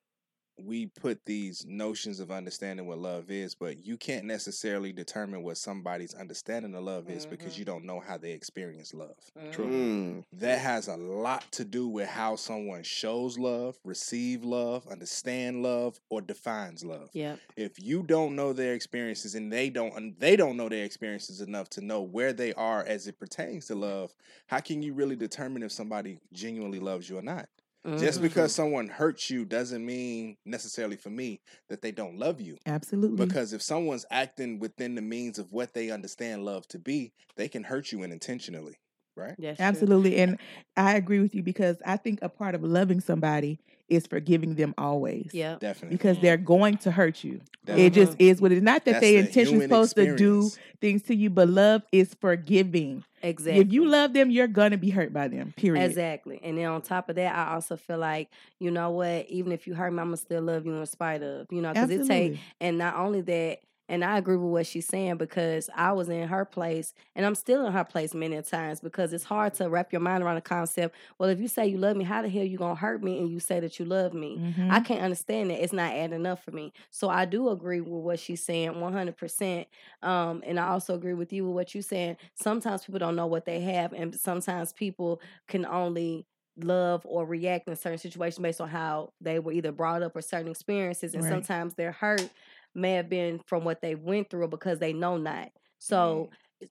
we 0.64 0.86
put 0.86 1.24
these 1.24 1.64
notions 1.66 2.20
of 2.20 2.30
understanding 2.30 2.86
what 2.86 2.98
love 2.98 3.30
is, 3.30 3.54
but 3.54 3.84
you 3.84 3.96
can't 3.96 4.24
necessarily 4.24 4.92
determine 4.92 5.42
what 5.42 5.56
somebody's 5.56 6.14
understanding 6.14 6.74
of 6.74 6.82
love 6.84 7.08
is 7.08 7.26
because 7.26 7.58
you 7.58 7.64
don't 7.64 7.84
know 7.84 8.00
how 8.00 8.16
they 8.16 8.32
experience 8.32 8.94
love. 8.94 9.16
Mm. 9.36 10.24
That 10.32 10.58
has 10.58 10.88
a 10.88 10.96
lot 10.96 11.50
to 11.52 11.64
do 11.64 11.88
with 11.88 12.08
how 12.08 12.36
someone 12.36 12.82
shows 12.82 13.38
love, 13.38 13.78
receive 13.84 14.44
love, 14.44 14.86
understand 14.88 15.62
love, 15.62 16.00
or 16.08 16.20
defines 16.20 16.84
love. 16.84 17.10
Yeah. 17.12 17.36
If 17.56 17.82
you 17.82 18.02
don't 18.02 18.36
know 18.36 18.52
their 18.52 18.74
experiences 18.74 19.34
and 19.34 19.52
they 19.52 19.70
don't 19.70 19.96
and 19.96 20.14
they 20.18 20.36
don't 20.36 20.56
know 20.56 20.68
their 20.68 20.84
experiences 20.84 21.40
enough 21.40 21.68
to 21.70 21.80
know 21.80 22.02
where 22.02 22.32
they 22.32 22.52
are 22.54 22.84
as 22.84 23.06
it 23.06 23.18
pertains 23.18 23.66
to 23.66 23.74
love, 23.74 24.14
how 24.46 24.60
can 24.60 24.82
you 24.82 24.92
really 24.92 25.16
determine 25.16 25.62
if 25.62 25.72
somebody 25.72 26.18
genuinely 26.32 26.80
loves 26.80 27.08
you 27.08 27.18
or 27.18 27.22
not? 27.22 27.48
Just 27.96 28.20
Mhm. 28.20 28.22
because 28.22 28.54
someone 28.54 28.88
hurts 28.88 29.30
you 29.30 29.44
doesn't 29.44 29.84
mean 29.84 30.36
necessarily 30.44 30.96
for 30.96 31.10
me 31.10 31.40
that 31.68 31.82
they 31.82 31.92
don't 31.92 32.18
love 32.18 32.40
you. 32.40 32.58
Absolutely. 32.66 33.26
Because 33.26 33.52
if 33.52 33.62
someone's 33.62 34.06
acting 34.10 34.58
within 34.60 34.94
the 34.94 35.02
means 35.02 35.38
of 35.38 35.52
what 35.52 35.74
they 35.74 35.90
understand 35.90 36.44
love 36.44 36.66
to 36.68 36.78
be, 36.78 37.12
they 37.36 37.48
can 37.48 37.64
hurt 37.64 37.92
you 37.92 38.02
unintentionally, 38.02 38.76
right? 39.20 39.56
Absolutely. 39.58 40.16
And 40.16 40.38
I 40.76 40.96
agree 40.96 41.20
with 41.20 41.34
you 41.34 41.42
because 41.42 41.76
I 41.84 41.96
think 41.96 42.20
a 42.22 42.28
part 42.28 42.54
of 42.54 42.62
loving 42.62 43.00
somebody 43.00 43.58
is 43.88 44.06
forgiving 44.06 44.54
them 44.54 44.72
always. 44.78 45.30
Yeah. 45.32 45.56
Definitely. 45.58 45.96
Because 45.96 46.18
they're 46.20 46.36
going 46.36 46.78
to 46.78 46.92
hurt 46.92 47.24
you. 47.24 47.40
It 47.66 47.90
just 47.90 48.12
mm-hmm. 48.12 48.22
is 48.22 48.40
what 48.40 48.52
it 48.52 48.58
is. 48.58 48.62
Not 48.62 48.84
that 48.84 48.92
That's 48.92 49.00
they 49.00 49.16
intentionally 49.16 49.64
human 49.64 49.68
supposed 49.68 49.96
to 49.96 50.16
do 50.16 50.50
things 50.80 51.02
to 51.04 51.14
you, 51.14 51.28
but 51.28 51.48
love 51.48 51.82
is 51.90 52.14
forgiving. 52.20 53.04
Exactly. 53.22 53.60
If 53.60 53.72
you 53.72 53.86
love 53.86 54.12
them, 54.12 54.30
you're 54.30 54.46
gonna 54.46 54.78
be 54.78 54.90
hurt 54.90 55.12
by 55.12 55.28
them. 55.28 55.52
Period. 55.56 55.84
Exactly. 55.84 56.40
And 56.42 56.56
then 56.56 56.66
on 56.66 56.82
top 56.82 57.08
of 57.08 57.16
that, 57.16 57.34
I 57.34 57.52
also 57.52 57.76
feel 57.76 57.98
like, 57.98 58.30
you 58.60 58.70
know 58.70 58.90
what, 58.90 59.28
even 59.28 59.52
if 59.52 59.66
you 59.66 59.74
hurt 59.74 59.92
me, 59.92 59.98
I'm 59.98 60.06
going 60.06 60.16
to 60.16 60.22
still 60.22 60.42
love 60.42 60.64
you 60.64 60.74
in 60.74 60.86
spite 60.86 61.22
of, 61.22 61.48
you 61.50 61.60
know, 61.60 61.72
because 61.72 61.90
it 61.90 61.98
take, 61.98 62.32
Absolutely. 62.32 62.40
and 62.60 62.78
not 62.78 62.96
only 62.96 63.20
that, 63.22 63.58
and 63.90 64.04
I 64.04 64.16
agree 64.18 64.36
with 64.36 64.50
what 64.50 64.66
she's 64.66 64.86
saying 64.86 65.16
because 65.18 65.68
I 65.74 65.92
was 65.92 66.08
in 66.08 66.28
her 66.28 66.44
place 66.44 66.94
and 67.14 67.26
I'm 67.26 67.34
still 67.34 67.66
in 67.66 67.72
her 67.72 67.84
place 67.84 68.14
many 68.14 68.40
times 68.42 68.80
because 68.80 69.12
it's 69.12 69.24
hard 69.24 69.54
to 69.54 69.68
wrap 69.68 69.92
your 69.92 70.00
mind 70.00 70.22
around 70.22 70.36
the 70.36 70.40
concept. 70.42 70.96
Well, 71.18 71.28
if 71.28 71.40
you 71.40 71.48
say 71.48 71.66
you 71.66 71.78
love 71.78 71.96
me, 71.96 72.04
how 72.04 72.22
the 72.22 72.28
hell 72.28 72.44
you 72.44 72.56
gonna 72.58 72.74
hurt 72.74 73.02
me 73.02 73.18
and 73.18 73.28
you 73.30 73.40
say 73.40 73.60
that 73.60 73.78
you 73.78 73.84
love 73.84 74.14
me? 74.14 74.40
Mhm. 74.40 74.70
I 74.70 74.80
can't 74.80 75.02
understand 75.02 75.50
that. 75.50 75.62
It's 75.62 75.72
not 75.72 75.92
adding 75.92 76.26
up 76.26 76.42
for 76.42 76.52
me. 76.52 76.72
So 76.90 77.08
I 77.10 77.24
do 77.26 77.48
agree 77.50 77.80
with 77.80 78.02
what 78.02 78.18
she's 78.20 78.44
saying 78.44 78.80
100%. 78.80 79.68
Um, 80.02 80.42
and 80.46 80.58
I 80.58 80.68
also 80.68 80.94
agree 80.94 81.14
with 81.14 81.32
you 81.32 81.46
with 81.46 81.54
what 81.54 81.74
you're 81.74 81.82
saying. 81.82 82.16
Sometimes 82.34 82.84
people 82.84 82.98
don't 82.98 83.16
know 83.16 83.26
what 83.26 83.44
they 83.44 83.60
have, 83.60 83.92
and 83.92 84.14
sometimes 84.14 84.72
people 84.72 85.20
can 85.48 85.66
only 85.66 86.26
love 86.56 87.02
or 87.06 87.24
react 87.24 87.68
in 87.68 87.76
certain 87.76 87.98
situations 87.98 88.42
based 88.42 88.60
on 88.60 88.68
how 88.68 89.12
they 89.20 89.38
were 89.38 89.52
either 89.52 89.72
brought 89.72 90.02
up 90.02 90.14
or 90.16 90.20
certain 90.20 90.50
experiences. 90.50 91.14
And 91.14 91.24
Right. 91.24 91.24
sometimes 91.24 91.74
their 91.74 91.92
hurt 91.92 92.30
may 92.74 92.94
have 92.94 93.08
been 93.08 93.40
from 93.46 93.64
what 93.64 93.80
they 93.80 93.94
went 93.94 94.30
through 94.30 94.48
because 94.48 94.78
they 94.78 94.92
know 94.92 95.16
not. 95.16 95.50
So 95.78 96.30
eh, 96.62 96.66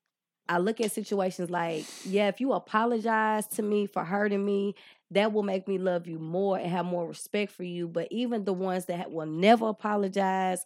I 0.47 0.57
look 0.57 0.81
at 0.81 0.91
situations 0.91 1.49
like, 1.49 1.85
yeah, 2.03 2.27
if 2.27 2.41
you 2.41 2.53
apologize 2.53 3.47
to 3.49 3.61
me 3.61 3.85
for 3.85 4.03
hurting 4.03 4.43
me, 4.45 4.75
that 5.11 5.33
will 5.33 5.43
make 5.43 5.67
me 5.67 5.77
love 5.77 6.07
you 6.07 6.19
more 6.19 6.57
and 6.57 6.69
have 6.69 6.85
more 6.85 7.07
respect 7.07 7.51
for 7.51 7.63
you. 7.63 7.87
But 7.87 8.07
even 8.11 8.45
the 8.45 8.53
ones 8.53 8.85
that 8.85 9.11
will 9.11 9.25
never 9.25 9.67
apologize, 9.69 10.63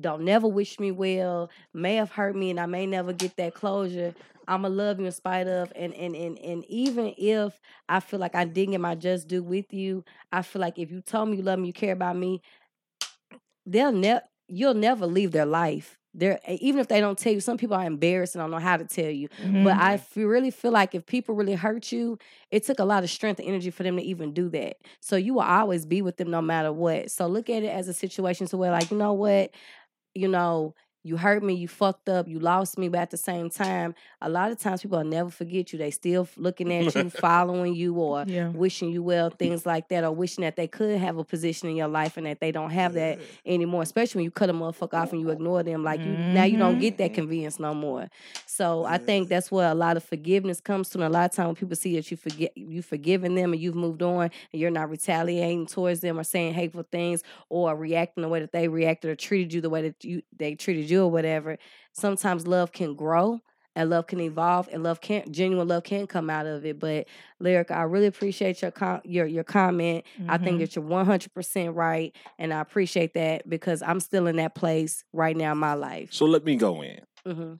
don't 0.00 0.22
never 0.24 0.46
wish 0.46 0.78
me 0.78 0.90
well, 0.90 1.50
may 1.74 1.96
have 1.96 2.12
hurt 2.12 2.36
me, 2.36 2.50
and 2.50 2.60
I 2.60 2.66
may 2.66 2.86
never 2.86 3.12
get 3.12 3.36
that 3.36 3.54
closure. 3.54 4.14
I'ma 4.48 4.68
love 4.68 5.00
you 5.00 5.06
in 5.06 5.12
spite 5.12 5.48
of, 5.48 5.72
and 5.74 5.92
and 5.94 6.14
and 6.14 6.38
and 6.38 6.64
even 6.66 7.14
if 7.18 7.58
I 7.88 8.00
feel 8.00 8.20
like 8.20 8.34
I 8.34 8.44
didn't 8.44 8.72
get 8.72 8.80
my 8.80 8.94
just 8.94 9.28
due 9.28 9.42
with 9.42 9.72
you, 9.72 10.04
I 10.32 10.42
feel 10.42 10.60
like 10.60 10.78
if 10.78 10.90
you 10.90 11.00
told 11.00 11.30
me 11.30 11.38
you 11.38 11.42
love 11.42 11.58
me, 11.58 11.68
you 11.68 11.72
care 11.72 11.92
about 11.92 12.16
me, 12.16 12.42
they'll 13.64 13.92
never 13.92 14.22
you'll 14.48 14.74
never 14.74 15.06
leave 15.06 15.32
their 15.32 15.46
life. 15.46 15.98
They're 16.14 16.40
even 16.48 16.80
if 16.80 16.88
they 16.88 17.00
don't 17.00 17.18
tell 17.18 17.32
you, 17.32 17.40
some 17.40 17.58
people 17.58 17.76
are 17.76 17.84
embarrassed 17.84 18.34
and 18.34 18.42
don't 18.42 18.50
know 18.50 18.58
how 18.58 18.76
to 18.78 18.84
tell 18.86 19.10
you. 19.10 19.28
But 19.58 19.76
Mhm. 19.76 19.78
I 19.78 19.98
feel, 19.98 20.28
really 20.28 20.50
feel 20.50 20.70
like 20.72 20.94
if 20.94 21.04
people 21.06 21.34
really 21.34 21.54
hurt 21.54 21.92
you, 21.92 22.18
it 22.50 22.64
took 22.64 22.78
a 22.78 22.84
lot 22.84 23.04
of 23.04 23.10
strength 23.10 23.38
and 23.38 23.48
energy 23.48 23.70
for 23.70 23.82
them 23.82 23.96
to 23.96 24.02
even 24.02 24.32
do 24.32 24.48
that. 24.50 24.76
So 25.00 25.16
you 25.16 25.34
will 25.34 25.42
always 25.42 25.84
be 25.84 26.00
with 26.00 26.16
them 26.16 26.30
no 26.30 26.40
matter 26.40 26.72
what. 26.72 27.10
So 27.10 27.26
look 27.26 27.50
at 27.50 27.62
it 27.64 27.68
as 27.68 27.88
a 27.88 27.92
situation 27.94 28.46
to 28.48 28.56
where, 28.56 28.70
like, 28.70 28.90
you 28.90 28.96
know 28.96 29.12
what, 29.12 29.50
you 30.14 30.28
know, 30.28 30.74
you 31.06 31.16
hurt 31.16 31.42
me, 31.42 31.54
you 31.54 31.68
fucked 31.68 32.08
up, 32.08 32.26
you 32.26 32.40
lost 32.40 32.78
me, 32.78 32.88
but 32.88 32.98
at 32.98 33.10
the 33.10 33.16
same 33.16 33.48
time, 33.48 33.94
a 34.20 34.28
lot 34.28 34.50
of 34.50 34.58
times 34.58 34.82
people 34.82 34.98
will 34.98 35.04
never 35.04 35.30
forget 35.30 35.72
you. 35.72 35.78
They 35.78 35.92
still 35.92 36.28
looking 36.36 36.72
at 36.72 36.94
you, 36.94 37.10
following 37.26 37.74
you, 37.74 37.94
or 37.94 38.24
Yeah. 38.26 38.48
wishing 38.48 38.90
you 38.90 39.02
well, 39.02 39.30
things 39.30 39.64
like 39.64 39.88
that, 39.90 40.02
or 40.02 40.10
wishing 40.10 40.42
that 40.42 40.56
they 40.56 40.66
could 40.66 40.98
have 40.98 41.16
a 41.16 41.24
position 41.24 41.68
in 41.68 41.76
your 41.76 41.88
life 41.88 42.16
and 42.16 42.26
that 42.26 42.40
they 42.40 42.50
don't 42.50 42.70
have 42.70 42.94
that 42.94 43.20
anymore. 43.44 43.82
Especially 43.82 44.18
when 44.18 44.24
you 44.24 44.30
cut 44.30 44.50
a 44.50 44.52
motherfucker 44.52 44.94
off 44.94 45.12
and 45.12 45.20
you 45.20 45.30
ignore 45.30 45.62
them, 45.62 45.84
like 45.84 46.00
you 46.00 46.12
now 46.12 46.44
you 46.44 46.58
don't 46.58 46.80
get 46.80 46.98
that 46.98 47.10
mm-hmm. 47.10 47.14
convenience 47.14 47.60
no 47.60 47.72
more. 47.72 48.08
So 48.56 48.84
I 48.84 48.96
think 48.98 49.28
that's 49.28 49.50
where 49.50 49.70
a 49.70 49.74
lot 49.74 49.96
of 49.96 50.04
forgiveness 50.04 50.60
comes 50.60 50.90
from. 50.90 51.02
A 51.02 51.08
lot 51.10 51.28
of 51.30 51.36
time 51.36 51.46
when 51.46 51.56
people 51.56 51.76
see 51.76 51.94
that 51.96 52.10
you 52.10 52.16
forget 52.16 52.56
you 52.56 52.80
forgiven 52.80 53.34
them 53.34 53.52
and 53.52 53.60
you've 53.60 53.74
moved 53.74 54.02
on 54.02 54.22
and 54.52 54.60
you're 54.60 54.70
not 54.70 54.88
retaliating 54.88 55.66
towards 55.66 56.00
them 56.00 56.18
or 56.18 56.24
saying 56.24 56.54
hateful 56.54 56.84
things 56.90 57.22
or 57.50 57.76
reacting 57.76 58.22
the 58.22 58.28
way 58.28 58.40
that 58.40 58.52
they 58.52 58.68
reacted 58.68 59.10
or 59.10 59.14
treated 59.16 59.52
you 59.52 59.60
the 59.60 59.68
way 59.70 59.82
that 59.82 60.02
you 60.04 60.22
they 60.34 60.54
treated 60.54 60.88
you 60.88 61.02
or 61.04 61.10
whatever. 61.10 61.58
Sometimes 61.92 62.46
love 62.46 62.72
can 62.72 62.94
grow 62.94 63.40
and 63.74 63.90
love 63.90 64.06
can 64.06 64.20
evolve 64.20 64.70
and 64.72 64.82
love 64.82 65.02
can 65.02 65.30
genuine 65.30 65.68
love 65.68 65.84
can 65.84 66.06
come 66.06 66.30
out 66.30 66.46
of 66.46 66.64
it. 66.64 66.78
But 66.78 67.08
lyric, 67.38 67.70
I 67.70 67.82
really 67.82 68.06
appreciate 68.06 68.62
your 68.62 68.70
com- 68.70 69.02
your 69.04 69.26
your 69.26 69.44
comment. 69.44 70.06
I 70.28 70.38
think 70.38 70.56
Mhm. 70.56 70.60
that 70.60 70.76
you're 70.76 70.84
100 70.84 71.34
percent 71.34 71.74
right, 71.74 72.16
and 72.38 72.54
I 72.54 72.60
appreciate 72.60 73.12
that 73.14 73.46
because 73.48 73.82
I'm 73.82 74.00
still 74.00 74.26
in 74.26 74.36
that 74.36 74.54
place 74.54 75.04
right 75.12 75.36
now 75.36 75.52
in 75.52 75.58
my 75.58 75.74
life. 75.74 76.12
So 76.12 76.24
let 76.24 76.44
me 76.44 76.56
go 76.56 76.80
in. 76.82 77.00
hmm 77.26 77.54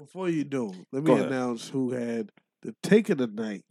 Before 0.00 0.30
you 0.30 0.44
do, 0.44 0.72
let 0.92 1.02
me 1.04 1.12
announce 1.12 1.68
who 1.68 1.90
had 1.90 2.32
the 2.62 2.74
take 2.82 3.10
of 3.10 3.18
the 3.18 3.26
night. 3.26 3.64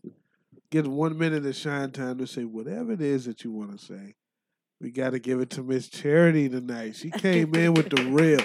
Get 0.70 0.86
one 0.86 1.18
minute 1.18 1.44
of 1.44 1.56
shine 1.56 1.90
time 1.90 2.20
to 2.20 2.28
say 2.28 2.44
whatever 2.44 2.92
it 2.92 3.02
is 3.02 3.26
that 3.26 3.44
you 3.44 3.52
want 3.52 3.72
to 3.80 3.84
say. 3.84 4.14
We 4.80 4.92
got 4.92 5.10
to 5.14 5.20
give 5.20 5.40
it 5.40 5.50
to 5.52 5.64
Miss 5.64 5.90
Charity 5.90 6.48
tonight. 6.48 6.96
She 6.98 7.10
came 7.10 7.56
in 7.56 7.74
with 7.74 7.90
the 7.90 8.04
real. 8.04 8.42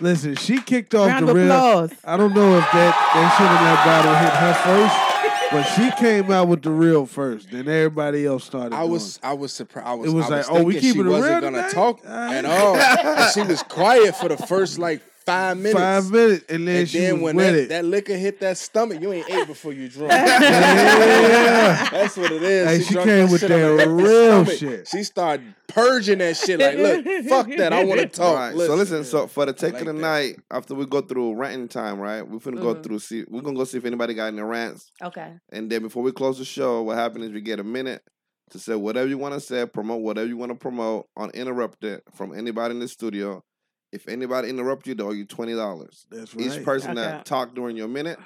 Listen, 0.00 0.34
she 0.34 0.62
kicked 0.62 0.94
off 0.94 1.08
Round 1.08 1.28
the 1.28 1.34
real. 1.34 1.44
applause. 1.44 1.92
I 2.06 2.16
don't 2.16 2.34
know 2.34 2.56
if 2.56 2.64
that 2.72 3.12
they 3.12 3.28
should 3.36 3.50
have 3.50 3.60
that 3.66 3.84
bottle 3.84 4.14
hit 4.14 4.32
her 4.40 4.54
first, 4.64 5.52
but 5.52 5.62
she 5.74 6.02
came 6.02 6.30
out 6.32 6.48
with 6.48 6.62
the 6.62 6.70
real 6.70 7.04
first. 7.04 7.50
Then 7.50 7.68
everybody 7.68 8.24
else 8.24 8.44
started. 8.44 8.74
I 8.74 8.78
doing 8.80 8.92
was 8.92 9.20
I 9.22 9.34
was 9.34 9.52
surprised. 9.52 9.86
I 9.86 9.92
was, 9.92 10.10
It 10.10 10.14
was 10.14 10.24
I 10.24 10.36
like, 10.38 10.50
was 10.50 10.60
oh, 10.62 10.64
we 10.64 10.72
thinking 10.72 10.88
she 10.88 10.94
keeping 10.94 11.06
it 11.06 11.10
wasn't 11.10 11.32
real 11.32 11.40
gonna 11.42 11.56
tonight? 11.58 11.72
talk 11.74 12.00
at 12.06 12.44
all. 12.46 13.28
she 13.32 13.42
was 13.46 13.62
quiet 13.64 14.16
for 14.16 14.30
the 14.30 14.38
first 14.38 14.78
like 14.78 15.02
five 15.26 15.56
minutes. 15.56 15.78
Five 15.78 16.10
minutes, 16.10 16.44
and 16.48 16.66
then 16.66 16.76
and 16.80 16.88
she 16.88 16.98
then 16.98 17.14
was 17.14 17.22
when 17.22 17.36
with 17.36 17.46
that, 17.46 17.54
it. 17.54 17.68
that 17.68 17.84
liquor 17.84 18.16
hit 18.16 18.40
that 18.40 18.58
stomach, 18.58 19.00
you 19.00 19.12
ain't 19.12 19.28
ate 19.30 19.46
before 19.46 19.72
you 19.72 19.88
drunk. 19.88 20.12
Yeah. 20.80 21.88
That's 21.90 22.16
what 22.16 22.32
it 22.32 22.42
is. 22.42 22.68
Hey, 22.68 22.82
she 22.84 22.94
drunk 22.94 23.08
came 23.08 23.30
with 23.30 23.40
shit 23.40 23.48
that 23.50 23.88
real 23.88 24.44
shit. 24.44 24.88
She 24.88 25.02
started 25.04 25.54
purging 25.68 26.18
that 26.18 26.36
shit. 26.36 26.58
Like, 26.60 26.76
look, 26.76 27.04
fuck 27.28 27.48
that. 27.56 27.72
I 27.72 27.84
want 27.84 28.00
to 28.00 28.06
talk. 28.08 28.54
Right, 28.54 28.56
so 28.66 28.74
listen, 28.74 29.04
so 29.04 29.26
for 29.26 29.46
the 29.46 29.52
take 29.52 29.74
of 29.74 29.86
the 29.86 29.92
night, 29.92 30.36
after 30.50 30.74
we 30.74 30.86
go 30.86 31.00
through 31.00 31.34
ranting 31.34 31.68
time, 31.68 31.98
right? 32.00 32.22
We're 32.26 32.38
finna 32.38 32.60
go 32.60 32.74
Mhm. 32.74 32.82
through 32.82 32.98
see 33.00 33.24
we're 33.28 33.42
gonna 33.42 33.56
go 33.56 33.64
see 33.64 33.78
if 33.78 33.84
anybody 33.84 34.14
got 34.14 34.26
any 34.28 34.42
rants. 34.42 34.90
Okay. 35.02 35.32
And 35.50 35.70
then 35.70 35.82
before 35.82 36.02
we 36.02 36.12
close 36.12 36.38
the 36.38 36.44
show, 36.44 36.82
what 36.82 36.96
happened 36.96 37.24
is 37.24 37.32
we 37.32 37.40
get 37.40 37.60
a 37.60 37.64
minute 37.64 38.02
to 38.50 38.58
say 38.58 38.74
whatever 38.74 39.08
you 39.08 39.18
want 39.18 39.34
to 39.34 39.40
say, 39.40 39.64
promote 39.66 40.00
whatever 40.02 40.26
you 40.26 40.36
want 40.36 40.50
to 40.50 40.56
promote 40.56 41.06
uninterrupted 41.16 42.02
from 42.14 42.36
anybody 42.36 42.74
in 42.74 42.80
the 42.80 42.88
studio. 42.88 43.44
If 43.92 44.08
anybody 44.08 44.48
interrupt 44.48 44.86
you, 44.86 44.94
they 44.94 45.02
owe 45.02 45.12
you 45.12 45.26
twenty 45.26 45.54
dollars. 45.54 46.06
That's 46.10 46.34
right. 46.34 46.46
Each 46.46 46.64
person 46.64 46.92
Okay. 46.92 47.00
that 47.00 47.24
talked 47.24 47.54
during 47.54 47.76
your 47.76 47.88
minute 47.88 48.18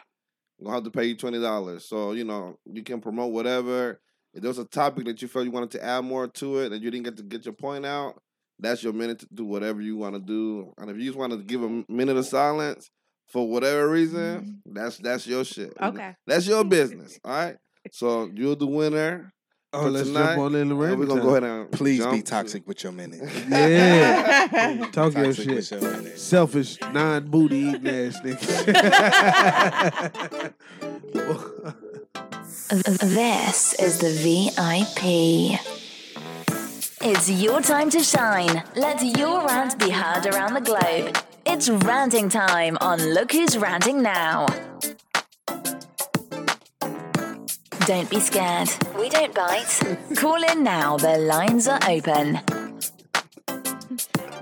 gonna 0.65 0.77
have 0.77 0.85
to 0.85 0.91
pay 0.91 1.05
you 1.05 1.17
twenty 1.17 1.41
dollars. 1.41 1.89
So 1.89 2.13
you 2.13 2.25
know 2.25 2.59
you 2.65 2.83
can 2.83 3.01
promote 3.01 3.33
whatever. 3.33 4.01
If 4.33 4.43
there's 4.43 4.59
a 4.59 4.65
topic 4.65 5.05
that 5.05 5.23
you 5.23 5.29
felt 5.29 5.45
you 5.45 5.53
wanted 5.53 5.71
to 5.73 5.85
add 5.85 6.05
more 6.05 6.27
to 6.27 6.59
it 6.59 6.73
and 6.73 6.83
you 6.83 6.91
didn't 6.91 7.05
get 7.05 7.17
to 7.19 7.23
get 7.23 7.45
your 7.45 7.55
point 7.55 7.87
out, 7.87 8.21
that's 8.59 8.83
your 8.83 8.93
minute 8.93 9.21
to 9.21 9.29
do 9.33 9.45
whatever 9.45 9.81
you 9.81 9.97
want 9.97 10.17
to 10.17 10.21
do. 10.21 10.73
And 10.79 10.91
if 10.91 10.97
you 10.97 11.05
just 11.05 11.19
want 11.19 11.33
to 11.33 11.39
give 11.39 11.63
a 11.63 11.85
minute 11.89 12.17
of 12.17 12.27
silence 12.27 12.91
for 13.29 13.49
whatever 13.49 13.89
reason, 13.89 14.63
mm-hmm. 14.67 14.75
that's 14.75 14.99
that's 14.99 15.27
your 15.27 15.45
shit. 15.45 15.73
Okay. 15.81 16.15
That's 16.27 16.47
your 16.47 16.65
business. 16.65 17.19
All 17.25 17.33
right. 17.33 17.57
So 17.93 18.31
you're 18.35 18.57
the 18.57 18.67
winner. 18.67 19.33
Oh, 19.75 19.83
for 19.83 19.91
let's 19.91 20.09
tonight, 20.09 20.27
jump 20.27 20.39
on 20.41 20.55
in 20.55 20.69
the 20.69 20.81
and 20.81 20.99
We're 20.99 21.07
gonna 21.07 21.21
go 21.21 21.29
ahead 21.31 21.45
and 21.45 21.71
Please 21.73 21.99
be 21.99 22.05
jump 22.05 22.25
to- 22.25 22.31
toxic 22.31 22.67
with 22.69 22.83
your 22.85 22.93
minute. 22.93 23.21
Yeah. 23.49 24.87
Talk 24.93 25.15
your 25.15 25.25
Toxic 25.25 25.45
shit. 25.45 25.55
with 25.57 25.71
your 25.71 25.81
minute. 25.81 26.19
Selfish, 26.19 26.79
non 26.93 27.27
booty 27.27 27.57
eating 27.57 27.89
ass 27.89 28.21
nigga. 28.21 28.45
This 32.71 33.75
is 33.75 33.99
the 33.99 34.11
VIP. 34.11 35.61
It's 37.07 37.31
your 37.31 37.61
time 37.61 37.91
to 37.91 38.01
shine. 38.03 38.63
Let 38.75 39.03
your 39.03 39.47
rant 39.47 39.79
be 39.79 39.91
heard 39.91 40.27
around 40.27 40.55
the 40.55 40.61
globe. 40.63 41.19
It's 41.47 41.69
ranting 41.69 42.29
time 42.31 42.79
on 42.81 42.99
Look 43.13 43.33
Who's 43.33 43.59
Ranting 43.59 44.01
Now. 44.03 44.47
Don't 47.87 48.09
be 48.09 48.19
scared. 48.19 48.71
We 48.99 49.11
don't 49.11 49.35
bite. 49.35 49.99
Call 50.17 50.43
in 50.43 50.65
now. 50.65 50.97
The 50.97 51.19
lines 51.19 51.69
are 51.69 51.79
open. 51.87 52.41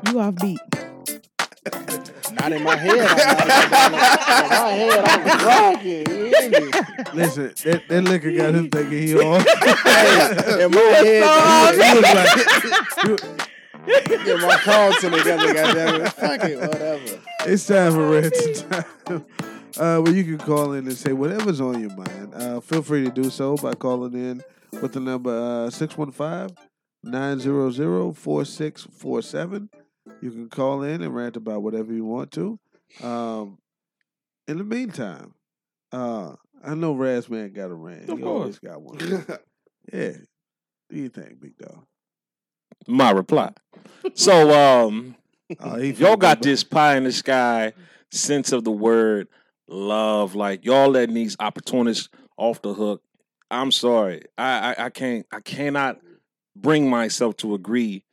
You 0.07 0.21
off 0.21 0.37
beat. 0.37 0.61
Not 2.35 2.53
in 2.53 2.63
my 2.63 2.77
head. 2.77 3.01
I'm 3.01 3.17
not, 3.19 3.73
in 3.87 3.93
my 3.93 4.71
head, 4.71 5.05
I'm 5.05 5.47
rocking. 5.47 6.07
You 6.09 6.25
hear 6.27 6.51
me? 6.51 6.71
Listen, 7.15 7.53
that, 7.65 7.83
that 7.89 8.03
liquor 8.05 8.31
got 8.31 8.55
him 8.55 8.71
thinking 8.71 9.03
he 9.03 9.15
on. 9.19 9.41
Hey, 9.41 10.65
in 10.65 10.71
my 10.71 10.81
head, 10.81 11.75
he 11.75 11.89
was 11.99 12.09
like, 13.19 14.25
get 14.25 14.41
my 14.41 14.57
Carlton 14.63 15.13
together, 15.13 15.53
goddamn 15.53 16.01
it. 16.03 16.13
Fuck 16.13 16.45
it, 16.45 16.59
whatever. 16.59 17.21
It's 17.47 17.67
time 17.67 17.93
for 17.93 18.09
ranting 18.09 18.55
time. 18.55 19.25
Uh, 19.79 20.01
well, 20.03 20.15
you 20.15 20.25
can 20.25 20.39
call 20.39 20.73
in 20.73 20.87
and 20.87 20.97
say 20.97 21.13
whatever's 21.13 21.61
on 21.61 21.81
your 21.81 21.95
mind. 21.97 22.35
Uh, 22.35 22.61
feel 22.61 22.83
free 22.83 23.05
to 23.05 23.11
do 23.11 23.31
so 23.31 23.57
by 23.57 23.75
calling 23.75 24.13
in 24.15 24.43
with 24.81 24.93
the 24.93 25.01
number 25.01 25.31
uh, 25.67 25.71
615 25.71 26.57
900 27.05 28.17
4647. 28.17 29.71
You 30.21 30.31
can 30.31 30.49
call 30.49 30.83
in 30.83 31.03
and 31.03 31.15
rant 31.15 31.37
about 31.37 31.63
whatever 31.63 31.93
you 31.93 32.05
want 32.05 32.31
to. 32.33 32.59
Um, 33.03 33.59
in 34.47 34.59
the 34.59 34.65
meantime, 34.65 35.35
uh, 35.93 36.35
I 36.65 36.75
know 36.75 36.95
Razman 36.95 37.55
got 37.55 37.71
a 37.71 37.75
rant. 37.75 38.09
Of 38.09 38.19
he 38.19 38.25
always 38.25 38.59
course. 38.59 38.73
got 38.73 38.83
one. 38.83 38.99
yeah. 39.93 40.09
What 40.09 40.91
do 40.91 40.97
you 40.99 41.09
think, 41.09 41.41
Big 41.41 41.57
Dog? 41.57 41.85
My 42.87 43.11
reply. 43.11 43.53
So 44.15 44.51
um 44.53 45.17
he 45.79 45.93
y'all 45.93 46.17
got 46.17 46.43
this 46.43 46.65
pie 46.65 46.97
in 46.97 47.05
the 47.05 47.13
sky 47.13 47.73
sense 48.11 48.53
of 48.53 48.65
the 48.65 48.73
word 48.73 49.29
love. 49.73 50.35
Like 50.35 50.65
y'all 50.65 50.91
letting 50.91 51.15
these 51.15 51.37
opportunists 51.41 52.09
off 52.37 52.63
the 52.63 52.75
hook. 52.75 53.03
I'm 53.51 53.71
sorry. 53.71 54.23
I, 54.39 54.75
I 54.79 54.87
I 54.87 54.91
can't 54.91 55.27
I 55.33 55.41
cannot 55.41 55.99
bring 56.57 56.89
myself 56.89 57.37
to 57.39 57.55
agree 57.55 58.05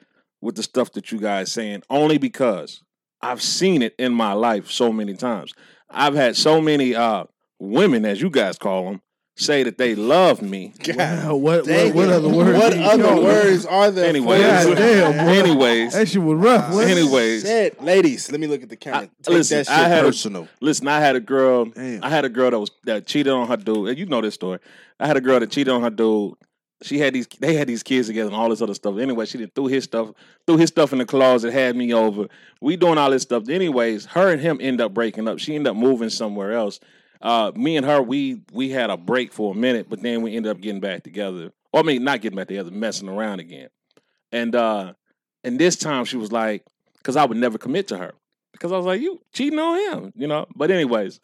with 0.42 0.56
the 0.56 0.64
stuff 0.64 0.92
that 0.94 1.12
you 1.12 1.20
guys 1.20 1.52
saying 1.52 1.84
only 1.90 2.18
because 2.18 2.84
I've 3.22 3.42
seen 3.42 3.82
it 3.82 3.96
in 4.00 4.14
my 4.14 4.34
life 4.34 4.72
so 4.72 4.92
many 4.92 5.14
times. 5.14 5.54
I've 5.90 6.16
had 6.16 6.36
so 6.36 6.62
many 6.62 6.96
uh 6.96 7.26
women, 7.60 8.06
as 8.06 8.22
you 8.22 8.30
guys 8.30 8.58
call 8.58 8.86
them, 8.86 9.02
say 9.40 9.64
that 9.64 9.78
they 9.78 9.96
love 9.96 10.42
me. 10.42 10.74
Wow, 11.00 11.36
what, 11.36 11.60
what, 11.60 11.66
Dang 11.66 11.94
what 11.94 12.10
other 12.10 12.28
words? 12.28 12.60
What 12.60 12.74
other 12.78 13.22
words 13.22 13.66
are 13.66 13.90
there? 13.92 14.10
Anyways, 14.10 14.42
God 14.42 14.76
damn, 14.76 15.26
boy. 15.26 15.32
anyways, 15.32 15.94
That 15.94 16.10
shit 16.10 16.22
was 16.22 16.38
rough. 16.38 16.66
Ah, 16.68 16.74
wasn't 16.74 16.98
anyways. 16.98 17.44
Shit. 17.44 17.82
Ladies, 17.82 18.32
let 18.32 18.42
me 18.42 18.48
look 18.48 18.64
at 18.64 18.70
the 18.70 18.76
camera. 18.76 19.10
Take 19.22 19.34
listen, 19.36 19.58
that 19.60 19.68
shit 19.68 19.76
I 19.76 19.88
had 19.88 20.04
personal. 20.04 20.44
A, 20.44 20.50
listen, 20.60 20.88
I 20.88 21.00
had 21.00 21.16
a 21.16 21.20
girl. 21.20 21.66
Damn. 21.66 22.04
I 22.04 22.10
had 22.10 22.26
a 22.26 22.30
girl 22.30 22.52
that 22.52 22.60
was 22.60 22.72
that 22.84 23.06
cheated 23.06 23.32
on 23.32 23.48
her 23.48 23.56
dude. 23.56 23.90
And 23.90 23.98
you 23.98 24.08
know 24.08 24.20
this 24.20 24.34
story. 24.34 24.60
I 25.00 25.08
had 25.08 25.16
a 25.16 25.22
girl 25.22 25.40
that 25.40 25.52
cheated 25.52 25.72
on 25.72 25.82
her 25.84 25.90
dude. 25.90 26.34
She 26.82 26.98
had 27.00 27.14
these. 27.14 27.28
They 27.40 27.54
had 27.54 27.68
these 27.68 27.84
kids 27.84 28.08
together 28.08 28.28
and 28.28 28.36
all 28.36 28.50
this 28.50 28.62
other 28.62 28.74
stuff. 28.74 28.98
Anyway, 28.98 29.26
she 29.26 29.38
did 29.38 29.54
threw 29.56 29.68
his 29.68 29.86
stuff, 29.86 30.12
threw 30.48 30.58
his 30.58 30.70
stuff 30.70 30.92
in 30.92 31.00
the 31.00 31.06
closet, 31.06 31.54
had 31.54 31.76
me 31.76 31.94
over. 31.94 32.28
We 32.62 32.76
doing 32.76 32.98
all 32.98 33.12
this 33.12 33.24
stuff. 33.24 33.48
Anyways, 33.48 34.06
her 34.08 34.32
and 34.32 34.42
him 34.42 34.58
end 34.60 34.82
up 34.82 34.94
breaking 34.94 35.28
up. 35.28 35.40
She 35.40 35.56
ended 35.56 35.72
up 35.72 35.78
moving 35.78 36.10
somewhere 36.10 36.54
else. 36.54 36.80
Uh, 37.22 37.52
me 37.56 37.76
and 37.76 37.86
her, 37.86 38.02
we 38.02 38.42
we 38.52 38.70
had 38.70 38.90
a 38.90 38.98
break 38.98 39.34
for 39.34 39.54
a 39.54 39.58
minute, 39.58 39.88
but 39.90 40.02
then 40.02 40.22
we 40.22 40.36
ended 40.36 40.52
up 40.52 40.62
getting 40.62 40.80
back 40.80 41.04
together. 41.04 41.52
Or 41.74 41.82
I 41.82 41.84
mean, 41.84 42.04
not 42.04 42.22
getting 42.22 42.38
back 42.38 42.48
together, 42.48 42.72
messing 42.72 43.10
around 43.10 43.40
again. 43.40 43.70
And 44.32 44.56
uh, 44.56 44.94
and 45.44 45.60
this 45.60 45.76
time 45.76 46.06
she 46.06 46.18
was 46.18 46.32
like, 46.32 46.64
because 46.98 47.16
I 47.16 47.26
would 47.26 47.38
never 47.38 47.58
commit 47.58 47.88
to 47.90 47.98
her 47.98 48.14
because 48.54 48.72
I 48.72 48.78
was 48.78 48.86
like, 48.86 49.02
you 49.02 49.22
cheating 49.34 49.60
on 49.60 50.04
him, 50.04 50.14
you 50.16 50.28
know. 50.28 50.46
But 50.56 50.72
anyways, 50.72 51.20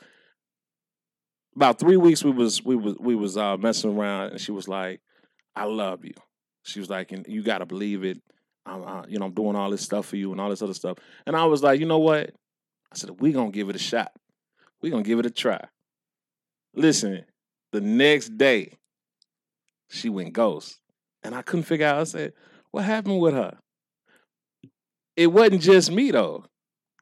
about 1.56 1.80
three 1.80 1.98
weeks 1.98 2.24
we 2.24 2.32
was 2.32 2.64
we 2.64 2.76
was 2.76 2.96
we 3.00 3.16
was 3.16 3.38
uh, 3.38 3.58
messing 3.58 3.98
around, 3.98 4.32
and 4.32 4.42
she 4.42 4.52
was 4.52 4.68
like, 4.68 5.02
I 5.56 5.66
love 5.66 6.06
you. 6.06 6.14
She 6.64 6.80
was 6.80 6.90
like, 6.90 7.12
and 7.12 7.26
you 7.28 7.44
got 7.44 7.60
to 7.60 7.66
believe 7.66 8.04
it. 8.04 8.22
I'm, 8.66 8.84
uh, 8.84 9.04
you 9.08 9.20
know, 9.20 9.26
I'm 9.26 9.34
doing 9.34 9.56
all 9.56 9.70
this 9.70 9.82
stuff 9.84 10.08
for 10.08 10.16
you 10.16 10.32
and 10.32 10.42
all 10.42 10.50
this 10.50 10.64
other 10.64 10.74
stuff. 10.74 10.98
And 11.28 11.36
I 11.36 11.46
was 11.46 11.62
like, 11.62 11.80
you 11.80 11.86
know 11.86 12.00
what? 12.00 12.32
I 12.92 12.96
said, 12.96 13.22
we 13.22 13.32
gonna 13.32 13.52
give 13.52 13.70
it 13.70 13.76
a 13.76 13.80
shot. 13.80 14.12
We 14.82 14.90
gonna 14.90 15.04
give 15.04 15.20
it 15.20 15.26
a 15.26 15.32
try. 15.32 15.64
Listen, 16.76 17.26
the 17.72 17.82
next 17.82 18.38
day, 18.38 18.74
she 19.90 20.10
went 20.10 20.34
ghost, 20.34 20.78
and 21.24 21.34
I 21.34 21.42
couldn't 21.42 21.64
figure 21.64 21.88
out. 21.88 22.00
I 22.00 22.04
said, 22.04 22.34
what 22.72 22.84
happened 22.84 23.20
with 23.20 23.34
her? 23.34 23.58
It 25.16 25.28
wasn't 25.28 25.62
just 25.62 25.92
me 25.92 26.12
though. 26.12 26.46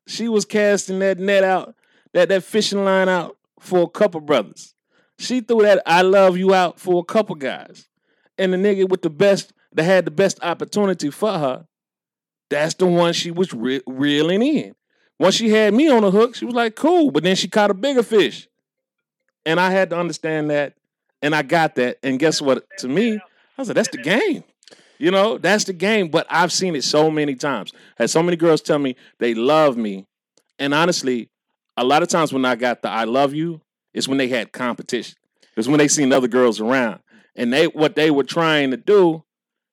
She 0.07 0.27
was 0.27 0.45
casting 0.45 0.99
that 0.99 1.17
net 1.17 1.43
out, 1.43 1.75
that 2.13 2.29
that 2.29 2.43
fishing 2.43 2.83
line 2.83 3.09
out 3.09 3.37
for 3.59 3.81
a 3.81 3.89
couple 3.89 4.21
brothers. 4.21 4.75
She 5.17 5.41
threw 5.41 5.63
that 5.63 5.81
"I 5.85 6.01
love 6.03 6.37
you" 6.37 6.53
out 6.53 6.79
for 6.79 6.99
a 6.99 7.05
couple 7.05 7.35
guys, 7.35 7.87
and 8.37 8.53
the 8.53 8.57
nigga 8.57 8.87
with 8.87 9.01
the 9.01 9.09
best 9.09 9.53
that 9.73 9.83
had 9.83 10.05
the 10.05 10.11
best 10.11 10.37
opportunity 10.43 11.09
for 11.09 11.31
her, 11.31 11.65
that's 12.49 12.75
the 12.75 12.85
one 12.85 13.13
she 13.13 13.31
was 13.31 13.53
re- 13.53 13.81
reeling 13.87 14.43
in. 14.43 14.75
Once 15.19 15.35
she 15.35 15.49
had 15.49 15.73
me 15.73 15.89
on 15.89 16.03
the 16.03 16.11
hook, 16.11 16.35
she 16.35 16.45
was 16.45 16.53
like, 16.53 16.75
"Cool," 16.75 17.09
but 17.09 17.23
then 17.23 17.35
she 17.35 17.47
caught 17.47 17.71
a 17.71 17.73
bigger 17.73 18.03
fish, 18.03 18.47
and 19.45 19.59
I 19.59 19.71
had 19.71 19.89
to 19.91 19.97
understand 19.97 20.49
that, 20.49 20.75
and 21.21 21.35
I 21.35 21.41
got 21.41 21.75
that. 21.75 21.99
And 22.03 22.19
guess 22.19 22.41
what? 22.41 22.65
To 22.79 22.87
me, 22.87 23.19
I 23.57 23.63
said, 23.63 23.75
like, 23.75 23.75
"That's 23.75 23.89
the 23.89 24.01
game." 24.01 24.43
You 24.99 25.11
know, 25.11 25.37
that's 25.37 25.65
the 25.65 25.73
game. 25.73 26.07
But 26.07 26.27
I've 26.29 26.51
seen 26.51 26.75
it 26.75 26.83
so 26.83 27.11
many 27.11 27.35
times. 27.35 27.73
Had 27.97 28.09
so 28.09 28.23
many 28.23 28.37
girls 28.37 28.61
tell 28.61 28.79
me 28.79 28.95
they 29.19 29.33
love 29.33 29.75
me. 29.75 30.05
And 30.59 30.73
honestly, 30.73 31.29
a 31.75 31.83
lot 31.83 32.03
of 32.03 32.09
times 32.09 32.31
when 32.31 32.45
I 32.45 32.55
got 32.55 32.81
the 32.81 32.89
I 32.89 33.03
love 33.03 33.33
you, 33.33 33.61
it's 33.93 34.07
when 34.07 34.17
they 34.17 34.27
had 34.27 34.51
competition. 34.51 35.17
It's 35.57 35.67
when 35.67 35.77
they 35.77 35.87
seen 35.87 36.13
other 36.13 36.27
girls 36.27 36.59
around. 36.59 36.99
And 37.35 37.51
they 37.51 37.67
what 37.67 37.95
they 37.95 38.11
were 38.11 38.23
trying 38.23 38.71
to 38.71 38.77
do 38.77 39.23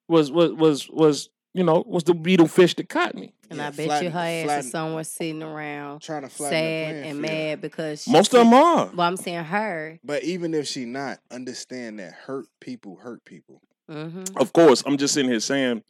was 0.07 0.31
was 0.31 0.51
was 0.53 0.89
was, 0.89 1.29
you 1.53 1.63
know, 1.63 1.83
was 1.87 2.03
to 2.05 2.13
beetle 2.13 2.47
fish 2.47 2.75
that 2.75 2.89
caught 2.89 3.15
me. 3.15 3.33
And 3.51 3.61
I 3.61 3.69
bet 3.69 3.85
flatten- 3.85 4.05
you 4.05 4.11
her 4.11 4.19
ass 4.19 4.43
flatten- 4.45 4.65
is 4.65 4.71
somewhere 4.71 5.03
sitting 5.03 5.43
around 5.43 6.01
Trying 6.01 6.21
to 6.23 6.29
flatten 6.29 6.57
sad 6.57 6.95
and 6.95 7.05
field. 7.05 7.21
mad 7.21 7.61
because 7.61 8.03
she 8.03 8.11
Most 8.11 8.33
of 8.33 8.39
them 8.39 8.53
are. 8.53 8.89
Well, 8.95 9.07
I'm 9.07 9.17
saying 9.17 9.43
her. 9.45 9.99
But 10.03 10.23
even 10.23 10.53
if 10.53 10.67
she 10.67 10.85
not, 10.85 11.19
understand 11.29 11.99
that 11.99 12.13
hurt 12.13 12.45
people 12.59 12.95
hurt 12.97 13.23
people. 13.25 13.61
Mm-hmm. 13.89 14.37
Of 14.37 14.53
course, 14.53 14.83
I'm 14.85 14.97
just 14.97 15.13
sitting 15.13 15.29
here 15.29 15.39
saying, 15.41 15.83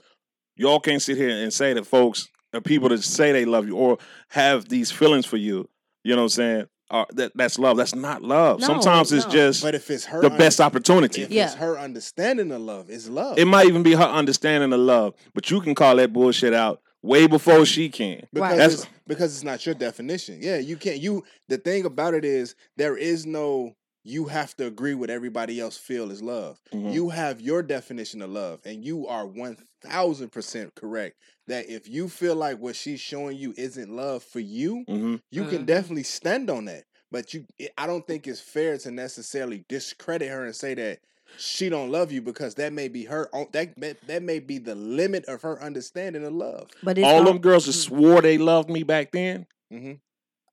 y'all 0.56 0.80
can't 0.80 1.02
sit 1.02 1.18
here 1.18 1.30
and 1.30 1.54
say 1.54 1.74
that 1.74 1.86
folks, 1.86 2.28
uh, 2.54 2.60
people 2.60 2.90
that 2.90 3.04
say 3.04 3.32
they 3.32 3.46
love 3.46 3.68
you 3.68 3.76
or 3.78 3.98
have 4.30 4.68
these 4.68 4.92
feelings 4.92 5.26
for 5.26 5.38
you, 5.38 5.70
you 6.04 6.16
know 6.16 6.24
what 6.24 6.24
I'm 6.24 6.30
saying? 6.30 6.66
Uh, 6.90 7.06
that 7.14 7.32
that's 7.36 7.58
love. 7.58 7.78
That's 7.78 7.96
not 7.96 8.22
love. 8.22 8.60
No, 8.60 8.66
Sometimes 8.68 9.14
it's 9.14 9.26
no. 9.28 9.32
just 9.32 9.64
But 9.64 9.76
if 9.76 9.90
it's 9.90 10.04
her 10.06 10.20
the 10.22 10.30
un- 10.30 10.38
best 10.38 10.60
opportunity. 10.60 11.22
If 11.22 11.32
Yeah. 11.32 11.46
it's 11.46 11.54
her 11.54 11.80
understanding 11.80 12.52
of 12.52 12.60
love, 12.62 12.90
it's 12.90 13.08
love. 13.08 13.38
It 13.40 13.46
might 13.46 13.68
even 13.68 13.82
be 13.82 13.94
her 13.94 14.04
understanding 14.04 14.74
of 14.74 14.80
love, 14.82 15.14
but 15.34 15.50
you 15.50 15.62
can 15.62 15.74
call 15.74 15.96
that 15.96 16.12
bullshit 16.12 16.54
out 16.54 16.82
way 17.02 17.28
before 17.28 17.65
she 17.65 17.90
can. 17.90 18.28
because 18.34 18.57
That's 18.57 18.73
it's, 18.76 18.88
because 19.07 19.34
it's 19.34 19.44
not 19.44 19.65
your 19.65 19.76
definition. 19.76 20.40
Yeah, 20.41 20.57
you 20.57 20.78
can't. 20.78 20.99
You 20.99 21.23
the 21.48 21.57
thing 21.57 21.86
about 21.86 22.14
it 22.14 22.26
is 22.26 22.56
there 22.78 22.98
is 22.98 23.26
no. 23.26 23.76
You 24.03 24.26
have 24.26 24.56
to 24.57 24.65
agree 24.65 24.95
with 24.95 25.11
everybody 25.11 25.60
else 25.60 25.78
feel 25.78 26.10
is 26.10 26.23
love. 26.23 26.60
Mhm. 26.73 26.91
You 26.91 27.10
have 27.10 27.40
your 27.40 27.61
definition 27.61 28.23
of 28.23 28.32
love, 28.32 28.60
and 28.65 28.84
you 28.84 29.07
are 29.07 29.28
one 29.28 29.57
thousand 29.84 30.32
percent 30.32 30.73
correct 30.73 31.18
that 31.48 31.69
if 31.69 31.88
you 31.88 32.10
feel 32.10 32.36
like 32.36 32.57
what 32.57 32.76
she's 32.76 32.99
showing 32.99 33.38
you 33.38 33.53
isn't 33.57 33.95
love 33.95 34.23
for 34.23 34.40
you, 34.40 34.86
Mhm. 34.90 35.22
you 35.30 35.45
can 35.45 35.65
definitely 35.65 36.02
stand 36.03 36.49
on 36.49 36.65
that. 36.65 36.86
But 37.11 37.34
you, 37.36 37.45
I 37.78 37.86
don't 37.86 38.07
think 38.07 38.26
it's 38.26 38.40
fair 38.40 38.78
to 38.80 38.90
necessarily 38.90 39.65
discredit 39.69 40.30
her 40.30 40.45
and 40.45 40.56
say 40.56 40.73
that 40.76 40.99
she 41.38 41.70
don't 41.70 41.91
love 41.91 42.12
you 42.12 42.22
because 42.22 42.56
that 42.56 42.74
may 42.74 42.88
be 42.88 43.06
her 43.06 43.30
own 43.34 43.48
that 43.52 43.74
that, 43.80 44.02
that 44.08 44.24
may 44.24 44.40
be 44.40 44.58
the 44.58 44.76
limit 44.76 45.26
of 45.26 45.41
her 45.44 45.62
understanding 45.62 46.24
of 46.26 46.34
love. 46.34 46.70
But 46.84 47.02
all 47.03 47.24
them 47.24 47.40
girls 47.40 47.66
that 47.66 47.74
swore 47.74 48.22
they 48.22 48.38
loved 48.38 48.70
me 48.70 48.84
back 48.84 49.12
then. 49.12 49.45
Mhm. 49.72 49.99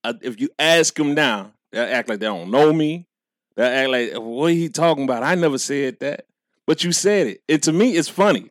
Uh, 0.05 0.15
if 0.23 0.41
you 0.41 0.49
ask 0.59 0.95
them 0.95 1.15
now, 1.15 1.53
they 1.73 1.79
act 1.81 2.09
like 2.09 2.21
they 2.21 2.27
don't 2.27 2.51
know 2.51 2.73
me. 2.73 3.07
They 3.57 3.65
act 3.65 3.91
like 3.91 4.13
what 4.23 4.47
are 4.47 4.51
you 4.55 4.69
talking 4.69 5.05
about? 5.05 5.23
I 5.23 5.35
never 5.35 5.59
said 5.59 5.99
that, 6.01 6.27
but 6.67 6.85
you 6.85 6.93
said 6.93 7.27
it. 7.27 7.43
And 7.49 7.63
to 7.65 7.73
me, 7.73 7.97
it's 7.97 8.09
funny. 8.09 8.51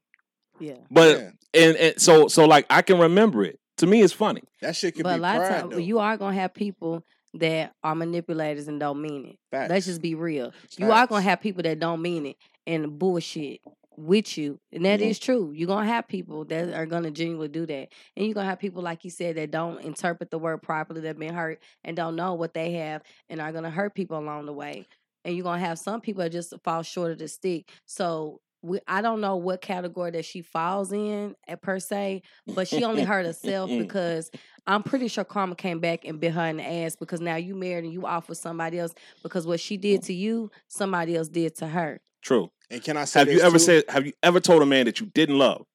Yeah. 0.60 0.74
But 0.92 1.32
and, 1.54 1.78
and 1.78 2.02
so 2.02 2.28
so 2.28 2.46
like 2.46 2.66
I 2.70 2.82
can 2.82 3.00
remember 3.00 3.44
it. 3.44 3.60
To 3.78 3.88
me, 3.88 4.02
it's 4.02 4.12
funny. 4.14 4.42
That 4.62 4.76
shit 4.76 4.96
could 4.96 5.04
But 5.04 5.12
a 5.12 5.16
be 5.18 5.22
lot 5.22 5.36
of 5.36 5.42
pride 5.44 5.60
times 5.62 5.72
though. 5.74 5.78
you 5.78 6.00
are 6.00 6.18
gonna 6.18 6.36
have 6.36 6.54
people 6.54 7.04
that 7.36 7.74
are 7.84 7.96
manipulators 7.96 8.68
and 8.68 8.80
don't 8.80 9.02
mean 9.02 9.26
it. 9.26 9.36
Facts. 9.52 9.70
Let's 9.70 9.86
just 9.86 10.02
be 10.02 10.16
real. 10.16 10.54
You 10.78 10.92
are 10.92 11.08
gonna 11.08 11.22
have 11.22 11.42
people 11.42 11.64
that 11.64 11.80
don't 11.80 12.02
mean 12.02 12.28
it 12.28 12.38
and 12.66 12.98
bullshit 12.98 13.62
with 13.98 14.38
you. 14.38 14.60
And 14.72 14.86
that 14.86 15.02
is 15.02 15.20
true. 15.20 15.52
You're 15.52 15.68
gonna 15.68 15.88
have 15.88 16.08
people 16.08 16.46
that 16.46 16.74
are 16.74 16.86
gonna 16.86 17.12
genuinely 17.12 17.48
do 17.48 17.66
that. 17.66 17.90
And 18.16 18.26
you're 18.26 18.34
gonna 18.34 18.50
have 18.50 18.60
people, 18.60 18.82
like 18.84 19.04
you 19.04 19.10
said, 19.10 19.36
that 19.38 19.52
don't 19.52 19.82
interpret 19.82 20.30
the 20.30 20.40
word 20.40 20.62
properly, 20.62 21.02
that 21.02 21.20
been 21.20 21.34
hurt 21.34 21.62
and 21.84 21.98
don't 21.98 22.16
know 22.16 22.36
what 22.36 22.54
they 22.54 22.74
have 22.74 23.02
and 23.30 23.42
are 23.42 23.52
gonna 23.52 23.72
hurt 23.72 23.96
people 23.96 24.18
along 24.18 24.46
the 24.46 24.54
way. 24.54 24.86
And 25.26 25.36
you're 25.36 25.44
gonna 25.44 25.60
have 25.60 25.80
some 25.80 26.00
people 26.00 26.24
that 26.24 26.32
just 26.32 26.54
fall 26.64 26.84
short 26.84 27.12
of 27.12 27.18
the 27.18 27.28
stick. 27.28 27.70
So 27.86 28.40
we, 28.62 28.80
I 28.88 29.02
don't 29.02 29.22
know 29.22 29.36
what 29.36 29.62
category 29.62 30.12
that 30.12 30.26
she 30.26 30.42
falls 30.42 30.92
in 30.92 31.36
at 31.48 31.62
per 31.62 31.80
se, 31.80 32.24
but 32.48 32.68
she 32.68 32.84
only 32.84 33.04
hurt 33.04 33.26
herself 33.26 33.70
because 33.78 34.32
I'm 34.66 34.84
pretty 34.84 35.08
sure 35.08 35.24
karma 35.24 35.56
came 35.56 35.80
back 35.80 36.06
and 36.06 36.20
bit 36.20 36.34
her 36.34 36.46
in 36.46 36.58
the 36.58 36.64
ass 36.64 36.96
because 36.96 37.22
now 37.22 37.36
you 37.36 37.56
married 37.56 37.86
and 37.86 37.94
you 37.94 38.06
off 38.06 38.30
with 38.30 38.38
somebody 38.38 38.80
else 38.80 38.94
because 39.24 39.46
what 39.48 39.60
she 39.60 39.78
did 39.78 40.04
to 40.04 40.14
you, 40.14 40.52
somebody 40.68 41.16
else 41.16 41.30
did 41.30 41.56
to 41.58 41.68
her. 41.68 42.02
True. 42.22 42.52
And 42.70 42.84
can 42.84 42.98
I 42.98 43.06
say 43.06 43.20
Have 43.20 43.32
you 43.32 43.40
ever 43.40 43.58
too? 43.58 43.64
said? 43.64 43.84
Have 43.90 44.06
you 44.06 44.14
ever 44.22 44.40
told 44.40 44.62
a 44.62 44.66
man 44.66 44.86
that 44.86 45.00
you 45.00 45.06
didn't 45.08 45.38
love, 45.38 45.66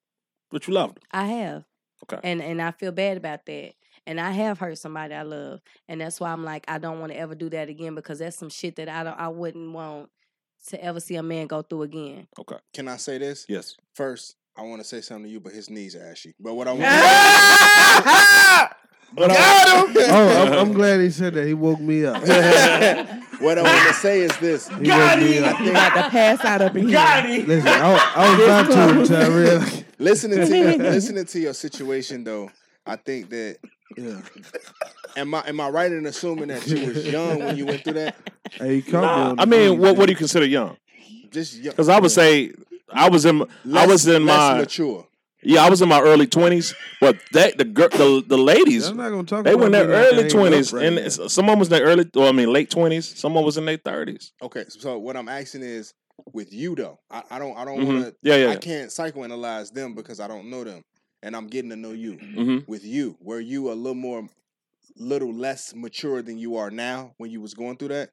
but 0.50 0.66
you 0.66 0.74
loved? 0.74 0.98
him? 0.98 1.04
I 1.12 1.26
have. 1.26 1.64
Okay. 2.04 2.20
And 2.22 2.42
and 2.42 2.60
I 2.60 2.72
feel 2.72 2.92
bad 2.92 3.16
about 3.16 3.46
that. 3.46 3.72
And 4.06 4.20
I 4.20 4.32
have 4.32 4.58
hurt 4.58 4.78
somebody 4.78 5.14
I 5.14 5.22
love. 5.22 5.60
And 5.88 6.00
that's 6.00 6.18
why 6.18 6.32
I'm 6.32 6.44
like, 6.44 6.64
I 6.68 6.78
don't 6.78 6.98
want 6.98 7.12
to 7.12 7.18
ever 7.18 7.34
do 7.36 7.48
that 7.50 7.68
again 7.68 7.94
because 7.94 8.18
that's 8.18 8.36
some 8.36 8.50
shit 8.50 8.76
that 8.76 8.88
I 8.88 9.04
don't 9.04 9.18
I 9.18 9.28
wouldn't 9.28 9.72
want 9.72 10.10
to 10.68 10.82
ever 10.82 11.00
see 11.00 11.16
a 11.16 11.22
man 11.22 11.46
go 11.46 11.62
through 11.62 11.82
again. 11.82 12.26
Okay. 12.38 12.56
Can 12.72 12.88
I 12.88 12.96
say 12.96 13.18
this? 13.18 13.46
Yes. 13.48 13.76
First, 13.94 14.36
I 14.56 14.62
want 14.62 14.82
to 14.82 14.88
say 14.88 15.00
something 15.00 15.24
to 15.24 15.30
you, 15.30 15.40
but 15.40 15.52
his 15.52 15.70
knees 15.70 15.96
are 15.96 16.04
ashy. 16.04 16.34
But 16.38 16.54
what 16.54 16.68
I 16.68 16.72
want 16.72 16.82
But 19.14 19.30
oh, 19.30 19.86
I'm, 19.90 20.52
I'm 20.58 20.72
glad 20.72 21.00
he 21.00 21.10
said 21.10 21.34
that. 21.34 21.46
He 21.46 21.52
woke 21.54 21.80
me 21.80 22.06
up. 22.06 22.16
what 23.40 23.58
I 23.58 23.62
want 23.62 23.88
to 23.88 23.94
say 23.94 24.20
is 24.20 24.36
this. 24.38 24.68
He 24.68 24.74
woke 24.74 25.18
me 25.18 25.38
up. 25.38 25.60
You 25.60 25.70
about 25.70 25.94
to 25.94 26.10
pass 26.10 26.44
out 26.44 26.62
up 26.62 26.76
in 26.76 26.88
here. 26.88 27.44
Listen, 27.46 27.68
I, 27.68 28.12
I 28.16 28.30
was 28.30 28.44
about 28.44 28.70
to 28.70 29.00
until 29.00 29.16
I 29.16 29.26
realized. 29.36 29.84
listening 29.98 30.38
to 30.38 30.46
listening 30.82 31.24
to 31.26 31.40
your 31.40 31.52
situation 31.52 32.24
though, 32.24 32.50
I 32.86 32.96
think 32.96 33.30
that 33.30 33.58
Yeah. 33.96 34.20
am 35.16 35.34
I 35.34 35.42
am 35.48 35.60
I 35.60 35.68
right 35.68 35.92
in 35.92 36.06
assuming 36.06 36.48
that 36.48 36.66
you 36.66 36.86
was 36.86 37.06
young 37.06 37.38
when 37.44 37.56
you 37.56 37.66
went 37.66 37.84
through 37.84 37.94
that? 37.94 38.16
Hey, 38.52 38.76
you 38.76 38.82
caught 38.82 39.02
me 39.02 39.08
on 39.32 39.40
I 39.40 39.44
mean, 39.44 39.78
what 39.78 39.96
what 39.96 40.06
do 40.06 40.12
you 40.12 40.16
consider 40.18 40.46
young? 40.46 40.76
Just 41.30 41.56
young. 41.56 41.72
Because 41.72 41.88
I 41.88 41.98
would 42.00 42.10
say 42.10 42.52
I 42.90 43.08
was 43.08 43.24
in 43.24 43.44
I 43.74 43.86
was 43.86 44.06
in 44.06 44.26
less 44.26 44.52
my 44.54 44.58
mature. 44.58 45.06
yeah 45.42 45.64
I 45.64 45.70
was 45.70 45.80
in 45.82 45.88
my 45.88 46.00
early 46.00 46.26
twenties, 46.26 46.74
but 47.00 47.16
that 47.32 47.56
the 47.58 47.64
gir- 47.64 47.88
the 47.88 48.22
the 48.26 48.36
ladies 48.38 48.88
I'm 48.88 48.96
not 48.96 49.10
gonna 49.10 49.24
talk 49.24 49.44
they 49.44 49.54
were 49.54 49.66
in 49.66 49.72
their 49.72 49.88
early 49.88 50.28
twenties, 50.28 50.72
right 50.72 50.84
and 50.86 50.96
now. 50.96 51.02
it's- 51.02 51.32
someone 51.32 51.58
was 51.58 51.68
in 51.68 51.72
their 51.74 51.84
early 51.86 52.04
well 52.14 52.28
I 52.28 52.32
mean 52.32 52.52
late 52.52 52.70
twenties, 52.70 53.06
someone 53.18 53.44
was 53.44 53.56
in 53.56 53.64
their 53.64 53.76
thirties. 53.78 54.32
Okay, 54.42 54.64
so 54.68 54.98
what 54.98 55.16
I'm 55.16 55.28
asking 55.28 55.62
is 55.62 55.94
with 56.32 56.52
you 56.52 56.74
though. 56.74 56.98
I, 57.10 57.22
I 57.30 57.38
don't 57.38 57.56
I 57.56 57.64
don't 57.64 57.78
Mhm. 57.80 57.86
want 57.86 58.04
to. 58.06 58.14
Yeah, 58.22 58.36
yeah, 58.36 58.46
I 58.48 58.52
yeah. 58.52 58.56
can't 58.56 58.90
psychoanalyze 58.90 59.72
them 59.72 59.94
because 59.94 60.20
I 60.20 60.28
don't 60.28 60.50
know 60.50 60.64
them, 60.64 60.82
and 61.22 61.36
I'm 61.36 61.46
getting 61.46 61.70
to 61.70 61.76
know 61.76 61.92
you. 61.92 62.16
Mhm. 62.16 62.66
With 62.66 62.84
you, 62.84 63.16
were 63.20 63.40
you 63.40 63.70
a 63.70 63.74
little 63.74 63.94
more, 63.94 64.28
little 64.96 65.32
less 65.32 65.74
mature 65.74 66.22
than 66.22 66.38
you 66.38 66.56
are 66.56 66.70
now 66.70 67.14
when 67.18 67.30
you 67.30 67.40
was 67.40 67.54
going 67.54 67.76
through 67.76 67.88
that? 67.88 68.10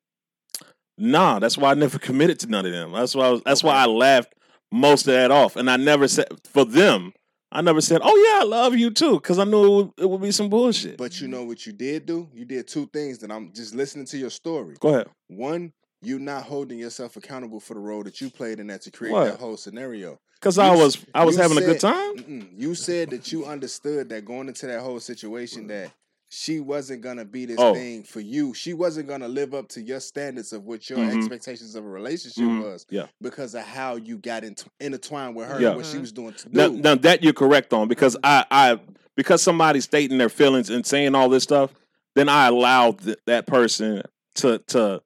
Nah, 0.97 1.39
that's 1.39 1.57
why 1.57 1.71
I 1.71 1.73
never 1.75 1.97
committed 1.97 2.39
to 2.41 2.47
none 2.47 2.65
of 2.65 2.71
them. 2.71 2.91
That's 2.91 3.15
why 3.15 3.27
I 3.27 3.29
was, 3.31 3.41
that's 3.45 3.63
why 3.63 3.75
I 3.75 3.85
laughed 3.85 4.33
most 4.71 5.07
of 5.07 5.13
that 5.13 5.31
off, 5.31 5.55
and 5.55 5.69
I 5.69 5.77
never 5.77 6.07
said 6.07 6.27
for 6.45 6.65
them. 6.65 7.13
I 7.51 7.61
never 7.61 7.81
said, 7.81 8.01
"Oh 8.03 8.15
yeah, 8.15 8.41
I 8.41 8.45
love 8.45 8.75
you 8.75 8.91
too," 8.91 9.13
because 9.15 9.39
I 9.39 9.43
knew 9.43 9.65
it 9.65 9.69
would, 9.69 9.91
it 9.97 10.09
would 10.09 10.21
be 10.21 10.31
some 10.31 10.49
bullshit. 10.49 10.97
But 10.97 11.19
you 11.19 11.27
know 11.27 11.43
what 11.45 11.65
you 11.65 11.73
did 11.73 12.05
do? 12.05 12.29
You 12.31 12.45
did 12.45 12.67
two 12.67 12.85
things 12.93 13.17
that 13.19 13.31
I'm 13.31 13.51
just 13.53 13.73
listening 13.73 14.05
to 14.07 14.17
your 14.19 14.29
story. 14.29 14.75
Go 14.79 14.89
ahead. 14.89 15.07
One, 15.29 15.73
you 16.03 16.19
not 16.19 16.43
holding 16.43 16.77
yourself 16.77 17.15
accountable 17.17 17.59
for 17.59 17.73
the 17.73 17.79
role 17.79 18.03
that 18.03 18.21
you 18.21 18.29
played 18.29 18.59
in 18.59 18.67
that 18.67 18.81
to 18.83 18.91
create 18.91 19.13
What? 19.13 19.25
that 19.25 19.39
whole 19.39 19.57
scenario. 19.57 20.19
'Cause 20.41 20.57
You 20.57 20.63
I 20.63 20.75
was- 20.75 20.97
I 21.13 21.25
was 21.25 21.35
having 21.35 21.57
a 21.57 21.61
good 21.61 21.79
time? 21.79 22.47
You 22.55 22.73
said 22.75 23.09
that 23.09 23.31
you 23.31 23.45
understood 23.45 24.09
that 24.09 24.23
going 24.25 24.47
into 24.47 24.67
that 24.67 24.79
whole 24.81 24.99
situation 24.99 25.67
that 25.67 25.91
she 26.29 26.59
wasn't 26.59 27.01
gonna 27.01 27.25
be 27.25 27.45
this 27.45 27.57
Oh. 27.59 27.73
thing 27.73 28.03
for 28.03 28.19
you. 28.21 28.53
She 28.53 28.73
wasn't 28.73 29.07
gonna 29.09 29.27
live 29.27 29.53
up 29.53 29.67
to 29.69 29.81
your 29.81 29.99
standards 29.99 30.53
of 30.53 30.63
what 30.65 30.89
your 30.89 30.99
Mhm. 30.99 31.17
expectations 31.17 31.75
of 31.75 31.83
a 31.83 31.89
relationship 31.89 32.43
Mhm. 32.43 32.63
was. 32.63 32.85
Yeah. 32.89 33.07
Because 33.19 33.55
of 33.55 33.63
how 33.63 33.95
you 33.95 34.17
got 34.17 34.43
int- 34.43 34.65
intertwined 34.79 35.35
with 35.35 35.47
her 35.47 35.59
Yeah. 35.59 35.69
and 35.69 35.77
what 35.77 35.85
she 35.87 35.97
was 35.97 36.11
doing 36.11 36.33
to 36.35 36.49
Now, 36.51 36.67
do. 36.69 36.77
now 36.77 36.95
that 36.95 37.23
you're 37.23 37.33
correct 37.33 37.73
on 37.73 37.87
because 37.87 38.15
I, 38.23 38.45
I 38.51 38.79
because 39.17 39.41
somebody's 39.41 39.83
stating 39.85 40.17
their 40.19 40.29
feelings 40.29 40.69
and 40.69 40.85
saying 40.85 41.15
all 41.15 41.27
this 41.29 41.43
stuff, 41.43 41.73
then 42.15 42.29
I 42.29 42.47
allow 42.47 42.91
th- 42.93 43.17
that 43.25 43.45
person 43.47 44.03
to 44.35 44.59
to 44.67 45.01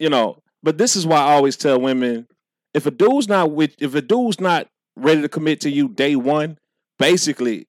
you 0.00 0.08
know. 0.08 0.38
But 0.62 0.78
this 0.78 0.96
is 0.96 1.06
why 1.06 1.18
I 1.18 1.34
always 1.34 1.56
tell 1.56 1.78
women: 1.80 2.26
if 2.72 2.86
a 2.86 2.90
dude's 2.90 3.28
not 3.28 3.50
with, 3.52 3.74
if 3.78 3.94
a 3.94 4.00
dude's 4.00 4.40
not 4.40 4.68
ready 4.96 5.22
to 5.22 5.28
commit 5.28 5.60
to 5.62 5.70
you 5.70 5.88
day 5.88 6.16
one, 6.16 6.58
basically, 6.98 7.66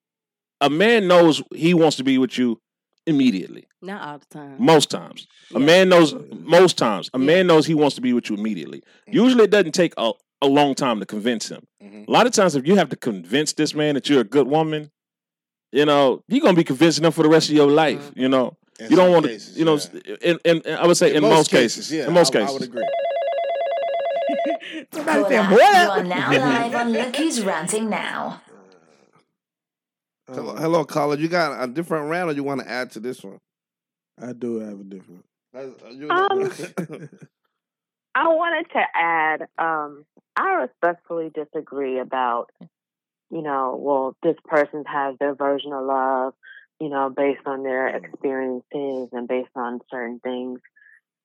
a 0.62 0.70
man 0.70 1.08
knows 1.08 1.42
he 1.54 1.74
wants 1.74 1.98
to 1.98 2.04
be 2.04 2.18
with 2.18 2.38
you 2.38 2.60
immediately. 3.06 3.66
Not 3.82 4.02
all 4.02 4.20
the 4.20 4.26
time. 4.26 4.56
Most 4.60 4.90
times, 4.90 5.28
a 5.54 5.60
man 5.60 5.90
knows. 5.90 6.16
Most 6.32 6.78
times, 6.78 7.10
a 7.14 7.20
man 7.20 7.48
knows 7.48 7.66
he 7.66 7.74
wants 7.74 7.96
to 7.96 8.02
be 8.02 8.14
with 8.14 8.30
you 8.30 8.38
immediately. 8.38 8.82
Usually, 9.08 9.44
it 9.44 9.52
doesn't 9.52 9.74
take 9.74 9.94
a, 9.98 10.12
a 10.42 10.48
long 10.48 10.74
time 10.74 11.00
to 11.02 11.06
convince 11.06 11.50
him. 11.50 11.66
Mm-hmm. 11.84 12.06
A 12.08 12.12
lot 12.12 12.26
of 12.26 12.32
times, 12.32 12.56
if 12.56 12.66
you 12.66 12.76
have 12.76 12.90
to 12.90 12.96
convince 12.96 13.54
this 13.54 13.76
man 13.76 13.96
that 13.96 14.10
you're 14.10 14.22
a 14.22 14.26
good 14.26 14.48
woman, 14.48 14.90
you 15.74 15.86
know 15.86 16.24
you're 16.30 16.42
gonna 16.42 16.54
be 16.56 16.64
convincing 16.64 17.04
him 17.04 17.12
for 17.12 17.24
the 17.24 17.30
rest 17.30 17.50
of 17.50 17.56
your 17.56 17.70
life. 17.70 18.00
Mm-hmm. 18.12 18.20
You 18.22 18.30
know, 18.30 18.56
In 18.80 18.90
you 18.90 18.96
don't 18.96 19.12
want 19.12 19.26
to. 19.26 19.38
You 19.54 19.66
know, 19.66 19.80
in, 20.22 20.40
in, 20.46 20.62
in- 20.62 20.76
I 20.76 20.88
would 20.88 20.98
say 20.98 21.14
in, 21.14 21.24
most, 21.24 21.52
cases, 21.52 21.92
yeah, 21.92 22.08
in 22.08 22.14
most 22.14 22.34
I, 22.36 22.40
cases, 22.40 22.50
I 22.50 22.54
would 22.54 22.64
agree. 22.64 22.88
Somebody 24.94 25.36
Hola, 25.36 25.58
said, 25.58 25.86
you 25.86 25.90
are 25.90 26.04
now 26.04 26.32
live 26.32 26.76
on 26.76 26.92
Look 26.92 27.16
Who's 27.16 27.44
Ranting 27.44 27.90
Now. 27.90 28.42
Hello, 30.28 30.56
hello, 30.56 30.86
caller. 30.86 31.18
You 31.18 31.28
got 31.28 31.62
a 31.62 31.68
different 31.68 32.10
round, 32.10 32.32
or 32.32 32.34
you 32.34 32.44
want 32.44 32.62
to 32.62 32.70
add 32.70 32.92
to 32.92 33.00
this 33.00 33.24
one? 33.24 33.40
I 34.22 34.34
do 34.34 34.60
have 34.60 34.80
a 34.80 34.84
different. 34.84 35.26
Um, 35.56 37.10
I 38.16 38.28
wanted 38.28 38.72
to 38.74 38.84
add, 38.96 39.42
um, 39.58 40.06
I 40.36 40.54
respectfully 40.54 41.32
disagree 41.34 42.00
about, 42.00 42.52
you 43.32 43.42
know, 43.42 43.78
well, 43.80 44.16
this 44.24 44.38
person 44.46 44.84
has 44.88 45.18
their 45.20 45.36
version 45.36 45.74
of 45.74 45.86
love, 45.86 46.34
you 46.80 46.90
know, 46.90 47.10
based 47.10 47.46
on 47.46 47.64
their 47.64 47.88
experiences 47.88 49.10
and 49.12 49.28
based 49.28 49.50
on 49.56 49.80
certain 49.92 50.20
things. 50.20 50.60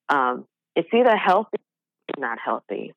Um, 0.08 0.46
it's 0.74 0.88
either 0.92 1.16
healthy 1.16 1.56
or 1.56 1.67
not 2.16 2.38
healthy. 2.42 2.94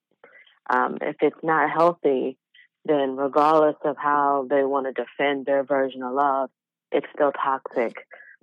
Um, 0.70 0.98
if 1.02 1.18
it's 1.22 1.44
not 1.44 1.70
healthy, 1.70 2.38
then 2.86 3.16
regardless 3.18 3.76
of 3.84 3.98
how 3.98 4.48
they 4.50 4.64
want 4.64 4.86
to 4.88 4.94
defend 4.94 5.46
their 5.46 5.64
version 5.64 6.04
of 6.04 6.14
love, 6.14 6.50
it's 6.92 7.08
still 7.14 7.32
toxic. 7.32 7.96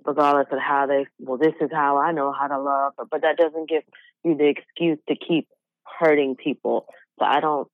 Regardless 0.05 0.47
of 0.51 0.59
how 0.59 0.85
they, 0.85 1.07
well, 1.19 1.37
this 1.37 1.53
is 1.59 1.69
how 1.73 1.97
I 1.97 2.11
know 2.13 2.31
how 2.31 2.47
to 2.47 2.57
love, 2.59 2.93
but 3.11 3.21
that 3.21 3.35
doesn't 3.37 3.67
give 3.67 3.83
you 4.23 4.35
the 4.37 4.45
excuse 4.47 4.97
to 5.09 5.15
keep 5.15 5.47
hurting 5.99 6.35
people. 6.35 6.85
So 7.19 7.25
I 7.25 7.41
don't, 7.41 7.67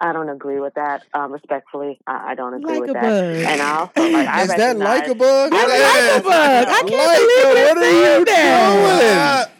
I 0.00 0.12
don't 0.14 0.28
agree 0.30 0.60
with 0.60 0.74
that. 0.74 1.02
Um, 1.12 1.32
respectfully, 1.32 1.98
I, 2.06 2.32
I 2.32 2.34
don't 2.36 2.54
agree 2.54 2.72
Like 2.72 2.80
with 2.80 2.90
a 2.90 2.92
that. 2.94 3.02
bug. 3.02 3.52
And 3.52 3.60
I 3.62 3.78
also 3.78 4.00
like 4.12 4.28
I 4.28 4.42
Is 4.42 4.48
that 4.48 4.76
like 4.78 5.08
a 5.08 5.14
recognize- 5.14 5.18
bug? 5.18 5.50
That's 5.52 5.70
like 5.70 6.20
a 6.20 6.24
bug. 6.24 6.66
I 6.68 6.88
can't 6.88 7.20
believe 7.20 7.66
what 7.66 7.78
are 7.78 8.18
you 8.18 8.24
that. 8.24 9.50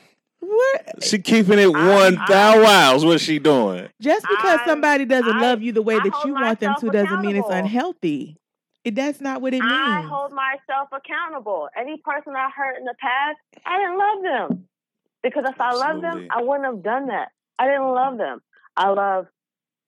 Doing? 0.47 1.01
she 1.02 1.18
keeping 1.18 1.59
it 1.59 1.73
one 1.73 2.14
thou 2.28 2.62
wows. 2.62 3.05
What's 3.05 3.23
she 3.23 3.39
doing? 3.39 3.89
Just 4.01 4.27
because 4.28 4.60
I- 4.60 4.66
somebody 4.66 5.05
doesn't 5.05 5.36
I- 5.36 5.40
love 5.40 5.62
you 5.62 5.73
the 5.73 5.82
way 5.82 5.97
I 5.97 6.01
that 6.09 6.24
you 6.24 6.35
want 6.35 6.60
them 6.60 6.74
to 6.81 6.90
doesn't 6.90 7.20
mean 7.20 7.36
it's 7.36 7.48
unhealthy. 7.51 8.36
It- 8.85 8.94
That's 8.94 9.20
not 9.20 9.40
what 9.43 9.52
it 9.55 9.60
means. 9.60 9.73
I 9.73 10.02
hold 10.02 10.32
myself 10.32 10.89
accountable. 10.93 11.68
Any 11.77 11.97
person 12.05 12.35
I 12.36 12.48
hurt 12.51 12.77
in 12.78 12.85
the 12.85 12.94
past, 13.01 13.39
I 13.66 13.78
didn't 13.78 13.98
love 13.98 14.23
them. 14.51 14.68
Because 15.23 15.44
if 15.48 15.60
I 15.60 15.73
loved 15.73 16.05
them, 16.05 16.28
I 16.31 16.43
wouldn't 16.43 16.64
have 16.66 16.82
done 16.85 17.09
that. 17.09 17.31
I 17.59 17.66
didn't 17.66 17.89
love 17.93 18.16
them. 18.18 18.40
I 18.77 18.90
love, 18.90 19.27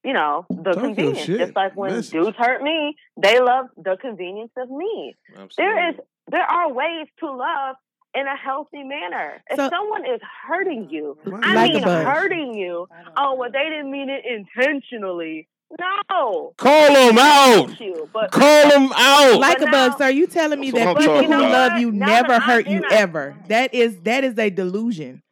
you 0.03 0.13
know, 0.15 0.47
the 0.51 0.73
Talk 0.73 0.83
convenience. 0.83 1.19
shit. 1.21 1.39
Just 1.39 1.55
like 1.55 1.77
when 1.77 1.93
Message. 1.93 2.11
dudes 2.13 2.37
hurt 2.37 2.61
me, 2.63 2.97
they 3.17 3.39
love 3.39 3.67
the 3.77 3.97
convenience 4.01 4.51
of 4.57 4.69
me. 4.71 5.15
There 5.57 5.91
is 5.91 5.95
there 6.31 6.43
are 6.43 6.73
ways 6.73 7.07
to 7.21 7.31
love 7.31 7.77
in 8.15 8.27
a 8.27 8.37
healthy 8.37 8.83
manner. 8.83 9.43
If 9.51 9.57
someone 9.71 10.05
is 10.07 10.21
hurting 10.47 10.89
you, 10.91 11.17
I 11.43 11.55
Like 11.55 11.73
mean 11.75 11.83
hurting 11.83 12.55
you. 12.55 12.89
Oh 13.17 13.35
well, 13.35 13.51
they 13.51 13.65
didn't 13.65 13.91
mean 13.91 14.09
it 14.11 14.25
intentionally. 14.27 15.49
No. 15.79 16.55
Call 16.57 16.95
them 16.95 17.19
out. 17.19 17.79
You, 17.79 18.09
but 18.13 18.31
Call 18.31 18.71
them 18.71 18.91
out. 18.97 19.39
Like 19.39 19.59
But 19.59 19.69
a 19.69 19.71
bug, 19.71 19.91
now- 19.93 19.97
sir. 19.99 20.05
Are 20.05 20.11
you 20.11 20.27
telling 20.27 20.61
me 20.61 20.71
that 20.71 20.97
people 20.97 21.23
who 21.23 21.29
love 21.29 21.79
you 21.79 21.93
Now 21.93 22.07
never 22.07 22.29
that 22.29 22.43
I'm 22.43 22.49
hurt 22.49 22.67
you 22.67 22.79
in 22.79 22.85
a- 22.85 22.95
ever? 22.95 23.37
That 23.49 23.75
is 23.75 24.01
that 24.03 24.25
is 24.25 24.39
a 24.39 24.51
delusion. 24.51 25.23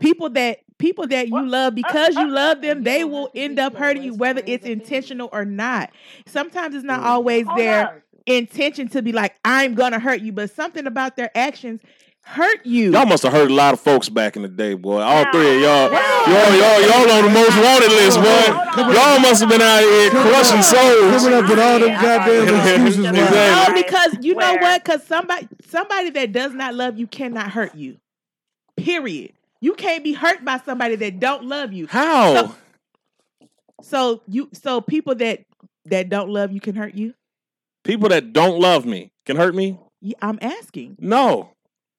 People 0.00 0.30
that 0.30 0.58
people 0.78 1.06
that 1.06 1.28
you 1.28 1.46
love 1.46 1.72
uh, 1.72 1.76
because 1.76 2.16
uh, 2.16 2.20
you 2.20 2.28
love 2.28 2.60
them, 2.60 2.82
they 2.82 3.04
will 3.04 3.30
end 3.34 3.58
up 3.58 3.74
hurting 3.76 4.02
you 4.02 4.14
whether 4.14 4.42
it's 4.44 4.66
intentional 4.66 5.28
or 5.32 5.44
not. 5.44 5.90
Sometimes 6.26 6.74
it's 6.74 6.84
not 6.84 7.02
always 7.02 7.46
their 7.56 8.04
intention 8.26 8.88
to 8.88 9.02
be 9.02 9.12
like 9.12 9.36
I'm 9.44 9.74
gonna 9.74 9.98
hurt 10.00 10.20
you, 10.20 10.32
but 10.32 10.50
something 10.50 10.86
about 10.86 11.16
their 11.16 11.30
actions 11.36 11.80
hurt 12.24 12.64
you. 12.64 12.92
Y'all 12.92 13.06
must 13.06 13.22
have 13.22 13.32
hurt 13.32 13.50
a 13.50 13.54
lot 13.54 13.74
of 13.74 13.80
folks 13.80 14.08
back 14.08 14.36
in 14.36 14.42
the 14.42 14.48
day, 14.48 14.74
boy. 14.74 15.00
All 15.00 15.24
Now- 15.24 15.32
three 15.32 15.56
of 15.56 15.60
y'all. 15.60 15.90
now- 15.92 16.10
Y'all, 16.24 16.56
y'all, 16.56 16.80
y'all 16.80 17.10
on 17.18 17.24
the 17.24 17.30
most 17.30 17.56
wanted 17.58 17.90
list, 17.90 18.16
boy. 18.18 18.92
Y'all 18.94 19.18
must 19.20 19.40
have 19.42 19.48
been 19.50 19.60
out 19.60 19.80
here 19.80 20.10
crushing 20.10 20.62
souls. 20.62 21.22
Coming 21.22 21.38
up 21.38 21.48
with 21.50 21.58
all 21.58 21.78
them 21.80 22.00
goddamn 22.00 22.48
excuses. 22.54 22.98
man. 23.04 23.14
Exactly. 23.16 23.74
No, 23.74 23.82
because 23.82 24.24
you 24.24 24.34
know 24.34 24.54
what? 24.54 24.82
Because 24.82 25.04
somebody 25.06 25.48
somebody 25.68 26.10
that 26.10 26.32
does 26.32 26.54
not 26.54 26.74
love 26.74 26.98
you 26.98 27.06
cannot 27.06 27.50
hurt 27.50 27.74
you. 27.74 27.98
Period. 28.78 29.32
You 29.60 29.74
can't 29.74 30.02
be 30.02 30.14
hurt 30.14 30.44
by 30.44 30.58
somebody 30.64 30.96
that 30.96 31.20
don't 31.20 31.44
love 31.44 31.72
you. 31.74 31.86
How? 31.88 32.54
So 33.82 34.22
you 34.26 34.48
so 34.54 34.80
people 34.80 35.14
that 35.16 35.44
that 35.86 36.08
don't 36.08 36.30
love 36.30 36.52
you 36.52 36.60
can 36.60 36.74
hurt 36.74 36.94
you. 36.94 37.12
People 37.84 38.08
that 38.08 38.32
don't 38.32 38.58
love 38.60 38.86
me 38.86 39.12
can 39.26 39.36
hurt 39.36 39.54
me? 39.54 39.78
Yeah, 40.00 40.16
I'm 40.22 40.38
asking. 40.40 40.96
No. 40.98 41.50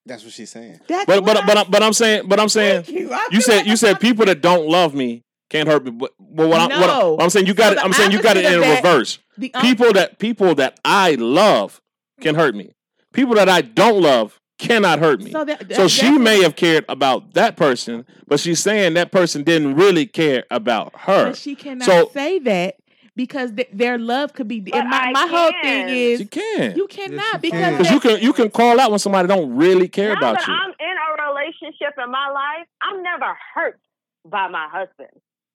That's 0.06 0.22
what 0.24 0.32
she's 0.32 0.50
saying. 0.50 0.80
That's 0.86 1.04
But 1.06 1.22
what 1.24 1.34
but 1.44 1.54
but 1.54 1.70
but 1.70 1.82
I'm 1.82 1.92
saying 1.92 2.28
but 2.28 2.38
I'm 2.40 2.48
saying 2.48 2.84
you. 2.88 3.10
You 3.32 3.40
said 3.40 3.56
like 3.58 3.66
you 3.66 3.72
I'm 3.72 3.76
said 3.76 4.00
people 4.00 4.24
that 4.26 4.40
don't 4.40 4.66
love 4.68 4.94
me 4.94 5.24
can't 5.50 5.68
hurt 5.68 5.84
me. 5.84 5.90
But, 5.90 6.12
but 6.18 6.48
what, 6.48 6.60
I, 6.72 6.80
what, 6.80 7.16
what 7.16 7.22
I'm 7.22 7.30
saying 7.30 7.46
you 7.46 7.52
So 7.52 7.56
got 7.58 7.72
it. 7.74 7.78
I'm 7.84 7.92
saying 7.92 8.12
you 8.12 8.22
got 8.22 8.36
it 8.36 8.44
in 8.44 8.60
that- 8.60 8.82
reverse. 8.84 9.18
the 9.36 9.52
op- 9.54 9.62
People 9.62 9.92
that 9.94 10.18
people 10.18 10.54
that 10.56 10.78
I 10.84 11.16
love 11.16 11.80
can 12.20 12.34
hurt 12.36 12.54
me. 12.54 12.72
People 13.12 13.34
that 13.34 13.48
I 13.48 13.60
don't 13.62 14.00
love 14.00 14.40
cannot 14.58 14.98
hurt 15.00 15.20
me. 15.20 15.30
So 15.32 15.44
that- 15.44 15.72
so 15.74 15.88
she 15.88 16.02
that's- 16.02 16.20
may 16.20 16.42
have 16.42 16.56
cared 16.56 16.84
about 16.88 17.34
that 17.34 17.56
person, 17.56 18.06
but 18.26 18.40
she's 18.40 18.60
saying 18.60 18.94
that 18.94 19.10
person 19.12 19.42
didn't 19.42 19.74
really 19.74 20.06
care 20.06 20.44
about 20.50 20.92
her. 21.00 21.26
But 21.30 21.36
she 21.36 21.54
cannot 21.56 21.84
So- 21.86 22.10
say 22.14 22.38
that 22.40 22.76
because 23.16 23.52
th- 23.52 23.70
their 23.72 23.98
love 23.98 24.34
could 24.34 24.46
be. 24.46 24.58
And 24.72 24.88
my, 24.88 25.10
my 25.10 25.26
whole 25.26 25.52
thing 25.62 25.88
is 25.88 26.20
She 26.20 26.26
can. 26.26 26.76
you 26.76 26.86
cannot 26.86 27.16
Yes, 27.16 27.32
you 27.34 27.40
because 27.40 27.86
can. 27.86 27.94
You 27.94 28.00
can 28.00 28.22
you 28.22 28.32
can 28.32 28.50
call 28.50 28.78
out 28.78 28.90
when 28.90 28.98
somebody 28.98 29.26
don't 29.26 29.56
really 29.56 29.88
care 29.88 30.10
now 30.10 30.18
about 30.18 30.38
that 30.38 30.46
you. 30.46 30.54
I'm 30.54 30.70
in 30.78 30.96
a 30.96 31.28
relationship 31.28 31.94
in 32.02 32.10
my 32.10 32.28
life, 32.28 32.68
I'm 32.82 33.02
never 33.02 33.36
hurt 33.54 33.80
by 34.24 34.48
my 34.48 34.68
husband. 34.70 35.10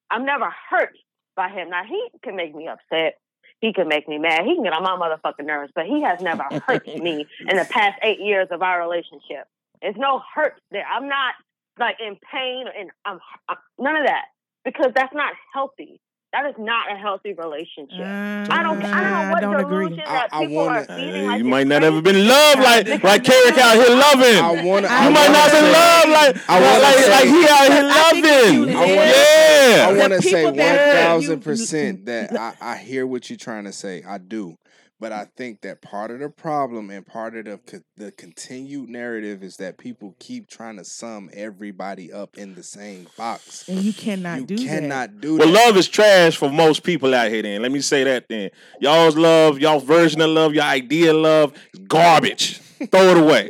I'm 0.10 0.26
never 0.26 0.54
hurt 0.70 0.98
by 1.36 1.50
him. 1.50 1.70
Now 1.70 1.84
he 1.88 2.08
can 2.24 2.36
make 2.36 2.54
me 2.54 2.68
upset. 2.68 3.20
He 3.62 3.74
can 3.74 3.88
make 3.88 4.10
me 4.10 4.18
mad. 4.18 4.44
He 4.44 4.56
can 4.56 4.64
get 4.64 4.74
on 4.74 4.84
my 4.84 4.98
motherfucking 4.98 5.46
nerves, 5.46 5.72
but 5.76 5.86
he 5.86 6.02
has 6.02 6.20
never 6.20 6.44
hurt 6.68 6.88
me 6.98 7.28
in 7.48 7.58
the 7.58 7.66
past 7.66 8.00
eight 8.02 8.20
years 8.20 8.48
of 8.50 8.64
our 8.64 8.82
relationship. 8.82 9.48
There's 9.82 9.96
no 9.98 10.22
hurt 10.34 10.56
there. 10.72 10.86
I'm 10.86 11.08
not 11.08 11.36
like 11.80 11.98
in 12.06 12.18
pain 12.32 12.66
and 12.78 12.90
I'm, 13.06 13.20
I'm 13.48 13.58
none 13.80 13.98
of 13.98 14.06
that 14.06 14.26
because 14.66 14.92
that's 14.96 15.14
not 15.14 15.34
healthy. 15.54 16.00
That 16.34 16.46
is 16.46 16.56
not 16.58 16.90
a 16.90 16.96
healthy 16.98 17.34
relationship. 17.34 18.00
Mm. 18.00 18.50
I 18.50 18.64
don't. 18.64 18.82
I 18.82 19.02
don't 19.02 19.12
know 19.12 19.18
mm, 19.28 19.32
what 19.32 19.42
don't 19.42 19.60
agree. 19.60 19.86
delusion 19.88 20.06
I- 20.08 20.14
that 20.14 20.30
I 20.32 20.40
people 20.46 20.56
wanna- 20.56 20.80
are 20.80 20.86
feeding. 20.86 21.14
Hey, 21.14 21.28
like 21.28 21.40
you 21.40 21.44
it's 21.46 21.50
might 21.52 21.68
not 21.68 21.84
ever 21.84 22.02
been 22.02 22.16
in 22.16 22.28
love 22.28 22.60
like 22.60 23.04
like 23.04 23.24
Carrick 23.26 23.58
out 23.58 23.76
here 23.76 23.90
loving. 23.96 24.38
I 24.42 24.64
wanna. 24.64 24.88
I 24.88 25.08
you 25.08 25.12
might 25.12 25.28
not 25.32 25.52
been 25.52 25.66
in 25.66 25.74
say- 25.74 26.12
like 26.14 26.50
I 26.50 26.62
wanna 26.62 26.80
like, 26.84 26.96
say- 26.96 27.12
like 27.12 27.26
he 27.26 27.48
out 27.50 27.74
here 27.74 27.90
I 27.92 28.12
think 28.12 28.26
it's 28.26 28.48
loving. 28.48 28.76
I 28.76 28.80
wanna- 28.80 28.96
yeah. 28.96 29.88
I 29.90 29.94
want 29.98 30.14
to 30.14 30.22
say 30.22 30.30
people 30.32 30.46
one 30.52 30.56
that 30.58 30.80
hurt 30.80 31.02
thousand 31.04 31.32
you- 31.32 31.38
percent 31.44 32.06
that 32.06 32.38
I, 32.40 32.54
I 32.62 32.78
hear 32.78 33.06
what 33.06 33.30
you're 33.30 33.36
trying 33.38 33.66
to 33.66 33.74
say. 33.74 34.02
I 34.08 34.18
do, 34.18 34.56
but 35.02 35.12
I 35.12 35.26
think 35.36 35.62
that 35.62 35.82
part 35.82 36.12
of 36.12 36.20
the 36.20 36.30
problem 36.30 36.92
and 36.92 37.06
part 37.06 37.36
of 37.36 37.46
the 37.46 37.58
co- 37.58 37.80
the 37.98 38.12
continued 38.12 38.88
narrative 38.88 39.44
is 39.44 39.58
that 39.58 39.80
people 39.80 40.16
keep 40.20 40.48
trying 40.48 40.78
to 40.78 40.86
sum 40.86 41.30
everybody 41.34 42.14
up 42.14 42.38
in 42.38 42.54
the 42.54 42.62
same 42.64 43.08
box. 43.18 43.68
and 43.68 43.82
you 43.82 43.92
cannot 43.94 44.40
you 44.40 44.46
do 44.46 44.58
cannot 44.66 45.20
do 45.20 45.38
Well, 45.38 45.48
that. 45.48 45.54
Well, 45.54 45.66
love 45.68 45.78
is 45.78 45.88
trash 45.90 46.38
for 46.38 46.50
most 46.52 46.84
people 46.84 47.14
out 47.16 47.32
here. 47.32 47.42
Then 47.42 47.64
let 47.64 47.72
me 47.72 47.82
say 47.82 48.04
that. 48.04 48.30
Then 48.30 48.52
y'all's 48.80 49.18
love, 49.18 49.58
y'all 49.60 49.80
version 49.80 50.22
of 50.22 50.30
love, 50.30 50.54
your 50.54 50.64
idea 50.64 51.10
of 51.10 51.18
love, 51.18 51.54
is 51.74 51.80
garbage. 51.80 52.60
Throw 52.92 53.10
it 53.10 53.18
away. 53.18 53.50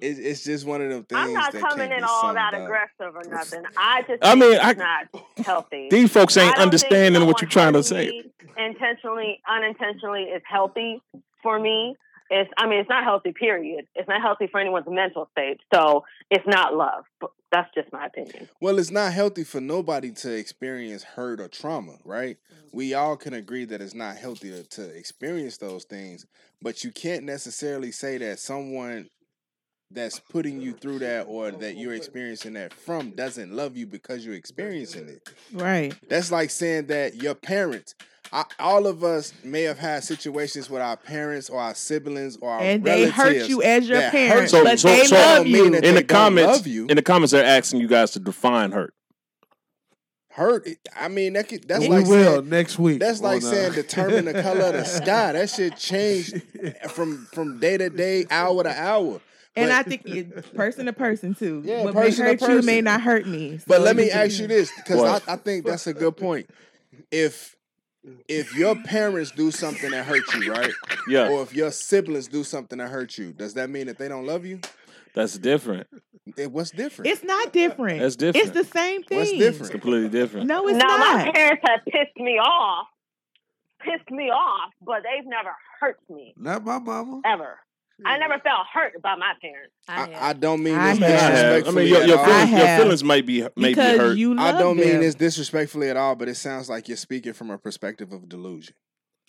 It, 0.00 0.18
it's 0.18 0.44
just 0.44 0.66
one 0.66 0.80
of 0.82 0.90
them 0.90 1.04
things. 1.04 1.20
I'm 1.20 1.32
not 1.32 1.52
that 1.52 1.62
coming 1.62 1.90
in 1.90 2.04
all 2.04 2.34
that 2.34 2.54
up. 2.54 2.62
aggressive 2.62 3.14
or 3.14 3.22
nothing. 3.30 3.62
I 3.76 4.02
just 4.02 4.24
I 4.24 4.34
mean, 4.34 4.52
it's 4.54 4.64
I- 4.64 4.72
not 4.72 5.24
healthy. 5.44 5.88
These 5.90 6.12
folks 6.12 6.36
ain't 6.36 6.58
understanding 6.58 7.26
what 7.26 7.40
you're 7.40 7.50
trying 7.50 7.74
to 7.74 7.82
say. 7.82 8.24
Intentionally, 8.56 9.40
unintentionally 9.48 10.22
is 10.22 10.42
healthy 10.48 11.00
for 11.42 11.58
me. 11.58 11.96
It's 12.30 12.50
I 12.56 12.66
mean, 12.66 12.80
it's 12.80 12.88
not 12.88 13.04
healthy, 13.04 13.32
period. 13.32 13.86
It's 13.94 14.08
not 14.08 14.20
healthy 14.20 14.48
for 14.48 14.60
anyone's 14.60 14.86
mental 14.88 15.28
state. 15.32 15.60
So 15.72 16.04
it's 16.30 16.46
not 16.46 16.74
love. 16.74 17.04
But 17.20 17.30
that's 17.52 17.72
just 17.74 17.92
my 17.92 18.06
opinion. 18.06 18.48
Well, 18.60 18.78
it's 18.78 18.90
not 18.90 19.12
healthy 19.12 19.44
for 19.44 19.60
nobody 19.60 20.10
to 20.12 20.34
experience 20.34 21.04
hurt 21.04 21.40
or 21.40 21.48
trauma, 21.48 21.96
right? 22.04 22.36
We 22.72 22.90
mm-hmm. 22.90 23.00
all 23.00 23.16
can 23.16 23.34
agree 23.34 23.64
that 23.66 23.80
it's 23.80 23.94
not 23.94 24.16
healthy 24.16 24.50
to, 24.50 24.64
to 24.64 24.82
experience 24.82 25.56
those 25.58 25.84
things, 25.84 26.26
but 26.60 26.82
you 26.82 26.90
can't 26.90 27.24
necessarily 27.24 27.92
say 27.92 28.18
that 28.18 28.40
someone 28.40 29.08
that's 29.90 30.18
putting 30.18 30.60
you 30.60 30.72
through 30.72 30.98
that 31.00 31.22
or 31.28 31.50
that 31.52 31.76
you're 31.76 31.94
experiencing 31.94 32.54
that 32.54 32.72
from 32.74 33.10
doesn't 33.10 33.52
love 33.52 33.76
you 33.76 33.86
because 33.86 34.24
you're 34.26 34.34
experiencing 34.34 35.08
it. 35.08 35.28
Right. 35.52 35.94
That's 36.08 36.30
like 36.32 36.50
saying 36.50 36.86
that 36.86 37.14
your 37.22 37.34
parents, 37.34 37.94
I, 38.32 38.44
all 38.58 38.88
of 38.88 39.04
us 39.04 39.32
may 39.44 39.62
have 39.62 39.78
had 39.78 40.02
situations 40.02 40.68
with 40.68 40.82
our 40.82 40.96
parents 40.96 41.48
or 41.48 41.60
our 41.60 41.74
siblings 41.74 42.36
or 42.38 42.50
our 42.50 42.60
And 42.60 42.82
they 42.82 43.08
hurt 43.08 43.48
you 43.48 43.62
as 43.62 43.88
your 43.88 44.00
parents, 44.10 44.50
parent, 44.52 44.80
hurt 44.82 44.82
you. 44.82 44.90
but 44.90 44.96
they 44.98 45.04
So 45.04 45.14
love 45.14 45.46
you. 45.46 45.74
In 45.74 45.94
the 45.94 46.02
comments, 46.04 46.56
love 46.56 46.66
you. 46.66 46.86
in 46.88 46.96
the 46.96 47.02
comments, 47.02 47.30
they're 47.32 47.44
asking 47.44 47.80
you 47.80 47.86
guys 47.88 48.10
to 48.12 48.18
define 48.18 48.72
hurt. 48.72 48.92
hurt. 50.30 50.66
I 50.96 51.06
mean, 51.06 51.34
that 51.34 51.48
could, 51.48 51.68
that's 51.68 51.82
we 51.82 51.88
like 51.88 52.06
will 52.06 52.32
saying, 52.38 52.48
next 52.48 52.78
week. 52.80 52.98
That's 52.98 53.20
like 53.20 53.42
on, 53.44 53.48
uh, 53.48 53.52
saying 53.54 53.72
determine 53.74 54.24
the 54.24 54.42
color 54.42 54.62
of 54.64 54.72
the 54.74 54.84
sky. 54.84 55.32
That 55.32 55.48
shit 55.48 55.76
changed 55.76 56.42
from 56.90 57.26
from 57.32 57.60
day 57.60 57.78
to 57.78 57.88
day, 57.88 58.26
hour 58.30 58.64
to 58.64 58.70
hour. 58.70 59.20
And 59.56 59.70
But- 59.70 59.74
I 59.78 59.82
think 59.82 60.02
it, 60.06 60.54
person 60.54 60.86
to 60.86 60.92
person 60.92 61.34
too. 61.34 61.62
Yeah, 61.64 61.84
what 61.84 61.94
person 61.94 62.24
may 62.26 62.36
to 62.36 62.46
hurt 62.46 62.54
you 62.54 62.62
may 62.62 62.80
not 62.82 63.00
hurt 63.00 63.26
me. 63.26 63.58
But 63.66 63.80
let 63.80 63.96
me 63.96 64.10
ask 64.10 64.38
you 64.38 64.46
this 64.46 64.70
because 64.76 65.02
I, 65.02 65.32
I 65.32 65.36
think 65.36 65.64
that's 65.64 65.86
a 65.86 65.94
good 65.94 66.16
point. 66.16 66.48
If 67.10 67.56
if 68.28 68.54
your 68.54 68.76
parents 68.76 69.32
do 69.32 69.50
something 69.50 69.90
that 69.90 70.04
hurt 70.06 70.22
you, 70.34 70.52
right? 70.52 70.72
Yeah. 71.08 71.28
Or 71.28 71.42
if 71.42 71.52
your 71.54 71.72
siblings 71.72 72.28
do 72.28 72.44
something 72.44 72.78
that 72.78 72.88
hurt 72.90 73.18
you, 73.18 73.32
does 73.32 73.54
that 73.54 73.68
mean 73.70 73.86
that 73.88 73.98
they 73.98 74.08
don't 74.08 74.26
love 74.26 74.44
you? 74.46 74.60
That's 75.14 75.38
different. 75.38 75.88
Eh, 76.38 76.46
What's 76.46 76.70
different? 76.70 77.10
It's 77.10 77.24
not 77.24 77.52
different. 77.52 78.00
That's 78.00 78.14
different. 78.16 78.46
It's 78.46 78.54
the 78.56 78.64
same 78.78 79.02
thing. 79.02 79.18
What's 79.18 79.30
It's 79.30 79.38
different? 79.38 79.72
completely 79.72 80.08
different. 80.10 80.46
No, 80.46 80.68
it's 80.68 80.78
not. 80.78 80.98
now 81.00 81.24
my 81.24 81.32
parents 81.32 81.62
have 81.66 81.80
pissed 81.86 82.16
me 82.16 82.38
off, 82.38 82.86
pissed 83.80 84.10
me 84.10 84.24
off, 84.30 84.72
but 84.82 85.02
they've 85.02 85.26
never 85.26 85.50
hurt 85.80 85.98
me 86.10 86.34
Not 86.36 86.64
my 86.64 86.78
mama. 86.78 87.22
ever. 87.24 87.58
I 88.04 88.14
hmm. 88.14 88.20
never 88.20 88.38
felt 88.40 88.66
hurt 88.72 89.00
by 89.00 89.14
my 89.16 89.32
parents. 89.40 89.72
I, 89.88 90.30
I 90.30 90.32
don't 90.34 90.62
mean 90.62 90.74
I 90.74 90.94
this 90.94 90.98
have. 91.00 91.32
I 91.32 91.36
have. 91.36 91.68
I 91.68 91.70
mean, 91.70 91.88
your, 91.88 92.04
your, 92.04 92.18
feelings, 92.18 92.52
I 92.52 92.58
your 92.58 92.78
feelings 92.78 93.04
might 93.04 93.26
be 93.26 93.42
may 93.56 93.70
because 93.70 93.92
be 93.92 93.98
hurt. 93.98 94.18
you 94.18 94.34
love 94.34 94.54
I 94.54 94.58
don't 94.58 94.76
mean 94.76 95.00
this 95.00 95.14
disrespectfully 95.14 95.88
at 95.88 95.96
all, 95.96 96.14
but 96.14 96.28
it 96.28 96.34
sounds 96.34 96.68
like 96.68 96.88
you're 96.88 96.96
speaking 96.96 97.32
from 97.32 97.50
a 97.50 97.58
perspective 97.58 98.12
of 98.12 98.28
delusion. 98.28 98.74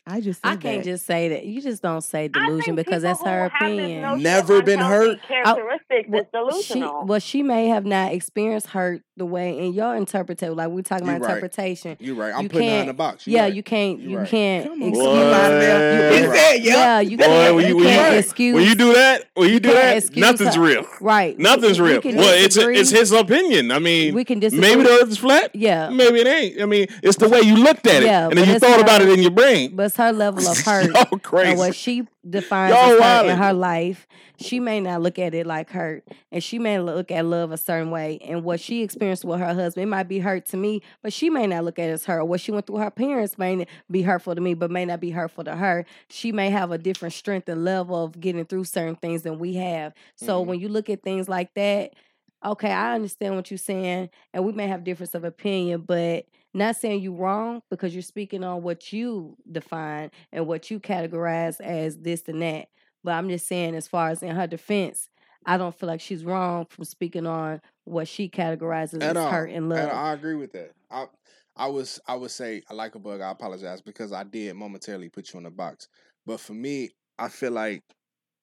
I 0.10 0.22
just 0.22 0.40
I 0.44 0.56
can't 0.56 0.84
that. 0.84 0.90
just 0.90 1.06
say 1.06 1.30
that. 1.30 1.46
You 1.46 1.62
just 1.62 1.82
don't 1.84 2.02
say 2.02 2.28
delusion 2.30 2.76
because 2.76 3.02
that's 3.02 3.22
her 3.24 3.26
who 3.26 3.50
have 3.50 3.52
this 3.52 3.62
opinion. 3.62 4.02
notion 4.04 4.24
Never 4.24 4.62
been 4.62 4.80
unhealthy 4.80 5.08
hurt? 5.10 5.20
Oh, 5.46 5.54
characteristics 5.56 6.10
Well, 6.10 6.22
is 6.22 6.28
delusional. 6.34 7.02
She, 7.02 7.06
well, 7.08 7.20
she 7.20 7.44
may 7.44 7.68
have 7.68 7.86
not 7.86 8.14
experienced 8.14 8.68
hurt 8.68 9.02
the 9.18 9.26
way 9.26 9.58
in 9.66 9.74
your 9.74 9.96
interpretation. 9.96 10.56
Like 10.56 10.70
we're 10.70 10.82
talking 10.84 11.08
You 11.08 11.16
about 11.16 11.26
right. 11.26 11.36
interpretation. 11.38 11.98
You're 12.00 12.16
right. 12.16 12.34
I'm 12.34 12.44
You 12.44 12.50
putting 12.50 12.68
her 12.70 12.74
in 12.76 12.80
can't- 12.82 12.90
a 12.92 12.94
box. 12.94 13.28
You're 13.28 13.36
yeah, 13.38 13.44
right. 13.44 13.54
you 13.54 13.64
can't. 13.64 14.00
You're 14.00 14.12
You 14.12 14.18
right. 14.20 14.28
can't 14.30 14.64
Come 14.66 14.82
on. 14.84 14.88
excuse 14.90 15.06
Boy. 15.06 15.32
myself. 15.32 16.14
He 16.14 16.20
You- 16.22 16.34
said, 16.36 16.58
Yeah, 16.64 17.00
you 17.02 17.18
Boy, 17.18 17.24
can't. 17.26 17.56
when 17.56 17.68
you, 17.68 17.78
you 17.80 17.84
can't 17.84 18.14
you, 18.14 18.20
excuse. 18.20 18.56
when 18.56 18.64
you 18.64 18.76
do 18.76 18.94
that, 18.94 19.24
when 19.34 19.50
you 19.50 19.60
do 19.60 19.74
can't 19.74 20.04
that, 20.06 20.16
nothing's 20.18 20.56
her- 20.56 20.62
real. 20.62 20.86
Right. 21.02 21.38
Nothing's 21.38 21.82
we, 21.82 21.90
real. 21.92 22.02
We 22.04 22.16
well, 22.16 22.44
it's 22.46 22.56
it's 22.56 22.92
his 22.92 23.12
opinion. 23.12 23.72
I 23.72 23.80
mean, 23.80 24.14
We 24.14 24.24
can 24.24 24.40
maybe 24.40 24.84
the 24.84 24.90
earth 25.02 25.10
is 25.10 25.18
flat. 25.18 25.52
Yeah. 25.56 25.90
Maybe 25.90 26.20
it 26.22 26.28
ain't. 26.28 26.62
I 26.62 26.66
mean, 26.66 26.88
it's 27.04 27.18
the 27.18 27.28
way 27.28 27.42
you 27.42 27.56
looked 27.58 27.88
at 27.88 28.04
it, 28.04 28.08
and 28.10 28.38
then 28.38 28.48
you 28.48 28.60
thought 28.60 28.80
about 28.80 29.02
it 29.02 29.10
in 29.10 29.20
your 29.22 29.32
brain. 29.32 29.76
But 29.76 29.92
her 29.98 30.12
level 30.14 30.48
of 30.48 30.58
hurt 30.66 30.96
crazy. 31.24 31.50
and 31.50 31.58
what 31.60 31.76
she 31.76 32.08
defines 32.28 32.74
as 32.74 33.00
hurt 33.02 33.26
in 33.26 33.38
her 33.38 33.54
life, 33.54 34.08
she 34.40 34.60
may 34.60 34.80
not 34.80 35.02
look 35.02 35.20
at 35.20 35.34
it 35.34 35.46
like 35.48 35.70
hurt, 35.70 36.04
and 36.32 36.44
she 36.44 36.60
may 36.60 36.80
look 36.80 37.12
at 37.12 37.26
love 37.26 37.52
a 37.52 37.58
certain 37.58 37.92
way. 37.92 38.20
And 38.24 38.44
what 38.44 38.60
she 38.60 38.84
experienced 38.84 39.26
with 39.26 39.40
her 39.40 39.54
husband, 39.54 39.84
it 39.84 39.88
might 39.88 40.08
be 40.08 40.20
hurt 40.20 40.46
to 40.48 40.58
me, 40.58 40.82
but 41.02 41.12
she 41.14 41.30
may 41.30 41.48
not 41.48 41.64
look 41.64 41.80
at 41.80 41.90
it 41.90 41.94
as 41.94 42.06
hurt. 42.06 42.26
What 42.26 42.40
she 42.42 42.52
went 42.52 42.68
through 42.68 42.78
her 42.78 42.92
parents 42.92 43.38
may 43.38 43.66
be 43.92 44.02
hurtful 44.04 44.36
to 44.36 44.42
me, 44.42 44.54
but 44.54 44.72
may 44.72 44.86
not 44.86 45.00
be 45.00 45.12
hurtful 45.12 45.44
to 45.46 45.56
her. 45.56 45.86
She 46.10 46.32
may 46.32 46.50
have 46.50 46.72
a 46.72 46.78
different 46.78 47.14
strength 47.14 47.50
and 47.50 47.64
level 47.66 48.04
of 48.04 48.20
getting 48.20 48.46
through 48.46 48.66
certain 48.66 48.96
things 48.96 49.24
than 49.24 49.40
we 49.40 49.56
have. 49.56 49.94
So 50.16 50.40
Mm-hmm. 50.40 50.50
when 50.50 50.60
you 50.60 50.70
look 50.70 50.90
at 50.90 51.04
things 51.04 51.28
like 51.30 51.54
that, 51.56 51.94
okay, 52.46 52.72
I 52.72 52.94
understand 52.94 53.36
what 53.36 53.50
you're 53.50 53.58
saying, 53.58 54.10
and 54.34 54.46
we 54.46 54.52
may 54.52 54.68
have 54.68 54.84
difference 54.84 55.16
of 55.16 55.24
opinion, 55.24 55.82
but 55.82 56.26
not 56.54 56.76
saying 56.76 57.02
you 57.02 57.14
wrong 57.14 57.62
because 57.70 57.94
you're 57.94 58.02
speaking 58.02 58.44
on 58.44 58.64
what 58.64 58.92
you 58.92 59.36
define 59.52 60.12
and 60.32 60.48
what 60.48 60.72
you 60.72 60.80
categorize 60.80 61.62
as 61.62 61.98
this 61.98 62.24
and 62.28 62.42
that. 62.42 62.68
But 63.04 63.12
I'm 63.12 63.30
just 63.30 63.48
saying, 63.48 63.76
as 63.76 63.88
far 63.88 64.10
as 64.10 64.24
in 64.24 64.36
her 64.36 64.48
defense, 64.48 65.10
I 65.46 65.58
don't 65.58 65.78
feel 65.78 65.88
like 65.88 66.02
she's 66.02 66.26
wrong 66.26 66.66
from 66.70 66.84
speaking 66.86 67.26
on 67.26 67.62
what 67.86 68.08
she 68.08 68.30
categorizes 68.30 69.02
as 69.02 69.16
all. 69.16 69.30
hurt 69.30 69.52
and 69.52 69.72
At 69.72 69.88
love. 69.88 69.90
I 69.94 70.14
agree 70.14 70.36
with 70.36 70.52
that. 70.54 70.72
I 70.92 71.06
I 71.56 71.68
was 71.68 72.00
I 72.08 72.16
would 72.16 72.32
say 72.32 72.64
I 72.70 72.74
like 72.74 72.96
a 72.96 73.00
bug. 73.00 73.22
I 73.22 73.32
apologize 73.32 73.82
because 73.82 74.12
I 74.12 74.24
did 74.24 74.56
momentarily 74.56 75.10
put 75.10 75.34
you 75.34 75.40
in 75.40 75.46
a 75.46 75.52
box. 75.52 75.88
But 76.26 76.40
for 76.40 76.54
me, 76.54 76.90
I 77.18 77.30
feel 77.30 77.52
like 77.52 77.82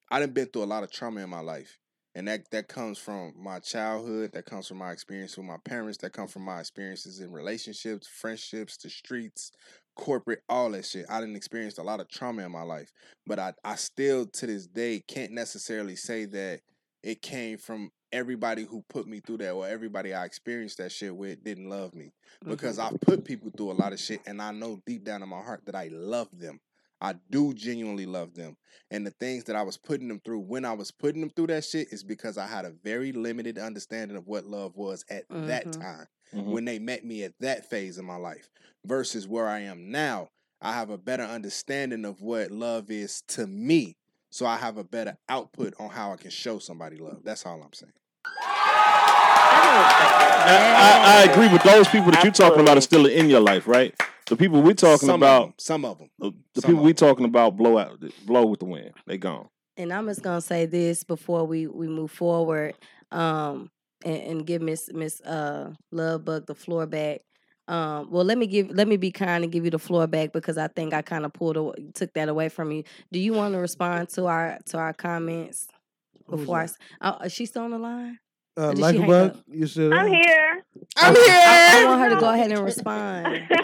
I 0.09 0.19
done 0.19 0.31
been 0.31 0.47
through 0.47 0.63
a 0.63 0.65
lot 0.65 0.83
of 0.83 0.91
trauma 0.91 1.21
in 1.21 1.29
my 1.29 1.41
life. 1.41 1.77
And 2.15 2.27
that 2.29 2.49
that 2.51 2.69
comes 2.69 2.97
from 2.97 3.33
my 3.37 3.59
childhood, 3.59 4.31
that 4.33 4.45
comes 4.45 4.67
from 4.67 4.77
my 4.77 4.91
experience 4.91 5.35
with 5.35 5.45
my 5.45 5.57
parents, 5.65 5.97
that 5.99 6.13
comes 6.13 6.31
from 6.31 6.43
my 6.43 6.61
experiences 6.61 7.19
in 7.19 7.31
relationships, 7.31 8.07
friendships, 8.07 8.77
the 8.77 8.89
streets, 8.89 9.51
corporate, 9.95 10.41
all 10.47 10.71
that 10.71 10.85
shit. 10.85 11.05
I 11.09 11.19
didn't 11.19 11.35
experience 11.35 11.77
a 11.77 11.83
lot 11.83 11.99
of 11.99 12.07
trauma 12.07 12.45
in 12.45 12.51
my 12.51 12.61
life. 12.61 12.93
But 13.27 13.39
I, 13.39 13.53
I 13.65 13.75
still 13.75 14.25
to 14.25 14.47
this 14.47 14.65
day 14.65 15.03
can't 15.05 15.33
necessarily 15.33 15.97
say 15.97 16.23
that 16.25 16.61
it 17.03 17.21
came 17.21 17.57
from 17.57 17.91
everybody 18.11 18.63
who 18.63 18.83
put 18.89 19.07
me 19.07 19.19
through 19.19 19.37
that 19.37 19.51
or 19.51 19.67
everybody 19.67 20.13
I 20.13 20.23
experienced 20.23 20.77
that 20.77 20.93
shit 20.93 21.15
with 21.15 21.43
didn't 21.43 21.69
love 21.69 21.93
me. 21.93 22.05
Mm-hmm. 22.05 22.51
Because 22.51 22.79
I've 22.79 22.99
put 23.01 23.25
people 23.25 23.51
through 23.55 23.71
a 23.71 23.73
lot 23.73 23.91
of 23.91 23.99
shit 23.99 24.21
and 24.25 24.41
I 24.41 24.51
know 24.51 24.81
deep 24.85 25.03
down 25.03 25.21
in 25.21 25.29
my 25.29 25.41
heart 25.41 25.65
that 25.65 25.75
I 25.75 25.89
love 25.91 26.29
them. 26.31 26.59
I 27.01 27.15
do 27.29 27.53
genuinely 27.53 28.05
love 28.05 28.33
them. 28.35 28.55
And 28.91 29.05
the 29.05 29.11
things 29.11 29.43
that 29.45 29.55
I 29.55 29.63
was 29.63 29.77
putting 29.77 30.07
them 30.07 30.21
through 30.23 30.39
when 30.39 30.65
I 30.65 30.73
was 30.73 30.91
putting 30.91 31.21
them 31.21 31.29
through 31.29 31.47
that 31.47 31.65
shit 31.65 31.91
is 31.91 32.03
because 32.03 32.37
I 32.37 32.47
had 32.47 32.65
a 32.65 32.71
very 32.83 33.11
limited 33.11 33.57
understanding 33.57 34.15
of 34.17 34.27
what 34.27 34.45
love 34.45 34.75
was 34.75 35.03
at 35.09 35.23
that 35.29 35.67
Mhm. 35.67 35.79
time 35.81 36.07
Mhm. 36.33 36.51
when 36.51 36.65
they 36.65 36.79
met 36.79 37.03
me 37.03 37.23
at 37.23 37.33
that 37.39 37.69
phase 37.69 37.97
of 37.97 38.05
my 38.05 38.15
life 38.17 38.49
versus 38.85 39.27
where 39.27 39.47
I 39.47 39.59
am 39.61 39.91
now. 39.91 40.29
I 40.61 40.73
have 40.73 40.89
a 40.89 40.97
better 40.97 41.23
understanding 41.23 42.05
of 42.05 42.21
what 42.21 42.51
love 42.51 42.89
is 42.89 43.21
to 43.29 43.45
me. 43.47 43.97
So 44.29 44.45
I 44.45 44.57
have 44.57 44.77
a 44.77 44.83
better 44.83 45.17
output 45.29 45.73
on 45.79 45.89
how 45.89 46.11
I 46.11 46.17
can 46.17 46.31
show 46.31 46.59
somebody 46.59 46.97
love. 46.97 47.23
That's 47.23 47.45
all 47.45 47.61
I'm 47.61 47.73
saying. 47.73 47.93
I, 50.47 51.23
I 51.27 51.31
agree 51.31 51.47
with 51.47 51.63
those 51.63 51.87
people 51.87 52.11
that 52.11 52.23
you're 52.23 52.33
talking 52.33 52.61
about 52.61 52.77
are 52.77 52.81
still 52.81 53.05
in 53.05 53.29
your 53.29 53.39
life, 53.41 53.67
right? 53.67 53.93
The 54.27 54.35
people 54.35 54.61
we're 54.61 54.73
talking 54.73 55.05
Some 55.07 55.21
of 55.23 55.29
about, 55.29 55.41
them, 55.43 55.53
some 55.59 55.85
of 55.85 55.97
them. 55.99 56.09
the, 56.19 56.31
the 56.55 56.61
people 56.63 56.83
we're 56.83 56.93
talking 56.93 57.25
about 57.25 57.55
blow 57.57 57.77
out, 57.77 58.01
blow 58.25 58.45
with 58.45 58.59
the 58.59 58.65
wind. 58.65 58.91
They 59.05 59.17
gone. 59.17 59.47
and 59.77 59.93
I'm 59.93 60.07
just 60.07 60.21
gonna 60.23 60.41
say 60.41 60.65
this 60.65 61.03
before 61.03 61.45
we 61.45 61.67
we 61.67 61.87
move 61.87 62.11
forward, 62.11 62.73
um, 63.11 63.69
and, 64.03 64.21
and 64.23 64.45
give 64.47 64.61
Miss 64.61 64.89
Miss 64.93 65.21
uh 65.21 65.73
Love 65.91 66.25
Bug 66.25 66.45
the 66.47 66.55
floor 66.55 66.85
back. 66.87 67.21
Um, 67.67 68.09
well, 68.11 68.23
let 68.23 68.37
me 68.37 68.45
give 68.47 68.71
let 68.71 68.87
me 68.87 68.97
be 68.97 69.11
kind 69.11 69.43
and 69.43 69.51
give 69.53 69.63
you 69.65 69.71
the 69.71 69.79
floor 69.79 70.07
back 70.07 70.31
because 70.33 70.57
I 70.57 70.67
think 70.69 70.93
I 70.93 71.01
kind 71.01 71.25
of 71.25 71.33
pulled 71.33 71.57
aw- 71.57 71.73
took 71.93 72.13
that 72.13 72.29
away 72.29 72.49
from 72.49 72.71
you. 72.71 72.83
Do 73.11 73.19
you 73.19 73.33
want 73.33 73.53
to 73.53 73.59
respond 73.59 74.09
to 74.09 74.25
our 74.25 74.57
to 74.67 74.77
our 74.77 74.93
comments 74.93 75.67
before 76.29 76.57
I? 76.59 76.65
that? 76.65 76.71
s- 76.71 76.77
Oh, 77.01 77.17
is 77.25 77.31
she 77.33 77.45
still 77.45 77.63
on 77.63 77.71
the 77.71 77.79
line? 77.79 78.17
Uh, 78.57 78.69
Or 78.69 78.73
like 78.75 78.95
a 78.95 79.05
bug, 79.05 79.37
you 79.49 79.67
said 79.67 79.91
I'm 79.91 80.07
here. 80.07 80.63
I'm 80.97 81.13
here. 81.13 81.23
I, 81.27 81.81
I 81.81 81.85
want 81.85 82.01
her 82.01 82.09
to 82.09 82.19
go 82.21 82.29
ahead 82.29 82.51
and 82.51 82.63
respond. 82.63 83.47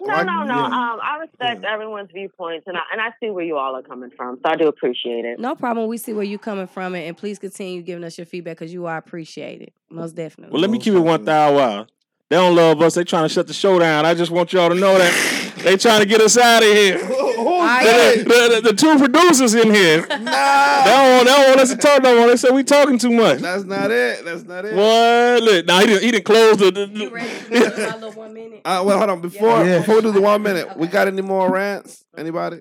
No, 0.00 0.22
no, 0.22 0.44
no. 0.44 0.54
Yeah. 0.54 0.64
Um, 0.64 1.00
I 1.02 1.18
respect 1.20 1.64
everyone's 1.64 2.10
viewpoints, 2.12 2.66
and 2.66 2.76
I 2.78 2.80
and 2.92 3.00
I 3.00 3.08
see 3.20 3.30
where 3.30 3.44
you 3.44 3.56
all 3.58 3.76
are 3.76 3.82
coming 3.82 4.10
from, 4.16 4.36
so 4.36 4.42
I 4.50 4.56
do 4.56 4.66
appreciate 4.66 5.24
it. 5.26 5.38
No 5.38 5.54
problem. 5.54 5.86
We 5.88 5.98
see 5.98 6.12
where 6.14 6.24
you're 6.24 6.38
coming 6.38 6.66
from, 6.66 6.94
and, 6.94 7.04
and 7.04 7.16
please 7.16 7.38
continue 7.38 7.82
giving 7.82 8.04
us 8.04 8.16
your 8.16 8.24
feedback 8.24 8.58
because 8.58 8.72
you 8.72 8.86
are 8.86 8.96
appreciated, 8.96 9.72
most 9.90 10.14
definitely. 10.14 10.52
Well, 10.54 10.62
let 10.62 10.70
me 10.70 10.78
keep 10.78 10.94
it 10.94 11.00
one 11.00 11.24
thousand 11.26 11.56
wild. 11.56 11.92
They 12.30 12.36
don't 12.36 12.54
love 12.54 12.80
us. 12.80 12.94
They 12.94 13.04
trying 13.04 13.24
to 13.24 13.28
shut 13.28 13.48
the 13.48 13.52
show 13.54 13.78
down. 13.78 14.06
I 14.06 14.14
just 14.14 14.30
want 14.30 14.52
y'all 14.52 14.68
to 14.68 14.74
know 14.74 14.96
that 14.96 15.47
they 15.62 15.76
trying 15.76 16.00
to 16.00 16.06
get 16.06 16.20
us 16.20 16.36
out 16.38 16.62
of 16.62 16.68
here. 16.68 16.98
The, 16.98 18.24
the- 18.24 18.54
the- 18.56 18.60
the 18.68 18.72
two 18.74 18.98
producers 18.98 19.54
in 19.54 19.72
here. 19.72 20.02
They 20.02 20.06
don't, 20.08 20.24
want, 20.24 21.26
they 21.26 21.32
don't 21.32 21.48
want 21.48 21.60
us 21.60 21.70
to 21.70 21.76
talk 21.76 22.02
no 22.02 22.16
more. 22.16 22.26
They 22.28 22.36
said 22.36 22.52
we 22.52 22.64
talking 22.64 22.98
too 22.98 23.10
much. 23.10 23.38
That's 23.40 23.64
not 23.64 23.90
it. 23.90 24.24
That's 24.24 24.44
not 24.44 24.64
it. 24.64 24.74
What? 24.74 25.42
Look, 25.42 25.66
now 25.66 25.80
he 25.80 25.86
didn't. 25.86 26.02
He 26.02 26.10
didn't 26.10 26.24
close 26.24 26.56
the. 26.58 26.70
the, 26.70 26.86
the 26.86 28.10
one 28.14 28.34
minute? 28.34 28.60
Uh, 28.64 28.82
well, 28.84 28.98
hold 28.98 29.10
on. 29.10 29.20
Before 29.20 29.64
Yeah. 29.64 29.78
before 29.78 29.96
we 29.96 30.00
do 30.02 30.12
the 30.12 30.20
one 30.20 30.42
minute, 30.42 30.76
we 30.76 30.86
got 30.86 31.06
any 31.08 31.22
more 31.22 31.50
rants? 31.50 32.04
Anybody? 32.16 32.60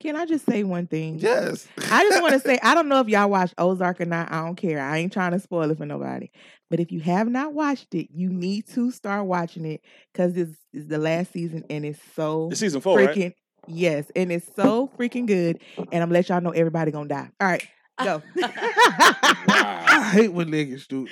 Can 0.00 0.14
I 0.14 0.26
just 0.26 0.44
say 0.44 0.62
one 0.62 0.86
thing? 0.86 1.18
Yes. 1.18 1.66
I 1.90 2.04
just 2.04 2.20
want 2.20 2.34
to 2.34 2.40
say 2.40 2.58
I 2.62 2.74
don't 2.74 2.88
know 2.88 3.00
if 3.00 3.08
y'all 3.08 3.30
watch 3.30 3.52
Ozark 3.56 4.00
or 4.00 4.04
not. 4.04 4.30
I 4.30 4.44
don't 4.44 4.56
care. 4.56 4.80
I 4.80 4.98
ain't 4.98 5.12
trying 5.12 5.32
to 5.32 5.38
spoil 5.40 5.70
it 5.70 5.78
for 5.78 5.86
nobody. 5.86 6.28
But 6.68 6.80
if 6.80 6.92
you 6.92 7.00
have 7.00 7.28
not 7.28 7.54
watched 7.54 7.94
it, 7.94 8.08
you 8.12 8.28
need 8.28 8.66
to 8.74 8.90
start 8.90 9.24
watching 9.26 9.64
it 9.64 9.80
because 10.12 10.34
this 10.34 10.48
is 10.72 10.88
the 10.88 10.98
last 10.98 11.32
season 11.32 11.64
and 11.70 11.84
it's 11.84 12.00
so 12.14 12.48
It's 12.50 12.60
season 12.60 12.80
four, 12.80 12.98
right? 12.98 13.08
freaking 13.16 13.34
yes, 13.66 14.06
and 14.14 14.30
it's 14.30 14.48
so 14.54 14.90
freaking 14.98 15.26
good. 15.26 15.60
And 15.78 15.86
I'm 16.02 16.08
gonna 16.08 16.12
let 16.12 16.28
y'all 16.28 16.40
know 16.40 16.50
everybody 16.50 16.90
gonna 16.90 17.08
die. 17.08 17.30
All 17.40 17.48
right, 17.48 17.66
go. 18.02 18.22
I 18.42 20.10
hate 20.12 20.32
when 20.32 20.48
niggas 20.48 20.86
do. 20.88 21.08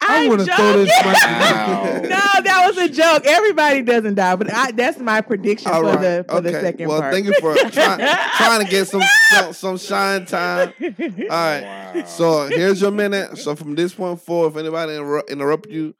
I 0.00 0.24
I'm 0.24 0.28
want 0.28 0.40
to 0.42 0.46
throw 0.54 0.72
this. 0.74 0.90
joking. 0.94 1.10
mic- 1.10 2.10
no, 2.10 2.42
that 2.42 2.64
was 2.66 2.76
a 2.78 2.88
joke. 2.88 3.24
Everybody 3.24 3.82
doesn't 3.82 4.14
die, 4.14 4.36
but 4.36 4.52
I, 4.52 4.72
that's 4.72 4.98
my 4.98 5.22
prediction 5.22 5.70
All 5.70 5.80
for 5.80 5.86
right. 5.86 6.00
the 6.00 6.26
for 6.28 6.40
the 6.42 6.50
okay. 6.50 6.60
second 6.60 6.88
well, 6.88 7.00
part. 7.00 7.14
thank 7.14 7.26
you 7.26 7.34
for 7.40 7.54
try, 7.70 7.96
trying 8.36 8.64
to 8.64 8.70
get 8.70 8.86
some, 8.88 9.02
some 9.32 9.52
some 9.54 9.78
shine 9.78 10.26
time. 10.26 10.72
All 10.80 11.28
right. 11.28 12.04
So 12.06 12.46
here's 12.46 12.80
your 12.80 12.90
minute. 12.90 13.38
So 13.38 13.56
from 13.56 13.74
this 13.74 13.94
point 13.94 14.20
forward, 14.20 14.50
if 14.50 14.56
anybody 14.58 14.96
interrupt, 14.96 15.30
interrupt 15.30 15.70
you 15.70 15.94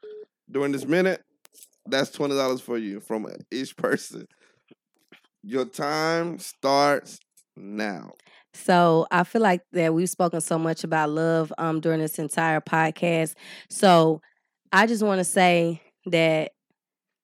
during 0.49 0.71
this 0.71 0.85
minute, 0.85 1.23
that's 1.87 2.11
twenty 2.11 2.35
dollars 2.35 2.61
for 2.61 2.77
you 2.77 2.99
from 2.99 3.27
each 3.51 3.75
person. 3.75 4.27
Your 5.41 5.65
time 5.65 6.37
starts 6.37 7.19
now. 7.55 8.13
So 8.57 9.07
I 9.11 9.23
feel 9.23 9.41
like 9.41 9.61
that 9.73 9.93
we've 9.93 10.09
spoken 10.09 10.41
so 10.41 10.57
much 10.57 10.83
about 10.83 11.09
love 11.09 11.53
um 11.57 11.79
during 11.79 11.99
this 11.99 12.19
entire 12.19 12.61
podcast. 12.61 13.35
So 13.69 14.21
I 14.71 14.87
just 14.87 15.03
want 15.03 15.19
to 15.19 15.23
say 15.23 15.81
that 16.07 16.51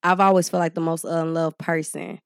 I've 0.02 0.20
always 0.20 0.48
felt 0.48 0.60
like 0.60 0.74
the 0.74 0.80
most 0.80 1.04
unloved 1.04 1.58
person. 1.58 2.20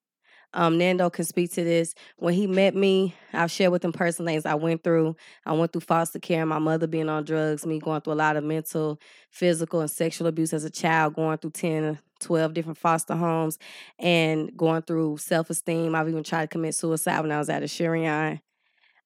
Um, 0.54 0.78
Nando 0.78 1.10
can 1.10 1.24
speak 1.24 1.52
to 1.52 1.64
this. 1.64 1.94
When 2.16 2.32
he 2.34 2.46
met 2.46 2.74
me, 2.74 3.14
I've 3.34 3.50
shared 3.50 3.70
with 3.70 3.84
him 3.84 3.92
personal 3.92 4.32
things 4.32 4.46
I 4.46 4.54
went 4.54 4.82
through. 4.82 5.14
I 5.44 5.52
went 5.52 5.72
through 5.72 5.82
foster 5.82 6.18
care, 6.18 6.46
my 6.46 6.58
mother 6.58 6.86
being 6.86 7.08
on 7.08 7.24
drugs, 7.24 7.66
me 7.66 7.78
going 7.78 8.00
through 8.00 8.14
a 8.14 8.14
lot 8.14 8.36
of 8.36 8.44
mental, 8.44 8.98
physical, 9.30 9.80
and 9.80 9.90
sexual 9.90 10.26
abuse 10.26 10.52
as 10.54 10.64
a 10.64 10.70
child, 10.70 11.14
going 11.14 11.36
through 11.38 11.50
10, 11.50 11.98
12 12.20 12.54
different 12.54 12.78
foster 12.78 13.14
homes, 13.14 13.58
and 13.98 14.56
going 14.56 14.82
through 14.82 15.18
self 15.18 15.50
esteem. 15.50 15.94
I've 15.94 16.08
even 16.08 16.24
tried 16.24 16.44
to 16.44 16.48
commit 16.48 16.74
suicide 16.74 17.20
when 17.20 17.32
I 17.32 17.38
was 17.38 17.50
at 17.50 17.62
a 17.62 17.66
Shurian. 17.66 18.40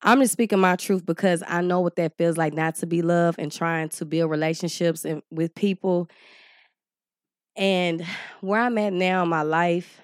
I'm 0.02 0.20
just 0.20 0.32
speaking 0.32 0.58
my 0.58 0.76
truth 0.76 1.06
because 1.06 1.44
I 1.46 1.60
know 1.60 1.80
what 1.80 1.96
that 1.96 2.16
feels 2.18 2.36
like 2.36 2.52
not 2.52 2.74
to 2.76 2.86
be 2.86 3.02
loved 3.02 3.38
and 3.38 3.52
trying 3.52 3.88
to 3.90 4.04
build 4.04 4.30
relationships 4.30 5.04
and 5.04 5.22
with 5.30 5.54
people. 5.54 6.08
And 7.54 8.04
where 8.40 8.60
I'm 8.60 8.78
at 8.78 8.92
now 8.92 9.22
in 9.22 9.28
my 9.28 9.42
life, 9.42 10.00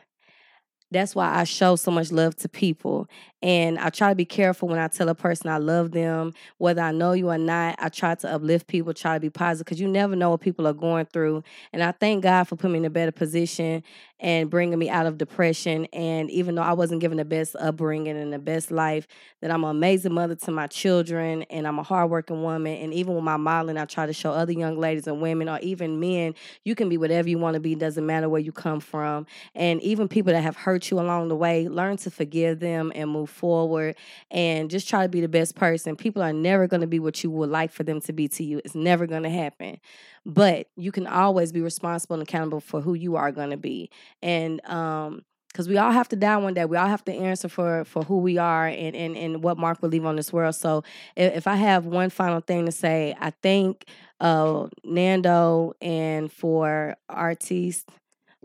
that's 0.90 1.14
why 1.14 1.34
I 1.34 1.44
show 1.44 1.76
so 1.76 1.90
much 1.90 2.12
love 2.12 2.36
to 2.36 2.48
people. 2.48 3.08
And 3.42 3.78
I 3.78 3.90
try 3.90 4.08
to 4.08 4.16
be 4.16 4.24
careful 4.24 4.68
when 4.68 4.78
I 4.78 4.88
tell 4.88 5.08
a 5.08 5.14
person 5.14 5.48
I 5.48 5.58
love 5.58 5.92
them, 5.92 6.32
whether 6.58 6.82
I 6.82 6.90
know 6.90 7.12
you 7.12 7.30
or 7.30 7.38
not. 7.38 7.76
I 7.78 7.88
try 7.88 8.14
to 8.16 8.34
uplift 8.34 8.66
people, 8.66 8.92
try 8.92 9.14
to 9.14 9.20
be 9.20 9.30
positive 9.30 9.64
because 9.64 9.80
you 9.80 9.86
never 9.86 10.16
know 10.16 10.30
what 10.30 10.40
people 10.40 10.66
are 10.66 10.72
going 10.72 11.06
through. 11.06 11.44
And 11.72 11.82
I 11.82 11.92
thank 11.92 12.24
God 12.24 12.44
for 12.44 12.56
putting 12.56 12.72
me 12.72 12.78
in 12.78 12.84
a 12.84 12.90
better 12.90 13.12
position 13.12 13.84
and 14.20 14.50
bringing 14.50 14.78
me 14.78 14.90
out 14.90 15.06
of 15.06 15.18
depression. 15.18 15.86
And 15.92 16.28
even 16.30 16.56
though 16.56 16.62
I 16.62 16.72
wasn't 16.72 17.00
given 17.00 17.18
the 17.18 17.24
best 17.24 17.54
upbringing 17.56 18.16
and 18.16 18.32
the 18.32 18.38
best 18.40 18.72
life, 18.72 19.06
that 19.40 19.52
I'm 19.52 19.62
an 19.62 19.70
amazing 19.70 20.12
mother 20.12 20.34
to 20.34 20.50
my 20.50 20.66
children 20.66 21.42
and 21.44 21.68
I'm 21.68 21.78
a 21.78 21.84
hardworking 21.84 22.42
woman. 22.42 22.76
And 22.78 22.92
even 22.92 23.14
with 23.14 23.22
my 23.22 23.36
modeling, 23.36 23.78
I 23.78 23.84
try 23.84 24.06
to 24.06 24.12
show 24.12 24.32
other 24.32 24.52
young 24.52 24.76
ladies 24.76 25.06
and 25.06 25.20
women 25.20 25.48
or 25.48 25.60
even 25.60 26.00
men, 26.00 26.34
you 26.64 26.74
can 26.74 26.88
be 26.88 26.98
whatever 26.98 27.28
you 27.28 27.38
want 27.38 27.54
to 27.54 27.60
be. 27.60 27.76
Doesn't 27.76 28.04
matter 28.04 28.28
where 28.28 28.40
you 28.40 28.50
come 28.50 28.80
from. 28.80 29.26
And 29.54 29.80
even 29.82 30.08
people 30.08 30.32
that 30.32 30.42
have 30.42 30.56
hurt 30.56 30.90
you 30.90 30.98
along 30.98 31.28
the 31.28 31.36
way, 31.36 31.68
learn 31.68 31.96
to 31.98 32.10
forgive 32.10 32.58
them 32.58 32.90
and 32.96 33.10
move 33.10 33.27
forward 33.28 33.96
and 34.30 34.70
just 34.70 34.88
try 34.88 35.02
to 35.02 35.08
be 35.08 35.20
the 35.20 35.28
best 35.28 35.54
person. 35.54 35.96
People 35.96 36.22
are 36.22 36.32
never 36.32 36.66
going 36.66 36.80
to 36.80 36.86
be 36.86 36.98
what 36.98 37.22
you 37.22 37.30
would 37.30 37.50
like 37.50 37.70
for 37.70 37.84
them 37.84 38.00
to 38.02 38.12
be 38.12 38.28
to 38.28 38.44
you. 38.44 38.60
It's 38.64 38.74
never 38.74 39.06
going 39.06 39.22
to 39.24 39.30
happen. 39.30 39.78
But 40.26 40.68
you 40.76 40.92
can 40.92 41.06
always 41.06 41.52
be 41.52 41.60
responsible 41.60 42.14
and 42.14 42.22
accountable 42.22 42.60
for 42.60 42.80
who 42.80 42.94
you 42.94 43.16
are 43.16 43.32
going 43.32 43.50
to 43.50 43.56
be. 43.56 43.90
And 44.22 44.64
um 44.68 45.22
because 45.48 45.66
we 45.68 45.78
all 45.78 45.90
have 45.90 46.08
to 46.10 46.16
die 46.16 46.36
one 46.36 46.54
day. 46.54 46.66
We 46.66 46.76
all 46.76 46.86
have 46.86 47.04
to 47.06 47.12
answer 47.12 47.48
for 47.48 47.84
for 47.84 48.02
who 48.02 48.18
we 48.18 48.38
are 48.38 48.66
and 48.66 48.94
and, 48.94 49.16
and 49.16 49.42
what 49.42 49.58
mark 49.58 49.82
we 49.82 49.88
leave 49.88 50.04
on 50.04 50.16
this 50.16 50.32
world. 50.32 50.54
So 50.54 50.84
if, 51.16 51.38
if 51.38 51.46
I 51.46 51.56
have 51.56 51.86
one 51.86 52.10
final 52.10 52.40
thing 52.40 52.66
to 52.66 52.72
say, 52.72 53.16
I 53.18 53.30
thank 53.42 53.86
uh, 54.20 54.68
Nando 54.84 55.72
and 55.80 56.30
for 56.30 56.96
Artiste 57.08 57.88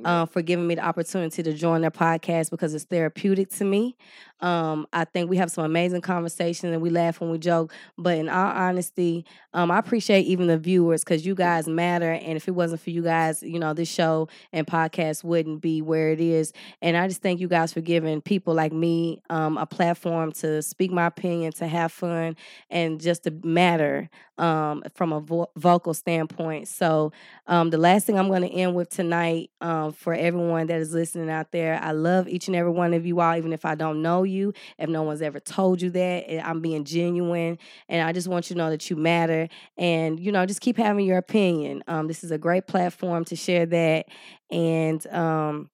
uh, 0.04 0.26
for 0.26 0.42
giving 0.42 0.66
me 0.68 0.76
the 0.76 0.86
opportunity 0.86 1.44
to 1.44 1.54
join 1.54 1.82
their 1.82 1.92
podcast 1.92 2.50
because 2.50 2.74
it's 2.74 2.86
therapeutic 2.86 3.50
to 3.52 3.66
me. 3.66 3.96
Um, 4.44 4.88
I 4.92 5.06
think 5.06 5.30
we 5.30 5.38
have 5.38 5.50
some 5.50 5.64
amazing 5.64 6.02
conversations 6.02 6.74
and 6.74 6.82
we 6.82 6.90
laugh 6.90 7.22
when 7.22 7.32
we 7.32 7.38
joke. 7.38 7.74
But 7.98 8.18
in 8.18 8.28
all 8.28 8.52
honesty, 8.52 9.26
um, 9.54 9.72
I 9.72 9.80
appreciate 9.80 10.26
even 10.26 10.48
the 10.48 10.58
viewers 10.58 11.04
because 11.04 11.26
you 11.26 11.34
guys 11.34 11.68
matter. 11.68 12.12
And 12.12 12.36
if 12.36 12.48
it 12.48 12.52
wasn't 12.52 12.82
for 12.82 12.90
you 12.90 13.02
guys, 13.04 13.42
you 13.42 13.58
know, 13.58 13.74
this 13.74 13.90
show 13.90 14.28
and 14.52 14.68
podcast 14.68 15.24
wouldn't 15.24 15.62
be 15.62 15.82
where 15.82 16.10
it 16.10 16.20
is. 16.20 16.52
And 16.82 16.98
I 16.98 17.08
just 17.08 17.22
thank 17.22 17.40
you 17.40 17.48
guys 17.48 17.72
for 17.72 17.80
giving 17.82 18.22
people 18.22 18.54
like 18.54 18.74
me 18.74 19.22
um, 19.30 19.58
a 19.58 19.66
platform 19.66 20.34
to 20.34 20.62
speak 20.62 20.92
my 20.92 21.06
opinion, 21.06 21.54
to 21.54 21.68
have 21.68 21.94
fun, 21.94 22.36
and 22.70 23.00
just 23.00 23.24
to 23.24 23.32
matter 23.44 24.10
um, 24.38 24.84
from 24.96 25.14
a 25.14 25.20
vo- 25.20 25.52
vocal 25.56 25.94
standpoint. 25.94 26.68
So 26.68 27.12
um, 27.48 27.70
the 27.70 27.78
last 27.78 28.06
thing 28.06 28.18
I'm 28.18 28.28
going 28.28 28.42
to 28.42 28.50
end 28.52 28.76
with 28.76 28.90
tonight 28.90 29.52
um, 29.62 29.92
for 29.94 30.14
everyone 30.14 30.68
that 30.68 30.80
is 30.82 30.94
listening 30.94 31.30
out 31.30 31.52
there, 31.52 31.80
I 31.82 31.92
love 31.92 32.28
each 32.28 32.48
and 32.48 32.56
every 32.56 32.72
one 32.72 32.94
of 32.94 33.06
you 33.06 33.20
all, 33.20 33.36
even 33.36 33.54
if 33.54 33.64
I 33.66 33.76
don't 33.76 34.02
know 34.02 34.24
you, 34.24 34.33
if 34.42 34.90
no 34.90 35.04
one's 35.04 35.22
ever 35.22 35.40
told 35.40 35.82
you 35.82 35.90
that. 35.92 36.46
I'm 36.46 36.62
being 36.62 36.84
genuine, 36.84 37.58
and 37.90 38.08
I 38.08 38.12
just 38.12 38.28
want 38.28 38.50
you 38.50 38.56
to 38.56 38.58
know 38.58 38.70
that 38.70 38.90
you 38.90 38.96
matter, 38.96 39.48
and 39.78 40.20
you 40.20 40.32
know, 40.32 40.46
just 40.46 40.62
keep 40.62 40.78
having 40.78 41.06
your 41.06 41.18
opinion. 41.18 41.84
Um, 41.88 42.08
this 42.08 42.24
is 42.24 42.32
a 42.32 42.38
great 42.38 42.68
platform 42.68 43.26
to 43.26 43.36
share 43.36 43.66
that, 43.68 44.08
and 44.52 45.06
um, 45.08 45.70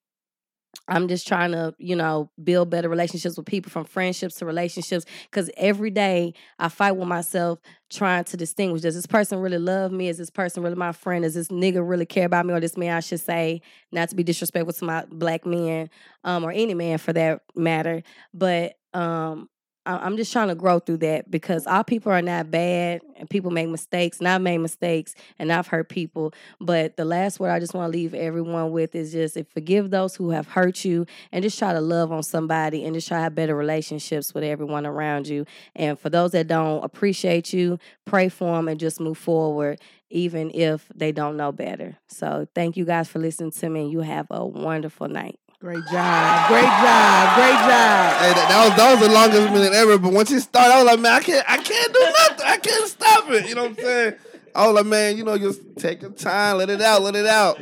I'm 0.87 1.07
just 1.07 1.27
trying 1.27 1.51
to, 1.51 1.73
you 1.77 1.95
know, 1.95 2.31
build 2.43 2.69
better 2.71 2.89
relationships 2.89 3.37
with 3.37 3.45
people 3.45 3.71
from 3.71 3.85
friendships 3.85 4.35
to 4.35 4.45
relationships. 4.45 5.05
Because 5.29 5.49
every 5.55 5.91
day 5.91 6.33
I 6.57 6.69
fight 6.69 6.93
with 6.93 7.07
myself 7.07 7.59
trying 7.89 8.23
to 8.25 8.37
distinguish 8.37 8.81
does 8.81 8.95
this 8.95 9.05
person 9.05 9.39
really 9.39 9.59
love 9.59 9.91
me? 9.91 10.09
Is 10.09 10.17
this 10.17 10.31
person 10.31 10.63
really 10.63 10.75
my 10.75 10.91
friend? 10.91 11.23
Does 11.23 11.35
this 11.35 11.49
nigga 11.49 11.87
really 11.87 12.05
care 12.05 12.25
about 12.25 12.45
me? 12.45 12.53
Or 12.53 12.59
this 12.59 12.77
man, 12.77 12.95
I 12.95 13.01
should 13.01 13.19
say, 13.19 13.61
not 13.91 14.09
to 14.09 14.15
be 14.15 14.23
disrespectful 14.23 14.73
to 14.73 14.85
my 14.85 15.05
black 15.11 15.45
men 15.45 15.89
um, 16.23 16.43
or 16.43 16.51
any 16.51 16.73
man 16.73 16.97
for 16.97 17.13
that 17.13 17.41
matter. 17.55 18.01
But 18.33 18.73
um, 18.93 19.49
I'm 19.97 20.17
just 20.17 20.31
trying 20.31 20.49
to 20.49 20.55
grow 20.55 20.79
through 20.79 20.97
that 20.97 21.31
because 21.31 21.65
all 21.65 21.83
people 21.83 22.11
are 22.11 22.21
not 22.21 22.51
bad 22.51 23.01
and 23.15 23.29
people 23.29 23.49
make 23.49 23.69
mistakes. 23.69 24.19
And 24.19 24.27
I've 24.27 24.41
made 24.41 24.59
mistakes 24.59 25.15
and 25.39 25.51
I've 25.51 25.67
hurt 25.67 25.89
people. 25.89 26.33
But 26.59 26.97
the 26.97 27.05
last 27.05 27.39
word 27.39 27.49
I 27.49 27.59
just 27.59 27.73
want 27.73 27.91
to 27.91 27.97
leave 27.97 28.13
everyone 28.13 28.71
with 28.71 28.93
is 28.95 29.11
just 29.11 29.37
forgive 29.49 29.89
those 29.89 30.15
who 30.15 30.29
have 30.31 30.47
hurt 30.47 30.85
you 30.85 31.05
and 31.31 31.43
just 31.43 31.57
try 31.57 31.73
to 31.73 31.81
love 31.81 32.11
on 32.11 32.23
somebody 32.23 32.85
and 32.85 32.93
just 32.93 33.07
try 33.07 33.17
to 33.17 33.23
have 33.23 33.35
better 33.35 33.55
relationships 33.55 34.33
with 34.33 34.43
everyone 34.43 34.85
around 34.85 35.27
you. 35.27 35.45
And 35.75 35.99
for 35.99 36.09
those 36.09 36.31
that 36.31 36.47
don't 36.47 36.83
appreciate 36.83 37.53
you, 37.53 37.79
pray 38.05 38.29
for 38.29 38.55
them 38.55 38.67
and 38.67 38.79
just 38.79 38.99
move 38.99 39.17
forward, 39.17 39.79
even 40.09 40.51
if 40.53 40.87
they 40.93 41.11
don't 41.11 41.37
know 41.37 41.51
better. 41.51 41.97
So 42.07 42.47
thank 42.53 42.77
you 42.77 42.85
guys 42.85 43.09
for 43.09 43.19
listening 43.19 43.51
to 43.51 43.69
me 43.69 43.81
and 43.81 43.91
you 43.91 44.01
have 44.01 44.27
a 44.29 44.45
wonderful 44.45 45.07
night. 45.07 45.39
Great 45.59 45.83
job. 45.91 46.47
Great 46.47 46.63
job. 46.63 47.35
Great 47.35 47.59
job. 47.67 48.13
Hey, 48.21 48.31
that, 48.33 48.47
that 48.49 48.65
was 48.69 48.77
that 48.77 48.91
was 48.99 49.07
the 49.07 49.13
longest 49.13 49.53
minute 49.53 49.73
ever. 49.73 49.97
But 49.97 50.13
once 50.13 50.31
it 50.31 50.39
started, 50.39 50.73
I 50.73 50.83
was 50.83 50.85
like, 50.93 50.99
man, 51.01 51.13
I 51.13 51.19
can't, 51.19 51.45
I 51.49 51.57
can't 51.57 51.93
do 51.93 51.99
nothing. 51.99 52.45
I 52.47 52.57
can't 52.57 52.87
stop 52.87 53.29
it. 53.31 53.49
You 53.49 53.55
know 53.55 53.63
what 53.63 53.71
I'm 53.71 53.75
saying? 53.77 54.13
I 54.55 54.67
was 54.67 54.75
like, 54.75 54.85
man, 54.85 55.17
you 55.17 55.25
know, 55.25 55.37
just 55.37 55.59
take 55.77 56.01
your 56.01 56.11
time, 56.11 56.57
let 56.57 56.69
it 56.69 56.81
out, 56.81 57.01
let 57.01 57.15
it 57.15 57.25
out. 57.25 57.59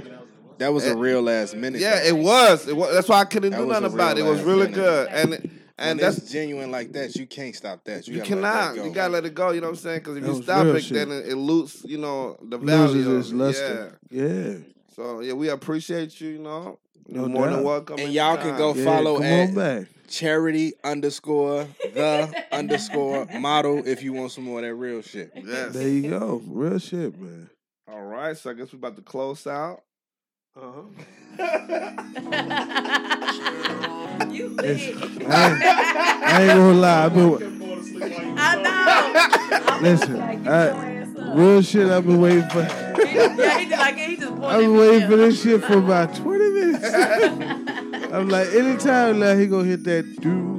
That 0.60 0.74
was 0.74 0.86
a 0.86 0.96
real 0.96 1.22
last 1.24 1.56
minute. 1.56 1.82
Yeah, 1.82 2.04
it 2.04 2.16
was. 2.16 2.68
It 2.68 2.76
was. 2.76 2.94
That's 2.94 3.10
why 3.10 3.22
I 3.22 3.26
couldn't 3.26 3.52
That 3.52 3.58
do 3.58 3.66
nothing 3.66 3.94
about 3.94 4.18
it. 4.18 4.26
It 4.26 4.30
was 4.30 4.42
really 4.42 4.68
minute. 4.68 4.76
good, 4.76 5.08
and 5.10 5.34
and 5.34 5.52
when 5.78 5.98
that's 5.98 6.18
it's 6.20 6.32
genuine 6.32 6.70
like 6.72 6.92
that, 6.94 7.16
you 7.16 7.26
can't 7.26 7.56
stop 7.56 7.84
that. 7.86 8.08
You, 8.08 8.16
you 8.16 8.20
gotta 8.22 8.36
let 8.36 8.42
that 8.42 8.52
cannot. 8.62 8.76
go. 8.76 8.84
You 8.86 8.92
gotta 8.92 9.14
let 9.14 9.26
it 9.26 9.34
go. 9.36 9.52
You 9.52 9.62
know 9.62 9.68
what 9.68 9.72
I'm 9.72 9.76
saying? 9.78 10.00
Because 10.00 10.18
if 10.18 10.24
That 10.24 10.34
you 10.36 10.44
stop 10.44 10.66
it, 10.68 10.84
shit. 10.84 10.94
then 10.94 11.12
it, 11.12 11.30
it 11.30 11.36
loses. 11.36 11.84
You 11.86 11.98
know 11.98 12.38
the 12.44 12.58
value. 12.60 12.94
Loses 12.94 13.08
of 13.08 13.20
its 13.20 13.32
luster. 13.34 14.00
Yeah. 14.12 14.54
So 14.96 15.20
yeah, 15.20 15.34
we 15.34 15.50
appreciate 15.50 16.20
you. 16.22 16.30
You 16.30 16.40
know, 16.40 16.64
No 16.64 16.80
You're 17.10 17.28
more 17.30 17.50
than 17.50 17.64
welcome. 17.64 18.00
And 18.00 18.12
y'all 18.12 18.38
can 18.38 18.58
go 18.58 18.72
anytime. 18.72 18.86
follow 18.86 19.22
at 19.22 19.56
back. 19.56 19.88
charity 20.10 20.74
underscore 20.84 21.68
the 21.94 22.44
underscore 22.52 23.26
model 23.40 23.86
if 23.88 24.04
you 24.04 24.14
want 24.14 24.32
some 24.32 24.44
more 24.46 24.60
of 24.60 24.66
that 24.66 24.76
real 24.76 25.02
shit. 25.02 25.32
Yes. 25.36 25.74
There 25.74 25.88
you 25.88 26.10
go. 26.10 26.42
Real 26.48 26.80
shit, 26.80 27.18
man. 27.20 27.50
All 27.90 28.02
right, 28.04 28.36
so 28.36 28.50
I 28.50 28.54
guess 28.54 28.74
we're 28.74 28.78
about 28.78 28.96
to 28.98 29.02
close 29.02 29.48
out. 29.48 29.84
Uh-huh. 30.56 30.82
Listen, 34.58 34.98
I, 35.28 35.52
ain't, 35.52 35.64
I 35.64 36.42
ain't 36.42 36.54
gonna 36.54 36.74
lie. 36.74 37.06
I've 37.06 37.14
been, 37.14 37.38
I 38.40 39.80
listen, 39.82 40.48
I, 40.48 40.97
real 41.36 41.62
shit. 41.62 41.90
I've 41.90 42.06
been 42.06 42.22
waiting 42.22 42.50
for. 42.50 42.60
yeah, 42.62 43.60
he 43.60 43.70
just 43.70 43.82
like 43.82 43.98
he 43.98 44.18
just 44.18 44.34
I've 44.34 44.60
been 44.60 44.78
waiting 44.78 45.10
for 45.10 45.18
this 45.18 45.42
shit 45.42 45.64
for 45.64 45.78
about 45.78 46.16
20 46.16 46.50
minutes. 46.50 46.94
I'm 48.14 48.30
like, 48.30 48.48
anytime 48.50 49.20
now 49.20 49.36
he 49.36 49.48
gonna 49.48 49.66
hit 49.66 49.84
that 49.84 50.22
do 50.22 50.58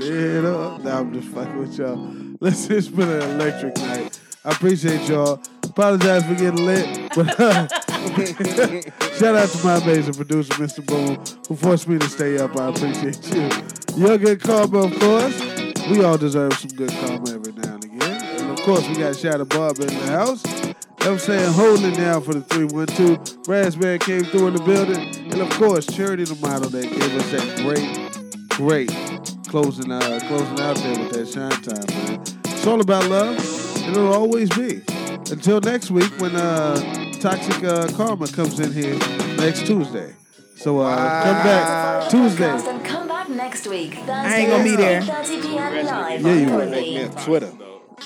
it 0.00 0.44
up. 0.44 0.82
Nah, 0.82 1.00
I'm 1.00 1.12
just 1.12 1.28
fucking 1.28 1.58
with 1.58 1.78
y'all. 1.78 1.96
Listen, 2.40 2.76
it's 2.76 2.88
been 2.88 3.08
an 3.08 3.22
electric 3.22 3.76
night. 3.78 4.20
I 4.44 4.50
appreciate 4.52 5.08
y'all. 5.08 5.42
Apologize 5.64 6.24
for 6.24 6.34
getting 6.34 6.64
lit, 6.64 7.10
but 7.14 7.38
uh, 7.38 7.68
shout 9.18 9.34
out 9.34 9.48
to 9.48 9.64
my 9.64 9.76
amazing 9.76 10.14
producer, 10.14 10.54
Mr. 10.54 10.84
Boom, 10.84 11.22
who 11.48 11.56
forced 11.56 11.88
me 11.88 11.98
to 11.98 12.08
stay 12.08 12.38
up. 12.38 12.56
I 12.56 12.68
appreciate 12.68 13.34
you. 13.34 13.50
You're 13.96 14.18
good 14.18 14.40
karma, 14.40 14.78
of 14.78 14.98
course. 14.98 15.40
We 15.90 16.04
all 16.04 16.16
deserve 16.16 16.54
some 16.54 16.70
good 16.70 16.90
karma 16.90 17.27
course, 18.68 18.86
we 18.86 18.96
got 18.96 19.16
Shadow 19.16 19.46
Barber 19.46 19.86
in 19.86 19.94
the 19.98 20.06
house. 20.08 20.44
I'm 21.00 21.18
saying 21.18 21.54
holding 21.54 21.90
it 21.90 21.96
down 21.96 22.20
for 22.20 22.34
the 22.34 22.42
312. 22.42 23.48
Raspberry 23.48 23.98
came 23.98 24.24
through 24.24 24.48
in 24.48 24.56
the 24.56 24.62
building. 24.62 25.00
And 25.32 25.40
of 25.40 25.48
course, 25.52 25.86
Charity 25.86 26.24
the 26.24 26.34
model 26.34 26.68
that 26.68 26.82
gave 26.82 27.16
us 27.16 27.30
that 27.30 27.62
great, 27.64 27.88
great 28.50 28.90
closing 29.48 29.90
uh 29.90 30.20
closing 30.24 30.60
out 30.60 30.76
there 30.76 30.98
with 30.98 31.08
that 31.12 31.26
shine 31.26 31.50
time, 31.62 31.86
man. 31.96 32.22
It's 32.44 32.66
all 32.66 32.82
about 32.82 33.08
love, 33.08 33.38
and 33.86 33.96
it'll 33.96 34.12
always 34.12 34.50
be. 34.50 34.82
Until 35.32 35.62
next 35.62 35.90
week 35.90 36.10
when 36.20 36.36
uh 36.36 36.76
Toxic 37.20 37.64
uh, 37.64 37.88
Karma 37.96 38.26
comes 38.28 38.60
in 38.60 38.70
here 38.70 38.98
next 39.38 39.66
Tuesday. 39.66 40.14
So 40.56 40.80
uh 40.80 41.22
come 41.22 41.42
back 41.42 42.10
Tuesday. 42.10 42.82
Come 42.84 43.08
back 43.08 43.30
next 43.30 43.66
week. 43.66 43.94
Thursday 43.94 44.12
I 44.12 44.36
ain't 44.40 44.50
gonna 44.50 44.62
be 44.62 44.76
there. 44.76 45.00
30 45.00 45.40
p.m. 45.40 45.86
live 45.86 46.20
Yeah, 46.20 46.34
you 46.34 46.50
on 46.50 46.56
will. 46.56 46.66
Groovy. 46.66 46.92
Yeah, 46.92 47.24
Twitter. 47.24 47.52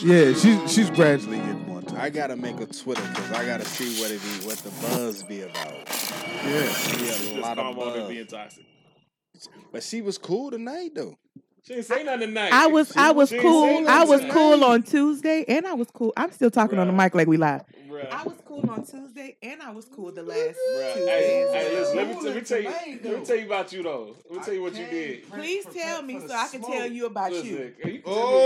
Yeah, 0.00 0.32
she's 0.34 0.72
she's 0.72 0.90
gradually 0.90 1.38
getting 1.38 1.66
more 1.66 1.82
time. 1.82 2.00
I 2.00 2.10
gotta 2.10 2.36
make 2.36 2.58
a 2.60 2.66
Twitter 2.66 3.02
because 3.08 3.32
I 3.32 3.44
gotta 3.44 3.64
see 3.64 4.00
what 4.00 4.10
it 4.10 4.20
be, 4.22 4.46
what 4.46 4.58
the 4.58 4.70
buzz 4.86 5.22
be 5.22 5.42
about. 5.42 5.54
Yeah. 6.44 7.32
Be 7.32 7.38
a 7.38 7.40
lot 7.40 7.58
of 7.58 7.64
Karma 7.64 7.74
buzz. 7.74 8.08
being 8.08 8.26
toxic. 8.26 8.64
But 9.70 9.82
she 9.82 10.02
was 10.02 10.18
cool 10.18 10.50
tonight 10.50 10.92
though. 10.94 11.16
She 11.64 11.74
ain't 11.74 11.84
say 11.84 12.02
nothing 12.02 12.20
tonight. 12.28 12.52
I 12.52 12.66
was 12.66 12.88
She- 12.88 12.94
I 12.96 13.12
was 13.12 13.28
she 13.28 13.36
ain't 13.36 13.42
say 13.44 13.48
cool. 13.48 13.88
I 13.88 14.04
was 14.04 14.20
tonight. 14.20 14.32
cool 14.32 14.64
on 14.64 14.82
Tuesday 14.82 15.44
and 15.46 15.66
I 15.66 15.74
was 15.74 15.88
cool. 15.92 16.12
I'm 16.16 16.32
still 16.32 16.50
talking 16.50 16.78
on 16.78 16.88
the 16.88 16.92
mic 16.92 17.14
like 17.14 17.28
we 17.28 17.36
live. 17.36 17.62
Bruh. 17.88 18.10
I 18.10 18.24
was 18.24 18.34
cool 18.46 18.68
on 18.68 18.84
Tuesday 18.84 19.36
and 19.42 19.62
I 19.62 19.70
was 19.70 19.84
cool 19.84 20.10
the 20.10 20.22
last 20.24 20.38
Bruh, 20.58 20.94
Tuesday. 20.94 21.06
Hey, 21.06 21.48
hey, 21.52 21.74
listen, 21.78 21.96
let 21.96 22.08
me, 22.08 22.14
let 22.20 22.34
me 22.34 22.40
tell 22.40 22.58
you. 22.60 22.68
Let 23.04 23.18
me 23.20 23.24
tell 23.24 23.36
you 23.36 23.46
about 23.46 23.72
you 23.72 23.82
though. 23.84 24.16
Let 24.28 24.38
me 24.38 24.44
tell 24.44 24.54
you 24.54 24.62
what 24.62 24.74
you 24.74 24.86
did. 24.86 25.30
Please 25.30 25.64
tell 25.72 26.02
me 26.02 26.18
so 26.26 26.34
I 26.34 26.48
can 26.48 26.62
tell 26.62 26.86
you 26.86 27.06
about 27.06 27.32
you. 27.32 27.72
You- 27.84 28.02
Oh. 28.06 28.40